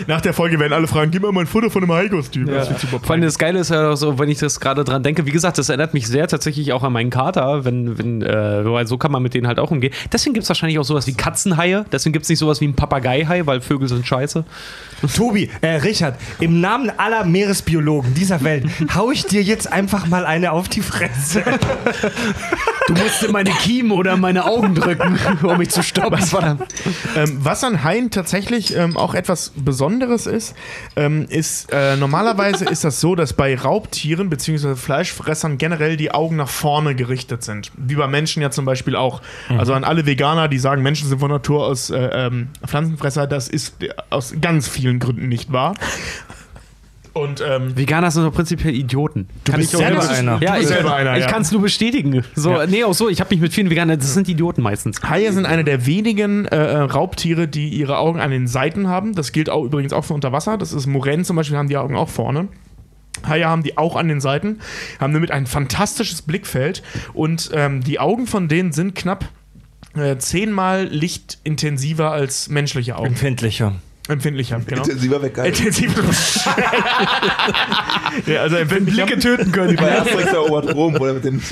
Nach 0.06 0.20
der 0.20 0.34
Folge 0.38 0.60
werden 0.60 0.72
alle 0.72 0.86
fragen: 0.86 1.10
Gib 1.10 1.22
mir 1.22 1.32
mal 1.32 1.40
ein 1.40 1.46
Foto 1.48 1.68
von 1.68 1.82
einem 1.82 1.90
wird 2.70 2.78
super 2.78 3.00
Vor 3.00 3.10
allem 3.10 3.22
das 3.22 3.40
Geile 3.40 3.58
ist 3.58 3.70
ja 3.70 3.90
auch 3.90 3.96
so, 3.96 4.20
wenn 4.20 4.28
ich 4.28 4.38
das 4.38 4.60
gerade 4.60 4.84
dran 4.84 5.02
denke, 5.02 5.26
wie 5.26 5.32
gesagt, 5.32 5.58
das 5.58 5.68
erinnert 5.68 5.94
mich 5.94 6.06
sehr 6.06 6.28
tatsächlich 6.28 6.72
auch 6.72 6.84
an 6.84 6.92
meinen 6.92 7.10
Kater, 7.10 7.64
wenn, 7.64 7.98
wenn, 7.98 8.22
äh, 8.22 8.64
weil 8.64 8.86
so 8.86 8.98
kann 8.98 9.10
man 9.10 9.20
mit 9.20 9.34
denen 9.34 9.48
halt 9.48 9.58
auch 9.58 9.72
umgehen. 9.72 9.92
Deswegen 10.12 10.34
gibt 10.34 10.44
es 10.44 10.48
wahrscheinlich 10.48 10.78
auch 10.78 10.84
sowas 10.84 11.08
wie 11.08 11.14
Katzenhaie, 11.14 11.84
deswegen 11.90 12.12
gibt 12.12 12.22
es 12.22 12.28
nicht 12.28 12.38
sowas 12.38 12.60
wie 12.60 12.68
ein 12.68 12.74
Papageihai, 12.74 13.46
weil 13.46 13.60
Vögel 13.60 13.88
sind 13.88 14.06
scheiße. 14.06 14.44
Tobi, 15.16 15.50
äh, 15.60 15.76
Richard, 15.76 16.14
im 16.38 16.60
Namen 16.60 16.92
aller 16.96 17.24
Meeresbiologen 17.24 18.14
dieser 18.14 18.44
Welt 18.44 18.64
hau 18.94 19.10
ich 19.10 19.26
dir 19.26 19.42
jetzt 19.42 19.72
einfach 19.72 20.06
mal 20.06 20.24
eine 20.24 20.52
auf 20.52 20.68
die 20.68 20.82
Fresse. 20.82 21.42
Du 22.86 22.94
musst 22.94 23.24
in 23.24 23.32
meine 23.32 23.50
Kiemen 23.50 23.90
oder 23.90 24.16
meine 24.16 24.44
Augen 24.44 24.76
drücken, 24.76 25.18
um 25.42 25.58
mich 25.58 25.70
zu 25.70 25.82
stoppen. 25.82 26.20
Ähm, 27.16 27.38
was 27.40 27.64
an 27.64 27.82
Haien 27.82 28.10
tatsächlich 28.10 28.74
ähm, 28.76 28.96
auch 28.96 29.14
etwas 29.14 29.52
Besonderes 29.56 30.27
ist, 30.28 30.54
ähm, 30.96 31.26
ist 31.28 31.72
äh, 31.72 31.96
normalerweise 31.96 32.64
ist 32.64 32.84
das 32.84 33.00
so, 33.00 33.14
dass 33.14 33.32
bei 33.32 33.56
Raubtieren 33.56 34.30
bzw. 34.30 34.76
Fleischfressern 34.76 35.58
generell 35.58 35.96
die 35.96 36.12
Augen 36.12 36.36
nach 36.36 36.48
vorne 36.48 36.94
gerichtet 36.94 37.42
sind. 37.42 37.72
Wie 37.76 37.94
bei 37.94 38.06
Menschen 38.06 38.42
ja 38.42 38.50
zum 38.50 38.64
Beispiel 38.64 38.96
auch. 38.96 39.20
Also 39.48 39.72
an 39.72 39.84
alle 39.84 40.06
Veganer, 40.06 40.48
die 40.48 40.58
sagen, 40.58 40.82
Menschen 40.82 41.08
sind 41.08 41.18
von 41.18 41.30
Natur 41.30 41.66
aus 41.66 41.90
äh, 41.90 41.98
ähm, 41.98 42.48
Pflanzenfresser, 42.66 43.26
das 43.26 43.48
ist 43.48 43.76
aus 44.10 44.34
ganz 44.40 44.68
vielen 44.68 44.98
Gründen 44.98 45.28
nicht 45.28 45.52
wahr. 45.52 45.74
Und 47.18 47.42
ähm, 47.46 47.76
Veganer 47.76 48.10
sind 48.10 48.24
doch 48.24 48.32
prinzipiell 48.32 48.74
Idioten. 48.74 49.28
Du 49.44 49.52
bist 49.52 49.70
selber 49.70 50.08
einer. 50.08 50.40
Ja, 50.40 50.52
Du 50.52 50.54
ich, 50.54 50.58
bist 50.60 50.68
selber 50.68 50.94
einer, 50.94 51.16
ich 51.16 51.24
ja. 51.24 51.30
kann 51.30 51.42
es 51.42 51.50
nur 51.50 51.62
bestätigen. 51.62 52.24
So, 52.34 52.64
Nee, 52.66 52.84
auch 52.84 52.94
so, 52.94 53.08
ich 53.08 53.20
habe 53.20 53.34
mich 53.34 53.40
mit 53.40 53.52
vielen 53.52 53.70
Veganern, 53.70 53.98
das 53.98 54.14
sind 54.14 54.28
Idioten 54.28 54.62
meistens. 54.62 55.02
Haie 55.02 55.32
sind 55.32 55.46
eine 55.46 55.64
der 55.64 55.86
wenigen 55.86 56.46
äh, 56.46 56.56
äh, 56.56 56.76
Raubtiere, 56.78 57.48
die 57.48 57.68
ihre 57.68 57.98
Augen 57.98 58.20
an 58.20 58.30
den 58.30 58.46
Seiten 58.46 58.88
haben. 58.88 59.14
Das 59.14 59.32
gilt 59.32 59.50
auch 59.50 59.64
übrigens 59.64 59.92
auch 59.92 60.04
für 60.04 60.14
unter 60.14 60.32
Wasser. 60.32 60.58
Das 60.58 60.72
ist 60.72 60.86
Moränen 60.86 61.24
zum 61.24 61.36
Beispiel, 61.36 61.56
haben 61.56 61.68
die 61.68 61.76
Augen 61.76 61.96
auch 61.96 62.08
vorne. 62.08 62.48
Haie 63.26 63.46
haben 63.46 63.64
die 63.64 63.76
auch 63.76 63.96
an 63.96 64.06
den 64.06 64.20
Seiten, 64.20 64.60
haben 65.00 65.12
damit 65.12 65.32
ein 65.32 65.46
fantastisches 65.46 66.22
Blickfeld 66.22 66.82
und 67.14 67.50
ähm, 67.52 67.82
die 67.82 67.98
Augen 67.98 68.28
von 68.28 68.46
denen 68.46 68.72
sind 68.72 68.94
knapp 68.94 69.24
äh, 69.96 70.18
zehnmal 70.18 70.84
lichtintensiver 70.84 72.12
als 72.12 72.48
menschliche 72.48 72.96
Augen. 72.96 73.08
Empfindlicher. 73.08 73.74
Empfindlicher, 74.08 74.60
genau. 74.66 74.82
Intensiver 74.82 75.22
weg. 75.22 75.38
Intensiver. 75.38 76.02
ja, 78.26 78.40
also 78.42 78.56
empfindlicher. 78.56 79.06
Blicke 79.06 79.20
töten 79.20 79.52
können. 79.52 79.76
Bei 79.76 80.00
Asterix 80.00 80.32
erobert 80.32 80.74
Rom, 80.74 80.98
wo 80.98 81.06
er 81.06 81.14
mit 81.14 81.24
den 81.24 81.40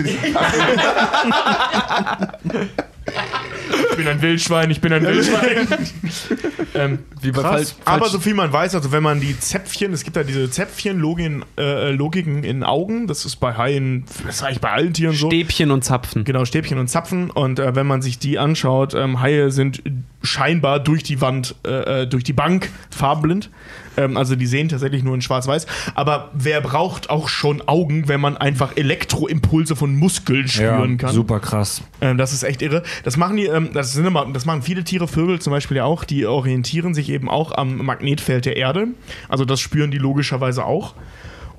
bin 3.96 4.08
ein 4.08 4.22
Wildschwein, 4.22 4.70
ich 4.70 4.80
bin 4.80 4.92
ein 4.92 5.02
Wildschwein. 5.02 5.66
ähm, 6.74 6.98
Wie 7.20 7.32
bei 7.32 7.42
krass. 7.42 7.76
Aber 7.84 8.08
so 8.08 8.18
viel 8.18 8.34
man 8.34 8.52
weiß, 8.52 8.74
also 8.74 8.92
wenn 8.92 9.02
man 9.02 9.20
die 9.20 9.38
Zäpfchen, 9.38 9.92
es 9.92 10.04
gibt 10.04 10.16
da 10.16 10.22
diese 10.22 10.50
Zäpfchen-Logiken 10.50 11.44
äh, 11.58 12.48
in 12.48 12.64
Augen, 12.64 13.06
das 13.06 13.24
ist 13.24 13.36
bei 13.36 13.56
Haien, 13.56 14.04
das 14.24 14.36
ist 14.36 14.42
eigentlich 14.42 14.60
bei 14.60 14.70
allen 14.70 14.92
Tieren 14.92 15.14
so. 15.14 15.28
Stäbchen 15.28 15.70
und 15.70 15.84
Zapfen. 15.84 16.24
Genau, 16.24 16.44
Stäbchen 16.44 16.78
und 16.78 16.88
Zapfen. 16.88 17.30
Und 17.30 17.58
äh, 17.58 17.74
wenn 17.74 17.86
man 17.86 18.02
sich 18.02 18.18
die 18.18 18.38
anschaut, 18.38 18.94
ähm, 18.94 19.20
Haie 19.20 19.50
sind 19.50 19.82
scheinbar 20.22 20.80
durch 20.80 21.02
die 21.02 21.20
Wand, 21.20 21.54
äh, 21.66 22.02
äh, 22.02 22.06
durch 22.06 22.24
die 22.24 22.32
Bank 22.32 22.70
farbenblind. 22.90 23.50
Ähm, 23.96 24.16
also 24.16 24.36
die 24.36 24.46
sehen 24.46 24.68
tatsächlich 24.68 25.02
nur 25.02 25.14
in 25.14 25.22
Schwarz-Weiß. 25.22 25.66
Aber 25.94 26.30
wer 26.34 26.60
braucht 26.60 27.08
auch 27.10 27.28
schon 27.28 27.66
Augen, 27.66 28.08
wenn 28.08 28.20
man 28.20 28.36
einfach 28.36 28.76
Elektroimpulse 28.76 29.76
von 29.76 29.96
Muskeln 29.96 30.48
spüren 30.48 30.98
kann? 30.98 31.14
super 31.14 31.40
krass. 31.40 31.82
Ähm, 32.00 32.18
das 32.18 32.32
ist 32.32 32.42
echt 32.42 32.62
irre. 32.62 32.82
Das 33.04 33.16
machen 33.16 33.36
die, 33.36 33.46
ähm, 33.46 33.70
das 33.72 33.85
sind 33.92 34.06
immer, 34.06 34.26
das 34.32 34.44
machen 34.44 34.62
viele 34.62 34.84
Tiere, 34.84 35.08
Vögel 35.08 35.40
zum 35.40 35.52
Beispiel 35.52 35.78
ja 35.78 35.84
auch, 35.84 36.04
die 36.04 36.26
orientieren 36.26 36.94
sich 36.94 37.08
eben 37.10 37.28
auch 37.28 37.52
am 37.52 37.78
Magnetfeld 37.84 38.46
der 38.46 38.56
Erde. 38.56 38.88
Also 39.28 39.44
das 39.44 39.60
spüren 39.60 39.90
die 39.90 39.98
logischerweise 39.98 40.64
auch. 40.64 40.94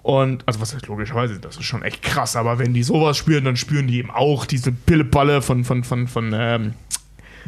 Und, 0.04 0.48
also 0.48 0.62
was 0.62 0.74
heißt 0.74 0.88
logischerweise, 0.88 1.40
das 1.40 1.58
ist 1.58 1.66
schon 1.66 1.84
echt 1.84 2.02
krass, 2.02 2.36
aber 2.38 2.60
wenn 2.60 2.74
die 2.74 2.84
sowas 2.84 3.18
spüren, 3.18 3.44
dann 3.44 3.58
spüren 3.58 3.88
die 3.88 3.98
eben 3.98 4.10
auch 4.10 4.46
diese 4.46 4.72
Pillepalle 4.72 5.42
von, 5.42 5.66
von, 5.66 5.84
von, 5.84 6.08
von 6.08 6.32
ähm, 6.34 6.74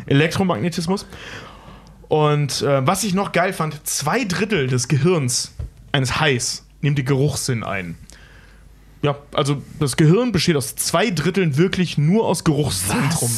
Elektromagnetismus. 0.07 1.05
Und 2.09 2.61
äh, 2.63 2.85
was 2.85 3.03
ich 3.03 3.13
noch 3.13 3.31
geil 3.31 3.53
fand, 3.53 3.87
zwei 3.87 4.25
Drittel 4.25 4.67
des 4.67 4.87
Gehirns 4.87 5.53
eines 5.91 6.19
Hais 6.19 6.65
nimmt 6.81 6.97
die 6.97 7.05
Geruchssinn 7.05 7.63
ein. 7.63 7.95
Ja, 9.01 9.15
also 9.33 9.61
das 9.79 9.95
Gehirn 9.95 10.31
besteht 10.31 10.57
aus 10.57 10.75
zwei 10.75 11.11
Dritteln 11.11 11.55
wirklich 11.55 11.97
nur 11.97 12.25
aus 12.25 12.43
Geruchszentrum. 12.43 13.31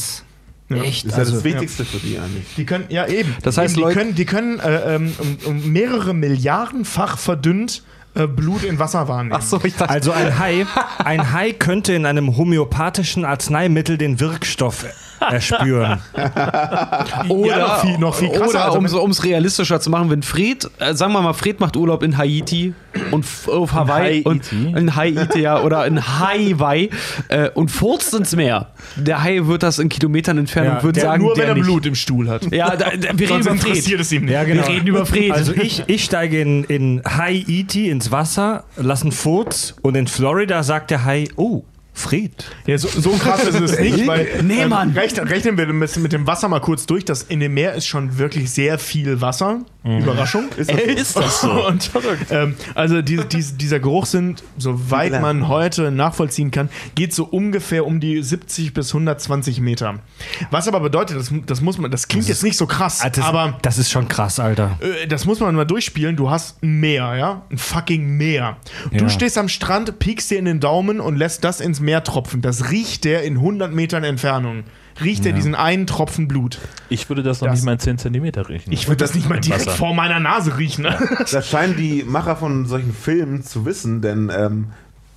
Ja. 0.77 0.83
Echt? 0.83 1.05
Das 1.05 1.11
ist 1.11 1.17
ja 1.17 1.19
Also, 1.19 1.33
das 1.35 1.43
Wichtigste 1.43 1.85
für 1.85 1.97
die 1.97 2.17
eigentlich. 2.17 2.45
Die 2.57 2.65
können, 2.65 2.85
ja 2.89 3.07
eben. 3.07 3.35
Das 3.43 3.57
heißt, 3.57 3.73
eben, 3.73 3.75
die 3.77 3.81
Leute- 3.81 3.99
können, 3.99 4.15
die 4.15 4.25
können 4.25 4.59
äh, 4.59 4.95
ähm, 4.95 5.13
um, 5.19 5.37
um 5.45 5.71
mehrere 5.71 6.13
Milliardenfach 6.13 7.17
verdünnt 7.17 7.83
äh, 8.13 8.27
Blut 8.27 8.63
in 8.63 8.77
Wasser 8.79 9.07
wahrnehmen. 9.07 9.33
Achso, 9.33 9.59
ich 9.63 9.75
dachte. 9.75 9.89
Also 9.89 10.11
ein 10.11 10.37
Hai, 10.37 10.65
ein 11.03 11.31
Hai 11.31 11.53
könnte 11.53 11.93
in 11.93 12.05
einem 12.05 12.35
homöopathischen 12.37 13.23
Arzneimittel 13.25 13.97
den 13.97 14.19
Wirkstoff 14.19 14.85
erspüren. 15.29 15.99
Oder, 17.29 17.47
Ja, 17.47 17.57
noch 17.59 17.81
viel- 17.81 17.97
noch 17.97 18.15
viel 18.15 18.29
krasser. 18.29 18.71
Oder 18.71 18.81
Also 18.81 19.01
um 19.01 19.11
es 19.11 19.23
realistischer 19.23 19.79
zu 19.79 19.89
machen, 19.89 20.09
wenn 20.09 20.23
Fred, 20.23 20.69
äh, 20.79 20.93
sagen 20.93 21.13
wir 21.13 21.21
mal, 21.21 21.33
Fred 21.33 21.59
macht 21.59 21.75
Urlaub 21.77 22.03
in 22.03 22.17
Haiti 22.17 22.73
und 23.11 23.25
auf 23.47 23.73
Hawaii 23.73 24.21
und 24.23 24.43
Haiti? 24.51 24.73
in 24.77 24.95
Haiti, 24.95 25.39
ja, 25.41 25.61
oder 25.61 25.85
in 25.85 26.01
Hawaii 26.19 26.89
äh, 27.29 27.49
und 27.51 27.69
furzt 27.71 28.13
ins 28.13 28.35
Meer. 28.35 28.67
Der 28.95 29.23
Hai 29.23 29.41
wird 29.45 29.63
das 29.63 29.79
in 29.79 29.89
Kilometern 29.89 30.37
Entfernung, 30.37 30.75
Ja, 30.77 30.83
wird 30.83 30.95
der, 30.95 31.03
sagen, 31.03 31.23
nur 31.23 31.31
wenn 31.31 31.39
der 31.41 31.47
er 31.49 31.53
nicht. 31.55 31.63
Blut 31.65 31.85
im 31.85 31.95
Stuhl 31.95 32.29
hat. 32.29 32.51
Ja, 32.51 32.75
da, 32.75 32.89
da, 32.89 33.09
wir 33.17 33.29
reden 33.29 33.41
über 33.41 33.51
Fred. 33.55 33.67
interessiert 33.67 34.01
es 34.01 34.11
ihm 34.11 34.23
nicht. 34.25 34.33
Ja, 34.33 34.43
genau. 34.43 34.63
Wir 34.67 34.75
reden 34.75 34.87
über 34.87 35.05
Fred. 35.05 35.31
Also 35.31 35.53
ich, 35.53 35.83
ich 35.87 36.03
steige 36.03 36.41
in, 36.41 36.63
in 36.65 37.01
Haiti 37.07 37.89
ins 37.89 38.11
Wasser, 38.11 38.63
lasse 38.77 39.03
einen 39.03 39.11
Furz 39.11 39.75
und 39.81 39.95
in 39.95 40.07
Florida 40.07 40.63
sagt 40.63 40.91
der 40.91 41.05
Hai, 41.05 41.27
oh, 41.35 41.63
Fred. 42.01 42.31
Ja, 42.65 42.77
so, 42.77 42.87
so 42.87 43.11
krass 43.11 43.43
ist 43.45 43.59
es 43.59 43.79
nicht, 43.79 44.05
weil 44.07 44.27
Nee, 44.43 44.61
ähm, 44.63 44.69
Mann. 44.69 44.91
rechnen, 44.91 45.27
rechnen 45.27 45.57
wir 45.57 45.67
mit, 45.67 45.95
mit 45.97 46.11
dem 46.11 46.27
Wasser 46.27 46.47
mal 46.47 46.59
kurz 46.59 46.85
durch. 46.85 47.05
Das 47.05 47.23
in 47.23 47.39
dem 47.39 47.53
Meer 47.53 47.73
ist 47.75 47.85
schon 47.85 48.17
wirklich 48.17 48.51
sehr 48.51 48.77
viel 48.79 49.21
Wasser. 49.21 49.61
Überraschung. 49.83 50.49
Ist 50.57 50.69
das 50.69 50.77
so? 50.77 50.83
ist 50.91 51.15
das 51.17 51.41
so? 51.41 51.51
Und, 51.67 51.89
ähm, 52.29 52.55
also 52.75 53.01
die, 53.01 53.17
die, 53.17 53.43
dieser 53.57 53.79
Geruchssinn, 53.79 54.35
soweit 54.57 55.19
man 55.21 55.47
heute 55.47 55.89
nachvollziehen 55.91 56.51
kann, 56.51 56.69
geht 56.93 57.13
so 57.13 57.23
ungefähr 57.25 57.85
um 57.87 57.99
die 57.99 58.21
70 58.21 58.73
bis 58.73 58.89
120 58.93 59.59
Meter. 59.59 59.95
Was 60.51 60.67
aber 60.67 60.81
bedeutet, 60.81 61.17
das, 61.17 61.31
das 61.47 61.61
muss 61.61 61.79
man, 61.79 61.89
das 61.89 62.07
klingt 62.07 62.27
jetzt 62.27 62.43
nicht 62.43 62.57
so 62.57 62.67
krass, 62.67 63.01
Ah, 63.03 63.09
Das, 63.09 63.25
aber 63.25 63.57
das 63.63 63.79
ist 63.79 63.89
schon 63.89 64.07
krass, 64.07 64.39
Alter. 64.39 64.77
äh, 64.81 65.07
das 65.07 65.25
muss 65.25 65.39
man 65.39 65.55
mal 65.55 65.65
durchspielen. 65.65 66.15
Du 66.15 66.29
hast 66.29 66.61
ein 66.61 66.79
Meer, 66.79 67.15
ja? 67.15 67.41
Ein 67.49 67.57
fucking 67.57 68.17
Meer. 68.17 68.57
Du 68.91 69.05
Ja. 69.05 69.09
stehst 69.09 69.37
am 69.39 69.49
Strand, 69.49 69.97
piekst 69.97 70.29
dir 70.29 70.37
in 70.37 70.45
den 70.45 70.59
Daumen 70.59 70.99
und 70.99 71.15
lässt 71.17 71.43
das 71.43 71.59
ins 71.59 71.79
Meer 71.79 72.03
tropfen. 72.03 72.41
Das 72.41 72.69
riecht 72.69 73.03
der 73.03 73.23
in 73.23 73.37
100 73.37 73.73
Metern 73.73 74.03
Entfernung. 74.03 74.63
Riecht 75.03 75.25
der 75.25 75.33
diesen 75.33 75.55
einen 75.55 75.87
Tropfen 75.87 76.27
Blut. 76.27 76.59
Ich 76.89 77.09
würde 77.09 77.23
das 77.23 77.41
noch 77.41 77.47
Das- 77.47 77.55
nicht 77.57 77.65
mal 77.65 77.73
in 77.73 77.79
10 77.79 77.97
Zentimeter 77.97 78.47
riechen. 78.49 78.71
Ich 78.71 78.87
würde 78.87 78.97
das 78.97 79.15
nicht 79.15 79.27
mal 79.29 79.39
direkt 79.39 79.65
Wasser. 79.67 79.77
vor 79.77 79.93
meiner 79.95 80.19
Nase 80.19 80.57
riechen. 80.57 80.83
Ne? 80.83 80.97
Das 81.31 81.47
scheinen 81.49 81.75
die 81.75 82.03
Macher 82.03 82.35
von 82.35 82.65
solchen 82.65 82.93
Filmen 82.93 83.43
zu 83.43 83.65
wissen, 83.65 84.01
denn 84.01 84.31
ähm, 84.35 84.67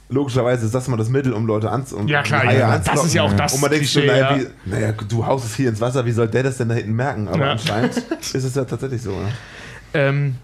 logischerweise 0.08 0.66
ist 0.66 0.74
das 0.74 0.88
mal 0.88 0.96
das 0.96 1.08
Mittel, 1.08 1.32
um 1.32 1.46
Leute 1.46 1.70
anzulocken. 1.70 2.08
Ja, 2.08 2.22
klar, 2.22 2.52
ja. 2.52 2.78
Das 2.78 3.04
ist 3.04 3.14
ja 3.14 3.22
auch 3.22 3.32
das 3.32 3.54
Und 3.54 3.60
man 3.62 3.70
denkt 3.70 3.86
so, 3.86 4.00
Klischee, 4.00 4.12
naja, 4.20 4.36
ja. 4.36 4.42
wie, 4.64 4.70
naja, 4.70 4.92
du 4.92 5.26
haust 5.26 5.46
es 5.46 5.54
hier 5.56 5.68
ins 5.68 5.80
Wasser, 5.80 6.04
wie 6.06 6.12
soll 6.12 6.28
der 6.28 6.42
das 6.44 6.56
denn 6.58 6.68
da 6.68 6.74
hinten 6.74 6.92
merken? 6.94 7.28
Aber 7.28 7.44
Ja. 7.44 7.52
anscheinend 7.52 7.96
ist 8.20 8.34
es 8.34 8.54
ja 8.54 8.64
tatsächlich 8.64 9.02
so. 9.02 9.10
Ne? 9.10 9.28
Ähm, 9.94 10.36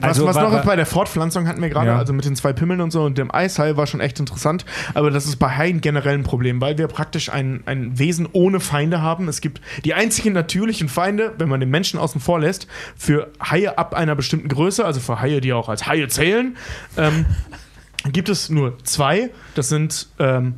Also, 0.00 0.26
was 0.26 0.36
wa- 0.36 0.42
noch 0.42 0.52
wa- 0.52 0.58
ist 0.60 0.66
bei 0.66 0.76
der 0.76 0.86
Fortpflanzung 0.86 1.46
hatten 1.48 1.60
wir 1.62 1.68
gerade, 1.68 1.88
Ja. 1.88 1.98
also 1.98 2.12
mit 2.12 2.24
den 2.24 2.36
zwei 2.36 2.52
Pimmeln 2.52 2.80
und 2.80 2.90
so 2.90 3.02
und 3.02 3.18
dem 3.18 3.32
Eishai 3.34 3.76
war 3.76 3.86
schon 3.86 4.00
echt 4.00 4.18
interessant. 4.20 4.64
Aber 4.94 5.10
das 5.10 5.26
ist 5.26 5.36
bei 5.36 5.48
Haien 5.56 5.80
generell 5.80 6.14
ein 6.14 6.22
Problem, 6.22 6.60
weil 6.60 6.78
wir 6.78 6.86
praktisch 6.88 7.30
ein, 7.30 7.62
ein 7.66 7.98
Wesen 7.98 8.28
ohne 8.32 8.60
Feinde 8.60 9.02
haben. 9.02 9.28
Es 9.28 9.40
gibt 9.40 9.60
die 9.84 9.94
einzigen 9.94 10.32
natürlichen 10.32 10.88
Feinde, 10.88 11.34
wenn 11.38 11.48
man 11.48 11.60
den 11.60 11.70
Menschen 11.70 11.98
außen 11.98 12.20
vor 12.20 12.40
lässt, 12.40 12.66
für 12.96 13.28
Haie 13.42 13.78
ab 13.78 13.94
einer 13.94 14.14
bestimmten 14.14 14.48
Größe, 14.48 14.84
also 14.84 15.00
für 15.00 15.20
Haie, 15.20 15.40
die 15.40 15.52
auch 15.52 15.68
als 15.68 15.86
Haie 15.86 16.08
zählen, 16.08 16.56
ähm, 16.96 17.26
gibt 18.12 18.28
es 18.28 18.48
nur 18.50 18.78
zwei. 18.84 19.30
Das 19.54 19.68
sind 19.68 20.08
ähm, 20.18 20.54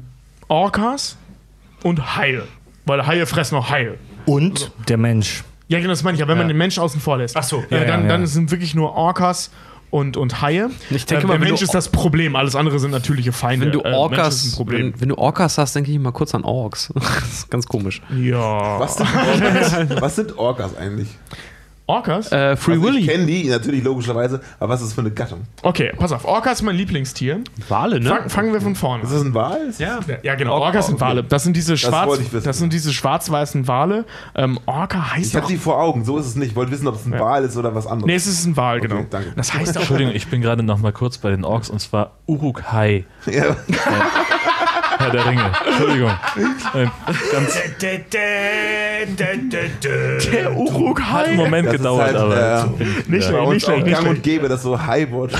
Orcas 0.48 1.16
und 1.82 2.16
Haie. 2.16 2.42
Weil 2.84 3.06
Haie 3.06 3.26
fressen 3.26 3.56
auch 3.56 3.70
Haie. 3.70 3.94
Und 4.26 4.70
der 4.88 4.96
Mensch. 4.98 5.42
Ja, 5.72 5.78
genau, 5.78 5.90
das 5.90 6.02
meine 6.02 6.14
ich 6.14 6.20
ja, 6.20 6.28
wenn 6.28 6.38
man 6.38 6.48
den 6.48 6.56
Menschen 6.56 6.82
außen 6.82 7.00
vor 7.00 7.16
lässt. 7.18 7.36
Ach 7.36 7.42
so, 7.42 7.64
ja, 7.70 7.78
ja, 7.78 7.84
dann, 7.84 8.02
ja, 8.02 8.08
dann 8.08 8.26
sind 8.26 8.50
wirklich 8.50 8.74
nur 8.74 8.92
Orcas 8.94 9.50
und, 9.90 10.16
und 10.16 10.40
Haie. 10.42 10.70
Ich 10.90 11.04
denke 11.06 11.22
Ähm, 11.24 11.28
mal, 11.28 11.38
der 11.38 11.48
Mensch 11.48 11.62
ist 11.62 11.74
das 11.74 11.88
Problem, 11.90 12.34
alles 12.36 12.54
andere 12.56 12.78
sind 12.78 12.90
natürliche 12.92 13.32
Feinde. 13.32 13.66
Wenn 13.66 13.72
du 13.72 13.80
Äh, 13.80 13.92
Orcas, 13.92 14.44
ein 14.44 14.52
Problem. 14.52 14.92
wenn, 14.94 15.00
wenn 15.02 15.08
du 15.10 15.18
Orcas 15.18 15.58
hast, 15.58 15.74
denke 15.76 15.90
ich 15.90 15.98
mal 15.98 16.12
kurz 16.12 16.34
an 16.34 16.44
Orks. 16.44 16.90
das 16.94 17.32
ist 17.32 17.50
ganz 17.50 17.66
komisch. 17.66 18.00
Ja. 18.18 18.78
Was 18.80 18.96
sind 18.96 19.08
Orcas, 19.14 20.00
was 20.00 20.16
sind 20.16 20.38
Orcas 20.38 20.76
eigentlich? 20.76 21.08
Orcas? 21.92 22.32
Äh, 22.32 22.56
Free 22.56 22.72
Also 22.72 22.88
ich 22.88 22.94
Willy. 22.94 23.06
kenne 23.06 23.26
die 23.26 23.48
natürlich 23.48 23.84
logischerweise, 23.84 24.40
aber 24.58 24.72
was 24.74 24.80
ist 24.80 24.88
das 24.88 24.94
für 24.94 25.00
eine 25.02 25.10
Gattung? 25.10 25.42
Okay, 25.62 25.92
pass 25.96 26.12
auf. 26.12 26.24
Orcas 26.24 26.54
ist 26.54 26.62
mein 26.62 26.76
Lieblingstier. 26.76 27.40
Wale, 27.68 28.00
ne? 28.00 28.08
Fang, 28.08 28.28
fangen 28.30 28.52
wir 28.52 28.60
von 28.60 28.74
vorne 28.74 29.02
Ist 29.04 29.10
an. 29.10 29.14
das 29.16 29.24
ein 29.26 29.34
Wal? 29.34 29.58
ja. 29.78 30.00
Ja, 30.22 30.34
genau. 30.34 30.52
Orca, 30.54 30.66
Orcas 30.66 30.86
sind 30.86 30.94
okay. 30.96 31.04
Wale. 31.04 31.24
Das 31.24 31.42
sind 31.44 31.56
diese 31.56 31.76
schwarz, 31.76 32.08
wollte 32.08 32.22
ich 32.22 32.32
wissen. 32.32 32.44
das 32.44 32.58
sind 32.58 32.72
diese 32.72 32.92
schwarz-weißen 32.92 33.68
Wale. 33.68 34.04
Ähm, 34.34 34.58
Orca 34.66 35.12
heißt 35.14 35.26
Ich 35.26 35.36
habe 35.36 35.46
die 35.46 35.56
vor 35.56 35.78
Augen, 35.80 36.04
so 36.04 36.18
ist 36.18 36.26
es 36.26 36.36
nicht. 36.36 36.50
Ich 36.50 36.56
wollte 36.56 36.72
wissen, 36.72 36.86
ob 36.88 36.94
es 36.96 37.04
ein 37.06 37.12
Wal 37.18 37.44
ist 37.44 37.56
oder 37.56 37.74
was 37.74 37.86
anderes. 37.86 38.06
Nee, 38.06 38.14
es 38.14 38.26
ist 38.26 38.46
ein 38.46 38.56
Wal, 38.56 38.80
genau. 38.80 39.04
danke. 39.10 39.32
Das 39.36 39.52
heißt 39.52 39.76
auch. 39.76 39.80
Entschuldigung, 39.82 40.14
ich 40.14 40.28
bin 40.28 40.40
gerade 40.40 40.62
noch 40.62 40.78
mal 40.78 40.92
kurz 40.92 41.18
bei 41.18 41.30
den 41.30 41.44
Orks 41.44 41.68
und 41.70 41.80
zwar 41.80 42.12
Uruk-hai, 42.26 43.04
Ja. 43.30 43.56
Herr 45.02 45.10
der 45.10 45.26
Ringe. 45.26 45.50
Entschuldigung. 45.66 46.10
Äh, 46.74 46.86
Ganz 47.32 47.58
Der 50.32 50.56
Uruk 50.56 51.02
hat 51.02 51.26
einen 51.26 51.36
Moment 51.36 51.66
Das 51.68 51.76
gedauert, 51.76 52.06
halt, 52.06 52.16
aber 52.16 52.36
äh, 52.78 52.82
ich 52.82 53.08
nicht 53.08 53.08
wieder- 53.08 53.08
Bei 53.08 53.12
Nicht 53.12 53.24
schlecht, 53.24 53.38
auch 53.40 53.52
nicht 53.52 53.66
gang 53.66 53.86
schlecht. 53.86 54.06
und 54.06 54.22
gäbe, 54.22 54.48
dass 54.48 54.62
so 54.62 54.80
High-Watch 54.80 55.34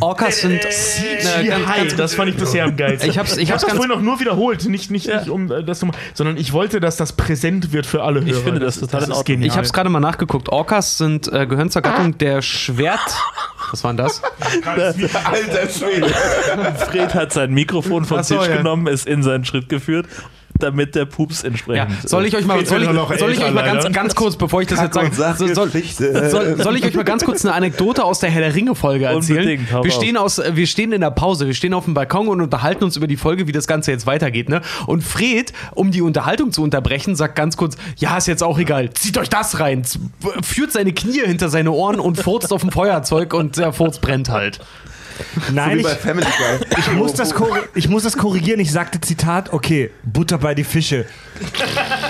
Orcas 0.00 0.40
sind. 0.40 0.60
Die 0.62 1.48
ganz- 1.48 1.66
ganz- 1.66 1.96
das 1.96 2.14
fand 2.14 2.30
ich 2.30 2.36
bisher 2.36 2.64
am 2.64 2.76
geilsten. 2.76 3.10
Ich 3.10 3.18
hab's- 3.18 3.36
ich 3.36 3.44
ich 3.44 3.50
hab's 3.52 3.62
hab's 3.62 3.72
das 3.72 3.78
ganz- 3.78 3.80
wohl 3.90 3.96
noch 3.96 4.02
nur 4.02 4.20
wiederholt, 4.20 4.66
nicht, 4.68 4.90
nicht, 4.90 5.06
nicht 5.08 5.28
um 5.28 5.50
äh, 5.50 5.62
das 5.64 5.80
zu 5.80 5.86
machen, 5.86 5.96
sondern 6.14 6.36
ich 6.36 6.52
wollte, 6.52 6.80
dass 6.80 6.96
das 6.96 7.12
präsent 7.12 7.72
wird 7.72 7.86
für 7.86 8.02
alle 8.02 8.20
Hörer. 8.20 8.30
Ich 8.30 8.36
finde 8.38 8.60
das 8.60 8.80
total 8.80 9.02
in 9.04 9.10
ist 9.10 9.16
Ordnung. 9.16 9.24
genial. 9.24 9.48
Ich 9.48 9.54
habe 9.56 9.64
es 9.66 9.72
gerade 9.72 9.88
mal 9.90 10.00
nachgeguckt. 10.00 10.48
Orcas 10.50 10.98
sind 10.98 11.32
äh, 11.32 11.46
gehören 11.46 11.70
zur 11.70 11.82
Gattung 11.82 12.16
der 12.18 12.42
Schwert. 12.42 13.00
Was 13.70 13.82
war 13.82 13.92
denn 13.92 14.04
das? 14.04 14.22
Alter 14.64 15.68
Schwede. 15.68 16.06
Fred 16.88 17.14
hat 17.14 17.32
sein 17.32 17.52
Mikrofon 17.52 18.04
so, 18.04 18.16
Tisch 18.20 18.48
ja. 18.48 18.56
genommen, 18.58 18.86
ist 18.86 19.05
in 19.06 19.22
seinen 19.22 19.44
Schritt 19.44 19.68
geführt, 19.68 20.06
damit 20.58 20.94
der 20.94 21.04
Pups 21.04 21.42
Ja. 21.42 21.48
entsprechend. 21.48 22.08
Soll 22.08 22.24
ich 22.24 22.34
euch 22.34 22.46
mal, 22.46 22.64
soll 22.64 22.82
ich, 22.82 22.88
soll 23.18 23.32
ich 23.32 23.44
euch 23.44 23.52
mal 23.52 23.62
ganz, 23.64 23.92
ganz 23.92 24.14
kurz, 24.14 24.36
bevor 24.36 24.62
ich 24.62 24.68
das 24.68 24.80
jetzt 24.80 24.94
sage, 24.94 25.36
so, 25.36 25.46
soll, 25.52 25.70
soll, 25.70 26.56
soll 26.62 26.76
ich 26.76 26.84
euch 26.84 26.94
mal 26.94 27.04
ganz 27.04 27.24
kurz 27.24 27.44
eine 27.44 27.52
Anekdote 27.54 28.02
aus 28.04 28.20
der 28.20 28.30
Herr 28.30 28.40
der 28.40 28.54
Ringe 28.54 28.74
Folge 28.74 29.04
erzählen? 29.04 29.66
Wir 29.82 29.90
stehen 29.90 30.16
aus, 30.16 30.40
wir 30.52 30.66
stehen 30.66 30.92
in 30.92 31.02
der 31.02 31.10
Pause, 31.10 31.46
wir 31.46 31.54
stehen 31.54 31.74
auf 31.74 31.84
dem 31.84 31.92
Balkon 31.94 32.28
und 32.28 32.40
unterhalten 32.40 32.84
uns 32.84 32.96
über 32.96 33.06
die 33.06 33.16
Folge, 33.18 33.46
wie 33.46 33.52
das 33.52 33.66
Ganze 33.66 33.90
jetzt 33.90 34.06
weitergeht, 34.06 34.48
ne? 34.48 34.62
Und 34.86 35.02
Fred, 35.04 35.52
um 35.74 35.90
die 35.90 36.00
Unterhaltung 36.00 36.52
zu 36.52 36.62
unterbrechen, 36.62 37.16
sagt 37.16 37.36
ganz 37.36 37.56
kurz, 37.56 37.76
ja, 37.98 38.16
ist 38.16 38.26
jetzt 38.26 38.42
auch 38.42 38.58
egal, 38.58 38.90
zieht 38.94 39.18
euch 39.18 39.28
das 39.28 39.60
rein, 39.60 39.82
führt 40.42 40.72
seine 40.72 40.92
Knie 40.94 41.20
hinter 41.26 41.50
seine 41.50 41.72
Ohren 41.72 42.00
und 42.00 42.18
furzt 42.18 42.52
auf 42.52 42.62
dem 42.62 42.70
Feuerzeug 42.72 43.34
und 43.34 43.58
der 43.58 43.72
Furz 43.74 43.98
brennt 43.98 44.30
halt. 44.30 44.60
Nein, 45.52 45.78
Wie 45.78 45.82
ich, 45.82 46.78
ich, 46.78 46.92
muss 46.92 47.12
das 47.14 47.34
korri- 47.34 47.62
ich 47.74 47.88
muss 47.88 48.02
das 48.02 48.16
korrigieren. 48.16 48.60
Ich 48.60 48.72
sagte 48.72 49.00
Zitat, 49.00 49.52
okay, 49.52 49.90
Butter 50.04 50.38
bei 50.38 50.54
die 50.54 50.64
Fische. 50.64 51.06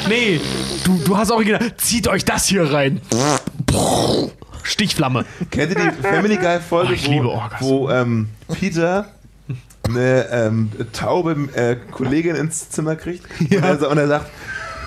Nee, 0.08 0.40
du, 0.84 0.98
du 1.04 1.16
hast 1.16 1.30
auch 1.30 1.42
gesagt, 1.42 1.80
zieht 1.80 2.08
euch 2.08 2.24
das 2.24 2.46
hier 2.46 2.72
rein. 2.72 3.00
Stichflamme. 4.62 5.24
Kennt 5.50 5.76
ihr 5.76 5.90
die 5.90 6.02
Family 6.02 6.36
Guy 6.36 6.58
Folge, 6.60 6.90
Oh, 6.90 6.94
ich 6.94 7.06
liebe 7.06 7.24
wo, 7.26 7.40
wo 7.60 7.90
ähm, 7.90 8.28
Peter 8.52 9.06
eine 9.88 10.26
ähm, 10.32 10.70
taube 10.92 11.36
äh, 11.54 11.76
Kollegin 11.92 12.34
ins 12.34 12.68
Zimmer 12.70 12.96
kriegt 12.96 13.24
und, 13.40 13.52
er, 13.52 13.88
und 13.88 13.98
er 13.98 14.08
sagt, 14.08 14.30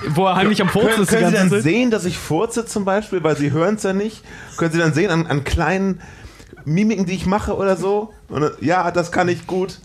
Wo 0.09 0.25
er 0.25 0.35
heimlich 0.35 0.61
am 0.61 0.67
Furzen 0.67 1.03
ist 1.03 1.09
können 1.09 1.29
Sie 1.29 1.35
dann 1.35 1.61
sehen, 1.61 1.91
dass 1.91 2.03
ich 2.03 2.17
furze 2.17 2.65
zum 2.65 2.83
Beispiel, 2.83 3.23
weil 3.23 3.37
Sie 3.37 3.51
hören 3.51 3.75
es 3.75 3.83
ja 3.83 3.93
nicht? 3.93 4.23
Können 4.57 4.73
Sie 4.73 4.79
dann 4.79 4.93
sehen 4.93 5.09
an, 5.09 5.27
an 5.27 5.45
kleinen 5.45 6.01
Mimiken, 6.65 7.05
die 7.05 7.13
ich 7.13 7.25
mache 7.25 7.55
oder 7.55 7.75
so? 7.75 8.13
Und, 8.29 8.51
ja, 8.61 8.91
das 8.91 9.11
kann 9.11 9.29
ich 9.29 9.47
gut. 9.47 9.79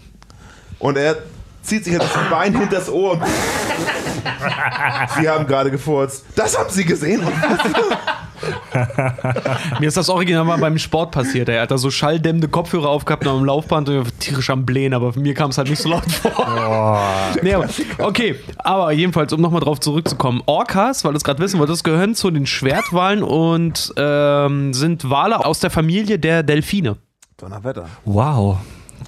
Und 0.79 0.97
er 0.97 1.17
zieht 1.63 1.85
sich 1.85 1.97
das 1.97 2.11
Bein 2.31 2.57
hinters 2.59 2.91
Ohr 2.91 3.13
und 3.13 3.23
Sie 5.19 5.29
haben 5.29 5.47
gerade 5.47 5.71
gefurzt. 5.71 6.25
Das 6.35 6.59
haben 6.59 6.71
Sie 6.71 6.85
gesehen? 6.85 7.23
Mir 9.81 9.89
ist 9.89 9.97
das 9.97 10.09
Original 10.09 10.45
mal 10.45 10.59
beim 10.59 10.79
Sport 10.79 11.12
passiert. 11.12 11.49
Er 11.49 11.62
hat 11.62 11.71
da 11.71 11.79
so 11.79 11.91
schalldämmende 11.91 12.49
Kopfhörer 12.49 12.89
aufgehabt 12.89 13.27
am 13.27 13.45
Laufband 13.45 13.89
und 13.89 13.99
ich 13.99 14.05
war 14.05 14.19
tierisch 14.19 14.51
am 14.51 14.65
Blähen, 14.65 14.95
aber 14.95 15.19
mir 15.19 15.35
kam 15.35 15.51
es 15.51 15.59
halt 15.59 15.71
nicht 15.71 15.81
so 15.81 15.89
laut 15.89 16.11
vor. 16.11 17.01
nee, 17.43 17.55
aber, 17.55 17.69
okay, 17.99 18.37
aber 18.59 18.93
jedenfalls, 18.93 19.33
um 19.33 19.41
nochmal 19.41 19.61
drauf 19.61 19.81
zurückzukommen. 19.81 20.43
Orcas, 20.47 21.05
weil 21.05 21.12
du 21.12 21.16
es 21.16 21.25
gerade 21.25 21.43
wissen 21.43 21.59
wolltest, 21.59 21.85
gehören 21.85 22.15
zu 22.15 22.31
den 22.31 22.47
Schwertwalen 22.47 23.23
und 23.23 23.93
ähm, 23.97 24.73
sind 24.75 25.09
Wale 25.11 25.45
aus 25.45 25.61
der 25.61 25.71
Familie 25.71 26.19
der 26.19 26.43
Delfine. 26.43 26.97
Donnerwetter. 27.37 27.89
Wow. 28.05 28.59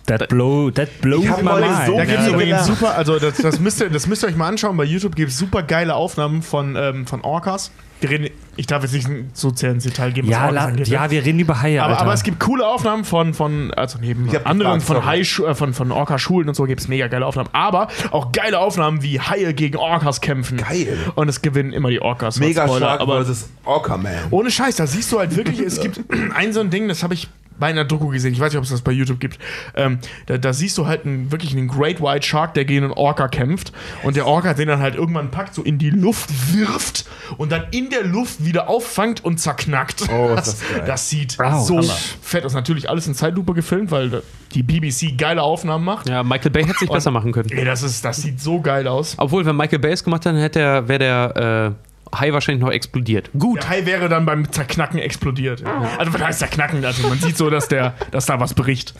That, 0.06 0.28
blow, 0.28 0.70
that 0.70 1.00
blows 1.00 1.24
Ich 1.24 1.30
my 1.30 1.42
mal 1.42 1.60
mind. 1.60 1.86
so 1.86 1.96
Da 1.96 2.04
gibt 2.04 2.20
es 2.20 2.28
übrigens 2.28 2.66
super, 2.66 2.96
also 2.96 3.18
das, 3.18 3.38
das, 3.38 3.58
müsst 3.58 3.80
ihr, 3.80 3.90
das 3.90 4.06
müsst 4.06 4.22
ihr 4.22 4.28
euch 4.28 4.36
mal 4.36 4.48
anschauen. 4.48 4.76
Bei 4.76 4.84
YouTube 4.84 5.16
gibt 5.16 5.30
es 5.32 5.38
super 5.38 5.64
geile 5.64 5.94
Aufnahmen 5.96 6.42
von, 6.42 6.76
ähm, 6.76 7.06
von 7.06 7.22
Orcas. 7.22 7.72
Wir 8.00 8.10
reden, 8.10 8.28
ich 8.56 8.66
darf 8.66 8.82
jetzt 8.82 8.92
nicht 8.92 9.08
so 9.32 9.50
sehr 9.54 9.70
ins 9.70 9.84
Detail 9.84 10.12
gehen, 10.12 10.26
was 10.26 10.30
ja, 10.30 10.50
la, 10.50 10.66
angeht. 10.66 10.86
ja, 10.86 11.10
wir 11.10 11.24
reden 11.24 11.40
über 11.40 11.62
Haie, 11.62 11.82
aber, 11.82 11.92
Alter. 11.94 12.02
aber 12.02 12.12
es 12.12 12.22
gibt 12.22 12.38
coole 12.40 12.66
Aufnahmen 12.66 13.04
von, 13.04 13.32
von 13.32 13.72
also 13.72 13.98
neben 13.98 14.28
anderen 14.44 14.82
von. 14.82 15.04
Hai, 15.04 15.20
äh, 15.20 15.54
von, 15.54 15.72
von 15.72 15.90
Orca-Schulen 15.90 16.48
und 16.48 16.54
so 16.54 16.64
gibt 16.64 16.82
es 16.82 16.88
mega 16.88 17.08
geile 17.08 17.24
Aufnahmen. 17.24 17.48
Aber 17.52 17.88
auch 18.10 18.32
geile 18.32 18.58
Aufnahmen, 18.58 19.02
wie 19.02 19.18
Haie 19.18 19.54
gegen 19.54 19.78
Orcas 19.78 20.20
kämpfen. 20.20 20.58
Geil. 20.58 20.98
Und 21.14 21.28
es 21.28 21.40
gewinnen 21.40 21.72
immer 21.72 21.88
die 21.88 22.02
Orcas. 22.02 22.38
Mega 22.38 22.66
Spoiler, 22.66 22.86
Shark 22.86 23.00
aber 23.00 23.16
versus 23.16 23.48
Orca 23.64 23.96
Man. 23.96 24.12
ohne 24.30 24.50
Scheiß, 24.50 24.76
da 24.76 24.86
siehst 24.86 25.10
du 25.10 25.18
halt 25.18 25.34
wirklich, 25.34 25.58
es 25.60 25.80
gibt 25.80 26.00
ein 26.34 26.52
so 26.52 26.60
ein 26.60 26.68
Ding, 26.70 26.88
das 26.88 27.02
habe 27.02 27.14
ich 27.14 27.28
bei 27.58 27.66
einer 27.68 27.84
Doku 27.84 28.08
gesehen, 28.08 28.32
ich 28.32 28.40
weiß 28.40 28.52
nicht, 28.52 28.58
ob 28.58 28.64
es 28.64 28.70
das 28.70 28.82
bei 28.82 28.92
YouTube 28.92 29.20
gibt. 29.20 29.38
Ähm, 29.74 29.98
da, 30.26 30.38
da 30.38 30.52
siehst 30.52 30.76
du 30.78 30.86
halt 30.86 31.04
einen, 31.06 31.30
wirklich 31.32 31.52
einen 31.52 31.68
Great 31.68 32.00
White 32.00 32.26
Shark, 32.26 32.54
der 32.54 32.64
gegen 32.64 32.84
einen 32.84 32.92
Orca 32.92 33.28
kämpft 33.28 33.72
und 34.02 34.16
der 34.16 34.26
Orca 34.26 34.54
den 34.54 34.68
dann 34.68 34.80
halt 34.80 34.94
irgendwann 34.94 35.30
packt, 35.30 35.54
so 35.54 35.62
in 35.62 35.78
die 35.78 35.90
Luft 35.90 36.30
wirft 36.54 37.06
und 37.38 37.52
dann 37.52 37.64
in 37.70 37.90
der 37.90 38.04
Luft 38.04 38.44
wieder 38.44 38.68
auffangt 38.68 39.24
und 39.24 39.38
zerknackt. 39.40 40.04
Oh, 40.10 40.32
das, 40.34 40.58
das 40.86 41.10
sieht 41.10 41.38
Wow, 41.38 41.66
so 41.66 41.78
Hammer. 41.78 41.96
fett 42.22 42.44
aus. 42.44 42.54
Natürlich 42.54 42.88
alles 42.88 43.06
in 43.06 43.14
Zeitlupe 43.14 43.54
gefilmt, 43.54 43.90
weil 43.90 44.22
die 44.54 44.62
BBC 44.62 45.16
geile 45.18 45.42
Aufnahmen 45.42 45.84
macht. 45.84 46.08
Ja, 46.08 46.22
Michael 46.22 46.50
Bay 46.50 46.62
hätte 46.62 46.74
es 46.76 46.80
nicht 46.82 46.92
besser 46.92 47.10
machen 47.10 47.32
können. 47.32 47.50
Ey, 47.50 47.64
das, 47.64 47.82
ist, 47.82 48.04
das 48.04 48.18
sieht 48.22 48.40
so 48.40 48.60
geil 48.60 48.86
aus. 48.86 49.14
Obwohl, 49.18 49.44
wenn 49.44 49.56
Michael 49.56 49.78
Bay 49.78 49.92
es 49.92 50.02
gemacht 50.04 50.24
hätte, 50.24 50.40
hätte 50.40 50.60
er, 50.60 50.88
wäre 50.88 50.98
der 50.98 51.74
äh, 51.76 51.85
Hai 52.18 52.32
wahrscheinlich 52.32 52.62
noch 52.62 52.72
explodiert. 52.72 53.30
Gut. 53.38 53.62
Der 53.62 53.68
Hai 53.68 53.86
wäre 53.86 54.08
dann 54.08 54.26
beim 54.26 54.50
Zerknacken 54.50 54.98
explodiert. 54.98 55.62
Also 55.98 56.12
was 56.12 56.22
heißt 56.22 56.38
Zerknacken? 56.40 56.84
Also 56.84 57.06
man 57.08 57.18
sieht 57.18 57.36
so, 57.36 57.50
dass, 57.50 57.68
der, 57.68 57.94
dass 58.10 58.26
da 58.26 58.40
was 58.40 58.54
bricht. 58.54 58.94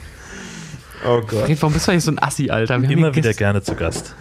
Oh 1.09 1.21
Gott. 1.21 1.45
Fred, 1.47 1.63
Warum 1.63 1.73
bist 1.73 1.87
du 1.87 1.93
eigentlich 1.93 2.05
so 2.05 2.11
ein 2.11 2.23
Assi, 2.23 2.51
Alter? 2.51 2.81
Wir 2.83 2.91
Immer 2.91 3.15
wieder 3.15 3.33
gerne 3.33 3.63
zu 3.63 3.75
Gast. 3.75 4.15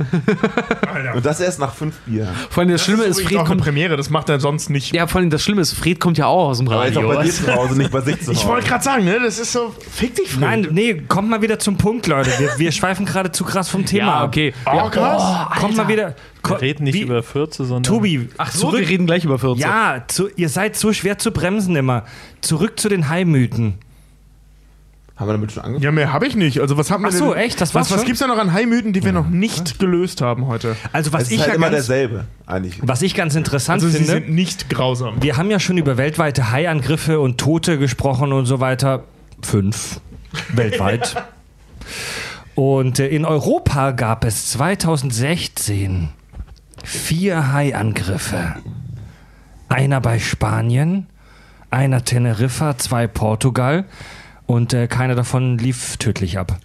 Und 1.15 1.25
das 1.25 1.39
erst 1.39 1.59
nach 1.59 1.73
fünf 1.73 1.95
Bier. 2.05 2.27
Vor 2.49 2.61
allem 2.61 2.71
das 2.71 2.83
Schlimme 2.83 3.03
ist, 3.03 3.21
Fred 3.21 3.43
kommt. 3.45 3.61
Premiere, 3.61 3.97
das 3.97 4.09
macht 4.09 4.29
er 4.29 4.39
sonst 4.39 4.69
nicht. 4.69 4.93
Ja, 4.93 5.07
vor 5.07 5.19
allem 5.21 5.29
das 5.29 5.43
Schlimme 5.43 5.61
ist, 5.61 5.73
Fred 5.73 5.99
kommt 5.99 6.17
ja 6.17 6.27
auch 6.27 6.49
aus 6.49 6.57
dem 6.59 6.67
Aber 6.67 6.85
jetzt 6.85 6.97
auch 6.97 7.03
Radio. 7.03 7.17
bei 7.17 7.23
dir 7.23 7.31
zu 7.33 7.53
Hause, 7.53 7.77
nicht 7.77 7.91
bei 7.91 8.01
sich 8.01 8.19
zu 8.21 8.27
Hause. 8.27 8.31
Ich 8.39 8.45
wollte 8.47 8.67
gerade 8.67 8.83
sagen, 8.83 9.03
ne, 9.05 9.17
das 9.23 9.39
ist 9.39 9.51
so, 9.51 9.73
fick 9.91 10.15
dich, 10.15 10.29
Fred. 10.29 10.41
Nein, 10.41 10.67
nee, 10.71 10.93
kommt 11.07 11.29
mal 11.29 11.41
wieder 11.41 11.59
zum 11.59 11.77
Punkt, 11.77 12.07
Leute. 12.07 12.31
Wir, 12.37 12.49
wir 12.57 12.71
schweifen 12.71 13.05
gerade 13.05 13.31
zu 13.31 13.43
krass 13.45 13.69
vom 13.69 13.85
Thema 13.85 14.05
Ja, 14.05 14.13
ab. 14.21 14.27
okay. 14.27 14.53
Oh, 14.65 14.89
krass. 14.89 15.57
Kommt 15.59 15.75
mal 15.77 15.87
wieder. 15.87 16.15
Wir 16.47 16.61
reden 16.61 16.83
nicht 16.83 16.93
wie- 16.93 17.01
über 17.01 17.23
Fürze, 17.23 17.65
sondern. 17.65 17.83
Tobi, 17.91 18.29
Ach 18.37 18.51
so, 18.51 18.67
zurück. 18.69 18.79
wir 18.81 18.87
reden 18.89 19.07
gleich 19.07 19.23
über 19.25 19.39
14. 19.39 19.59
Ja, 19.61 20.03
zu, 20.07 20.29
ihr 20.35 20.49
seid 20.49 20.75
so 20.75 20.93
schwer 20.93 21.17
zu 21.17 21.31
bremsen 21.31 21.75
immer. 21.75 22.03
Zurück 22.41 22.79
zu 22.79 22.87
den 22.89 23.09
Haimythen. 23.09 23.79
Haben 25.17 25.27
wir 25.29 25.33
damit 25.33 25.51
schon 25.53 25.63
angefangen? 25.63 25.83
Ja, 25.83 25.91
mehr 25.91 26.11
habe 26.11 26.27
ich 26.27 26.35
nicht. 26.35 26.59
Also 26.59 26.77
was 26.77 26.91
haben 26.91 27.03
wir 27.03 27.07
Ach 27.07 27.13
so, 27.13 27.33
denn? 27.33 27.43
echt? 27.43 27.61
Das 27.61 27.73
war's 27.73 27.85
was, 27.85 27.91
was 27.91 27.97
schon? 28.01 28.07
gibt's 28.07 28.19
da 28.19 28.27
noch 28.27 28.37
an 28.37 28.51
Haimythen, 28.51 28.91
die 28.91 29.01
wir 29.03 29.13
noch 29.13 29.27
nicht 29.29 29.79
gelöst 29.79 30.21
haben 30.21 30.47
heute? 30.47 30.75
Also 30.91 31.13
was 31.13 31.23
Es 31.23 31.27
ich 31.31 31.35
ist 31.35 31.39
halt 31.41 31.49
ja 31.51 31.55
immer 31.55 31.67
ganz, 31.69 31.87
derselbe, 31.87 32.25
eigentlich. 32.45 32.79
was 32.81 33.01
ich 33.01 33.15
ganz 33.15 33.33
interessant 33.35 33.81
Also 33.81 33.87
sie 33.87 34.03
finde. 34.03 34.11
sind 34.11 34.29
nicht 34.31 34.69
grausam. 34.69 35.21
Wir 35.21 35.37
haben 35.37 35.49
ja 35.49 35.59
schon 35.61 35.77
über 35.77 35.95
weltweite 35.95 36.51
Haiangriffe 36.51 37.21
und 37.21 37.37
Tote 37.37 37.77
gesprochen 37.79 38.33
und 38.33 38.45
so 38.45 38.59
weiter. 38.59 39.05
Fünf. 39.41 40.01
Weltweit. 40.53 41.15
Und 42.55 42.99
äh, 42.99 43.07
in 43.07 43.25
Europa 43.25 43.91
gab 43.91 44.23
es 44.23 44.49
2016 44.51 46.09
vier 46.83 47.51
Haiangriffe. 47.51 48.55
Einer 49.67 49.99
bei 49.99 50.19
Spanien, 50.19 51.07
einer 51.69 52.05
Teneriffa, 52.05 52.77
zwei 52.77 53.07
Portugal 53.07 53.85
und 54.47 54.73
äh, 54.73 54.87
keiner 54.87 55.15
davon 55.15 55.57
lief 55.57 55.97
tödlich 55.97 56.37
ab. 56.37 56.57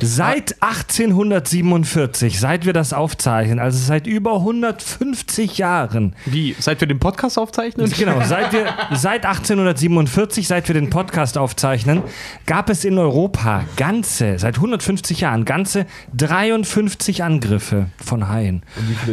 Seit 0.00 0.56
1847, 0.60 2.40
seit 2.40 2.64
wir 2.64 2.72
das 2.72 2.92
aufzeichnen, 2.92 3.58
also 3.58 3.78
seit 3.78 4.06
über 4.06 4.36
150 4.36 5.58
Jahren, 5.58 6.14
Wie? 6.24 6.56
Seit 6.58 6.80
wir 6.80 6.88
den 6.88 6.98
Podcast 6.98 7.38
aufzeichnen? 7.38 7.92
Genau, 8.04 8.22
seit, 8.24 8.52
wir, 8.52 8.66
seit 8.92 9.24
1847, 9.24 10.48
seit 10.48 10.68
wir 10.68 10.74
den 10.74 10.90
Podcast 10.90 11.38
aufzeichnen, 11.38 12.02
gab 12.44 12.68
es 12.68 12.84
in 12.84 12.98
Europa 12.98 13.64
ganze, 13.76 14.38
seit 14.38 14.56
150 14.56 15.20
Jahren, 15.20 15.44
ganze 15.44 15.86
53 16.16 17.22
Angriffe 17.22 17.86
von 18.02 18.28
Haien. 18.28 18.62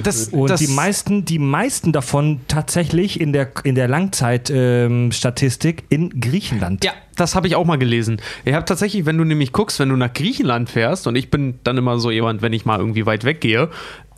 Das, 0.03 0.29
Und 0.29 0.49
das, 0.49 0.59
die 0.59 0.67
meisten, 0.67 1.25
die 1.25 1.39
meisten 1.39 1.91
davon 1.91 2.41
tatsächlich 2.47 3.19
in 3.21 3.33
der, 3.33 3.51
in 3.63 3.75
der 3.75 3.87
Langzeitstatistik 3.87 5.83
in 5.89 6.19
Griechenland. 6.19 6.83
Ja, 6.83 6.93
das 7.15 7.35
habe 7.35 7.47
ich 7.47 7.55
auch 7.55 7.65
mal 7.65 7.77
gelesen. 7.77 8.21
Ich 8.45 8.53
habe 8.53 8.65
tatsächlich, 8.65 9.05
wenn 9.05 9.17
du 9.17 9.23
nämlich 9.23 9.51
guckst, 9.51 9.79
wenn 9.79 9.89
du 9.89 9.95
nach 9.95 10.13
Griechenland 10.13 10.69
fährst, 10.69 11.07
und 11.07 11.15
ich 11.15 11.29
bin 11.29 11.59
dann 11.63 11.77
immer 11.77 11.99
so 11.99 12.11
jemand, 12.11 12.41
wenn 12.41 12.53
ich 12.53 12.65
mal 12.65 12.79
irgendwie 12.79 13.05
weit 13.05 13.23
weggehe, 13.23 13.69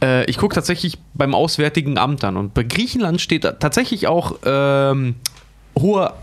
äh, 0.01 0.25
ich 0.25 0.37
gucke 0.37 0.55
tatsächlich 0.55 0.97
beim 1.13 1.33
Auswärtigen 1.33 1.97
Amt 1.97 2.23
an. 2.23 2.37
Und 2.37 2.53
bei 2.53 2.63
Griechenland 2.63 3.21
steht 3.21 3.43
tatsächlich 3.43 4.07
auch 4.07 4.35
ähm, 4.45 5.15
hohe 5.77 6.13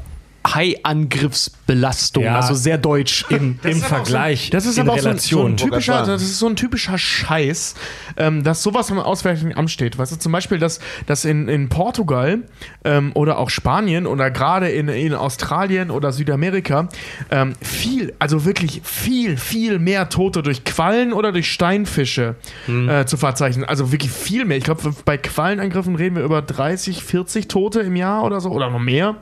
Hai-Angriffsbelastung, 0.46 2.24
Ja. 2.24 2.36
also 2.36 2.54
sehr 2.54 2.78
deutsch. 2.78 3.24
Im, 3.30 3.58
im 3.62 3.80
Vergleich, 3.80 4.50
Das 4.50 4.66
ist 4.66 4.76
in 4.78 4.82
aber 4.88 4.94
auch 4.94 4.98
so 4.98 5.08
ein, 5.08 5.18
so 5.18 5.36
Relation. 5.38 5.52
ein 5.52 5.56
typischer, 5.56 6.04
das 6.06 6.22
ist 6.22 6.38
so 6.38 6.48
ein 6.48 6.56
typischer 6.56 6.98
Scheiß, 6.98 7.74
ähm, 8.16 8.42
dass 8.42 8.62
sowas 8.62 8.90
im 8.90 8.98
Auswärtigen 8.98 9.56
Amt 9.56 9.70
steht. 9.70 9.98
Weißt 9.98 10.12
du, 10.12 10.16
zum 10.16 10.32
Beispiel, 10.32 10.58
dass, 10.58 10.80
dass 11.06 11.24
in, 11.24 11.48
in 11.48 11.68
Portugal 11.68 12.40
ähm, 12.84 13.12
oder 13.14 13.38
auch 13.38 13.50
Spanien 13.50 14.06
oder 14.06 14.30
gerade 14.30 14.68
in, 14.70 14.88
in 14.88 15.14
Australien 15.14 15.90
oder 15.90 16.12
Südamerika 16.12 16.88
ähm, 17.30 17.52
viel, 17.60 18.14
also 18.18 18.44
wirklich 18.44 18.80
viel, 18.84 19.36
viel 19.36 19.78
mehr 19.78 20.08
Tote 20.08 20.42
durch 20.42 20.64
Quallen 20.64 21.12
oder 21.12 21.32
durch 21.32 21.50
Steinfische 21.50 22.36
äh, 22.68 23.04
zu 23.04 23.16
verzeichnen. 23.16 23.64
Also 23.64 23.92
wirklich 23.92 24.10
viel 24.10 24.44
mehr. 24.44 24.56
Ich 24.56 24.64
glaube, 24.64 24.94
bei 25.04 25.16
Quallenangriffen 25.18 25.94
reden 25.96 26.16
wir 26.16 26.24
über 26.24 26.42
30, 26.42 27.02
40 27.04 27.48
Tote 27.48 27.80
im 27.80 27.96
Jahr 27.96 28.24
oder 28.24 28.40
so 28.40 28.50
oder 28.50 28.70
noch 28.70 28.78
mehr. 28.78 29.16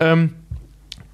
Ähm, 0.00 0.34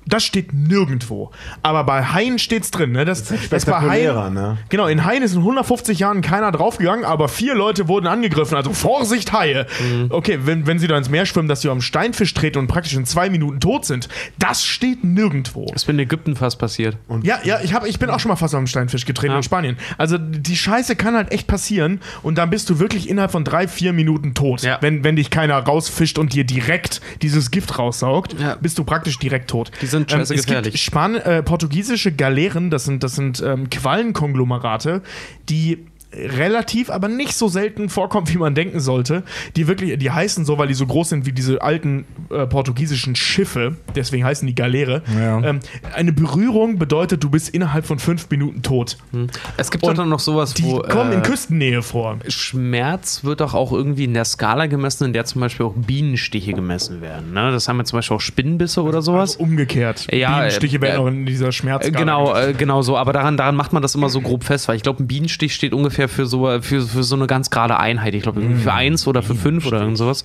das 0.07 0.25
steht 0.25 0.53
nirgendwo. 0.53 1.31
Aber 1.63 1.85
bei 1.85 2.03
Haien 2.05 2.39
steht's 2.39 2.71
drin. 2.71 2.93
Ne? 2.93 3.05
Das, 3.05 3.25
das, 3.25 3.31
bei 3.31 3.59
spektakulärer, 3.59 4.25
Haien, 4.25 4.35
ne? 4.35 4.59
Genau, 4.69 4.87
in 4.87 5.05
Haien 5.05 5.23
ist 5.23 5.33
in 5.35 5.39
150 5.41 5.99
Jahren 5.99 6.21
keiner 6.23 6.51
draufgegangen, 6.53 7.05
aber 7.05 7.29
vier 7.29 7.55
Leute 7.55 7.89
wurden 7.89 8.07
angegriffen. 8.07 8.57
Also 8.57 8.73
Vorsicht, 8.73 9.33
Haie. 9.33 9.67
Okay, 10.11 10.41
wenn, 10.45 10.67
wenn 10.67 10.79
sie 10.79 10.87
da 10.89 10.97
ins 10.99 11.09
Meer 11.09 11.27
schwimmen, 11.27 11.49
dass 11.49 11.61
sie 11.63 11.69
am 11.69 11.81
Steinfisch 11.81 12.35
treten 12.35 12.59
und 12.59 12.67
praktisch 12.67 12.95
in 12.95 13.05
zwei 13.07 13.31
Minuten 13.31 13.61
tot 13.61 13.85
sind, 13.85 14.09
das 14.39 14.65
steht 14.65 15.05
nirgendwo. 15.05 15.67
Das 15.73 15.83
ist 15.85 15.89
in 15.89 15.99
Ägypten 15.99 16.37
fast 16.37 16.59
passiert. 16.59 16.97
Ja, 17.23 17.39
ja, 17.45 17.61
ich, 17.63 17.75
hab, 17.75 17.87
ich 17.87 17.99
bin 17.99 18.11
auch 18.11 18.21
schon 18.21 18.29
mal 18.31 18.37
fast 18.37 18.55
am 18.55 18.67
Steinfisch 18.67 19.07
getreten 19.07 19.33
Ja. 19.33 19.37
in 19.39 19.43
Spanien. 19.43 19.77
Also 19.99 20.19
die 20.19 20.57
Scheiße 20.57 20.97
kann 20.97 21.15
halt 21.15 21.31
echt 21.33 21.47
passieren 21.47 22.01
und 22.23 22.39
dann 22.39 22.51
bist 22.51 22.69
du 22.71 22.79
wirklich 22.79 23.09
innerhalb 23.09 23.31
von 23.33 23.45
drei, 23.45 23.69
vier 23.69 23.93
Minuten 23.93 24.35
tot. 24.35 24.63
Ja. 24.63 24.79
Wenn, 24.81 25.05
wenn 25.05 25.17
dich 25.17 25.31
keiner 25.31 25.59
rausfischt 25.59 26.19
und 26.19 26.33
dir 26.33 26.45
direkt 26.45 27.01
dieses 27.23 27.51
Gift 27.51 27.79
raussaugt, 27.79 28.35
Ja. 28.41 28.57
bist 28.61 28.79
du 28.79 28.85
praktisch 28.85 29.19
direkt 29.19 29.49
tot. 29.51 29.71
Die 29.81 29.87
sind 29.93 30.11
scheiße 30.11 30.35
es 30.35 30.41
gibt 30.47 30.49
gefährlich. 30.49 30.83
Span 30.83 31.15
äh, 31.15 31.43
portugiesische 31.43 32.12
Galeeren, 32.12 32.71
das 32.71 32.85
sind, 32.85 33.05
das 33.05 33.15
sind 33.15 33.41
ähm, 33.47 33.71
Quallenkonglomerate, 33.71 35.03
die 35.49 35.87
relativ, 36.15 36.91
aber 36.91 37.09
nicht 37.09 37.35
so 37.35 37.49
selten 37.49 37.89
vorkommen, 37.89 38.29
wie 38.29 38.39
man 38.39 38.55
denken 38.55 38.81
sollte. 38.81 39.23
Die 39.57 39.67
wirklich, 39.67 39.99
die 39.99 40.11
heißen 40.11 40.45
so, 40.45 40.59
weil 40.59 40.69
die 40.69 40.75
so 40.75 40.87
groß 40.87 41.11
sind 41.11 41.27
wie 41.27 41.33
diese 41.33 41.63
alten 41.63 42.05
äh, 42.31 42.47
portugiesischen 42.47 43.17
Schiffe. 43.17 43.77
Deswegen 43.95 44.25
heißen 44.25 44.47
die 44.47 44.55
Galeere. 44.55 45.03
Ja. 45.19 45.43
Ähm, 45.43 45.61
eine 45.95 46.13
Berührung 46.13 46.79
bedeutet, 46.79 47.23
du 47.25 47.31
bist 47.31 47.49
innerhalb 47.51 47.87
von 47.87 47.99
fünf 47.99 48.29
Minuten 48.31 48.63
tot. 48.63 48.99
Es 49.57 49.71
gibt 49.71 49.85
Und 49.85 49.99
dann 49.99 50.09
noch 50.09 50.21
sowas, 50.21 50.55
Die 50.55 50.65
wo 50.65 50.81
kommen 50.81 51.13
in 51.13 51.21
äh, 51.21 51.23
Küstennähe 51.23 51.83
vor. 51.83 52.19
Schmerz 52.29 53.25
wird 53.25 53.41
doch 53.41 53.55
auch 53.55 53.73
irgendwie 53.73 54.05
in 54.05 54.15
der 54.15 54.25
Skala 54.25 54.67
gemessen, 54.67 55.07
in 55.07 55.13
der 55.13 55.25
zum 55.25 55.41
Beispiel 55.41 55.67
auch 55.67 55.75
Bienenstiche 55.75 56.53
gemessen 56.53 57.01
werden. 57.01 57.33
Ne? 57.33 57.51
Das 57.53 57.69
haben 57.69 57.79
wir 57.79 57.85
zum 57.85 57.99
Beispiel 57.99 58.17
auch 58.17 58.21
Spinnenbisse 58.21 58.83
oder 58.83 59.03
sowas. 59.03 59.37
Umgekehrt. 59.37 60.07
Ja, 60.13 60.37
Bienenstiche 60.37 60.77
äh, 60.77 60.83
werden 60.83 61.01
auch 61.01 61.07
in 61.07 61.27
dieser 61.27 61.53
Schmerzskala. 61.53 61.99
Genau, 61.99 62.35
äh, 62.35 62.53
genau 62.53 62.83
so. 62.83 62.97
Aber 62.97 63.13
daran, 63.13 63.37
daran 63.37 63.57
macht 63.57 63.73
man 63.73 63.83
das 63.83 63.95
immer 63.95 64.09
so 64.09 64.21
grob 64.21 64.45
fest, 64.45 64.69
weil 64.69 64.77
ich 64.77 64.83
glaube, 64.83 65.03
ein 65.03 65.07
Bienenstich 65.07 65.55
steht 65.55 65.73
ungefähr 65.73 66.02
für 66.09 66.27
so, 66.27 66.47
für, 66.61 66.83
für 66.83 67.03
so 67.03 67.17
eine 67.17 67.27
ganz 67.27 67.51
gerade 67.51 67.79
Einheit. 67.79 68.15
Ich 68.15 68.23
glaube, 68.23 68.41
irgendwie 68.41 68.63
für 68.63 68.73
eins 68.73 69.07
oder 69.07 69.23
für 69.23 69.35
fünf 69.35 69.67
oder 69.67 69.81
irgend 69.81 69.99
sowas. 69.99 70.25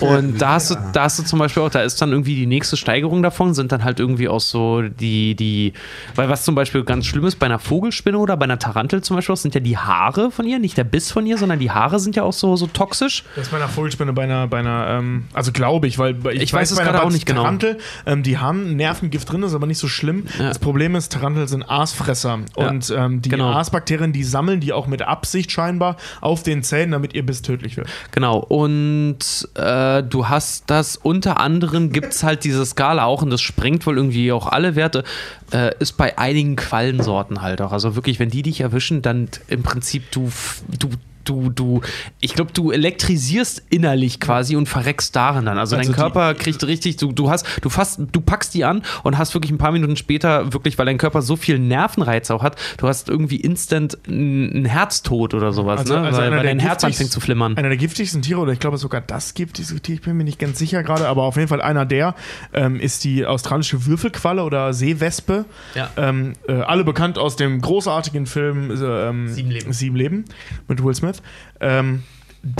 Und 0.00 0.38
da 0.42 0.50
hast, 0.54 0.70
du, 0.70 0.76
da 0.92 1.04
hast 1.04 1.18
du 1.18 1.22
zum 1.22 1.38
Beispiel 1.38 1.62
auch, 1.62 1.70
da 1.70 1.82
ist 1.82 2.00
dann 2.00 2.12
irgendwie 2.12 2.34
die 2.34 2.46
nächste 2.46 2.76
Steigerung 2.76 3.22
davon, 3.22 3.54
sind 3.54 3.72
dann 3.72 3.84
halt 3.84 4.00
irgendwie 4.00 4.28
auch 4.28 4.40
so 4.40 4.82
die, 4.82 5.34
die, 5.34 5.72
weil 6.14 6.28
was 6.28 6.44
zum 6.44 6.54
Beispiel 6.54 6.84
ganz 6.84 7.06
schlimm 7.06 7.24
ist 7.24 7.36
bei 7.36 7.46
einer 7.46 7.58
Vogelspinne 7.58 8.18
oder 8.18 8.36
bei 8.36 8.44
einer 8.44 8.58
Tarantel 8.58 9.02
zum 9.02 9.16
Beispiel, 9.16 9.36
sind 9.36 9.54
ja 9.54 9.60
die 9.60 9.76
Haare 9.76 10.30
von 10.30 10.46
ihr, 10.46 10.58
nicht 10.58 10.76
der 10.76 10.84
Biss 10.84 11.10
von 11.10 11.26
ihr, 11.26 11.38
sondern 11.38 11.58
die 11.58 11.70
Haare 11.70 11.98
sind 11.98 12.16
ja 12.16 12.22
auch 12.22 12.32
so, 12.32 12.56
so 12.56 12.66
toxisch. 12.66 13.24
Das 13.34 13.46
ist 13.46 13.50
bei 13.50 13.58
einer 13.58 13.68
Vogelspinne, 13.68 14.12
bei 14.12 14.24
einer, 14.24 14.46
bei 14.46 14.58
einer 14.58 14.86
ähm, 14.88 15.24
also 15.32 15.52
glaube 15.52 15.86
ich, 15.86 15.98
weil 15.98 16.16
ich, 16.32 16.42
Ich 16.42 16.52
weiß 16.52 16.70
es 16.70 16.76
bei 16.76 16.82
einer 16.82 16.92
gerade 16.92 17.04
auch 17.04 17.10
nicht 17.10 17.26
genau. 17.26 17.42
Tarantel, 17.42 17.78
ähm, 18.06 18.22
die 18.22 18.38
haben 18.38 18.76
Nervengift 18.76 19.30
drin, 19.30 19.42
ist 19.42 19.54
aber 19.54 19.66
nicht 19.66 19.78
so 19.78 19.88
schlimm. 19.88 20.26
Ja. 20.38 20.48
Das 20.48 20.58
Problem 20.58 20.94
ist, 20.94 21.12
Tarantel 21.12 21.48
sind 21.48 21.68
Aasfresser 21.68 22.38
Ja, 22.56 22.68
und 22.68 22.92
ähm, 22.96 23.22
die 23.22 23.28
genau. 23.28 23.52
Aasbakterien, 23.52 24.12
die 24.12 24.24
sammeln 24.24 24.60
die 24.60 24.72
auch 24.72 24.86
mit 24.86 25.02
Absicht 25.16 25.50
scheinbar 25.50 25.96
auf 26.20 26.42
den 26.42 26.62
Zähnen, 26.62 26.92
damit 26.92 27.14
ihr 27.14 27.24
Biss 27.24 27.40
tödlich 27.40 27.76
wird. 27.76 27.88
Genau, 28.10 28.38
und 28.38 29.48
äh, 29.54 30.02
du 30.02 30.28
hast 30.28 30.64
das 30.66 30.96
unter 30.96 31.40
anderem, 31.40 31.90
gibt 31.90 32.12
es 32.12 32.22
halt 32.22 32.44
diese 32.44 32.66
Skala 32.66 33.04
auch, 33.04 33.22
und 33.22 33.30
das 33.30 33.40
sprengt 33.40 33.86
wohl 33.86 33.96
irgendwie 33.96 34.30
auch 34.32 34.46
alle 34.46 34.76
Werte, 34.76 35.04
äh, 35.52 35.72
ist 35.78 35.96
bei 35.96 36.18
einigen 36.18 36.56
Quallensorten 36.56 37.40
halt 37.40 37.62
auch. 37.62 37.72
Also 37.72 37.96
wirklich, 37.96 38.18
wenn 38.18 38.30
die 38.30 38.42
dich 38.42 38.60
erwischen, 38.60 39.02
dann 39.02 39.28
im 39.48 39.62
Prinzip 39.62 40.10
du, 40.10 40.30
du 40.78 40.90
du, 41.28 41.50
du, 41.50 41.80
ich 42.20 42.34
glaube, 42.34 42.52
du 42.52 42.70
elektrisierst 42.70 43.62
innerlich 43.70 44.20
quasi 44.20 44.56
und 44.56 44.68
verreckst 44.68 45.14
darin 45.14 45.44
dann. 45.46 45.58
Also, 45.58 45.76
Also 45.76 45.88
dein 45.90 45.96
Körper 45.96 46.34
kriegt 46.34 46.64
richtig, 46.66 46.96
du, 46.96 47.12
du 47.12 47.30
hast, 47.30 47.46
du 47.62 47.68
fast, 47.68 48.00
du 48.12 48.20
packst 48.20 48.54
die 48.54 48.64
an 48.64 48.82
und 49.02 49.18
hast 49.18 49.34
wirklich 49.34 49.50
ein 49.52 49.58
paar 49.58 49.72
Minuten 49.72 49.96
später 49.96 50.52
wirklich, 50.52 50.78
weil 50.78 50.86
dein 50.86 50.98
Körper 50.98 51.22
so 51.22 51.36
viel 51.36 51.58
Nervenreiz 51.58 52.30
auch 52.30 52.42
hat, 52.42 52.56
du 52.78 52.88
hast 52.88 53.08
irgendwie 53.08 53.36
instant 53.36 53.98
einen 54.08 54.64
Herztod 54.64 55.34
oder 55.34 55.52
sowas, 55.52 55.84
ne? 55.84 55.94
weil, 55.94 55.98
einer 56.06 56.14
weil 56.16 56.30
der 56.30 56.42
dein 56.44 56.58
Herz 56.58 56.82
giftigsten- 56.82 56.86
anfängt 56.86 57.10
zu 57.12 57.20
flimmern. 57.20 57.56
Einer 57.56 57.68
der 57.68 57.78
giftigsten 57.78 58.22
Tiere, 58.22 58.40
oder 58.40 58.52
ich 58.52 58.58
glaube 58.60 58.78
sogar 58.78 59.00
das 59.00 59.34
gibt 59.34 59.58
dieses 59.58 59.80
Tier, 59.82 59.96
ich 59.96 60.02
bin 60.02 60.16
mir 60.16 60.24
nicht 60.24 60.38
ganz 60.38 60.58
sicher 60.58 60.82
gerade, 60.82 61.08
aber 61.08 61.22
auf 61.24 61.36
jeden 61.36 61.48
Fall 61.48 61.60
einer 61.60 61.84
der 61.84 62.14
ähm, 62.52 62.80
ist 62.80 63.04
die 63.04 63.26
australische 63.26 63.86
Würfelqualle 63.86 64.42
oder 64.44 64.72
Seewespe. 64.72 65.44
Ja. 65.74 65.90
Ähm, 65.96 66.34
äh, 66.48 66.52
alle 66.54 66.84
bekannt 66.84 67.18
aus 67.18 67.36
dem 67.36 67.60
großartigen 67.60 68.26
Film 68.26 68.70
äh, 68.70 69.08
ähm, 69.08 69.28
Sieben 69.28 69.50
Leben. 69.50 69.72
Sieben 69.72 69.96
Leben 69.96 70.24
mit 70.68 70.82
Will 70.82 70.94
Smith. 70.94 71.15
Ähm, 71.60 72.02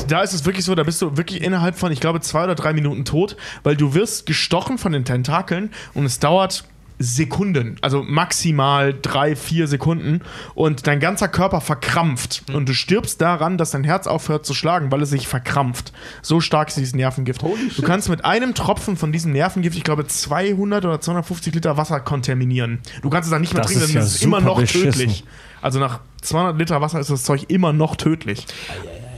da 0.08 0.22
ist 0.22 0.32
es 0.32 0.44
wirklich 0.44 0.64
so, 0.64 0.74
da 0.74 0.82
bist 0.82 1.00
du 1.00 1.16
wirklich 1.16 1.42
innerhalb 1.42 1.76
von, 1.78 1.92
ich 1.92 2.00
glaube, 2.00 2.20
zwei 2.20 2.44
oder 2.44 2.54
drei 2.54 2.72
Minuten 2.72 3.04
tot, 3.04 3.36
weil 3.62 3.76
du 3.76 3.94
wirst 3.94 4.26
gestochen 4.26 4.78
von 4.78 4.92
den 4.92 5.04
Tentakeln 5.04 5.70
und 5.94 6.04
es 6.06 6.18
dauert 6.18 6.64
Sekunden, 6.98 7.76
also 7.82 8.02
maximal 8.02 8.94
drei, 9.00 9.36
vier 9.36 9.68
Sekunden 9.68 10.22
und 10.54 10.86
dein 10.86 10.98
ganzer 10.98 11.28
Körper 11.28 11.60
verkrampft 11.60 12.44
und 12.54 12.66
du 12.68 12.72
stirbst 12.72 13.20
daran, 13.20 13.58
dass 13.58 13.72
dein 13.72 13.84
Herz 13.84 14.06
aufhört 14.06 14.46
zu 14.46 14.54
schlagen, 14.54 14.90
weil 14.90 15.02
es 15.02 15.10
sich 15.10 15.28
verkrampft. 15.28 15.92
So 16.22 16.40
stark 16.40 16.68
ist 16.68 16.78
dieses 16.78 16.94
Nervengift. 16.94 17.42
Du 17.42 17.82
kannst 17.82 18.08
mit 18.08 18.24
einem 18.24 18.54
Tropfen 18.54 18.96
von 18.96 19.12
diesem 19.12 19.32
Nervengift, 19.32 19.76
ich 19.76 19.84
glaube, 19.84 20.06
200 20.06 20.86
oder 20.86 20.98
250 20.98 21.54
Liter 21.54 21.76
Wasser 21.76 22.00
kontaminieren. 22.00 22.80
Du 23.02 23.10
kannst 23.10 23.26
es 23.26 23.30
dann 23.30 23.42
nicht 23.42 23.52
mehr 23.52 23.62
Das 23.62 23.72
trinken, 23.72 23.88
ist 23.88 23.94
ja 23.94 24.00
es 24.00 24.14
ist 24.14 24.22
immer 24.22 24.38
super 24.38 24.48
noch 24.48 24.60
beschissen. 24.60 24.92
tödlich. 24.92 25.24
Also 25.66 25.80
nach 25.80 25.98
200 26.22 26.56
Liter 26.60 26.80
Wasser 26.80 27.00
ist 27.00 27.10
das 27.10 27.24
Zeug 27.24 27.46
immer 27.48 27.72
noch 27.72 27.96
tödlich. 27.96 28.46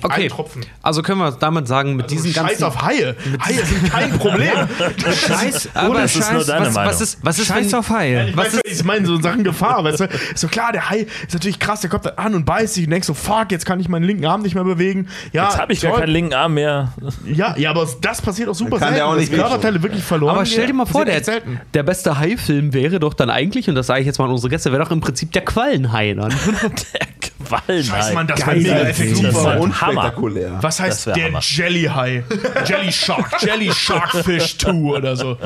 Okay, 0.02 0.24
Ein 0.24 0.28
Tropfen. 0.28 0.64
also 0.82 1.02
können 1.02 1.18
wir 1.20 1.32
damit 1.32 1.68
sagen, 1.68 1.96
mit 1.96 2.10
diesen 2.10 2.32
Scheiß 2.32 2.44
ganzen 2.46 2.64
auf 2.64 2.82
Haie. 2.82 3.16
Haie 3.44 3.64
sind 3.64 3.90
kein 3.90 4.10
Problem. 4.18 4.50
Scheiß, 5.26 5.68
Aber 5.74 5.90
ohne 5.90 6.00
das 6.02 6.14
ist 6.16 6.30
nur 6.32 6.40
Scheiß, 6.40 6.46
deine 6.46 6.66
was, 6.66 6.74
Meinung. 6.74 6.90
was 6.92 7.00
ist, 7.00 7.18
was 7.22 7.38
ist 7.38 7.46
Scheiß 7.46 7.74
auf 7.74 7.88
Haie. 7.90 8.28
Ich, 8.28 8.36
weiß, 8.36 8.60
ich 8.64 8.84
meine, 8.84 9.06
so 9.06 9.14
in 9.16 9.22
Sachen 9.22 9.44
Gefahr, 9.44 9.84
weißt 9.84 10.00
du? 10.00 10.04
Ist 10.04 10.38
so 10.38 10.48
klar, 10.48 10.72
der 10.72 10.88
Hai 10.90 11.06
ist 11.26 11.34
natürlich 11.34 11.58
krass, 11.58 11.80
der 11.80 11.90
kommt 11.90 12.06
da 12.06 12.10
an 12.16 12.34
und 12.34 12.44
beißt 12.44 12.74
sich 12.74 12.84
und 12.84 12.90
denkst 12.90 13.06
so, 13.06 13.14
fuck, 13.14 13.50
jetzt 13.50 13.66
kann 13.66 13.80
ich 13.80 13.88
meinen 13.88 14.04
linken 14.04 14.26
Arm 14.26 14.42
nicht 14.42 14.54
mehr 14.54 14.64
bewegen. 14.64 15.08
Ja, 15.32 15.44
Jetzt 15.44 15.58
habe 15.58 15.72
ich 15.72 15.80
gar 15.80 15.92
toll. 15.92 16.00
keinen 16.00 16.12
linken 16.12 16.34
Arm 16.34 16.54
mehr. 16.54 16.92
Ja, 17.26 17.56
ja, 17.56 17.70
aber 17.70 17.86
das 18.00 18.22
passiert 18.22 18.48
auch 18.48 18.54
super 18.54 18.78
Dann 18.78 18.80
kann 18.80 18.88
der 18.94 18.98
selten, 19.04 19.12
auch 19.12 19.16
nicht 19.20 19.32
Körperteile 19.32 19.82
wirklich 19.82 20.02
verloren 20.04 20.34
Aber 20.36 20.46
stell 20.46 20.66
dir 20.66 20.72
mal 20.74 20.86
vor, 20.86 21.04
der, 21.04 21.22
selten. 21.22 21.60
der 21.74 21.82
beste 21.82 22.18
Hai-Film 22.18 22.72
wäre 22.72 22.98
doch 23.00 23.14
dann 23.14 23.30
eigentlich, 23.30 23.68
und 23.68 23.74
das 23.74 23.86
sage 23.86 24.00
ich 24.00 24.06
jetzt 24.06 24.18
mal 24.18 24.26
an 24.26 24.30
unsere 24.32 24.50
Gäste, 24.50 24.72
wäre 24.72 24.82
doch 24.84 24.90
im 24.90 25.00
Prinzip 25.00 25.32
der 25.32 25.44
Quallenhai 25.44 26.14
dann. 26.14 26.32
Der 27.38 27.46
Quallenhai. 27.46 27.82
Scheiße, 27.82 28.14
Mann, 28.14 28.26
das 28.26 28.46
wäre 28.46 28.56
mega 28.56 28.80
effektiv. 28.80 29.22
Das 29.22 29.46
ein 29.46 29.58
unspektakulär. 29.58 30.58
Was 30.60 30.80
heißt 30.80 31.06
der 31.06 31.26
Hammer. 31.26 31.40
Jelly 31.40 31.84
High? 31.84 32.24
Jelly 32.66 32.92
Shark, 32.92 33.42
Jelly 33.42 33.72
Shark 33.72 34.10
Fish 34.24 34.58
2 34.58 34.72
oder 34.72 35.16
so. 35.16 35.38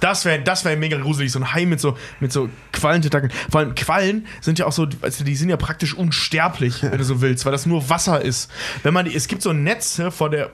Das 0.00 0.24
wäre 0.24 0.40
das 0.40 0.64
wär 0.64 0.76
mega 0.76 0.98
gruselig, 0.98 1.32
so 1.32 1.40
ein 1.40 1.52
Hai 1.52 1.66
mit 1.66 1.80
so, 1.80 1.96
mit 2.20 2.32
so 2.32 2.48
Quallententakeln. 2.72 3.32
Vor 3.50 3.60
allem 3.60 3.74
Quallen 3.74 4.26
sind 4.40 4.58
ja 4.58 4.66
auch 4.66 4.72
so, 4.72 4.86
also 5.02 5.24
die 5.24 5.36
sind 5.36 5.48
ja 5.48 5.56
praktisch 5.56 5.94
unsterblich, 5.94 6.82
wenn 6.82 6.98
du 6.98 7.04
so 7.04 7.20
willst, 7.20 7.44
weil 7.44 7.52
das 7.52 7.66
nur 7.66 7.88
Wasser 7.90 8.22
ist. 8.22 8.50
Wenn 8.82 8.94
man 8.94 9.06
die, 9.06 9.14
es 9.14 9.28
gibt 9.28 9.42
so 9.42 9.52
Netze 9.52 10.10
vor 10.10 10.30
der, 10.30 10.50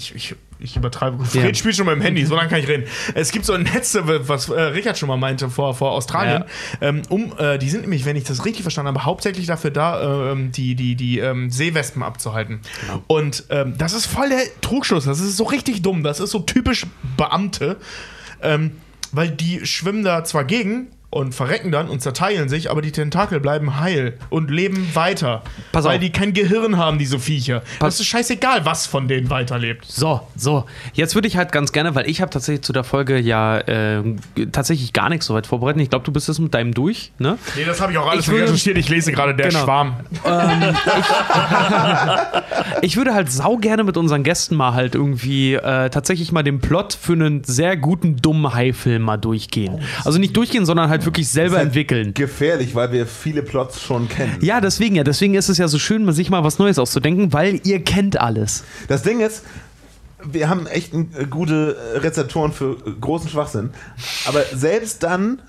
ich, 0.00 0.14
ich, 0.14 0.34
ich 0.58 0.76
übertreibe. 0.76 1.22
Fred 1.24 1.56
spielt 1.56 1.76
schon 1.76 1.86
mit 1.86 1.94
dem 1.94 2.00
Handy, 2.00 2.24
so 2.24 2.34
lange 2.34 2.48
kann 2.48 2.58
ich 2.58 2.68
reden. 2.68 2.84
Es 3.14 3.30
gibt 3.32 3.44
so 3.44 3.56
Netze, 3.56 4.02
was 4.28 4.48
äh, 4.48 4.60
Richard 4.60 4.98
schon 4.98 5.08
mal 5.08 5.16
meinte 5.16 5.50
vor, 5.50 5.74
vor 5.74 5.92
Australien. 5.92 6.44
Ähm, 6.80 7.02
um, 7.08 7.32
äh, 7.38 7.58
die 7.58 7.68
sind 7.68 7.82
nämlich, 7.82 8.04
wenn 8.04 8.16
ich 8.16 8.24
das 8.24 8.44
richtig 8.44 8.62
verstanden 8.62 8.88
habe, 8.88 9.04
hauptsächlich 9.04 9.46
dafür 9.46 9.70
da, 9.70 10.32
ähm, 10.32 10.52
die, 10.52 10.74
die, 10.74 10.94
die 10.96 11.18
ähm, 11.18 11.50
Seewespen 11.50 12.02
abzuhalten. 12.02 12.60
Und 13.06 13.44
ähm, 13.50 13.74
das 13.76 13.92
ist 13.92 14.06
voll 14.06 14.30
der 14.30 14.42
Trugschluss. 14.60 15.04
Das 15.04 15.20
ist 15.20 15.36
so 15.36 15.44
richtig 15.44 15.82
dumm. 15.82 16.02
Das 16.02 16.20
ist 16.20 16.30
so 16.30 16.40
typisch 16.40 16.86
Beamte. 17.16 17.76
Ähm, 18.42 18.72
weil 19.12 19.30
die 19.30 19.66
schwimmen 19.66 20.04
da 20.04 20.24
zwar 20.24 20.44
gegen 20.44 20.88
und 21.10 21.34
verrecken 21.34 21.72
dann 21.72 21.88
und 21.88 22.00
zerteilen 22.00 22.48
sich, 22.48 22.70
aber 22.70 22.82
die 22.82 22.92
Tentakel 22.92 23.40
bleiben 23.40 23.80
heil 23.80 24.16
und 24.28 24.48
leben 24.50 24.88
weiter. 24.94 25.42
Pass 25.72 25.84
weil 25.84 25.96
auf. 25.96 26.00
die 26.00 26.12
kein 26.12 26.32
Gehirn 26.32 26.76
haben, 26.76 26.98
diese 26.98 27.18
Viecher. 27.18 27.62
das 27.80 27.98
ist 27.98 28.06
scheißegal, 28.06 28.64
was 28.64 28.86
von 28.86 29.08
denen 29.08 29.28
weiterlebt. 29.28 29.86
So, 29.86 30.20
so. 30.36 30.66
Jetzt 30.92 31.16
würde 31.16 31.26
ich 31.26 31.36
halt 31.36 31.50
ganz 31.50 31.72
gerne, 31.72 31.96
weil 31.96 32.08
ich 32.08 32.20
habe 32.20 32.30
tatsächlich 32.30 32.62
zu 32.62 32.72
der 32.72 32.84
Folge 32.84 33.18
ja 33.18 33.58
äh, 33.58 34.02
tatsächlich 34.52 34.92
gar 34.92 35.08
nichts 35.08 35.26
so 35.26 35.34
weit 35.34 35.48
vorbereitet. 35.48 35.82
Ich 35.82 35.90
glaube, 35.90 36.04
du 36.04 36.12
bist 36.12 36.28
jetzt 36.28 36.38
mit 36.38 36.54
deinem 36.54 36.74
durch, 36.74 37.10
ne? 37.18 37.38
Nee, 37.56 37.64
das 37.64 37.80
habe 37.80 37.90
ich 37.90 37.98
auch 37.98 38.08
alles 38.08 38.28
Ich 38.28 38.32
recherchiert. 38.32 38.78
Ich 38.78 38.88
lese 38.88 39.10
gerade 39.10 39.34
der 39.34 39.48
Genau. 39.48 39.64
Schwarm. 39.64 39.96
Ich 42.82 42.96
würde 42.96 43.14
halt 43.14 43.30
sau 43.30 43.56
gerne 43.56 43.84
mit 43.84 43.96
unseren 43.96 44.22
Gästen 44.22 44.56
mal 44.56 44.74
halt 44.74 44.94
irgendwie 44.94 45.54
äh, 45.54 45.90
tatsächlich 45.90 46.32
mal 46.32 46.42
den 46.42 46.60
Plot 46.60 46.96
für 47.00 47.12
einen 47.12 47.44
sehr 47.44 47.76
guten 47.76 48.16
dummen 48.16 48.52
Hai-Film 48.54 49.02
mal 49.02 49.16
durchgehen. 49.16 49.80
Also 50.04 50.18
nicht 50.18 50.36
durchgehen, 50.36 50.64
sondern 50.64 50.88
halt 50.88 50.99
wirklich 51.04 51.28
selber 51.28 51.56
halt 51.56 51.66
entwickeln. 51.66 52.14
Gefährlich, 52.14 52.74
weil 52.74 52.92
wir 52.92 53.06
viele 53.06 53.42
Plots 53.42 53.80
schon 53.80 54.08
kennen. 54.08 54.38
Ja, 54.40 54.60
deswegen 54.60 54.96
ja. 54.96 55.04
Deswegen 55.04 55.34
ist 55.34 55.48
es 55.48 55.58
ja 55.58 55.68
so 55.68 55.78
schön, 55.78 56.10
sich 56.12 56.30
mal 56.30 56.44
was 56.44 56.58
Neues 56.58 56.78
auszudenken, 56.78 57.32
weil 57.32 57.60
ihr 57.64 57.82
kennt 57.82 58.20
alles. 58.20 58.64
Das 58.88 59.02
Ding 59.02 59.20
ist, 59.20 59.44
wir 60.24 60.48
haben 60.48 60.66
echt 60.66 60.94
äh, 60.94 61.26
gute 61.28 61.76
äh, 61.94 61.98
Rezeptoren 61.98 62.52
für 62.52 62.76
äh, 62.86 62.92
großen 63.00 63.28
Schwachsinn. 63.28 63.70
Aber 64.26 64.42
selbst 64.54 65.02
dann, 65.02 65.40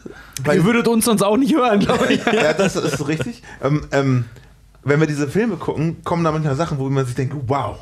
weil 0.43 0.57
Ihr 0.57 0.65
würdet 0.65 0.87
uns 0.87 1.05
sonst 1.05 1.21
auch 1.21 1.37
nicht 1.37 1.53
hören, 1.53 1.79
glaube 1.79 2.13
ich. 2.13 2.25
ja, 2.33 2.53
das 2.53 2.75
ist 2.75 2.97
so 2.97 3.03
richtig. 3.05 3.41
Ähm, 3.63 3.85
ähm, 3.91 4.25
wenn 4.83 4.99
wir 4.99 5.07
diese 5.07 5.27
Filme 5.27 5.57
gucken, 5.57 6.03
kommen 6.03 6.23
da 6.23 6.31
manchmal 6.31 6.55
Sachen, 6.55 6.79
wo 6.79 6.89
man 6.89 7.05
sich 7.05 7.15
denkt, 7.15 7.35
wow, 7.47 7.77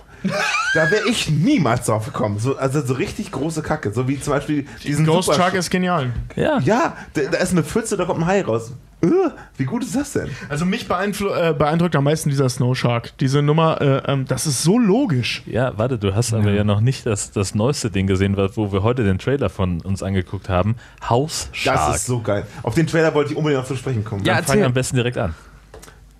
da 0.73 0.91
wäre 0.91 1.07
ich 1.09 1.29
niemals 1.29 1.85
drauf 1.85 2.05
gekommen. 2.05 2.39
So, 2.39 2.57
also 2.57 2.81
so 2.81 2.93
richtig 2.93 3.31
große 3.31 3.61
Kacke, 3.61 3.91
so 3.93 4.07
wie 4.07 4.19
zum 4.19 4.33
Beispiel 4.33 4.65
diesen 4.83 5.05
Ghost 5.05 5.27
Super- 5.27 5.37
Shark 5.37 5.53
ist 5.55 5.69
genial. 5.69 6.11
Ja. 6.35 6.59
Ja, 6.59 6.97
da, 7.13 7.21
da 7.31 7.37
ist 7.37 7.51
eine 7.51 7.63
Pfütze, 7.63 7.97
da 7.97 8.05
kommt 8.05 8.19
ein 8.21 8.25
Hai 8.25 8.41
raus. 8.41 8.73
Äh, 9.01 9.07
wie 9.55 9.63
gut 9.63 9.81
ist 9.81 9.95
das 9.95 10.11
denn? 10.11 10.29
Also 10.49 10.65
mich 10.65 10.85
beeinflu- 10.87 11.33
äh, 11.33 11.53
beeindruckt 11.53 11.95
am 11.95 12.03
meisten 12.03 12.29
dieser 12.29 12.49
Snow 12.49 12.75
Shark. 12.77 13.17
Diese 13.19 13.41
Nummer, 13.41 13.79
äh, 13.79 14.11
ähm, 14.11 14.25
das 14.25 14.45
ist 14.45 14.61
so 14.61 14.77
logisch. 14.77 15.41
Ja, 15.45 15.77
warte, 15.77 15.97
du 15.97 16.13
hast 16.13 16.33
aber 16.33 16.51
ja 16.51 16.65
noch 16.65 16.81
nicht 16.81 17.05
das, 17.05 17.31
das 17.31 17.55
neueste 17.55 17.89
Ding 17.91 18.07
gesehen, 18.07 18.35
wo 18.55 18.73
wir 18.73 18.83
heute 18.83 19.05
den 19.05 19.17
Trailer 19.17 19.49
von 19.49 19.79
uns 19.81 20.03
angeguckt 20.03 20.49
haben. 20.49 20.75
House 21.07 21.47
Das 21.51 21.57
Shark. 21.57 21.95
ist 21.95 22.05
so 22.07 22.19
geil. 22.21 22.45
Auf 22.61 22.75
den 22.75 22.87
Trailer 22.87 23.13
wollte 23.13 23.31
ich 23.31 23.37
unbedingt 23.37 23.61
noch 23.61 23.67
zu 23.69 23.77
sprechen 23.77 24.03
kommen. 24.03 24.25
Ja, 24.25 24.35
Dann 24.35 24.43
fang 24.43 24.55
erzähl. 24.57 24.65
am 24.65 24.73
besten 24.73 24.97
direkt 24.97 25.17
an. 25.17 25.33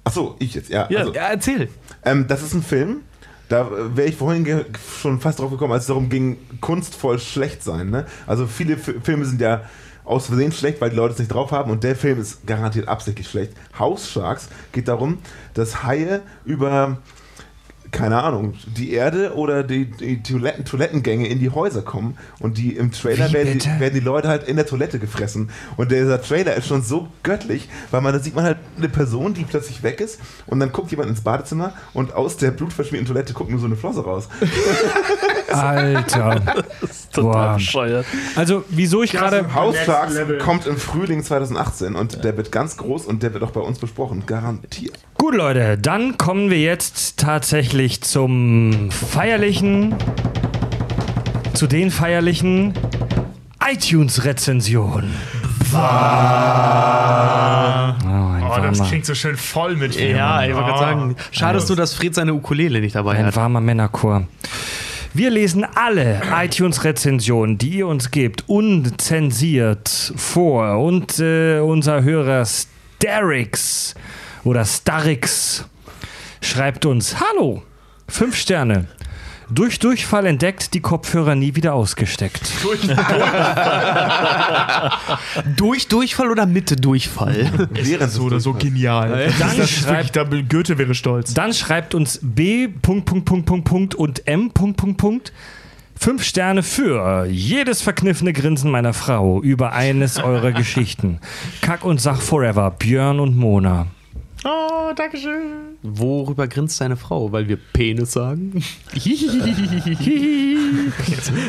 Achso, 0.06 0.38
ich 0.40 0.56
jetzt, 0.56 0.70
ja. 0.70 0.88
Ja. 0.90 1.00
Also, 1.00 1.14
Ja, 1.14 1.24
erzähl. 1.28 1.68
Ähm, 2.06 2.28
das 2.30 2.42
ist 2.42 2.54
ein 2.54 2.64
Film. 2.64 3.02
Da 3.50 3.70
wäre 3.96 4.08
ich 4.08 4.16
vorhin 4.16 4.66
schon 5.02 5.20
fast 5.20 5.40
drauf 5.40 5.52
gekommen, 5.52 5.74
als 5.74 5.84
es 5.84 5.88
darum 5.88 6.10
ging, 6.10 6.38
kunstvoll 6.62 7.20
schlecht 7.20 7.64
sein. 7.64 7.90
Ne? 7.90 8.06
Also 8.28 8.46
viele 8.46 8.74
F 8.76 8.94
Filme 9.04 9.26
sind 9.26 9.42
ja 9.42 9.64
aus 10.06 10.28
Versehen 10.28 10.52
schlecht, 10.52 10.82
weil 10.82 10.92
die 10.92 10.96
Leute 10.96 11.14
es 11.14 11.20
nicht 11.20 11.34
drauf 11.34 11.52
haben 11.52 11.70
und 11.70 11.84
der 11.84 11.96
Film 11.96 12.20
ist 12.20 12.46
garantiert 12.48 12.88
absichtlich 12.88 13.28
schlecht. 13.28 13.54
House 13.78 14.10
Sharks 14.10 14.50
geht 14.72 14.88
darum, 14.88 15.20
dass 15.54 15.84
Haie 15.84 16.22
über 16.46 16.98
keine 17.92 18.22
Ahnung, 18.22 18.54
die 18.78 18.92
Erde 18.94 19.34
oder 19.36 19.64
die, 19.64 19.86
die 19.86 20.22
Toiletten, 20.22 20.66
Toilettengänge 20.66 21.28
in 21.28 21.40
die 21.40 21.50
Häuser 21.50 21.82
kommen 21.82 22.18
und 22.40 22.58
die 22.58 22.76
im 22.76 22.92
Trailer 22.92 23.32
werden 23.34 23.60
die, 23.60 23.80
werden 23.80 23.94
die 23.94 24.00
Leute 24.00 24.28
halt 24.28 24.48
in 24.48 24.56
der 24.56 24.66
Toilette 24.66 25.00
gefressen. 25.00 25.50
Und 25.78 25.92
dieser 25.92 26.22
Trailer 26.22 26.56
ist 26.56 26.68
schon 26.68 26.84
so 26.84 27.08
göttlich, 27.24 27.70
weil 27.92 28.02
man 28.02 28.14
da 28.14 28.20
sieht 28.20 28.36
man 28.36 28.46
halt 28.46 28.58
eine 28.78 28.90
Person, 28.90 29.34
die 29.34 29.44
plötzlich 29.44 29.84
weg 29.84 30.02
ist 30.02 30.20
und 30.46 30.60
dann 30.60 30.72
guckt 30.72 30.92
jemand 30.92 31.10
ins 31.10 31.22
Badezimmer 31.22 31.74
und 31.94 32.14
aus 32.14 32.38
der 32.38 32.52
blutverschmierten 32.52 33.08
Toilette 33.08 33.34
guckt 33.34 33.50
nur 33.50 33.60
so 33.60 33.66
eine 33.66 33.76
Flosse 33.76 34.04
raus. 34.04 34.30
Alter. 35.54 36.42
Total 37.14 37.32
Boah. 37.32 37.54
bescheuert. 37.56 38.06
Also, 38.36 38.64
wieso 38.70 39.04
ich 39.04 39.12
gerade. 39.12 39.46
Sharks 39.86 40.14
Level. 40.14 40.38
kommt 40.38 40.68
im 40.68 40.78
Frühling 40.78 41.24
2018 41.24 41.96
und 41.96 42.24
der 42.24 42.38
wird 42.38 42.52
ganz 42.52 42.78
groß 42.78 43.06
und 43.06 43.24
der 43.24 43.34
wird 43.34 43.44
auch 43.44 43.52
bei 43.52 43.62
uns 43.62 43.80
besprochen, 43.80 44.24
garantiert. 44.26 44.98
Gut, 45.18 45.36
Leute, 45.36 45.78
dann 45.78 46.18
kommen 46.18 46.50
wir 46.50 46.60
jetzt 46.60 47.18
tatsächlich 47.18 48.02
zum 48.02 48.90
feierlichen. 48.92 49.96
Zu 51.54 51.68
den 51.68 51.92
feierlichen 51.92 52.74
iTunes-Rezensionen. 53.70 55.14
Oh, 55.74 55.78
ein 55.78 55.84
Oh, 58.52 58.62
das 58.62 58.88
klingt 58.88 59.06
so 59.06 59.14
schön 59.14 59.38
voll 59.38 59.76
mit 59.76 59.96
Ja, 60.00 60.44
ich 60.44 60.54
wollte 60.56 60.70
gerade 60.70 60.80
sagen, 60.80 61.16
schade 61.32 61.58
ist 61.58 61.68
nur, 61.70 61.76
dass 61.76 61.94
Fred 61.94 62.16
seine 62.16 62.34
Ukulele 62.34 62.82
nicht 62.82 62.96
dabei 62.96 63.18
ein 63.18 63.26
hat. 63.28 63.36
warmer 63.36 63.62
Männerchor. 63.62 64.24
Wir 65.20 65.32
lesen 65.32 65.66
alle 65.76 66.22
iTunes-Rezensionen, 66.34 67.58
die 67.58 67.80
ihr 67.80 67.88
uns 67.88 68.10
gebt, 68.10 68.46
unzensiert 68.48 70.14
vor. 70.16 70.80
Und 70.80 71.20
äh, 71.20 71.60
unser 71.60 72.04
Hörer 72.04 72.46
Starix 72.46 73.96
oder 74.46 74.64
Starix 74.64 75.66
schreibt 76.42 76.86
uns: 76.86 77.18
Hallo, 77.20 77.64
fünf 78.08 78.38
Sterne. 78.38 78.88
Durch 79.52 79.80
Durchfall 79.80 80.26
entdeckt, 80.28 80.74
die 80.74 80.80
Kopfhörer 80.80 81.36
nie 81.36 81.56
wieder 81.56 81.74
ausgesteckt. 81.74 82.52
Durch 85.56 85.88
Durchfall 85.88 86.30
oder 86.32 86.46
Mitte 86.46 86.76
Durchfall? 86.76 87.70
Während 87.72 88.12
so 88.12 88.24
oder 88.24 88.40
so 88.40 88.54
genial. 88.54 89.32
Dann 89.40 89.58
Das 89.58 89.58
ist 89.58 89.88
wirklich, 89.88 90.12
schreibt, 90.12 90.16
da, 90.16 90.24
Goethe 90.24 90.78
wäre 90.78 90.94
stolz. 90.94 91.34
dann 91.34 91.54
schreibt 91.54 91.96
uns 91.96 92.20
B. 92.22 92.68
Punkt, 92.68 93.06
Punkt, 93.06 93.26
Punkt, 93.26 93.46
Punkt, 93.46 93.66
Punkt 93.66 93.96
und 93.96 94.28
M. 94.28 94.52
Punkt, 94.52 94.78
Punkt, 94.78 94.98
Punkt. 94.98 95.34
Fünf 95.96 96.24
Sterne 96.24 96.64
für 96.64 97.26
jedes 97.26 97.82
verkniffene 97.82 98.32
Grinsen 98.32 98.72
meiner 98.72 98.94
Frau 98.94 99.42
über 99.42 99.74
eines 99.74 100.18
eurer 100.18 100.54
Geschichten. 100.54 101.20
Kack 101.62 101.84
und 101.84 102.00
Sach 102.00 102.22
Forever, 102.22 102.72
Björn 102.72 103.20
und 103.20 103.36
Mona. 103.36 103.88
Oh, 104.46 104.94
Dankeschön. 104.96 105.69
Worüber 105.82 106.50
grinst 106.50 106.82
deine 106.82 106.98
Frau? 106.98 107.32
Weil 107.32 107.48
wir 107.48 107.56
Penis 107.58 108.12
sagen? 108.12 108.62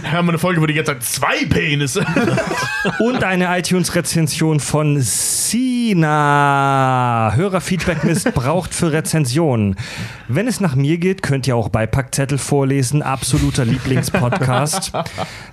Wir 0.02 0.12
haben 0.12 0.28
eine 0.28 0.38
Folge, 0.38 0.60
wo 0.62 0.66
die 0.66 0.74
ganze 0.74 0.92
Zeit 0.92 1.02
zwei 1.02 1.44
Penisse. 1.46 2.06
Und 3.00 3.24
eine 3.24 3.58
iTunes-Rezension 3.58 4.60
von 4.60 5.00
Sina. 5.00 6.02
Hörerfeedback 7.34 8.04
missbraucht 8.04 8.72
für 8.72 8.92
Rezensionen. 8.92 9.74
Wenn 10.28 10.46
es 10.46 10.60
nach 10.60 10.76
mir 10.76 10.98
geht, 10.98 11.22
könnt 11.22 11.48
ihr 11.48 11.56
auch 11.56 11.68
Beipackzettel 11.68 12.38
vorlesen. 12.38 13.02
Absoluter 13.02 13.64
Lieblingspodcast. 13.64 14.92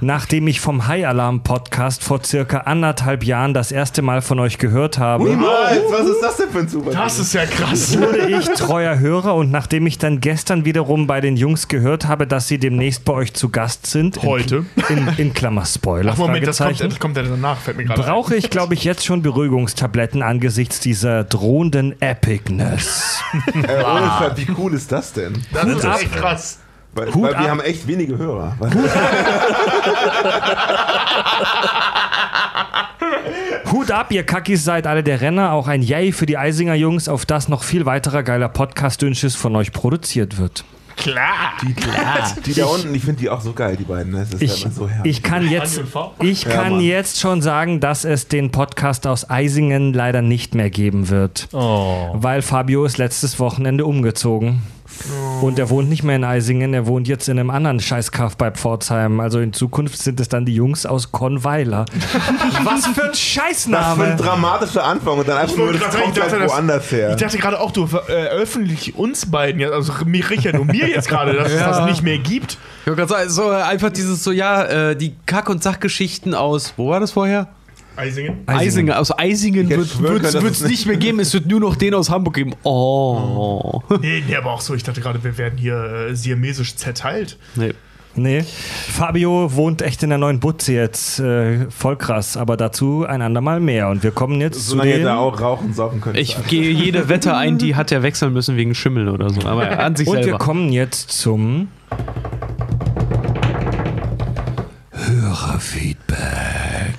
Nachdem 0.01 0.47
ich 0.47 0.61
vom 0.61 0.85
High 0.87 1.07
Alarm 1.07 1.41
Podcast 1.41 2.03
vor 2.03 2.23
circa 2.23 2.59
anderthalb 2.59 3.23
Jahren 3.23 3.55
das 3.55 3.71
erste 3.71 4.03
Mal 4.03 4.21
von 4.21 4.39
euch 4.39 4.59
gehört 4.59 4.99
habe, 4.99 5.23
Niemals! 5.25 5.81
Was 5.89 6.07
ist 6.07 6.21
das 6.21 6.37
denn 6.37 6.49
für 6.51 6.59
ein 6.59 6.69
Zufall? 6.69 6.93
Das 6.93 7.17
ist 7.19 7.33
ja 7.33 7.45
krass. 7.45 7.97
wurde 7.97 8.29
ich 8.29 8.53
treuer 8.67 8.99
Hörer 8.99 9.35
und 9.35 9.49
nachdem 9.51 9.87
ich 9.87 9.97
dann 9.97 10.19
gestern 10.19 10.65
wiederum 10.65 11.07
bei 11.07 11.21
den 11.21 11.37
Jungs 11.37 11.67
gehört 11.69 12.07
habe, 12.07 12.27
dass 12.27 12.47
sie 12.47 12.57
demnächst 12.57 13.05
bei 13.05 13.13
euch 13.13 13.33
zu 13.33 13.49
Gast 13.49 13.85
sind, 13.87 14.17
in- 14.17 14.23
Heute? 14.23 14.65
in, 14.89 15.07
in 15.17 15.33
Klammer 15.33 15.65
Spoiler, 15.65 16.11
Ach, 16.13 16.17
Moment, 16.17 16.45
das 16.45 16.57
kommt, 16.57 16.79
das 16.81 16.99
kommt 16.99 17.15
ja 17.17 17.23
danach, 17.23 17.57
fällt 17.59 17.77
mir 17.77 17.85
gerade 17.85 18.01
ein. 18.01 18.05
brauche 18.07 18.35
ich, 18.35 18.49
glaube 18.49 18.73
ich, 18.73 18.83
jetzt 18.83 19.05
schon 19.05 19.21
Beruhigungstabletten 19.21 20.21
angesichts 20.21 20.79
dieser 20.81 21.23
drohenden 21.23 21.99
Epicness. 22.01 23.21
Äh, 23.53 23.81
Scheiß, 23.81 24.31
wie 24.37 24.47
cool 24.57 24.73
ist 24.73 24.91
das 24.91 25.13
denn? 25.13 25.33
Das 25.53 25.65
ist 25.65 25.85
ab. 25.85 25.99
echt 26.01 26.11
krass. 26.13 26.59
Weil, 26.93 27.07
weil 27.13 27.21
wir 27.31 27.37
ab. 27.39 27.47
haben 27.49 27.59
echt 27.61 27.87
wenige 27.87 28.17
Hörer. 28.17 28.57
Hut 33.71 33.91
ab, 33.91 34.11
ihr 34.11 34.23
Kackis 34.23 34.63
seid 34.63 34.87
alle 34.87 35.03
der 35.03 35.21
Renner. 35.21 35.53
Auch 35.53 35.67
ein 35.67 35.81
Yay 35.81 36.11
für 36.11 36.25
die 36.25 36.37
Eisinger 36.37 36.75
Jungs, 36.75 37.07
auf 37.09 37.25
das 37.25 37.49
noch 37.49 37.63
viel 37.63 37.85
weiterer 37.85 38.23
geiler 38.23 38.49
Podcast-Dünnschiss 38.49 39.35
von 39.35 39.55
euch 39.55 39.71
produziert 39.71 40.37
wird. 40.37 40.63
Klar. 40.95 41.53
Die 42.45 42.53
da 42.55 42.65
unten, 42.65 42.93
ich 42.95 43.03
finde 43.03 43.19
die 43.21 43.29
auch 43.29 43.41
so 43.41 43.53
geil, 43.53 43.75
die 43.77 43.83
beiden. 43.83 44.13
ne? 44.13 44.19
Das 44.19 44.33
ist 44.33 44.41
Ich, 44.41 44.59
ja 44.61 44.65
immer 44.65 44.73
so 44.75 44.89
herrlich. 44.89 45.17
ich 45.17 45.21
kann 45.23 45.47
jetzt, 45.47 45.79
ich 46.21 46.43
Ja, 46.43 46.49
kann 46.49 46.71
Mann. 46.73 46.81
jetzt 46.81 47.19
schon 47.19 47.41
sagen, 47.43 47.79
dass 47.79 48.03
es 48.03 48.27
den 48.27 48.51
Podcast 48.51 49.05
aus 49.05 49.29
Eisingen 49.29 49.93
leider 49.93 50.23
nicht 50.23 50.55
mehr 50.55 50.71
geben 50.71 51.09
wird. 51.09 51.49
Oh. 51.53 52.09
Weil 52.13 52.41
Fabio 52.41 52.83
ist 52.83 52.97
letztes 52.97 53.39
Wochenende 53.39 53.85
umgezogen. 53.85 54.63
Und 55.41 55.59
er 55.59 55.69
wohnt 55.69 55.89
nicht 55.89 56.03
mehr 56.03 56.15
in 56.15 56.23
Eisingen, 56.23 56.73
er 56.73 56.87
wohnt 56.87 57.07
jetzt 57.07 57.27
in 57.29 57.37
einem 57.39 57.49
anderen 57.49 57.79
Scheißkaff 57.79 58.37
bei 58.37 58.51
Pforzheim. 58.51 59.19
Also 59.19 59.39
in 59.39 59.53
Zukunft 59.53 59.97
sind 60.01 60.19
es 60.19 60.29
dann 60.29 60.45
die 60.45 60.55
Jungs 60.55 60.85
aus 60.85 61.11
Konweiler. 61.11 61.85
Was 62.63 62.87
für 62.87 63.01
ein 63.03 63.07
Das 63.09 63.17
ist 63.17 63.19
Scheißname! 63.21 64.03
ein 64.05 64.17
dramatischer 64.17 64.83
Anfang 64.83 65.17
und 65.19 65.27
dann 65.27 65.37
einfach 65.37 65.55
nur, 65.57 65.73
das 65.73 65.81
sagen, 65.81 66.03
kommt 66.03 66.17
ich 66.17 66.21
halt 66.23 66.31
dachte, 66.31 66.43
das- 66.43 66.51
woanders 66.51 66.91
her. 66.91 67.09
Ich 67.11 67.15
dachte 67.17 67.37
gerade 67.37 67.59
auch, 67.59 67.71
du 67.71 67.85
veröffentlichst 67.87 68.95
uns 68.95 69.25
beiden, 69.29 69.61
jetzt, 69.61 69.73
also 69.73 69.93
mir, 70.05 70.29
Richard 70.29 70.57
und 70.59 70.67
mir 70.67 70.87
jetzt 70.89 71.07
gerade, 71.09 71.33
dass 71.33 71.51
es 71.51 71.59
das 71.59 71.85
nicht 71.85 72.03
mehr 72.03 72.17
gibt. 72.17 72.57
Ich 72.81 72.87
wollte 72.87 73.01
gerade 73.05 73.09
sagen, 73.09 73.29
so 73.29 73.51
äh, 73.51 73.55
einfach 73.61 73.89
dieses 73.91 74.23
so, 74.23 74.31
ja, 74.31 74.63
äh, 74.63 74.95
die 74.95 75.15
Kack- 75.25 75.49
und 75.49 75.61
Sachgeschichten 75.61 76.33
aus, 76.33 76.73
wo 76.77 76.89
war 76.89 76.99
das 76.99 77.11
vorher? 77.11 77.47
Eisingen. 77.97 78.37
Eisingen. 78.45 78.93
Aus 78.93 79.17
Eisingen 79.17 79.67
hätte 79.67 79.99
wird 79.99 80.51
es 80.51 80.63
nicht 80.63 80.85
mehr 80.85 80.97
geben, 80.97 81.19
es 81.19 81.33
wird 81.33 81.47
nur 81.47 81.59
noch 81.59 81.75
den 81.75 81.93
aus 81.93 82.09
Hamburg 82.09 82.35
geben. 82.35 82.53
Oh. 82.63 83.81
Nee, 84.01 84.23
nee, 84.27 84.35
aber 84.35 84.51
auch 84.51 84.61
so, 84.61 84.75
ich 84.75 84.83
dachte 84.83 85.01
gerade, 85.01 85.23
wir 85.23 85.37
werden 85.37 85.57
hier 85.57 86.07
äh, 86.09 86.15
siamesisch 86.15 86.75
zerteilt. 86.75 87.37
Nee. 87.55 87.73
Nee, 88.15 88.43
Fabio 88.43 89.53
wohnt 89.53 89.83
echt 89.83 90.01
in 90.01 90.09
der 90.09 90.17
neuen 90.17 90.39
Butze 90.39 90.73
jetzt. 90.73 91.19
Äh, 91.19 91.69
voll 91.69 91.97
krass, 91.97 92.35
aber 92.35 92.57
dazu 92.57 93.05
ein 93.07 93.21
andermal 93.21 93.59
mehr. 93.59 93.89
Und 93.89 94.01
wir 94.01 94.09
kommen 94.11 94.41
jetzt 94.41 94.67
Solange 94.67 94.89
zu 94.89 94.97
ihr 94.97 95.03
den... 95.03 95.05
da 95.05 95.17
auch 95.17 95.39
rauchen, 95.39 95.73
saufen 95.73 96.01
könnt. 96.01 96.17
Ich 96.17 96.35
gehe 96.47 96.71
jede 96.71 97.09
Wette 97.09 97.35
ein, 97.35 97.59
die 97.59 97.75
hat 97.75 97.91
er 97.91 98.01
wechseln 98.01 98.33
müssen 98.33 98.57
wegen 98.57 98.73
Schimmel 98.73 99.09
oder 99.09 99.29
so. 99.29 99.47
Aber 99.47 99.79
an 99.79 99.95
sich 99.95 100.07
Und 100.07 100.17
wir 100.17 100.23
selber. 100.23 100.39
kommen 100.39 100.71
jetzt 100.71 101.11
zum 101.11 101.67
Hörerfeedback. 104.91 106.95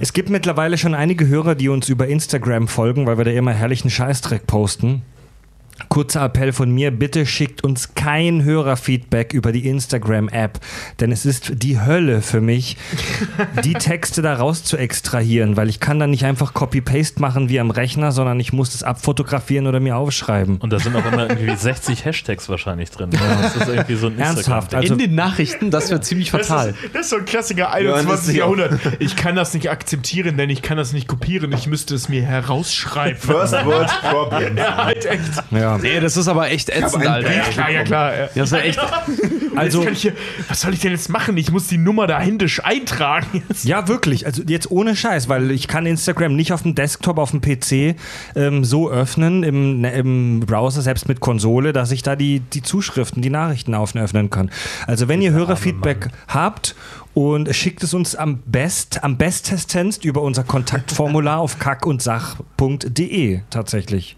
Es 0.00 0.12
gibt 0.12 0.30
mittlerweile 0.30 0.78
schon 0.78 0.94
einige 0.94 1.26
Hörer, 1.26 1.54
die 1.54 1.68
uns 1.68 1.88
über 1.88 2.06
Instagram 2.06 2.68
folgen, 2.68 3.06
weil 3.06 3.18
wir 3.18 3.24
da 3.24 3.30
immer 3.30 3.52
herrlichen 3.52 3.90
Scheißdreck 3.90 4.46
posten. 4.46 5.02
Kurzer 5.88 6.24
Appell 6.24 6.52
von 6.52 6.70
mir, 6.70 6.90
bitte 6.90 7.26
schickt 7.26 7.62
uns 7.62 7.94
kein 7.94 8.44
Hörerfeedback 8.44 9.32
über 9.32 9.52
die 9.52 9.68
Instagram-App, 9.68 10.60
denn 11.00 11.12
es 11.12 11.26
ist 11.26 11.62
die 11.62 11.80
Hölle 11.80 12.22
für 12.22 12.40
mich, 12.40 12.76
die 13.64 13.72
Texte 13.78 14.22
da 14.22 14.34
raus 14.34 14.64
zu 14.64 14.76
extrahieren, 14.76 15.56
weil 15.56 15.68
ich 15.68 15.80
kann 15.80 15.98
dann 15.98 16.10
nicht 16.10 16.24
einfach 16.24 16.54
Copy-Paste 16.54 17.20
machen 17.20 17.48
wie 17.48 17.60
am 17.60 17.70
Rechner, 17.70 18.12
sondern 18.12 18.40
ich 18.40 18.52
muss 18.52 18.72
das 18.72 18.82
abfotografieren 18.82 19.66
oder 19.66 19.80
mir 19.80 19.96
aufschreiben. 19.96 20.56
Und 20.58 20.72
da 20.72 20.78
sind 20.78 20.96
auch 20.96 21.04
immer 21.04 21.28
irgendwie 21.28 21.54
60 21.54 22.04
Hashtags 22.04 22.48
wahrscheinlich 22.48 22.90
drin. 22.90 23.10
Das 23.10 23.56
ist 23.56 23.68
irgendwie 23.68 23.96
so 23.96 24.06
ein 24.06 24.18
Ernsthaft, 24.26 24.74
also 24.74 24.94
in 24.94 24.98
den 24.98 25.14
Nachrichten, 25.14 25.70
das 25.70 25.90
wäre 25.90 26.00
ziemlich 26.00 26.30
fatal. 26.30 26.46
Das 26.76 26.84
ist, 26.84 26.94
das 26.94 27.02
ist 27.02 27.10
so 27.10 27.16
ein 27.16 27.24
Klassiker 27.24 27.68
das 27.70 27.80
ist 27.80 27.94
21. 27.96 28.34
ja 28.34 28.38
Jahrhundert. 28.40 28.80
Ich 28.98 29.16
kann 29.16 29.36
das 29.36 29.54
nicht 29.54 29.70
akzeptieren, 29.70 30.36
denn 30.36 30.50
ich 30.50 30.62
kann 30.62 30.76
das 30.76 30.92
nicht 30.92 31.08
kopieren. 31.08 31.52
Ich 31.52 31.66
müsste 31.66 31.94
es 31.94 32.08
mir 32.08 32.22
herausschreiben. 32.22 33.18
First 33.20 33.52
World 33.64 33.90
Problem. 34.02 34.56
Ja, 34.56 34.84
halt 34.84 35.04
echt. 35.04 35.22
Ja. 35.50 35.65
Nee, 35.82 36.00
das 36.00 36.16
ist 36.16 36.28
aber 36.28 36.50
echt 36.50 36.70
ätzend, 36.70 37.06
Alter. 37.06 37.32
Ja, 37.34 37.42
klar, 37.44 37.70
ja, 37.70 37.82
klar. 37.84 38.12
Ja. 38.16 38.28
Das 38.34 38.52
ist 38.52 38.52
ja 38.52 38.58
echt. 38.58 38.80
Also- 39.56 39.86
hier, 39.88 40.12
was 40.48 40.60
soll 40.60 40.74
ich 40.74 40.80
denn 40.80 40.90
jetzt 40.92 41.08
machen? 41.08 41.34
Ich 41.38 41.50
muss 41.50 41.66
die 41.66 41.78
Nummer 41.78 42.06
da 42.06 42.20
händisch 42.20 42.62
eintragen. 42.62 43.42
Jetzt. 43.48 43.64
Ja, 43.64 43.88
wirklich. 43.88 44.26
Also 44.26 44.42
jetzt 44.46 44.70
ohne 44.70 44.94
Scheiß, 44.94 45.30
weil 45.30 45.50
ich 45.50 45.66
kann 45.66 45.86
Instagram 45.86 46.36
nicht 46.36 46.52
auf 46.52 46.60
dem 46.62 46.74
Desktop, 46.74 47.16
auf 47.16 47.30
dem 47.30 47.40
PC 47.40 47.96
ähm, 48.34 48.64
so 48.64 48.90
öffnen 48.90 49.42
im, 49.42 49.80
ne, 49.80 49.92
im 49.94 50.40
Browser, 50.40 50.82
selbst 50.82 51.08
mit 51.08 51.20
Konsole, 51.20 51.72
dass 51.72 51.90
ich 51.90 52.02
da 52.02 52.16
die, 52.16 52.40
die 52.40 52.60
Zuschriften, 52.60 53.22
die 53.22 53.30
Nachrichten 53.30 53.74
auf- 53.74 53.96
öffnen 53.96 54.28
kann. 54.28 54.50
Also 54.86 55.08
wenn 55.08 55.22
ihr 55.22 55.32
Hörerfeedback 55.32 56.08
habt 56.28 56.74
und 57.14 57.54
schickt 57.56 57.82
es 57.82 57.94
uns 57.94 58.14
am 58.14 58.40
best, 58.44 59.02
am 59.04 59.16
bestestens 59.16 59.96
über 59.96 60.20
unser 60.20 60.44
Kontaktformular 60.44 61.38
auf 61.38 61.58
kackundsach.de 61.58 63.40
tatsächlich. 63.48 64.16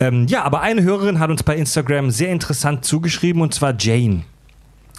Ähm, 0.00 0.26
ja, 0.26 0.44
aber 0.44 0.60
eine 0.60 0.82
Hörerin 0.82 1.18
hat 1.18 1.30
uns 1.30 1.42
bei 1.42 1.56
Instagram 1.56 2.10
sehr 2.10 2.30
interessant 2.30 2.84
zugeschrieben 2.84 3.42
und 3.42 3.54
zwar 3.54 3.74
Jane. 3.78 4.22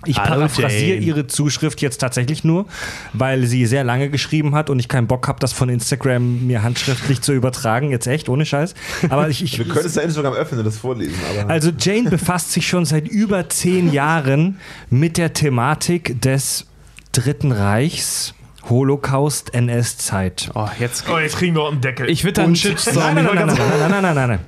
Ich 0.05 0.17
Hallo, 0.19 0.35
paraphrasiere 0.35 0.95
Jane. 0.95 1.05
ihre 1.05 1.27
Zuschrift 1.27 1.81
jetzt 1.81 1.97
tatsächlich 1.97 2.43
nur, 2.43 2.67
weil 3.13 3.47
sie 3.47 3.65
sehr 3.65 3.83
lange 3.83 4.11
geschrieben 4.11 4.53
hat 4.53 4.69
und 4.69 4.77
ich 4.77 4.87
keinen 4.87 5.07
Bock 5.07 5.27
habe, 5.27 5.39
das 5.39 5.53
von 5.53 5.69
Instagram 5.69 6.45
mir 6.45 6.61
handschriftlich 6.61 7.21
zu 7.21 7.33
übertragen. 7.33 7.89
Jetzt 7.89 8.05
echt, 8.05 8.29
ohne 8.29 8.45
Scheiß. 8.45 8.75
Aber 9.09 9.27
ich, 9.27 9.43
ich 9.43 9.57
Wir 9.57 9.67
können 9.67 9.87
es 9.87 9.95
ja 9.95 10.03
Instagram 10.03 10.33
öffnen 10.33 10.59
und 10.59 10.65
das 10.65 10.77
vorlesen, 10.77 11.15
aber. 11.31 11.49
also 11.49 11.71
Jane 11.77 12.11
befasst 12.11 12.51
sich 12.51 12.67
schon 12.67 12.85
seit 12.85 13.07
über 13.07 13.49
zehn 13.49 13.91
Jahren 13.91 14.59
mit 14.91 15.17
der 15.17 15.33
Thematik 15.33 16.21
des 16.21 16.67
Dritten 17.11 17.51
Reichs, 17.51 18.35
Holocaust-NS-Zeit. 18.69 20.51
Oh, 20.55 20.67
jetzt, 20.79 21.05
oh, 21.09 21.17
jetzt 21.17 21.37
kriegen 21.37 21.55
wir 21.55 21.63
auch 21.63 21.71
einen 21.71 21.81
Deckel. 21.81 22.09
Ich 22.09 22.23
würde 22.23 22.41
dann 22.41 22.55
Shitstorm. 22.55 23.15
Nein, 23.15 23.25
nein, 23.25 23.35
nein, 23.35 23.47
nein, 23.47 23.57
nein, 23.89 24.01
nein, 24.01 24.15
nein, 24.15 24.27
nein. 24.27 24.39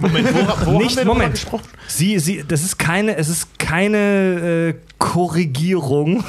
Moment, 0.00 0.28
wo, 0.34 0.72
wo 0.72 0.78
Nicht, 0.78 0.96
haben 0.96 0.96
wir 0.96 1.04
Moment. 1.04 1.32
gesprochen? 1.32 1.68
Sie, 1.86 2.18
sie, 2.18 2.44
das 2.46 2.62
ist 2.62 2.78
keine, 2.78 3.16
es 3.16 3.28
ist 3.28 3.58
keine 3.58 3.98
äh, 3.98 4.74
Korrigierung. 4.98 6.24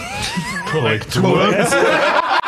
Korrektur. 0.71 1.53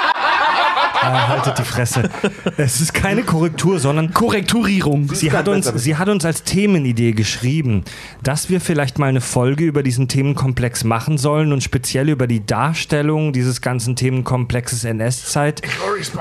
Ah, 1.05 1.27
haltet 1.27 1.59
die 1.59 1.63
Fresse. 1.63 2.09
Es 2.57 2.79
ist 2.81 2.93
keine 2.93 3.23
Korrektur, 3.23 3.79
sondern 3.79 4.13
Korrekturierung. 4.13 5.13
Sie 5.13 5.31
hat, 5.31 5.47
uns, 5.47 5.67
sie 5.75 5.95
hat 5.97 6.07
uns 6.09 6.23
als 6.25 6.43
Themenidee 6.43 7.11
geschrieben, 7.11 7.83
dass 8.21 8.49
wir 8.49 8.61
vielleicht 8.61 8.99
mal 8.99 9.07
eine 9.07 9.21
Folge 9.21 9.65
über 9.65 9.83
diesen 9.83 10.07
Themenkomplex 10.07 10.83
machen 10.83 11.17
sollen 11.17 11.51
und 11.51 11.61
speziell 11.63 12.09
über 12.09 12.27
die 12.27 12.45
Darstellung 12.45 13.33
dieses 13.33 13.61
ganzen 13.61 13.95
Themenkomplexes 13.95 14.83
NS-Zeit. 14.85 15.61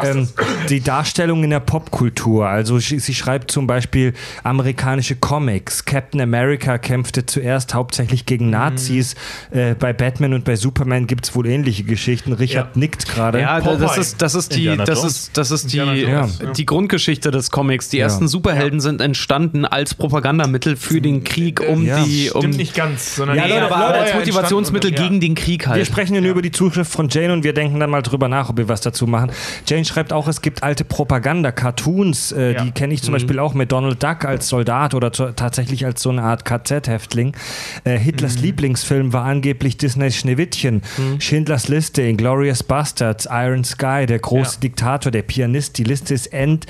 Ähm, 0.03 0.29
die 0.69 0.81
Darstellung 0.81 1.45
in 1.45 1.51
der 1.51 1.61
Popkultur. 1.61 2.49
Also 2.49 2.79
sie, 2.79 2.99
sie 2.99 3.15
schreibt 3.15 3.51
zum 3.51 3.67
Beispiel 3.67 4.15
amerikanische 4.43 5.17
Comics. 5.17 5.85
Captain 5.85 6.21
America 6.21 6.79
kämpfte 6.79 7.25
zuerst 7.27 7.75
hauptsächlich 7.75 8.27
gegen 8.27 8.51
Nazis. 8.51 9.15
Äh, 9.51 9.75
bei 9.75 9.93
Batman 9.93 10.35
und 10.35 10.45
bei 10.45 10.57
Superman 10.57 11.07
gibt 11.07 11.27
es 11.27 11.35
wohl 11.35 11.47
ähnliche 11.47 11.85
Geschichten. 11.85 12.33
Richard 12.33 12.75
Ja. 12.77 12.81
die 12.81 13.09
gerade. 13.09 13.41
Ja, 13.41 13.61
da- 13.61 13.77
das 13.77 13.99
ist, 13.99 14.23
das 14.23 14.35
ist 14.35 14.55
die, 14.55 14.72
Das 14.77 15.05
ist, 15.05 15.37
das 15.37 15.51
ist 15.51 15.73
die, 15.73 15.79
Jones, 15.79 15.99
äh, 16.03 16.11
ja. 16.11 16.29
die 16.57 16.67
Grundgeschichte 16.67 17.31
des 17.31 17.51
Comics. 17.51 17.89
Die 17.89 17.99
Ja. 17.99 18.05
ersten 18.05 18.29
Superhelden 18.29 18.81
sind 18.81 19.01
entstanden 19.01 19.65
als 19.65 19.95
Propagandamittel 19.95 20.77
für 20.77 21.01
den 21.01 21.25
Krieg, 21.25 21.61
um 21.69 21.85
Ja. 21.85 22.03
die, 22.05 22.31
um 22.31 22.41
Stimmt 22.43 22.57
nicht 22.57 22.75
ganz, 22.75 23.17
sondern 23.17 23.37
Ja, 23.37 23.47
Leute, 23.47 23.73
aber 23.75 23.87
als 23.95 24.15
Motivationsmittel 24.15 24.93
gegen 24.93 25.21
den 25.21 25.35
Krieg 25.35 25.65
Wir 25.67 25.71
halt. 25.73 25.87
sprechen 25.87 26.15
ja 26.15 26.21
nur 26.21 26.31
über 26.31 26.43
die 26.43 26.51
Zuschrift 26.53 26.91
von 26.91 27.09
Jane 27.09 27.33
und 27.33 27.45
wir 27.45 27.53
denken 27.53 27.79
dann 27.81 27.91
mal 27.91 28.03
drüber 28.03 28.29
nach, 28.29 28.49
ob 28.49 28.57
wir 28.59 28.69
was 28.69 28.81
dazu 28.81 29.07
machen. 29.07 29.31
Jane 29.67 29.85
schreibt 29.85 30.13
auch, 30.13 30.29
es 30.29 30.41
gibt 30.43 30.63
alte 30.63 30.85
Propaganda-Cartoons, 30.85 32.33
äh, 32.33 32.53
Ja. 32.55 32.65
die 32.65 32.71
kenne 32.73 32.95
ich 32.95 33.03
zum 33.03 33.13
Beispiel 33.13 33.39
auch 33.39 33.55
mit 33.55 33.73
Donald 33.73 34.03
Duck 34.03 34.25
als 34.25 34.49
Soldat 34.49 34.95
oder 34.95 35.11
tatsächlich 35.13 35.85
als 35.85 36.03
so 36.03 36.11
eine 36.11 36.23
Art 36.23 36.45
KZ-Häftling. 36.45 37.35
Äh, 37.85 37.99
Hitlers 37.99 38.39
Lieblingsfilm 38.39 39.13
war 39.13 39.25
angeblich 39.25 39.77
Disneys 39.77 40.17
Schneewittchen, 40.17 40.83
Schindlers 41.19 41.69
Liste, 41.69 42.03
Inglourious 42.03 42.63
Bastards, 42.63 43.29
Iron 43.31 43.65
Sky, 43.65 44.07
der 44.07 44.19
große 44.19 44.55
Ja. 44.57 44.61
Diktator, 44.63 45.11
der 45.13 45.23
Pianist. 45.23 45.79
Die 45.79 45.85
Liste 45.85 46.15
ist 46.15 46.27
end, 46.33 46.67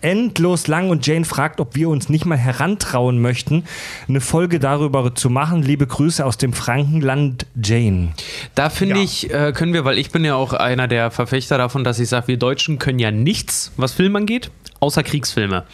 endlos 0.00 0.66
lang 0.66 0.90
und 0.90 1.06
Jane 1.06 1.24
fragt, 1.24 1.60
ob 1.60 1.74
wir 1.74 1.88
uns 1.88 2.08
nicht 2.08 2.24
mal 2.24 2.38
herantrauen 2.38 3.20
möchten, 3.20 3.64
eine 4.08 4.20
Folge 4.20 4.58
darüber 4.60 5.14
zu 5.14 5.30
machen. 5.30 5.62
Liebe 5.62 5.86
Grüße 5.86 6.24
aus 6.24 6.38
dem 6.38 6.52
Frankenland, 6.52 7.46
Jane. 7.62 8.10
Da 8.54 8.70
finde 8.70 8.96
Ja. 8.96 9.02
ich, 9.02 9.32
äh, 9.32 9.52
können 9.52 9.72
wir, 9.72 9.84
weil 9.84 9.98
ich 9.98 10.10
bin 10.10 10.24
ja 10.24 10.34
auch 10.34 10.52
einer 10.52 10.88
der 10.88 11.10
Verfechter 11.10 11.58
davon, 11.58 11.84
dass 11.84 11.98
ich 11.98 12.08
sage, 12.08 12.28
wir 12.28 12.36
Deutschen 12.36 12.78
können 12.78 12.98
ja 12.98 13.10
nichts, 13.10 13.72
was 13.76 13.92
Film 13.92 14.16
angeht, 14.16 14.50
außer 14.82 15.02
Kriegsfilme. 15.02 15.64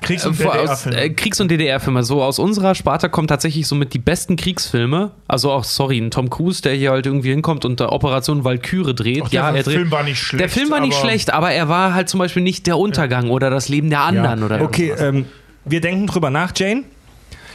Kriegs- 0.00 0.24
und 0.24 0.38
Äh, 0.40 0.44
DDR-Filme. 0.44 0.98
äh, 1.00 1.10
Kriegs- 1.10 1.40
und 1.40 1.50
DDR-Filme. 1.50 2.02
So 2.04 2.22
aus 2.22 2.38
unserer 2.38 2.74
Sparte 2.74 3.08
kommen 3.10 3.28
tatsächlich 3.28 3.66
somit 3.66 3.92
die 3.92 3.98
besten 3.98 4.36
Kriegsfilme. 4.36 5.10
Also 5.28 5.50
auch, 5.50 5.64
sorry, 5.64 5.98
ein 5.98 6.10
Tom 6.10 6.30
Cruise, 6.30 6.62
der 6.62 6.74
hier 6.74 6.92
halt 6.92 7.06
irgendwie 7.06 7.30
hinkommt 7.30 7.64
und 7.64 7.80
da 7.80 7.88
Operation 7.90 8.44
Valkyrie 8.44 8.94
dreht. 8.94 9.22
Auch 9.22 9.28
der 9.28 9.42
er 9.42 9.62
dreht. 9.62 9.74
Film 9.74 9.90
war 9.90 10.02
nicht 10.04 10.18
schlecht, 10.18 10.40
Der 10.40 10.48
Film 10.48 10.70
war 10.70 10.80
nicht 10.80 10.96
aber- 10.96 11.08
schlecht, 11.08 11.32
aber 11.32 11.50
er 11.50 11.68
war 11.68 11.92
halt 11.94 12.08
zum 12.08 12.18
Beispiel 12.18 12.42
nicht 12.42 12.66
der 12.66 12.78
Untergang 12.78 13.28
oder 13.30 13.50
das 13.50 13.68
Leben 13.68 13.90
der 13.90 14.00
anderen 14.00 14.42
oder 14.44 14.62
Okay, 14.62 14.92
ähm, 14.98 15.26
wir 15.64 15.80
denken 15.80 16.06
drüber 16.06 16.30
nach, 16.30 16.52
Jane. 16.56 16.84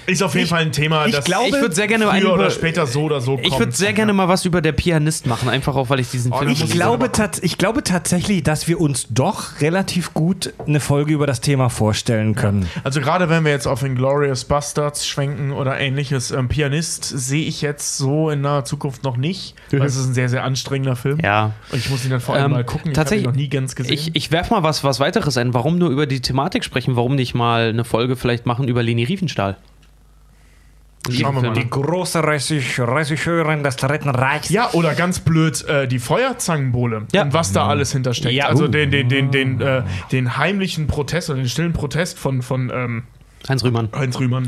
Ist 0.07 0.23
auf 0.23 0.33
jeden 0.33 0.45
Ich- 0.45 0.49
Fall 0.49 0.61
ein 0.61 0.71
Thema, 0.71 1.05
ich 1.05 1.13
das 1.13 1.25
glaube, 1.25 1.49
Ich 1.49 1.61
würde 1.61 1.75
sehr 1.75 1.87
gerne 1.87 2.07
früher 2.07 2.33
oder 2.33 2.43
über- 2.43 2.49
später 2.51 2.87
so 2.87 3.03
oder 3.03 3.19
so 3.21 3.35
kommt. 3.35 3.45
Ich 3.45 3.59
würde 3.59 3.73
sehr 3.73 3.91
gerne 3.93 4.13
mal 4.13 4.27
was 4.29 4.45
über 4.45 4.61
der 4.61 4.71
Pianist 4.71 5.27
machen, 5.27 5.49
einfach 5.49 5.75
auch, 5.75 5.89
weil 5.89 5.99
ich 5.99 6.09
diesen 6.09 6.31
Oh, 6.31 6.37
Film 6.37 6.47
da 6.47 6.53
Ich 6.53 6.63
ich 6.63 6.71
glaube, 6.71 7.09
ich 7.41 7.57
glaube 7.57 7.83
tatsächlich, 7.83 8.41
dass 8.43 8.67
wir 8.69 8.79
uns 8.79 9.07
doch 9.09 9.59
relativ 9.59 10.13
gut 10.13 10.53
eine 10.65 10.79
Folge 10.79 11.13
über 11.13 11.27
das 11.27 11.41
Thema 11.41 11.69
vorstellen 11.69 12.35
können. 12.35 12.69
Also 12.85 13.01
gerade 13.01 13.27
wenn 13.29 13.43
wir 13.43 13.51
jetzt 13.51 13.67
auf 13.67 13.83
Inglourious 13.83 14.45
Bastards 14.45 15.05
schwenken 15.05 15.51
oder 15.51 15.77
ähnliches, 15.79 16.31
ähm, 16.31 16.47
Pianist 16.47 17.03
sehe 17.03 17.45
ich 17.45 17.61
jetzt 17.61 17.97
so 17.97 18.29
in 18.29 18.39
naher 18.41 18.63
Zukunft 18.63 19.03
noch 19.03 19.17
nicht, 19.17 19.55
weil 19.71 19.81
es 19.83 19.97
ist 19.97 20.07
ein 20.07 20.13
sehr, 20.13 20.29
sehr 20.29 20.45
anstrengender 20.45 20.95
Film. 20.95 21.19
Ja. 21.21 21.51
Und 21.69 21.79
ich 21.79 21.89
muss 21.89 22.05
ihn 22.05 22.11
dann 22.11 22.21
vor 22.21 22.35
allem 22.35 22.45
Ähm, 22.45 22.51
mal 22.51 22.63
gucken. 22.63 22.93
tatsächlich- 22.93 23.23
ich 23.23 23.27
habe 23.27 23.35
ihn 23.37 23.41
noch 23.41 23.43
nie 23.43 23.49
ganz 23.49 23.75
gesehen. 23.75 23.93
Ich, 23.93 24.15
ich 24.15 24.31
werfe 24.31 24.53
mal 24.53 24.63
was, 24.63 24.85
was 24.85 25.01
weiteres 25.01 25.35
ein. 25.35 25.53
Warum 25.53 25.77
nur 25.77 25.89
über 25.89 26.05
die 26.05 26.21
Thematik 26.21 26.63
sprechen? 26.63 26.95
Warum 26.95 27.15
nicht 27.15 27.33
mal 27.35 27.69
eine 27.69 27.83
Folge 27.83 28.15
vielleicht 28.15 28.45
machen 28.45 28.69
über 28.69 28.81
Leni 28.83 29.03
Riefenstahl? 29.03 29.57
Schauen 31.11 31.35
wir 31.35 31.41
mal. 31.49 31.53
Die 31.53 31.69
große 31.69 32.19
Regisseur- 32.23 32.87
Regisseurin 32.95 33.63
des 33.63 33.75
Dritten 33.75 34.09
Reichs. 34.09 34.49
ja, 34.49 34.69
oder 34.73 34.93
ganz 34.95 35.19
blöd, 35.19 35.63
äh, 35.67 35.87
die 35.87 35.99
Feuerzangenbowle 35.99 37.07
Ja. 37.13 37.23
und 37.23 37.33
was 37.33 37.51
da 37.51 37.67
alles 37.67 37.91
hintersteckt. 37.91 38.33
Ja. 38.33 38.47
Also 38.47 38.65
Uh. 38.65 38.67
den, 38.67 38.91
den, 38.91 39.09
den, 39.09 39.31
den, 39.31 39.61
äh, 39.61 39.83
den 40.11 40.37
heimlichen 40.37 40.87
Protest 40.87 41.29
oder 41.29 41.39
den 41.39 41.49
stillen 41.49 41.73
Protest 41.73 42.17
von, 42.19 42.41
von 42.41 42.71
ähm, 42.73 43.03
Heinz 43.49 43.63
Rühmann. 43.63 43.89
Heinz 43.95 44.19
Rühmann. 44.19 44.47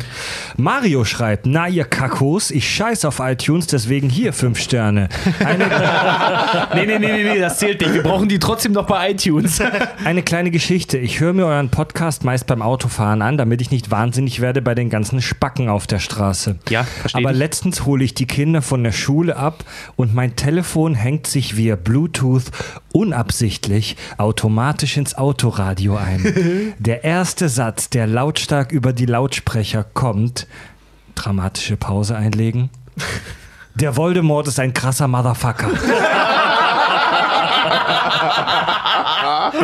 Mario 0.57 1.05
schreibt, 1.05 1.45
na 1.45 1.67
ihr 1.67 1.85
Kackos, 1.85 2.51
ich 2.51 2.67
scheiß 2.69 3.05
auf 3.05 3.19
iTunes, 3.19 3.67
deswegen 3.67 4.09
hier 4.09 4.33
fünf 4.33 4.59
Sterne. 4.59 5.07
Eine, 5.43 5.65
Nee, 6.75 6.85
nee, 6.85 6.99
nee, 6.99 7.11
nee, 7.11 7.23
nee, 7.23 7.39
das 7.39 7.59
zählt 7.59 7.79
nicht. 7.81 7.93
Wir 7.93 8.03
brauchen 8.03 8.27
die 8.27 8.39
trotzdem 8.39 8.73
noch 8.73 8.85
bei 8.85 9.11
iTunes. 9.11 9.61
eine 10.03 10.21
kleine 10.21 10.51
Geschichte. 10.51 10.97
Ich 10.97 11.19
höre 11.19 11.33
mir 11.33 11.45
euren 11.45 11.69
Podcast 11.69 12.23
meist 12.23 12.47
beim 12.47 12.61
Autofahren 12.61 13.21
an, 13.21 13.37
damit 13.37 13.61
ich 13.61 13.71
nicht 13.71 13.89
wahnsinnig 13.91 14.41
werde 14.41 14.61
bei 14.61 14.75
den 14.75 14.89
ganzen 14.89 15.21
Spacken 15.21 15.69
auf 15.69 15.87
der 15.87 15.99
Straße. 15.99 16.57
Ja, 16.69 16.83
verstehe 16.83 17.21
Aber 17.21 17.31
ich. 17.31 17.37
letztens 17.37 17.85
hole 17.85 18.03
ich 18.03 18.13
die 18.13 18.27
Kinder 18.27 18.61
von 18.61 18.83
der 18.83 18.91
Schule 18.91 19.37
ab 19.37 19.63
und 19.95 20.13
mein 20.13 20.35
Telefon 20.35 20.95
hängt 20.95 21.27
sich 21.27 21.55
via 21.55 21.75
Bluetooth 21.75 22.43
unabsichtlich 22.91 23.95
automatisch 24.17 24.97
ins 24.97 25.15
Autoradio 25.15 25.95
ein. 25.95 26.73
der 26.79 27.03
erste 27.03 27.49
Satz, 27.49 27.89
der 27.89 28.07
lautstark 28.07 28.71
über 28.71 28.88
die 28.93 29.05
Lautsprecher 29.05 29.83
kommt, 29.83 30.47
dramatische 31.15 31.77
Pause 31.77 32.15
einlegen. 32.15 32.69
Der 33.75 33.95
Voldemort 33.95 34.47
ist 34.47 34.59
ein 34.59 34.73
krasser 34.73 35.07
Motherfucker. 35.07 35.69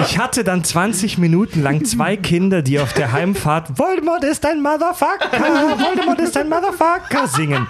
Ich 0.02 0.18
hatte 0.18 0.44
dann 0.44 0.64
20 0.64 1.18
Minuten 1.18 1.62
lang 1.62 1.86
zwei 1.86 2.18
Kinder, 2.18 2.62
die 2.62 2.80
auf 2.80 2.94
der 2.94 3.12
Heimfahrt 3.12 3.78
Voldemort 3.78 4.24
ist 4.24 4.46
ein 4.46 4.62
Motherfucker, 4.62 5.32
Voldemort 5.32 6.20
ist 6.20 6.36
ein 6.38 6.50
Motherfucker 6.50 7.28
singen. 7.28 7.68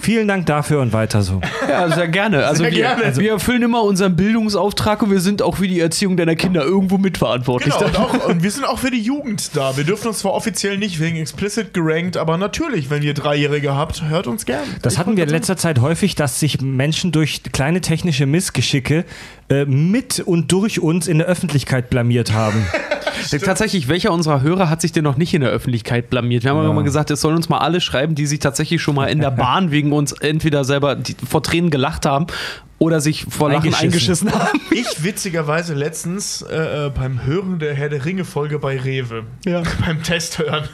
Vielen 0.00 0.28
Dank 0.28 0.44
dafür 0.46 0.82
und 0.82 0.92
weiter 0.92 1.22
so. 1.22 1.40
Ja, 1.66 1.88
sehr 1.90 2.08
gerne. 2.08 2.44
Also, 2.44 2.62
Sehr 2.62 2.72
wir, 2.72 2.78
gerne. 2.78 3.16
wir 3.16 3.30
erfüllen 3.30 3.62
immer 3.62 3.82
unseren 3.82 4.16
Bildungsauftrag 4.16 5.02
und 5.02 5.10
wir 5.10 5.20
sind 5.20 5.40
auch 5.40 5.56
für 5.56 5.66
die 5.66 5.80
Erziehung 5.80 6.18
deiner 6.18 6.36
Kinder 6.36 6.62
irgendwo 6.62 6.98
mitverantwortlich. 6.98 7.74
Genau, 7.74 7.86
und, 7.86 7.98
auch, 7.98 8.28
und 8.28 8.42
wir 8.42 8.50
sind 8.50 8.66
auch 8.66 8.78
für 8.78 8.90
die 8.90 9.00
Jugend 9.00 9.56
da. 9.56 9.76
Wir 9.78 9.84
dürfen 9.84 10.08
uns 10.08 10.18
zwar 10.18 10.34
offiziell 10.34 10.76
nicht 10.76 11.00
wegen 11.00 11.16
explicit 11.16 11.72
gerankt, 11.72 12.18
aber 12.18 12.36
natürlich, 12.36 12.90
wenn 12.90 13.02
ihr 13.02 13.14
Dreijährige 13.14 13.74
habt, 13.74 14.02
hört 14.02 14.26
uns 14.26 14.44
gern. 14.44 14.64
Das 14.82 14.98
hatten 14.98 15.16
wir 15.16 15.24
in 15.24 15.30
letzter 15.30 15.56
Zeit 15.56 15.80
häufig, 15.80 16.14
dass 16.14 16.38
sich 16.38 16.60
Menschen 16.60 17.10
durch 17.10 17.42
kleine 17.52 17.80
technische 17.80 18.26
Missgeschicke 18.26 19.06
äh, 19.48 19.64
mit 19.64 20.20
und 20.20 20.50
durch 20.52 20.80
uns 20.80 21.06
in 21.06 21.18
der 21.18 21.26
Öffentlichkeit 21.26 21.90
blamiert 21.90 22.32
haben. 22.32 22.64
Tatsächlich, 23.44 23.88
welcher 23.88 24.12
unserer 24.12 24.42
Hörer 24.42 24.68
hat 24.68 24.80
sich 24.80 24.92
denn 24.92 25.04
noch 25.04 25.16
nicht 25.16 25.34
in 25.34 25.40
der 25.40 25.50
Öffentlichkeit 25.50 26.10
blamiert? 26.10 26.44
Wir 26.44 26.50
haben 26.50 26.62
ja. 26.62 26.70
Immer 26.70 26.82
gesagt, 26.82 27.10
es 27.10 27.20
sollen 27.20 27.36
uns 27.36 27.48
mal 27.48 27.58
alle 27.58 27.80
schreiben, 27.80 28.14
die 28.14 28.26
sich 28.26 28.38
tatsächlich 28.38 28.82
schon 28.82 28.94
mal 28.94 29.06
in 29.06 29.20
der 29.20 29.30
Bahn 29.32 29.70
wegen 29.70 29.92
uns 29.92 30.12
entweder 30.12 30.64
selber 30.64 30.96
vor 31.28 31.42
Tränen 31.42 31.70
gelacht 31.70 32.06
haben 32.06 32.26
oder 32.78 33.00
sich 33.00 33.26
vor 33.28 33.50
Lachen 33.50 33.72
Eingeschissen. 33.74 34.28
eingeschissen, 34.28 34.32
haben. 34.32 34.60
Ich 34.74 35.04
witzigerweise 35.04 35.74
letztens 35.74 36.42
äh, 36.42 36.86
äh, 36.86 36.90
beim 36.90 37.24
Hören 37.24 37.58
der 37.60 37.74
Herr 37.74 37.88
der 37.88 38.04
Ringe-Folge 38.04 38.58
bei 38.58 38.78
Rewe. 38.78 39.22
Ja. 39.44 39.62
beim 39.86 40.02
Test 40.02 40.38
hören. 40.38 40.64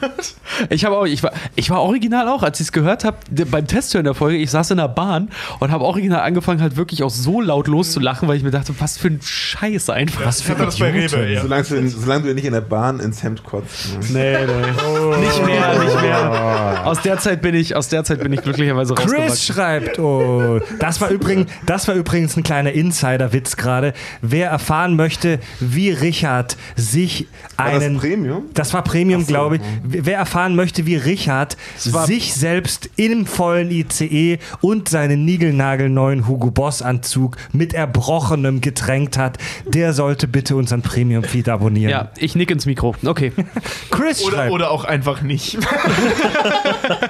Ich 0.69 0.85
habe 0.85 0.97
auch, 0.97 1.05
ich 1.05 1.21
war, 1.21 1.31
ich 1.55 1.69
war 1.69 1.81
original 1.81 2.27
auch, 2.27 2.41
als 2.43 2.59
ich 2.59 2.67
es 2.67 2.71
gehört 2.71 3.03
habe, 3.03 3.17
beim 3.45 3.67
Testhören 3.67 4.05
der 4.05 4.15
Folge, 4.15 4.37
ich 4.37 4.49
saß 4.49 4.71
in 4.71 4.77
der 4.77 4.87
Bahn 4.87 5.29
und 5.59 5.71
habe 5.71 5.83
original 5.85 6.21
angefangen, 6.21 6.61
halt 6.61 6.75
wirklich 6.77 7.03
auch 7.03 7.09
so 7.09 7.41
laut 7.41 7.67
loszulachen, 7.67 8.27
weil 8.27 8.37
ich 8.37 8.43
mir 8.43 8.51
dachte, 8.51 8.73
was 8.79 8.97
für 8.97 9.09
ein 9.09 9.19
Scheiß 9.21 9.89
einfach. 9.91 10.25
Was 10.25 10.39
Ich 10.39 10.49
hatte 10.49 10.65
das 10.65 10.79
bei 10.79 10.91
Rewe, 10.91 11.31
ja. 11.31 11.41
Solange, 11.41 11.63
du, 11.63 11.87
solange 11.89 12.27
du 12.27 12.33
nicht 12.33 12.45
in 12.45 12.53
der 12.53 12.61
Bahn 12.61 12.99
ins 12.99 13.21
Hemd 13.23 13.43
kotzt. 13.43 13.93
Ne? 14.11 14.37
Nee, 14.37 14.45
nee. 14.45 15.21
Nicht 15.21 15.45
mehr, 15.45 15.79
nicht 15.79 16.01
mehr. 16.01 16.81
Aus 16.85 17.01
der 17.01 17.17
Zeit 17.19 17.41
bin 17.41 17.53
ich, 17.55 17.75
aus 17.75 17.89
der 17.89 18.03
Zeit 18.03 18.21
bin 18.21 18.33
ich 18.33 18.41
glücklicherweise 18.41 18.95
Chris 18.95 19.11
rausgewachsen. 19.11 19.53
schreibt, 19.53 19.99
oh, 19.99 20.59
das 20.79 20.99
war 21.01 21.09
übrigens, 21.09 21.51
das 21.65 21.87
war 21.87 21.95
übrigens 22.01 22.35
ein 22.35 22.43
kleiner 22.43 22.71
Insider-Witz 22.73 23.55
gerade. 23.55 23.93
Wer 24.21 24.49
erfahren 24.49 24.95
möchte, 24.95 25.39
wie 25.59 25.91
Richard 25.91 26.57
sich 26.75 27.27
War 27.57 27.67
einen 27.67 27.93
das 27.95 28.01
Premium? 28.03 28.43
Das 28.53 28.73
war 28.73 28.83
Premium, 28.83 29.25
glaube 29.25 29.55
ich. 29.57 29.61
Wer 29.83 30.17
erfahren 30.17 30.55
möchte, 30.55 30.85
wie 30.85 30.95
Richard 30.95 31.57
war- 31.85 32.05
sich 32.05 32.33
selbst 32.33 32.89
im 32.97 33.25
vollen 33.25 33.71
ICE 33.71 34.39
und 34.61 34.89
seinen 34.89 35.23
niegelnagelneuen 35.25 36.27
Hugo 36.27 36.51
Boss 36.51 36.81
Anzug 36.81 37.37
mit 37.53 37.73
erbrochenem 37.73 38.61
getränkt 38.61 39.17
hat, 39.17 39.37
der 39.65 39.93
sollte 39.93 40.27
bitte 40.27 40.55
unseren 40.55 40.81
Premium 40.81 41.23
Feed 41.23 41.47
abonnieren. 41.49 41.91
Ja, 41.91 42.11
ich 42.17 42.35
nick 42.35 42.51
ins 42.51 42.65
Mikro. 42.65 42.95
Okay. 43.05 43.31
Chris 43.91 44.23
Oder, 44.23 44.35
schreibt, 44.37 44.51
oder 44.51 44.71
auch 44.71 44.83
einfach 44.83 45.21
nicht. 45.21 45.57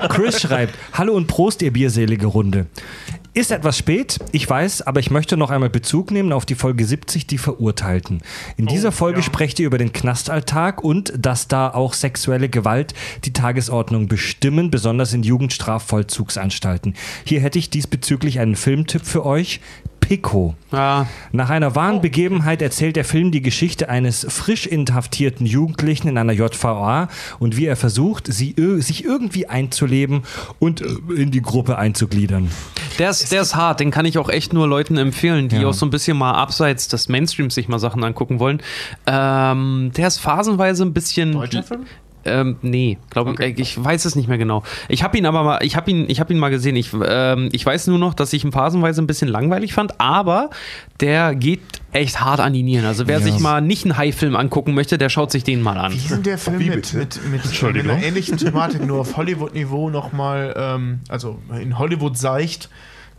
Chris 0.09 0.41
schreibt, 0.41 0.73
hallo 0.93 1.13
und 1.13 1.27
Prost, 1.27 1.61
ihr 1.61 1.71
bierselige 1.71 2.27
Runde. 2.27 2.65
Ist 3.33 3.51
etwas 3.51 3.77
spät, 3.77 4.17
ich 4.33 4.49
weiß, 4.49 4.70
aber 4.79 5.01
ich 5.01 5.11
möchte 5.11 5.35
noch 5.35 5.49
einmal 5.49 5.69
Bezug 5.69 6.11
nehmen 6.11 6.31
auf 6.31 6.45
die 6.45 6.55
Folge 6.55 6.85
70, 6.85 7.27
die 7.27 7.37
Verurteilten. 7.37 8.21
In 8.55 8.67
dieser 8.67 8.93
Folge 8.93 9.19
ja. 9.19 9.23
sprecht 9.23 9.59
ihr 9.59 9.67
über 9.67 9.77
den 9.77 9.91
Knastalltag 9.91 10.81
und 10.83 11.11
dass 11.17 11.49
da 11.49 11.69
auch 11.69 11.93
sexuelle 11.93 12.47
Gewalt 12.47 12.93
die 13.25 13.33
Tagesordnung 13.33 14.07
bestimmen, 14.07 14.71
besonders 14.71 15.13
in 15.13 15.23
Jugendstrafvollzugsanstalten. 15.23 16.95
Hier 17.25 17.41
hätte 17.41 17.59
ich 17.59 17.69
diesbezüglich 17.69 18.39
einen 18.39 18.55
Filmtipp 18.55 19.05
für 19.05 19.25
euch. 19.25 19.59
Pico. 20.11 20.55
Ah, 20.73 21.05
Nach 21.31 21.49
einer 21.49 21.73
wahren 21.73 22.01
Begebenheit 22.01 22.61
erzählt 22.61 22.97
der 22.97 23.05
Film 23.05 23.31
die 23.31 23.41
Geschichte 23.41 23.87
eines 23.87 24.25
frisch 24.27 24.67
inhaftierten 24.67 25.45
Jugendlichen 25.45 26.09
in 26.09 26.17
einer 26.17 26.33
JVA 26.33 27.07
und 27.39 27.55
wie 27.55 27.65
er 27.65 27.77
versucht, 27.77 28.27
sie, 28.27 28.53
sich 28.79 29.05
irgendwie 29.05 29.47
einzuleben 29.47 30.23
und 30.59 30.81
äh, 30.81 30.87
in 31.15 31.31
die 31.31 31.41
Gruppe 31.41 31.77
einzugliedern. 31.77 32.49
der 32.99 33.09
ist, 33.11 33.31
der 33.31 33.41
ist 33.41 33.55
hart, 33.55 33.79
den 33.79 33.89
kann 33.89 34.05
ich 34.05 34.17
auch 34.17 34.27
echt 34.27 34.51
nur 34.51 34.67
Leuten 34.67 34.97
empfehlen, 34.97 35.47
die 35.47 35.55
Ja. 35.55 35.67
auch 35.69 35.73
so 35.73 35.85
ein 35.85 35.91
bisschen 35.91 36.17
mal 36.17 36.33
abseits 36.33 36.89
des 36.89 37.07
Mainstreams 37.07 37.55
sich 37.55 37.69
mal 37.69 37.79
Sachen 37.79 38.03
angucken 38.03 38.39
wollen. 38.41 38.61
Ähm, 39.07 39.93
der 39.95 40.07
ist 40.09 40.17
phasenweise 40.17 40.83
ein 40.83 40.91
bisschen. 40.91 41.31
Deutscher 41.31 41.63
Film? 41.63 41.85
Ähm, 42.25 42.57
nee, 42.61 42.97
glaube 43.09 43.33
ich, 43.43 43.59
ich 43.59 43.83
weiß 43.83 44.05
es 44.05 44.15
nicht 44.15 44.27
mehr 44.27 44.37
genau. 44.37 44.63
Ich 44.89 45.03
habe 45.03 45.17
ihn 45.17 45.25
aber 45.25 45.43
mal, 45.43 45.59
ich 45.63 45.75
habe 45.75 45.89
ihn, 45.89 46.05
ich 46.09 46.19
habe 46.19 46.31
ihn 46.33 46.39
mal 46.39 46.49
gesehen. 46.49 46.75
Ich, 46.75 46.91
ähm, 46.93 47.49
ich 47.51 47.65
weiß 47.65 47.87
nur 47.87 47.97
noch, 47.97 48.13
dass 48.13 48.31
ich 48.33 48.43
ihn 48.43 48.51
phasenweise 48.51 49.01
ein 49.01 49.07
bisschen 49.07 49.27
langweilig 49.27 49.73
fand, 49.73 49.99
aber 49.99 50.49
der 50.99 51.33
geht 51.35 51.61
echt 51.93 52.21
hart 52.21 52.39
an 52.39 52.53
die 52.53 52.63
Nieren. 52.63 52.85
Also 52.85 53.07
wer 53.07 53.17
Ja. 53.19 53.23
sich 53.23 53.39
mal 53.39 53.61
nicht 53.61 53.85
einen 53.85 53.97
High-Film 53.97 54.35
angucken 54.35 54.73
möchte, 54.73 54.97
der 54.97 55.09
schaut 55.09 55.31
sich 55.31 55.43
den 55.43 55.61
mal 55.61 55.77
an. 55.77 55.93
Wie 55.93 56.07
denn 56.07 56.23
der 56.23 56.37
Film 56.37 56.59
Wie 56.59 56.69
mit, 56.69 56.93
mit, 56.93 57.19
mit, 57.29 57.63
mit 57.63 57.83
einer 57.89 58.03
ähnlichen 58.03 58.37
Thematik, 58.37 58.85
nur 58.85 58.99
auf 59.01 59.17
Hollywood-Niveau 59.17 59.89
nochmal, 59.89 60.53
ähm, 60.57 60.99
also 61.09 61.39
in 61.59 61.77
Hollywood 61.79 62.17
seicht, 62.17 62.69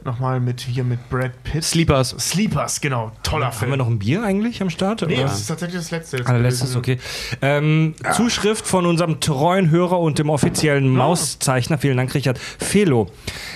nochmal 0.05 0.41
mit 0.41 0.61
hier 0.61 0.85
mit 0.85 1.09
Brad 1.09 1.33
Pitt. 1.45 1.65
Sleepers. 1.65 2.15
Sleepers, 2.19 2.81
genau. 2.81 3.13
Toller 3.23 3.47
Haben 3.47 3.53
Film. 3.57 3.71
wir 3.73 3.77
noch 3.77 3.87
ein 3.87 3.99
Bier 3.99 4.23
eigentlich 4.23 4.61
am 4.63 4.71
Start? 4.71 5.03
nee, 5.07 5.15
oder? 5.15 5.25
das 5.25 5.41
ist 5.41 5.47
tatsächlich 5.47 5.81
das 5.81 5.91
letzte. 5.91 6.17
das 6.19 6.27
Allerletztes, 6.27 6.75
gewesen. 6.75 6.79
okay. 6.79 6.99
Ähm, 7.41 7.95
Zuschrift 8.15 8.67
von 8.67 8.87
unserem 8.87 9.21
treuen 9.21 9.71
Hörer 9.71 9.99
und 10.01 10.19
dem 10.19 10.31
offiziellen 10.31 10.89
Mauszeichner. 10.89 11.79
Vielen 11.79 11.97
Dank, 11.97 12.15
Richard. 12.15 12.39
Felo. 12.39 13.09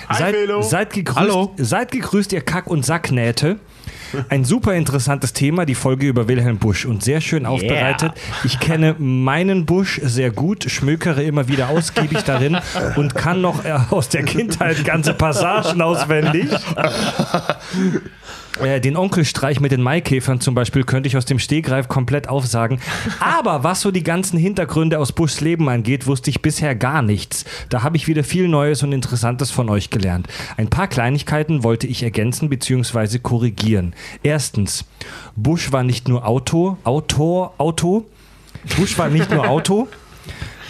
Hi, 0.09 0.19
seid, 0.19 0.35
Felo. 0.35 0.63
Seid 0.63 0.93
gegrüßt, 0.93 1.19
Hallo. 1.19 1.55
seid 1.57 1.93
gegrüßt, 1.93 2.33
ihr 2.33 2.41
Kack- 2.43 2.67
und 2.69 2.85
Sacknähte. 2.85 3.59
Ein 4.29 4.45
super 4.45 4.75
interessantes 4.75 5.33
Thema, 5.33 5.67
die 5.67 5.75
Folge 5.75 6.07
über 6.07 6.29
Wilhelm 6.29 6.59
Busch 6.59 6.87
und 6.87 7.03
sehr 7.03 7.21
schön 7.21 7.47
aufbereitet. 7.47 8.13
Ich 8.45 8.61
kenne 8.61 8.95
meinen 8.99 9.67
Busch 9.67 10.01
sehr 10.03 10.31
gut, 10.31 10.71
schmökere 10.71 11.23
immer 11.23 11.49
wieder 11.49 11.69
ausgiebig 11.69 12.23
darin 12.23 12.59
und 12.97 13.15
kann 13.15 13.41
noch 13.41 13.65
äh, 13.65 13.77
aus 13.91 14.09
der 14.09 14.25
Kindheit 14.25 14.85
ganze 14.85 15.15
Passagen 15.15 15.81
auswendig. 15.83 16.49
Äh, 18.63 18.81
den 18.81 18.97
Onkelstreich 18.97 19.61
mit 19.61 19.73
den 19.73 19.83
Maikäfern 19.83 20.41
zum 20.41 20.55
Beispiel 20.55 20.85
könnte 20.85 21.09
ich 21.09 21.17
aus 21.17 21.25
dem 21.25 21.39
Stegreif 21.39 21.89
komplett 21.89 22.29
aufsagen. 22.29 22.81
Aber 23.21 23.65
was 23.65 23.81
so 23.81 23.91
die 23.91 24.03
ganzen 24.03 24.39
Hintergründe 24.39 24.99
aus 24.99 25.13
Buschs 25.13 25.41
Leben 25.41 25.69
angeht, 25.69 26.07
wusste 26.07 26.31
ich 26.31 26.43
bisher 26.43 26.75
gar 26.75 27.03
nichts. 27.03 27.45
Da 27.69 27.83
habe 27.83 27.97
ich 27.97 28.09
wieder 28.09 28.25
viel 28.25 28.49
Neues 28.49 28.83
und 28.83 28.93
Interessantes 28.93 29.51
von 29.51 29.69
euch 29.69 29.91
gelernt. 29.91 30.29
Ein 30.57 30.69
paar 30.69 30.89
Kleinigkeiten 30.89 31.65
wollte 31.65 31.87
ich 31.87 32.03
ergänzen 32.03 32.49
bzw. 32.49 33.19
korrigieren. 33.19 33.95
Erstens, 34.23 34.85
Busch 35.35 35.73
war 35.73 35.83
nicht 35.83 36.09
nur 36.09 36.27
Auto, 36.27 36.79
Autor, 36.85 37.55
Auto. 37.59 38.07
Busch 38.77 38.99
war 38.99 39.09
nicht 39.09 39.31
nur 39.31 39.49
Auto. 39.49 39.89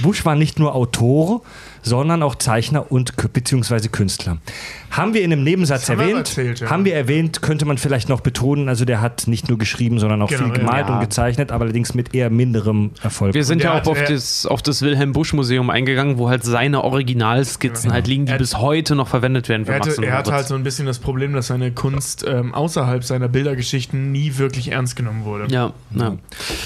Busch 0.01 0.25
war 0.25 0.35
nicht 0.35 0.59
nur 0.59 0.75
Autor, 0.75 1.43
sondern 1.83 2.23
auch 2.23 2.35
Zeichner 2.35 2.91
und 2.91 3.15
beziehungsweise 3.33 3.89
Künstler. 3.89 4.39
Haben 4.91 5.15
wir 5.15 5.23
in 5.23 5.33
einem 5.33 5.45
Nebensatz 5.45 5.89
haben 5.89 5.99
wir 5.99 6.05
erwähnt, 6.07 6.19
erzählt, 6.29 6.61
ja. 6.61 6.71
haben 6.71 6.85
wir 6.85 6.95
erwähnt, 6.95 7.43
könnte 7.43 7.65
man 7.65 7.79
vielleicht 7.79 8.09
noch 8.09 8.21
betonen, 8.21 8.69
also 8.69 8.85
der 8.85 9.01
hat 9.01 9.27
nicht 9.29 9.49
nur 9.49 9.59
geschrieben, 9.59 9.99
sondern 9.99 10.21
auch 10.23 10.29
Genau, 10.29 10.45
viel 10.45 10.53
ja. 10.53 10.59
gemalt 10.59 10.89
Ja. 10.89 10.95
und 10.95 11.01
gezeichnet, 11.01 11.53
aber 11.53 11.65
allerdings 11.65 11.95
mit 11.95 12.15
eher 12.15 12.29
minderem 12.31 12.91
Erfolg. 13.03 13.35
Wir 13.35 13.45
sind 13.45 13.63
ja 13.63 13.73
auch 13.73 13.77
hat- 13.77 13.89
auf 13.89 13.99
er- 14.01 14.09
das, 14.09 14.47
auf 14.47 14.63
das 14.63 14.83
Wilhelm 14.83 15.13
Busch 15.13 15.33
Museum 15.33 15.71
eingegangen, 15.71 16.19
wo 16.19 16.29
halt 16.29 16.43
seine 16.45 16.83
Originalskizzen 16.85 17.93
halt 17.93 18.07
liegen, 18.07 18.27
die 18.27 18.33
Er- 18.33 18.39
bis 18.39 18.59
heute 18.59 18.95
noch 18.95 19.09
verwendet 19.09 19.49
werden 19.49 19.67
für 19.67 19.73
Er 19.73 19.79
Max 19.79 19.91
hatte, 19.97 20.07
er 20.07 20.13
hatte 20.13 20.31
Moritz. 20.31 20.37
halt 20.43 20.49
so 20.49 20.55
ein 20.55 20.63
bisschen 20.65 20.87
das 20.87 20.99
Problem, 20.99 21.33
dass 21.35 21.47
seine 21.49 21.71
Kunst 21.73 22.25
ähm, 22.27 22.55
außerhalb 22.55 23.05
seiner 23.05 23.29
Bildergeschichten 23.29 24.13
nie 24.13 24.37
wirklich 24.39 24.73
ernst 24.73 24.97
genommen 24.97 25.25
wurde. 25.25 25.47
ja, 25.53 25.73
ja. 25.95 26.17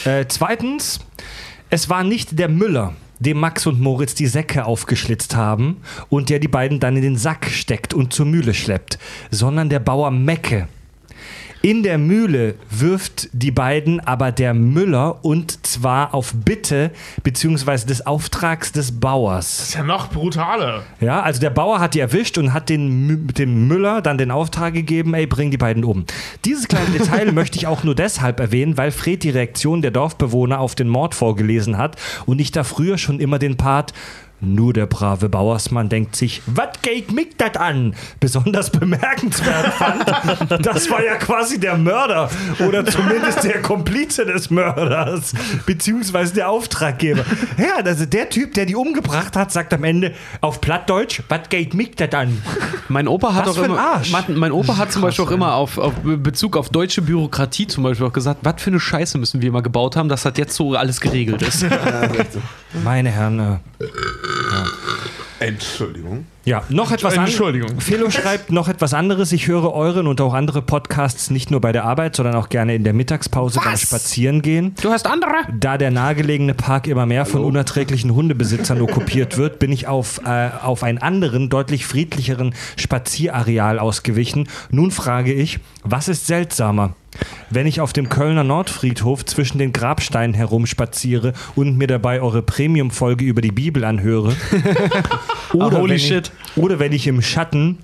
Äh, 0.05 0.27
zweitens, 0.29 1.01
es 1.69 1.89
war 1.89 2.05
nicht 2.05 2.39
der 2.39 2.49
Müller, 2.49 2.95
dem 3.21 3.39
Max 3.39 3.67
und 3.67 3.81
Moritz 3.81 4.15
die 4.15 4.27
Säcke 4.27 4.65
aufgeschlitzt 4.65 5.37
haben 5.37 5.77
und 6.09 6.29
der 6.31 6.41
die 6.41 6.49
beiden 6.49 6.81
dann 6.81 6.97
in 6.97 7.03
den 7.03 7.17
Sack 7.17 7.47
steckt 7.47 7.95
und 7.95 8.13
zur 8.13 8.27
Mühle 8.27 8.55
schleppt, 8.55 8.99
sondern 9.31 9.69
der 9.69 9.79
Bauer 9.79 10.11
Mecke. 10.11 10.67
In 11.63 11.83
der 11.83 11.99
Mühle 11.99 12.55
wirft 12.71 13.29
die 13.35 13.51
beiden 13.51 14.01
aber 14.01 14.33
der 14.33 14.55
Müller 14.55 15.23
und 15.23 15.67
zwar 15.67 16.15
auf 16.15 16.33
Bitte 16.35 16.91
beziehungsweise 17.23 17.87
des 17.87 18.07
Auftrags 18.07 18.73
des 18.73 18.99
Bauers. 18.99 19.61
ist 19.61 19.75
ja 19.75 19.83
noch 19.83 20.09
brutaler. 20.09 20.85
Ja, 21.01 21.21
also 21.21 21.39
der 21.39 21.51
Bauer 21.51 21.79
hat 21.79 21.93
die 21.93 22.01
erwischt 22.01 22.39
und 22.39 22.55
hat 22.55 22.71
den, 22.71 23.27
dem 23.27 23.69
Müller 23.69 24.01
dann 24.01 24.17
den 24.17 24.31
Auftrag 24.31 24.73
gegeben, 24.73 25.13
ey, 25.13 25.27
bring 25.27 25.51
die 25.51 25.59
beiden 25.59 25.85
um. 25.85 26.07
Dieses 26.47 26.67
kleine 26.67 26.93
Detail 26.93 27.31
möchte 27.33 27.59
ich 27.59 27.67
auch 27.67 27.85
nur 27.85 27.95
deshalb 27.95 28.41
erwähnen, 28.41 28.79
weil 28.79 28.91
Fred 28.91 29.23
die 29.23 29.29
Reaktion 29.29 29.83
der 29.83 29.91
Dorfbewohner 29.91 30.61
auf 30.61 30.75
den 30.75 30.89
Mord 30.89 31.15
vorgelesen 31.15 31.77
hat 31.77 31.97
und 32.25 32.41
ich 32.41 32.53
da 32.53 32.65
früher 32.65 32.97
schon 32.97 33.21
immer 33.21 33.39
den 33.39 33.59
Part 33.59 33.93
nur 34.41 34.73
der 34.73 34.87
brave 34.87 35.29
Bauersmann 35.29 35.89
denkt 35.89 36.17
sich, 36.17 36.43
was 36.47 36.69
geht 36.83 37.13
mich 37.13 37.37
das 37.37 37.57
an? 37.57 37.95
Besonders 38.21 38.71
bemerkenswert 38.71 39.75
fand, 39.75 40.05
das 40.67 40.91
war 40.91 41.05
ja 41.05 41.17
quasi 41.17 41.61
der 41.61 41.77
Mörder 41.77 42.31
oder 42.67 42.85
zumindest 42.85 43.45
der 43.45 43.61
Komplize 43.63 44.25
des 44.25 44.51
Mörders, 44.51 45.35
beziehungsweise 45.67 46.35
der 46.35 46.49
Auftraggeber. 46.51 47.25
Ja, 47.59 47.85
also 47.85 48.07
der 48.07 48.31
Typ, 48.31 48.55
der 48.55 48.67
die 48.67 48.77
umgebracht 48.77 49.37
hat, 49.37 49.53
sagt 49.53 49.75
am 49.75 49.85
Ende 49.85 50.15
auf 50.41 50.61
Plattdeutsch, 50.61 51.23
was 51.29 51.49
geht 51.49 51.75
mich 51.75 51.97
das 51.97 52.13
an? 52.13 52.43
Mein 52.89 53.09
Opa 53.09 53.35
hat 53.35 53.47
Was 53.47 53.51
auch 53.51 53.59
für 53.59 53.65
ein 53.65 53.71
immer, 53.71 53.81
Arsch. 53.81 54.11
mein, 54.11 54.37
mein 54.37 54.53
Opa 54.53 54.77
hat 54.77 54.93
zum 54.93 55.03
Beispiel 55.03 55.25
auch 55.25 55.31
immer 55.31 55.55
auf, 55.55 55.79
auf 55.79 55.95
Bezug 56.03 56.57
auf 56.57 56.71
deutsche 56.71 57.03
Bürokratie 57.03 57.67
zum 57.67 57.85
Beispiel 57.85 58.07
auch 58.07 58.13
gesagt, 58.13 58.41
was 58.43 58.55
für 58.59 58.71
eine 58.71 58.81
Scheiße 58.81 59.19
müssen 59.19 59.43
wir 59.43 59.53
mal 59.53 59.63
gebaut 59.63 59.97
haben, 59.97 60.09
dass 60.09 60.23
das 60.23 60.35
jetzt 60.37 60.55
so 60.55 60.75
alles 60.75 61.01
geregelt 61.01 61.43
ist. 61.43 61.65
Meine 62.73 63.11
Herren, 63.11 63.61
äh, 63.81 63.87
Entschuldigung. 65.41 66.27
Ja, 66.51 66.65
noch 66.69 66.91
etwas 66.91 67.13
anderes. 67.13 67.31
Entschuldigung. 67.31 67.81
Felo 67.81 68.11
schreibt 68.11 68.51
noch 68.51 68.67
etwas 68.67 68.93
anderes. 68.93 69.31
Ich 69.31 69.47
höre 69.47 69.73
euren 69.73 70.09
und 70.09 70.21
auch 70.21 70.35
andere 70.35 70.63
Podcasts 70.63 71.31
nicht 71.31 71.53
nur 71.53 71.61
bei 71.61 71.71
der 71.71 71.85
Arbeit, 71.85 72.17
sondern 72.17 72.35
auch 72.35 72.49
gerne 72.49 72.75
in 72.75 72.83
der 72.83 72.93
Mittagspause 72.93 73.61
beim 73.65 73.77
Spazierengehen. 73.77 74.75
Du 74.83 74.91
hast 74.91 75.07
andere? 75.07 75.31
Da 75.57 75.79
der 75.79 75.93
nahegelegene 75.93 76.55
Park 76.55 76.89
immer 76.89 77.07
mehr 77.07 77.25
von 77.25 77.45
unerträglichen 77.45 78.13
Hundebesitzern 78.17 78.81
okkupiert 78.81 79.37
wird, 79.37 79.61
bin 79.61 79.71
ich 79.71 79.87
auf, 79.87 80.23
äh, 80.27 80.49
auf 80.61 80.83
einen 80.83 80.99
anderen, 80.99 81.51
deutlich 81.51 81.87
friedlicheren 81.87 82.53
Spazierareal 82.77 83.79
ausgewichen. 83.79 84.49
Nun 84.73 84.91
frage 84.91 85.33
ich, 85.33 85.61
was 85.85 86.09
ist 86.09 86.27
seltsamer? 86.27 86.97
Wenn 87.51 87.67
ich 87.67 87.81
auf 87.81 87.93
dem 87.93 88.09
Kölner 88.09 88.45
Nordfriedhof 88.45 89.25
zwischen 89.25 89.59
den 89.59 89.73
Grabsteinen 89.73 90.35
herumspaziere 90.35 91.33
und 91.57 91.77
mir 91.77 91.89
dabei 91.89 92.21
eure 92.21 92.43
Premium-Folge 92.43 93.25
über 93.25 93.41
die 93.41 93.51
Bibel 93.51 93.85
anhöre, 93.85 94.37
oder, 95.53 95.79
holy 95.79 95.93
wenn 95.93 95.99
shit. 95.99 96.33
Ich, 96.40 96.40
oder 96.57 96.79
wenn 96.79 96.93
ich 96.93 97.07
im 97.07 97.23
Schatten 97.23 97.79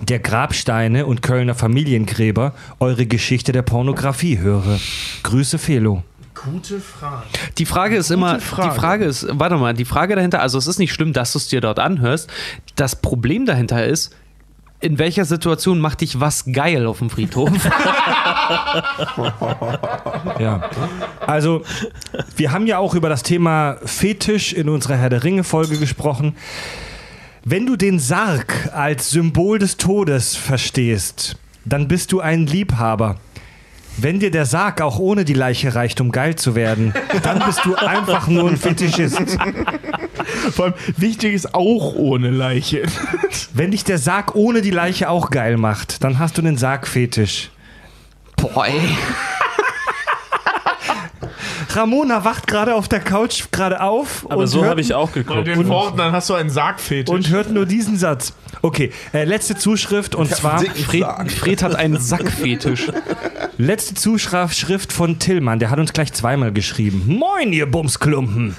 der 0.00 0.18
Grabsteine 0.18 1.06
und 1.06 1.22
Kölner 1.22 1.54
Familiengräber 1.54 2.52
eure 2.80 3.06
Geschichte 3.06 3.52
der 3.52 3.62
Pornografie 3.62 4.38
höre. 4.38 4.78
Grüße 5.22 5.58
Felo. 5.58 6.02
Gute 6.34 6.80
Frage. 6.80 7.24
Die 7.56 7.64
Frage 7.64 7.96
ist 7.96 8.10
immer, 8.10 8.40
Frage. 8.40 8.68
die 8.68 8.78
Frage 8.78 9.04
ist, 9.06 9.26
warte 9.30 9.56
mal, 9.56 9.72
die 9.72 9.86
Frage 9.86 10.16
dahinter, 10.16 10.42
also 10.42 10.58
es 10.58 10.66
ist 10.66 10.78
nicht 10.78 10.92
schlimm, 10.92 11.14
dass 11.14 11.32
du 11.32 11.38
es 11.38 11.48
dir 11.48 11.62
dort 11.62 11.78
anhörst. 11.78 12.28
Das 12.74 12.96
Problem 12.96 13.46
dahinter 13.46 13.86
ist, 13.86 14.14
in 14.80 14.98
welcher 14.98 15.24
Situation 15.24 15.80
macht 15.80 16.02
dich 16.02 16.20
was 16.20 16.44
geil 16.52 16.86
auf 16.86 16.98
dem 16.98 17.08
Friedhof? 17.08 17.50
Ja. 20.38 20.68
Also, 21.26 21.62
wir 22.36 22.52
haben 22.52 22.66
ja 22.66 22.78
auch 22.78 22.94
über 22.94 23.08
das 23.08 23.22
Thema 23.22 23.76
Fetisch 23.84 24.52
in 24.52 24.68
unserer 24.68 24.96
Herr 24.96 25.08
der 25.08 25.24
Ringe-Folge 25.24 25.78
gesprochen. 25.78 26.36
Wenn 27.48 27.64
du 27.64 27.76
den 27.76 28.00
Sarg 28.00 28.70
als 28.72 29.10
Symbol 29.10 29.60
des 29.60 29.76
Todes 29.76 30.34
verstehst, 30.34 31.36
dann 31.64 31.86
bist 31.86 32.10
du 32.10 32.18
ein 32.18 32.44
Liebhaber. 32.44 33.20
Wenn 33.98 34.18
dir 34.18 34.32
der 34.32 34.46
Sarg 34.46 34.80
auch 34.80 34.98
ohne 34.98 35.24
die 35.24 35.32
Leiche 35.32 35.72
reicht, 35.76 36.00
um 36.00 36.10
geil 36.10 36.34
zu 36.34 36.56
werden, 36.56 36.92
dann 37.22 37.38
bist 37.38 37.64
du 37.64 37.76
einfach 37.76 38.26
nur 38.26 38.50
ein 38.50 38.56
Fetischist. 38.56 39.38
Vor 40.50 40.64
allem, 40.64 40.74
wichtig 40.96 41.34
ist 41.34 41.54
auch 41.54 41.94
ohne 41.94 42.30
Leiche. 42.30 42.82
Wenn 43.54 43.70
dich 43.70 43.84
der 43.84 43.98
Sarg 43.98 44.34
ohne 44.34 44.60
die 44.60 44.72
Leiche 44.72 45.08
auch 45.08 45.30
geil 45.30 45.56
macht, 45.56 46.02
dann 46.02 46.18
hast 46.18 46.38
du 46.38 46.42
einen 46.42 46.58
Sargfetisch. 46.58 47.50
Boah, 48.36 48.66
ey. 48.66 48.80
Ramona 51.76 52.24
wacht 52.24 52.46
gerade 52.46 52.74
auf 52.74 52.88
der 52.88 53.00
Couch 53.00 53.44
gerade 53.52 53.80
auf. 53.80 54.26
Aber 54.28 54.42
und 54.42 54.46
so 54.46 54.60
hört- 54.60 54.70
habe 54.70 54.80
ich 54.80 54.94
auch 54.94 55.12
geguckt. 55.12 55.46
den 55.46 55.68
Worten, 55.68 55.96
dann 55.98 56.12
hast 56.12 56.28
du 56.30 56.34
einen 56.34 56.50
Sargfetisch. 56.50 57.12
und 57.14 57.28
hört 57.30 57.50
nur 57.50 57.66
diesen 57.66 57.96
Satz. 57.96 58.32
Okay, 58.62 58.92
äh, 59.12 59.24
letzte 59.24 59.56
Zuschrift 59.56 60.14
und 60.14 60.30
zwar 60.30 60.60
Fred, 60.60 61.04
Fred 61.32 61.62
hat 61.62 61.74
einen 61.74 62.00
Sackfetisch. 62.00 62.86
letzte 63.58 63.94
Zuschrift 63.94 64.92
von 64.92 65.18
Tillmann. 65.18 65.58
Der 65.58 65.70
hat 65.70 65.78
uns 65.78 65.92
gleich 65.92 66.12
zweimal 66.12 66.52
geschrieben. 66.52 67.02
Moin, 67.06 67.52
ihr 67.52 67.66
Bumsklumpen. 67.70 68.56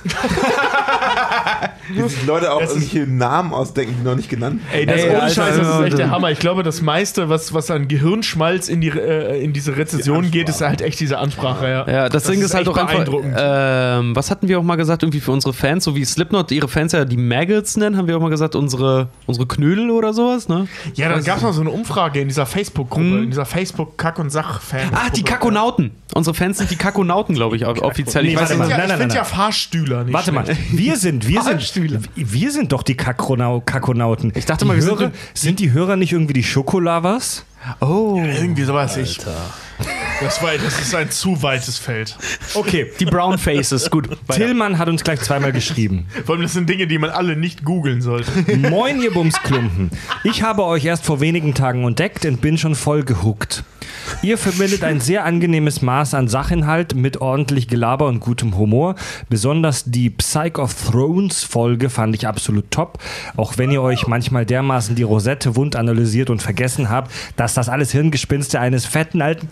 Wie 1.89 2.01
sich 2.09 2.25
Leute 2.25 2.51
auch 2.51 2.59
irgendwelche 2.61 3.07
Namen 3.07 3.53
ausdenken, 3.53 3.95
die 3.99 4.05
noch 4.05 4.15
nicht 4.15 4.29
genannt 4.29 4.61
Ey, 4.73 4.85
das 4.85 5.01
Ey, 5.01 5.09
Alter, 5.15 5.29
Scheiß, 5.29 5.57
das 5.57 5.67
ist 5.67 5.85
echt 5.85 5.97
der. 5.97 6.09
Hammer. 6.09 6.31
Ich 6.31 6.39
glaube, 6.39 6.63
das 6.63 6.81
meiste, 6.81 7.29
was, 7.29 7.53
was 7.53 7.71
an 7.71 7.87
Gehirnschmalz 7.87 8.67
in, 8.67 8.81
die, 8.81 8.89
äh, 8.89 9.41
in 9.41 9.53
diese 9.53 9.77
Rezession 9.77 10.29
geht, 10.31 10.49
ist 10.49 10.61
halt 10.61 10.81
echt 10.81 10.99
diese 10.99 11.17
Ansprache. 11.17 11.67
Ja, 11.67 11.89
Ja, 11.89 12.09
das, 12.09 12.23
Ding 12.23 12.41
ist, 12.41 12.53
halt 12.53 12.67
echt 12.67 12.75
auch 12.75 12.77
einfach. 12.77 12.93
beeindruckend. 12.93 13.35
Ähm, 13.37 14.15
was 14.15 14.29
hatten 14.31 14.47
wir 14.47 14.59
auch 14.59 14.63
mal 14.63 14.75
gesagt, 14.75 15.03
irgendwie 15.03 15.21
für 15.21 15.31
unsere 15.31 15.53
Fans, 15.53 15.83
so 15.85 15.95
wie 15.95 16.03
Slipknot 16.03 16.51
ihre 16.51 16.67
Fans 16.67 16.91
ja 16.91 17.05
die 17.05 17.17
Maggots 17.17 17.77
nennen, 17.77 17.97
haben 17.97 18.07
wir 18.07 18.17
auch 18.17 18.21
mal 18.21 18.29
gesagt, 18.29 18.55
unsere, 18.55 19.07
unsere 19.25 19.47
Knödel 19.47 19.86
oder 19.91 20.13
sowas, 20.13 20.47
ne? 20.49 20.67
ja, 20.95 21.09
dann 21.09 21.23
gab 21.23 21.37
es 21.37 21.43
noch 21.43 21.53
so 21.53 21.61
eine 21.61 21.69
Umfrage 21.69 22.19
in 22.21 22.27
dieser 22.27 22.45
Facebook-Gruppe, 22.45 23.03
Mhm. 23.05 23.23
in 23.23 23.29
dieser 23.31 23.45
Facebook-Kack- 23.45 24.19
und 24.19 24.29
Sach-Fan. 24.29 24.89
Ah, 24.93 25.09
die 25.09 25.23
Kakonauten. 25.23 25.91
Unsere 26.13 26.33
Fans 26.33 26.57
sind 26.57 26.71
die 26.71 26.75
Kakonauten, 26.75 27.35
glaube 27.35 27.55
ich, 27.55 27.65
offiziell. 27.65 28.23
Nee, 28.23 28.31
Ich 28.33 28.39
weiß 28.39 28.49
mal. 28.57 28.65
nicht. 28.65 28.71
Ja, 28.71 28.77
Nein, 28.77 28.85
ich 28.85 28.89
nein, 28.89 28.97
finde 28.99 29.15
nein. 29.15 29.17
ja 29.17 29.23
Fahrstühler 29.23 30.03
nicht 30.03 30.13
Warte 30.13 30.31
mal, 30.31 30.45
schlecht. 30.45 30.61
wir 30.71 30.95
sind, 30.97 31.27
wir 31.27 31.41
sind, 31.41 32.11
wir 32.15 32.51
sind 32.51 32.71
doch 32.71 32.83
die 32.83 32.95
Kakonau 32.97 33.61
Kakonauten. 33.65 34.31
Ich 34.35 34.45
dachte 34.45 34.65
mal, 34.65 34.75
wir 34.75 34.81
sind- 34.83 34.99
Hörer, 34.99 35.11
sind 35.33 35.59
die 35.59 35.71
Hörer 35.71 35.95
nicht 35.95 36.13
irgendwie 36.13 36.33
die 36.33 36.43
Schokolavas? 36.43 37.45
Oh. 37.81 38.21
Irgendwie 38.23 38.63
so 38.63 38.73
weiß 38.73 38.97
ich. 38.97 39.19
Das, 40.19 40.41
war, 40.41 40.51
das 40.57 40.79
ist 40.79 40.95
ein 40.95 41.11
zu 41.11 41.43
weites 41.43 41.77
Feld. 41.77 42.17
Okay. 42.55 42.91
Die 42.99 43.05
Brown 43.05 43.37
Faces, 43.37 43.91
gut. 43.91 44.09
weiter. 44.09 44.33
Tillmann 44.33 44.79
hat 44.79 44.89
uns 44.89 45.03
gleich 45.03 45.21
zweimal 45.21 45.51
geschrieben. 45.51 46.07
Vor 46.25 46.35
allem, 46.35 46.41
das 46.41 46.53
sind 46.53 46.67
Dinge, 46.67 46.87
die 46.87 46.97
man 46.97 47.11
alle 47.11 47.35
nicht 47.35 47.63
googeln 47.63 48.01
sollte. 48.01 48.31
Moin, 48.57 49.01
ihr 49.01 49.11
Bumsklumpen. 49.11 49.91
Ich 50.23 50.41
habe 50.41 50.63
euch 50.63 50.85
erst 50.85 51.05
vor 51.05 51.19
wenigen 51.19 51.53
Tagen 51.53 51.85
entdeckt 51.85 52.25
und 52.25 52.41
bin 52.41 52.57
schon 52.57 52.73
voll 52.73 53.03
gehuckt. 53.03 53.63
Ihr 54.21 54.37
verbindet 54.37 54.83
ein 54.83 54.99
sehr 54.99 55.25
angenehmes 55.25 55.81
Maß 55.81 56.13
an 56.13 56.27
Sachinhalt 56.27 56.95
mit 56.95 57.21
ordentlich 57.21 57.67
Gelaber 57.67 58.07
und 58.07 58.19
gutem 58.19 58.57
Humor. 58.57 58.95
Besonders 59.29 59.83
die 59.85 60.09
Psych 60.09 60.57
of 60.57 60.73
Thrones 60.89 61.43
Folge 61.43 61.89
fand 61.89 62.15
ich 62.15 62.27
absolut 62.27 62.71
top. 62.71 62.99
Auch 63.35 63.57
wenn 63.57 63.71
ihr 63.71 63.81
euch 63.81 64.07
manchmal 64.07 64.45
dermaßen 64.45 64.95
die 64.95 65.03
Rosette 65.03 65.55
wund 65.55 65.75
analysiert 65.75 66.29
und 66.29 66.41
vergessen 66.41 66.89
habt, 66.89 67.11
dass 67.35 67.53
das 67.53 67.69
alles 67.69 67.91
Hirngespinste 67.91 68.59
eines 68.59 68.85
fetten 68.85 69.21
alten 69.21 69.49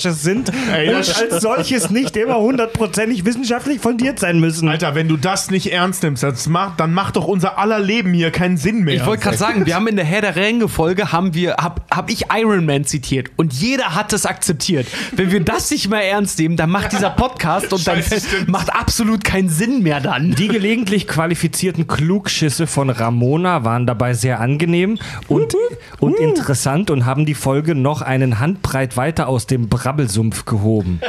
Knallfrosches 0.00 0.22
sind 0.22 0.52
Ey, 0.72 0.88
und 0.88 0.96
als 0.96 1.42
solches 1.42 1.90
nicht 1.90 2.16
immer 2.16 2.38
hundertprozentig 2.38 3.24
wissenschaftlich 3.24 3.80
fundiert 3.80 4.18
sein 4.18 4.40
müssen. 4.40 4.68
Alter, 4.68 4.94
wenn 4.94 5.08
du 5.08 5.16
das 5.16 5.50
nicht 5.50 5.72
ernst 5.72 6.02
nimmst, 6.02 6.22
das 6.22 6.48
macht, 6.48 6.80
dann 6.80 6.92
macht 6.92 7.16
doch 7.16 7.26
unser 7.26 7.58
aller 7.58 7.78
Leben 7.78 8.12
hier 8.12 8.30
keinen 8.30 8.56
Sinn 8.56 8.84
mehr. 8.84 8.94
Ich 8.94 9.06
wollte 9.06 9.22
gerade 9.22 9.36
sagen, 9.36 9.66
wir 9.66 9.74
haben 9.74 9.86
in 9.86 9.96
der 9.96 10.04
Herr 10.04 10.20
der 10.22 10.36
Ringe-Folge, 10.36 11.12
haben 11.12 11.34
wir, 11.34 11.56
hab, 11.56 11.84
hab 11.90 12.10
ich 12.10 12.26
Iron 12.34 12.64
Man 12.64 12.84
zitiert 12.84 13.30
und 13.36 13.52
jeder 13.52 13.94
hat 13.94 14.12
es 14.12 14.26
akzeptiert. 14.26 14.86
Wenn 15.12 15.30
wir 15.30 15.40
das 15.40 15.70
nicht 15.70 15.88
mehr 15.88 16.04
ernst 16.04 16.38
nehmen, 16.38 16.56
dann 16.56 16.70
macht 16.70 16.92
dieser 16.92 17.10
Podcast 17.10 17.72
und 17.72 17.86
dann 17.86 18.02
Scheiße, 18.02 18.46
macht 18.46 18.72
absolut 18.72 19.24
keinen 19.24 19.48
Sinn 19.48 19.82
mehr 19.82 20.00
dann. 20.00 20.34
Die 20.34 20.48
gelegentlich 20.48 21.06
qualifizierten 21.06 21.86
Klugschüsse 21.86 22.66
von 22.66 22.90
Ramona 22.90 23.64
waren 23.64 23.86
dabei 23.86 24.14
sehr 24.14 24.40
angenehm 24.40 24.98
und, 25.28 25.54
und 25.98 26.18
interessant 26.18 26.90
und 26.90 27.06
haben 27.06 27.26
die 27.26 27.34
Folge 27.34 27.74
noch 27.74 28.02
einen 28.02 28.38
Handbreit 28.38 28.96
weiter 28.96 29.28
aus 29.28 29.46
dem 29.46 29.68
Brabbelsumpf 29.90 30.44
gehoben. 30.44 31.00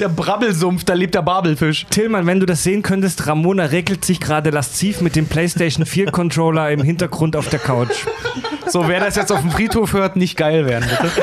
Der 0.00 0.08
Brabbelsumpf, 0.08 0.84
da 0.84 0.94
lebt 0.94 1.14
der 1.14 1.20
Babelfisch. 1.20 1.84
Tillmann, 1.90 2.26
wenn 2.26 2.40
du 2.40 2.46
das 2.46 2.62
sehen 2.62 2.82
könntest, 2.82 3.26
Ramona 3.26 3.64
regelt 3.64 4.02
sich 4.02 4.18
gerade 4.18 4.48
lasziv 4.48 5.02
mit 5.02 5.14
dem 5.14 5.26
PlayStation 5.26 5.84
4 5.84 6.10
Controller 6.10 6.70
im 6.70 6.82
Hintergrund 6.82 7.36
auf 7.36 7.50
der 7.50 7.58
Couch. 7.58 8.06
So, 8.66 8.88
wer 8.88 9.00
das 9.00 9.16
jetzt 9.16 9.30
auf 9.30 9.42
dem 9.42 9.50
Friedhof 9.50 9.92
hört, 9.92 10.16
nicht 10.16 10.38
geil 10.38 10.64
werden, 10.64 10.88
bitte. 10.88 11.22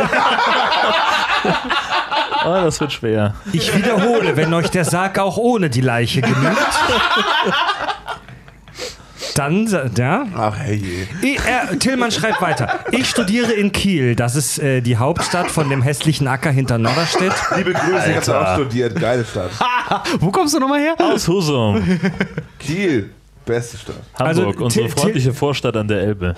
Oh, 2.45 2.53
das 2.53 2.79
wird 2.79 2.93
schwer. 2.93 3.33
Ich 3.51 3.75
wiederhole, 3.75 4.37
wenn 4.37 4.53
euch 4.53 4.69
der 4.69 4.85
Sarg 4.85 5.19
auch 5.19 5.37
ohne 5.37 5.69
die 5.69 5.81
Leiche 5.81 6.21
genügt, 6.21 6.57
dann, 9.33 9.67
ja, 9.97 10.25
Ach 10.35 10.57
hey. 10.57 11.07
Ich, 11.21 11.39
äh, 11.39 11.77
Tillmann 11.77 12.11
schreibt 12.11 12.41
weiter. 12.41 12.79
Ich 12.91 13.09
studiere 13.09 13.51
in 13.51 13.71
Kiel. 13.71 14.15
Das 14.15 14.35
ist 14.35 14.59
äh, 14.59 14.81
die 14.81 14.97
Hauptstadt 14.97 15.49
von 15.51 15.69
dem 15.69 15.81
hässlichen 15.81 16.27
Acker 16.27 16.51
hinter 16.51 16.77
Norderstedt. 16.77 17.33
Liebe 17.55 17.73
Grüße, 17.73 18.09
ich 18.09 18.15
hab's 18.17 18.29
auch 18.29 18.55
studiert. 18.55 18.99
Geile 18.99 19.25
Stadt. 19.25 19.51
Wo 20.19 20.31
kommst 20.31 20.53
du 20.53 20.59
nochmal 20.59 20.79
her? 20.79 20.95
Aus 20.97 21.27
Husum. 21.27 21.81
Kiel. 22.59 23.09
Beste 23.45 23.77
Stadt. 23.77 23.95
Hamburg, 24.19 24.27
Also, 24.27 24.47
unsere 24.63 24.87
Til- 24.87 24.97
freundliche 24.97 25.33
Vorstadt 25.33 25.75
an 25.75 25.87
der 25.87 26.01
Elbe. 26.01 26.35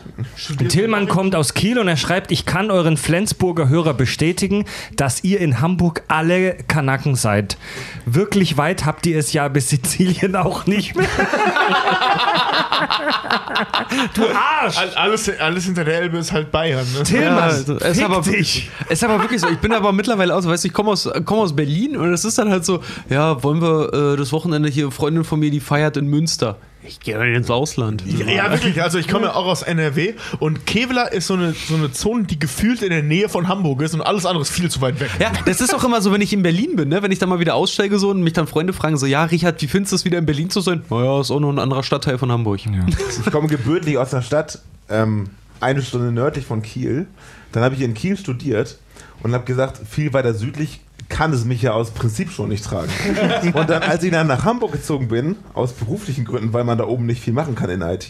Tillmann 0.70 1.08
kommt 1.08 1.36
aus 1.36 1.54
Kiel 1.54 1.78
und 1.78 1.88
er 1.88 1.98
schreibt, 1.98 2.32
ich 2.32 2.46
kann 2.46 2.72
euren 2.72 2.98
Flensburger 2.98 3.68
Hörer 3.70 3.94
bestätigen, 3.94 4.66
dass 4.96 5.24
ihr 5.24 5.40
in 5.42 5.60
Hamburg 5.62 6.04
alle 6.08 6.56
Kanaken 6.68 7.16
seid. 7.16 7.58
Wirklich 8.06 8.58
weit 8.58 8.86
habt 8.86 9.06
ihr 9.06 9.20
es 9.20 9.34
ja 9.34 9.48
bis 9.50 9.70
Sizilien 9.70 10.36
auch 10.38 10.66
nicht 10.66 10.96
mehr. 10.96 11.08
du 14.16 14.24
Arsch! 14.28 14.78
All- 14.78 14.90
Alles, 14.96 15.30
alles 15.40 15.66
hinter 15.66 15.84
der 15.84 16.02
Elbe 16.02 16.18
ist 16.18 16.32
halt 16.32 16.52
Bayern. 16.52 16.86
Ne? 16.98 17.04
Tillmann, 17.04 17.38
also, 17.44 17.76
es 17.76 17.82
ist 17.84 17.96
fick 17.98 18.06
aber, 18.06 18.22
dich. 18.22 18.70
es 18.86 18.92
ist 18.94 19.04
aber 19.04 19.20
wirklich 19.22 19.42
so. 19.42 19.48
Ich 19.50 19.60
bin 19.60 19.74
aber 19.74 19.92
mittlerweile 19.92 20.36
aus, 20.36 20.48
weißt 20.48 20.64
du, 20.64 20.68
ich 20.68 20.74
komme 20.74 20.92
aus, 20.92 21.10
komm 21.26 21.40
aus 21.40 21.56
Berlin 21.56 21.98
und 21.98 22.12
es 22.14 22.26
ist 22.26 22.38
dann 22.38 22.50
halt 22.50 22.66
so, 22.66 22.82
ja, 23.10 23.42
wollen 23.44 23.62
wir 23.62 24.14
äh, 24.14 24.18
das 24.18 24.32
Wochenende 24.32 24.70
hier, 24.70 24.92
Freundin 24.92 25.24
von 25.24 25.40
mir, 25.40 25.52
die 25.52 25.60
feiert 25.60 25.98
in 25.98 26.08
Münster. 26.08 26.58
Ich 26.86 27.00
gehe 27.00 27.18
dann 27.18 27.34
ins 27.34 27.50
Ausland. 27.50 28.04
Ja, 28.06 28.26
ja, 28.28 28.52
wirklich. 28.52 28.82
Also 28.82 28.98
ich 28.98 29.08
komme 29.08 29.28
ja 29.28 29.36
auch 29.36 29.46
aus 29.46 29.62
NRW 29.62 30.16
und 30.40 30.66
Kevlar 30.66 31.14
ist 31.14 31.28
so 31.28 31.36
eine, 31.36 31.54
so 31.54 31.76
eine 31.76 31.92
Zone, 31.92 32.26
die 32.26 32.38
gefühlt 32.38 32.82
in 32.82 32.90
der 32.90 33.04
Nähe 33.04 33.30
von 33.30 33.48
Hamburg 33.48 33.82
ist 33.82 33.94
und 33.94 34.02
alles 34.02 34.26
andere 34.26 34.42
ist 34.42 34.52
viel 34.52 34.70
zu 34.70 34.82
weit 34.82 35.00
weg. 35.00 35.10
Ja, 35.20 35.32
das 35.46 35.62
ist 35.62 35.74
auch 35.74 35.84
immer 35.84 36.02
so, 36.02 36.12
wenn 36.12 36.22
ich 36.22 36.34
in 36.34 36.44
Berlin 36.44 36.76
bin, 36.76 36.90
ne? 36.90 37.02
wenn 37.02 37.12
ich 37.12 37.20
dann 37.20 37.30
mal 37.30 37.40
wieder 37.40 37.56
aussteige 37.56 38.00
so 38.00 38.10
und 38.10 38.22
mich 38.22 38.34
dann 38.34 38.48
Freunde 38.48 38.74
fragen, 38.74 38.98
so, 38.98 39.06
ja, 39.06 39.24
Richard, 39.24 39.62
wie 39.62 39.68
findest 39.68 39.94
du 39.94 39.96
es 39.96 40.06
wieder 40.06 40.18
in 40.18 40.26
Berlin 40.26 40.50
zu 40.50 40.60
sein? 40.60 40.84
Naja, 40.90 41.22
ist 41.22 41.32
auch 41.32 41.40
nur 41.40 41.54
ein 41.54 41.60
anderer 41.60 41.84
Stadtteil 41.84 42.18
von 42.18 42.32
Hamburg. 42.32 42.60
Ich 42.60 43.32
komme 43.32 43.48
gebürtig 43.48 43.98
aus 43.98 44.14
einer 44.14 44.24
Stadt, 44.24 44.60
ähm, 44.90 45.30
eine 45.60 45.82
Stunde 45.82 46.12
nördlich 46.12 46.46
von 46.46 46.62
Kiel. 46.62 47.08
Dann 47.54 47.64
habe 47.64 47.76
ich 47.76 47.82
in 47.82 47.94
Kiel 47.94 48.18
studiert 48.18 48.78
und 49.22 49.34
habe 49.34 49.46
gesagt, 49.46 49.80
viel 49.90 50.14
weiter 50.14 50.34
südlich 50.34 50.82
kann 51.14 51.32
es 51.32 51.46
mich 51.46 51.62
ja 51.62 51.74
aus 51.74 51.92
Prinzip 51.92 52.32
schon 52.32 52.50
nicht 52.50 52.66
tragen. 52.66 52.90
Und 53.54 53.70
dann, 53.70 53.84
als 53.84 54.04
ich 54.04 54.12
dann 54.12 54.26
nach 54.26 54.44
Hamburg 54.46 54.72
gezogen 54.72 55.10
bin, 55.10 55.36
aus 55.54 55.74
beruflichen 55.74 56.26
Gründen, 56.26 56.54
weil 56.54 56.64
man 56.64 56.78
da 56.80 56.86
oben 56.86 57.06
nicht 57.06 57.22
viel 57.22 57.34
machen 57.34 57.54
kann 57.54 57.70
in 57.70 57.82
IT, 57.82 58.10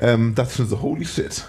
ähm, 0.00 0.34
dachte 0.34 0.48
ich 0.52 0.56
schon 0.56 0.66
so, 0.68 0.80
holy 0.80 1.04
shit. 1.04 1.44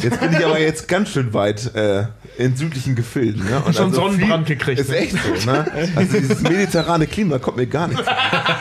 Jetzt 0.00 0.20
bin 0.20 0.32
ich 0.32 0.44
aber 0.44 0.60
jetzt 0.60 0.86
ganz 0.86 1.08
schön 1.08 1.32
weit 1.32 1.74
äh, 1.74 2.04
in 2.36 2.56
südlichen 2.56 2.94
Gefilden. 2.94 3.42
Ne? 3.44 3.62
Und 3.64 3.74
Schon 3.74 3.94
Sonnenbrand 3.94 4.46
viel- 4.46 4.56
gekriegt, 4.56 4.80
Ist 4.80 4.90
ne? 4.90 4.96
echt 4.98 5.12
so, 5.12 5.50
ne? 5.50 5.64
Also 5.96 6.18
dieses 6.18 6.40
mediterrane 6.42 7.06
Klima 7.06 7.38
kommt 7.38 7.56
mir 7.56 7.66
gar 7.66 7.88
nicht. 7.88 8.02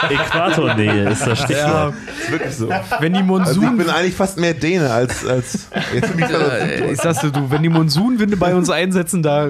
Äquatornähe 0.09 1.09
ist 1.09 1.25
das 1.25 1.39
Stichwort. 1.41 1.93
Ist 2.21 2.31
wirklich 2.31 2.53
so. 2.55 2.69
Wenn 2.99 3.13
die 3.13 3.19
Also 3.19 3.51
ich 3.51 3.57
Monsun... 3.57 3.77
bin 3.77 3.89
eigentlich 3.89 4.15
fast 4.15 4.37
mehr 4.39 4.53
Däne 4.53 4.91
als, 4.91 5.25
als 5.25 5.67
jetzt 5.93 6.15
bin 6.15 6.25
ich 6.25 6.31
äh, 6.31 6.91
ich 6.91 6.99
sag's 7.01 7.19
dir, 7.19 7.31
du, 7.31 7.49
wenn 7.51 7.63
die 7.63 7.69
Monsunwinde 7.69 8.37
bei 8.37 8.55
uns 8.55 8.69
einsetzen, 8.69 9.23
da 9.23 9.49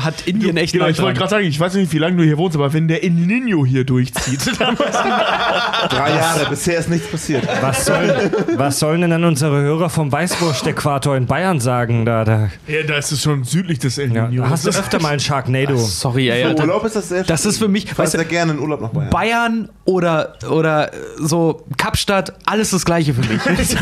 hat 0.00 0.26
Indien 0.26 0.56
echt 0.56 0.72
Genau, 0.72 0.86
ich 0.86 1.00
wollte 1.00 1.18
gerade 1.18 1.30
sagen, 1.30 1.44
ich 1.46 1.58
weiß 1.58 1.73
nicht, 1.74 1.92
wie 1.92 1.98
lange 1.98 2.16
du 2.16 2.24
hier 2.24 2.38
wohnst, 2.38 2.56
aber 2.56 2.72
wenn 2.72 2.88
der 2.88 3.02
El 3.02 3.10
Nino 3.10 3.64
hier 3.64 3.84
durchzieht, 3.84 4.40
dann 4.60 4.76
drei 4.76 6.10
Jahre. 6.10 6.46
Bisher 6.50 6.78
ist 6.78 6.88
nichts 6.88 7.08
passiert. 7.08 7.46
Was, 7.60 7.84
soll, 7.84 8.30
was 8.56 8.78
sollen 8.78 9.00
denn 9.00 9.10
dann 9.10 9.24
unsere 9.24 9.60
Hörer 9.60 9.90
vom 9.90 10.10
Weißwurst-Äquator 10.10 11.16
in 11.16 11.26
Bayern 11.26 11.60
sagen? 11.60 12.04
Da, 12.04 12.24
da, 12.24 12.50
ja, 12.66 12.82
da 12.86 12.96
ist 12.96 13.12
es 13.12 13.22
schon 13.22 13.44
südlich 13.44 13.78
des 13.78 13.98
El 13.98 14.14
ja, 14.14 14.28
Nino. 14.28 14.44
da 14.44 14.50
hast 14.50 14.66
du 14.66 14.70
öfter 14.70 15.00
mal 15.00 15.12
ein 15.14 15.20
Sharknado. 15.20 15.76
Sorry, 15.76 16.30
ey, 16.30 16.42
Für 16.42 16.48
Alter. 16.48 16.62
Urlaub 16.64 16.84
ist 16.84 16.96
das 16.96 17.08
sehr 17.08 17.24
Das 17.24 17.46
ist 17.46 17.58
für 17.58 17.68
mich, 17.68 17.86
weißt 17.96 18.14
du, 18.14 18.18
sehr 18.18 18.26
gerne 18.26 18.52
in 18.52 18.58
Urlaub 18.58 18.80
nach 18.80 18.90
Bayern. 18.90 19.10
Bayern 19.10 19.68
oder, 19.84 20.34
oder 20.48 20.92
äh, 20.92 20.96
so 21.18 21.64
Kapstadt, 21.76 22.32
alles 22.44 22.70
das 22.70 22.84
Gleiche 22.84 23.14
für 23.14 23.20
mich. 23.20 23.40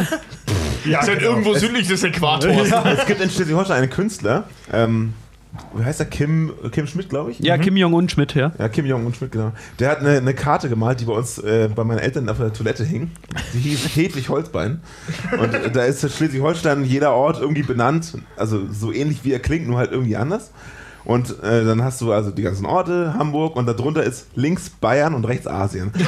ja, 0.85 1.01
ist 1.01 1.09
halt 1.09 1.23
irgendwo 1.23 1.55
südlich 1.55 1.89
des 1.89 2.03
Äquators. 2.03 2.71
Es 2.99 3.07
gibt 3.07 3.21
in 3.21 3.31
Schleswig-Holstein 3.31 3.79
einen 3.79 3.91
Künstler, 3.91 4.45
ähm, 4.73 5.15
wie 5.75 5.85
heißt 5.85 6.01
er? 6.01 6.07
Kim, 6.07 6.53
Kim 6.71 6.87
Schmidt, 6.87 7.09
glaube 7.11 7.31
ich? 7.31 7.39
ja, 7.41 7.59
Kim 7.59 7.77
Jong-un 7.77 8.09
Schmidt, 8.09 8.35
ja. 8.35 8.53
Ja, 8.59 8.69
Kim 8.69 8.87
Jong-un 8.87 9.13
Schmidt, 9.15 9.33
genau. 9.33 9.53
Der 9.79 9.91
hat 9.91 10.01
eine, 10.01 10.17
eine 10.17 10.35
Karte 10.35 10.69
gemalt, 10.69 11.01
die 11.01 11.05
bei 11.05 11.13
uns, 11.13 11.39
äh, 11.39 11.69
bei 11.75 11.85
meinen 11.85 11.99
Eltern 11.99 12.29
auf 12.29 12.39
der 12.39 12.53
Toilette 12.53 12.85
hing. 12.85 13.11
Die 13.53 13.59
hieß 13.59 13.85
Hedwig 13.97 14.29
Holzbein. 14.29 14.81
Und 15.39 15.55
äh, 15.55 15.71
da 15.71 15.85
ist 15.85 16.01
Schleswig-Holstein 16.01 16.85
jeder 16.85 17.13
Ort 17.13 17.39
irgendwie 17.41 17.63
benannt, 17.63 18.19
also 18.37 18.63
so 18.71 18.93
ähnlich 18.93 19.25
wie 19.25 19.33
er 19.33 19.41
klingt, 19.41 19.67
nur 19.69 19.79
halt 19.79 19.93
irgendwie 19.93 20.17
anders. 20.17 20.53
Und 21.05 21.43
äh, 21.43 21.65
dann 21.65 21.83
hast 21.83 22.01
du 22.01 22.13
also 22.13 22.31
die 22.31 22.43
ganzen 22.43 22.65
Orte, 22.65 23.15
Hamburg, 23.19 23.57
und 23.57 23.67
darunter 23.67 24.05
ist 24.05 24.29
links 24.37 24.71
Bayern 24.71 25.15
und 25.15 25.25
rechts 25.27 25.47
Asien. 25.49 25.93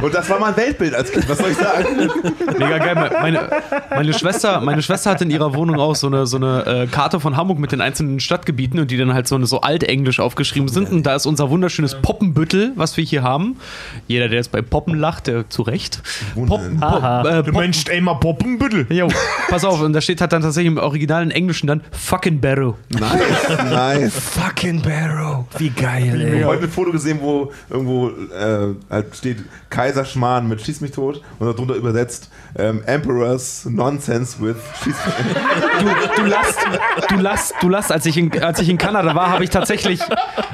und 0.00 0.14
das 0.14 0.28
war 0.30 0.38
mein 0.38 0.56
Weltbild 0.56 0.94
als 0.94 1.10
Kind, 1.10 1.28
was 1.28 1.38
soll 1.38 1.50
ich 1.50 1.56
sagen? 1.56 2.10
Mega 2.58 2.78
geil. 2.78 3.10
Meine, 3.20 3.50
meine, 3.90 4.14
Schwester, 4.14 4.60
meine 4.60 4.82
Schwester 4.82 5.10
hat 5.10 5.20
in 5.22 5.30
ihrer 5.30 5.54
Wohnung 5.54 5.78
auch 5.78 5.94
so 5.94 6.06
eine, 6.06 6.26
so 6.26 6.36
eine 6.36 6.66
äh, 6.66 6.86
Karte 6.86 7.20
von 7.20 7.36
Hamburg 7.36 7.58
mit 7.58 7.72
den 7.72 7.80
einzelnen 7.80 8.20
Stadtgebieten 8.20 8.78
und 8.80 8.90
die 8.90 8.96
dann 8.96 9.14
halt 9.14 9.28
so, 9.28 9.34
eine, 9.34 9.46
so 9.46 9.60
altenglisch 9.60 10.20
aufgeschrieben 10.20 10.68
sind. 10.68 10.90
Und 10.90 11.04
da 11.04 11.14
ist 11.14 11.26
unser 11.26 11.50
wunderschönes 11.50 11.94
Poppenbüttel, 12.00 12.72
was 12.76 12.96
wir 12.96 13.04
hier 13.04 13.22
haben. 13.22 13.56
Jeder, 14.06 14.28
der 14.28 14.38
jetzt 14.38 14.52
bei 14.52 14.62
Poppen 14.62 14.98
lacht, 14.98 15.26
der 15.26 15.48
zu 15.50 15.62
Recht. 15.62 16.02
Poppen, 16.34 16.80
Pop, 16.80 17.26
äh, 17.26 17.42
Du 17.42 17.90
ey, 17.90 18.00
mal 18.00 18.14
Poppenbüttel. 18.14 18.86
Jo, 18.90 19.08
pass 19.48 19.64
auf, 19.64 19.80
und 19.80 19.92
da 19.92 20.00
steht 20.00 20.20
halt 20.20 20.32
dann 20.32 20.42
tatsächlich 20.42 20.72
im 20.72 20.78
originalen 20.78 21.30
Englischen 21.30 21.66
dann 21.66 21.80
Fucking 21.92 22.40
Barrow. 22.40 22.74
Nice, 22.90 23.64
nice. 23.70 24.12
Fucking 24.14 24.82
Barrow. 24.82 25.44
Wie 25.58 25.70
geil, 25.70 26.14
Ich 26.20 26.22
ey. 26.22 26.40
habe 26.40 26.46
heute 26.46 26.64
ein 26.64 26.70
Foto 26.70 26.90
gesehen, 26.90 27.03
wo 27.20 27.52
irgendwo 27.70 28.08
äh, 28.08 28.74
halt 28.90 29.14
steht 29.14 29.38
Kaiserschmarrn 29.70 30.48
mit 30.48 30.60
Schieß 30.60 30.80
mich 30.80 30.92
tot 30.92 31.22
und 31.38 31.46
darunter 31.46 31.74
übersetzt 31.74 32.30
ähm, 32.56 32.82
Emperor's 32.86 33.66
Nonsense 33.68 34.40
with 34.40 34.56
Schieß 34.82 34.94
mich 35.06 35.14
Du, 35.80 36.22
du 36.22 36.28
lachst, 36.28 36.58
du 37.08 37.16
lachst, 37.16 37.54
du 37.60 37.68
lachst. 37.68 37.92
Als 37.92 38.06
ich 38.06 38.16
in, 38.16 38.42
als 38.42 38.60
ich 38.60 38.68
in 38.68 38.78
Kanada 38.78 39.14
war, 39.14 39.30
habe 39.30 39.44
ich 39.44 39.50
tatsächlich, 39.50 40.00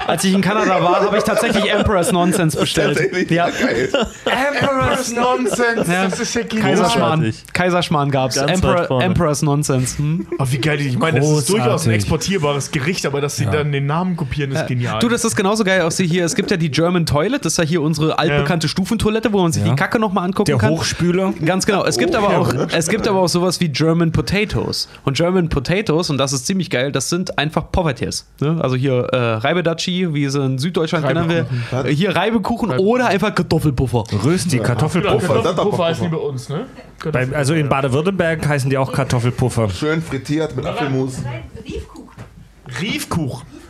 als 0.07 0.25
ich 0.25 0.35
in 0.35 0.41
Kanada 0.41 0.83
war, 0.83 1.01
habe 1.01 1.17
ich 1.19 1.25
tatsächlich 1.25 1.71
Emperor's 1.71 2.13
Nonsense 2.13 2.59
bestellt. 2.59 2.97
Tatsächlich? 2.97 3.31
Ja. 3.31 3.49
Emperor's 3.49 5.13
Nonsense. 5.13 5.91
Ja. 5.91 6.05
Das 6.05 6.21
ist 6.21 6.35
ja 6.35 6.43
genial. 6.43 6.71
Kaiserschmarrn. 6.71 7.35
Kaiserschmarrn 7.53 8.11
gab's. 8.11 8.37
Ganz 8.37 8.63
weit 8.63 8.81
Emperor. 8.81 9.03
Emperor's 9.03 9.43
Nonsense. 9.43 9.99
Hm? 9.99 10.27
Oh, 10.39 10.47
wie 10.49 10.59
geil. 10.59 10.81
Ich 10.81 10.99
meine, 10.99 11.21
das 11.21 11.29
ist 11.29 11.51
durchaus 11.51 11.87
ein 11.87 11.93
exportierbares 11.93 12.71
Gericht, 12.71 13.07
aber 13.07 13.21
dass 13.21 13.37
sie 13.37 13.47
dann 13.47 13.73
den 13.73 13.87
Namen 13.87 14.17
kopieren, 14.17 14.53
ist 14.53 14.67
genial. 14.67 15.01
Du, 15.01 15.09
das 15.09 15.25
ist 15.25 15.37
genauso 15.37 15.65
geil 15.65 15.83
auch 15.83 15.91
sie 15.91 16.07
hier. 16.07 16.25
Es 16.25 16.35
gibt 16.41 16.51
ja 16.51 16.57
die 16.57 16.71
German 16.71 17.05
Toilet, 17.05 17.45
das 17.45 17.53
ist 17.53 17.57
ja 17.59 17.65
hier 17.65 17.83
unsere 17.83 18.19
altbekannte 18.19 18.67
Stufentoilette, 18.67 19.31
wo 19.33 19.43
man 19.43 19.53
sich 19.53 19.63
Ja. 19.63 19.69
die 19.71 19.77
Kacke 19.77 19.99
nochmal 19.99 20.25
angucken 20.25 20.47
Der 20.47 20.57
kann. 20.57 20.71
Hochspüler. 20.71 21.35
Ganz 21.45 21.67
genau. 21.67 21.85
Es 21.85 21.99
gibt, 21.99 22.15
Oh, 22.15 22.19
aber 22.19 22.33
ja, 22.33 22.39
auch, 22.39 22.55
es 22.73 22.89
gibt 22.89 23.07
aber 23.07 23.21
auch 23.21 23.29
sowas 23.29 23.61
wie 23.61 23.69
German 23.69 24.11
Potatoes. 24.11 24.89
Und 25.05 25.17
German 25.19 25.51
Potatoes, 25.51 26.09
und 26.09 26.17
das 26.19 26.33
ist 26.33 26.47
ziemlich 26.47 26.71
geil, 26.71 26.93
das 26.93 27.11
sind 27.11 27.39
einfach 27.39 27.71
Povertiers. 27.71 28.27
Ne? 28.41 28.59
Also 28.63 28.75
hier 28.77 29.05
äh, 29.13 29.17
Reibedatschi, 29.35 30.15
wie 30.15 30.29
sie 30.31 30.43
in 30.43 30.59
Süddeutschland 30.59 31.07
genannt 31.07 31.29
werden. 31.29 31.65
Was? 31.71 31.85
Äh, 31.85 31.95
Hier 31.95 32.17
Reibekuchen 32.17 32.71
oder 32.79 33.09
einfach 33.09 33.35
Kartoffelpuffer. 33.35 34.05
Rösti, 34.25 34.59
Kartoffelpuffer. 34.61 35.35
Kartoffelpuffer 35.43 35.85
heißen 35.85 36.05
die 36.05 36.11
bei 36.17 36.23
uns, 36.23 36.49
ne? 36.49 36.67
Bei, 37.13 37.29
also 37.35 37.55
in 37.55 37.69
Baden-Württemberg 37.69 38.47
heißen 38.49 38.71
die 38.71 38.79
auch 38.79 38.93
Kartoffelpuffer. 38.93 39.69
Schön 39.71 40.01
frittiert 40.03 40.57
mit 40.57 40.65
Apfelmus. 40.67 41.19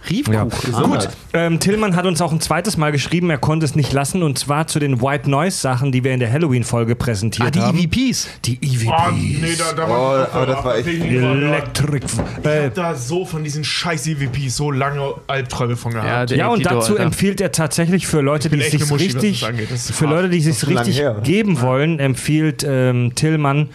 Riefkuch. 0.09 0.33
Ja. 0.35 0.45
Gut, 0.83 1.09
ähm, 1.35 1.61
Tillmann 1.61 1.95
hat 1.97 2.07
uns 2.07 2.20
auch 2.23 2.33
ein 2.33 2.41
zweites 2.41 2.77
Mal 2.77 2.91
geschrieben, 2.93 3.29
er 3.31 3.39
konnte 3.39 3.67
es 3.67 3.75
nicht 3.75 3.93
lassen 3.93 4.23
und 4.23 4.39
zwar 4.39 4.67
zu 4.67 4.79
den 4.79 5.03
White 5.03 5.29
Noise 5.29 5.59
Sachen, 5.59 5.93
die 5.93 6.03
wir 6.05 6.12
in 6.12 6.20
der 6.20 6.33
Halloween-Folge 6.33 6.97
präsentiert 6.97 7.49
Ah, 7.49 7.51
die 7.51 7.61
haben. 7.61 7.79
EVPs. 7.79 8.29
Die 8.45 8.55
EVPs. 8.62 8.87
Oh, 8.89 9.12
nee, 9.12 9.49
da, 9.59 9.73
da 9.75 9.87
Oh, 9.89 10.27
aber 10.37 10.47
das 10.47 10.65
war 10.65 10.77
echt- 10.79 10.89
Electric. 10.89 12.07
Ich 12.07 12.47
Äh, 12.47 12.67
hab 12.67 12.75
da 12.75 12.95
so 12.95 13.25
von 13.25 13.45
diesen 13.45 13.65
scheiß 13.65 14.07
EVPs 14.07 14.57
so 14.57 14.70
lange 14.70 15.15
Albträume 15.27 15.77
von 15.77 15.93
gehabt. 15.93 16.31
der 16.31 16.39
ja, 16.39 16.49
und 16.49 16.65
dazu 16.65 16.93
Alter. 16.93 17.05
empfiehlt 17.05 17.41
er 17.41 17.53
tatsächlich 17.53 18.07
für 18.07 18.20
Leute, 18.20 18.49
die 18.51 18.61
sich 18.62 18.89
Muschi, 18.89 19.05
richtig, 19.05 19.45
für. 19.93 20.07
Leute, 20.07 20.29
die 20.29 20.41
sich 20.41 20.67
richtig 20.67 20.99
her, 20.99 21.17
geben 21.23 21.61
wollen, 21.61 21.99
empfiehlt 21.99 22.65
ähm, 22.67 23.12
Tillmann 23.15 23.69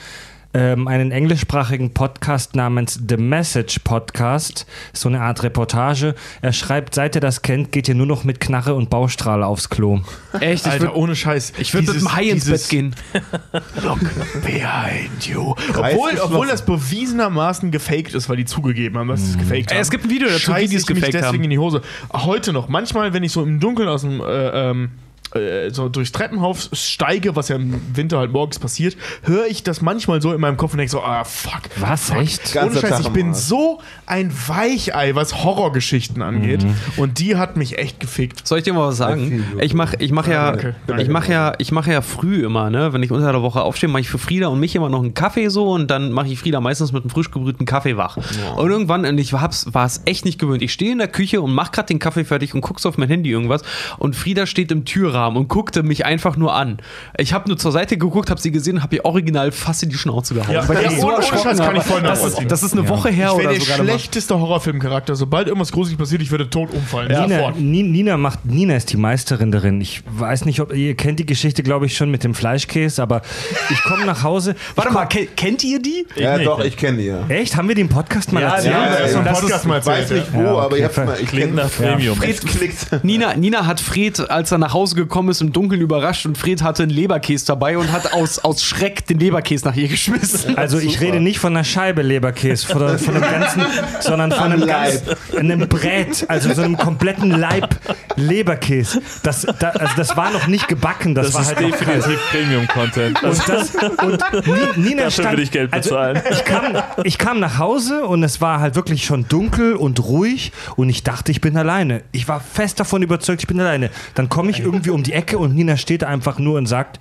ähm, 0.55 0.87
einen 0.87 1.11
englischsprachigen 1.11 1.93
Podcast 1.93 2.55
namens 2.55 2.97
The 3.07 3.17
Message 3.17 3.79
Podcast. 3.79 4.65
So 4.93 5.09
eine 5.09 5.19
Art 5.19 5.43
Reportage. 5.43 6.15
Er 6.41 6.53
schreibt, 6.53 6.95
seit 6.95 7.15
er 7.15 7.21
das 7.21 7.41
kennt, 7.41 7.73
geht 7.73 7.89
ihr 7.89 7.95
nur 7.95 8.05
noch 8.05 8.23
mit 8.23 8.39
Knarre 8.39 8.73
und 8.73 8.89
Baustrahle 8.89 9.45
aufs 9.45 9.69
Klo. 9.69 9.99
Echt? 10.39 10.65
Ich 10.65 10.71
Alter, 10.71 10.85
würde 10.85 10.97
ohne 10.97 11.15
Scheiß. 11.15 11.53
ich 11.57 11.73
würd 11.73 11.87
mit 11.87 11.99
dem 11.99 12.15
Hai 12.15 12.29
ins 12.29 12.49
Bett 12.49 12.69
gehen. 12.69 12.95
Look 13.83 13.99
behind 14.41 15.27
you. 15.27 15.53
Obwohl, 15.75 16.11
obwohl 16.23 16.47
das 16.47 16.65
bewiesenermaßen 16.65 17.71
gefaked 17.71 18.13
ist, 18.13 18.29
weil 18.29 18.37
die 18.37 18.45
zugegeben 18.45 18.97
haben, 18.97 19.09
dass 19.09 19.21
es 19.21 19.37
gefaked 19.37 19.71
haben. 19.71 19.75
Ey, 19.75 19.81
es 19.81 19.91
gibt 19.91 20.05
ein 20.05 20.09
Video 20.09 20.29
dazu, 20.29 20.39
wie 20.39 20.45
Scheiß 20.45 20.69
die 20.69 20.75
es 20.77 20.83
ich 20.83 20.89
mich 20.89 20.95
gefaked 20.99 21.13
deswegen 21.15 21.27
haben. 21.27 21.43
in 21.43 21.49
die 21.49 21.59
Hose. 21.59 21.81
Heute 22.13 22.53
noch. 22.53 22.69
Manchmal, 22.69 23.11
wenn 23.11 23.23
ich 23.23 23.33
so 23.33 23.43
im 23.43 23.59
Dunkeln 23.59 23.89
aus 23.89 24.01
dem 24.01 24.21
äh, 24.21 24.69
ähm, 24.69 24.91
äh, 25.35 25.69
so 25.71 25.89
durchs 25.89 26.11
Treppenhaus 26.11 26.69
steige, 26.73 27.35
was 27.35 27.49
ja 27.49 27.57
im 27.57 27.81
Winter 27.93 28.19
halt 28.19 28.31
morgens 28.31 28.59
passiert, 28.59 28.95
höre 29.23 29.47
ich 29.47 29.63
das 29.63 29.81
manchmal 29.81 30.21
so 30.21 30.33
in 30.33 30.41
meinem 30.41 30.57
Kopf 30.57 30.71
und 30.71 30.77
denke 30.77 30.91
so, 30.91 31.01
ah, 31.01 31.23
fuck. 31.23 31.61
Was? 31.77 32.09
Echt? 32.11 32.53
Ganzer 32.53 32.79
Ohne 32.79 32.89
Scheiß, 32.89 32.99
ich 33.01 33.09
bin 33.09 33.33
so 33.33 33.79
ein 34.05 34.31
Weichei, 34.47 35.15
was 35.15 35.43
Horrorgeschichten 35.43 36.21
angeht. 36.21 36.63
Mhm. 36.63 36.75
Und 36.97 37.19
die 37.19 37.35
hat 37.35 37.57
mich 37.57 37.77
echt 37.77 37.99
gefickt. 37.99 38.47
Soll 38.47 38.59
ich 38.59 38.63
dir 38.63 38.73
mal 38.73 38.87
was 38.87 38.97
sagen? 38.97 39.43
Ich 39.59 39.73
mache 39.73 39.97
ich 39.99 40.11
mach 40.11 40.27
ja, 40.27 40.55
ich 40.97 41.09
mach 41.09 41.27
ja, 41.27 41.53
ich 41.57 41.71
mache 41.71 41.91
ja 41.91 42.01
früh 42.01 42.45
immer, 42.45 42.69
ne? 42.69 42.93
Wenn 42.93 43.03
ich 43.03 43.11
unter 43.11 43.31
der 43.31 43.41
Woche 43.41 43.61
aufstehe, 43.61 43.89
mache 43.89 44.01
ich 44.01 44.09
für 44.09 44.17
Frieda 44.17 44.47
und 44.47 44.59
mich 44.59 44.75
immer 44.75 44.89
noch 44.89 45.01
einen 45.01 45.13
Kaffee 45.13 45.49
so 45.49 45.71
und 45.71 45.91
dann 45.91 46.11
mache 46.11 46.27
ich 46.27 46.39
Frieda 46.39 46.61
meistens 46.61 46.91
mit 46.91 47.03
einem 47.03 47.09
frisch 47.09 47.31
gebrühten 47.31 47.65
Kaffee 47.65 47.97
wach. 47.97 48.17
Und 48.55 48.69
irgendwann, 48.69 49.05
und 49.05 49.17
ich 49.17 49.33
hab's, 49.33 49.73
war 49.73 49.85
es 49.85 50.01
echt 50.05 50.25
nicht 50.25 50.39
gewöhnt. 50.39 50.61
Ich 50.61 50.73
stehe 50.73 50.91
in 50.91 50.99
der 50.99 51.07
Küche 51.07 51.41
und 51.41 51.53
mache 51.53 51.71
gerade 51.71 51.87
den 51.87 51.99
Kaffee 51.99 52.23
fertig 52.23 52.53
und 52.53 52.61
guckst 52.61 52.85
auf 52.85 52.97
mein 52.97 53.09
Handy 53.09 53.31
irgendwas 53.31 53.63
und 53.97 54.15
Frieda 54.15 54.45
steht 54.45 54.71
im 54.71 54.85
Türrahmen 54.85 55.24
und 55.33 55.47
guckte 55.47 55.83
mich 55.83 56.05
einfach 56.05 56.37
nur 56.37 56.53
an. 56.53 56.77
Ich 57.17 57.33
habe 57.33 57.47
nur 57.49 57.57
zur 57.57 57.71
Seite 57.71 57.97
geguckt, 57.97 58.29
habe 58.29 58.39
sie 58.39 58.51
gesehen, 58.51 58.83
habe 58.83 58.95
ihr 58.97 59.05
original 59.05 59.51
fast 59.51 59.83
in 59.83 59.89
die 59.89 59.97
Schnauze 59.97 60.35
gehauen. 60.35 60.53
Ja, 60.53 60.67
Weil 60.67 60.83
ja, 60.83 60.91
ich 60.91 61.03
ohne- 61.03 61.21
Scheiß 61.23 61.57
kann 61.57 61.75
ich 61.75 61.83
voll 61.83 62.01
das, 62.01 62.09
nachvollziehen. 62.19 62.43
ist, 62.43 62.51
das 62.51 62.63
ist 62.63 62.73
eine 62.73 62.87
Woche 62.87 63.09
her 63.09 63.29
Ich 63.31 63.37
wäre 63.39 63.47
oder 63.47 63.51
der 63.53 63.59
so. 63.61 63.65
gerade 63.65 63.83
mal. 63.83 63.89
schlechteste 63.89 64.39
Horrorfilmcharakter. 64.39 65.15
Sobald 65.15 65.47
irgendwas 65.47 65.71
Gruseliges 65.71 65.97
passiert, 65.99 66.21
ich 66.21 66.31
würde 66.31 66.49
tot 66.49 66.69
umfallen. 66.71 67.07
Nina, 67.07 67.37
Sofort. 67.39 67.59
Ni- 67.59 67.83
Nina 67.83 68.17
macht, 68.17 68.45
Nina 68.45 68.75
ist 68.75 68.91
die 68.91 68.97
Meisterin 68.97 69.51
darin. 69.51 69.81
Ich 69.81 70.03
weiß 70.05 70.45
nicht, 70.45 70.59
ob 70.61 70.73
ihr 70.73 70.95
kennt 70.95 71.19
die 71.19 71.25
Geschichte, 71.25 71.63
glaube 71.63 71.85
ich, 71.87 71.95
schon 71.97 72.11
mit 72.11 72.23
dem 72.23 72.33
Fleischkäse, 72.35 73.01
aber 73.01 73.21
ich 73.69 73.81
komme 73.83 74.05
nach 74.05 74.23
Hause. 74.23 74.55
Warte 74.75 74.91
mal, 74.93 75.05
ke- 75.05 75.27
kennt 75.35 75.63
ihr 75.63 75.81
die? 75.81 76.05
Ja, 76.15 76.37
doch, 76.37 76.59
ich 76.63 76.77
kenne 76.77 76.97
die. 76.99 77.05
Ja. 77.05 77.25
Echt? 77.29 77.55
Haben 77.55 77.67
wir 77.67 77.75
den 77.75 77.89
Podcast 77.89 78.31
mal 78.33 78.41
Ja, 78.41 78.55
erzählt? 78.55 78.73
Ja, 78.73 78.89
das 78.99 79.09
ist 79.11 79.15
ein 79.17 79.25
das 79.25 79.39
Podcast 79.39 79.65
mal 79.65 79.79
Ich 79.79 79.85
weiß 79.85 79.99
erzählt. 80.01 80.21
nicht 80.21 80.33
wo, 80.33 80.41
Ja, 80.43 80.53
okay, 80.65 80.85
aber 80.97 81.15
ich. 81.15 81.21
Ich 81.23 81.29
Klingt 81.29 81.47
kenn- 81.51 81.55
nach 81.55 81.71
Premium. 81.71 82.21
Es 82.21 82.39
klickt. 82.41 83.03
Nina, 83.03 83.33
Nina 83.35 83.65
hat 83.65 83.79
Fred, 83.79 84.29
als 84.29 84.51
er 84.51 84.57
nach 84.57 84.73
Hause 84.73 84.95
gekommen 84.95 85.04
ist, 85.29 85.41
im 85.41 85.51
Dunkeln 85.53 85.81
überrascht 85.81 86.25
und 86.25 86.37
Fred 86.37 86.61
hatte 86.61 86.83
einen 86.83 86.91
Leberkäse 86.91 87.45
dabei 87.47 87.77
und 87.77 87.91
hat 87.91 88.13
aus, 88.13 88.39
aus 88.39 88.63
Schreck 88.63 89.05
den 89.07 89.19
Leberkäse 89.19 89.65
nach 89.67 89.75
ihr 89.75 89.87
geschmissen. 89.87 90.55
Also 90.65 90.79
ich 90.79 90.99
rede 91.01 91.19
nicht 91.19 91.39
von 91.39 91.55
einer 91.55 91.63
Scheibe 91.63 92.01
Leberkäse, 92.01 92.65
von, 92.67 92.97
von 92.97 93.15
einem 93.15 93.21
ganzen, 93.31 93.63
sondern 93.99 94.31
von 94.31 94.51
einem, 94.51 94.65
ganz, 94.65 95.03
einem 95.37 95.67
Brät, 95.67 96.25
also 96.29 96.53
so 96.53 96.61
einem 96.61 96.77
kompletten 96.77 97.29
Leib 97.29 97.75
Leberkäse. 98.15 99.01
Das, 99.23 99.45
da, 99.59 99.69
also 99.71 99.93
das 99.97 100.15
war 100.17 100.31
noch 100.31 100.47
nicht 100.47 100.67
gebacken, 100.67 101.13
das, 101.15 101.27
Das 101.27 101.35
war 101.35 101.41
ist 101.41 101.47
halt 101.55 101.59
definitiv 101.73 102.19
Premium-Content. 102.31 103.23
Und, 103.23 103.49
das, 103.49 103.75
und 103.75 104.23
Ni- 104.47 104.89
Nina 104.89 105.03
Dafür 105.03 105.11
stand, 105.11 105.29
würde 105.31 105.41
ich 105.43 105.51
Geld 105.51 105.71
bezahlen. 105.71 106.17
Also 106.17 106.29
ich, 106.39 106.45
kam, 106.45 106.63
ich 107.03 107.17
kam 107.17 107.39
nach 107.39 107.57
Hause 107.59 108.05
und 108.05 108.23
es 108.23 108.41
war 108.41 108.59
halt 108.59 108.75
wirklich 108.75 109.05
schon 109.05 109.27
dunkel 109.27 109.73
und 109.75 109.99
ruhig 110.03 110.51
und 110.75 110.89
ich 110.89 111.03
dachte, 111.03 111.31
ich 111.31 111.41
bin 111.41 111.57
alleine. 111.57 112.01
Ich 112.11 112.27
war 112.27 112.39
fest 112.39 112.79
davon 112.79 113.01
überzeugt, 113.03 113.41
ich 113.41 113.47
bin 113.47 113.59
alleine. 113.59 113.89
Dann 114.15 114.29
komme 114.29 114.51
ich 114.51 114.59
irgendwie 114.59 114.89
um 114.95 115.03
die 115.03 115.13
Ecke 115.13 115.37
und 115.37 115.53
Nina 115.53 115.77
steht 115.77 116.03
einfach 116.03 116.39
nur 116.39 116.57
und 116.57 116.65
sagt, 116.65 116.99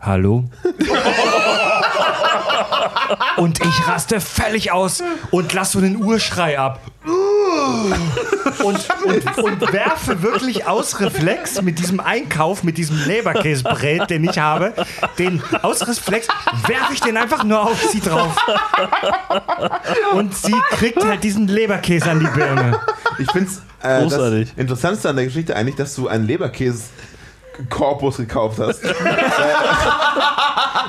Hallo? 0.00 0.44
Und 3.36 3.64
ich 3.64 3.88
raste 3.88 4.20
völlig 4.20 4.70
aus 4.70 5.02
und 5.30 5.52
lass 5.54 5.72
so 5.72 5.78
einen 5.78 6.02
Urschrei 6.04 6.58
ab. 6.58 6.80
Und, 8.62 8.88
und, 9.04 9.38
und 9.38 9.72
werfe 9.72 10.22
wirklich 10.22 10.66
aus 10.66 11.00
Reflex 11.00 11.60
mit 11.62 11.78
diesem 11.78 12.00
Einkauf, 12.00 12.64
mit 12.64 12.76
diesem 12.76 13.02
Leberkäsebrät, 13.06 14.10
den 14.10 14.24
ich 14.24 14.38
habe, 14.38 14.74
den 15.18 15.42
aus 15.62 15.86
Reflex 15.86 16.28
werfe 16.66 16.92
ich 16.92 17.00
den 17.00 17.16
einfach 17.16 17.44
nur 17.44 17.62
auf 17.62 17.82
sie 17.82 18.00
drauf. 18.00 18.36
Und 20.12 20.36
sie 20.36 20.54
kriegt 20.70 21.02
halt 21.02 21.24
diesen 21.24 21.48
Leberkäse 21.48 22.10
an 22.10 22.20
die 22.20 22.26
Birne. 22.26 22.80
Ich 23.18 23.30
finde 23.30 23.50
äh, 23.82 24.02
das 24.02 24.12
Großartig. 24.14 24.52
Interessanteste 24.56 25.08
an 25.08 25.16
der 25.16 25.24
Geschichte 25.26 25.56
eigentlich, 25.56 25.76
dass 25.76 25.94
du 25.94 26.08
einen 26.08 26.26
Leberkäse-Korpus 26.26 28.16
gekauft 28.18 28.58
hast. 28.58 28.82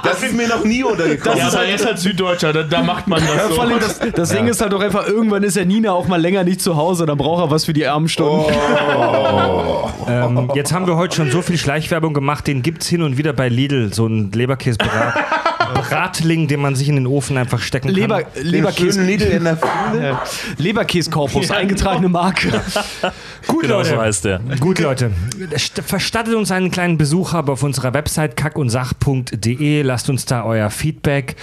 Das 0.04 0.24
ist 0.24 0.34
mir 0.34 0.48
noch 0.48 0.64
nie 0.64 0.84
untergekommen. 0.84 1.38
Ja, 1.38 1.48
aber 1.48 1.64
er 1.66 1.76
ist 1.76 1.86
halt 1.86 2.00
Süddeutscher, 2.00 2.54
da, 2.54 2.64
da 2.64 2.82
macht 2.82 3.08
man 3.08 3.22
das 3.22 3.50
so. 3.50 3.56
Vor 3.56 3.64
allem 3.66 3.80
das, 3.80 4.00
das 4.00 4.30
Ding 4.30 4.48
ist 4.48 4.62
halt 4.62 4.72
doch 4.74 4.82
einfach, 4.82 5.08
irgendwann 5.08 5.44
ist 5.44 5.56
ja 5.56 5.66
Nina 5.66 5.92
auch 5.92 6.08
mal 6.08 6.20
länger 6.22 6.44
nicht 6.44 6.62
zu 6.62 6.78
Hause, 6.78 7.06
dann 7.06 7.18
braucht 7.18 7.44
er 7.44 7.52
was 7.52 7.66
für 7.66 7.74
die 7.74 7.86
armen 7.86 8.08
Stunden. 8.08 8.46
Ähm, 10.08 10.52
jetzt 10.56 10.74
haben 10.74 10.88
wir 10.88 10.96
heute 10.96 11.16
schon 11.16 11.32
so 11.32 11.42
viel 11.42 11.58
Schleichwerbung 11.58 12.14
gemacht, 12.14 12.48
den 12.48 12.62
gibt 12.62 12.84
es 12.84 12.88
hin 12.88 13.02
und 13.02 13.18
wieder 13.18 13.34
bei 13.34 13.50
Lidl, 13.50 13.94
so 13.94 14.08
ein 14.08 14.32
Leberkäsebrat. 14.32 15.14
Bratling, 15.74 16.48
den 16.48 16.60
man 16.62 16.76
sich 16.76 16.90
in 16.90 16.96
den 16.96 17.08
Ofen 17.08 17.38
einfach 17.38 17.60
stecken 17.60 17.88
kann. 17.88 17.96
Leber, 17.96 18.24
Den 18.24 18.46
Leberkäse, 18.46 19.02
in 19.12 19.44
der 19.44 19.58
Fühle. 19.58 20.18
Leberkäskorpus, 20.58 21.52
eingetragene 21.52 22.10
Marke. 22.10 22.50
Gut, 23.48 23.64
Genau 23.64 23.78
Leute. 23.78 23.90
so 23.90 23.98
heißt 24.02 24.26
der. 24.26 24.40
Gut, 24.60 24.80
Leute. 24.80 25.12
St- 25.54 25.82
Verstattet 25.82 26.36
uns 26.36 26.52
einen 26.52 26.72
kleinen 26.72 26.98
Besuch 26.98 27.34
aber 27.34 27.54
auf 27.54 27.64
unserer 27.64 27.94
Website 27.94 28.36
kackundsach.de. 28.38 29.82
Lasst 29.82 30.10
uns 30.10 30.26
da 30.26 30.44
euer 30.44 30.70
Feedback. 30.70 31.36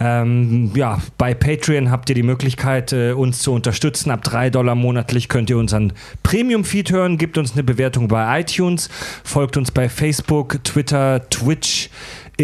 Ähm, 0.00 0.70
ja, 0.74 0.98
bei 1.18 1.34
Patreon 1.34 1.90
habt 1.90 2.08
ihr 2.08 2.14
die 2.14 2.22
Möglichkeit, 2.22 2.92
äh, 2.92 3.12
uns 3.12 3.40
zu 3.40 3.52
unterstützen. 3.52 4.10
Ab 4.10 4.22
3 4.24 4.50
Dollar 4.50 4.74
monatlich 4.74 5.28
könnt 5.28 5.50
ihr 5.50 5.58
unseren 5.58 5.92
Premium-Feed 6.22 6.90
hören. 6.90 7.18
Gebt 7.18 7.36
uns 7.38 7.52
eine 7.52 7.62
Bewertung 7.64 8.08
bei 8.08 8.40
iTunes. 8.40 8.88
Folgt 9.24 9.56
uns 9.56 9.70
bei 9.70 9.88
Facebook, 9.88 10.62
Twitter, 10.64 11.28
Twitch. 11.30 11.90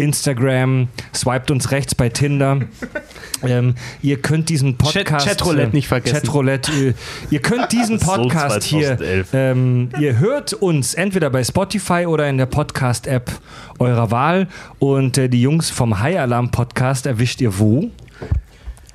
Instagram, 0.03 0.87
swiped 1.13 1.51
uns 1.51 1.71
rechts 1.71 1.93
bei 1.95 2.09
Tinder. 2.09 2.59
ähm, 3.43 3.75
ihr 4.01 4.21
könnt 4.21 4.49
diesen 4.49 4.77
Podcast. 4.77 5.25
Chat- 5.27 5.37
Chatroulette 5.37 5.75
nicht 5.75 5.87
vergessen. 5.87 6.15
Chatroulette, 6.17 6.71
äh, 6.71 6.93
ihr 7.29 7.41
könnt 7.41 7.71
diesen 7.77 7.99
So 7.99 8.05
Podcast 8.13 8.63
hier 8.63 8.97
2011. 8.97 9.29
ähm, 9.33 9.89
ihr 9.99 10.19
hört 10.19 10.53
uns 10.53 10.93
entweder 10.93 11.29
bei 11.29 11.43
Spotify 11.43 12.05
oder 12.07 12.27
in 12.29 12.37
der 12.37 12.45
Podcast-App 12.45 13.31
eurer 13.79 14.11
Wahl. 14.11 14.47
Und 14.79 15.17
äh, 15.17 15.27
die 15.29 15.41
Jungs 15.41 15.69
vom 15.69 15.99
High 15.99 16.17
Alarm 16.19 16.51
Podcast 16.51 17.05
erwischt 17.05 17.41
ihr 17.41 17.59
wo? 17.59 17.89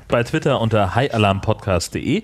Bei 0.09 0.23
Twitter 0.25 0.61
unter 0.61 0.95
highalarmpodcast.de. 0.95 2.23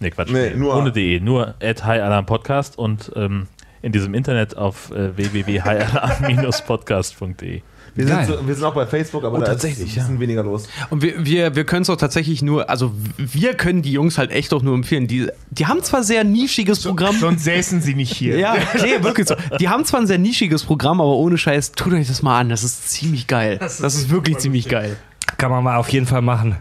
Ne, 0.00 0.10
Quatsch. 0.10 0.30
Nee, 0.30 0.50
nee, 0.50 0.56
nur- 0.56 0.76
ohne 0.76 0.90
de. 0.92 1.20
Nur 1.20 1.54
at 1.62 1.84
highalarmpodcast 1.86 2.76
und 2.78 3.10
ähm, 3.16 3.46
in 3.82 3.92
diesem 3.92 4.14
Internet 4.14 4.56
auf 4.56 4.90
äh, 4.92 5.16
www.highalarm-podcast.de. 5.16 7.62
Wir 7.94 8.06
sind, 8.08 8.26
so, 8.26 8.46
wir 8.46 8.54
sind 8.54 8.64
auch 8.64 8.74
bei 8.74 8.86
Facebook, 8.86 9.24
aber 9.24 9.38
da 9.38 9.46
tatsächlich, 9.46 9.88
ist 9.88 9.96
ein 9.96 10.02
bisschen 10.02 10.20
weniger 10.20 10.42
los. 10.42 10.66
Und 10.90 11.02
wir, 11.02 11.24
wir, 11.24 11.54
wir 11.54 11.64
können 11.64 11.82
es 11.82 11.90
auch 11.90 11.96
tatsächlich 11.96 12.42
nur, 12.42 12.68
also 12.68 12.92
wir 13.16 13.54
können 13.54 13.82
die 13.82 13.92
Jungs 13.92 14.18
halt 14.18 14.32
echt 14.32 14.52
auch 14.52 14.62
nur 14.62 14.74
empfehlen. 14.74 15.06
Die, 15.06 15.28
die 15.50 15.66
haben 15.66 15.82
zwar 15.82 16.02
sehr 16.02 16.24
nischiges 16.24 16.82
Programm. 16.82 17.16
Sonst 17.18 17.44
säßen 17.44 17.82
sie 17.82 17.94
nicht 17.94 18.12
hier. 18.12 18.36
Ja, 18.38 18.56
nee, 18.82 19.02
wirklich 19.02 19.28
so. 19.28 19.36
Die 19.60 19.68
haben 19.68 19.84
zwar 19.84 20.00
ein 20.00 20.08
sehr 20.08 20.18
nischiges 20.18 20.64
Programm, 20.64 21.00
aber 21.00 21.14
ohne 21.16 21.38
Scheiß, 21.38 21.72
tut 21.72 21.92
euch 21.92 22.08
das 22.08 22.22
mal 22.22 22.40
an. 22.40 22.48
Das 22.48 22.64
ist 22.64 22.90
ziemlich 22.90 23.28
geil. 23.28 23.58
Das 23.60 23.80
ist, 23.80 24.10
wirklich 24.10 24.38
ziemlich 24.38 24.68
geil. 24.68 24.96
Kann 25.38 25.50
man 25.50 25.62
mal 25.62 25.76
auf 25.76 25.88
jeden 25.88 26.06
Fall 26.06 26.22
machen. 26.22 26.56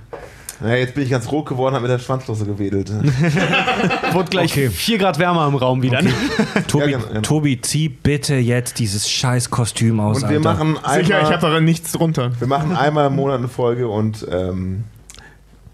Ja, 0.63 0.75
jetzt 0.75 0.95
bin 0.95 1.03
ich 1.03 1.09
ganz 1.09 1.29
rot 1.31 1.45
geworden, 1.47 1.75
habe 1.75 1.83
mit 1.87 1.91
der 1.91 1.99
Schwanzflosse 1.99 2.45
gewedelt. 2.45 2.89
Wurde 4.13 4.29
gleich 4.29 4.51
Okay. 4.53 4.69
4 4.69 4.97
Grad 4.97 5.19
wärmer 5.19 5.45
im 5.47 5.55
Raum 5.55 5.81
wieder. 5.81 6.01
ne? 6.01 6.11
Tobi, 6.67 6.91
Ja, 6.91 6.99
genau. 6.99 7.21
Tobi, 7.21 7.59
zieh 7.61 7.89
bitte 7.89 8.35
jetzt 8.35 8.79
dieses 8.79 9.09
scheiß 9.09 9.49
Kostüm 9.49 9.99
aus. 9.99 10.23
Und 10.23 10.29
wir 10.29 10.37
Alter. 10.37 10.63
machen 10.63 10.77
Sicher, 10.77 11.01
ich 11.01 11.11
habe 11.13 11.25
einmal, 11.25 11.39
daran 11.39 11.65
nichts 11.65 11.91
drunter. 11.91 12.31
wir 12.39 12.47
machen 12.47 12.75
einmal 12.75 13.07
im 13.07 13.15
Monat 13.15 13.39
eine 13.39 13.47
Folge 13.49 13.87
und 13.89 14.25
ähm, 14.31 14.85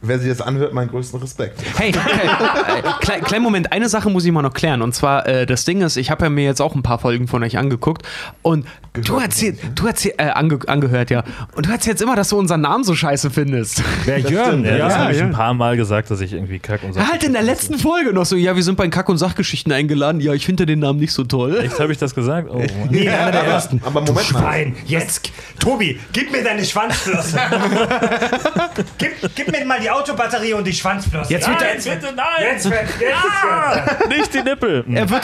wer 0.02 0.20
sich 0.20 0.30
das 0.30 0.42
anhört, 0.42 0.74
meinen 0.74 0.90
größten 0.90 1.20
Respekt. 1.20 1.60
Hey, 1.78 1.90
okay, 1.90 2.28
äh, 2.28 2.92
klein, 3.02 3.22
kleinen 3.22 3.44
Moment, 3.44 3.72
eine 3.72 3.90
Sache 3.90 4.10
muss 4.10 4.26
ich 4.26 4.32
mal 4.32 4.42
noch 4.42 4.54
klären. 4.54 4.82
Und 4.82 4.94
zwar, 4.96 5.26
äh, 5.28 5.46
das 5.46 5.66
Ding 5.66 5.82
ist, 5.82 5.98
ich 5.98 6.10
habe 6.10 6.26
ja 6.26 6.30
mir 6.30 6.46
jetzt 6.46 6.62
auch 6.62 6.76
ein 6.76 6.84
paar 6.84 7.00
Folgen 7.00 7.28
von 7.28 7.44
euch 7.44 7.58
angeguckt 7.58 8.04
und 8.42 8.66
du 8.94 9.18
erzählst, 9.18 9.62
du 9.76 9.88
erzählst, 9.88 10.20
äh, 10.20 10.30
ange, 10.30 10.60
angehört, 10.68 11.10
ja. 11.10 11.24
Und 11.56 11.66
du 11.66 11.72
erzählst 11.72 12.02
immer, 12.02 12.16
dass 12.16 12.30
du 12.30 12.38
unseren 12.38 12.62
Namen 12.62 12.84
so 12.84 12.96
scheiße 12.96 13.30
findest. 13.30 13.84
Wer 14.06 14.20
Jörn? 14.20 14.64
Ja, 14.64 14.78
das 14.78 14.94
Ja, 14.94 15.00
habe 15.00 15.12
ich 15.12 15.20
ja. 15.20 15.26
ein 15.26 15.32
paar 15.32 15.54
Mal 15.54 15.76
gesagt, 15.78 16.12
dass 16.12 16.22
ich 16.22 16.34
irgendwie 16.34 16.60
kack 16.60 16.82
und 16.84 16.98
Halt 16.98 17.24
in 17.24 17.34
der 17.34 17.42
letzten 17.44 17.78
Folge 17.78 18.14
noch 18.14 18.26
so, 18.26 18.36
ja, 18.36 18.56
wir 18.56 18.64
sind 18.64 18.76
bei 18.76 18.88
Kack- 18.88 19.10
und 19.10 19.18
Sachgeschichten 19.18 19.72
eingeladen. 19.72 20.22
Ja, 20.22 20.34
ich 20.34 20.46
finde 20.46 20.66
den 20.66 20.80
Namen 20.80 21.00
nicht 21.00 21.14
so 21.14 21.24
toll. 21.24 21.60
Echt, 21.64 21.80
habe 21.80 21.92
ich 21.92 21.98
das 21.98 22.16
gesagt? 22.16 22.50
Oh, 22.50 22.58
Mann. 22.60 22.70
Nee, 22.90 23.10
einer 23.10 23.32
der 23.32 23.44
ersten. 23.44 23.82
Aber 23.86 24.02
Moment 24.02 24.16
mal. 24.16 24.24
Schwein, 24.42 24.76
jetzt. 24.86 25.32
Tobi, 25.60 26.00
gib 26.14 26.32
mir 26.32 26.44
deine 26.44 26.64
Schwanzflosse. 26.64 27.38
gib, 28.98 29.12
gib 29.36 29.52
mir 29.52 29.66
mal 29.66 29.80
die 29.80 29.89
Autobatterie 29.90 30.54
und 30.54 30.66
die 30.66 30.74
Schwanzflosse. 30.74 31.32
Jetzt 31.32 31.48
wird 31.48 31.62
Ah, 31.62 31.66
er- 31.66 31.74
jetzt 31.76 31.86
wird, 31.86 32.16
nein! 32.16 32.26
jetzt 32.42 32.66
wird, 32.66 32.82
jetzt 33.00 34.00
ist 34.02 34.10
Nicht 34.10 34.34
die 34.34 34.42
Nippel! 34.44 34.86
Er 34.94 35.10
wird, 35.10 35.24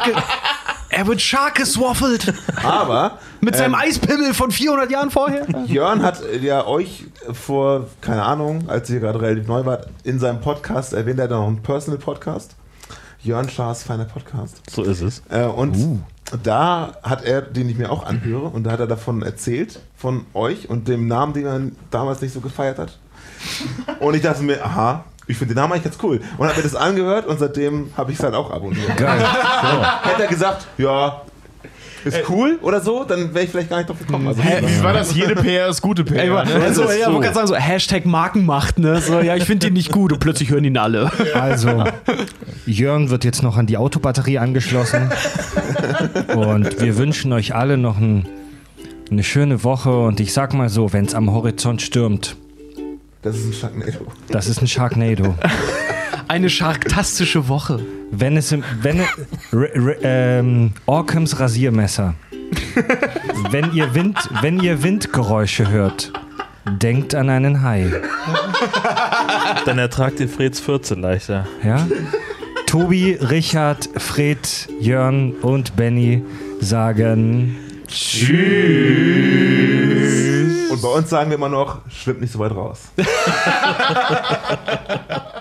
er 0.89 1.07
wird 1.07 1.21
schark 1.21 1.55
geswaffelt 1.55 2.33
Aber 2.63 3.19
mit 3.41 3.55
seinem 3.55 3.75
Eispimmel 3.75 4.33
von 4.33 4.51
400 4.51 4.89
Jahren 4.91 5.11
vorher. 5.11 5.45
Jörn 5.65 6.01
hat 6.03 6.21
ja 6.41 6.65
euch 6.65 7.05
vor, 7.33 7.87
keine 8.01 8.23
Ahnung, 8.23 8.69
als 8.69 8.89
ihr 8.89 8.99
gerade 8.99 9.21
relativ 9.21 9.47
neu 9.47 9.65
wart, 9.65 9.87
in 10.03 10.19
seinem 10.19 10.41
Podcast 10.41 10.93
erwähnt, 10.93 11.19
er 11.19 11.23
hat 11.25 11.31
noch 11.31 11.47
einen 11.47 11.61
Personal 11.61 11.99
Podcast. 11.99 12.55
Jörn 13.21 13.49
Schaas 13.49 13.83
feiner 13.83 14.05
Podcast. 14.05 14.61
So 14.69 14.83
ist 14.83 15.01
es. 15.01 15.23
Äh, 15.29 15.45
und 15.45 16.03
da 16.43 16.93
hat 17.01 17.23
er, 17.23 17.41
den 17.41 17.67
ich 17.69 17.77
mir 17.77 17.91
auch 17.91 18.05
anhöre, 18.05 18.45
und 18.47 18.63
da 18.65 18.71
hat 18.71 18.79
er 18.79 18.87
davon 18.87 19.21
erzählt, 19.23 19.79
von 19.97 20.25
euch 20.35 20.69
und 20.69 20.87
dem 20.87 21.07
Namen, 21.07 21.33
den 21.33 21.45
er 21.45 21.61
damals 21.89 22.21
nicht 22.21 22.33
so 22.33 22.39
gefeiert 22.39 22.77
hat. 22.77 22.99
Und 23.99 24.15
ich 24.15 24.21
dachte 24.21 24.43
mir, 24.43 24.63
aha, 24.63 25.03
ich 25.27 25.37
finde 25.37 25.53
den 25.53 25.61
Namen 25.61 25.73
eigentlich 25.73 25.85
ganz 25.85 25.97
cool. 26.03 26.21
Und 26.37 26.47
habe 26.47 26.57
mir 26.57 26.63
das 26.63 26.75
angehört 26.75 27.25
und 27.25 27.39
seitdem 27.39 27.91
habe 27.97 28.11
ich 28.11 28.17
es 28.17 28.23
halt 28.23 28.35
auch 28.35 28.51
abonniert. 28.51 28.95
Geil. 28.97 29.25
Hätte 30.03 30.23
er 30.23 30.29
gesagt, 30.29 30.67
ja, 30.77 31.21
ist 32.05 32.29
cool 32.29 32.59
oder 32.61 32.81
so, 32.81 33.03
dann 33.03 33.33
wäre 33.33 33.45
ich 33.45 33.51
vielleicht 33.51 33.69
gar 33.69 33.77
nicht 33.77 33.89
drauf 33.89 33.97
gekommen. 33.97 34.27
Also, 34.27 34.43
Wie 34.43 34.83
war 34.83 34.93
das? 34.93 35.15
Jede 35.15 35.35
PR 35.35 35.69
ist 35.69 35.81
gute 35.81 36.03
PR. 36.03 36.21
Ey, 36.21 36.29
ne? 36.29 36.63
also, 36.63 36.83
ist 36.83 36.99
ja, 36.99 37.05
so. 37.07 37.13
wollte 37.13 37.23
gerade 37.25 37.35
sagen, 37.35 37.47
so 37.47 37.55
Hashtag 37.55 38.05
Markenmacht, 38.05 38.77
ne? 38.77 39.01
So, 39.01 39.19
ja, 39.21 39.35
ich 39.35 39.45
finde 39.45 39.67
den 39.67 39.73
nicht 39.73 39.91
gut 39.91 40.13
und 40.13 40.19
plötzlich 40.19 40.51
hören 40.51 40.63
ihn 40.63 40.77
alle. 40.77 41.11
Also, 41.33 41.83
Jörn 42.67 43.09
wird 43.09 43.25
jetzt 43.25 43.41
noch 43.41 43.57
an 43.57 43.65
die 43.65 43.77
Autobatterie 43.77 44.37
angeschlossen. 44.37 45.11
Und 46.35 46.79
wir 46.79 46.97
wünschen 46.97 47.33
euch 47.33 47.55
alle 47.55 47.77
noch 47.77 47.97
ein, 47.97 48.27
eine 49.09 49.23
schöne 49.23 49.63
Woche. 49.63 49.97
Und 49.97 50.19
ich 50.19 50.31
sag 50.31 50.53
mal 50.53 50.69
so, 50.69 50.93
wenn 50.93 51.05
es 51.05 51.15
am 51.15 51.31
Horizont 51.31 51.81
stürmt, 51.81 52.37
das 53.25 53.37
ist 53.37 53.45
ein 53.47 53.53
Sharknado. 53.53 54.07
das 54.29 54.47
ist 54.47 54.61
ein 54.61 54.67
Sharknado. 54.67 55.35
Eine 56.27 56.49
scharktastische 56.49 57.47
Woche. 57.49 57.79
Wenn 58.09 58.35
es 58.35 58.51
im, 58.51 58.63
wenn 58.81 58.99
r, 58.99 59.07
r, 59.51 59.95
ähm, 60.01 60.71
Orcams 60.87 61.39
Rasiermesser. 61.39 62.15
wenn 63.51 63.73
ihr 63.73 63.93
Wind, 63.93 64.17
wenn 64.41 64.59
ihr 64.59 64.81
Windgeräusche 64.81 65.69
hört, 65.69 66.13
denkt 66.65 67.13
an 67.13 67.29
einen 67.29 67.61
Hai. 67.61 67.91
Dann 69.65 69.77
ertragt 69.77 70.19
ihr 70.19 70.29
Freds 70.29 70.59
Fürze 70.59 70.95
leichter. 70.95 71.47
Ja? 71.63 71.87
Tobi, 72.65 73.17
Richard, 73.21 73.87
Fred, 73.97 74.67
Jörn 74.79 75.33
und 75.41 75.75
Benny 75.75 76.23
sagen 76.59 77.55
Und 80.75 80.81
bei 80.81 80.89
uns 80.89 81.09
sagen 81.09 81.29
wir 81.29 81.37
immer 81.37 81.47
noch, 81.47 81.77
schwimmt 81.89 82.19
nicht 82.19 82.33
so 82.33 82.39
weit 82.39 82.51
raus. 82.51 82.79